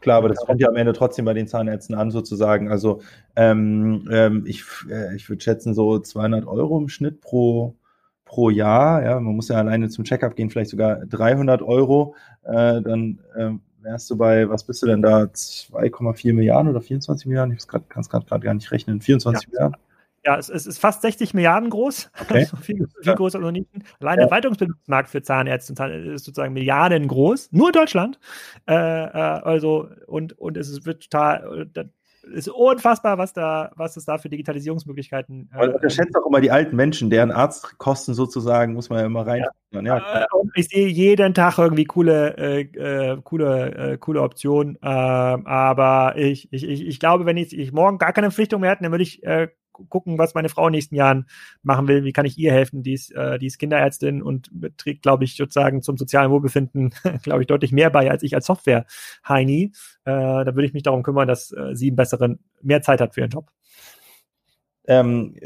Klar, 0.00 0.18
aber 0.18 0.28
das 0.28 0.38
kommt 0.44 0.60
ja 0.60 0.68
am 0.68 0.76
Ende 0.76 0.92
trotzdem 0.92 1.24
bei 1.24 1.34
den 1.34 1.46
Zahnärzten 1.46 1.94
an, 1.94 2.10
sozusagen. 2.10 2.70
Also 2.70 3.00
ähm, 3.36 4.08
ähm, 4.10 4.44
ich, 4.46 4.64
äh, 4.90 5.14
ich 5.14 5.28
würde 5.28 5.42
schätzen, 5.42 5.72
so 5.72 5.98
200 5.98 6.46
Euro 6.46 6.78
im 6.78 6.88
Schnitt 6.88 7.20
pro, 7.20 7.76
pro 8.24 8.50
Jahr. 8.50 9.04
Ja, 9.04 9.20
man 9.20 9.36
muss 9.36 9.48
ja 9.48 9.56
alleine 9.56 9.88
zum 9.88 10.04
Checkup 10.04 10.34
gehen, 10.34 10.50
vielleicht 10.50 10.70
sogar 10.70 11.06
300 11.06 11.62
Euro. 11.62 12.16
Äh, 12.42 12.82
dann 12.82 13.20
äh, 13.36 13.50
wärst 13.82 14.10
du 14.10 14.16
bei, 14.16 14.48
was 14.48 14.64
bist 14.64 14.82
du 14.82 14.86
denn 14.86 15.02
da, 15.02 15.22
2,4 15.22 16.34
Milliarden 16.34 16.70
oder 16.70 16.80
24 16.80 17.26
Milliarden? 17.26 17.54
Ich 17.54 17.68
kann 17.68 17.84
es 17.96 18.08
gerade 18.08 18.40
gar 18.40 18.54
nicht 18.54 18.72
rechnen. 18.72 19.00
24 19.00 19.44
ja. 19.44 19.50
Milliarden? 19.50 19.76
Ja, 20.28 20.36
es, 20.36 20.50
es, 20.50 20.66
ist 20.66 20.78
fast 20.78 21.00
60 21.00 21.32
Milliarden 21.32 21.70
groß. 21.70 22.10
Okay. 22.20 22.34
Also 22.48 22.56
viel, 22.58 22.86
viel 23.00 23.14
größer 23.14 23.38
als 23.38 23.46
Unternehmen. 23.46 23.66
Allein 23.98 24.18
ja. 24.18 24.26
der 24.26 24.36
Weiterbildungsmarkt 24.36 25.08
für 25.08 25.22
Zahnärzte 25.22 25.72
ist 25.82 26.26
sozusagen 26.26 26.52
Milliarden 26.52 27.08
groß. 27.08 27.48
Nur 27.52 27.72
Deutschland. 27.72 28.20
Äh, 28.68 28.74
äh, 28.74 28.76
also, 28.76 29.88
und, 30.06 30.38
und 30.38 30.58
es 30.58 30.84
wird 30.84 31.04
total, 31.04 31.70
ist 32.24 32.48
unfassbar, 32.50 33.16
was 33.16 33.32
da, 33.32 33.70
was 33.76 33.96
es 33.96 34.04
da 34.04 34.18
für 34.18 34.28
Digitalisierungsmöglichkeiten. 34.28 35.48
Äh, 35.54 35.58
Man 35.58 35.74
unterschätzt 35.76 36.14
auch 36.14 36.26
immer 36.26 36.42
die 36.42 36.50
alten 36.50 36.76
Menschen, 36.76 37.08
deren 37.08 37.30
Arztkosten 37.30 38.12
sozusagen, 38.12 38.74
muss 38.74 38.90
man 38.90 38.98
ja 38.98 39.06
immer 39.06 39.26
rein. 39.26 39.46
Ja. 39.70 39.80
Ja, 39.80 40.26
ich 40.54 40.68
sehe 40.68 40.88
jeden 40.88 41.32
Tag 41.32 41.56
irgendwie 41.56 41.84
coole, 41.86 42.36
äh, 42.36 42.60
äh 42.60 43.18
coole, 43.22 43.74
äh, 43.74 43.96
coole 43.96 44.20
Optionen. 44.20 44.76
Äh, 44.76 44.86
aber 44.86 46.16
ich, 46.16 46.52
ich, 46.52 46.68
ich, 46.68 46.86
ich 46.86 47.00
glaube, 47.00 47.24
wenn 47.24 47.38
ich, 47.38 47.56
ich 47.56 47.72
morgen 47.72 47.96
gar 47.96 48.12
keine 48.12 48.30
Pflichtung 48.30 48.60
mehr 48.60 48.70
hätte, 48.70 48.82
dann 48.82 48.92
würde 48.92 49.04
ich 49.04 49.22
äh, 49.24 49.48
gucken, 49.88 50.18
was 50.18 50.34
meine 50.34 50.48
Frau 50.48 50.66
in 50.66 50.72
den 50.72 50.78
nächsten 50.78 50.94
Jahren 50.94 51.26
machen 51.62 51.88
will. 51.88 52.04
Wie 52.04 52.12
kann 52.12 52.26
ich 52.26 52.38
ihr 52.38 52.52
helfen? 52.52 52.82
Die 52.82 52.94
ist, 52.94 53.14
äh, 53.14 53.38
die 53.38 53.46
ist 53.46 53.58
Kinderärztin 53.58 54.22
und 54.22 54.50
trägt, 54.76 55.02
glaube 55.02 55.24
ich, 55.24 55.36
sozusagen 55.36 55.82
zum 55.82 55.96
sozialen 55.96 56.30
Wohlbefinden, 56.30 56.94
glaube 57.22 57.42
ich, 57.42 57.46
deutlich 57.46 57.72
mehr 57.72 57.90
bei 57.90 58.10
als 58.10 58.22
ich 58.22 58.34
als 58.34 58.46
Software-Heini. 58.46 59.72
Äh, 60.04 60.10
da 60.10 60.46
würde 60.46 60.66
ich 60.66 60.74
mich 60.74 60.82
darum 60.82 61.02
kümmern, 61.02 61.28
dass 61.28 61.52
äh, 61.52 61.74
sie 61.74 61.88
einen 61.88 61.96
besseren, 61.96 62.38
mehr 62.62 62.82
Zeit 62.82 63.00
hat 63.00 63.14
für 63.14 63.20
ihren 63.20 63.30
Job. 63.30 63.50
Ähm, 64.86 65.36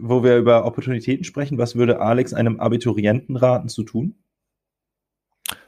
wo 0.00 0.24
wir 0.24 0.38
über 0.38 0.64
Opportunitäten 0.64 1.24
sprechen, 1.24 1.58
was 1.58 1.76
würde 1.76 2.00
Alex 2.00 2.32
einem 2.32 2.60
Abiturienten 2.60 3.36
raten 3.36 3.68
zu 3.68 3.82
tun? 3.82 4.14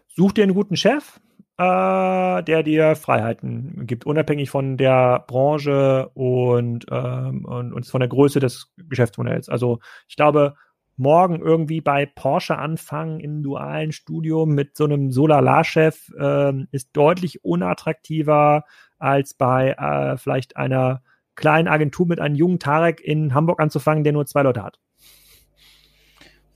Such 0.08 0.32
dir 0.32 0.44
einen 0.44 0.54
guten 0.54 0.76
Chef, 0.76 1.20
äh, 1.58 2.42
der 2.44 2.62
dir 2.62 2.94
Freiheiten 2.94 3.86
gibt, 3.86 4.06
unabhängig 4.06 4.48
von 4.48 4.76
der 4.76 5.24
Branche 5.26 6.08
und, 6.14 6.86
ähm, 6.90 7.44
und, 7.44 7.72
und 7.72 7.86
von 7.86 8.00
der 8.00 8.08
Größe 8.08 8.38
des 8.40 8.72
Geschäftsmodells. 8.76 9.48
Also 9.48 9.80
ich 10.08 10.16
glaube, 10.16 10.54
morgen 10.96 11.40
irgendwie 11.40 11.80
bei 11.80 12.06
Porsche 12.06 12.58
anfangen 12.58 13.20
im 13.20 13.42
dualen 13.42 13.92
Studium 13.92 14.50
mit 14.54 14.76
so 14.76 14.84
einem 14.84 15.10
Solar-chef 15.10 16.10
äh, 16.18 16.52
ist 16.70 16.90
deutlich 16.92 17.44
unattraktiver 17.44 18.64
als 18.98 19.34
bei 19.34 19.72
äh, 19.72 20.16
vielleicht 20.16 20.56
einer 20.56 21.02
kleinen 21.34 21.68
Agentur 21.68 22.06
mit 22.06 22.20
einem 22.20 22.34
jungen 22.34 22.58
Tarek 22.58 23.00
in 23.00 23.34
Hamburg 23.34 23.60
anzufangen, 23.60 24.04
der 24.04 24.12
nur 24.12 24.26
zwei 24.26 24.42
Leute 24.42 24.62
hat. 24.62 24.78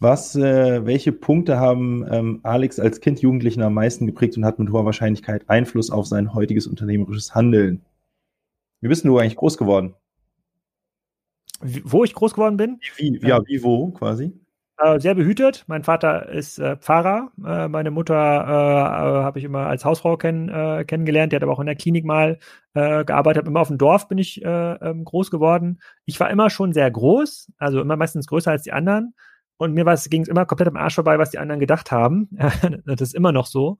Was, 0.03 0.35
äh, 0.35 0.85
welche 0.85 1.13
Punkte 1.13 1.61
haben 1.61 2.05
ähm, 2.11 2.41
Alex 2.43 2.81
als 2.81 3.01
Kind, 3.01 3.21
Jugendlichen 3.21 3.63
am 3.63 3.75
meisten 3.75 4.05
geprägt 4.05 4.37
und 4.37 4.45
hat 4.45 4.59
mit 4.59 4.73
hoher 4.73 4.85
Wahrscheinlichkeit 4.85 5.49
Einfluss 5.49 5.93
auf 5.93 6.07
sein 6.07 6.35
heutiges 6.35 6.67
unternehmerisches 6.67 7.37
Handeln? 7.37 7.83
Wie 8.81 8.89
bist 8.89 9.05
du 9.05 9.17
eigentlich 9.17 9.37
groß 9.37 9.57
geworden? 9.57 9.95
Wie, 11.61 11.83
wo 11.85 12.03
ich 12.03 12.15
groß 12.15 12.35
geworden 12.35 12.57
bin? 12.57 12.81
Wie, 12.97 13.17
ja, 13.23 13.47
wie 13.47 13.63
wo 13.63 13.93
quasi? 13.93 14.33
Äh, 14.79 14.99
sehr 14.99 15.15
behütet. 15.15 15.63
Mein 15.69 15.85
Vater 15.85 16.29
ist 16.31 16.59
äh, 16.59 16.77
Pfarrer. 16.79 17.31
Äh, 17.47 17.69
meine 17.69 17.93
Mutter 17.93 18.17
äh, 18.17 19.23
habe 19.23 19.39
ich 19.39 19.45
immer 19.45 19.69
als 19.69 19.85
Hausfrau 19.85 20.17
kenn, 20.17 20.49
kennengelernt. 20.89 21.31
Die 21.31 21.37
hat 21.37 21.45
aber 21.45 21.53
auch 21.53 21.61
in 21.61 21.67
der 21.67 21.77
Klinik 21.77 22.05
mal 22.05 22.41
gearbeitet. 22.75 23.47
Immer 23.47 23.61
auf 23.61 23.69
dem 23.69 23.79
Dorf 23.79 24.09
bin 24.09 24.19
ich 24.19 24.41
ähm, 24.45 25.05
groß 25.05 25.31
geworden. 25.31 25.81
Ich 26.07 26.19
war 26.19 26.29
immer 26.31 26.51
schon 26.51 26.73
sehr 26.73 26.91
groß, 26.91 27.53
also 27.59 27.81
immer 27.81 27.97
meistens 27.97 28.27
größer 28.27 28.51
als 28.51 28.63
die 28.63 28.73
anderen. 28.73 29.15
Und 29.59 29.75
mir 29.75 29.85
ging 29.85 30.23
es 30.23 30.29
immer 30.29 30.45
komplett 30.45 30.69
am 30.69 30.77
Arsch 30.77 30.97
vorbei, 30.97 31.19
was 31.19 31.31
die 31.31 31.39
anderen 31.39 31.61
gedacht 31.61 31.93
haben. 31.93 32.29
das 32.87 33.01
ist 33.01 33.15
immer 33.15 33.33
noch 33.33 33.47
so. 33.47 33.79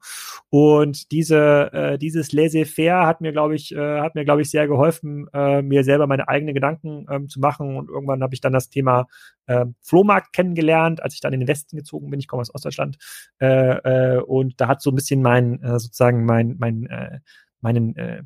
Und 0.49 1.11
diese, 1.11 1.73
äh, 1.73 1.97
dieses 1.97 2.31
Laissez-faire 2.31 3.05
hat 3.05 3.21
mir, 3.21 3.33
glaube 3.33 3.55
ich, 3.55 3.75
äh, 3.75 3.99
hat 3.99 4.15
mir, 4.15 4.23
glaube 4.23 4.41
ich, 4.41 4.49
sehr 4.49 4.67
geholfen, 4.67 5.27
äh, 5.33 5.61
mir 5.61 5.83
selber 5.83 6.07
meine 6.07 6.29
eigenen 6.29 6.53
Gedanken 6.53 7.05
ähm, 7.09 7.27
zu 7.27 7.39
machen. 7.39 7.75
Und 7.75 7.89
irgendwann 7.89 8.23
habe 8.23 8.33
ich 8.33 8.41
dann 8.41 8.53
das 8.53 8.69
Thema 8.69 9.07
äh, 9.47 9.65
Flohmarkt 9.81 10.31
kennengelernt, 10.31 11.03
als 11.03 11.15
ich 11.15 11.19
dann 11.19 11.33
in 11.33 11.41
den 11.41 11.49
Westen 11.49 11.75
gezogen 11.75 12.09
bin. 12.09 12.19
Ich 12.19 12.27
komme 12.27 12.41
aus 12.41 12.53
Ostdeutschland. 12.53 12.97
Äh, 13.39 14.17
äh, 14.17 14.21
und 14.21 14.61
da 14.61 14.67
hat 14.67 14.81
so 14.81 14.91
ein 14.91 14.95
bisschen 14.95 15.21
mein, 15.21 15.61
äh, 15.63 15.79
sozusagen 15.79 16.25
mein, 16.25 16.55
mein, 16.59 16.85
äh, 16.85 17.19
meinen 17.59 17.95
äh, 17.95 18.23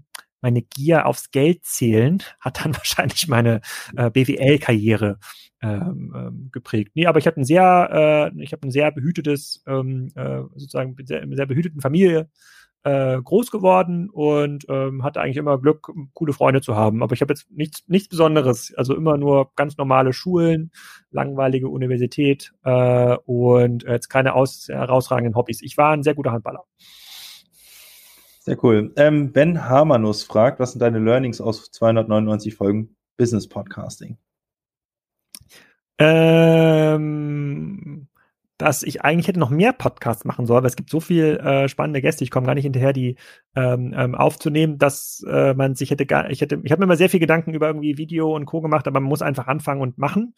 meine 0.48 0.61
Gier 0.61 1.06
aufs 1.06 1.32
Geld 1.32 1.65
zählen 1.65 2.24
hat 2.40 2.64
dann 2.64 2.74
wahrscheinlich 2.78 3.28
meine 3.28 3.60
äh, 3.98 4.10
BWL-Karriere 4.10 5.19
ähm, 5.61 6.14
ähm, 6.15 6.49
geprägt. 6.53 6.91
Nee, 6.95 7.06
aber 7.06 7.19
ich 7.19 7.28
hatte 7.28 7.41
ein 7.41 7.45
sehr, 7.45 8.32
äh, 8.34 8.41
ich 8.44 8.53
habe 8.53 8.65
ein 8.65 8.72
sehr 8.72 8.91
behütetes, 8.91 9.61
ähm, 9.68 10.10
äh, 10.15 10.40
sozusagen 10.56 10.95
sehr, 11.03 11.26
sehr 11.30 11.45
behüteten 11.45 11.82
Familie. 11.82 12.30
äh, 12.84 13.22
groß 13.22 13.52
geworden 13.52 14.10
und 14.10 14.65
ähm, 14.69 15.03
hatte 15.03 15.19
eigentlich 15.19 15.38
immer 15.38 15.60
Glück, 15.60 15.91
coole 16.14 16.32
Freunde 16.32 16.61
zu 16.61 16.76
haben. 16.76 17.03
Aber 17.03 17.14
ich 17.14 17.22
habe 17.22 17.34
jetzt 17.34 17.52
nichts, 17.52 17.84
nichts 17.88 18.07
Besonderes. 18.07 18.74
Also 18.78 18.95
immer 18.95 19.18
nur 19.18 19.52
ganz 19.56 19.78
normale 19.78 20.14
Schulen, 20.14 20.72
langweilige 21.11 21.68
Universität 21.69 22.53
äh, 22.64 23.18
und 23.26 23.84
jetzt 23.84 24.07
keine 24.10 24.36
aus, 24.36 24.68
herausragenden 24.69 25.36
Hobbys. 25.36 25.61
Ich 25.61 25.78
war 25.78 25.91
ein 25.91 26.03
sehr 26.03 26.15
guter 26.15 26.32
Handballer. 26.32 26.64
Sehr 28.48 28.64
cool. 28.64 28.94
Ähm, 28.95 29.34
ben 29.34 29.68
Hamanus 29.68 30.24
fragt, 30.24 30.61
was 30.61 30.72
sind 30.72 30.80
deine 30.80 30.99
Learnings 30.99 31.41
aus 31.41 31.69
299 31.69 32.56
Folgen 32.56 32.95
Business 33.18 33.49
Podcasting? 33.49 34.18
Ähm, 35.98 38.07
dass 38.57 38.84
ich 38.84 39.02
eigentlich 39.02 39.28
hätte 39.28 39.41
noch 39.41 39.49
mehr 39.49 39.74
Podcasts 39.74 40.24
machen 40.24 40.45
sollen, 40.45 40.64
weil 40.64 40.69
es 40.69 40.78
gibt 40.78 40.90
so 40.90 41.02
viel 41.02 41.36
äh, 41.40 41.68
spannende 41.68 42.02
Gäste, 42.02 42.24
ich 42.24 42.32
komme 42.32 42.48
gar 42.48 42.56
nicht 42.56 42.64
hinterher, 42.64 42.94
die 42.94 43.18
ähm, 43.53 43.94
ähm, 43.94 44.15
aufzunehmen, 44.15 44.78
dass 44.78 45.26
äh, 45.28 45.53
man 45.53 45.76
sich 45.76 45.91
hätte 45.91 46.06
gar, 46.06 46.30
ich 46.30 46.40
hätte, 46.40 46.61
ich 46.64 46.72
habe 46.72 46.80
mir 46.80 46.86
immer 46.86 46.95
sehr 46.95 47.10
viel 47.10 47.19
Gedanken 47.19 47.53
über 47.53 47.68
irgendwie 47.68 47.98
Video 47.98 48.34
und 48.34 48.45
Co. 48.45 48.61
gemacht, 48.61 48.88
aber 48.88 49.02
man 49.02 49.10
muss 49.10 49.22
einfach 49.22 49.48
anfangen 49.48 49.82
und 49.82 49.98
machen. 49.98 50.36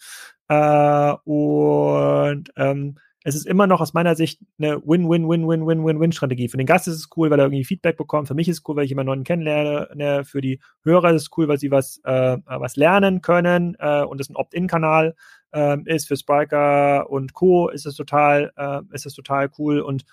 Äh, 0.48 1.14
und 1.26 2.52
ähm, 2.58 2.96
es 3.24 3.36
ist 3.36 3.46
immer 3.46 3.68
noch 3.68 3.82
aus 3.82 3.94
meiner 3.94 4.16
Sicht 4.16 4.40
eine 4.58 4.82
Win-Win-Win-Win-Win-Win-Win-Strategie. 4.86 6.48
Für 6.48 6.58
den 6.58 6.66
Gast 6.66 6.88
ist 6.88 6.96
es 6.96 7.10
cool, 7.18 7.30
weil 7.30 7.40
er 7.40 7.46
irgendwie 7.46 7.66
Feedback 7.66 7.98
bekommt. 7.98 8.30
Für 8.30 8.34
mich 8.34 8.48
ist 8.48 8.60
es 8.60 8.64
cool, 8.68 8.78
weil 8.78 8.86
ich 8.86 8.90
jemanden 8.90 9.08
neuen 9.08 9.24
kennenlerne. 9.26 9.90
Ne, 9.94 10.24
für 10.24 10.40
die 10.40 10.60
Hörer 10.84 11.12
ist 11.12 11.24
es 11.24 11.30
cool, 11.38 11.48
weil 11.50 11.60
sie 11.60 11.70
was, 11.70 12.00
äh, 12.06 12.38
was 12.46 12.78
lernen 12.78 13.22
können 13.22 13.76
äh, 13.80 14.04
und 14.04 14.22
es 14.22 14.30
ein 14.30 14.38
Opt-in-Kanal 14.38 15.16
äh, 15.54 15.78
ist. 15.86 16.08
Für 16.08 16.16
Spriker 16.16 17.10
und 17.10 17.34
Co. 17.34 17.68
ist 17.68 17.86
es 17.86 17.96
total, 17.96 18.54
äh, 18.56 18.82
ist 18.94 19.06
es 19.06 19.14
total 19.14 19.50
cool 19.58 19.82
und 19.82 20.06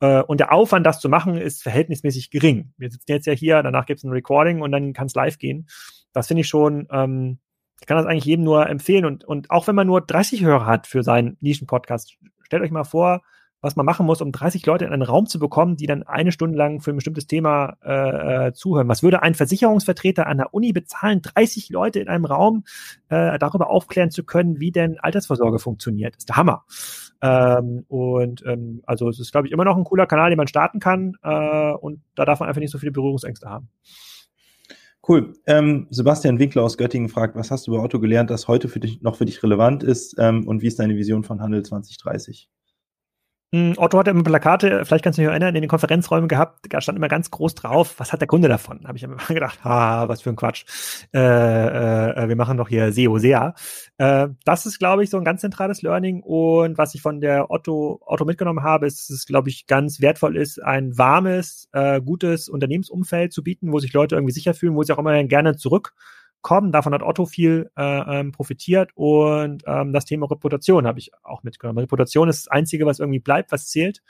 äh, 0.00 0.22
und 0.22 0.38
der 0.38 0.52
Aufwand, 0.52 0.86
das 0.86 1.00
zu 1.00 1.08
machen, 1.08 1.36
ist 1.36 1.62
verhältnismäßig 1.62 2.30
gering. 2.30 2.72
Wir 2.76 2.90
sitzen 2.90 3.10
jetzt 3.10 3.26
ja 3.26 3.32
hier, 3.32 3.62
danach 3.62 3.86
gibt 3.86 3.98
es 3.98 4.04
ein 4.04 4.10
Recording 4.10 4.60
und 4.60 4.70
dann 4.72 4.92
kann 4.92 5.06
es 5.06 5.14
live 5.14 5.38
gehen. 5.38 5.66
Das 6.12 6.28
finde 6.28 6.42
ich 6.42 6.48
schon, 6.48 6.86
ähm, 6.90 7.38
ich 7.80 7.86
kann 7.86 7.96
das 7.96 8.06
eigentlich 8.06 8.24
jedem 8.24 8.44
nur 8.44 8.68
empfehlen. 8.68 9.04
Und, 9.04 9.24
und 9.24 9.50
auch 9.50 9.66
wenn 9.66 9.74
man 9.74 9.86
nur 9.86 10.00
30 10.00 10.42
Hörer 10.42 10.66
hat 10.66 10.86
für 10.86 11.02
seinen 11.02 11.36
Nischen-Podcast, 11.40 12.16
stellt 12.54 12.62
euch 12.62 12.70
mal 12.70 12.84
vor, 12.84 13.22
was 13.62 13.74
man 13.74 13.84
machen 13.84 14.06
muss, 14.06 14.20
um 14.20 14.30
30 14.30 14.64
Leute 14.66 14.84
in 14.84 14.92
einen 14.92 15.02
Raum 15.02 15.26
zu 15.26 15.40
bekommen, 15.40 15.76
die 15.76 15.86
dann 15.86 16.04
eine 16.04 16.30
Stunde 16.30 16.56
lang 16.56 16.80
für 16.80 16.90
ein 16.90 16.96
bestimmtes 16.96 17.26
Thema 17.26 17.78
äh, 17.82 18.48
äh 18.48 18.52
zuhören. 18.52 18.88
Was 18.88 19.02
würde 19.02 19.22
ein 19.22 19.34
Versicherungsvertreter 19.34 20.26
an 20.28 20.36
der 20.36 20.54
Uni 20.54 20.72
bezahlen, 20.72 21.20
30 21.22 21.70
Leute 21.70 21.98
in 21.98 22.08
einem 22.08 22.26
Raum 22.26 22.64
äh, 23.08 23.38
darüber 23.38 23.70
aufklären 23.70 24.10
zu 24.10 24.22
können, 24.22 24.60
wie 24.60 24.70
denn 24.70 25.00
Altersvorsorge 25.00 25.58
funktioniert? 25.58 26.14
Das 26.14 26.20
ist 26.20 26.28
der 26.28 26.36
Hammer. 26.36 26.64
Ähm, 27.22 27.84
und 27.88 28.44
ähm, 28.46 28.82
also 28.84 29.08
es 29.08 29.18
ist, 29.18 29.32
glaube 29.32 29.48
ich, 29.48 29.52
immer 29.52 29.64
noch 29.64 29.76
ein 29.76 29.84
cooler 29.84 30.06
Kanal, 30.06 30.30
den 30.30 30.36
man 30.36 30.46
starten 30.46 30.78
kann. 30.78 31.16
Äh, 31.22 31.72
und 31.72 32.02
da 32.14 32.24
darf 32.24 32.38
man 32.38 32.48
einfach 32.48 32.60
nicht 32.60 32.70
so 32.70 32.78
viele 32.78 32.92
Berührungsängste 32.92 33.48
haben. 33.48 33.70
Cool. 35.06 35.34
Ähm, 35.46 35.86
Sebastian 35.90 36.38
Winkler 36.38 36.62
aus 36.62 36.78
Göttingen 36.78 37.10
fragt, 37.10 37.36
was 37.36 37.50
hast 37.50 37.66
du 37.66 37.72
über 37.72 37.82
Otto 37.82 38.00
gelernt, 38.00 38.30
das 38.30 38.48
heute 38.48 38.68
für 38.68 38.80
dich 38.80 39.02
noch 39.02 39.16
für 39.16 39.26
dich 39.26 39.42
relevant 39.42 39.82
ist 39.82 40.16
ähm, 40.18 40.48
und 40.48 40.62
wie 40.62 40.66
ist 40.66 40.78
deine 40.78 40.96
Vision 40.96 41.24
von 41.24 41.42
Handel 41.42 41.62
2030? 41.62 42.48
Hm, 43.54 43.74
Otto 43.76 44.00
hat 44.00 44.08
immer 44.08 44.24
Plakate, 44.24 44.84
vielleicht 44.84 45.04
kannst 45.04 45.16
du 45.16 45.22
dich 45.22 45.30
erinnern, 45.30 45.54
in 45.54 45.60
den 45.60 45.68
Konferenzräumen 45.68 46.26
gehabt, 46.26 46.66
da 46.70 46.80
stand 46.80 46.98
immer 46.98 47.06
ganz 47.06 47.30
groß 47.30 47.54
drauf, 47.54 47.94
was 47.98 48.12
hat 48.12 48.20
der 48.20 48.26
Kunde 48.26 48.48
davon? 48.48 48.80
Da 48.82 48.88
habe 48.88 48.98
ich 48.98 49.04
immer 49.04 49.14
gedacht, 49.28 49.60
ah, 49.62 50.08
was 50.08 50.22
für 50.22 50.30
ein 50.30 50.34
Quatsch. 50.34 50.64
Äh, 51.14 51.20
äh, 51.20 52.28
wir 52.28 52.34
machen 52.34 52.56
doch 52.56 52.68
hier 52.68 52.92
SEO, 52.92 53.16
SEA. 53.18 53.54
Äh, 53.98 54.30
das 54.44 54.66
ist, 54.66 54.80
glaube 54.80 55.04
ich, 55.04 55.10
so 55.10 55.18
ein 55.18 55.24
ganz 55.24 55.40
zentrales 55.40 55.82
Learning. 55.82 56.20
Und 56.24 56.78
was 56.78 56.96
ich 56.96 57.02
von 57.02 57.20
der 57.20 57.48
Otto, 57.48 58.00
Otto 58.04 58.24
mitgenommen 58.24 58.64
habe, 58.64 58.88
ist, 58.88 58.98
dass 58.98 59.10
es, 59.10 59.24
glaube 59.24 59.50
ich, 59.50 59.68
ganz 59.68 60.00
wertvoll 60.00 60.36
ist, 60.36 60.60
ein 60.60 60.98
warmes, 60.98 61.68
äh, 61.70 62.00
gutes 62.00 62.48
Unternehmensumfeld 62.48 63.32
zu 63.32 63.44
bieten, 63.44 63.70
wo 63.70 63.78
sich 63.78 63.92
Leute 63.92 64.16
irgendwie 64.16 64.34
sicher 64.34 64.54
fühlen, 64.54 64.74
wo 64.74 64.82
sie 64.82 64.92
auch 64.92 64.98
immer 64.98 65.22
gerne 65.22 65.54
zurück 65.54 65.94
kommen. 66.44 66.70
Davon 66.70 66.94
hat 66.94 67.02
Otto 67.02 67.26
viel 67.26 67.70
äh, 67.76 68.20
ähm, 68.20 68.30
profitiert 68.30 68.92
und 68.94 69.64
ähm, 69.66 69.92
das 69.92 70.04
Thema 70.04 70.30
Reputation 70.30 70.86
habe 70.86 71.00
ich 71.00 71.10
auch 71.24 71.42
mitgenommen. 71.42 71.78
Reputation 71.78 72.28
ist 72.28 72.46
das 72.46 72.52
Einzige, 72.52 72.86
was 72.86 73.00
irgendwie 73.00 73.18
bleibt, 73.18 73.50
was 73.50 73.66
zählt. 73.66 74.02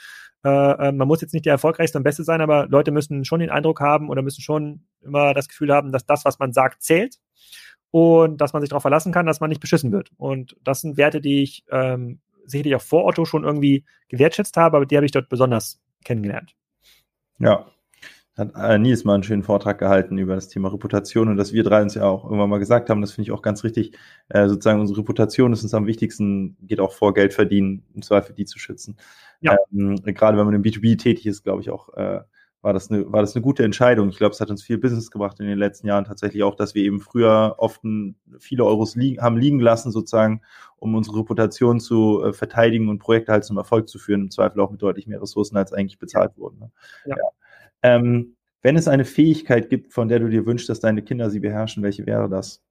Äh, 0.45 0.89
äh, 0.89 0.93
man 0.93 1.09
muss 1.09 1.23
jetzt 1.23 1.33
nicht 1.33 1.47
der 1.47 1.55
erfolgreichste 1.55 1.97
und 1.97 2.05
beste 2.05 2.25
sein, 2.25 2.43
aber 2.43 2.67
Leute 2.67 2.91
müssen 2.91 3.25
schon 3.25 3.41
den 3.41 3.51
Eindruck 3.51 3.81
haben 3.81 4.11
oder 4.11 4.21
müssen 4.21 4.43
schon 4.43 4.85
immer 5.01 5.33
das 5.33 5.49
Gefühl 5.49 5.73
haben, 5.73 5.93
dass 5.93 6.05
das, 6.05 6.27
was 6.27 6.39
man 6.39 6.53
sagt, 6.53 6.83
zählt 6.83 7.19
und 7.91 8.41
dass 8.41 8.53
man 8.53 8.61
sich 8.61 8.69
darauf 8.69 8.83
verlassen 8.83 9.13
kann, 9.13 9.27
dass 9.27 9.41
man 9.41 9.49
nicht 9.49 9.61
beschissen 9.61 9.93
wird. 9.93 10.11
Und 10.17 10.57
das 10.63 10.81
sind 10.81 10.97
Werte, 10.99 11.21
die 11.21 11.43
ich 11.43 11.65
ähm, 11.71 12.21
sicherlich 12.45 12.75
auch 12.75 12.83
vor 12.83 13.07
Otto 13.07 13.25
schon 13.25 13.45
irgendwie 13.45 13.85
gewertschätzt 14.09 14.57
habe, 14.57 14.77
aber 14.77 14.87
die 14.87 14.97
habe 14.97 15.07
ich 15.07 15.13
dort 15.13 15.29
besonders 15.29 15.81
kennengelernt. 16.05 16.55
Ja, 17.39 17.67
hat 18.37 18.53
äh, 18.57 18.79
Nils 18.79 19.05
mal 19.05 19.15
einen 19.15 19.23
schönen 19.23 19.43
Vortrag 19.43 19.79
gehalten 19.79 20.19
über 20.19 20.35
das 20.35 20.49
Thema 20.49 20.73
Reputation 20.73 21.29
und 21.29 21.37
dass 21.37 21.53
wir 21.53 21.63
drei 21.63 21.83
uns 21.83 21.95
ja 21.95 22.05
auch 22.05 22.25
irgendwann 22.25 22.51
mal 22.51 22.59
gesagt 22.59 22.91
haben, 22.91 23.01
das 23.01 23.13
finde 23.13 23.29
ich 23.29 23.33
auch 23.33 23.43
ganz 23.43 23.65
richtig, 23.65 23.97
äh, 24.29 24.49
sozusagen 24.49 24.81
unsere 24.81 25.01
Reputation 25.01 25.53
ist 25.53 25.63
uns 25.63 25.75
am 25.75 25.87
wichtigsten, 25.87 26.57
geht 26.63 26.81
auch 26.81 26.93
vor 26.93 27.15
Geld 27.15 27.33
verdienen, 27.33 27.85
im 27.95 28.03
Zweifel 28.03 28.35
die 28.35 28.45
zu 28.45 28.59
schützen. 28.59 28.97
Ja. 29.41 29.57
Ähm, 29.73 29.97
gerade 30.03 30.37
wenn 30.37 30.47
man 30.47 30.55
im 30.55 30.63
B2B 30.63 30.99
tätig 30.99 31.27
ist, 31.27 31.45
glaube 31.45 31.63
ich 31.63 31.71
auch, 31.71 31.95
äh, 31.95 32.21
war 32.65 32.73
das 32.73 32.91
eine, 32.91 33.13
war 33.13 33.21
das 33.21 33.37
eine 33.37 33.43
gute 33.43 33.63
Entscheidung. 33.63 34.09
Ich 34.09 34.17
glaube, 34.17 34.33
es 34.33 34.41
hat 34.41 34.49
uns 34.49 34.63
viel 34.63 34.79
Business 34.79 35.11
gebracht 35.11 35.39
in 35.39 35.47
den 35.47 35.59
letzten 35.59 35.87
Jahren 35.87 36.07
tatsächlich 36.07 36.43
auch, 36.45 36.55
dass 36.55 36.75
wir 36.75 36.83
eben 36.83 36.99
früher 36.99 37.57
oft 37.59 37.85
ein, 37.85 38.17
viele 38.39 38.65
Euros 38.65 38.97
liegen, 38.97 39.21
haben 39.21 39.37
liegen 39.37 39.61
lassen, 39.61 39.93
sozusagen, 39.93 40.41
um 40.77 40.95
unsere 40.95 41.19
Reputation 41.19 41.79
zu 41.79 42.25
äh, 42.25 42.33
verteidigen 42.33 42.89
und 42.89 43.01
Projekte 43.01 43.33
halt 43.33 43.45
zum 43.45 43.59
Erfolg 43.59 43.89
zu 43.89 43.99
führen, 43.99 44.23
im 44.23 44.31
Zweifel 44.31 44.61
auch 44.61 44.71
mit 44.71 44.81
deutlich 44.81 45.07
mehr 45.07 45.21
Ressourcen, 45.21 45.59
als 45.59 45.75
eigentlich 45.75 45.99
bezahlt 45.99 46.39
wurden. 46.39 46.59
Ne? 46.59 46.71
Ja. 47.05 47.17
ja. 47.17 47.25
Ähm, 47.85 48.35
wenn 48.63 48.77
es 48.77 48.89
eine 48.89 49.05
Fähigkeit 49.05 49.69
gibt, 49.69 49.93
von 49.93 50.09
der 50.09 50.19
du 50.19 50.29
dir 50.31 50.47
wünschst, 50.47 50.71
dass 50.71 50.81
deine 50.81 51.03
Kinder 51.03 51.29
sie 51.29 51.41
beherrschen, 51.41 51.83
welche 51.83 52.07
wäre 52.07 52.31
das? 52.31 52.63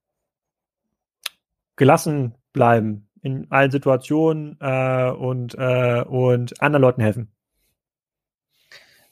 Gelassen 1.75 2.33
bleiben 2.51 3.07
in 3.21 3.45
allen 3.51 3.69
Situationen 3.69 4.57
äh, 4.59 5.11
und, 5.11 5.55
äh, 5.57 6.01
und 6.01 6.59
anderen 6.61 6.81
Leuten 6.81 7.01
helfen. 7.01 7.31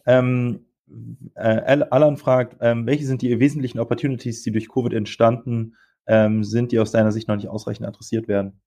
Ähm, 0.08 0.66
äh, 1.36 1.86
Alan 1.90 2.18
fragt, 2.18 2.58
ähm, 2.62 2.88
welche 2.88 3.06
sind 3.06 3.22
die 3.22 3.40
wesentlichen 3.40 3.80
Opportunities, 3.80 4.42
die 4.42 4.52
durch 4.52 4.68
Covid 4.68 4.94
entstanden 4.94 5.76
ähm, 6.08 6.44
sind, 6.44 6.72
die 6.72 6.80
aus 6.80 6.92
deiner 6.92 7.12
Sicht 7.12 7.28
noch 7.28 7.36
nicht 7.36 7.48
ausreichend 7.48 7.88
adressiert 7.88 8.28
werden? 8.28 8.60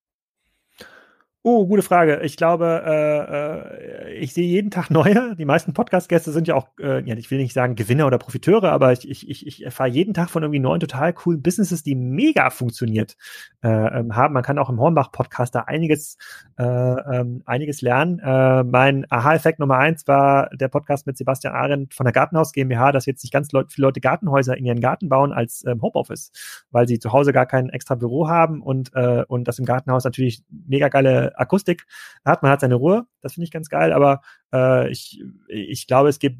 Oh, 1.47 1.67
gute 1.67 1.83
Frage. 1.83 2.21
Ich 2.23 2.39
glaube, 2.39 2.83
äh, 2.87 4.13
äh, 4.13 4.15
ich 4.15 4.33
sehe 4.33 4.47
jeden 4.47 4.71
Tag 4.71 4.89
neue. 4.89 5.37
Die 5.37 5.45
meisten 5.45 5.75
Podcast-Gäste 5.75 6.33
sind 6.33 6.49
ja 6.49 6.55
auch, 6.55 6.69
äh, 6.81 7.07
ja, 7.07 7.15
ich 7.17 7.31
will 7.31 7.37
nicht 7.37 7.53
sagen 7.53 7.75
Gewinner 7.75 8.07
oder 8.07 8.17
Profiteure, 8.17 8.73
aber 8.73 8.93
ich, 8.93 9.07
ich, 9.07 9.29
ich, 9.29 9.47
ich 9.47 9.63
erfahre 9.63 9.91
jeden 9.91 10.15
Tag 10.15 10.31
von 10.31 10.43
irgendwie 10.43 10.61
neuen, 10.61 10.81
total 10.81 11.13
coolen 11.13 11.43
Businesses, 11.43 11.83
die 11.83 11.97
mega 11.97 12.49
funktioniert 12.49 13.19
äh, 13.63 13.69
ähm, 13.69 14.17
haben. 14.17 14.33
Man 14.33 14.43
kann 14.43 14.59
auch 14.59 14.71
im 14.71 14.81
Hornbach-Podcast 14.81 15.55
da 15.55 15.61
einiges, 15.65 16.17
äh, 16.57 16.65
ähm, 16.65 17.43
einiges 17.45 17.83
lernen. 17.83 18.21
Äh, 18.21 18.65
mein 18.65 19.05
Aha-Effekt 19.11 19.59
Nummer 19.59 19.77
eins 19.77 20.09
war 20.09 20.49
der 20.49 20.69
Podcast 20.69 21.07
mit 21.07 21.19
Sebastian 21.19 21.53
Arendt 21.53 21.93
von 21.93 22.05
der 22.05 22.15
Gartenhaus 22.15 22.53
GmbH, 22.53 22.91
dass 22.91 23.05
jetzt 23.05 23.23
nicht 23.23 23.35
ganz 23.35 23.53
Leut 23.53 23.71
viele 23.71 23.89
Leute 23.89 24.01
Gartenhäuser 24.01 24.57
in 24.57 24.65
ihren 24.65 24.81
Garten 24.81 25.11
bauen 25.11 25.35
als 25.35 25.63
ähm, 25.67 25.83
Homeoffice, 25.83 26.33
weil 26.71 26.89
sie 26.89 26.99
zu 26.99 27.13
Hause 27.13 27.35
gar 27.35 27.45
kein 27.45 27.69
extra 27.69 27.97
Büro 27.97 28.29
haben 28.29 28.63
und, 28.63 28.93
äh, 28.95 29.25
und 29.29 29.47
das 29.47 29.59
im 29.59 29.67
Gartenhaus 29.67 30.05
natürlich 30.05 30.43
mega 30.49 30.89
geile 30.89 31.34
Akustik 31.37 31.87
hat. 32.25 32.43
Man 32.43 32.51
hat 32.51 32.61
seine 32.61 32.75
Ruhe, 32.77 33.07
das 33.21 33.35
finde 33.35 33.45
ich 33.45 33.51
ganz 33.51 33.69
geil, 33.69 33.93
aber 33.93 34.21
äh, 34.53 34.91
ich, 34.91 35.23
ich 35.49 35.87
glaube, 35.87 36.09
es 36.09 36.19
gibt, 36.19 36.39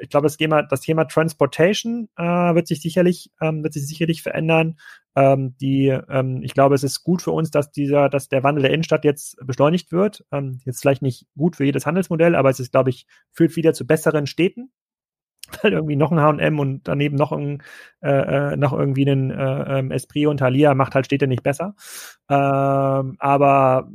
ich 0.00 0.08
glaube, 0.08 0.26
das 0.26 0.36
Thema, 0.36 0.62
das 0.62 0.80
Thema 0.80 1.04
Transportation 1.04 2.08
äh, 2.16 2.22
wird 2.22 2.66
sich 2.66 2.80
sicherlich, 2.80 3.30
ähm, 3.40 3.62
wird 3.62 3.72
sich 3.72 3.86
sicherlich 3.86 4.22
verändern. 4.22 4.78
Ähm, 5.16 5.56
die, 5.60 5.88
ähm, 5.88 6.42
ich 6.42 6.54
glaube, 6.54 6.74
es 6.74 6.84
ist 6.84 7.02
gut 7.02 7.22
für 7.22 7.32
uns, 7.32 7.50
dass 7.50 7.72
dieser, 7.72 8.08
dass 8.08 8.28
der 8.28 8.44
Wandel 8.44 8.62
der 8.62 8.72
Innenstadt 8.72 9.04
jetzt 9.04 9.36
beschleunigt 9.44 9.90
wird. 9.90 10.24
Ähm, 10.30 10.60
jetzt 10.64 10.80
vielleicht 10.80 11.02
nicht 11.02 11.26
gut 11.36 11.56
für 11.56 11.64
jedes 11.64 11.86
Handelsmodell, 11.86 12.34
aber 12.34 12.50
es 12.50 12.60
ist, 12.60 12.70
glaube 12.70 12.90
ich, 12.90 13.06
führt 13.32 13.56
wieder 13.56 13.72
zu 13.72 13.86
besseren 13.86 14.26
Städten 14.26 14.70
weil 15.62 15.72
irgendwie 15.72 15.96
noch 15.96 16.12
ein 16.12 16.20
H&M 16.20 16.58
und 16.58 16.86
daneben 16.86 17.16
noch 17.16 17.32
ein 17.32 17.62
äh, 18.00 18.52
äh, 18.52 18.56
noch 18.56 18.72
irgendwie 18.72 19.08
einen 19.08 19.30
äh, 19.30 19.78
ähm, 19.78 19.90
Esprit 19.90 20.26
und 20.26 20.38
Thalia 20.38 20.74
macht 20.74 20.94
halt 20.94 21.06
Städte 21.06 21.26
nicht 21.26 21.42
besser. 21.42 21.74
Ähm, 22.28 23.16
aber 23.18 23.88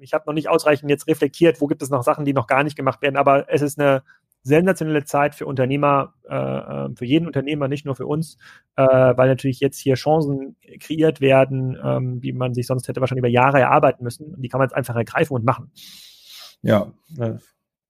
ich 0.00 0.12
habe 0.12 0.24
noch 0.26 0.34
nicht 0.34 0.48
ausreichend 0.48 0.90
jetzt 0.90 1.06
reflektiert, 1.06 1.60
wo 1.60 1.66
gibt 1.66 1.82
es 1.82 1.90
noch 1.90 2.02
Sachen, 2.02 2.24
die 2.24 2.32
noch 2.32 2.46
gar 2.46 2.64
nicht 2.64 2.76
gemacht 2.76 3.02
werden. 3.02 3.16
Aber 3.16 3.48
es 3.48 3.62
ist 3.62 3.78
eine 3.78 4.02
sensationelle 4.42 5.04
Zeit 5.04 5.34
für 5.34 5.46
Unternehmer, 5.46 6.14
äh, 6.28 6.34
äh 6.34 6.88
für 6.96 7.04
jeden 7.04 7.26
Unternehmer, 7.26 7.68
nicht 7.68 7.86
nur 7.86 7.94
für 7.94 8.06
uns, 8.06 8.38
äh, 8.76 8.82
weil 8.84 9.28
natürlich 9.28 9.60
jetzt 9.60 9.78
hier 9.78 9.94
Chancen 9.94 10.56
kreiert 10.80 11.20
werden, 11.20 11.78
ähm, 11.82 12.20
die 12.20 12.32
man 12.32 12.52
sich 12.52 12.66
sonst 12.66 12.88
hätte 12.88 13.00
wahrscheinlich 13.00 13.20
über 13.22 13.28
Jahre 13.28 13.60
erarbeiten 13.60 14.02
müssen. 14.02 14.34
Und 14.34 14.42
die 14.42 14.48
kann 14.48 14.58
man 14.58 14.68
jetzt 14.68 14.76
einfach 14.76 14.96
ergreifen 14.96 15.34
und 15.34 15.44
machen. 15.44 15.70
Ja, 16.62 16.92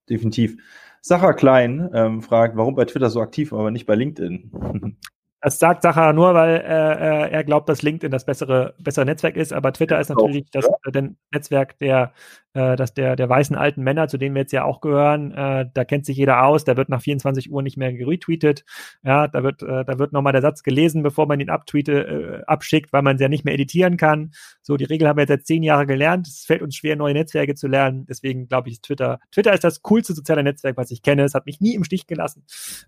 definitiv. 0.09 0.57
Sacher 1.05 1.33
Klein 1.33 1.89
ähm, 1.93 2.21
fragt, 2.21 2.55
warum 2.55 2.75
bei 2.75 2.85
Twitter 2.85 3.09
so 3.09 3.19
aktiv, 3.21 3.51
aber 3.51 3.71
nicht 3.71 3.85
bei 3.85 3.95
LinkedIn? 3.95 4.95
Das 5.43 5.59
sagt 5.59 5.83
Sacher 5.83 6.13
nur, 6.13 6.33
weil 6.35 6.55
äh, 6.55 7.29
er 7.29 7.43
glaubt, 7.43 7.67
dass 7.67 7.81
LinkedIn 7.81 8.11
das 8.11 8.25
bessere, 8.25 8.75
bessere 8.79 9.03
Netzwerk 9.03 9.35
ist, 9.35 9.51
aber 9.51 9.73
Twitter 9.73 9.99
ist 9.99 10.07
natürlich 10.07 10.49
das 10.51 10.65
äh, 10.85 11.09
Netzwerk 11.33 11.77
der 11.79 12.13
äh, 12.53 12.75
dass 12.75 12.93
der, 12.93 13.15
der 13.15 13.29
weißen 13.29 13.55
alten 13.55 13.83
Männer, 13.83 14.07
zu 14.07 14.17
denen 14.17 14.35
wir 14.35 14.41
jetzt 14.41 14.51
ja 14.51 14.63
auch 14.63 14.81
gehören, 14.81 15.31
äh, 15.31 15.65
da 15.73 15.85
kennt 15.85 16.05
sich 16.05 16.17
jeder 16.17 16.43
aus, 16.45 16.63
der 16.63 16.77
wird 16.77 16.89
nach 16.89 17.01
24 17.01 17.51
Uhr 17.51 17.61
nicht 17.61 17.77
mehr 17.77 17.89
retweetet. 17.89 18.63
Ja, 19.03 19.27
da 19.27 19.43
wird, 19.43 19.63
äh, 19.63 19.83
da 19.83 19.99
wird 19.99 20.13
nochmal 20.13 20.33
der 20.33 20.41
Satz 20.41 20.63
gelesen, 20.63 21.03
bevor 21.03 21.25
man 21.27 21.39
ihn 21.39 21.49
abtweete, 21.49 21.91
äh, 21.93 22.43
abschickt, 22.45 22.93
weil 22.93 23.01
man 23.01 23.15
es 23.15 23.21
ja 23.21 23.27
nicht 23.27 23.45
mehr 23.45 23.53
editieren 23.53 23.97
kann. 23.97 24.31
So, 24.61 24.77
die 24.77 24.85
Regel 24.85 25.07
haben 25.07 25.17
wir 25.17 25.23
jetzt 25.23 25.29
seit 25.29 25.45
zehn 25.45 25.63
Jahren 25.63 25.87
gelernt. 25.87 26.27
Es 26.27 26.45
fällt 26.45 26.61
uns 26.61 26.75
schwer, 26.75 26.95
neue 26.95 27.13
Netzwerke 27.13 27.55
zu 27.55 27.67
lernen. 27.67 28.05
Deswegen 28.07 28.47
glaube 28.47 28.69
ich, 28.69 28.81
Twitter. 28.81 29.19
Twitter 29.31 29.53
ist 29.53 29.63
das 29.63 29.81
coolste 29.81 30.13
soziale 30.13 30.43
Netzwerk, 30.43 30.77
was 30.77 30.91
ich 30.91 31.01
kenne. 31.01 31.23
Es 31.23 31.33
hat 31.33 31.45
mich 31.45 31.59
nie 31.59 31.73
im 31.73 31.83
Stich 31.83 32.07
gelassen. 32.07 32.45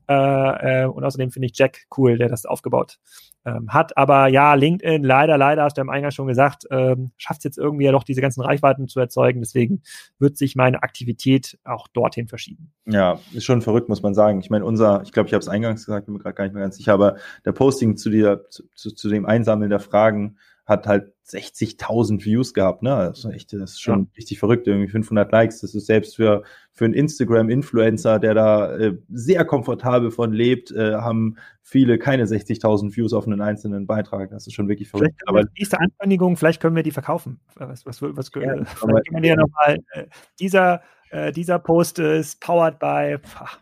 Äh, 0.08 0.84
äh, 0.84 0.86
und 0.86 1.04
außerdem 1.04 1.32
finde 1.32 1.48
ich 1.48 1.58
Jack 1.58 1.86
cool, 1.98 2.18
der 2.18 2.30
das 2.30 2.45
aufgebaut 2.46 2.98
ähm, 3.46 3.70
hat. 3.70 3.98
Aber 3.98 4.28
ja, 4.28 4.54
LinkedIn, 4.54 5.04
leider, 5.04 5.38
leider, 5.38 5.64
hast 5.64 5.78
du 5.78 5.82
am 5.82 5.90
Eingang 5.90 6.12
schon 6.12 6.28
gesagt, 6.28 6.66
ähm, 6.72 7.12
schafft 7.18 7.40
es 7.40 7.44
jetzt 7.44 7.58
irgendwie 7.58 7.86
ja 7.86 7.92
doch 7.92 8.04
diese 8.04 8.22
ganzen 8.22 8.42
Reichweiten 8.42 8.88
zu 8.88 9.00
erzeugen. 9.00 9.42
Deswegen 9.42 9.82
wird 10.20 10.38
sich 10.38 10.56
meine 10.56 10.84
Aktivität 10.84 11.58
auch 11.64 11.88
dorthin 11.88 12.28
verschieben. 12.28 12.72
Ja, 12.86 13.20
ist 13.34 13.46
schon 13.46 13.62
verrückt, 13.62 13.90
muss 13.90 14.02
man 14.02 14.14
sagen. 14.14 14.40
Ich 14.40 14.50
meine, 14.50 14.66
unser, 14.66 15.02
ich 15.04 15.12
glaube, 15.12 15.28
ich 15.28 15.34
habe 15.34 15.42
es 15.42 15.48
eingangs 15.48 15.86
gesagt, 15.86 16.06
bin 16.06 16.14
mir 16.14 16.20
gerade 16.20 16.36
gar 16.36 16.44
nicht 16.44 16.54
mehr 16.54 16.64
ganz 16.64 16.78
sicher, 16.78 16.94
aber 16.94 17.18
der 17.46 17.52
Posting 17.52 17.98
zu 17.98 18.10
zu, 18.50 18.64
zu, 18.76 18.92
zu 18.92 19.10
dem 19.10 19.26
Einsammeln 19.26 19.70
der 19.70 19.80
Fragen 19.80 20.38
hat 20.66 20.88
halt 20.88 21.14
60.000 21.28 22.26
Views 22.26 22.54
gehabt, 22.54 22.82
ne? 22.82 22.90
Das 23.10 23.20
ist 23.20 23.26
echt, 23.26 23.54
das 23.54 23.72
ist 23.72 23.82
schon 23.82 24.00
ja. 24.00 24.08
richtig 24.18 24.40
verrückt, 24.40 24.68
irgendwie 24.68 24.88
500 24.88 25.32
Likes. 25.32 25.62
Das 25.62 25.76
ist 25.76 25.86
selbst 25.86 26.16
für, 26.16 26.44
für 26.72 26.86
einen 26.86 26.94
Instagram-Influencer, 26.94 28.20
der 28.20 28.34
da 28.34 28.76
äh, 28.76 28.98
sehr 29.10 29.46
komfortabel 29.46 30.12
von 30.12 30.34
lebt, 30.34 30.72
äh, 30.72 30.96
haben 30.96 31.38
viele 31.62 32.00
keine 32.00 32.26
60.000 32.26 32.96
Views 32.96 33.14
auf 33.14 33.28
einen 33.28 33.42
einzelnen 33.42 33.86
Beitrag. 33.86 34.32
Das 34.32 34.48
ist 34.48 34.54
schon 34.54 34.68
wirklich 34.68 34.90
verrückt. 34.90 35.22
Aber 35.28 35.44
die 35.44 35.60
nächste 35.60 35.80
Ankündigung, 35.80 36.36
vielleicht 36.36 36.62
können 36.62 36.76
wir 36.76 36.84
die 36.84 36.92
verkaufen. 36.92 37.40
Was, 37.56 37.86
was, 37.86 38.02
was, 38.02 38.32
ja, 38.36 38.42
äh, 38.42 38.66
vielleicht 38.66 39.10
können 39.10 39.24
wir 39.24 39.30
ja 39.30 39.36
nochmal, 39.36 39.78
äh, 39.92 40.06
dieser, 40.40 40.82
äh, 41.12 41.32
dieser 41.32 41.60
Post 41.60 42.00
ist 42.00 42.42
powered 42.42 42.80
by, 42.80 43.18
pff, 43.20 43.60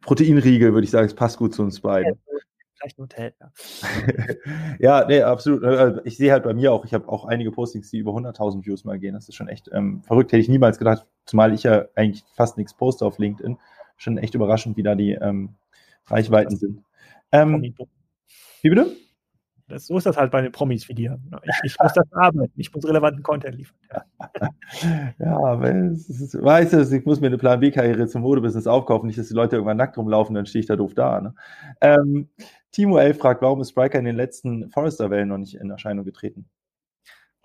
Proteinriegel, 0.00 0.72
würde 0.72 0.84
ich 0.84 0.90
sagen, 0.90 1.06
es 1.06 1.14
passt 1.14 1.38
gut 1.38 1.54
zu 1.54 1.62
uns 1.62 1.80
beiden 1.80 2.18
vielleicht 2.84 2.98
ein 2.98 3.02
Hotel. 3.02 3.34
Ja, 4.78 4.98
ja 5.02 5.06
nee, 5.06 5.22
absolut. 5.22 5.64
Also, 5.64 6.00
ich 6.04 6.16
sehe 6.16 6.32
halt 6.32 6.44
bei 6.44 6.54
mir 6.54 6.72
auch, 6.72 6.84
ich 6.84 6.94
habe 6.94 7.08
auch 7.08 7.24
einige 7.24 7.50
Postings, 7.50 7.90
die 7.90 7.98
über 7.98 8.12
100.000 8.12 8.64
Views 8.64 8.84
mal 8.84 8.98
gehen. 8.98 9.14
Das 9.14 9.28
ist 9.28 9.34
schon 9.34 9.48
echt 9.48 9.70
ähm, 9.72 10.02
verrückt. 10.02 10.32
Hätte 10.32 10.42
ich 10.42 10.48
niemals 10.48 10.78
gedacht, 10.78 11.06
zumal 11.24 11.52
ich 11.54 11.62
ja 11.62 11.86
eigentlich 11.94 12.24
fast 12.34 12.56
nichts 12.58 12.74
poste 12.74 13.04
auf 13.04 13.18
LinkedIn. 13.18 13.58
Schon 13.96 14.18
echt 14.18 14.34
überraschend, 14.34 14.76
wie 14.76 14.82
da 14.82 14.94
die 14.94 15.12
ähm, 15.12 15.54
Reichweiten 16.06 16.56
sind. 16.56 16.82
Ähm, 17.32 17.74
wie 18.62 18.68
bitte? 18.68 18.96
Das, 19.66 19.86
so 19.86 19.96
ist 19.96 20.04
das 20.04 20.18
halt 20.18 20.30
bei 20.30 20.42
den 20.42 20.52
Promis 20.52 20.88
wie 20.88 20.94
dir. 20.94 21.18
Ich, 21.42 21.72
ich 21.72 21.76
muss 21.82 21.92
das 21.94 22.12
arbeiten, 22.12 22.52
ich 22.56 22.72
muss 22.74 22.86
relevanten 22.86 23.22
Content 23.22 23.56
liefern. 23.56 23.76
Ja, 23.90 25.14
ja 25.18 25.60
weil 25.60 25.92
es 25.92 26.10
ist, 26.10 26.42
weißt 26.42 26.74
du, 26.74 26.96
ich 26.96 27.06
muss 27.06 27.20
mir 27.20 27.28
eine 27.28 27.38
Plan 27.38 27.60
B-Karriere 27.60 28.06
zum 28.06 28.22
Modebusiness 28.22 28.66
aufkaufen, 28.66 29.06
nicht, 29.06 29.18
dass 29.18 29.28
die 29.28 29.34
Leute 29.34 29.56
irgendwann 29.56 29.78
nackt 29.78 29.96
rumlaufen, 29.96 30.34
dann 30.34 30.44
stehe 30.44 30.60
ich 30.60 30.66
da 30.66 30.76
doof 30.76 30.92
da. 30.94 31.20
Ne? 31.20 31.34
Ähm, 31.80 32.28
Timo 32.74 32.98
L. 32.98 33.14
fragt, 33.14 33.40
warum 33.40 33.60
ist 33.60 33.70
Spriker 33.70 33.98
in 33.98 34.04
den 34.04 34.16
letzten 34.16 34.68
Forrester-Wellen 34.70 35.28
noch 35.28 35.38
nicht 35.38 35.54
in 35.54 35.70
Erscheinung 35.70 36.04
getreten? 36.04 36.50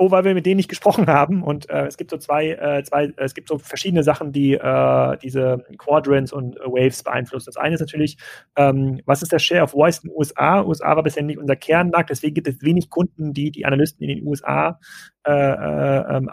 Oh, 0.02 0.12
weil 0.12 0.24
wir 0.24 0.34
mit 0.34 0.46
denen 0.46 0.56
nicht 0.56 0.70
gesprochen 0.70 1.08
haben. 1.08 1.44
Und 1.44 1.70
äh, 1.70 1.86
es 1.86 1.98
gibt 1.98 2.10
so 2.10 2.18
zwei, 2.18 2.52
äh, 2.52 2.84
zwei, 2.84 3.06
äh, 3.06 3.14
es 3.18 3.34
gibt 3.34 3.50
so 3.50 3.58
verschiedene 3.58 4.02
Sachen, 4.02 4.32
die 4.32 4.54
äh, 4.54 5.18
diese 5.18 5.66
Quadrants 5.78 6.32
und 6.32 6.56
äh, 6.56 6.64
Waves 6.64 7.04
beeinflussen. 7.04 7.48
Das 7.48 7.58
eine 7.58 7.76
ist 7.76 7.82
natürlich, 7.82 8.18
ähm, 8.56 9.02
was 9.06 9.22
ist 9.22 9.34
der 9.34 9.40
Share 9.40 9.64
of 9.64 9.72
Voice 9.72 10.00
in 10.00 10.10
den 10.10 10.18
USA? 10.18 10.64
USA 10.64 10.96
war 10.96 11.04
bisher 11.04 11.22
nicht 11.22 11.38
unser 11.38 11.58
Kernmarkt, 11.58 12.10
deswegen 12.10 12.34
gibt 12.34 12.48
es 12.48 12.62
wenig 12.62 12.90
Kunden, 12.90 13.34
die 13.34 13.52
die 13.52 13.66
Analysten 13.66 14.08
in 14.08 14.16
den 14.16 14.26
USA 14.26 14.80
äh, 15.28 15.32
äh, 15.32 16.18
ähm, 16.18 16.30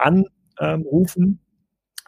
anrufen. 0.57 1.41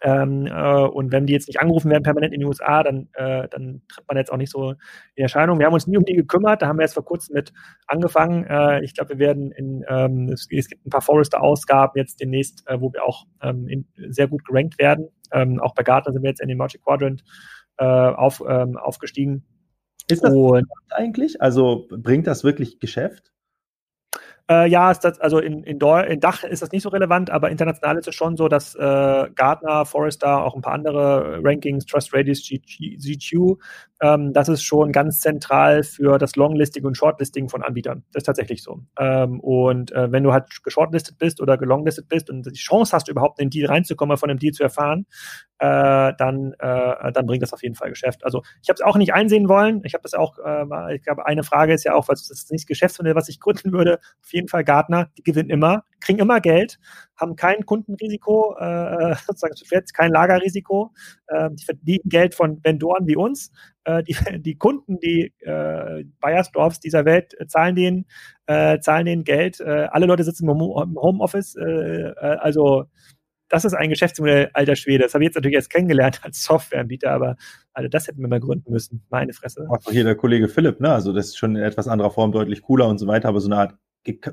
Ähm, 0.01 0.47
äh, 0.47 0.85
und 0.87 1.11
wenn 1.11 1.25
die 1.25 1.33
jetzt 1.33 1.47
nicht 1.47 1.59
angerufen 1.59 1.91
werden 1.91 2.03
permanent 2.03 2.33
in 2.33 2.39
den 2.39 2.47
USA, 2.47 2.83
dann, 2.83 3.09
äh, 3.13 3.47
dann 3.49 3.81
tritt 3.87 4.07
man 4.07 4.17
jetzt 4.17 4.31
auch 4.31 4.37
nicht 4.37 4.51
so 4.51 4.71
in 5.15 5.23
Erscheinung. 5.23 5.59
Wir 5.59 5.65
haben 5.65 5.73
uns 5.73 5.87
nie 5.87 5.97
um 5.97 6.05
die 6.05 6.15
gekümmert, 6.15 6.61
da 6.61 6.67
haben 6.67 6.77
wir 6.77 6.83
jetzt 6.83 6.93
vor 6.93 7.05
kurzem 7.05 7.35
mit 7.35 7.51
angefangen. 7.87 8.45
Äh, 8.45 8.83
ich 8.83 8.93
glaube, 8.93 9.11
wir 9.11 9.19
werden 9.19 9.51
in, 9.51 9.83
ähm, 9.87 10.29
es, 10.29 10.47
es, 10.51 10.69
gibt 10.69 10.85
ein 10.85 10.89
paar 10.89 11.01
Forrester-Ausgaben 11.01 11.93
jetzt 11.95 12.21
demnächst, 12.21 12.63
äh, 12.67 12.79
wo 12.79 12.93
wir 12.93 13.03
auch 13.03 13.25
ähm, 13.41 13.67
in, 13.67 13.87
sehr 14.09 14.27
gut 14.27 14.45
gerankt 14.45 14.79
werden. 14.79 15.09
Ähm, 15.31 15.59
auch 15.59 15.75
bei 15.75 15.83
Gartner 15.83 16.13
sind 16.13 16.23
wir 16.23 16.29
jetzt 16.29 16.41
in 16.41 16.47
den 16.47 16.57
Magic 16.57 16.81
Quadrant 16.83 17.23
äh, 17.77 17.85
auf, 17.85 18.41
ähm, 18.47 18.77
aufgestiegen. 18.77 19.43
Ist 20.09 20.23
das 20.23 20.33
und, 20.33 20.65
eigentlich? 20.89 21.41
Also 21.41 21.87
bringt 21.89 22.25
das 22.25 22.43
wirklich 22.43 22.79
Geschäft? 22.79 23.31
Äh, 24.49 24.67
ja, 24.67 24.89
ist 24.89 25.01
das, 25.01 25.19
also 25.19 25.37
in, 25.37 25.63
in, 25.63 25.79
in, 25.79 26.19
Dach 26.19 26.43
ist 26.43 26.63
das 26.63 26.71
nicht 26.71 26.81
so 26.81 26.89
relevant, 26.89 27.29
aber 27.29 27.51
international 27.51 27.99
ist 27.99 28.07
es 28.07 28.15
schon 28.15 28.35
so, 28.35 28.47
dass 28.47 28.73
äh, 28.73 29.29
Gartner, 29.35 29.85
Forrester, 29.85 30.43
auch 30.43 30.55
ein 30.55 30.61
paar 30.61 30.73
andere 30.73 31.39
Rankings, 31.43 31.85
Trust 31.85 32.11
Radius, 32.15 32.41
GQ, 32.41 33.57
ähm, 34.01 34.33
das 34.33 34.49
ist 34.49 34.63
schon 34.63 34.91
ganz 34.91 35.21
zentral 35.21 35.83
für 35.83 36.17
das 36.17 36.35
Longlisting 36.35 36.83
und 36.83 36.97
Shortlisting 36.97 37.47
von 37.47 37.61
Anbietern. 37.61 38.03
Das 38.11 38.21
ist 38.21 38.25
tatsächlich 38.25 38.63
so. 38.63 38.81
Ähm, 38.97 39.39
und 39.39 39.91
äh, 39.91 40.11
wenn 40.11 40.23
du 40.23 40.33
halt 40.33 40.47
geshortlistet 40.63 41.19
bist 41.19 41.41
oder 41.41 41.57
gelonglistet 41.57 42.07
bist 42.09 42.31
und 42.31 42.43
die 42.47 42.53
Chance 42.53 42.93
hast, 42.93 43.07
überhaupt 43.07 43.39
in 43.39 43.45
den 43.45 43.51
Deal 43.51 43.67
reinzukommen, 43.67 44.17
von 44.17 44.29
dem 44.29 44.39
Deal 44.39 44.53
zu 44.53 44.63
erfahren, 44.63 45.05
äh, 45.59 46.13
dann, 46.17 46.53
äh, 46.59 47.11
dann 47.11 47.25
bringt 47.25 47.43
das 47.43 47.53
auf 47.53 47.61
jeden 47.61 47.75
Fall 47.75 47.89
Geschäft. 47.89 48.23
Also 48.23 48.43
ich 48.61 48.69
habe 48.69 48.75
es 48.75 48.81
auch 48.81 48.95
nicht 48.95 49.13
einsehen 49.13 49.49
wollen. 49.49 49.81
Ich 49.83 49.93
habe 49.93 50.01
das 50.03 50.13
auch, 50.13 50.37
äh, 50.39 50.95
ich 50.95 51.03
glaube, 51.03 51.25
eine 51.25 51.43
Frage 51.43 51.73
ist 51.73 51.83
ja 51.83 51.93
auch, 51.93 52.07
was 52.07 52.21
ist 52.21 52.31
das 52.31 52.49
nächste 52.49 52.67
Geschäftsmodell, 52.67 53.15
was 53.15 53.29
ich 53.29 53.39
gründen 53.39 53.73
würde? 53.73 53.99
Auf 54.23 54.31
jeden 54.31 54.47
Fall 54.47 54.63
Gartner, 54.63 55.09
die 55.17 55.23
gewinnen 55.23 55.49
immer, 55.49 55.83
kriegen 55.99 56.19
immer 56.19 56.39
Geld, 56.39 56.79
haben 57.17 57.35
kein 57.35 57.65
Kundenrisiko, 57.65 58.55
äh, 58.57 59.15
sozusagen 59.27 59.53
kein 59.93 60.11
Lagerrisiko, 60.11 60.93
äh, 61.27 61.49
die 61.51 61.65
verdienen 61.65 62.09
Geld 62.09 62.35
von 62.35 62.63
Vendoren 62.63 63.07
wie 63.07 63.17
uns. 63.17 63.51
Äh, 63.83 64.03
die, 64.03 64.15
die 64.41 64.57
Kunden, 64.57 64.99
die 64.99 65.33
äh, 65.41 66.05
Bayersdorfs 66.21 66.79
dieser 66.79 67.05
Welt 67.05 67.33
äh, 67.39 67.47
zahlen 67.47 67.75
denen, 67.75 68.05
äh, 68.45 68.79
zahlen 68.79 69.05
denen 69.05 69.23
Geld. 69.25 69.59
Äh, 69.59 69.87
alle 69.91 70.05
Leute 70.05 70.23
sitzen 70.23 70.49
im 70.49 70.57
Homeoffice, 70.57 71.55
äh, 71.55 71.63
äh, 71.63 72.13
also 72.39 72.85
das 73.49 73.65
ist 73.65 73.73
ein 73.73 73.89
Geschäftsmodell 73.89 74.49
alter 74.53 74.75
Schwede. 74.75 75.03
Das 75.03 75.13
habe 75.13 75.23
ich 75.23 75.29
jetzt 75.29 75.35
natürlich 75.35 75.55
erst 75.55 75.71
kennengelernt 75.71 76.21
als 76.23 76.43
Softwareanbieter, 76.43 77.11
aber 77.11 77.35
also 77.73 77.89
das 77.89 78.07
hätten 78.07 78.21
wir 78.21 78.27
mal 78.27 78.39
gründen 78.39 78.71
müssen. 78.71 79.03
Meine 79.09 79.33
Fresse. 79.33 79.67
Auch 79.69 79.79
hier 79.91 80.03
der 80.03 80.15
Kollege 80.15 80.47
Philipp, 80.47 80.79
ne? 80.79 80.91
Also 80.91 81.11
das 81.11 81.27
ist 81.27 81.37
schon 81.37 81.55
in 81.55 81.63
etwas 81.63 81.87
anderer 81.87 82.11
Form 82.11 82.31
deutlich 82.31 82.61
cooler 82.61 82.87
und 82.87 82.99
so 82.99 83.07
weiter, 83.07 83.27
aber 83.27 83.41
so 83.41 83.47
eine 83.47 83.57
Art, 83.57 83.75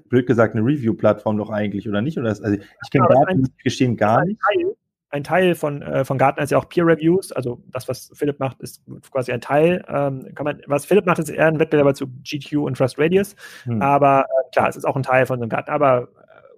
blöd 0.09 0.27
gesagt, 0.27 0.55
eine 0.55 0.65
Review-Plattform 0.65 1.39
doch 1.39 1.51
eigentlich, 1.51 1.89
oder 1.89 2.03
nicht? 2.03 2.19
Oder 2.19 2.29
das, 2.29 2.41
also 2.41 2.57
ich 2.57 2.91
kenne 2.91 3.07
ja, 3.11 3.25
Daten, 3.25 3.45
gestehen 3.63 3.97
gar 3.97 4.25
nicht. 4.25 4.41
Teil, 4.41 4.77
ein 5.11 5.25
Teil 5.25 5.55
von, 5.55 5.83
äh, 5.83 6.05
von 6.05 6.19
Gartner 6.19 6.43
ist 6.43 6.51
ja 6.51 6.59
auch 6.59 6.69
Peer 6.69 6.87
Reviews, 6.87 7.33
also 7.33 7.63
das, 7.69 7.89
was 7.89 8.11
Philipp 8.15 8.39
macht, 8.41 8.61
ist 8.61 8.83
quasi 9.11 9.33
ein 9.33 9.41
Teil. 9.41 9.85
Ähm, 9.89 10.35
kann 10.35 10.45
man, 10.45 10.61
was 10.67 10.85
Philipp 10.85 11.07
macht, 11.07 11.19
ist 11.19 11.31
eher 11.31 11.47
ein 11.47 11.59
Wettbewerber 11.59 11.95
zu 11.95 12.07
GQ 12.07 12.57
und 12.59 12.77
Trust 12.77 12.99
Radius, 12.99 13.35
hm. 13.65 13.81
aber 13.81 14.25
äh, 14.25 14.51
klar, 14.53 14.69
es 14.69 14.77
ist 14.77 14.85
auch 14.85 14.97
ein 14.97 15.03
Teil 15.03 15.27
von 15.27 15.39
so 15.39 15.43
einem 15.43 15.51
Gartner, 15.51 15.75
aber 15.75 16.09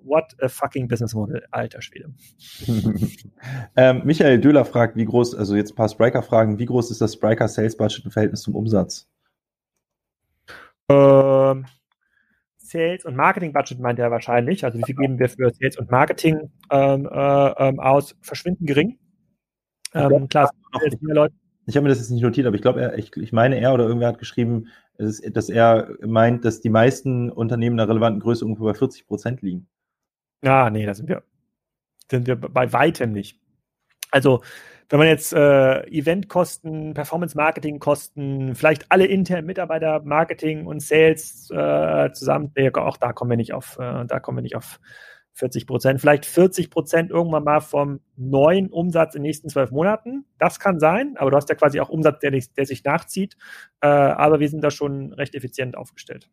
what 0.08 0.34
a 0.42 0.48
fucking 0.48 0.88
business 0.88 1.14
model, 1.14 1.42
alter 1.50 1.82
Schwede. 1.82 2.12
ähm, 3.76 4.02
Michael 4.04 4.40
Döhler 4.40 4.64
fragt, 4.64 4.96
wie 4.96 5.04
groß, 5.04 5.34
also 5.34 5.54
jetzt 5.54 5.72
ein 5.72 5.76
paar 5.76 5.88
Spriker-Fragen, 5.88 6.58
wie 6.58 6.66
groß 6.66 6.90
ist 6.90 7.00
das 7.00 7.14
Spriker 7.14 7.48
Sales 7.48 7.76
Budget 7.76 8.04
im 8.04 8.10
Verhältnis 8.10 8.42
zum 8.42 8.54
Umsatz? 8.54 9.08
Ähm, 10.90 11.66
Sales 12.56 13.04
und 13.04 13.16
Marketing 13.16 13.52
Budget 13.52 13.80
meint 13.80 13.98
er 13.98 14.10
wahrscheinlich. 14.10 14.64
Also 14.64 14.78
wie 14.78 14.84
viel 14.84 14.94
geben 14.94 15.18
wir 15.18 15.28
für 15.28 15.50
Sales 15.50 15.78
und 15.78 15.90
Marketing 15.90 16.50
ähm, 16.70 17.08
äh, 17.10 17.68
ähm, 17.68 17.80
aus? 17.80 18.16
Verschwinden 18.20 18.66
gering. 18.66 18.98
Ähm, 19.94 20.28
klar, 20.28 20.50
ich, 20.84 20.94
ich 21.66 21.76
habe 21.76 21.84
mir 21.84 21.88
das 21.88 21.98
jetzt 21.98 22.10
nicht 22.10 22.22
notiert, 22.22 22.46
aber 22.46 22.56
ich 22.56 22.62
glaube, 22.62 22.94
ich, 22.96 23.16
ich 23.16 23.32
meine, 23.32 23.58
er 23.58 23.72
oder 23.72 23.84
irgendwer 23.84 24.08
hat 24.08 24.18
geschrieben, 24.18 24.68
dass 24.98 25.48
er 25.48 25.96
meint, 26.00 26.44
dass 26.44 26.60
die 26.60 26.70
meisten 26.70 27.30
Unternehmen 27.30 27.76
der 27.76 27.88
relevanten 27.88 28.20
Größe 28.20 28.44
ungefähr 28.44 28.66
bei 28.66 28.74
40 28.74 29.06
Prozent 29.06 29.42
liegen. 29.42 29.68
Ah, 30.42 30.70
nee, 30.70 30.86
da 30.86 30.94
sind 30.94 31.08
wir, 31.08 31.22
sind 32.10 32.26
wir 32.26 32.36
bei 32.36 32.72
weitem 32.72 33.12
nicht. 33.12 33.40
Also, 34.10 34.42
wenn 34.88 34.98
man 34.98 35.08
jetzt 35.08 35.34
äh, 35.34 35.82
Eventkosten, 35.88 36.94
Performance-Marketing-Kosten, 36.94 38.54
vielleicht 38.54 38.90
alle 38.90 39.04
internen 39.06 39.46
Mitarbeiter, 39.46 40.00
Marketing 40.00 40.64
und 40.64 40.80
Sales 40.80 41.50
äh, 41.50 42.10
zusammen, 42.12 42.52
auch 42.74 42.96
da 42.96 43.12
kommen 43.12 43.30
wir 43.30 43.36
nicht 43.36 43.52
auf, 43.52 43.78
äh, 43.78 44.06
da 44.06 44.18
kommen 44.18 44.38
wir 44.38 44.42
nicht 44.42 44.56
auf 44.56 44.80
40 45.34 45.66
Prozent, 45.66 46.00
vielleicht 46.00 46.24
40 46.24 46.70
Prozent 46.70 47.10
irgendwann 47.10 47.44
mal 47.44 47.60
vom 47.60 48.00
neuen 48.16 48.70
Umsatz 48.70 49.14
in 49.14 49.20
den 49.20 49.28
nächsten 49.28 49.48
zwölf 49.50 49.70
Monaten. 49.70 50.24
Das 50.38 50.58
kann 50.58 50.80
sein, 50.80 51.16
aber 51.16 51.30
du 51.30 51.36
hast 51.36 51.48
ja 51.48 51.54
quasi 51.54 51.80
auch 51.80 51.90
Umsatz, 51.90 52.20
der, 52.20 52.30
der 52.30 52.66
sich 52.66 52.82
nachzieht. 52.82 53.36
Äh, 53.80 53.88
aber 53.88 54.40
wir 54.40 54.48
sind 54.48 54.64
da 54.64 54.70
schon 54.70 55.12
recht 55.12 55.34
effizient 55.34 55.76
aufgestellt. 55.76 56.28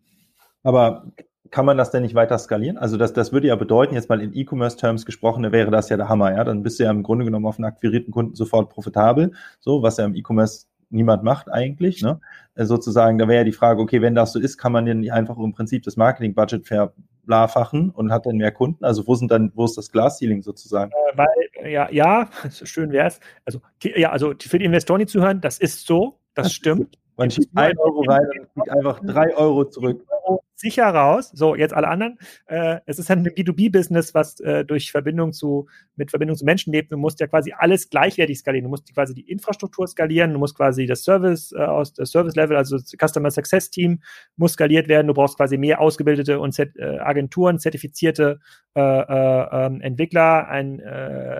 Aber 0.64 1.12
kann 1.52 1.66
man 1.66 1.78
das 1.78 1.92
denn 1.92 2.04
nicht 2.04 2.16
weiter 2.16 2.38
skalieren? 2.38 2.78
Also 2.78 2.98
das, 2.98 3.14
das 3.14 3.32
würde 3.32 3.48
ja 3.48 3.56
bedeuten, 3.56 3.96
jetzt 3.96 4.10
mal 4.10 4.22
in 4.22 4.36
E-Commerce-Terms 4.36 5.06
gesprochen, 5.06 5.44
da 5.44 5.52
wäre 5.52 5.72
das 5.72 5.90
ja 5.90 5.98
der 5.98 6.10
Hammer, 6.10 6.34
ja. 6.34 6.44
Dann 6.44 6.64
bist 6.64 6.80
du 6.80 6.84
ja 6.84 6.92
im 6.92 7.04
Grunde 7.04 7.26
genommen 7.26 7.46
auf 7.46 7.58
einen 7.58 7.66
akquirierten 7.66 8.12
Kunden 8.12 8.36
sofort 8.36 8.70
profitabel, 8.70 9.34
so, 9.60 9.82
was 9.82 9.98
ja 9.98 10.06
im 10.06 10.16
E-Commerce 10.16 10.66
niemand 10.90 11.24
macht 11.24 11.52
eigentlich, 11.52 12.02
ne? 12.02 12.20
Äh, 12.56 12.66
sozusagen, 12.66 13.18
da 13.18 13.28
wäre 13.28 13.40
ja 13.40 13.44
die 13.44 13.52
Frage, 13.52 13.82
okay, 13.82 14.02
wenn 14.02 14.16
das 14.16 14.34
so 14.34 14.40
ist, 14.40 14.58
kann 14.58 14.72
man 14.72 14.86
denn 14.86 15.00
nicht 15.00 15.14
einfach 15.14 15.38
im 15.38 15.54
Prinzip 15.54 15.84
das 15.84 15.98
Marketing-Budget 15.98 16.68
ver 16.68 16.94
vervierfachen 17.26 17.90
und 17.90 18.12
hat 18.12 18.26
dann 18.26 18.38
mehr 18.38 18.52
Kunden? 18.52 18.84
Also 18.86 19.08
wo 19.08 19.16
sind 19.16 19.32
dann, 19.32 19.52
wo 19.56 19.66
ist 19.66 19.78
das 19.78 19.92
Glasceiling 19.92 20.44
sozusagen? 20.44 20.92
Äh, 20.92 21.18
weil, 21.18 21.72
ja, 21.72 21.90
ja, 21.92 22.30
schön 22.64 22.92
wäre 22.92 23.08
es. 23.08 23.20
Also, 23.46 23.60
ja, 23.82 24.12
also 24.12 24.34
für 24.40 24.60
die 24.60 24.66
Investoren, 24.66 25.00
die 25.00 25.06
zuhören, 25.06 25.42
das 25.42 25.58
ist 25.58 25.86
so, 25.86 26.20
das 26.34 26.54
stimmt. 26.54 26.98
Man 27.18 27.32
schiebt 27.32 27.56
ein 27.56 27.78
Euro 27.78 28.02
rein 28.02 28.28
und 28.40 28.54
kriegt 28.54 28.70
einfach 28.70 29.00
drei 29.00 29.36
Euro 29.36 29.66
zurück. 29.66 30.06
Sicher 30.58 30.86
raus. 30.86 31.32
So, 31.34 31.54
jetzt 31.54 31.74
alle 31.74 31.90
anderen. 31.90 32.18
Äh, 32.48 32.80
es 32.86 32.98
ist 32.98 33.12
ein 33.12 33.26
B2B-Business, 33.26 34.14
was 34.14 34.40
äh, 34.40 34.64
durch 34.64 34.90
Verbindung 34.92 35.34
zu, 35.34 35.68
mit 35.98 36.12
Verbindung 36.12 36.38
zu 36.38 36.46
Menschen 36.46 36.72
lebt. 36.72 36.94
Du 36.94 36.98
musst 36.98 37.20
ja 37.20 37.28
quasi 37.28 37.54
alles 37.58 37.90
gleichwertig 37.90 38.40
skalieren. 38.40 38.64
Du 38.64 38.70
musst 38.70 38.94
quasi 38.94 39.14
die 39.14 39.30
Infrastruktur 39.30 39.86
skalieren. 39.86 40.32
Du 40.32 40.40
musst 40.40 40.56
quasi 40.56 40.86
das 40.86 41.04
Service 41.04 41.52
äh, 41.52 41.60
aus 41.60 41.94
das 41.94 42.12
Service-Level, 42.12 42.56
also 42.56 42.78
das 42.78 42.94
Customer 42.98 43.32
Success 43.32 43.70
Team 43.70 44.02
muss 44.38 44.54
skaliert 44.54 44.88
werden. 44.88 45.08
Du 45.08 45.14
brauchst 45.14 45.36
quasi 45.36 45.58
mehr 45.58 45.82
ausgebildete 45.82 46.40
und 46.40 46.54
Z 46.54 46.78
äh, 46.78 47.00
Agenturen, 47.00 47.60
zertifizierte 47.60 48.40
äh, 48.76 48.82
äh, 48.82 49.66
ähm, 49.66 49.82
Entwickler, 49.82 50.48
ein 50.48 50.82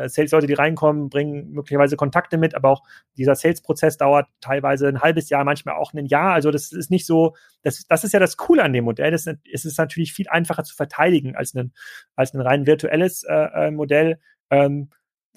Sales-Leute, 0.08 0.48
die 0.48 0.54
reinkommen, 0.54 1.10
bringen 1.10 1.52
möglicherweise 1.52 1.96
Kontakte 1.96 2.38
mit, 2.38 2.56
aber 2.56 2.70
auch 2.70 2.84
dieser 3.18 3.36
Sales-Prozess 3.36 3.98
dauert 3.98 4.28
teilweise 4.42 4.88
ein 4.88 5.02
halbes 5.02 5.30
Jahr, 5.30 5.44
manchmal 5.44 5.76
auch 5.76 5.94
ein 5.94 6.06
Jahr. 6.06 6.34
Also 6.34 6.52
das 6.52 6.72
ist 6.72 6.92
nicht 6.92 7.06
so, 7.06 7.36
das, 7.62 7.86
das 7.88 8.04
ist 8.04 8.14
ja 8.14 8.20
das 8.20 8.38
Coole 8.38 8.64
an 8.64 8.74
dem 8.74 8.86
Modell. 8.86 9.05
Das 9.12 9.26
ist, 9.26 9.38
es 9.52 9.66
ist 9.66 9.78
natürlich 9.78 10.14
viel 10.14 10.28
einfacher 10.30 10.64
zu 10.64 10.76
verteidigen 10.76 11.36
als 11.36 11.54
ein, 11.54 11.74
als 12.16 12.34
ein 12.34 12.42
rein 12.42 12.66
virtuelles 12.66 13.24
äh, 13.24 13.68
äh 13.68 13.72
Modell. 13.72 14.20
Ähm, 14.50 14.90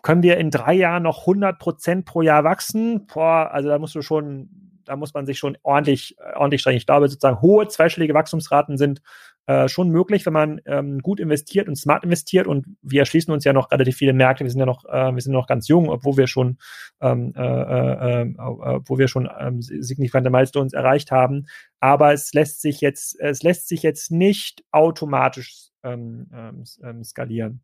können 0.02 0.22
wir 0.22 0.36
in 0.38 0.50
drei 0.50 0.74
Jahren 0.74 1.02
noch 1.02 1.20
100 1.20 1.58
Prozent 1.58 2.04
pro 2.04 2.22
Jahr 2.22 2.44
wachsen? 2.44 3.06
Boah, 3.06 3.50
also 3.52 3.68
da 3.68 3.78
musst 3.78 3.94
du 3.94 4.02
schon, 4.02 4.48
da 4.84 4.96
muss 4.96 5.14
man 5.14 5.26
sich 5.26 5.38
schon 5.38 5.58
ordentlich, 5.62 6.16
äh, 6.18 6.36
ordentlich 6.36 6.60
strengen. 6.60 6.78
Ich 6.78 6.86
glaube, 6.86 7.08
sozusagen 7.08 7.40
hohe 7.40 7.68
zweistellige 7.68 8.14
Wachstumsraten 8.14 8.78
sind 8.78 9.00
äh, 9.48 9.66
schon 9.68 9.88
möglich, 9.88 10.26
wenn 10.26 10.34
man 10.34 10.60
ähm, 10.66 10.98
gut 10.98 11.20
investiert 11.20 11.68
und 11.68 11.76
smart 11.76 12.04
investiert. 12.04 12.46
Und 12.46 12.76
wir 12.82 13.00
erschließen 13.00 13.32
uns 13.32 13.44
ja 13.44 13.54
noch 13.54 13.70
relativ 13.70 13.96
viele 13.96 14.12
Märkte. 14.12 14.44
Wir 14.44 14.50
sind 14.50 14.60
ja 14.60 14.66
noch, 14.66 14.84
äh, 14.84 15.14
wir 15.14 15.22
sind 15.22 15.32
noch 15.32 15.46
ganz 15.46 15.68
jung, 15.68 15.88
obwohl 15.88 16.18
wir 16.18 16.26
schon, 16.26 16.58
ähm, 17.00 17.32
äh, 17.34 17.40
äh, 17.40 18.22
äh, 18.24 18.34
obwohl 18.38 18.98
wir 18.98 19.08
schon 19.08 19.26
ähm, 19.40 19.62
signifikante 19.62 20.28
Milestones 20.28 20.74
erreicht 20.74 21.10
haben. 21.10 21.46
Aber 21.80 22.12
es 22.12 22.34
lässt 22.34 22.60
sich 22.60 22.82
jetzt, 22.82 23.18
es 23.20 23.42
lässt 23.42 23.68
sich 23.68 23.82
jetzt 23.82 24.10
nicht 24.10 24.64
automatisch 24.70 25.70
ähm, 25.82 26.26
ähm, 26.30 26.64
ähm 26.84 27.02
skalieren. 27.02 27.62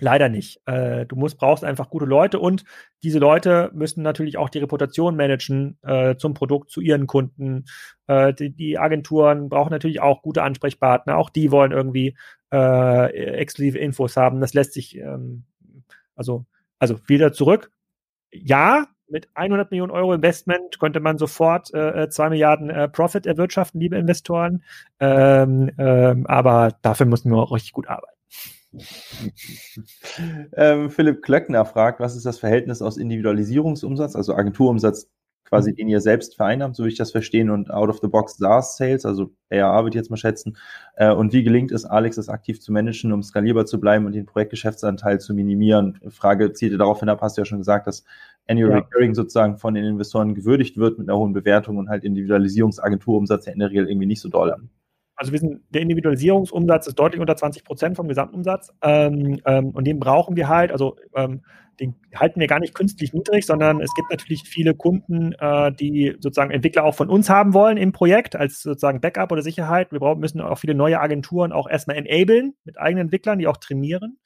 Leider 0.00 0.28
nicht. 0.28 0.60
Äh, 0.66 1.06
du 1.06 1.16
musst, 1.16 1.38
brauchst 1.38 1.64
einfach 1.64 1.90
gute 1.90 2.04
Leute 2.04 2.38
und 2.38 2.64
diese 3.02 3.18
Leute 3.18 3.70
müssen 3.74 4.02
natürlich 4.02 4.38
auch 4.38 4.48
die 4.48 4.58
Reputation 4.58 5.16
managen 5.16 5.78
äh, 5.82 6.16
zum 6.16 6.34
Produkt, 6.34 6.70
zu 6.70 6.80
ihren 6.80 7.06
Kunden. 7.06 7.64
Äh, 8.06 8.32
die, 8.32 8.50
die, 8.50 8.78
Agenturen 8.78 9.48
brauchen 9.48 9.70
natürlich 9.70 10.00
auch 10.00 10.22
gute 10.22 10.42
Ansprechpartner. 10.42 11.16
Auch 11.16 11.30
die 11.30 11.50
wollen 11.50 11.72
irgendwie 11.72 12.16
äh, 12.52 13.12
exklusive 13.12 13.78
Infos 13.78 14.16
haben. 14.16 14.40
Das 14.40 14.54
lässt 14.54 14.72
sich, 14.72 14.96
ähm, 14.96 15.44
also, 16.14 16.46
also 16.78 16.98
wieder 17.08 17.32
zurück. 17.32 17.70
Ja, 18.30 18.86
mit 19.08 19.28
100 19.34 19.70
Millionen 19.70 19.90
Euro 19.90 20.12
Investment 20.12 20.78
könnte 20.78 21.00
man 21.00 21.18
sofort 21.18 21.72
äh, 21.74 22.08
2 22.08 22.26
äh, 22.26 22.30
Milliarden 22.30 22.70
äh, 22.70 22.88
Profit 22.88 23.26
erwirtschaften, 23.26 23.80
liebe 23.80 23.96
Investoren. 23.96 24.62
Ähm, 25.00 25.70
ähm, 25.78 26.26
aber 26.26 26.76
dafür 26.82 27.06
müssen 27.06 27.30
wir 27.30 27.38
auch 27.38 27.52
richtig 27.52 27.72
gut 27.72 27.88
arbeiten. 27.88 28.18
Ähm, 30.56 30.90
Philipp 30.90 31.22
Klöckner 31.22 31.64
fragt, 31.64 32.00
was 32.00 32.16
ist 32.16 32.26
das 32.26 32.38
Verhältnis 32.38 32.82
aus 32.82 32.98
Individualisierungsumsatz, 32.98 34.14
also 34.14 34.34
Agenturumsatz, 34.34 35.08
quasi 35.48 35.74
den 35.74 35.88
ihr 35.88 36.00
selbst 36.00 36.36
vereinnahmt, 36.36 36.76
so 36.76 36.84
wie 36.84 36.88
ich 36.88 36.98
das 36.98 37.10
verstehe, 37.10 37.50
und 37.50 37.70
Out-of-the-Box 37.70 38.36
SaaS-Sales, 38.36 39.06
also 39.06 39.30
ARA 39.50 39.82
würde 39.82 39.90
ich 39.90 39.94
jetzt 39.94 40.10
mal 40.10 40.18
schätzen. 40.18 40.58
Äh, 40.96 41.12
und 41.12 41.32
wie 41.32 41.42
gelingt 41.42 41.72
es, 41.72 41.86
Alex 41.86 42.16
das 42.16 42.28
aktiv 42.28 42.60
zu 42.60 42.72
managen, 42.72 43.12
um 43.12 43.22
skalierbar 43.22 43.64
zu 43.64 43.80
bleiben 43.80 44.04
und 44.04 44.12
den 44.12 44.26
Projektgeschäftsanteil 44.26 45.20
zu 45.20 45.32
minimieren? 45.32 45.98
Frage 46.08 46.52
zielte 46.52 46.76
darauf 46.76 47.00
hin, 47.00 47.10
hast 47.10 47.38
du 47.38 47.40
ja 47.40 47.46
schon 47.46 47.58
gesagt, 47.58 47.86
dass 47.86 48.04
Annual 48.46 48.70
ja. 48.70 48.76
Recurring 48.78 49.14
sozusagen 49.14 49.56
von 49.56 49.72
den 49.74 49.84
Investoren 49.84 50.34
gewürdigt 50.34 50.76
wird 50.76 50.98
mit 50.98 51.08
einer 51.08 51.18
hohen 51.18 51.32
Bewertung 51.32 51.78
und 51.78 51.88
halt 51.88 52.04
Individualisierungsagenturumsatz 52.04 53.46
ja 53.46 53.52
in 53.52 53.60
der 53.60 53.70
Regel 53.70 53.88
irgendwie 53.88 54.06
nicht 54.06 54.20
so 54.20 54.28
doll 54.28 54.52
an. 54.52 54.68
Also 55.18 55.32
wir 55.32 55.40
sind, 55.40 55.62
der 55.70 55.82
Individualisierungsumsatz 55.82 56.86
ist 56.86 56.98
deutlich 56.98 57.20
unter 57.20 57.36
20 57.36 57.64
Prozent 57.64 57.96
vom 57.96 58.06
Gesamtumsatz. 58.06 58.72
Ähm, 58.82 59.40
ähm, 59.44 59.70
und 59.70 59.84
den 59.84 59.98
brauchen 59.98 60.36
wir 60.36 60.48
halt. 60.48 60.70
Also 60.70 60.96
ähm, 61.14 61.42
den 61.80 61.94
halten 62.14 62.40
wir 62.40 62.46
gar 62.46 62.60
nicht 62.60 62.74
künstlich 62.74 63.12
niedrig, 63.12 63.46
sondern 63.46 63.80
es 63.80 63.94
gibt 63.94 64.10
natürlich 64.10 64.42
viele 64.44 64.74
Kunden, 64.74 65.32
äh, 65.32 65.72
die 65.72 66.16
sozusagen 66.18 66.50
Entwickler 66.50 66.84
auch 66.84 66.94
von 66.94 67.08
uns 67.08 67.30
haben 67.30 67.54
wollen 67.54 67.76
im 67.76 67.92
Projekt 67.92 68.36
als 68.36 68.62
sozusagen 68.62 69.00
Backup 69.00 69.30
oder 69.30 69.42
Sicherheit. 69.42 69.92
Wir 69.92 70.00
brauchen, 70.00 70.20
müssen 70.20 70.40
auch 70.40 70.58
viele 70.58 70.74
neue 70.74 71.00
Agenturen 71.00 71.52
auch 71.52 71.68
erstmal 71.68 71.96
enablen 71.96 72.54
mit 72.64 72.78
eigenen 72.78 73.06
Entwicklern, 73.06 73.38
die 73.38 73.46
auch 73.46 73.56
trainieren. 73.56 74.18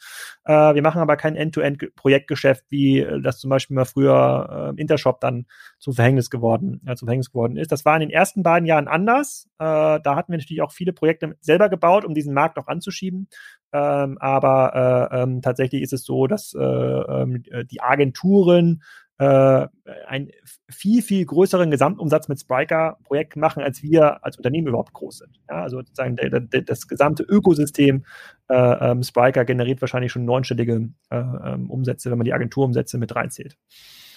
Äh, 0.45 0.74
wir 0.74 0.83
machen 0.83 1.01
aber 1.01 1.16
kein 1.16 1.37
End-to-End-Projektgeschäft, 1.37 2.65
wie 2.70 3.01
äh, 3.01 3.20
das 3.20 3.39
zum 3.39 3.51
Beispiel 3.51 3.74
mal 3.74 3.85
früher 3.85 4.73
äh, 4.77 4.81
Intershop 4.81 5.20
dann 5.20 5.47
zum 5.79 5.95
Verhängnis 5.95 6.31
geworden, 6.31 6.81
äh, 6.87 6.95
zum 6.95 7.07
Verhängnis 7.07 7.31
geworden 7.31 7.57
ist. 7.57 7.73
Das 7.73 7.85
war 7.85 7.95
in 7.95 8.01
den 8.01 8.11
ersten 8.11 8.43
beiden 8.43 8.66
Jahren 8.66 8.89
anders. 8.89 9.49
Äh, 9.59 9.65
da 9.65 10.16
hatten 10.16 10.33
wir 10.33 10.39
natürlich 10.39 10.62
auch 10.62 10.73
viele 10.73 10.93
Projekte 10.93 11.37
selber 11.41 11.69
gebaut, 11.69 12.05
um 12.05 12.15
diesen 12.15 12.35
Markt 12.35 12.59
auch 12.59 12.69
anzuschieben. 12.69 13.29
Ähm, 13.73 14.19
aber 14.19 15.11
äh, 15.12 15.23
ähm, 15.23 15.43
tatsächlich 15.43 15.82
ist 15.82 15.93
es 15.93 16.05
so, 16.05 16.27
dass 16.27 16.55
äh, 16.55 16.62
ähm, 16.62 17.43
die 17.70 17.81
Agenturen 17.81 18.82
äh, 19.19 19.69
einen 20.07 20.31
viel, 20.69 21.01
viel 21.03 21.24
größeren 21.24 21.70
Gesamtumsatz 21.70 22.28
mit 22.28 22.40
Spriker-Projekten 22.40 23.40
machen, 23.40 23.62
als 23.62 23.82
wir 23.82 24.24
als 24.24 24.36
Unternehmen 24.36 24.69
überhaupt 24.69 24.93
groß 24.93 25.19
sind. 25.19 25.40
Ja, 25.49 25.62
also 25.62 25.78
sozusagen 25.78 26.16
der, 26.16 26.40
der, 26.40 26.62
das 26.62 26.89
gesamte 26.89 27.23
Ökosystem 27.23 28.05
äh, 28.49 28.55
ähm, 28.55 29.03
Spriker 29.03 29.44
generiert 29.44 29.81
wahrscheinlich 29.81 30.12
schon 30.12 30.24
neunstellige 30.24 30.89
äh, 31.11 31.16
ähm, 31.16 31.70
Umsätze, 31.70 32.11
wenn 32.11 32.19
man 32.19 32.24
die 32.24 32.32
Agenturumsätze 32.32 32.99
mit 32.99 33.15
reinzählt. 33.15 33.57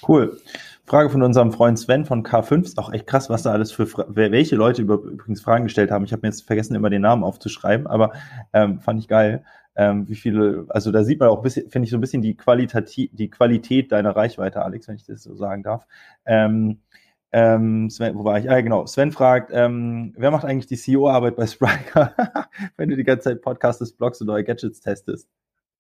Cool. 0.08 0.38
Frage 0.86 1.10
von 1.10 1.24
unserem 1.24 1.52
Freund 1.52 1.80
Sven 1.80 2.06
von 2.06 2.24
K5. 2.24 2.64
Ist 2.64 2.78
auch 2.78 2.94
echt 2.94 3.08
krass, 3.08 3.30
was 3.30 3.42
da 3.42 3.52
alles 3.52 3.72
für, 3.72 3.88
welche 4.08 4.56
Leute 4.56 4.84
über, 4.84 4.96
übrigens 4.96 5.42
Fragen 5.42 5.64
gestellt 5.64 5.90
haben. 5.90 6.06
Ich 6.06 6.12
habe 6.12 6.22
mir 6.22 6.30
jetzt 6.30 6.46
vergessen, 6.46 6.76
immer 6.76 6.92
den 6.92 7.02
Namen 7.02 7.24
aufzuschreiben, 7.24 7.88
aber 7.88 8.14
ähm, 8.54 8.80
fand 8.82 9.00
ich 9.00 9.08
geil. 9.08 9.44
Ähm, 9.76 10.08
wie 10.08 10.16
viele, 10.16 10.66
also 10.70 10.92
da 10.92 11.04
sieht 11.04 11.20
man 11.20 11.30
auch, 11.30 11.44
finde 11.44 11.82
ich, 11.84 11.90
so 11.90 11.98
ein 11.98 12.02
bisschen 12.02 12.22
die, 12.22 12.38
Qualität, 12.38 12.96
die 12.96 13.30
Qualität 13.30 13.92
deiner 13.92 14.16
Reichweite, 14.16 14.62
Alex, 14.62 14.88
wenn 14.88 14.96
ich 14.96 15.06
das 15.06 15.24
so 15.24 15.36
sagen 15.36 15.64
darf. 15.64 15.86
Ähm, 16.26 16.80
ähm, 17.32 17.90
Sven, 17.90 18.16
wo 18.16 18.24
war 18.24 18.40
ich? 18.40 18.50
Ah, 18.50 18.62
genau. 18.62 18.86
Sven 18.86 19.12
fragt, 19.12 19.52
ähm, 19.54 20.14
wer 20.18 20.32
macht 20.32 20.46
eigentlich 20.46 20.68
die 20.68 20.78
CEO-Arbeit 20.78 21.36
bei 21.36 21.48
Spriker, 21.48 22.14
wenn 22.78 22.90
du 22.90 22.96
die 22.96 23.04
ganze 23.04 23.32
Zeit 23.32 23.42
podcastest, 23.42 23.98
Blogs 23.98 24.22
und 24.22 24.28
neue 24.28 24.44
Gadgets 24.44 24.80
testest? 24.80 25.28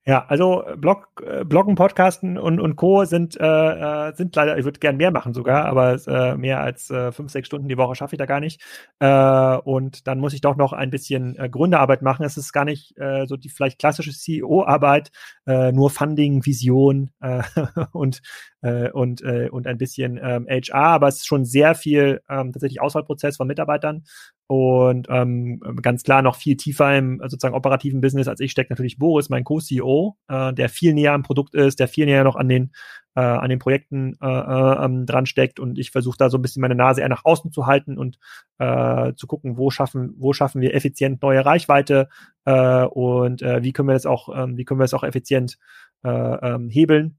Ja, 0.07 0.23
also 0.27 0.64
äh, 0.64 0.77
Blog, 0.77 1.07
äh, 1.26 1.44
Bloggen, 1.44 1.73
Podcasten 1.73 2.38
und, 2.38 2.60
und 2.60 2.76
Co. 2.76 3.06
sind, 3.06 3.40
äh, 3.40 4.10
äh, 4.10 4.14
sind 4.15 4.36
leider, 4.36 4.56
ich 4.56 4.64
würde 4.64 4.80
gern 4.80 4.98
mehr 4.98 5.10
machen 5.10 5.34
sogar, 5.34 5.65
aber 5.65 5.98
äh, 6.07 6.38
mehr 6.38 6.61
als 6.61 6.91
äh, 6.91 7.11
fünf, 7.11 7.32
sechs 7.32 7.48
Stunden 7.48 7.68
die 7.68 7.77
Woche 7.77 7.95
schaffe 7.95 8.14
ich 8.14 8.19
da 8.19 8.27
gar 8.27 8.40
nicht. 8.40 8.61
Äh, 8.99 9.57
und 9.57 10.06
dann 10.06 10.19
muss 10.19 10.34
ich 10.34 10.41
doch 10.41 10.57
noch 10.57 10.73
ein 10.73 10.91
bisschen 10.91 11.36
äh, 11.40 11.49
Gründerarbeit 11.49 12.03
machen. 12.03 12.23
Es 12.23 12.38
ist 12.38 12.53
gar 12.53 12.65
nicht 12.65 12.95
äh, 12.99 13.26
so 13.26 13.36
die 13.36 13.49
vielleicht 13.49 13.80
klassische 13.80 14.11
CEO-Arbeit, 14.11 15.10
äh, 15.48 15.72
nur 15.72 15.90
Funding, 15.90 16.45
Vision 16.45 17.10
äh, 17.19 17.41
und, 17.91 18.22
äh, 18.61 18.91
und, 18.91 19.23
äh, 19.23 19.49
und 19.49 19.65
ein 19.65 19.80
bisschen 19.80 20.19
ähm, 20.22 20.45
HR, 20.48 20.86
aber 20.86 21.07
es 21.07 21.15
ist 21.15 21.26
schon 21.26 21.45
sehr 21.45 21.73
viel 21.73 22.22
ähm, 22.30 22.52
tatsächlich 22.53 22.80
Auswahlprozess 22.80 23.38
von 23.38 23.48
Mitarbeitern 23.48 24.03
und 24.47 25.07
ähm, 25.09 25.59
ganz 25.81 26.03
klar 26.03 26.22
noch 26.22 26.35
viel 26.35 26.55
tiefer 26.55 26.95
im 26.95 27.19
sozusagen 27.23 27.55
operativen 27.55 27.99
Business 27.99 28.27
als 28.27 28.39
ich 28.39 28.51
steckt 28.51 28.69
natürlich 28.69 28.99
Boris, 28.99 29.30
mein 29.30 29.43
Co-CEO, 29.43 30.17
äh, 30.27 30.53
der 30.53 30.69
viel 30.69 30.93
näher 30.93 31.13
am 31.13 31.23
Produkt 31.23 31.55
ist, 31.55 31.80
der 31.80 31.88
viel 31.88 32.05
näher 32.05 32.23
noch 32.23 32.35
an 32.35 32.47
den 32.47 32.72
äh, 33.15 33.22
an 33.22 33.49
den 33.49 33.59
Projekten 33.59 34.17
äh, 34.22 34.27
äh, 34.27 34.85
ähm, 34.85 35.05
dran 35.07 35.26
steckt. 35.26 35.59
Und 35.59 35.80
ich 35.80 35.89
versuche 35.89 36.17
da 36.17 36.30
so 36.30 36.38
ein 36.38 36.41
bisschen 36.43 36.61
meine 36.61 36.76
Nase 36.76 37.01
eher 37.01 37.09
nach 37.09 37.26
außen 37.26 37.51
zu 37.51 37.65
halten 37.65 37.97
und 37.97 38.19
äh, 38.59 39.13
zu 39.15 39.26
gucken, 39.26 39.57
wo 39.57 39.72
schaffen 39.72 40.13
wo 40.17 40.31
schaffen 40.34 40.61
wir 40.61 40.76
effizient 40.76 41.23
neue 41.23 41.43
Reichweite 41.43 42.09
äh, 42.45 42.84
und 42.84 43.41
äh, 43.41 43.63
wie 43.63 43.73
können 43.73 43.89
wir 43.89 43.93
das 43.93 44.05
auch 44.05 44.30
äh, 44.30 44.55
wie 44.55 44.65
können 44.65 44.80
wir 44.80 44.84
das 44.84 44.93
auch 44.93 45.03
effizient 45.03 45.57
äh, 46.03 46.09
ähm, 46.09 46.69
hebeln. 46.69 47.17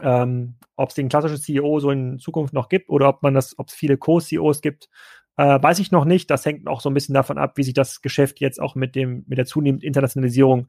Ähm, 0.00 0.56
ob 0.76 0.90
es 0.90 0.94
den 0.94 1.08
klassischen 1.08 1.38
CEO 1.38 1.80
so 1.80 1.90
in 1.90 2.18
Zukunft 2.20 2.54
noch 2.54 2.68
gibt 2.68 2.88
oder 2.88 3.08
ob 3.08 3.22
man 3.22 3.34
das, 3.34 3.58
ob 3.58 3.68
es 3.68 3.74
viele 3.74 3.96
Co-CEOs 3.96 4.60
gibt, 4.62 4.88
äh, 5.38 5.62
weiß 5.62 5.78
ich 5.78 5.92
noch 5.92 6.04
nicht. 6.04 6.30
Das 6.30 6.44
hängt 6.44 6.66
auch 6.66 6.80
so 6.80 6.90
ein 6.90 6.94
bisschen 6.94 7.14
davon 7.14 7.38
ab, 7.38 7.56
wie 7.56 7.62
sich 7.62 7.72
das 7.72 8.02
Geschäft 8.02 8.40
jetzt 8.40 8.60
auch 8.60 8.74
mit 8.74 8.94
dem, 8.94 9.24
mit 9.28 9.38
der 9.38 9.46
zunehmenden 9.46 9.86
Internationalisierung 9.86 10.68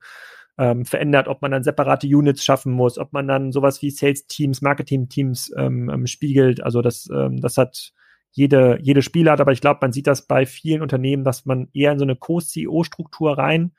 ähm, 0.57 0.85
verändert, 0.85 1.27
ob 1.27 1.41
man 1.41 1.51
dann 1.51 1.63
separate 1.63 2.07
Units 2.07 2.43
schaffen 2.43 2.71
muss, 2.71 2.97
ob 2.97 3.11
man 3.11 3.27
dann 3.27 3.51
sowas 3.51 3.81
wie 3.81 3.89
Sales-Teams, 3.89 4.61
Marketing-Teams 4.61 5.53
ähm, 5.57 5.89
ähm, 5.89 6.05
spiegelt. 6.05 6.61
Also 6.63 6.81
das, 6.81 7.09
ähm, 7.11 7.41
das 7.41 7.57
hat 7.57 7.93
jede, 8.31 8.77
jede 8.81 9.01
Spielart, 9.01 9.41
aber 9.41 9.53
ich 9.53 9.61
glaube, 9.61 9.79
man 9.81 9.91
sieht 9.91 10.05
das 10.05 10.27
bei 10.27 10.45
vielen 10.45 10.83
Unternehmen, 10.83 11.23
dass 11.23 11.45
man 11.45 11.69
eher 11.73 11.91
in 11.91 11.99
so 11.99 12.05
eine 12.05 12.15
Co-CEO-Struktur 12.15 13.37
rein 13.37 13.71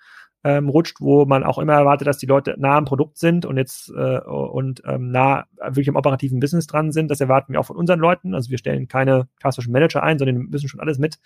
ähm, 0.44 0.68
rutscht, 0.68 1.00
wo 1.00 1.26
man 1.26 1.44
auch 1.44 1.58
immer 1.58 1.74
erwartet, 1.74 2.06
dass 2.06 2.18
die 2.18 2.26
Leute 2.26 2.54
nah 2.58 2.76
am 2.76 2.84
Produkt 2.84 3.18
sind 3.18 3.44
und 3.44 3.56
jetzt 3.56 3.90
äh, 3.90 4.20
und 4.20 4.82
ähm, 4.86 5.10
nah 5.10 5.44
wirklich 5.58 5.88
am 5.88 5.96
operativen 5.96 6.40
Business 6.40 6.66
dran 6.66 6.92
sind. 6.92 7.10
Das 7.10 7.20
erwarten 7.20 7.52
wir 7.52 7.60
auch 7.60 7.66
von 7.66 7.76
unseren 7.76 8.00
Leuten. 8.00 8.34
Also 8.34 8.50
wir 8.50 8.58
stellen 8.58 8.88
keine 8.88 9.28
klassischen 9.38 9.72
Manager 9.72 10.02
ein, 10.02 10.18
sondern 10.18 10.48
müssen 10.48 10.68
schon 10.68 10.80
alles 10.80 10.98
mit 10.98 11.18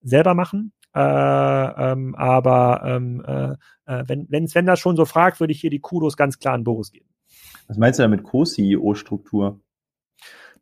selber 0.00 0.34
machen. 0.34 0.72
Äh, 0.94 1.00
ähm, 1.00 2.14
aber 2.16 2.82
ähm, 2.84 3.22
äh, 3.26 3.52
äh 3.86 4.04
wenn, 4.06 4.26
wenn 4.30 4.48
Sven 4.48 4.66
das 4.66 4.80
schon 4.80 4.96
so 4.96 5.04
fragt, 5.04 5.38
würde 5.40 5.52
ich 5.52 5.60
hier 5.60 5.70
die 5.70 5.80
Kudos 5.80 6.16
ganz 6.16 6.38
klar 6.38 6.54
an 6.54 6.64
Boris 6.64 6.90
geben. 6.92 7.08
Was 7.68 7.76
meinst 7.76 7.98
du 7.98 8.02
da 8.02 8.08
mit 8.08 8.22
Co-CEO-Struktur? 8.22 9.60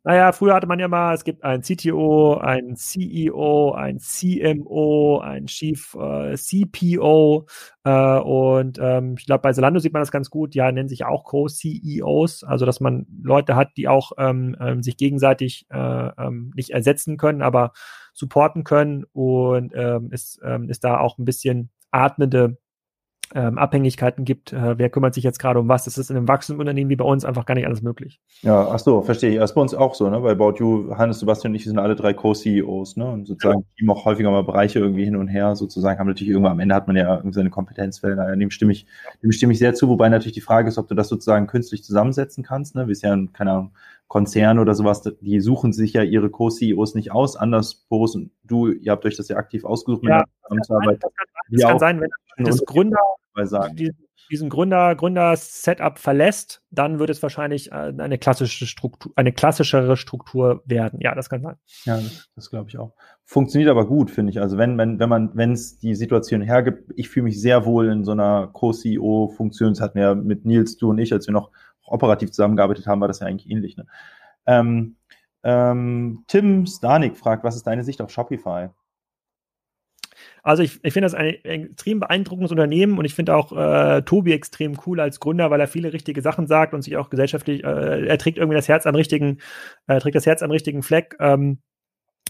Naja, 0.03 0.31
früher 0.31 0.53
hatte 0.53 0.67
man 0.67 0.79
ja 0.79 0.87
mal, 0.87 1.13
es 1.13 1.23
gibt 1.23 1.43
einen 1.43 1.63
CTO, 1.63 2.37
einen 2.37 2.75
CEO, 2.75 3.73
einen 3.73 3.99
CMO, 3.99 5.19
einen 5.19 5.47
Chief 5.47 5.95
äh, 5.95 6.35
CPO 6.35 7.45
äh, 7.83 8.19
und 8.19 8.79
ähm, 8.81 9.15
ich 9.17 9.25
glaube, 9.25 9.41
bei 9.41 9.53
Zalando 9.53 9.79
sieht 9.79 9.93
man 9.93 10.01
das 10.01 10.11
ganz 10.11 10.29
gut, 10.29 10.55
ja, 10.55 10.71
nennen 10.71 10.87
sich 10.87 11.05
auch 11.05 11.23
Co-CEOs, 11.25 12.43
also 12.43 12.65
dass 12.65 12.79
man 12.79 13.05
Leute 13.21 13.55
hat, 13.55 13.69
die 13.75 13.87
auch 13.87 14.11
ähm, 14.17 14.55
ähm, 14.61 14.81
sich 14.81 14.97
gegenseitig 14.97 15.65
äh, 15.69 15.77
ähm, 15.77 16.51
nicht 16.55 16.69
ersetzen 16.69 17.17
können, 17.17 17.41
aber 17.41 17.73
supporten 18.13 18.63
können 18.63 19.03
und 19.11 19.73
ähm, 19.75 20.11
ist, 20.11 20.39
ähm, 20.43 20.69
ist 20.69 20.83
da 20.83 20.99
auch 20.99 21.17
ein 21.17 21.25
bisschen 21.25 21.69
atmende 21.91 22.57
ähm, 23.35 23.57
Abhängigkeiten 23.57 24.25
gibt, 24.25 24.53
äh, 24.53 24.77
wer 24.77 24.89
kümmert 24.89 25.13
sich 25.13 25.23
jetzt 25.23 25.39
gerade 25.39 25.59
um 25.59 25.67
was. 25.67 25.85
Das 25.85 25.97
ist 25.97 26.09
in 26.09 26.17
einem 26.17 26.27
wachsenden 26.27 26.61
Unternehmen 26.61 26.89
wie 26.89 26.95
bei 26.95 27.05
uns 27.05 27.25
einfach 27.25 27.45
gar 27.45 27.55
nicht 27.55 27.65
alles 27.65 27.81
möglich. 27.81 28.21
Ja, 28.41 28.67
ach 28.69 28.79
so, 28.79 29.01
verstehe 29.01 29.31
ich. 29.31 29.37
Das 29.37 29.51
ist 29.51 29.55
bei 29.55 29.61
uns 29.61 29.73
auch 29.73 29.95
so, 29.95 30.09
ne? 30.09 30.19
Bei 30.19 30.31
About 30.31 30.55
You, 30.59 30.95
Hannes, 30.95 31.19
Sebastian 31.19 31.51
und 31.51 31.55
ich 31.55 31.65
sind 31.65 31.77
alle 31.79 31.95
drei 31.95 32.13
Co-CEOs, 32.13 32.97
ne? 32.97 33.05
Und 33.05 33.27
sozusagen 33.27 33.59
ja. 33.59 33.65
team 33.77 33.89
auch 33.89 34.05
häufiger 34.05 34.31
mal 34.31 34.43
Bereiche 34.43 34.79
irgendwie 34.79 35.05
hin 35.05 35.15
und 35.15 35.27
her, 35.27 35.55
sozusagen 35.55 35.99
haben 35.99 36.07
natürlich 36.07 36.31
irgendwann 36.31 36.53
am 36.53 36.59
Ende 36.59 36.75
hat 36.75 36.87
man 36.87 36.95
ja 36.95 37.15
irgendwie 37.15 37.35
seine 37.35 37.49
Kompetenzfelder. 37.49 38.35
Dem 38.35 38.51
stimme 38.51 38.71
ich, 38.71 38.85
dem 39.21 39.31
stimme 39.31 39.53
ich 39.53 39.59
sehr 39.59 39.73
zu, 39.73 39.89
wobei 39.89 40.09
natürlich 40.09 40.33
die 40.33 40.41
Frage 40.41 40.69
ist, 40.69 40.77
ob 40.77 40.87
du 40.87 40.95
das 40.95 41.09
sozusagen 41.09 41.47
künstlich 41.47 41.83
zusammensetzen 41.83 42.43
kannst, 42.43 42.75
ne? 42.75 42.87
Wie 42.87 42.93
es 42.93 43.01
ja, 43.01 43.17
keine 43.33 43.51
Ahnung, 43.51 43.71
Konzern 44.07 44.59
oder 44.59 44.73
sowas, 44.73 45.01
die 45.21 45.39
suchen 45.41 45.73
sich 45.73 45.93
ja 45.93 46.03
ihre 46.03 46.29
Co-CEOs 46.29 46.95
nicht 46.95 47.11
aus. 47.11 47.35
Anders, 47.35 47.85
Boris 47.89 48.15
und 48.15 48.31
du, 48.43 48.67
ihr 48.67 48.91
habt 48.91 49.05
euch 49.05 49.17
das 49.17 49.27
ja 49.27 49.37
aktiv 49.37 49.65
ausgesucht, 49.65 50.03
ja, 50.03 50.23
das 50.49 50.49
kann, 50.49 50.63
sein, 50.63 50.97
das 50.99 50.99
kann, 51.01 51.25
das 51.49 51.61
kann 51.63 51.79
sein, 51.79 52.01
wenn 52.37 52.45
das 52.45 52.65
Gründer 52.65 52.99
diesen 54.29 54.49
Gründer, 54.49 54.95
Gründer-Setup 54.95 55.97
verlässt, 55.97 56.61
dann 56.69 56.99
wird 56.99 57.09
es 57.09 57.21
wahrscheinlich 57.21 57.71
äh, 57.71 57.93
eine 57.97 58.17
klassische 58.17 58.67
Struktur, 58.67 59.11
eine 59.15 59.31
klassischere 59.31 59.97
Struktur 59.97 60.61
werden. 60.65 60.99
Ja, 61.01 61.15
das 61.15 61.29
kann 61.29 61.41
sein. 61.41 61.55
Ja, 61.85 61.95
das, 61.97 62.29
das 62.35 62.49
glaube 62.49 62.69
ich 62.69 62.77
auch. 62.77 62.93
Funktioniert 63.25 63.69
aber 63.69 63.87
gut, 63.87 64.11
finde 64.11 64.31
ich. 64.31 64.41
Also 64.41 64.57
wenn, 64.57 64.77
wenn, 64.77 64.99
wenn 64.99 65.09
man, 65.09 65.31
wenn 65.35 65.51
es 65.51 65.79
die 65.79 65.95
Situation 65.95 66.41
hergibt, 66.41 66.91
ich 66.95 67.09
fühle 67.09 67.25
mich 67.25 67.41
sehr 67.41 67.65
wohl 67.65 67.89
in 67.89 68.03
so 68.03 68.11
einer 68.11 68.47
Co-CEO-Funktion. 68.47 69.73
Das 69.73 69.81
hatten 69.81 69.95
wir 69.95 70.03
ja 70.03 70.15
mit 70.15 70.45
Nils, 70.45 70.77
du 70.77 70.89
und 70.89 70.97
ich, 70.97 71.13
als 71.13 71.27
wir 71.27 71.33
noch 71.33 71.51
operativ 71.87 72.31
zusammengearbeitet 72.31 72.87
haben, 72.87 73.01
war 73.01 73.07
das 73.07 73.19
ja 73.19 73.27
eigentlich 73.27 73.49
ähnlich. 73.49 73.77
Ne? 73.77 73.85
Ähm, 74.45 74.95
ähm, 75.43 76.23
Tim 76.27 76.65
Stanik 76.65 77.17
fragt, 77.17 77.43
was 77.43 77.55
ist 77.55 77.67
deine 77.67 77.83
Sicht 77.83 78.01
auf 78.01 78.11
Shopify? 78.11 78.69
Also 80.43 80.63
ich, 80.63 80.79
ich 80.83 80.93
finde 80.93 81.05
das 81.05 81.13
ein 81.13 81.27
extrem 81.43 81.99
beeindruckendes 81.99 82.51
Unternehmen 82.51 82.97
und 82.97 83.05
ich 83.05 83.13
finde 83.13 83.35
auch 83.35 83.51
äh, 83.51 84.01
Tobi 84.03 84.33
extrem 84.33 84.77
cool 84.85 84.99
als 84.99 85.19
Gründer, 85.19 85.51
weil 85.51 85.59
er 85.59 85.67
viele 85.67 85.93
richtige 85.93 86.21
Sachen 86.21 86.47
sagt 86.47 86.73
und 86.73 86.81
sich 86.81 86.97
auch 86.97 87.09
gesellschaftlich, 87.09 87.63
äh, 87.63 88.07
er 88.07 88.17
trägt 88.17 88.37
irgendwie 88.37 88.55
das 88.55 88.67
Herz 88.67 88.85
an 88.85 88.95
richtigen, 88.95 89.39
äh, 89.87 89.99
trägt 89.99 90.15
das 90.15 90.25
Herz 90.25 90.41
an 90.41 90.51
richtigen 90.51 90.83
Fleck. 90.83 91.15
Ähm, 91.19 91.59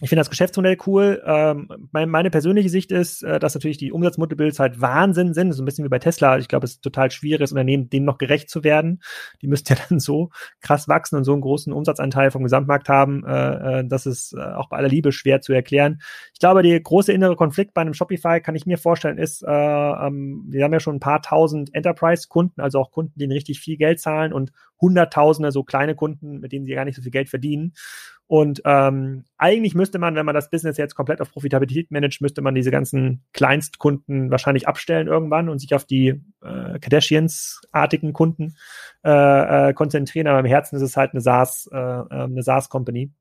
ich 0.01 0.09
finde 0.09 0.19
das 0.19 0.29
Geschäftsmodell 0.29 0.77
cool. 0.85 1.23
Ähm, 1.25 1.69
mein, 1.91 2.09
meine 2.09 2.29
persönliche 2.29 2.69
Sicht 2.69 2.91
ist, 2.91 3.23
äh, 3.23 3.39
dass 3.39 3.55
natürlich 3.55 3.77
die 3.77 3.91
Umsatzmultiples 3.91 4.59
halt 4.59 4.79
Wahnsinn 4.79 5.33
sind. 5.33 5.53
So 5.53 5.63
ein 5.63 5.65
bisschen 5.65 5.85
wie 5.85 5.89
bei 5.89 5.97
Tesla. 5.97 6.37
Ich 6.37 6.47
glaube, 6.47 6.65
es 6.65 6.73
ist 6.73 6.83
total 6.83 7.09
schwierig, 7.09 7.39
das 7.39 7.51
Unternehmen 7.51 7.89
dem 7.89 8.05
noch 8.05 8.19
gerecht 8.19 8.49
zu 8.49 8.63
werden. 8.63 9.01
Die 9.41 9.47
müssten 9.47 9.73
ja 9.75 9.79
dann 9.89 9.99
so 9.99 10.29
krass 10.61 10.87
wachsen 10.87 11.15
und 11.15 11.23
so 11.23 11.33
einen 11.33 11.41
großen 11.41 11.73
Umsatzanteil 11.73 12.29
vom 12.29 12.43
Gesamtmarkt 12.43 12.89
haben. 12.89 13.25
Äh, 13.25 13.79
äh, 13.79 13.87
das 13.87 14.05
ist 14.05 14.33
äh, 14.33 14.41
auch 14.41 14.69
bei 14.69 14.77
aller 14.77 14.87
Liebe 14.87 15.11
schwer 15.11 15.41
zu 15.41 15.51
erklären. 15.53 15.99
Ich 16.33 16.39
glaube, 16.39 16.61
der 16.61 16.79
große 16.79 17.11
innere 17.11 17.35
Konflikt 17.35 17.73
bei 17.73 17.81
einem 17.81 17.95
Shopify, 17.95 18.39
kann 18.39 18.55
ich 18.55 18.67
mir 18.67 18.77
vorstellen, 18.77 19.17
ist, 19.17 19.41
äh, 19.43 19.49
ähm, 19.49 20.45
wir 20.47 20.63
haben 20.63 20.73
ja 20.73 20.79
schon 20.79 20.97
ein 20.97 20.99
paar 20.99 21.23
tausend 21.23 21.73
Enterprise-Kunden, 21.73 22.61
also 22.61 22.79
auch 22.79 22.91
Kunden, 22.91 23.17
die 23.17 23.25
richtig 23.25 23.59
viel 23.59 23.77
Geld 23.77 23.99
zahlen 23.99 24.31
und 24.31 24.51
Hunderttausende 24.79 25.51
so 25.51 25.63
kleine 25.63 25.95
Kunden, 25.95 26.39
mit 26.39 26.51
denen 26.51 26.65
sie 26.65 26.73
gar 26.73 26.85
nicht 26.85 26.95
so 26.95 27.01
viel 27.01 27.11
Geld 27.11 27.29
verdienen. 27.29 27.73
Und 28.27 28.61
ähm, 28.65 29.23
eigentlich 29.37 29.73
müsste 29.73 29.99
man, 29.99 30.15
wenn 30.15 30.25
man 30.25 30.35
das 30.35 30.49
Business 30.49 30.75
jetzt 30.75 30.95
komplett 30.95 31.21
auf 31.21 31.31
Profitabilität 31.31 31.91
managt, 31.91 32.21
müsste 32.21 32.41
man 32.41 32.55
diese 32.55 32.71
ganzen 32.71 33.23
Kleinstkunden 33.31 34.29
wahrscheinlich 34.29 34.67
abstellen 34.67 35.07
irgendwann 35.07 35.47
und 35.47 35.59
sich 35.59 35.73
auf 35.73 35.85
die 35.85 36.09
äh, 36.41 36.79
Kardashians-artigen 36.79 38.11
Kunden 38.11 38.57
äh, 39.05 39.69
äh, 39.69 39.73
konzentrieren. 39.73 40.27
Aber 40.27 40.39
im 40.39 40.45
Herzen 40.45 40.75
ist 40.75 40.81
es 40.81 40.97
halt 40.97 41.11
eine 41.13 41.21
SaaS, 41.21 41.69
äh, 41.71 41.77
äh 41.77 42.05
eine 42.09 42.43
SaaS-Company. 42.43 43.11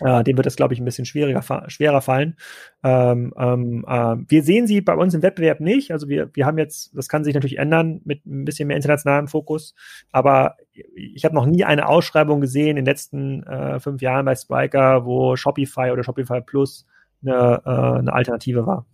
Äh, 0.00 0.24
dem 0.24 0.36
wird 0.36 0.46
es, 0.46 0.56
glaube 0.56 0.74
ich, 0.74 0.80
ein 0.80 0.84
bisschen 0.84 1.04
schwieriger, 1.04 1.42
schwerer 1.68 2.00
fallen. 2.00 2.36
Ähm, 2.82 3.32
ähm, 3.36 3.84
äh, 3.86 4.16
wir 4.26 4.42
sehen 4.42 4.66
sie 4.66 4.80
bei 4.80 4.94
uns 4.94 5.14
im 5.14 5.22
Wettbewerb 5.22 5.60
nicht. 5.60 5.92
Also 5.92 6.08
wir, 6.08 6.30
wir 6.34 6.46
haben 6.46 6.58
jetzt, 6.58 6.96
das 6.96 7.08
kann 7.08 7.24
sich 7.24 7.34
natürlich 7.34 7.58
ändern 7.58 8.00
mit 8.04 8.24
ein 8.26 8.44
bisschen 8.44 8.68
mehr 8.68 8.76
internationalem 8.76 9.28
Fokus, 9.28 9.74
aber 10.10 10.56
ich 10.72 11.24
habe 11.24 11.34
noch 11.34 11.46
nie 11.46 11.64
eine 11.64 11.88
Ausschreibung 11.88 12.40
gesehen 12.40 12.70
in 12.70 12.76
den 12.76 12.84
letzten 12.86 13.42
äh, 13.44 13.80
fünf 13.80 14.00
Jahren 14.00 14.24
bei 14.24 14.34
Spriker, 14.34 15.04
wo 15.04 15.36
Shopify 15.36 15.90
oder 15.90 16.02
Shopify 16.02 16.40
Plus 16.40 16.86
eine, 17.22 17.62
äh, 17.64 17.98
eine 17.98 18.12
Alternative 18.12 18.66
war. 18.66 18.86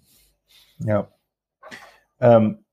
Ja. 0.78 1.09
Ähm, 2.20 2.66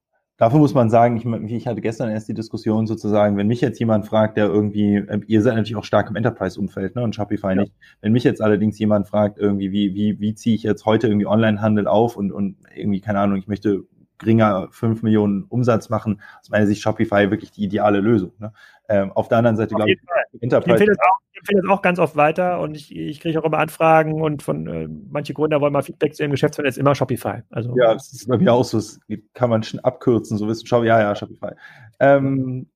Dafür 0.43 0.59
muss 0.59 0.73
man 0.73 0.89
sagen, 0.89 1.15
ich, 1.15 1.25
ich, 1.53 1.67
hatte 1.67 1.79
gestern 1.79 2.09
erst 2.09 2.27
die 2.27 2.33
Diskussion 2.33 2.85
sozusagen, 2.85 3.37
wenn 3.37 3.47
mich 3.47 3.61
jetzt 3.61 3.79
jemand 3.79 4.05
fragt, 4.05 4.35
der 4.35 4.47
irgendwie, 4.47 4.95
äh, 4.95 5.21
ihr 5.25 5.41
seid 5.41 5.55
natürlich 5.55 5.77
auch 5.77 5.85
stark 5.85 6.09
im 6.09 6.17
Enterprise-Umfeld, 6.17 6.97
ne, 6.97 7.01
und 7.01 7.15
Shopify 7.15 7.51
ja. 7.51 7.55
nicht. 7.61 7.71
Wenn 8.01 8.11
mich 8.11 8.25
jetzt 8.25 8.41
allerdings 8.41 8.77
jemand 8.77 9.07
fragt, 9.07 9.39
irgendwie, 9.39 9.71
wie, 9.71 9.95
wie, 9.95 10.19
wie 10.19 10.35
ziehe 10.35 10.53
ich 10.53 10.63
jetzt 10.63 10.85
heute 10.85 11.07
irgendwie 11.07 11.27
Online-Handel 11.27 11.87
auf 11.87 12.17
und, 12.17 12.33
und 12.33 12.57
irgendwie, 12.75 12.99
keine 12.99 13.19
Ahnung, 13.19 13.37
ich 13.37 13.47
möchte 13.47 13.85
geringer 14.19 14.67
5 14.71 15.03
Millionen 15.03 15.43
Umsatz 15.43 15.89
machen, 15.89 16.21
aus 16.41 16.49
meiner 16.49 16.67
Sicht 16.67 16.81
Shopify 16.81 17.29
wirklich 17.31 17.51
die 17.51 17.63
ideale 17.63 17.99
Lösung. 17.99 18.33
Ne? 18.39 18.53
Ähm, 18.89 19.11
auf 19.11 19.27
der 19.27 19.39
anderen 19.39 19.57
Seite, 19.57 19.75
glaube 19.75 19.91
ich, 19.91 19.99
Enterprise. 20.41 20.83
Ich 20.83 21.39
empfehle 21.39 21.61
es 21.63 21.69
auch 21.69 21.81
ganz 21.81 21.99
oft 21.99 22.15
weiter 22.15 22.59
und 22.59 22.75
ich, 22.75 22.95
ich 22.95 23.19
kriege 23.19 23.39
auch 23.39 23.43
immer 23.43 23.57
Anfragen 23.57 24.21
und 24.21 24.43
von 24.43 24.67
äh, 24.67 24.87
manche 25.09 25.33
Gründer 25.33 25.59
wollen 25.61 25.73
mal 25.73 25.81
Feedback 25.81 26.15
zu 26.15 26.23
ihrem 26.23 26.31
Geschäftsmodell, 26.31 26.69
ist 26.69 26.77
immer 26.77 26.95
Shopify. 26.95 27.41
Also, 27.49 27.75
ja, 27.77 27.93
das 27.93 28.13
ist 28.13 28.27
bei 28.27 28.37
mir 28.37 28.53
auch 28.53 28.63
so, 28.63 28.77
das 28.77 28.99
kann 29.33 29.49
man 29.49 29.63
schon 29.63 29.79
abkürzen, 29.81 30.37
so 30.37 30.47
wissen, 30.47 30.65
ja, 30.85 31.01
ja, 31.01 31.15
Shopify. 31.15 31.51
Ähm, 31.99 32.67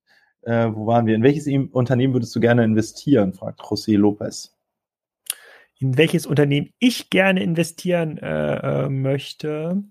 äh, 0.41 0.69
wo 0.73 0.87
waren 0.87 1.05
wir? 1.05 1.15
In 1.15 1.23
welches 1.23 1.47
Unternehmen 1.71 2.13
würdest 2.13 2.35
du 2.35 2.39
gerne 2.39 2.63
investieren, 2.63 3.33
fragt 3.33 3.61
José 3.61 3.97
Lopez. 3.97 4.53
In 5.79 5.97
welches 5.97 6.25
Unternehmen 6.25 6.71
ich 6.79 7.09
gerne 7.09 7.43
investieren 7.43 8.17
äh, 8.17 8.85
äh 8.85 8.89
möchte? 8.89 9.83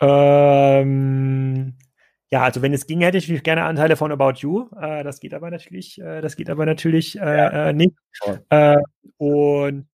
Ähm, 0.00 1.74
ja, 2.30 2.42
also 2.42 2.60
wenn 2.62 2.72
es 2.72 2.86
ging, 2.86 3.00
hätte 3.00 3.18
ich 3.18 3.42
gerne 3.42 3.64
Anteile 3.64 3.96
von 3.96 4.10
About 4.10 4.38
You. 4.38 4.68
Äh, 4.80 5.04
das 5.04 5.20
geht 5.20 5.32
aber 5.32 5.50
natürlich, 5.50 6.00
äh, 6.00 6.20
das 6.20 6.36
geht 6.36 6.50
aber 6.50 6.66
natürlich 6.66 7.18
äh, 7.18 7.36
ja. 7.36 7.68
Äh, 7.68 7.72
nicht. 7.72 7.94
Äh, 8.50 8.76
und 9.18 9.86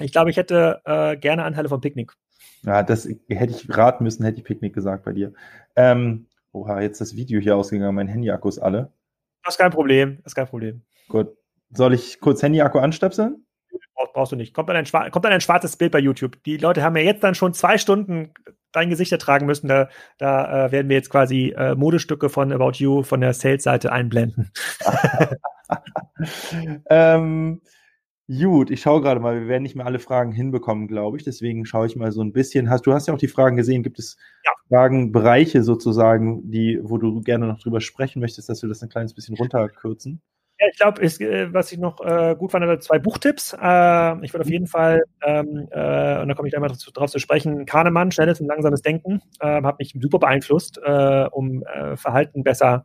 ich 0.00 0.10
glaube, 0.10 0.30
ich 0.30 0.36
hätte 0.36 0.80
gerne 1.20 1.44
Anteile 1.44 1.68
von 1.68 1.80
Picknick. 1.80 2.12
Ja, 2.64 2.82
das 2.82 3.08
hätte 3.28 3.52
ich 3.52 3.68
raten 3.76 4.02
müssen, 4.02 4.24
hätte 4.24 4.38
ich 4.38 4.44
Picknick 4.44 4.74
gesagt 4.74 5.04
bei 5.04 5.12
dir. 5.12 5.32
Ähm, 5.76 6.26
oha, 6.52 6.80
jetzt 6.80 7.00
das 7.00 7.14
Video 7.14 7.40
hier 7.40 7.56
ausgegangen, 7.56 7.94
mein 7.94 8.08
Handy-Akku 8.08 8.48
ist 8.48 8.58
alle. 8.58 8.92
Das 9.44 9.54
ist 9.54 9.58
kein 9.58 9.70
Problem, 9.70 10.16
das 10.24 10.32
ist 10.32 10.34
kein 10.34 10.48
Problem. 10.48 10.82
Gut. 11.08 11.36
Soll 11.70 11.94
ich 11.94 12.18
kurz 12.20 12.42
Handy-Akku 12.42 12.78
anstöpseln? 12.78 13.44
Brauchst 14.14 14.30
du 14.30 14.36
nicht. 14.36 14.54
Kommt 14.54 14.68
dann, 14.68 14.76
ein, 14.76 15.10
kommt 15.10 15.24
dann 15.24 15.32
ein 15.32 15.40
schwarzes 15.40 15.76
Bild 15.76 15.90
bei 15.90 15.98
YouTube. 15.98 16.40
Die 16.44 16.56
Leute 16.56 16.82
haben 16.82 16.96
ja 16.96 17.02
jetzt 17.02 17.24
dann 17.24 17.34
schon 17.34 17.52
zwei 17.52 17.78
Stunden 17.78 18.32
dein 18.70 18.88
Gesicht 18.88 19.10
ertragen 19.10 19.44
müssen. 19.44 19.66
Da, 19.66 19.88
da 20.18 20.66
äh, 20.66 20.72
werden 20.72 20.88
wir 20.88 20.96
jetzt 20.96 21.10
quasi 21.10 21.52
äh, 21.56 21.74
Modestücke 21.74 22.28
von 22.28 22.52
About 22.52 22.74
You 22.74 23.02
von 23.02 23.20
der 23.20 23.34
Sales-Seite 23.34 23.90
einblenden. 23.90 24.52
ähm, 26.90 27.60
gut, 28.28 28.70
ich 28.70 28.82
schaue 28.82 29.00
gerade 29.00 29.18
mal, 29.18 29.40
wir 29.40 29.48
werden 29.48 29.64
nicht 29.64 29.74
mehr 29.74 29.86
alle 29.86 29.98
Fragen 29.98 30.30
hinbekommen, 30.30 30.86
glaube 30.86 31.16
ich. 31.16 31.24
Deswegen 31.24 31.66
schaue 31.66 31.88
ich 31.88 31.96
mal 31.96 32.12
so 32.12 32.22
ein 32.22 32.32
bisschen. 32.32 32.70
Hast, 32.70 32.86
du 32.86 32.92
hast 32.92 33.08
ja 33.08 33.14
auch 33.14 33.18
die 33.18 33.26
Fragen 33.26 33.56
gesehen. 33.56 33.82
Gibt 33.82 33.98
es 33.98 34.16
ja. 34.44 34.52
Fragen, 34.68 35.10
Bereiche 35.10 35.64
sozusagen, 35.64 36.52
die, 36.52 36.78
wo 36.84 36.98
du 36.98 37.20
gerne 37.20 37.48
noch 37.48 37.58
drüber 37.58 37.80
sprechen 37.80 38.20
möchtest, 38.20 38.48
dass 38.48 38.62
wir 38.62 38.68
das 38.68 38.80
ein 38.80 38.90
kleines 38.90 39.12
bisschen 39.12 39.36
runterkürzen? 39.36 40.22
Ja, 40.60 40.66
ich 40.70 40.76
glaube, 40.78 41.02
äh, 41.02 41.52
was 41.52 41.72
ich 41.72 41.78
noch 41.78 42.00
äh, 42.00 42.36
gut 42.38 42.52
fand, 42.52 42.82
zwei 42.82 42.98
Buchtipps. 43.00 43.54
Äh, 43.54 44.24
ich 44.24 44.32
würde 44.32 44.42
auf 44.44 44.50
jeden 44.50 44.68
Fall, 44.68 45.02
ähm, 45.24 45.66
äh, 45.70 46.20
und 46.20 46.28
da 46.28 46.34
komme 46.34 46.46
ich 46.48 46.52
gleich 46.52 46.60
mal 46.60 46.68
drauf, 46.68 47.10
zu 47.10 47.18
sprechen, 47.18 47.66
Kahnemann, 47.66 48.12
schnelles 48.12 48.40
und 48.40 48.46
langsames 48.46 48.80
Denken, 48.82 49.20
ähm, 49.40 49.66
hat 49.66 49.80
mich 49.80 49.94
super 50.00 50.20
beeinflusst, 50.20 50.78
äh, 50.84 51.26
um 51.30 51.64
äh, 51.64 51.96
Verhalten 51.96 52.42
besser, 52.44 52.84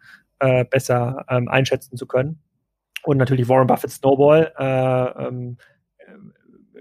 besser 0.72 1.26
ähm, 1.28 1.50
einschätzen 1.50 1.98
zu 1.98 2.08
können. 2.08 2.42
Und 3.04 3.18
natürlich 3.18 3.50
Warren 3.50 3.68
Buffett 3.68 3.92
Snowball. 3.92 4.54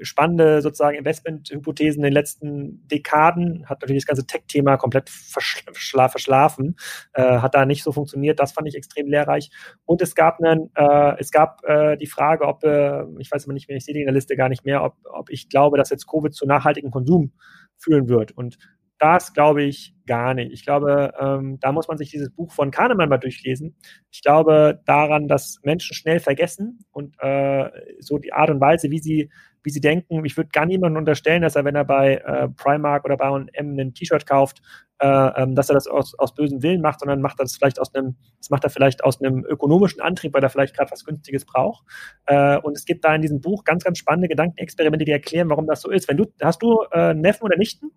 Spannende 0.02 0.62
sozusagen 0.62 0.96
Investmenthypothesen 0.96 2.00
in 2.00 2.04
den 2.04 2.12
letzten 2.12 2.86
Dekaden, 2.88 3.66
hat 3.68 3.80
natürlich 3.82 4.04
das 4.04 4.08
ganze 4.08 4.26
Tech-Thema 4.26 4.76
komplett 4.76 5.10
verschla 5.10 6.08
verschlafen, 6.08 6.76
äh, 7.12 7.38
hat 7.38 7.54
da 7.54 7.66
nicht 7.66 7.82
so 7.82 7.92
funktioniert. 7.92 8.40
Das 8.40 8.52
fand 8.52 8.68
ich 8.68 8.74
extrem 8.74 9.08
lehrreich. 9.08 9.50
Und 9.84 10.02
es 10.02 10.14
gab 10.14 10.40
einen, 10.40 10.70
äh, 10.74 11.16
es 11.18 11.30
gab 11.30 11.62
äh, 11.64 11.96
die 11.96 12.06
Frage, 12.06 12.46
ob, 12.46 12.64
äh, 12.64 13.04
ich 13.18 13.30
weiß 13.30 13.44
aber 13.44 13.54
nicht 13.54 13.68
mehr, 13.68 13.76
ich 13.76 13.84
sehe 13.84 13.94
die 13.94 14.00
in 14.00 14.06
der 14.06 14.14
Liste 14.14 14.36
gar 14.36 14.48
nicht 14.48 14.64
mehr, 14.64 14.82
ob, 14.84 14.94
ob 15.04 15.30
ich 15.30 15.48
glaube, 15.48 15.78
dass 15.78 15.90
jetzt 15.90 16.06
Covid 16.06 16.34
zu 16.34 16.46
nachhaltigem 16.46 16.90
Konsum 16.90 17.32
führen 17.76 18.08
wird. 18.08 18.32
Und 18.32 18.58
Das 19.00 19.32
glaube 19.32 19.62
ich 19.62 19.94
gar 20.06 20.34
nicht. 20.34 20.52
Ich 20.52 20.64
glaube, 20.64 21.12
ähm, 21.20 21.58
da 21.60 21.70
muss 21.70 21.86
man 21.86 21.98
sich 21.98 22.10
dieses 22.10 22.30
Buch 22.30 22.50
von 22.52 22.72
Kahnemann 22.72 23.08
mal 23.08 23.18
durchlesen. 23.18 23.76
Ich 24.10 24.22
glaube 24.22 24.80
daran, 24.86 25.28
dass 25.28 25.60
Menschen 25.62 25.94
schnell 25.94 26.18
vergessen 26.18 26.80
und 26.90 27.14
äh, 27.20 27.70
so 28.00 28.18
die 28.18 28.32
Art 28.32 28.50
und 28.50 28.60
Weise, 28.60 28.90
wie 28.90 28.98
sie, 28.98 29.30
wie 29.62 29.70
sie 29.70 29.80
denken. 29.80 30.24
Ich 30.24 30.36
würde 30.36 30.50
gar 30.52 30.66
niemandem 30.66 30.98
unterstellen, 30.98 31.42
dass 31.42 31.56
er, 31.56 31.64
wenn 31.64 31.74
er 31.74 31.84
bei 31.84 32.16
äh, 32.16 32.48
Primark 32.48 33.04
oder 33.04 33.16
bei 33.16 33.46
M 33.52 33.78
ein 33.78 33.94
T-Shirt 33.94 34.26
kauft, 34.26 34.62
äh, 35.00 35.06
ähm, 35.06 35.54
dass 35.54 35.68
er 35.70 35.74
das 35.74 35.86
aus, 35.86 36.18
aus 36.18 36.34
bösem 36.34 36.62
Willen 36.62 36.80
macht, 36.80 37.00
sondern 37.00 37.20
macht 37.20 37.40
das 37.40 37.56
vielleicht 37.56 37.80
aus 37.80 37.94
einem, 37.94 38.16
das 38.38 38.50
macht 38.50 38.64
er 38.64 38.70
vielleicht 38.70 39.04
aus 39.04 39.20
einem 39.20 39.44
ökonomischen 39.44 40.00
Antrieb, 40.00 40.34
weil 40.34 40.42
er 40.42 40.50
vielleicht 40.50 40.76
gerade 40.76 40.90
was 40.90 41.04
Günstiges 41.04 41.44
braucht. 41.44 41.84
Äh, 42.26 42.58
und 42.58 42.76
es 42.76 42.84
gibt 42.84 43.04
da 43.04 43.14
in 43.14 43.22
diesem 43.22 43.40
Buch 43.40 43.64
ganz, 43.64 43.84
ganz 43.84 43.98
spannende 43.98 44.28
Gedankenexperimente, 44.28 45.04
die 45.04 45.12
erklären, 45.12 45.50
warum 45.50 45.66
das 45.66 45.82
so 45.82 45.90
ist. 45.90 46.08
Wenn 46.08 46.16
du, 46.16 46.26
hast 46.42 46.62
du 46.62 46.82
äh, 46.92 47.14
Neffen 47.14 47.44
oder 47.44 47.56
Nichten? 47.56 47.90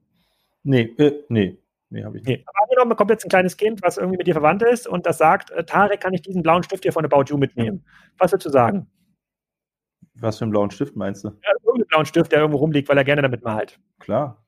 Nee, 0.64 0.94
äh, 0.98 1.24
nee. 1.30 1.58
Nee, 1.90 2.06
habe 2.06 2.18
ich 2.18 2.24
nicht. 2.24 2.40
Nee. 2.40 2.44
Aber 2.46 2.64
angenommen, 2.64 2.96
kommt 2.96 3.10
jetzt 3.10 3.26
ein 3.26 3.30
kleines 3.30 3.58
Kind, 3.58 3.82
was 3.84 3.98
irgendwie 3.98 4.18
mit 4.18 4.28
dir 4.28 4.34
verwandt 4.34 4.64
ist 4.64 4.88
und 4.88 5.06
das 5.06 5.18
sagt, 5.18 5.52
äh, 5.52 5.66
Tarek, 5.66 6.00
kann 6.00 6.14
ich 6.14 6.22
diesen 6.22 6.42
blauen 6.42 6.64
Stift 6.64 6.84
hier 6.84 6.94
von 6.94 7.04
About 7.04 7.26
You 7.28 7.38
mitnehmen? 7.38 7.84
Was 8.18 8.32
würdest 8.32 8.46
du 8.46 8.50
sagen? 8.50 8.88
Was 10.22 10.38
für 10.38 10.46
einen 10.46 10.52
blauen 10.52 10.72
Stift 10.72 10.96
meinst 10.96 11.24
du? 11.24 11.30
Ja, 11.30 11.52
irgendeinen 11.64 11.88
blauen 11.88 12.06
Stift, 12.06 12.32
der 12.32 12.40
irgendwo 12.40 12.60
rumliegt, 12.60 12.88
weil 12.90 12.98
er 12.98 13.04
gerne 13.04 13.22
damit 13.22 13.44
malt. 13.44 13.80
Klar. 14.00 14.46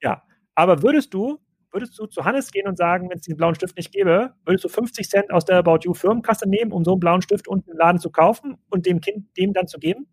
Ja. 0.00 0.22
Aber 0.54 0.82
würdest 0.82 1.14
du, 1.14 1.38
würdest 1.72 1.98
du 1.98 2.06
zu 2.06 2.24
Hannes 2.24 2.52
gehen 2.52 2.68
und 2.68 2.76
sagen, 2.76 3.08
wenn 3.10 3.16
es 3.16 3.22
diesen 3.22 3.36
blauen 3.36 3.54
Stift 3.54 3.76
nicht 3.76 3.92
gäbe, 3.92 4.34
würdest 4.44 4.64
du 4.64 4.68
50 4.68 5.08
Cent 5.08 5.32
aus 5.32 5.44
der 5.44 5.58
About 5.58 5.80
You 5.82 5.94
Firmenkasse 5.94 6.48
nehmen, 6.48 6.72
um 6.72 6.84
so 6.84 6.92
einen 6.92 7.00
blauen 7.00 7.22
Stift 7.22 7.48
unten 7.48 7.70
im 7.70 7.78
Laden 7.78 7.98
zu 7.98 8.10
kaufen 8.10 8.56
und 8.70 8.86
dem 8.86 9.00
Kind 9.00 9.36
dem 9.36 9.52
dann 9.52 9.66
zu 9.66 9.78
geben? 9.78 10.06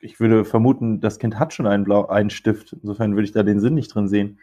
Ich 0.00 0.20
würde 0.20 0.44
vermuten, 0.44 1.00
das 1.00 1.18
Kind 1.18 1.38
hat 1.38 1.54
schon 1.54 1.66
einen, 1.66 1.84
Blau 1.84 2.06
einen 2.06 2.30
Stift. 2.30 2.72
Insofern 2.74 3.14
würde 3.14 3.24
ich 3.24 3.32
da 3.32 3.42
den 3.42 3.60
Sinn 3.60 3.74
nicht 3.74 3.94
drin 3.94 4.08
sehen. 4.08 4.38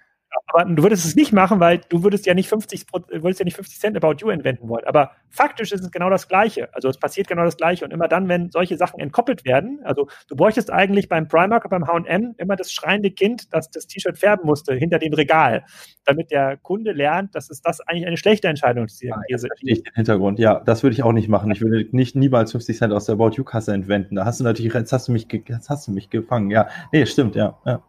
Aber 0.48 0.66
du 0.66 0.84
würdest 0.84 1.06
es 1.06 1.16
nicht 1.16 1.32
machen, 1.32 1.60
weil 1.60 1.82
du 1.90 2.04
würdest 2.04 2.26
ja 2.26 2.34
nicht 2.34 2.50
50, 2.50 2.86
würdest 3.10 3.40
ja 3.40 3.46
nicht 3.46 3.56
50 3.56 3.80
Cent 3.80 3.98
About 3.98 4.16
You 4.20 4.30
entwenden 4.30 4.68
wollen. 4.68 4.86
Aber 4.86 5.12
faktisch 5.30 5.72
ist 5.72 5.84
es 5.84 5.92
genau 5.92 6.10
das 6.10 6.28
Gleiche. 6.28 6.74
Also 6.74 6.90
es 6.90 6.98
passiert 6.98 7.28
genau 7.28 7.44
das 7.44 7.58
Gleiche. 7.58 7.86
Und 7.86 7.92
immer 7.92 8.08
dann, 8.08 8.28
wenn 8.28 8.50
solche 8.52 8.78
Sachen 8.78 9.00
entkoppelt 9.00 9.46
werden, 9.46 9.80
also 9.84 10.08
du 10.28 10.36
bräuchtest 10.36 10.72
eigentlich 10.72 11.10
beim 11.10 11.28
Primark 11.28 11.66
oder 11.66 11.80
beim 11.80 11.88
H&M 11.88 12.36
immer 12.38 12.56
das 12.56 12.72
schreiende 12.72 13.12
Kind, 13.12 13.54
das 13.54 13.70
das 13.72 13.88
T-Shirt 13.88 14.18
färben 14.18 14.46
musste, 14.46 14.74
hinter 14.74 15.00
dem 15.00 15.14
Regal, 15.14 15.66
damit 16.06 16.32
der 16.32 16.58
Kunde 16.58 16.92
lernt, 16.92 17.36
dass 17.36 17.50
es 17.50 17.62
das 17.62 17.82
eigentlich 17.82 18.08
eine 18.08 18.18
schlechte 18.18 18.48
Entscheidung 18.48 18.86
ist. 18.86 19.04
Ah, 19.12 19.22
jetzt 19.28 19.46
verstehe 19.46 19.74
ich 19.74 19.84
den 19.84 19.94
Hintergrund. 19.94 20.40
Ja, 20.40 20.60
das 20.60 20.84
würde 20.84 20.94
ich 20.94 21.04
auch 21.04 21.14
nicht 21.14 21.30
machen. 21.30 21.52
Ich 21.52 21.62
würde 21.62 21.88
nicht 21.92 22.16
niemals 22.16 22.52
50 22.52 22.78
Cent 22.78 22.94
aus 22.94 23.06
der 23.06 23.14
About 23.14 23.32
You 23.36 23.44
Kasse 23.44 23.74
entwenden. 23.74 24.16
Da 24.16 24.26
hast 24.26 24.40
du 24.40 24.44
natürlich, 24.44 24.74
jetzt 24.74 24.94
hast 24.94 25.08
du 25.08 25.12
mich, 25.12 25.28
jetzt 25.32 25.70
hast 25.70 25.88
du 25.88 25.92
mich 25.92 26.10
gefangen. 26.10 26.50
Ja, 26.50 26.68
nee, 26.92 27.06
stimmt, 27.06 27.36
ja. 27.36 27.58
ja. 27.66 27.84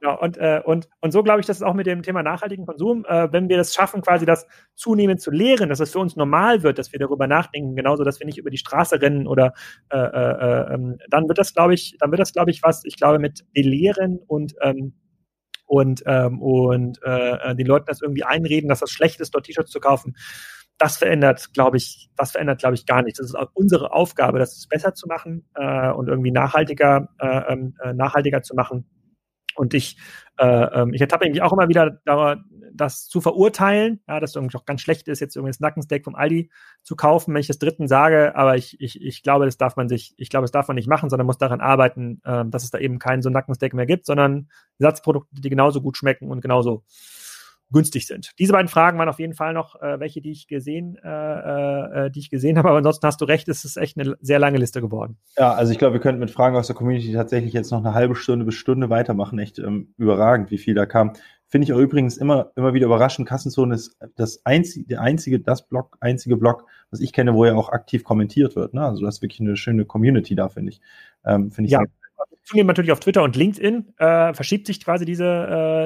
Genau, 0.00 0.18
und, 0.20 0.36
äh, 0.36 0.60
und, 0.62 0.88
und 1.00 1.10
so 1.10 1.22
glaube 1.22 1.40
ich, 1.40 1.46
dass 1.46 1.56
es 1.56 1.62
auch 1.62 1.72
mit 1.72 1.86
dem 1.86 2.02
Thema 2.02 2.22
nachhaltigen 2.22 2.66
Konsum, 2.66 3.06
äh, 3.08 3.32
wenn 3.32 3.48
wir 3.48 3.56
das 3.56 3.74
schaffen, 3.74 4.02
quasi 4.02 4.26
das 4.26 4.46
zunehmend 4.74 5.22
zu 5.22 5.30
lehren, 5.30 5.70
dass 5.70 5.80
es 5.80 5.92
für 5.92 6.00
uns 6.00 6.16
normal 6.16 6.62
wird, 6.62 6.78
dass 6.78 6.92
wir 6.92 6.98
darüber 6.98 7.26
nachdenken, 7.26 7.74
genauso, 7.76 8.04
dass 8.04 8.20
wir 8.20 8.26
nicht 8.26 8.36
über 8.36 8.50
die 8.50 8.58
Straße 8.58 9.00
rennen 9.00 9.26
oder 9.26 9.54
äh, 9.90 9.96
äh, 9.98 10.74
ähm, 10.74 10.98
dann 11.08 11.28
wird 11.28 11.38
das, 11.38 11.54
glaube 11.54 11.72
ich, 11.72 11.96
dann 11.98 12.10
wird 12.10 12.20
das, 12.20 12.34
glaube 12.34 12.50
ich, 12.50 12.62
was, 12.62 12.84
ich 12.84 12.96
glaube, 12.98 13.18
mit 13.18 13.44
Belehren 13.54 14.18
und 14.26 14.54
ähm, 14.62 14.94
und, 15.66 16.02
ähm, 16.06 16.40
und 16.42 17.00
äh, 17.02 17.54
den 17.56 17.66
Leuten 17.66 17.86
das 17.88 18.02
irgendwie 18.02 18.24
einreden, 18.24 18.68
dass 18.68 18.80
das 18.80 18.90
schlecht 18.90 19.20
ist, 19.20 19.34
dort 19.34 19.46
T-Shirts 19.46 19.70
zu 19.72 19.80
kaufen, 19.80 20.14
das 20.78 20.98
verändert, 20.98 21.52
glaube 21.54 21.78
ich, 21.78 22.10
das 22.16 22.32
verändert, 22.32 22.60
glaube 22.60 22.74
ich, 22.74 22.86
gar 22.86 23.02
nichts. 23.02 23.18
Das 23.18 23.28
ist 23.28 23.34
auch 23.34 23.50
unsere 23.54 23.92
Aufgabe, 23.92 24.38
das 24.38 24.66
besser 24.68 24.94
zu 24.94 25.08
machen 25.08 25.48
äh, 25.54 25.90
und 25.90 26.08
irgendwie 26.08 26.30
nachhaltiger, 26.30 27.08
äh, 27.18 27.52
ähm, 27.52 27.74
äh, 27.82 27.92
nachhaltiger 27.94 28.42
zu 28.42 28.54
machen. 28.54 28.86
Und 29.56 29.74
ich, 29.74 29.96
äh, 30.38 30.46
ähm, 30.46 30.92
ich 30.92 31.00
ertappe 31.00 31.28
mich 31.28 31.42
auch 31.42 31.52
immer 31.52 31.68
wieder, 31.68 31.98
da, 32.04 32.36
das 32.72 33.08
zu 33.08 33.20
verurteilen, 33.20 34.00
ja, 34.06 34.20
dass 34.20 34.30
es 34.30 34.36
irgendwie 34.36 34.56
auch 34.56 34.64
ganz 34.64 34.82
schlecht 34.82 35.08
ist, 35.08 35.20
jetzt 35.20 35.34
irgendwie 35.36 35.50
das 35.50 35.60
Nackensteak 35.60 36.04
vom 36.04 36.14
Aldi 36.14 36.50
zu 36.82 36.94
kaufen, 36.94 37.32
wenn 37.34 37.40
ich 37.40 37.46
das 37.46 37.58
dritten 37.58 37.88
sage, 37.88 38.36
aber 38.36 38.56
ich, 38.56 38.80
ich, 38.80 39.00
ich 39.00 39.22
glaube, 39.22 39.46
das 39.46 39.56
darf 39.56 39.76
man 39.76 39.88
sich, 39.88 40.14
ich 40.18 40.28
glaube, 40.28 40.44
das 40.44 40.52
darf 40.52 40.68
man 40.68 40.74
nicht 40.74 40.88
machen, 40.88 41.08
sondern 41.08 41.26
muss 41.26 41.38
daran 41.38 41.60
arbeiten, 41.60 42.20
äh, 42.24 42.44
dass 42.46 42.64
es 42.64 42.70
da 42.70 42.78
eben 42.78 42.98
keinen 42.98 43.22
so 43.22 43.30
Nackensteak 43.30 43.74
mehr 43.74 43.86
gibt, 43.86 44.06
sondern 44.06 44.48
Satzprodukte, 44.78 45.40
die 45.40 45.50
genauso 45.50 45.80
gut 45.80 45.96
schmecken 45.96 46.30
und 46.30 46.40
genauso 46.40 46.84
günstig 47.72 48.06
sind. 48.06 48.32
Diese 48.38 48.52
beiden 48.52 48.68
Fragen 48.68 48.98
waren 48.98 49.08
auf 49.08 49.18
jeden 49.18 49.34
Fall 49.34 49.52
noch 49.52 49.80
äh, 49.80 49.98
welche, 49.98 50.20
die 50.20 50.30
ich 50.30 50.46
gesehen, 50.46 50.96
äh, 51.02 52.06
äh, 52.06 52.10
die 52.10 52.20
ich 52.20 52.30
gesehen 52.30 52.58
habe. 52.58 52.68
Aber 52.68 52.78
ansonsten 52.78 53.06
hast 53.06 53.20
du 53.20 53.24
recht, 53.24 53.48
es 53.48 53.64
ist 53.64 53.76
echt 53.76 53.98
eine 53.98 54.16
sehr 54.20 54.38
lange 54.38 54.58
Liste 54.58 54.80
geworden. 54.80 55.18
Ja, 55.36 55.52
also 55.52 55.72
ich 55.72 55.78
glaube, 55.78 55.94
wir 55.94 56.00
könnten 56.00 56.20
mit 56.20 56.30
Fragen 56.30 56.56
aus 56.56 56.68
der 56.68 56.76
Community 56.76 57.12
tatsächlich 57.12 57.52
jetzt 57.52 57.70
noch 57.70 57.78
eine 57.78 57.94
halbe 57.94 58.14
Stunde 58.14 58.44
bis 58.44 58.54
Stunde 58.54 58.90
weitermachen. 58.90 59.38
Echt 59.38 59.58
ähm, 59.58 59.94
überragend, 59.96 60.50
wie 60.50 60.58
viel 60.58 60.74
da 60.74 60.86
kam. 60.86 61.12
Finde 61.48 61.64
ich 61.64 61.72
auch 61.72 61.78
übrigens 61.78 62.16
immer, 62.16 62.50
immer 62.56 62.74
wieder 62.74 62.86
überraschend. 62.86 63.28
Kassenzone 63.28 63.74
ist 63.74 63.96
das 64.16 64.44
einzige, 64.44 64.86
der 64.86 65.00
einzige, 65.00 65.38
das 65.40 65.66
Blog, 65.66 65.96
einzige 66.00 66.36
Blog, 66.36 66.64
was 66.90 67.00
ich 67.00 67.12
kenne, 67.12 67.34
wo 67.34 67.44
ja 67.44 67.54
auch 67.54 67.68
aktiv 67.68 68.02
kommentiert 68.02 68.56
wird. 68.56 68.74
Ne? 68.74 68.82
Also 68.82 69.04
das 69.04 69.16
ist 69.16 69.22
wirklich 69.22 69.40
eine 69.40 69.56
schöne 69.56 69.84
Community 69.84 70.34
da, 70.34 70.48
finde 70.48 70.72
ich. 70.72 70.80
Ähm, 71.24 71.52
finde 71.52 71.66
ich 71.66 71.72
ja 71.72 71.80
zunehmend 72.46 72.68
natürlich 72.68 72.92
auf 72.92 73.00
Twitter 73.00 73.22
und 73.22 73.36
LinkedIn 73.36 73.92
äh, 73.98 74.32
verschiebt 74.32 74.66
sich 74.66 74.82
quasi 74.82 75.04
diese, 75.04 75.24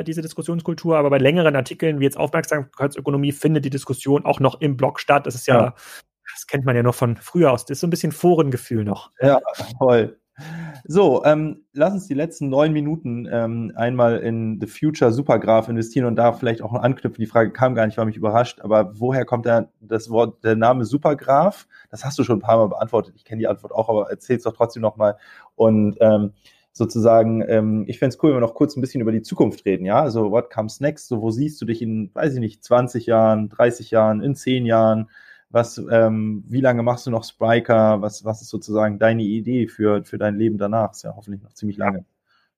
äh, 0.00 0.04
diese 0.04 0.22
Diskussionskultur, 0.22 0.96
aber 0.96 1.10
bei 1.10 1.18
längeren 1.18 1.56
Artikeln 1.56 2.00
wie 2.00 2.04
jetzt 2.04 2.18
Aufmerksamkeitsökonomie 2.18 3.32
findet 3.32 3.64
die 3.64 3.70
Diskussion 3.70 4.24
auch 4.24 4.40
noch 4.40 4.60
im 4.60 4.76
Blog 4.76 5.00
statt. 5.00 5.26
Das 5.26 5.34
ist 5.34 5.46
ja, 5.46 5.56
ja. 5.56 5.74
das 6.32 6.46
kennt 6.46 6.66
man 6.66 6.76
ja 6.76 6.82
noch 6.82 6.94
von 6.94 7.16
früher 7.16 7.50
aus. 7.50 7.64
Das 7.64 7.76
ist 7.76 7.80
so 7.80 7.86
ein 7.86 7.90
bisschen 7.90 8.12
Forengefühl 8.12 8.84
noch. 8.84 9.10
Ja, 9.20 9.40
toll. 9.78 10.19
So, 10.84 11.24
ähm, 11.24 11.64
lass 11.72 11.92
uns 11.92 12.06
die 12.06 12.14
letzten 12.14 12.48
neun 12.48 12.72
Minuten 12.72 13.28
ähm, 13.30 13.72
einmal 13.76 14.18
in 14.18 14.58
The 14.60 14.66
Future 14.66 15.12
Supergraph 15.12 15.68
investieren 15.68 16.06
und 16.06 16.16
da 16.16 16.32
vielleicht 16.32 16.62
auch 16.62 16.72
anknüpfen. 16.72 17.20
Die 17.20 17.26
Frage 17.26 17.52
kam 17.52 17.74
gar 17.74 17.86
nicht, 17.86 17.98
war 17.98 18.04
mich 18.04 18.16
überrascht, 18.16 18.60
aber 18.60 18.98
woher 18.98 19.24
kommt 19.24 19.46
der, 19.46 19.70
das 19.80 20.10
Wort, 20.10 20.42
der 20.42 20.56
Name 20.56 20.84
Supergraph? 20.84 21.66
Das 21.90 22.04
hast 22.04 22.18
du 22.18 22.24
schon 22.24 22.38
ein 22.38 22.42
paar 22.42 22.56
Mal 22.56 22.68
beantwortet. 22.68 23.14
Ich 23.16 23.24
kenne 23.24 23.40
die 23.40 23.48
Antwort 23.48 23.72
auch, 23.72 23.88
aber 23.88 24.10
erzähl's 24.10 24.42
doch 24.42 24.54
trotzdem 24.54 24.82
nochmal. 24.82 25.16
Und 25.54 25.96
ähm, 26.00 26.32
sozusagen, 26.72 27.44
ähm, 27.48 27.84
ich 27.88 27.98
fände 27.98 28.14
es 28.14 28.22
cool, 28.22 28.30
wenn 28.30 28.36
wir 28.36 28.40
noch 28.40 28.54
kurz 28.54 28.76
ein 28.76 28.80
bisschen 28.80 29.00
über 29.00 29.12
die 29.12 29.22
Zukunft 29.22 29.64
reden, 29.64 29.84
ja? 29.84 30.00
Also, 30.00 30.30
what 30.30 30.50
comes 30.50 30.80
next? 30.80 31.08
So, 31.08 31.20
wo 31.20 31.30
siehst 31.30 31.60
du 31.60 31.66
dich 31.66 31.82
in, 31.82 32.10
weiß 32.14 32.34
ich 32.34 32.40
nicht, 32.40 32.64
20 32.64 33.06
Jahren, 33.06 33.48
30 33.48 33.90
Jahren, 33.90 34.22
in 34.22 34.34
10 34.34 34.66
Jahren? 34.66 35.10
Was, 35.51 35.78
ähm, 35.90 36.44
wie 36.48 36.60
lange 36.60 36.82
machst 36.82 37.06
du 37.06 37.10
noch 37.10 37.24
Spriker? 37.24 38.01
Was, 38.02 38.24
was 38.24 38.40
ist 38.40 38.51
sozusagen 38.51 38.98
deine 38.98 39.22
Idee 39.22 39.66
für, 39.66 40.05
für 40.05 40.16
dein 40.16 40.36
Leben 40.36 40.59
danach? 40.59 40.93
Ist 40.93 41.02
ja 41.02 41.14
hoffentlich 41.16 41.43
noch 41.43 41.52
ziemlich 41.55 41.77
lange. 41.77 42.05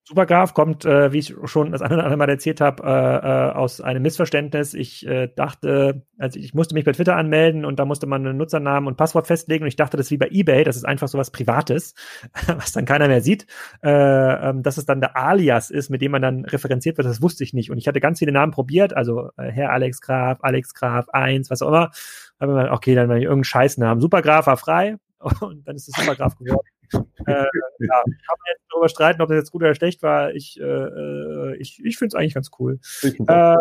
Supergraph 0.05 0.53
kommt, 0.53 0.83
äh, 0.83 1.13
wie 1.13 1.19
ich 1.19 1.33
schon 1.45 1.71
das 1.71 1.81
andere, 1.81 2.03
andere 2.03 2.17
Mal 2.17 2.29
erzählt 2.29 2.59
habe, 2.59 2.83
äh, 2.83 2.89
äh, 2.89 3.53
aus 3.53 3.79
einem 3.79 4.01
Missverständnis. 4.01 4.73
Ich 4.73 5.07
äh, 5.07 5.29
dachte, 5.33 6.05
also 6.17 6.37
ich 6.39 6.53
musste 6.53 6.73
mich 6.73 6.83
bei 6.83 6.91
Twitter 6.91 7.15
anmelden 7.15 7.63
und 7.63 7.79
da 7.79 7.85
musste 7.85 8.05
man 8.05 8.27
einen 8.27 8.37
Nutzernamen 8.37 8.87
und 8.87 8.97
Passwort 8.97 9.27
festlegen 9.27 9.63
und 9.63 9.69
ich 9.69 9.77
dachte, 9.77 9.95
das 9.95 10.07
ist 10.07 10.11
wie 10.11 10.17
bei 10.17 10.27
eBay, 10.29 10.65
das 10.65 10.75
ist 10.75 10.83
einfach 10.83 11.07
so 11.07 11.17
was 11.17 11.31
Privates, 11.31 11.95
was 12.47 12.73
dann 12.73 12.83
keiner 12.83 13.07
mehr 13.07 13.21
sieht, 13.21 13.47
äh, 13.81 14.49
ähm, 14.49 14.61
dass 14.61 14.75
es 14.77 14.85
dann 14.85 14.99
der 14.99 15.15
Alias 15.15 15.69
ist, 15.69 15.89
mit 15.89 16.01
dem 16.01 16.11
man 16.11 16.21
dann 16.21 16.43
referenziert 16.43 16.97
wird, 16.97 17.07
das 17.07 17.21
wusste 17.21 17.45
ich 17.45 17.53
nicht. 17.53 17.71
Und 17.71 17.77
ich 17.77 17.87
hatte 17.87 18.01
ganz 18.01 18.19
viele 18.19 18.33
Namen 18.33 18.51
probiert, 18.51 18.93
also 18.93 19.29
äh, 19.37 19.51
Herr 19.51 19.71
Alex 19.71 20.01
Graf, 20.01 20.39
Alex 20.41 20.73
Graf 20.73 21.07
1, 21.11 21.49
was 21.49 21.61
auch 21.61 21.69
immer. 21.69 21.91
Da 22.39 22.47
habe 22.47 22.59
ich 22.59 22.65
mir, 22.65 22.71
okay, 22.73 22.95
dann 22.95 23.07
mal 23.07 23.17
irgendeinen 23.17 23.43
Scheißnamen. 23.43 24.01
Supergraph 24.01 24.47
war 24.47 24.57
frei 24.57 24.97
und 25.41 25.67
dann 25.67 25.75
ist 25.75 25.87
es 25.87 25.95
Supergraph 25.95 26.35
geworden 26.37 26.67
äh, 26.93 27.45
ja, 27.79 28.01
kann 28.03 28.05
man 28.07 28.51
jetzt 28.51 28.65
darüber 28.69 28.89
streiten, 28.89 29.21
ob 29.21 29.29
das 29.29 29.37
jetzt 29.37 29.51
gut 29.51 29.61
oder 29.61 29.75
schlecht 29.75 30.01
war. 30.03 30.33
Ich, 30.33 30.59
äh, 30.59 30.63
äh 30.63 31.55
ich, 31.57 31.83
ich 31.83 31.97
finde 31.97 32.15
es 32.15 32.15
eigentlich 32.15 32.33
ganz 32.33 32.51
cool. 32.59 32.79
Äh, 33.27 33.57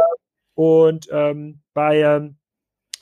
und 0.55 1.09
ähm, 1.11 1.61
bei 1.75 2.01
ähm, 2.01 2.37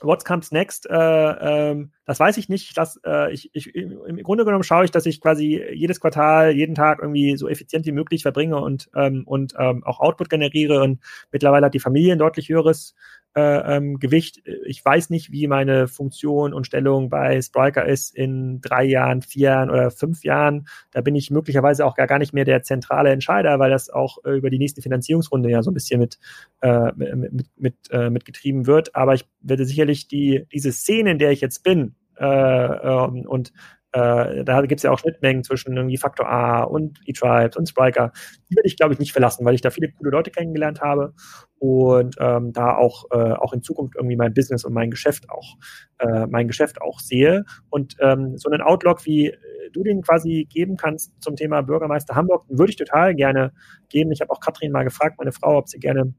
What 0.01 0.25
Comes 0.25 0.51
Next, 0.51 0.89
äh, 0.89 0.93
ähm, 0.95 1.91
das 2.05 2.19
weiß 2.19 2.37
ich 2.37 2.49
nicht. 2.49 2.77
Das, 2.77 2.99
äh, 3.05 3.31
ich, 3.31 3.51
ich, 3.53 3.75
Im 3.75 4.23
Grunde 4.23 4.45
genommen 4.45 4.63
schaue 4.63 4.85
ich, 4.85 4.91
dass 4.91 5.05
ich 5.05 5.21
quasi 5.21 5.63
jedes 5.73 5.99
Quartal, 5.99 6.51
jeden 6.55 6.75
Tag 6.75 6.99
irgendwie 6.99 7.37
so 7.37 7.47
effizient 7.47 7.85
wie 7.85 7.91
möglich 7.91 8.23
verbringe 8.23 8.57
und, 8.57 8.89
ähm, 8.95 9.23
und 9.25 9.53
ähm, 9.59 9.83
auch 9.83 9.99
Output 9.99 10.29
generiere. 10.29 10.81
Und 10.81 11.01
mittlerweile 11.31 11.67
hat 11.67 11.73
die 11.73 11.79
Familie 11.79 12.13
ein 12.13 12.19
deutlich 12.19 12.49
höheres 12.49 12.95
äh, 13.35 13.77
ähm, 13.77 13.99
Gewicht. 13.99 14.41
Ich 14.65 14.83
weiß 14.83 15.09
nicht, 15.09 15.31
wie 15.31 15.47
meine 15.47 15.87
Funktion 15.87 16.53
und 16.53 16.67
Stellung 16.67 17.09
bei 17.09 17.41
Spriker 17.41 17.85
ist 17.85 18.15
in 18.15 18.61
drei 18.61 18.83
Jahren, 18.83 19.21
vier 19.21 19.49
Jahren 19.51 19.69
oder 19.69 19.91
fünf 19.91 20.23
Jahren. 20.23 20.67
Da 20.91 21.01
bin 21.01 21.15
ich 21.15 21.31
möglicherweise 21.31 21.85
auch 21.85 21.95
gar, 21.95 22.19
nicht 22.19 22.33
mehr 22.33 22.45
der 22.45 22.63
zentrale 22.63 23.09
Entscheider, 23.11 23.57
weil 23.59 23.71
das 23.71 23.89
auch 23.89 24.17
äh, 24.25 24.31
über 24.31 24.49
die 24.49 24.59
nächste 24.59 24.81
Finanzierungsrunde 24.81 25.49
ja 25.49 25.63
so 25.63 25.71
ein 25.71 25.73
bisschen 25.73 25.99
mit, 25.99 26.19
äh, 26.61 26.91
mit, 26.95 27.31
mit, 27.31 27.47
mit, 27.55 27.75
äh, 27.91 28.09
mitgetrieben 28.09 28.67
wird. 28.67 28.95
Aber 28.95 29.13
ich 29.13 29.25
werde 29.41 29.65
sicherlich 29.65 30.07
die, 30.07 30.45
diese 30.51 30.71
Szene, 30.71 31.11
in 31.11 31.19
der 31.19 31.31
ich 31.31 31.41
jetzt 31.41 31.63
bin, 31.63 31.95
äh, 32.17 32.25
ähm, 32.25 33.25
und 33.27 33.53
äh, 33.93 34.43
da 34.43 34.61
gibt 34.61 34.79
es 34.79 34.83
ja 34.83 34.91
auch 34.91 34.99
Schnittmengen 34.99 35.43
zwischen 35.43 35.75
irgendwie 35.75 35.97
Faktor 35.97 36.29
A 36.29 36.63
und 36.63 36.99
eTribes 37.05 37.57
und 37.57 37.67
Spriker. 37.67 38.11
Die 38.49 38.55
werde 38.55 38.67
ich, 38.67 38.77
glaube 38.77 38.93
ich, 38.93 38.99
nicht 38.99 39.11
verlassen, 39.11 39.45
weil 39.45 39.55
ich 39.55 39.61
da 39.61 39.69
viele 39.69 39.91
coole 39.91 40.11
Leute 40.11 40.31
kennengelernt 40.31 40.81
habe 40.81 41.13
und 41.59 42.15
ähm, 42.19 42.53
da 42.53 42.75
auch, 42.75 43.05
äh, 43.11 43.33
auch 43.33 43.53
in 43.53 43.61
Zukunft 43.61 43.95
irgendwie 43.95 44.15
mein 44.15 44.33
Business 44.33 44.63
und 44.63 44.73
mein 44.73 44.91
Geschäft 44.91 45.29
auch, 45.29 45.55
äh, 45.99 46.25
mein 46.27 46.47
Geschäft 46.47 46.81
auch 46.81 46.99
sehe. 46.99 47.43
Und 47.69 47.95
ähm, 47.99 48.37
so 48.37 48.49
einen 48.49 48.61
Outlook, 48.61 49.05
wie 49.05 49.33
du 49.73 49.83
den 49.83 50.01
quasi 50.01 50.47
geben 50.49 50.77
kannst 50.77 51.13
zum 51.21 51.35
Thema 51.35 51.61
Bürgermeister 51.61 52.15
Hamburg, 52.15 52.45
würde 52.49 52.71
ich 52.71 52.77
total 52.77 53.15
gerne 53.15 53.53
geben. 53.89 54.11
Ich 54.11 54.21
habe 54.21 54.31
auch 54.31 54.39
Katrin 54.39 54.71
mal 54.71 54.83
gefragt, 54.83 55.17
meine 55.17 55.31
Frau, 55.31 55.57
ob 55.57 55.69
sie 55.69 55.79
gerne 55.79 56.13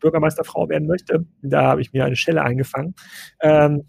Bürgermeisterfrau 0.00 0.68
werden 0.68 0.86
möchte. 0.86 1.26
Da 1.42 1.62
habe 1.62 1.80
ich 1.80 1.92
mir 1.92 2.04
eine 2.04 2.16
Stelle 2.16 2.42
eingefangen. 2.42 2.94
Ähm, 3.40 3.84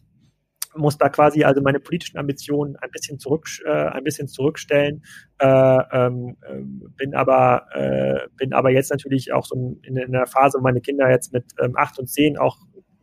muss 0.76 0.98
da 0.98 1.10
quasi 1.10 1.44
also 1.44 1.62
meine 1.62 1.80
politischen 1.80 2.18
Ambitionen 2.18 2.76
ein 2.78 2.90
bisschen 2.92 3.20
zurück, 3.20 3.48
äh, 3.66 3.72
ein 3.72 4.04
bisschen 4.04 4.28
zurückstellen. 4.28 5.04
Äh, 5.40 5.48
ähm, 5.92 6.38
äh, 6.42 6.62
bin 6.98 7.14
aber 7.16 7.68
äh, 7.74 8.28
bin 8.38 8.54
aber 8.54 8.72
jetzt 8.72 8.92
natürlich 8.92 9.34
auch 9.34 9.46
so 9.46 9.56
in, 9.84 9.98
in 9.98 10.16
einer 10.16 10.28
Phase, 10.28 10.58
wo 10.58 10.64
meine 10.64 10.82
Kinder 10.82 11.10
jetzt 11.10 11.34
mit 11.34 11.46
ähm, 11.62 11.74
acht 11.76 12.00
und 12.00 12.08
zehn 12.08 12.38
auch, 12.38 12.58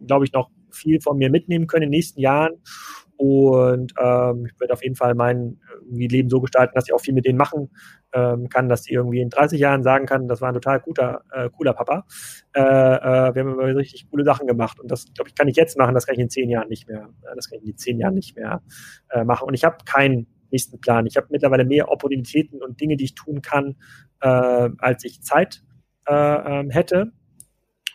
glaube 0.07 0.25
ich, 0.25 0.33
noch 0.33 0.51
viel 0.71 1.01
von 1.01 1.19
mir 1.19 1.31
mitnehmen 1.31 1.67
können 1.67 1.85
in 1.85 1.91
den 1.91 1.97
nächsten 1.97 2.21
Jahren. 2.21 2.63
Und 3.23 3.93
ähm, 3.99 4.47
ich 4.47 4.61
werde 4.61 4.73
auf 4.73 4.83
jeden 4.83 4.97
Fall 4.97 5.15
mein 5.15 5.61
Leben 5.89 6.29
so 6.29 6.41
gestalten, 6.41 6.73
dass 6.75 6.89
ich 6.89 6.93
auch 6.93 7.01
viel 7.01 7.15
mit 7.15 7.25
denen 7.25 7.39
machen 7.39 7.71
ähm, 8.13 8.49
kann, 8.49 8.69
dass 8.69 8.83
die 8.83 8.95
irgendwie 8.95 9.21
in 9.21 9.31
30 9.31 9.61
Jahren 9.61 9.83
sagen 9.83 10.07
kann, 10.07 10.27
das 10.27 10.41
war 10.41 10.49
ein 10.49 10.55
total 10.55 10.81
guter, 10.81 11.23
äh, 11.33 11.49
cooler 11.51 11.73
Papa. 11.73 12.05
Äh, 12.53 12.61
äh, 12.61 13.35
wir 13.35 13.43
haben 13.43 13.53
immer 13.53 13.77
richtig 13.77 14.11
coole 14.11 14.25
Sachen 14.25 14.47
gemacht. 14.47 14.81
Und 14.81 14.91
das, 14.91 15.07
glaube 15.15 15.29
ich, 15.29 15.37
kann 15.37 15.47
ich 15.47 15.57
jetzt 15.57 15.79
machen, 15.79 15.95
das 15.95 16.07
kann 16.07 16.15
ich 16.15 16.21
in 16.21 16.31
zehn 16.31 16.51
Jahren 16.51 16.69
nicht 16.69 16.89
mehr, 16.89 17.11
äh, 17.23 17.37
das 17.37 17.49
kann 17.49 17.61
ich 17.63 17.69
in 17.69 17.79
zehn 17.79 17.99
Jahren 18.01 18.15
nicht 18.15 18.37
mehr 18.37 18.61
äh, 19.11 19.25
machen. 19.25 19.47
Und 19.47 19.55
ich 19.55 19.65
habe 19.65 19.77
keinen 19.85 20.27
nächsten 20.51 20.81
Plan. 20.81 21.07
Ich 21.07 21.17
habe 21.17 21.29
mittlerweile 21.31 21.65
mehr 21.65 21.91
Opportunitäten 21.91 22.61
und 22.61 22.81
Dinge, 22.81 22.97
die 22.97 23.05
ich 23.05 23.15
tun 23.15 23.41
kann, 23.41 23.77
äh, 24.21 24.69
als 24.79 25.05
ich 25.05 25.23
Zeit 25.23 25.63
äh, 26.09 26.15
ähm, 26.15 26.71
hätte. 26.71 27.13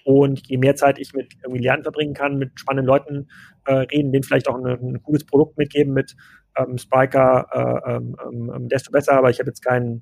Und 0.08 0.48
je 0.48 0.58
mehr 0.58 0.78
Zeit 0.78 1.00
ich 1.00 1.12
mit 1.14 1.34
irgendwie 1.44 1.62
Lernen 1.62 1.84
verbringen 1.84 2.14
kann, 2.14 2.38
mit 2.38 2.58
spannenden 2.58 2.88
Leuten 2.88 3.28
äh, 3.66 3.74
reden, 3.74 4.14
denen 4.14 4.24
vielleicht 4.24 4.48
auch 4.48 4.56
ein, 4.56 4.66
ein 4.66 5.04
cooles 5.04 5.26
Produkt 5.26 5.58
mitgeben 5.58 5.94
mit 5.94 6.16
ähm, 6.56 6.78
Spiker, 6.78 7.46
äh, 7.52 7.92
ähm, 7.92 8.16
ähm, 8.26 8.70
desto 8.70 8.90
besser. 8.90 9.18
Aber 9.18 9.30
ich 9.30 9.40
habe 9.40 9.50
jetzt 9.50 9.60
kein, 9.60 10.02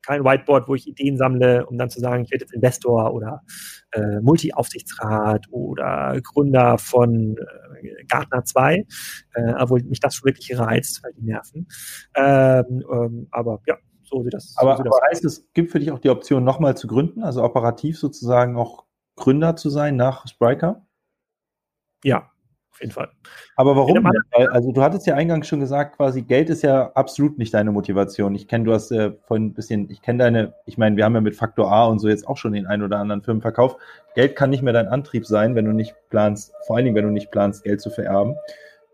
kein 0.00 0.24
Whiteboard, 0.24 0.66
wo 0.66 0.74
ich 0.74 0.88
Ideen 0.88 1.18
sammle, 1.18 1.66
um 1.66 1.76
dann 1.76 1.90
zu 1.90 2.00
sagen, 2.00 2.24
ich 2.24 2.30
werde 2.30 2.44
jetzt 2.44 2.54
Investor 2.54 3.12
oder 3.12 3.42
äh, 3.90 4.18
Multi-Aufsichtsrat 4.22 5.44
oder 5.50 6.18
Gründer 6.22 6.78
von 6.78 7.36
äh, 7.82 8.04
Gartner 8.08 8.44
2, 8.44 8.76
äh, 9.34 9.52
obwohl 9.58 9.82
mich 9.82 10.00
das 10.00 10.14
schon 10.14 10.30
wirklich 10.30 10.58
reizt, 10.58 11.04
weil 11.04 11.12
die 11.12 11.26
nerven. 11.26 11.68
Ähm, 12.16 12.82
ähm, 12.90 13.28
aber 13.30 13.60
ja, 13.66 13.76
so 14.04 14.22
sieht 14.22 14.32
das. 14.32 14.54
Aber, 14.56 14.72
so 14.72 14.76
sieht 14.78 14.86
das 14.86 14.96
aber 14.96 15.06
heißt, 15.10 15.24
es 15.26 15.52
gibt 15.52 15.70
für 15.70 15.80
dich 15.80 15.90
auch 15.90 15.98
die 15.98 16.08
Option, 16.08 16.44
nochmal 16.44 16.78
zu 16.78 16.86
gründen, 16.86 17.22
also 17.22 17.42
operativ 17.42 17.98
sozusagen 17.98 18.56
auch 18.56 18.86
Gründer 19.16 19.56
zu 19.56 19.70
sein 19.70 19.96
nach 19.96 20.26
Spriker? 20.26 20.86
Ja, 22.04 22.32
auf 22.72 22.80
jeden 22.80 22.92
Fall. 22.92 23.10
Aber 23.56 23.76
warum? 23.76 24.02
Weil, 24.32 24.48
also 24.48 24.72
du 24.72 24.82
hattest 24.82 25.06
ja 25.06 25.14
eingangs 25.14 25.46
schon 25.46 25.60
gesagt, 25.60 25.96
quasi 25.96 26.22
Geld 26.22 26.48
ist 26.48 26.62
ja 26.62 26.90
absolut 26.94 27.36
nicht 27.36 27.52
deine 27.52 27.70
Motivation. 27.70 28.34
Ich 28.34 28.48
kenne, 28.48 28.64
du 28.64 28.72
hast 28.72 28.90
äh, 28.90 29.12
vorhin 29.26 29.48
ein 29.48 29.54
bisschen, 29.54 29.90
ich 29.90 30.00
kenne 30.00 30.20
deine, 30.20 30.54
ich 30.64 30.78
meine, 30.78 30.96
wir 30.96 31.04
haben 31.04 31.14
ja 31.14 31.20
mit 31.20 31.36
Faktor 31.36 31.70
A 31.70 31.84
und 31.84 31.98
so 31.98 32.08
jetzt 32.08 32.26
auch 32.26 32.38
schon 32.38 32.52
den 32.52 32.66
einen 32.66 32.82
oder 32.82 32.98
anderen 32.98 33.22
Firmen 33.22 33.42
verkauft. 33.42 33.76
Geld 34.14 34.36
kann 34.36 34.48
nicht 34.48 34.62
mehr 34.62 34.72
dein 34.72 34.88
Antrieb 34.88 35.26
sein, 35.26 35.54
wenn 35.54 35.66
du 35.66 35.72
nicht 35.72 35.94
planst, 36.08 36.54
vor 36.66 36.76
allen 36.76 36.86
Dingen, 36.86 36.96
wenn 36.96 37.04
du 37.04 37.10
nicht 37.10 37.30
planst, 37.30 37.62
Geld 37.62 37.82
zu 37.82 37.90
vererben. 37.90 38.36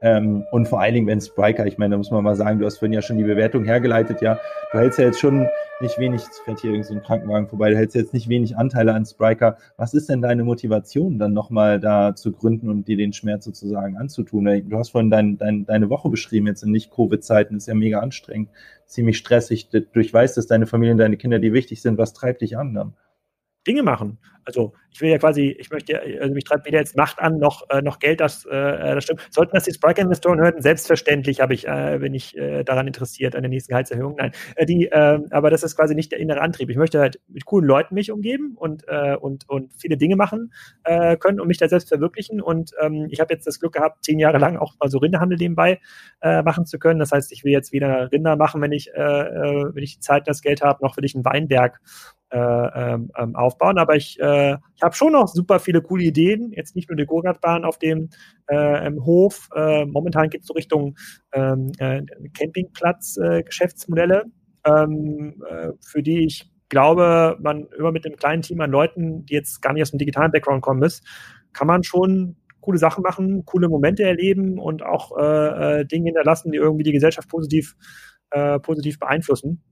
Ähm, 0.00 0.44
und 0.52 0.68
vor 0.68 0.80
allen 0.80 0.94
Dingen, 0.94 1.06
wenn 1.08 1.20
Spriker, 1.20 1.66
ich 1.66 1.76
meine, 1.76 1.92
da 1.92 1.98
muss 1.98 2.10
man 2.10 2.22
mal 2.22 2.36
sagen, 2.36 2.60
du 2.60 2.66
hast 2.66 2.78
vorhin 2.78 2.92
ja 2.92 3.02
schon 3.02 3.18
die 3.18 3.24
Bewertung 3.24 3.64
hergeleitet, 3.64 4.20
ja, 4.20 4.38
du 4.70 4.78
hältst 4.78 4.98
ja 4.98 5.06
jetzt 5.06 5.18
schon 5.18 5.48
nicht 5.80 5.98
wenig, 5.98 6.22
es 6.22 6.38
fährt 6.40 6.60
hier 6.60 6.70
irgend 6.70 6.86
so 6.86 6.98
Krankenwagen 7.00 7.48
vorbei, 7.48 7.70
du 7.70 7.76
hältst 7.76 7.96
jetzt 7.96 8.12
nicht 8.12 8.28
wenig 8.28 8.56
Anteile 8.56 8.94
an 8.94 9.04
Spriker. 9.04 9.58
Was 9.76 9.94
ist 9.94 10.08
denn 10.08 10.22
deine 10.22 10.44
Motivation, 10.44 11.18
dann 11.18 11.32
nochmal 11.32 11.80
da 11.80 12.14
zu 12.14 12.32
gründen 12.32 12.68
und 12.68 12.86
dir 12.86 12.96
den 12.96 13.12
Schmerz 13.12 13.44
sozusagen 13.44 13.96
anzutun? 13.96 14.44
Du 14.68 14.78
hast 14.78 14.90
vorhin 14.90 15.10
dein, 15.10 15.36
dein, 15.36 15.66
deine 15.66 15.90
Woche 15.90 16.08
beschrieben, 16.08 16.46
jetzt 16.46 16.62
in 16.62 16.70
Nicht-Covid-Zeiten, 16.70 17.56
ist 17.56 17.66
ja 17.66 17.74
mega 17.74 18.00
anstrengend, 18.00 18.50
ziemlich 18.86 19.18
stressig. 19.18 19.68
Du 19.70 19.82
weißt, 19.94 20.36
dass 20.36 20.46
deine 20.46 20.66
Familie 20.66 20.92
und 20.92 20.98
deine 20.98 21.16
Kinder 21.16 21.38
dir 21.38 21.52
wichtig 21.52 21.82
sind. 21.82 21.98
Was 21.98 22.12
treibt 22.12 22.40
dich 22.40 22.56
an 22.56 22.74
dann? 22.74 22.94
Dinge 23.68 23.82
machen. 23.82 24.18
Also 24.48 24.72
ich 24.90 25.02
will 25.02 25.10
ja 25.10 25.18
quasi, 25.18 25.54
ich 25.58 25.70
möchte, 25.70 26.00
also 26.00 26.32
mich 26.32 26.44
treibt 26.44 26.66
weder 26.66 26.78
jetzt 26.78 26.96
Macht 26.96 27.18
an, 27.18 27.38
noch, 27.38 27.68
äh, 27.68 27.82
noch 27.82 27.98
Geld, 27.98 28.20
das, 28.20 28.46
äh, 28.46 28.94
das 28.94 29.04
stimmt. 29.04 29.28
Sollten 29.30 29.54
das 29.54 29.64
die 29.64 29.74
Spriker-Investoren 29.74 30.40
hören, 30.40 30.62
selbstverständlich 30.62 31.42
habe 31.42 31.52
ich, 31.52 31.68
äh, 31.68 31.98
bin 32.00 32.14
ich 32.14 32.34
äh, 32.34 32.64
daran 32.64 32.86
interessiert, 32.86 33.36
an 33.36 33.42
der 33.42 33.50
nächsten 33.50 33.72
Gehaltserhöhung. 33.72 34.16
Nein, 34.16 34.32
äh, 34.56 34.64
die, 34.64 34.86
äh, 34.86 35.20
aber 35.30 35.50
das 35.50 35.62
ist 35.64 35.76
quasi 35.76 35.94
nicht 35.94 36.12
der 36.12 36.18
innere 36.18 36.40
Antrieb. 36.40 36.70
Ich 36.70 36.78
möchte 36.78 36.98
halt 36.98 37.20
mit 37.28 37.44
coolen 37.44 37.66
Leuten 37.66 37.94
mich 37.94 38.10
umgeben 38.10 38.54
und, 38.56 38.84
äh, 38.88 39.16
und, 39.16 39.46
und 39.50 39.74
viele 39.74 39.98
Dinge 39.98 40.16
machen 40.16 40.54
äh, 40.84 41.18
können 41.18 41.40
und 41.40 41.48
mich 41.48 41.58
da 41.58 41.68
selbst 41.68 41.90
verwirklichen. 41.90 42.40
Und 42.40 42.70
ähm, 42.80 43.06
ich 43.10 43.20
habe 43.20 43.34
jetzt 43.34 43.46
das 43.46 43.60
Glück 43.60 43.74
gehabt, 43.74 44.02
zehn 44.02 44.18
Jahre 44.18 44.38
lang 44.38 44.56
auch 44.56 44.72
mal 44.80 44.88
so 44.88 44.96
Rinderhandel 44.96 45.36
nebenbei 45.36 45.78
äh, 46.22 46.42
machen 46.42 46.64
zu 46.64 46.78
können. 46.78 47.00
Das 47.00 47.12
heißt, 47.12 47.32
ich 47.32 47.44
will 47.44 47.52
jetzt 47.52 47.74
weder 47.74 48.10
Rinder 48.10 48.36
machen, 48.36 48.62
wenn 48.62 48.72
ich, 48.72 48.90
äh, 48.94 49.00
äh 49.00 49.74
wenn 49.74 49.82
ich 49.82 49.96
die 49.96 50.00
Zeit, 50.00 50.26
das 50.26 50.40
Geld 50.40 50.62
habe, 50.62 50.82
noch 50.82 50.96
will 50.96 51.04
ich 51.04 51.14
einen 51.14 51.26
Weinberg 51.26 51.80
äh, 52.30 52.38
ähm, 52.38 53.10
ähm, 53.16 53.34
aufbauen. 53.36 53.78
Aber 53.78 53.96
ich, 53.96 54.20
äh, 54.20 54.56
ich 54.76 54.82
habe 54.82 54.94
schon 54.94 55.12
noch 55.12 55.28
super 55.28 55.58
viele 55.60 55.80
coole 55.80 56.04
Ideen. 56.04 56.52
Jetzt 56.52 56.76
nicht 56.76 56.90
nur 56.90 56.96
die 56.96 57.06
Gurgatbahn 57.06 57.64
auf 57.64 57.78
dem 57.78 58.10
äh, 58.48 58.90
Hof. 59.00 59.48
Äh, 59.54 59.86
momentan 59.86 60.28
geht 60.28 60.42
es 60.42 60.46
so 60.46 60.52
Richtung 60.52 60.94
ähm, 61.32 61.72
äh, 61.78 62.02
Campingplatz-Geschäftsmodelle, 62.36 64.24
äh, 64.64 64.70
ähm, 64.70 65.42
äh, 65.48 65.70
für 65.80 66.02
die 66.02 66.26
ich 66.26 66.52
glaube, 66.68 67.38
man 67.40 67.66
immer 67.78 67.92
mit 67.92 68.04
einem 68.04 68.16
kleinen 68.16 68.42
Team 68.42 68.60
an 68.60 68.72
Leuten, 68.72 69.24
die 69.24 69.32
jetzt 69.32 69.62
gar 69.62 69.72
nicht 69.72 69.80
aus 69.80 69.92
dem 69.92 69.98
digitalen 69.98 70.30
Background 70.30 70.60
kommen 70.60 70.82
ist, 70.82 71.02
kann 71.54 71.66
man 71.66 71.82
schon 71.82 72.36
coole 72.60 72.76
Sachen 72.76 73.02
machen, 73.02 73.46
coole 73.46 73.70
Momente 73.70 74.02
erleben 74.02 74.58
und 74.58 74.82
auch 74.82 75.16
Dinge 75.16 76.04
hinterlassen, 76.04 76.52
die 76.52 76.58
irgendwie 76.58 76.82
die 76.82 76.92
Gesellschaft 76.92 77.30
positiv, 77.30 77.74
positiv 78.62 78.98
beeinflussen. 78.98 79.62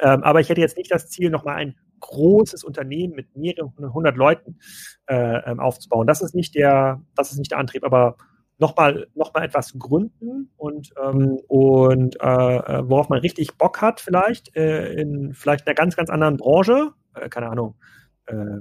Ähm, 0.00 0.22
aber 0.22 0.40
ich 0.40 0.48
hätte 0.48 0.60
jetzt 0.60 0.76
nicht 0.76 0.90
das 0.90 1.08
Ziel, 1.08 1.30
nochmal 1.30 1.56
ein 1.56 1.76
großes 2.00 2.64
Unternehmen 2.64 3.14
mit 3.14 3.36
mehreren 3.36 3.72
hundert 3.92 4.16
Leuten 4.16 4.58
äh, 5.06 5.38
ähm, 5.50 5.60
aufzubauen. 5.60 6.06
Das 6.06 6.22
ist 6.22 6.34
nicht 6.34 6.54
der, 6.54 7.02
das 7.14 7.30
ist 7.32 7.38
nicht 7.38 7.50
der 7.50 7.58
Antrieb, 7.58 7.84
aber 7.84 8.16
nochmal 8.58 9.06
noch 9.14 9.32
mal 9.34 9.44
etwas 9.44 9.74
gründen 9.78 10.50
und, 10.56 10.92
ähm, 11.02 11.38
und 11.48 12.20
äh, 12.20 12.26
äh, 12.26 12.88
worauf 12.88 13.08
man 13.08 13.20
richtig 13.20 13.56
Bock 13.56 13.80
hat, 13.80 14.00
vielleicht, 14.00 14.54
äh, 14.56 14.92
in 14.92 15.34
vielleicht 15.34 15.66
einer 15.66 15.74
ganz, 15.74 15.96
ganz 15.96 16.10
anderen 16.10 16.36
Branche, 16.36 16.92
äh, 17.14 17.28
keine 17.28 17.48
Ahnung, 17.50 17.76
äh, 18.26 18.60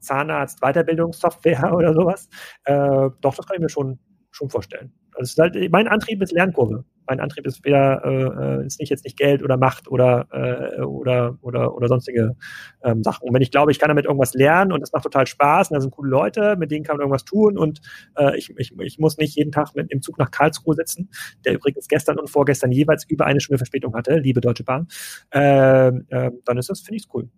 Zahnarzt, 0.00 0.60
Weiterbildungssoftware 0.60 1.72
oder 1.76 1.94
sowas. 1.94 2.28
Doch, 2.66 3.34
das 3.36 3.46
kann 3.46 3.56
ich 3.56 3.60
mir 3.60 3.68
schon, 3.68 3.98
schon 4.30 4.50
vorstellen. 4.50 4.92
Also 5.14 5.40
halt, 5.42 5.54
mein 5.70 5.86
Antrieb 5.86 6.22
ist 6.22 6.32
Lernkurve 6.32 6.84
mein 7.10 7.20
Antrieb 7.20 7.44
ist 7.44 7.64
weder 7.64 8.04
äh, 8.04 8.62
äh, 8.62 8.66
ist 8.66 8.78
nicht 8.78 8.88
jetzt 8.88 9.04
nicht 9.04 9.18
Geld 9.18 9.42
oder 9.42 9.56
Macht 9.56 9.88
oder 9.88 10.28
äh, 10.30 10.80
oder 10.82 11.36
oder 11.42 11.74
oder 11.74 11.88
sonstige 11.88 12.36
ähm, 12.84 13.02
Sachen. 13.02 13.28
Und 13.28 13.34
wenn 13.34 13.42
ich 13.42 13.50
glaube, 13.50 13.72
ich 13.72 13.80
kann 13.80 13.88
damit 13.88 14.04
irgendwas 14.04 14.32
lernen 14.34 14.72
und 14.72 14.80
es 14.80 14.92
macht 14.92 15.02
total 15.02 15.26
Spaß 15.26 15.70
und 15.70 15.74
da 15.74 15.80
sind 15.80 15.90
coole 15.90 16.08
Leute, 16.08 16.56
mit 16.56 16.70
denen 16.70 16.84
kann 16.84 16.96
man 16.96 17.02
irgendwas 17.02 17.24
tun 17.24 17.58
und 17.58 17.80
äh, 18.16 18.38
ich, 18.38 18.54
ich, 18.56 18.72
ich 18.78 18.98
muss 18.98 19.18
nicht 19.18 19.36
jeden 19.36 19.50
Tag 19.50 19.74
mit 19.74 19.92
dem 19.92 20.02
Zug 20.02 20.18
nach 20.18 20.30
Karlsruhe 20.30 20.76
sitzen, 20.76 21.10
der 21.44 21.54
übrigens 21.54 21.88
gestern 21.88 22.18
und 22.18 22.30
vorgestern 22.30 22.70
jeweils 22.70 23.04
über 23.08 23.26
eine 23.26 23.40
Stunde 23.40 23.58
Verspätung 23.58 23.94
hatte, 23.94 24.16
liebe 24.18 24.40
Deutsche 24.40 24.62
Bahn, 24.62 24.86
äh, 25.34 25.88
äh, 25.88 26.30
dann 26.44 26.58
ist 26.58 26.70
das 26.70 26.80
finde 26.80 26.98
ich 26.98 27.08
cool. 27.12 27.28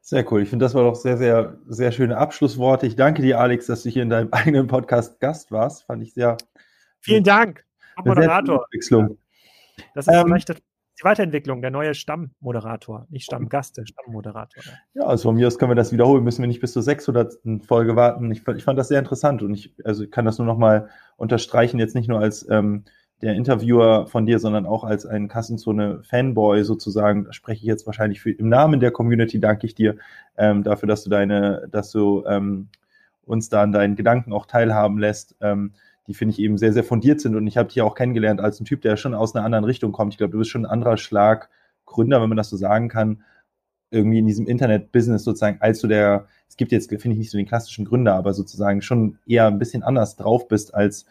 Sehr 0.00 0.24
cool. 0.32 0.40
Ich 0.40 0.48
finde, 0.48 0.64
das 0.64 0.74
war 0.74 0.84
doch 0.84 0.94
sehr, 0.94 1.18
sehr, 1.18 1.58
sehr 1.66 1.92
schöne 1.92 2.16
Abschlussworte. 2.16 2.86
Ich 2.86 2.96
danke 2.96 3.20
dir, 3.20 3.38
Alex, 3.38 3.66
dass 3.66 3.82
du 3.82 3.90
hier 3.90 4.02
in 4.02 4.08
deinem 4.08 4.28
eigenen 4.32 4.66
Podcast 4.66 5.20
Gast 5.20 5.52
warst. 5.52 5.84
Fand 5.84 6.02
ich 6.02 6.14
sehr. 6.14 6.38
Vielen 7.00 7.24
Dank. 7.24 7.67
Moderator. 8.04 8.66
Das 9.94 10.06
ist 10.06 10.14
ähm, 10.14 10.26
vielleicht 10.26 10.48
die 10.48 11.04
Weiterentwicklung, 11.04 11.62
der 11.62 11.70
neue 11.70 11.94
Stammmoderator, 11.94 13.06
nicht 13.10 13.24
Stammgast, 13.24 13.76
der 13.76 13.86
Stammmoderator. 13.86 14.62
Ja, 14.94 15.04
also 15.04 15.28
von 15.28 15.36
mir 15.36 15.46
aus 15.46 15.58
können 15.58 15.70
wir 15.70 15.76
das 15.76 15.92
wiederholen, 15.92 16.24
müssen 16.24 16.42
wir 16.42 16.48
nicht 16.48 16.60
bis 16.60 16.72
zur 16.72 16.82
600. 16.82 17.38
Folge 17.64 17.94
warten. 17.94 18.30
Ich, 18.32 18.46
ich 18.48 18.64
fand 18.64 18.78
das 18.78 18.88
sehr 18.88 18.98
interessant 18.98 19.42
und 19.42 19.54
ich 19.54 19.74
also 19.84 20.04
ich 20.04 20.10
kann 20.10 20.24
das 20.24 20.38
nur 20.38 20.46
nochmal 20.46 20.88
unterstreichen, 21.16 21.78
jetzt 21.78 21.94
nicht 21.94 22.08
nur 22.08 22.18
als 22.18 22.48
ähm, 22.50 22.84
der 23.22 23.34
Interviewer 23.34 24.06
von 24.06 24.26
dir, 24.26 24.38
sondern 24.38 24.66
auch 24.66 24.84
als 24.84 25.04
ein 25.04 25.28
Kassenzone-Fanboy 25.28 26.62
sozusagen, 26.62 27.24
da 27.24 27.32
spreche 27.32 27.60
ich 27.60 27.66
jetzt 27.66 27.86
wahrscheinlich 27.86 28.20
für, 28.20 28.30
im 28.30 28.48
Namen 28.48 28.80
der 28.80 28.92
Community, 28.92 29.40
danke 29.40 29.66
ich 29.66 29.74
dir 29.74 29.96
ähm, 30.36 30.62
dafür, 30.62 30.86
dass 30.86 31.02
du 31.02 31.10
deine, 31.10 31.68
dass 31.70 31.90
du 31.90 32.24
ähm, 32.26 32.68
uns 33.24 33.48
da 33.48 33.62
an 33.62 33.72
deinen 33.72 33.96
Gedanken 33.96 34.32
auch 34.32 34.46
teilhaben 34.46 34.98
lässt. 34.98 35.36
Ähm, 35.40 35.74
die 36.08 36.14
finde 36.14 36.32
ich 36.32 36.40
eben 36.40 36.58
sehr, 36.58 36.72
sehr 36.72 36.84
fundiert 36.84 37.20
sind. 37.20 37.36
Und 37.36 37.46
ich 37.46 37.56
habe 37.56 37.68
dich 37.68 37.80
auch 37.82 37.94
kennengelernt 37.94 38.40
als 38.40 38.58
ein 38.60 38.64
Typ, 38.64 38.80
der 38.82 38.96
schon 38.96 39.14
aus 39.14 39.34
einer 39.34 39.44
anderen 39.44 39.64
Richtung 39.64 39.92
kommt. 39.92 40.14
Ich 40.14 40.18
glaube, 40.18 40.32
du 40.32 40.38
bist 40.38 40.50
schon 40.50 40.64
ein 40.64 40.70
anderer 40.70 40.96
Schlag 40.96 41.50
Gründer, 41.84 42.20
wenn 42.20 42.28
man 42.28 42.36
das 42.36 42.50
so 42.50 42.56
sagen 42.56 42.88
kann, 42.88 43.22
irgendwie 43.90 44.18
in 44.18 44.26
diesem 44.26 44.46
Internet-Business 44.46 45.24
sozusagen, 45.24 45.60
als 45.60 45.80
du 45.80 45.86
der, 45.86 46.26
es 46.48 46.56
gibt 46.56 46.72
jetzt, 46.72 46.90
finde 46.90 47.12
ich, 47.12 47.18
nicht 47.18 47.30
so 47.30 47.38
den 47.38 47.46
klassischen 47.46 47.84
Gründer, 47.84 48.14
aber 48.14 48.34
sozusagen 48.34 48.82
schon 48.82 49.18
eher 49.26 49.46
ein 49.46 49.58
bisschen 49.58 49.82
anders 49.82 50.16
drauf 50.16 50.48
bist 50.48 50.74
als 50.74 51.06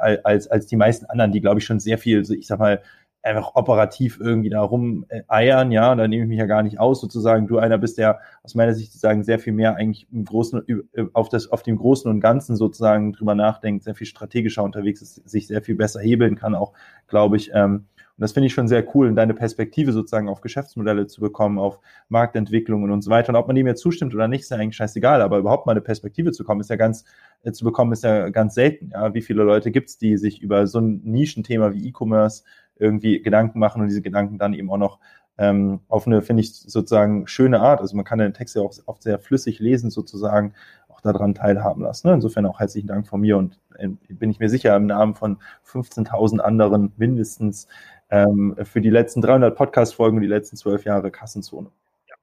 als, 0.00 0.48
als 0.48 0.66
die 0.66 0.76
meisten 0.76 1.06
anderen, 1.06 1.32
die, 1.32 1.40
glaube 1.40 1.60
ich, 1.60 1.66
schon 1.66 1.80
sehr 1.80 1.98
viel, 1.98 2.22
ich 2.30 2.46
sag 2.46 2.58
mal, 2.58 2.82
einfach 3.22 3.54
operativ 3.54 4.18
irgendwie 4.20 4.50
da 4.50 4.62
rum 4.62 5.04
äh, 5.08 5.22
ja, 5.44 5.94
da 5.94 6.08
nehme 6.08 6.22
ich 6.22 6.28
mich 6.28 6.38
ja 6.38 6.46
gar 6.46 6.62
nicht 6.62 6.80
aus, 6.80 7.00
sozusagen. 7.00 7.46
Du 7.46 7.58
einer 7.58 7.78
bist, 7.78 7.98
der 7.98 8.20
aus 8.42 8.54
meiner 8.54 8.74
Sicht 8.74 8.92
sozusagen 8.92 9.22
sehr 9.24 9.38
viel 9.38 9.52
mehr 9.52 9.76
eigentlich 9.76 10.06
im 10.10 10.24
Großen, 10.24 10.62
äh, 10.68 11.04
auf 11.12 11.28
das, 11.28 11.50
auf 11.50 11.62
dem 11.62 11.76
Großen 11.76 12.10
und 12.10 12.20
Ganzen 12.20 12.56
sozusagen 12.56 13.12
drüber 13.12 13.34
nachdenkt, 13.34 13.84
sehr 13.84 13.94
viel 13.94 14.06
strategischer 14.06 14.62
unterwegs 14.62 15.02
ist, 15.02 15.28
sich 15.28 15.46
sehr 15.46 15.62
viel 15.62 15.74
besser 15.74 16.00
hebeln 16.00 16.36
kann, 16.36 16.54
auch, 16.54 16.72
glaube 17.08 17.36
ich. 17.36 17.50
Ähm, 17.54 17.86
und 18.20 18.24
das 18.24 18.32
finde 18.32 18.48
ich 18.48 18.52
schon 18.52 18.68
sehr 18.68 18.84
cool, 18.94 19.08
in 19.08 19.16
deine 19.16 19.32
Perspektive 19.32 19.92
sozusagen 19.92 20.28
auf 20.28 20.42
Geschäftsmodelle 20.42 21.06
zu 21.06 21.22
bekommen, 21.22 21.58
auf 21.58 21.78
Marktentwicklungen 22.10 22.90
und 22.90 23.00
so 23.00 23.10
weiter. 23.10 23.30
Und 23.30 23.36
ob 23.36 23.46
man 23.46 23.56
dem 23.56 23.66
jetzt 23.66 23.80
zustimmt 23.80 24.14
oder 24.14 24.28
nicht, 24.28 24.42
ist 24.42 24.50
ja 24.50 24.58
eigentlich 24.58 24.76
scheißegal, 24.76 25.22
aber 25.22 25.38
überhaupt 25.38 25.64
mal 25.64 25.72
eine 25.72 25.80
Perspektive 25.80 26.30
zu 26.30 26.44
kommen, 26.44 26.60
ist 26.60 26.68
ja 26.68 26.76
ganz, 26.76 27.06
äh, 27.44 27.52
zu 27.52 27.64
bekommen, 27.64 27.92
ist 27.92 28.04
ja 28.04 28.28
ganz 28.28 28.54
selten. 28.54 28.90
Ja, 28.92 29.14
wie 29.14 29.22
viele 29.22 29.42
Leute 29.42 29.70
gibt 29.70 29.88
es, 29.88 29.96
die 29.96 30.18
sich 30.18 30.42
über 30.42 30.66
so 30.66 30.80
ein 30.80 31.00
Nischenthema 31.02 31.72
wie 31.72 31.88
E-Commerce 31.88 32.44
irgendwie 32.80 33.22
Gedanken 33.22 33.58
machen 33.58 33.82
und 33.82 33.88
diese 33.88 34.02
Gedanken 34.02 34.38
dann 34.38 34.54
eben 34.54 34.70
auch 34.70 34.78
noch 34.78 34.98
ähm, 35.38 35.80
auf 35.88 36.06
eine, 36.06 36.22
finde 36.22 36.42
ich, 36.42 36.54
sozusagen 36.54 37.26
schöne 37.26 37.60
Art. 37.60 37.80
Also 37.80 37.96
man 37.96 38.04
kann 38.04 38.18
den 38.18 38.34
Text 38.34 38.56
ja 38.56 38.62
auch 38.62 38.74
oft 38.86 39.02
sehr 39.02 39.18
flüssig 39.18 39.58
lesen, 39.58 39.90
sozusagen, 39.90 40.54
auch 40.88 41.00
daran 41.00 41.34
teilhaben 41.34 41.82
lassen. 41.82 42.08
Ne? 42.08 42.14
Insofern 42.14 42.46
auch 42.46 42.60
herzlichen 42.60 42.88
Dank 42.88 43.06
von 43.06 43.20
mir 43.20 43.38
und 43.38 43.58
äh, 43.78 43.88
bin 44.08 44.30
ich 44.30 44.38
mir 44.38 44.48
sicher, 44.48 44.76
im 44.76 44.86
Namen 44.86 45.14
von 45.14 45.38
15.000 45.66 46.38
anderen 46.40 46.92
mindestens 46.96 47.68
ähm, 48.10 48.56
für 48.64 48.80
die 48.80 48.90
letzten 48.90 49.22
300 49.22 49.56
Podcast-Folgen 49.56 50.16
und 50.16 50.22
die 50.22 50.28
letzten 50.28 50.56
zwölf 50.56 50.84
Jahre 50.84 51.10
Kassenzone. 51.10 51.70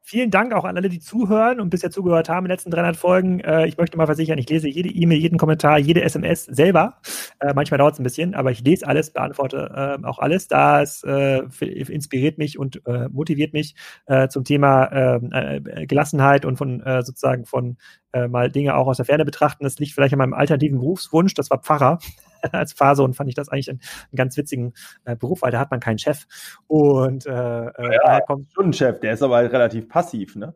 Vielen 0.09 0.31
Dank 0.31 0.53
auch 0.53 0.63
an 0.63 0.77
alle, 0.77 0.87
die 0.87 1.01
zuhören 1.01 1.59
und 1.59 1.69
bisher 1.69 1.91
zugehört 1.91 2.29
haben 2.29 2.45
in 2.45 2.47
den 2.47 2.53
letzten 2.53 2.71
300 2.71 2.95
Folgen. 2.95 3.41
Äh, 3.41 3.67
ich 3.67 3.75
möchte 3.75 3.97
mal 3.97 4.05
versichern, 4.05 4.37
ich 4.37 4.47
lese 4.47 4.69
jede 4.69 4.87
E-Mail, 4.87 5.19
jeden 5.19 5.37
Kommentar, 5.37 5.79
jede 5.79 6.01
SMS 6.01 6.45
selber. 6.45 7.01
Äh, 7.41 7.53
manchmal 7.53 7.77
dauert 7.77 7.95
es 7.95 7.99
ein 7.99 8.03
bisschen, 8.03 8.33
aber 8.33 8.51
ich 8.51 8.61
lese 8.61 8.87
alles, 8.87 9.11
beantworte 9.11 9.99
äh, 10.01 10.05
auch 10.05 10.19
alles. 10.19 10.47
Das 10.47 11.03
äh, 11.03 11.41
inspiriert 11.59 12.37
mich 12.37 12.57
und 12.57 12.81
äh, 12.87 13.09
motiviert 13.09 13.51
mich 13.51 13.75
äh, 14.05 14.29
zum 14.29 14.45
Thema 14.45 14.89
ähm, 14.93 15.29
Gelassenheit 15.89 16.45
und 16.45 16.55
von 16.55 16.81
sozusagen 17.03 17.45
von 17.45 17.75
mal 18.29 18.49
Dinge 18.49 18.75
auch 18.75 18.87
aus 18.87 18.97
der 18.97 19.05
Ferne 19.05 19.25
betrachten. 19.25 19.65
Das 19.65 19.77
liegt 19.77 19.91
vielleicht 19.91 20.13
an 20.13 20.19
meinem 20.19 20.33
alternativen 20.33 20.79
Berufswunsch. 20.79 21.33
Das 21.33 21.51
war 21.51 21.59
Pfarrer. 21.61 21.99
als 22.51 22.73
Pfarrsohn 22.73 23.13
fand 23.13 23.29
ich 23.29 23.35
das 23.35 23.49
eigentlich 23.49 23.69
einen, 23.69 23.79
einen 23.79 24.15
ganz 24.15 24.37
witzigen 24.37 24.73
äh, 25.05 25.15
Beruf, 25.15 25.41
weil 25.41 25.51
da 25.51 25.59
hat 25.59 25.71
man 25.71 25.79
keinen 25.79 25.99
Chef. 25.99 26.25
Und 26.67 27.25
äh, 27.25 27.31
äh 27.31 27.93
ja, 27.93 27.99
daher 28.03 28.21
kommt 28.21 28.47
schon 28.53 28.67
ein 28.67 28.73
Chef, 28.73 28.99
der 28.99 29.13
ist 29.13 29.23
aber 29.23 29.37
halt 29.37 29.51
relativ 29.51 29.87
passiv, 29.89 30.35
ne? 30.35 30.55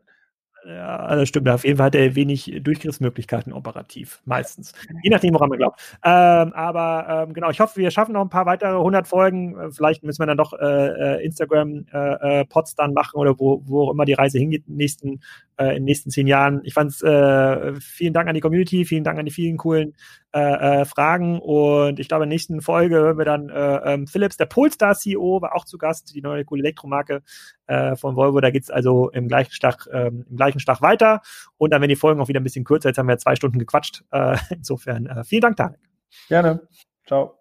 Ja, 0.64 1.16
das 1.16 1.28
stimmt. 1.28 1.48
Auf 1.48 1.64
jeden 1.64 1.76
Fall 1.76 1.86
hat 1.86 1.94
er 1.94 2.14
wenig 2.14 2.60
Durchgriffsmöglichkeiten 2.62 3.52
operativ, 3.52 4.22
meistens. 4.24 4.72
Je 5.02 5.10
nachdem, 5.10 5.34
woran 5.34 5.48
man 5.48 5.58
glaubt. 5.58 5.80
Ähm, 6.04 6.52
aber 6.52 7.26
ähm, 7.26 7.34
genau, 7.34 7.50
ich 7.50 7.58
hoffe, 7.58 7.80
wir 7.80 7.90
schaffen 7.90 8.12
noch 8.12 8.20
ein 8.20 8.28
paar 8.28 8.46
weitere 8.46 8.76
100 8.76 9.08
Folgen. 9.08 9.58
Äh, 9.58 9.70
vielleicht 9.72 10.04
müssen 10.04 10.20
wir 10.20 10.26
dann 10.26 10.36
doch 10.36 10.52
äh, 10.52 11.16
äh 11.16 11.24
Instagram-Pods 11.24 12.72
äh, 12.72 12.76
dann 12.76 12.94
machen 12.94 13.16
oder 13.16 13.38
wo, 13.38 13.62
wo 13.64 13.90
immer 13.90 14.04
die 14.04 14.12
Reise 14.12 14.38
hingeht 14.38 14.64
in 14.68 14.74
den 14.74 14.76
nächsten, 14.76 15.20
äh, 15.56 15.70
in 15.70 15.74
den 15.74 15.84
nächsten 15.84 16.10
zehn 16.10 16.28
Jahren. 16.28 16.60
Ich 16.64 16.74
fand's 16.74 17.02
äh, 17.02 17.74
vielen 17.80 18.12
Dank 18.12 18.28
an 18.28 18.34
die 18.34 18.40
Community, 18.40 18.84
vielen 18.84 19.04
Dank 19.04 19.18
an 19.18 19.24
die 19.24 19.32
vielen 19.32 19.56
coolen 19.56 19.94
äh, 20.34 20.80
äh, 20.80 20.84
Fragen 20.84 21.40
und 21.40 22.00
ich 22.00 22.08
glaube, 22.08 22.24
in 22.24 22.30
der 22.30 22.34
nächsten 22.34 22.62
Folge 22.62 22.96
hören 22.96 23.18
wir 23.18 23.26
dann 23.26 23.50
äh, 23.50 23.94
ähm, 23.94 24.06
Philips, 24.06 24.38
der 24.38 24.46
Polestar 24.46 24.94
CEO, 24.94 25.42
war 25.42 25.54
auch 25.54 25.66
zu 25.66 25.76
Gast, 25.76 26.14
die 26.14 26.22
neue 26.22 26.44
coole 26.46 26.62
Elektromarke 26.62 27.22
äh, 27.66 27.96
von 27.96 28.16
Volvo. 28.16 28.40
Da 28.40 28.50
geht's 28.50 28.70
also 28.70 29.10
im 29.10 29.28
gleichen 29.28 29.52
Schlag, 29.52 29.88
ähm, 29.92 30.26
im 30.28 30.36
gleichen 30.36 30.60
Schlag 30.60 30.82
weiter 30.82 31.22
und 31.56 31.72
dann 31.72 31.80
werden 31.80 31.90
die 31.90 31.96
Folgen 31.96 32.20
auch 32.20 32.28
wieder 32.28 32.40
ein 32.40 32.44
bisschen 32.44 32.64
kürzer. 32.64 32.88
Jetzt 32.90 32.98
haben 32.98 33.08
wir 33.08 33.18
zwei 33.18 33.36
Stunden 33.36 33.58
gequatscht. 33.58 34.04
Äh, 34.10 34.36
insofern 34.50 35.06
äh, 35.06 35.24
vielen 35.24 35.42
Dank, 35.42 35.56
Tarek. 35.56 35.80
Gerne. 36.28 36.68
Ciao. 37.06 37.38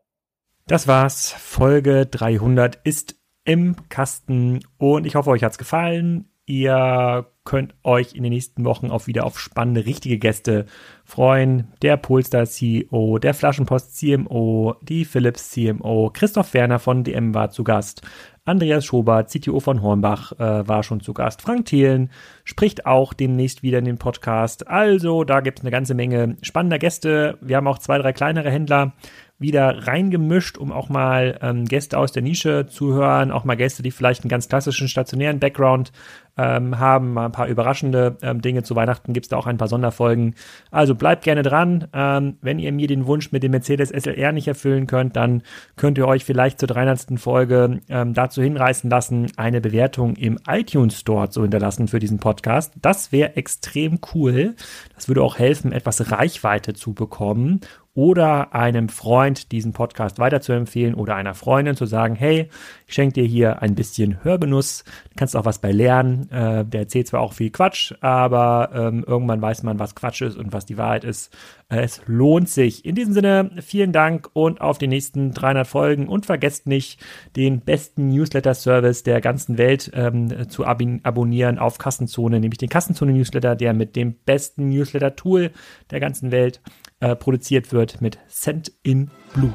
Das 0.68 0.88
war's. 0.88 1.32
Folge 1.32 2.06
300 2.06 2.80
ist 2.84 3.16
im 3.44 3.76
Kasten 3.90 4.60
und 4.78 5.06
ich 5.06 5.16
hoffe, 5.16 5.32
euch 5.32 5.44
hat's 5.44 5.58
gefallen. 5.58 6.32
Ihr 6.46 7.28
könnt 7.44 7.76
euch 7.84 8.14
in 8.14 8.24
den 8.24 8.34
nächsten 8.34 8.66
Wochen 8.66 8.92
auch 8.92 9.08
wieder 9.08 9.26
auf 9.26 9.40
spannende, 9.40 9.86
richtige 9.86 10.18
Gäste 10.18 10.66
freuen. 11.06 11.72
Der 11.82 11.98
Polestar 11.98 12.46
CEO, 12.46 13.20
der 13.20 13.34
Flaschenpost 13.34 13.96
CMO, 13.98 14.76
die 14.82 15.06
Philips 15.06 15.52
CMO, 15.52 16.12
Christoph 16.14 16.54
Werner 16.54 16.80
von 16.80 17.04
DM 17.04 17.34
war 17.34 17.52
zu 17.52 17.64
Gast, 17.64 18.02
Andreas 18.44 18.86
Schobert, 18.86 19.30
CTO 19.30 19.60
von 19.60 19.84
Hornbach, 19.84 20.32
äh, 20.34 20.68
war 20.68 20.82
schon 20.82 21.00
zu 21.00 21.14
Gast. 21.14 21.42
Frank 21.42 21.66
Thelen 21.66 22.10
spricht 22.44 22.88
auch 22.88 23.14
demnächst 23.14 23.62
wieder 23.62 23.78
in 23.80 23.86
den 23.86 24.00
Podcast. 24.00 24.68
Also, 24.68 25.24
da 25.24 25.42
gibt 25.42 25.60
es 25.60 25.64
eine 25.64 25.72
ganze 25.72 25.94
Menge 25.94 26.38
spannender 26.42 26.80
Gäste. 26.80 27.38
Wir 27.42 27.58
haben 27.58 27.68
auch 27.68 27.78
zwei, 27.78 28.00
drei 28.00 28.14
kleinere 28.14 28.50
Händler 28.50 28.94
wieder 29.42 29.88
reingemischt, 29.88 30.58
um 30.58 30.72
auch 30.72 30.90
mal 30.90 31.38
ähm, 31.42 31.66
Gäste 31.66 31.98
aus 31.98 32.12
der 32.12 32.22
Nische 32.22 32.68
zu 32.68 32.94
hören, 32.94 33.32
auch 33.32 33.44
mal 33.44 33.58
Gäste, 33.58 33.84
die 33.84 33.92
vielleicht 33.92 34.24
einen 34.24 34.30
ganz 34.30 34.48
klassischen 34.48 34.88
stationären 34.88 35.40
Background 35.40 35.92
ähm, 36.38 36.80
haben, 36.80 37.14
mal 37.14 37.26
ein 37.26 37.32
paar 37.32 37.48
überraschende 37.48 38.18
ähm, 38.22 38.42
Dinge. 38.42 38.64
Zu 38.64 38.76
Weihnachten 38.76 39.14
gibt 39.14 39.26
es 39.26 39.30
da 39.30 39.38
auch 39.38 39.48
ein 39.48 39.58
paar 39.58 39.68
Sonderfolgen. 39.68 40.36
Also 40.70 40.96
bleibt 40.96 41.24
gerne 41.24 41.44
dran. 41.44 41.88
Ähm, 41.94 42.38
wenn 42.42 42.60
ihr 42.60 42.72
mir 42.72 42.88
den 42.88 43.06
Wunsch 43.06 43.32
mit 43.32 43.44
dem 43.44 43.52
Mercedes 43.52 43.90
SLR 43.90 44.32
nicht 44.32 44.48
erfüllen 44.48 44.88
könnt, 44.88 45.16
dann 45.16 45.44
könnt 45.76 45.98
ihr 45.98 46.08
euch 46.08 46.24
vielleicht 46.24 46.60
zur 46.60 46.68
300. 46.68 47.20
Folge 47.20 47.82
ähm, 47.90 48.14
dazu 48.14 48.42
hinreißen 48.42 48.90
lassen, 48.90 49.32
eine 49.36 49.62
Bewertung 49.62 50.16
im 50.16 50.40
iTunes 50.48 51.00
Store 51.00 51.30
zu 51.30 51.42
hinterlassen 51.42 51.88
für 51.88 52.00
diesen 52.00 52.20
Podcast. 52.20 52.74
Das 52.82 53.12
wäre 53.12 53.36
extrem 53.36 54.00
cool. 54.14 54.56
Das 54.96 55.08
würde 55.08 55.24
auch 55.24 55.38
helfen, 55.38 55.74
etwas 55.74 56.12
Reichweite 56.12 56.74
zu 56.74 56.94
bekommen 56.94 57.62
oder 57.94 58.56
einem 58.56 58.88
Freund 58.88 59.52
diesen 59.52 59.74
Podcast 59.74 60.18
weiterzuempfehlen 60.18 60.96
oder 60.96 61.16
einer 61.16 61.34
Freundin 61.34 61.76
zu 61.76 61.86
sagen, 61.86 62.16
hey, 62.16 62.50
ich 62.88 62.94
schenke 62.94 63.22
dir 63.22 63.26
hier 63.26 63.62
ein 63.62 63.76
bisschen 63.76 64.24
Hörgenuss, 64.24 64.86
du 65.10 65.16
kannst 65.18 65.36
auch 65.36 65.44
was 65.44 65.60
bei 65.60 65.72
lernen. 65.72 66.30
Äh, 66.32 66.66
der 66.66 66.82
erzählt 66.82 67.08
zwar 67.08 67.20
auch 67.20 67.34
viel 67.34 67.50
Quatsch, 67.50 67.94
aber 68.00 68.70
ähm, 68.74 69.04
irgendwann 69.06 69.42
weiß 69.42 69.64
man, 69.64 69.78
was 69.80 69.96
Quatsch 69.96 70.22
ist 70.22 70.38
und 70.38 70.54
was 70.54 70.66
die 70.66 70.78
Wahrheit 70.78 71.04
ist. 71.04 71.36
Äh, 71.68 71.82
es 71.82 72.02
lohnt 72.06 72.48
sich. 72.48 72.86
In 72.86 72.96
diesem 72.96 73.14
Sinne, 73.14 73.52
vielen 73.62 73.92
Dank 73.92 74.30
und 74.34 74.62
auf 74.62 74.78
die 74.78 74.88
nächsten 74.88 75.34
300 75.34 75.68
Folgen 75.68 76.08
und 76.08 76.26
vergesst 76.26 76.68
nicht, 76.68 77.00
den 77.36 77.60
besten 77.60 78.08
Newsletter-Service 78.08 79.04
der 79.04 79.20
ganzen 79.20 79.58
Welt 79.58 79.92
ähm, 79.94 80.50
zu 80.50 80.66
ab 80.66 80.82
abonnieren 81.04 81.60
auf 81.60 81.78
Kassenzone, 81.78 82.40
nämlich 82.40 82.58
den 82.58 82.70
Kassenzone-Newsletter, 82.70 83.56
der 83.56 83.74
mit 83.74 83.96
dem 83.96 84.16
besten 84.26 84.70
Newsletter-Tool 84.70 85.52
der 85.92 86.00
ganzen 86.00 86.32
Welt 86.32 86.62
äh, 87.02 87.16
produziert 87.16 87.74
wird 87.74 88.00
mit 88.00 88.20
Send 88.28 88.72
in 88.84 89.10
Blue. 89.34 89.52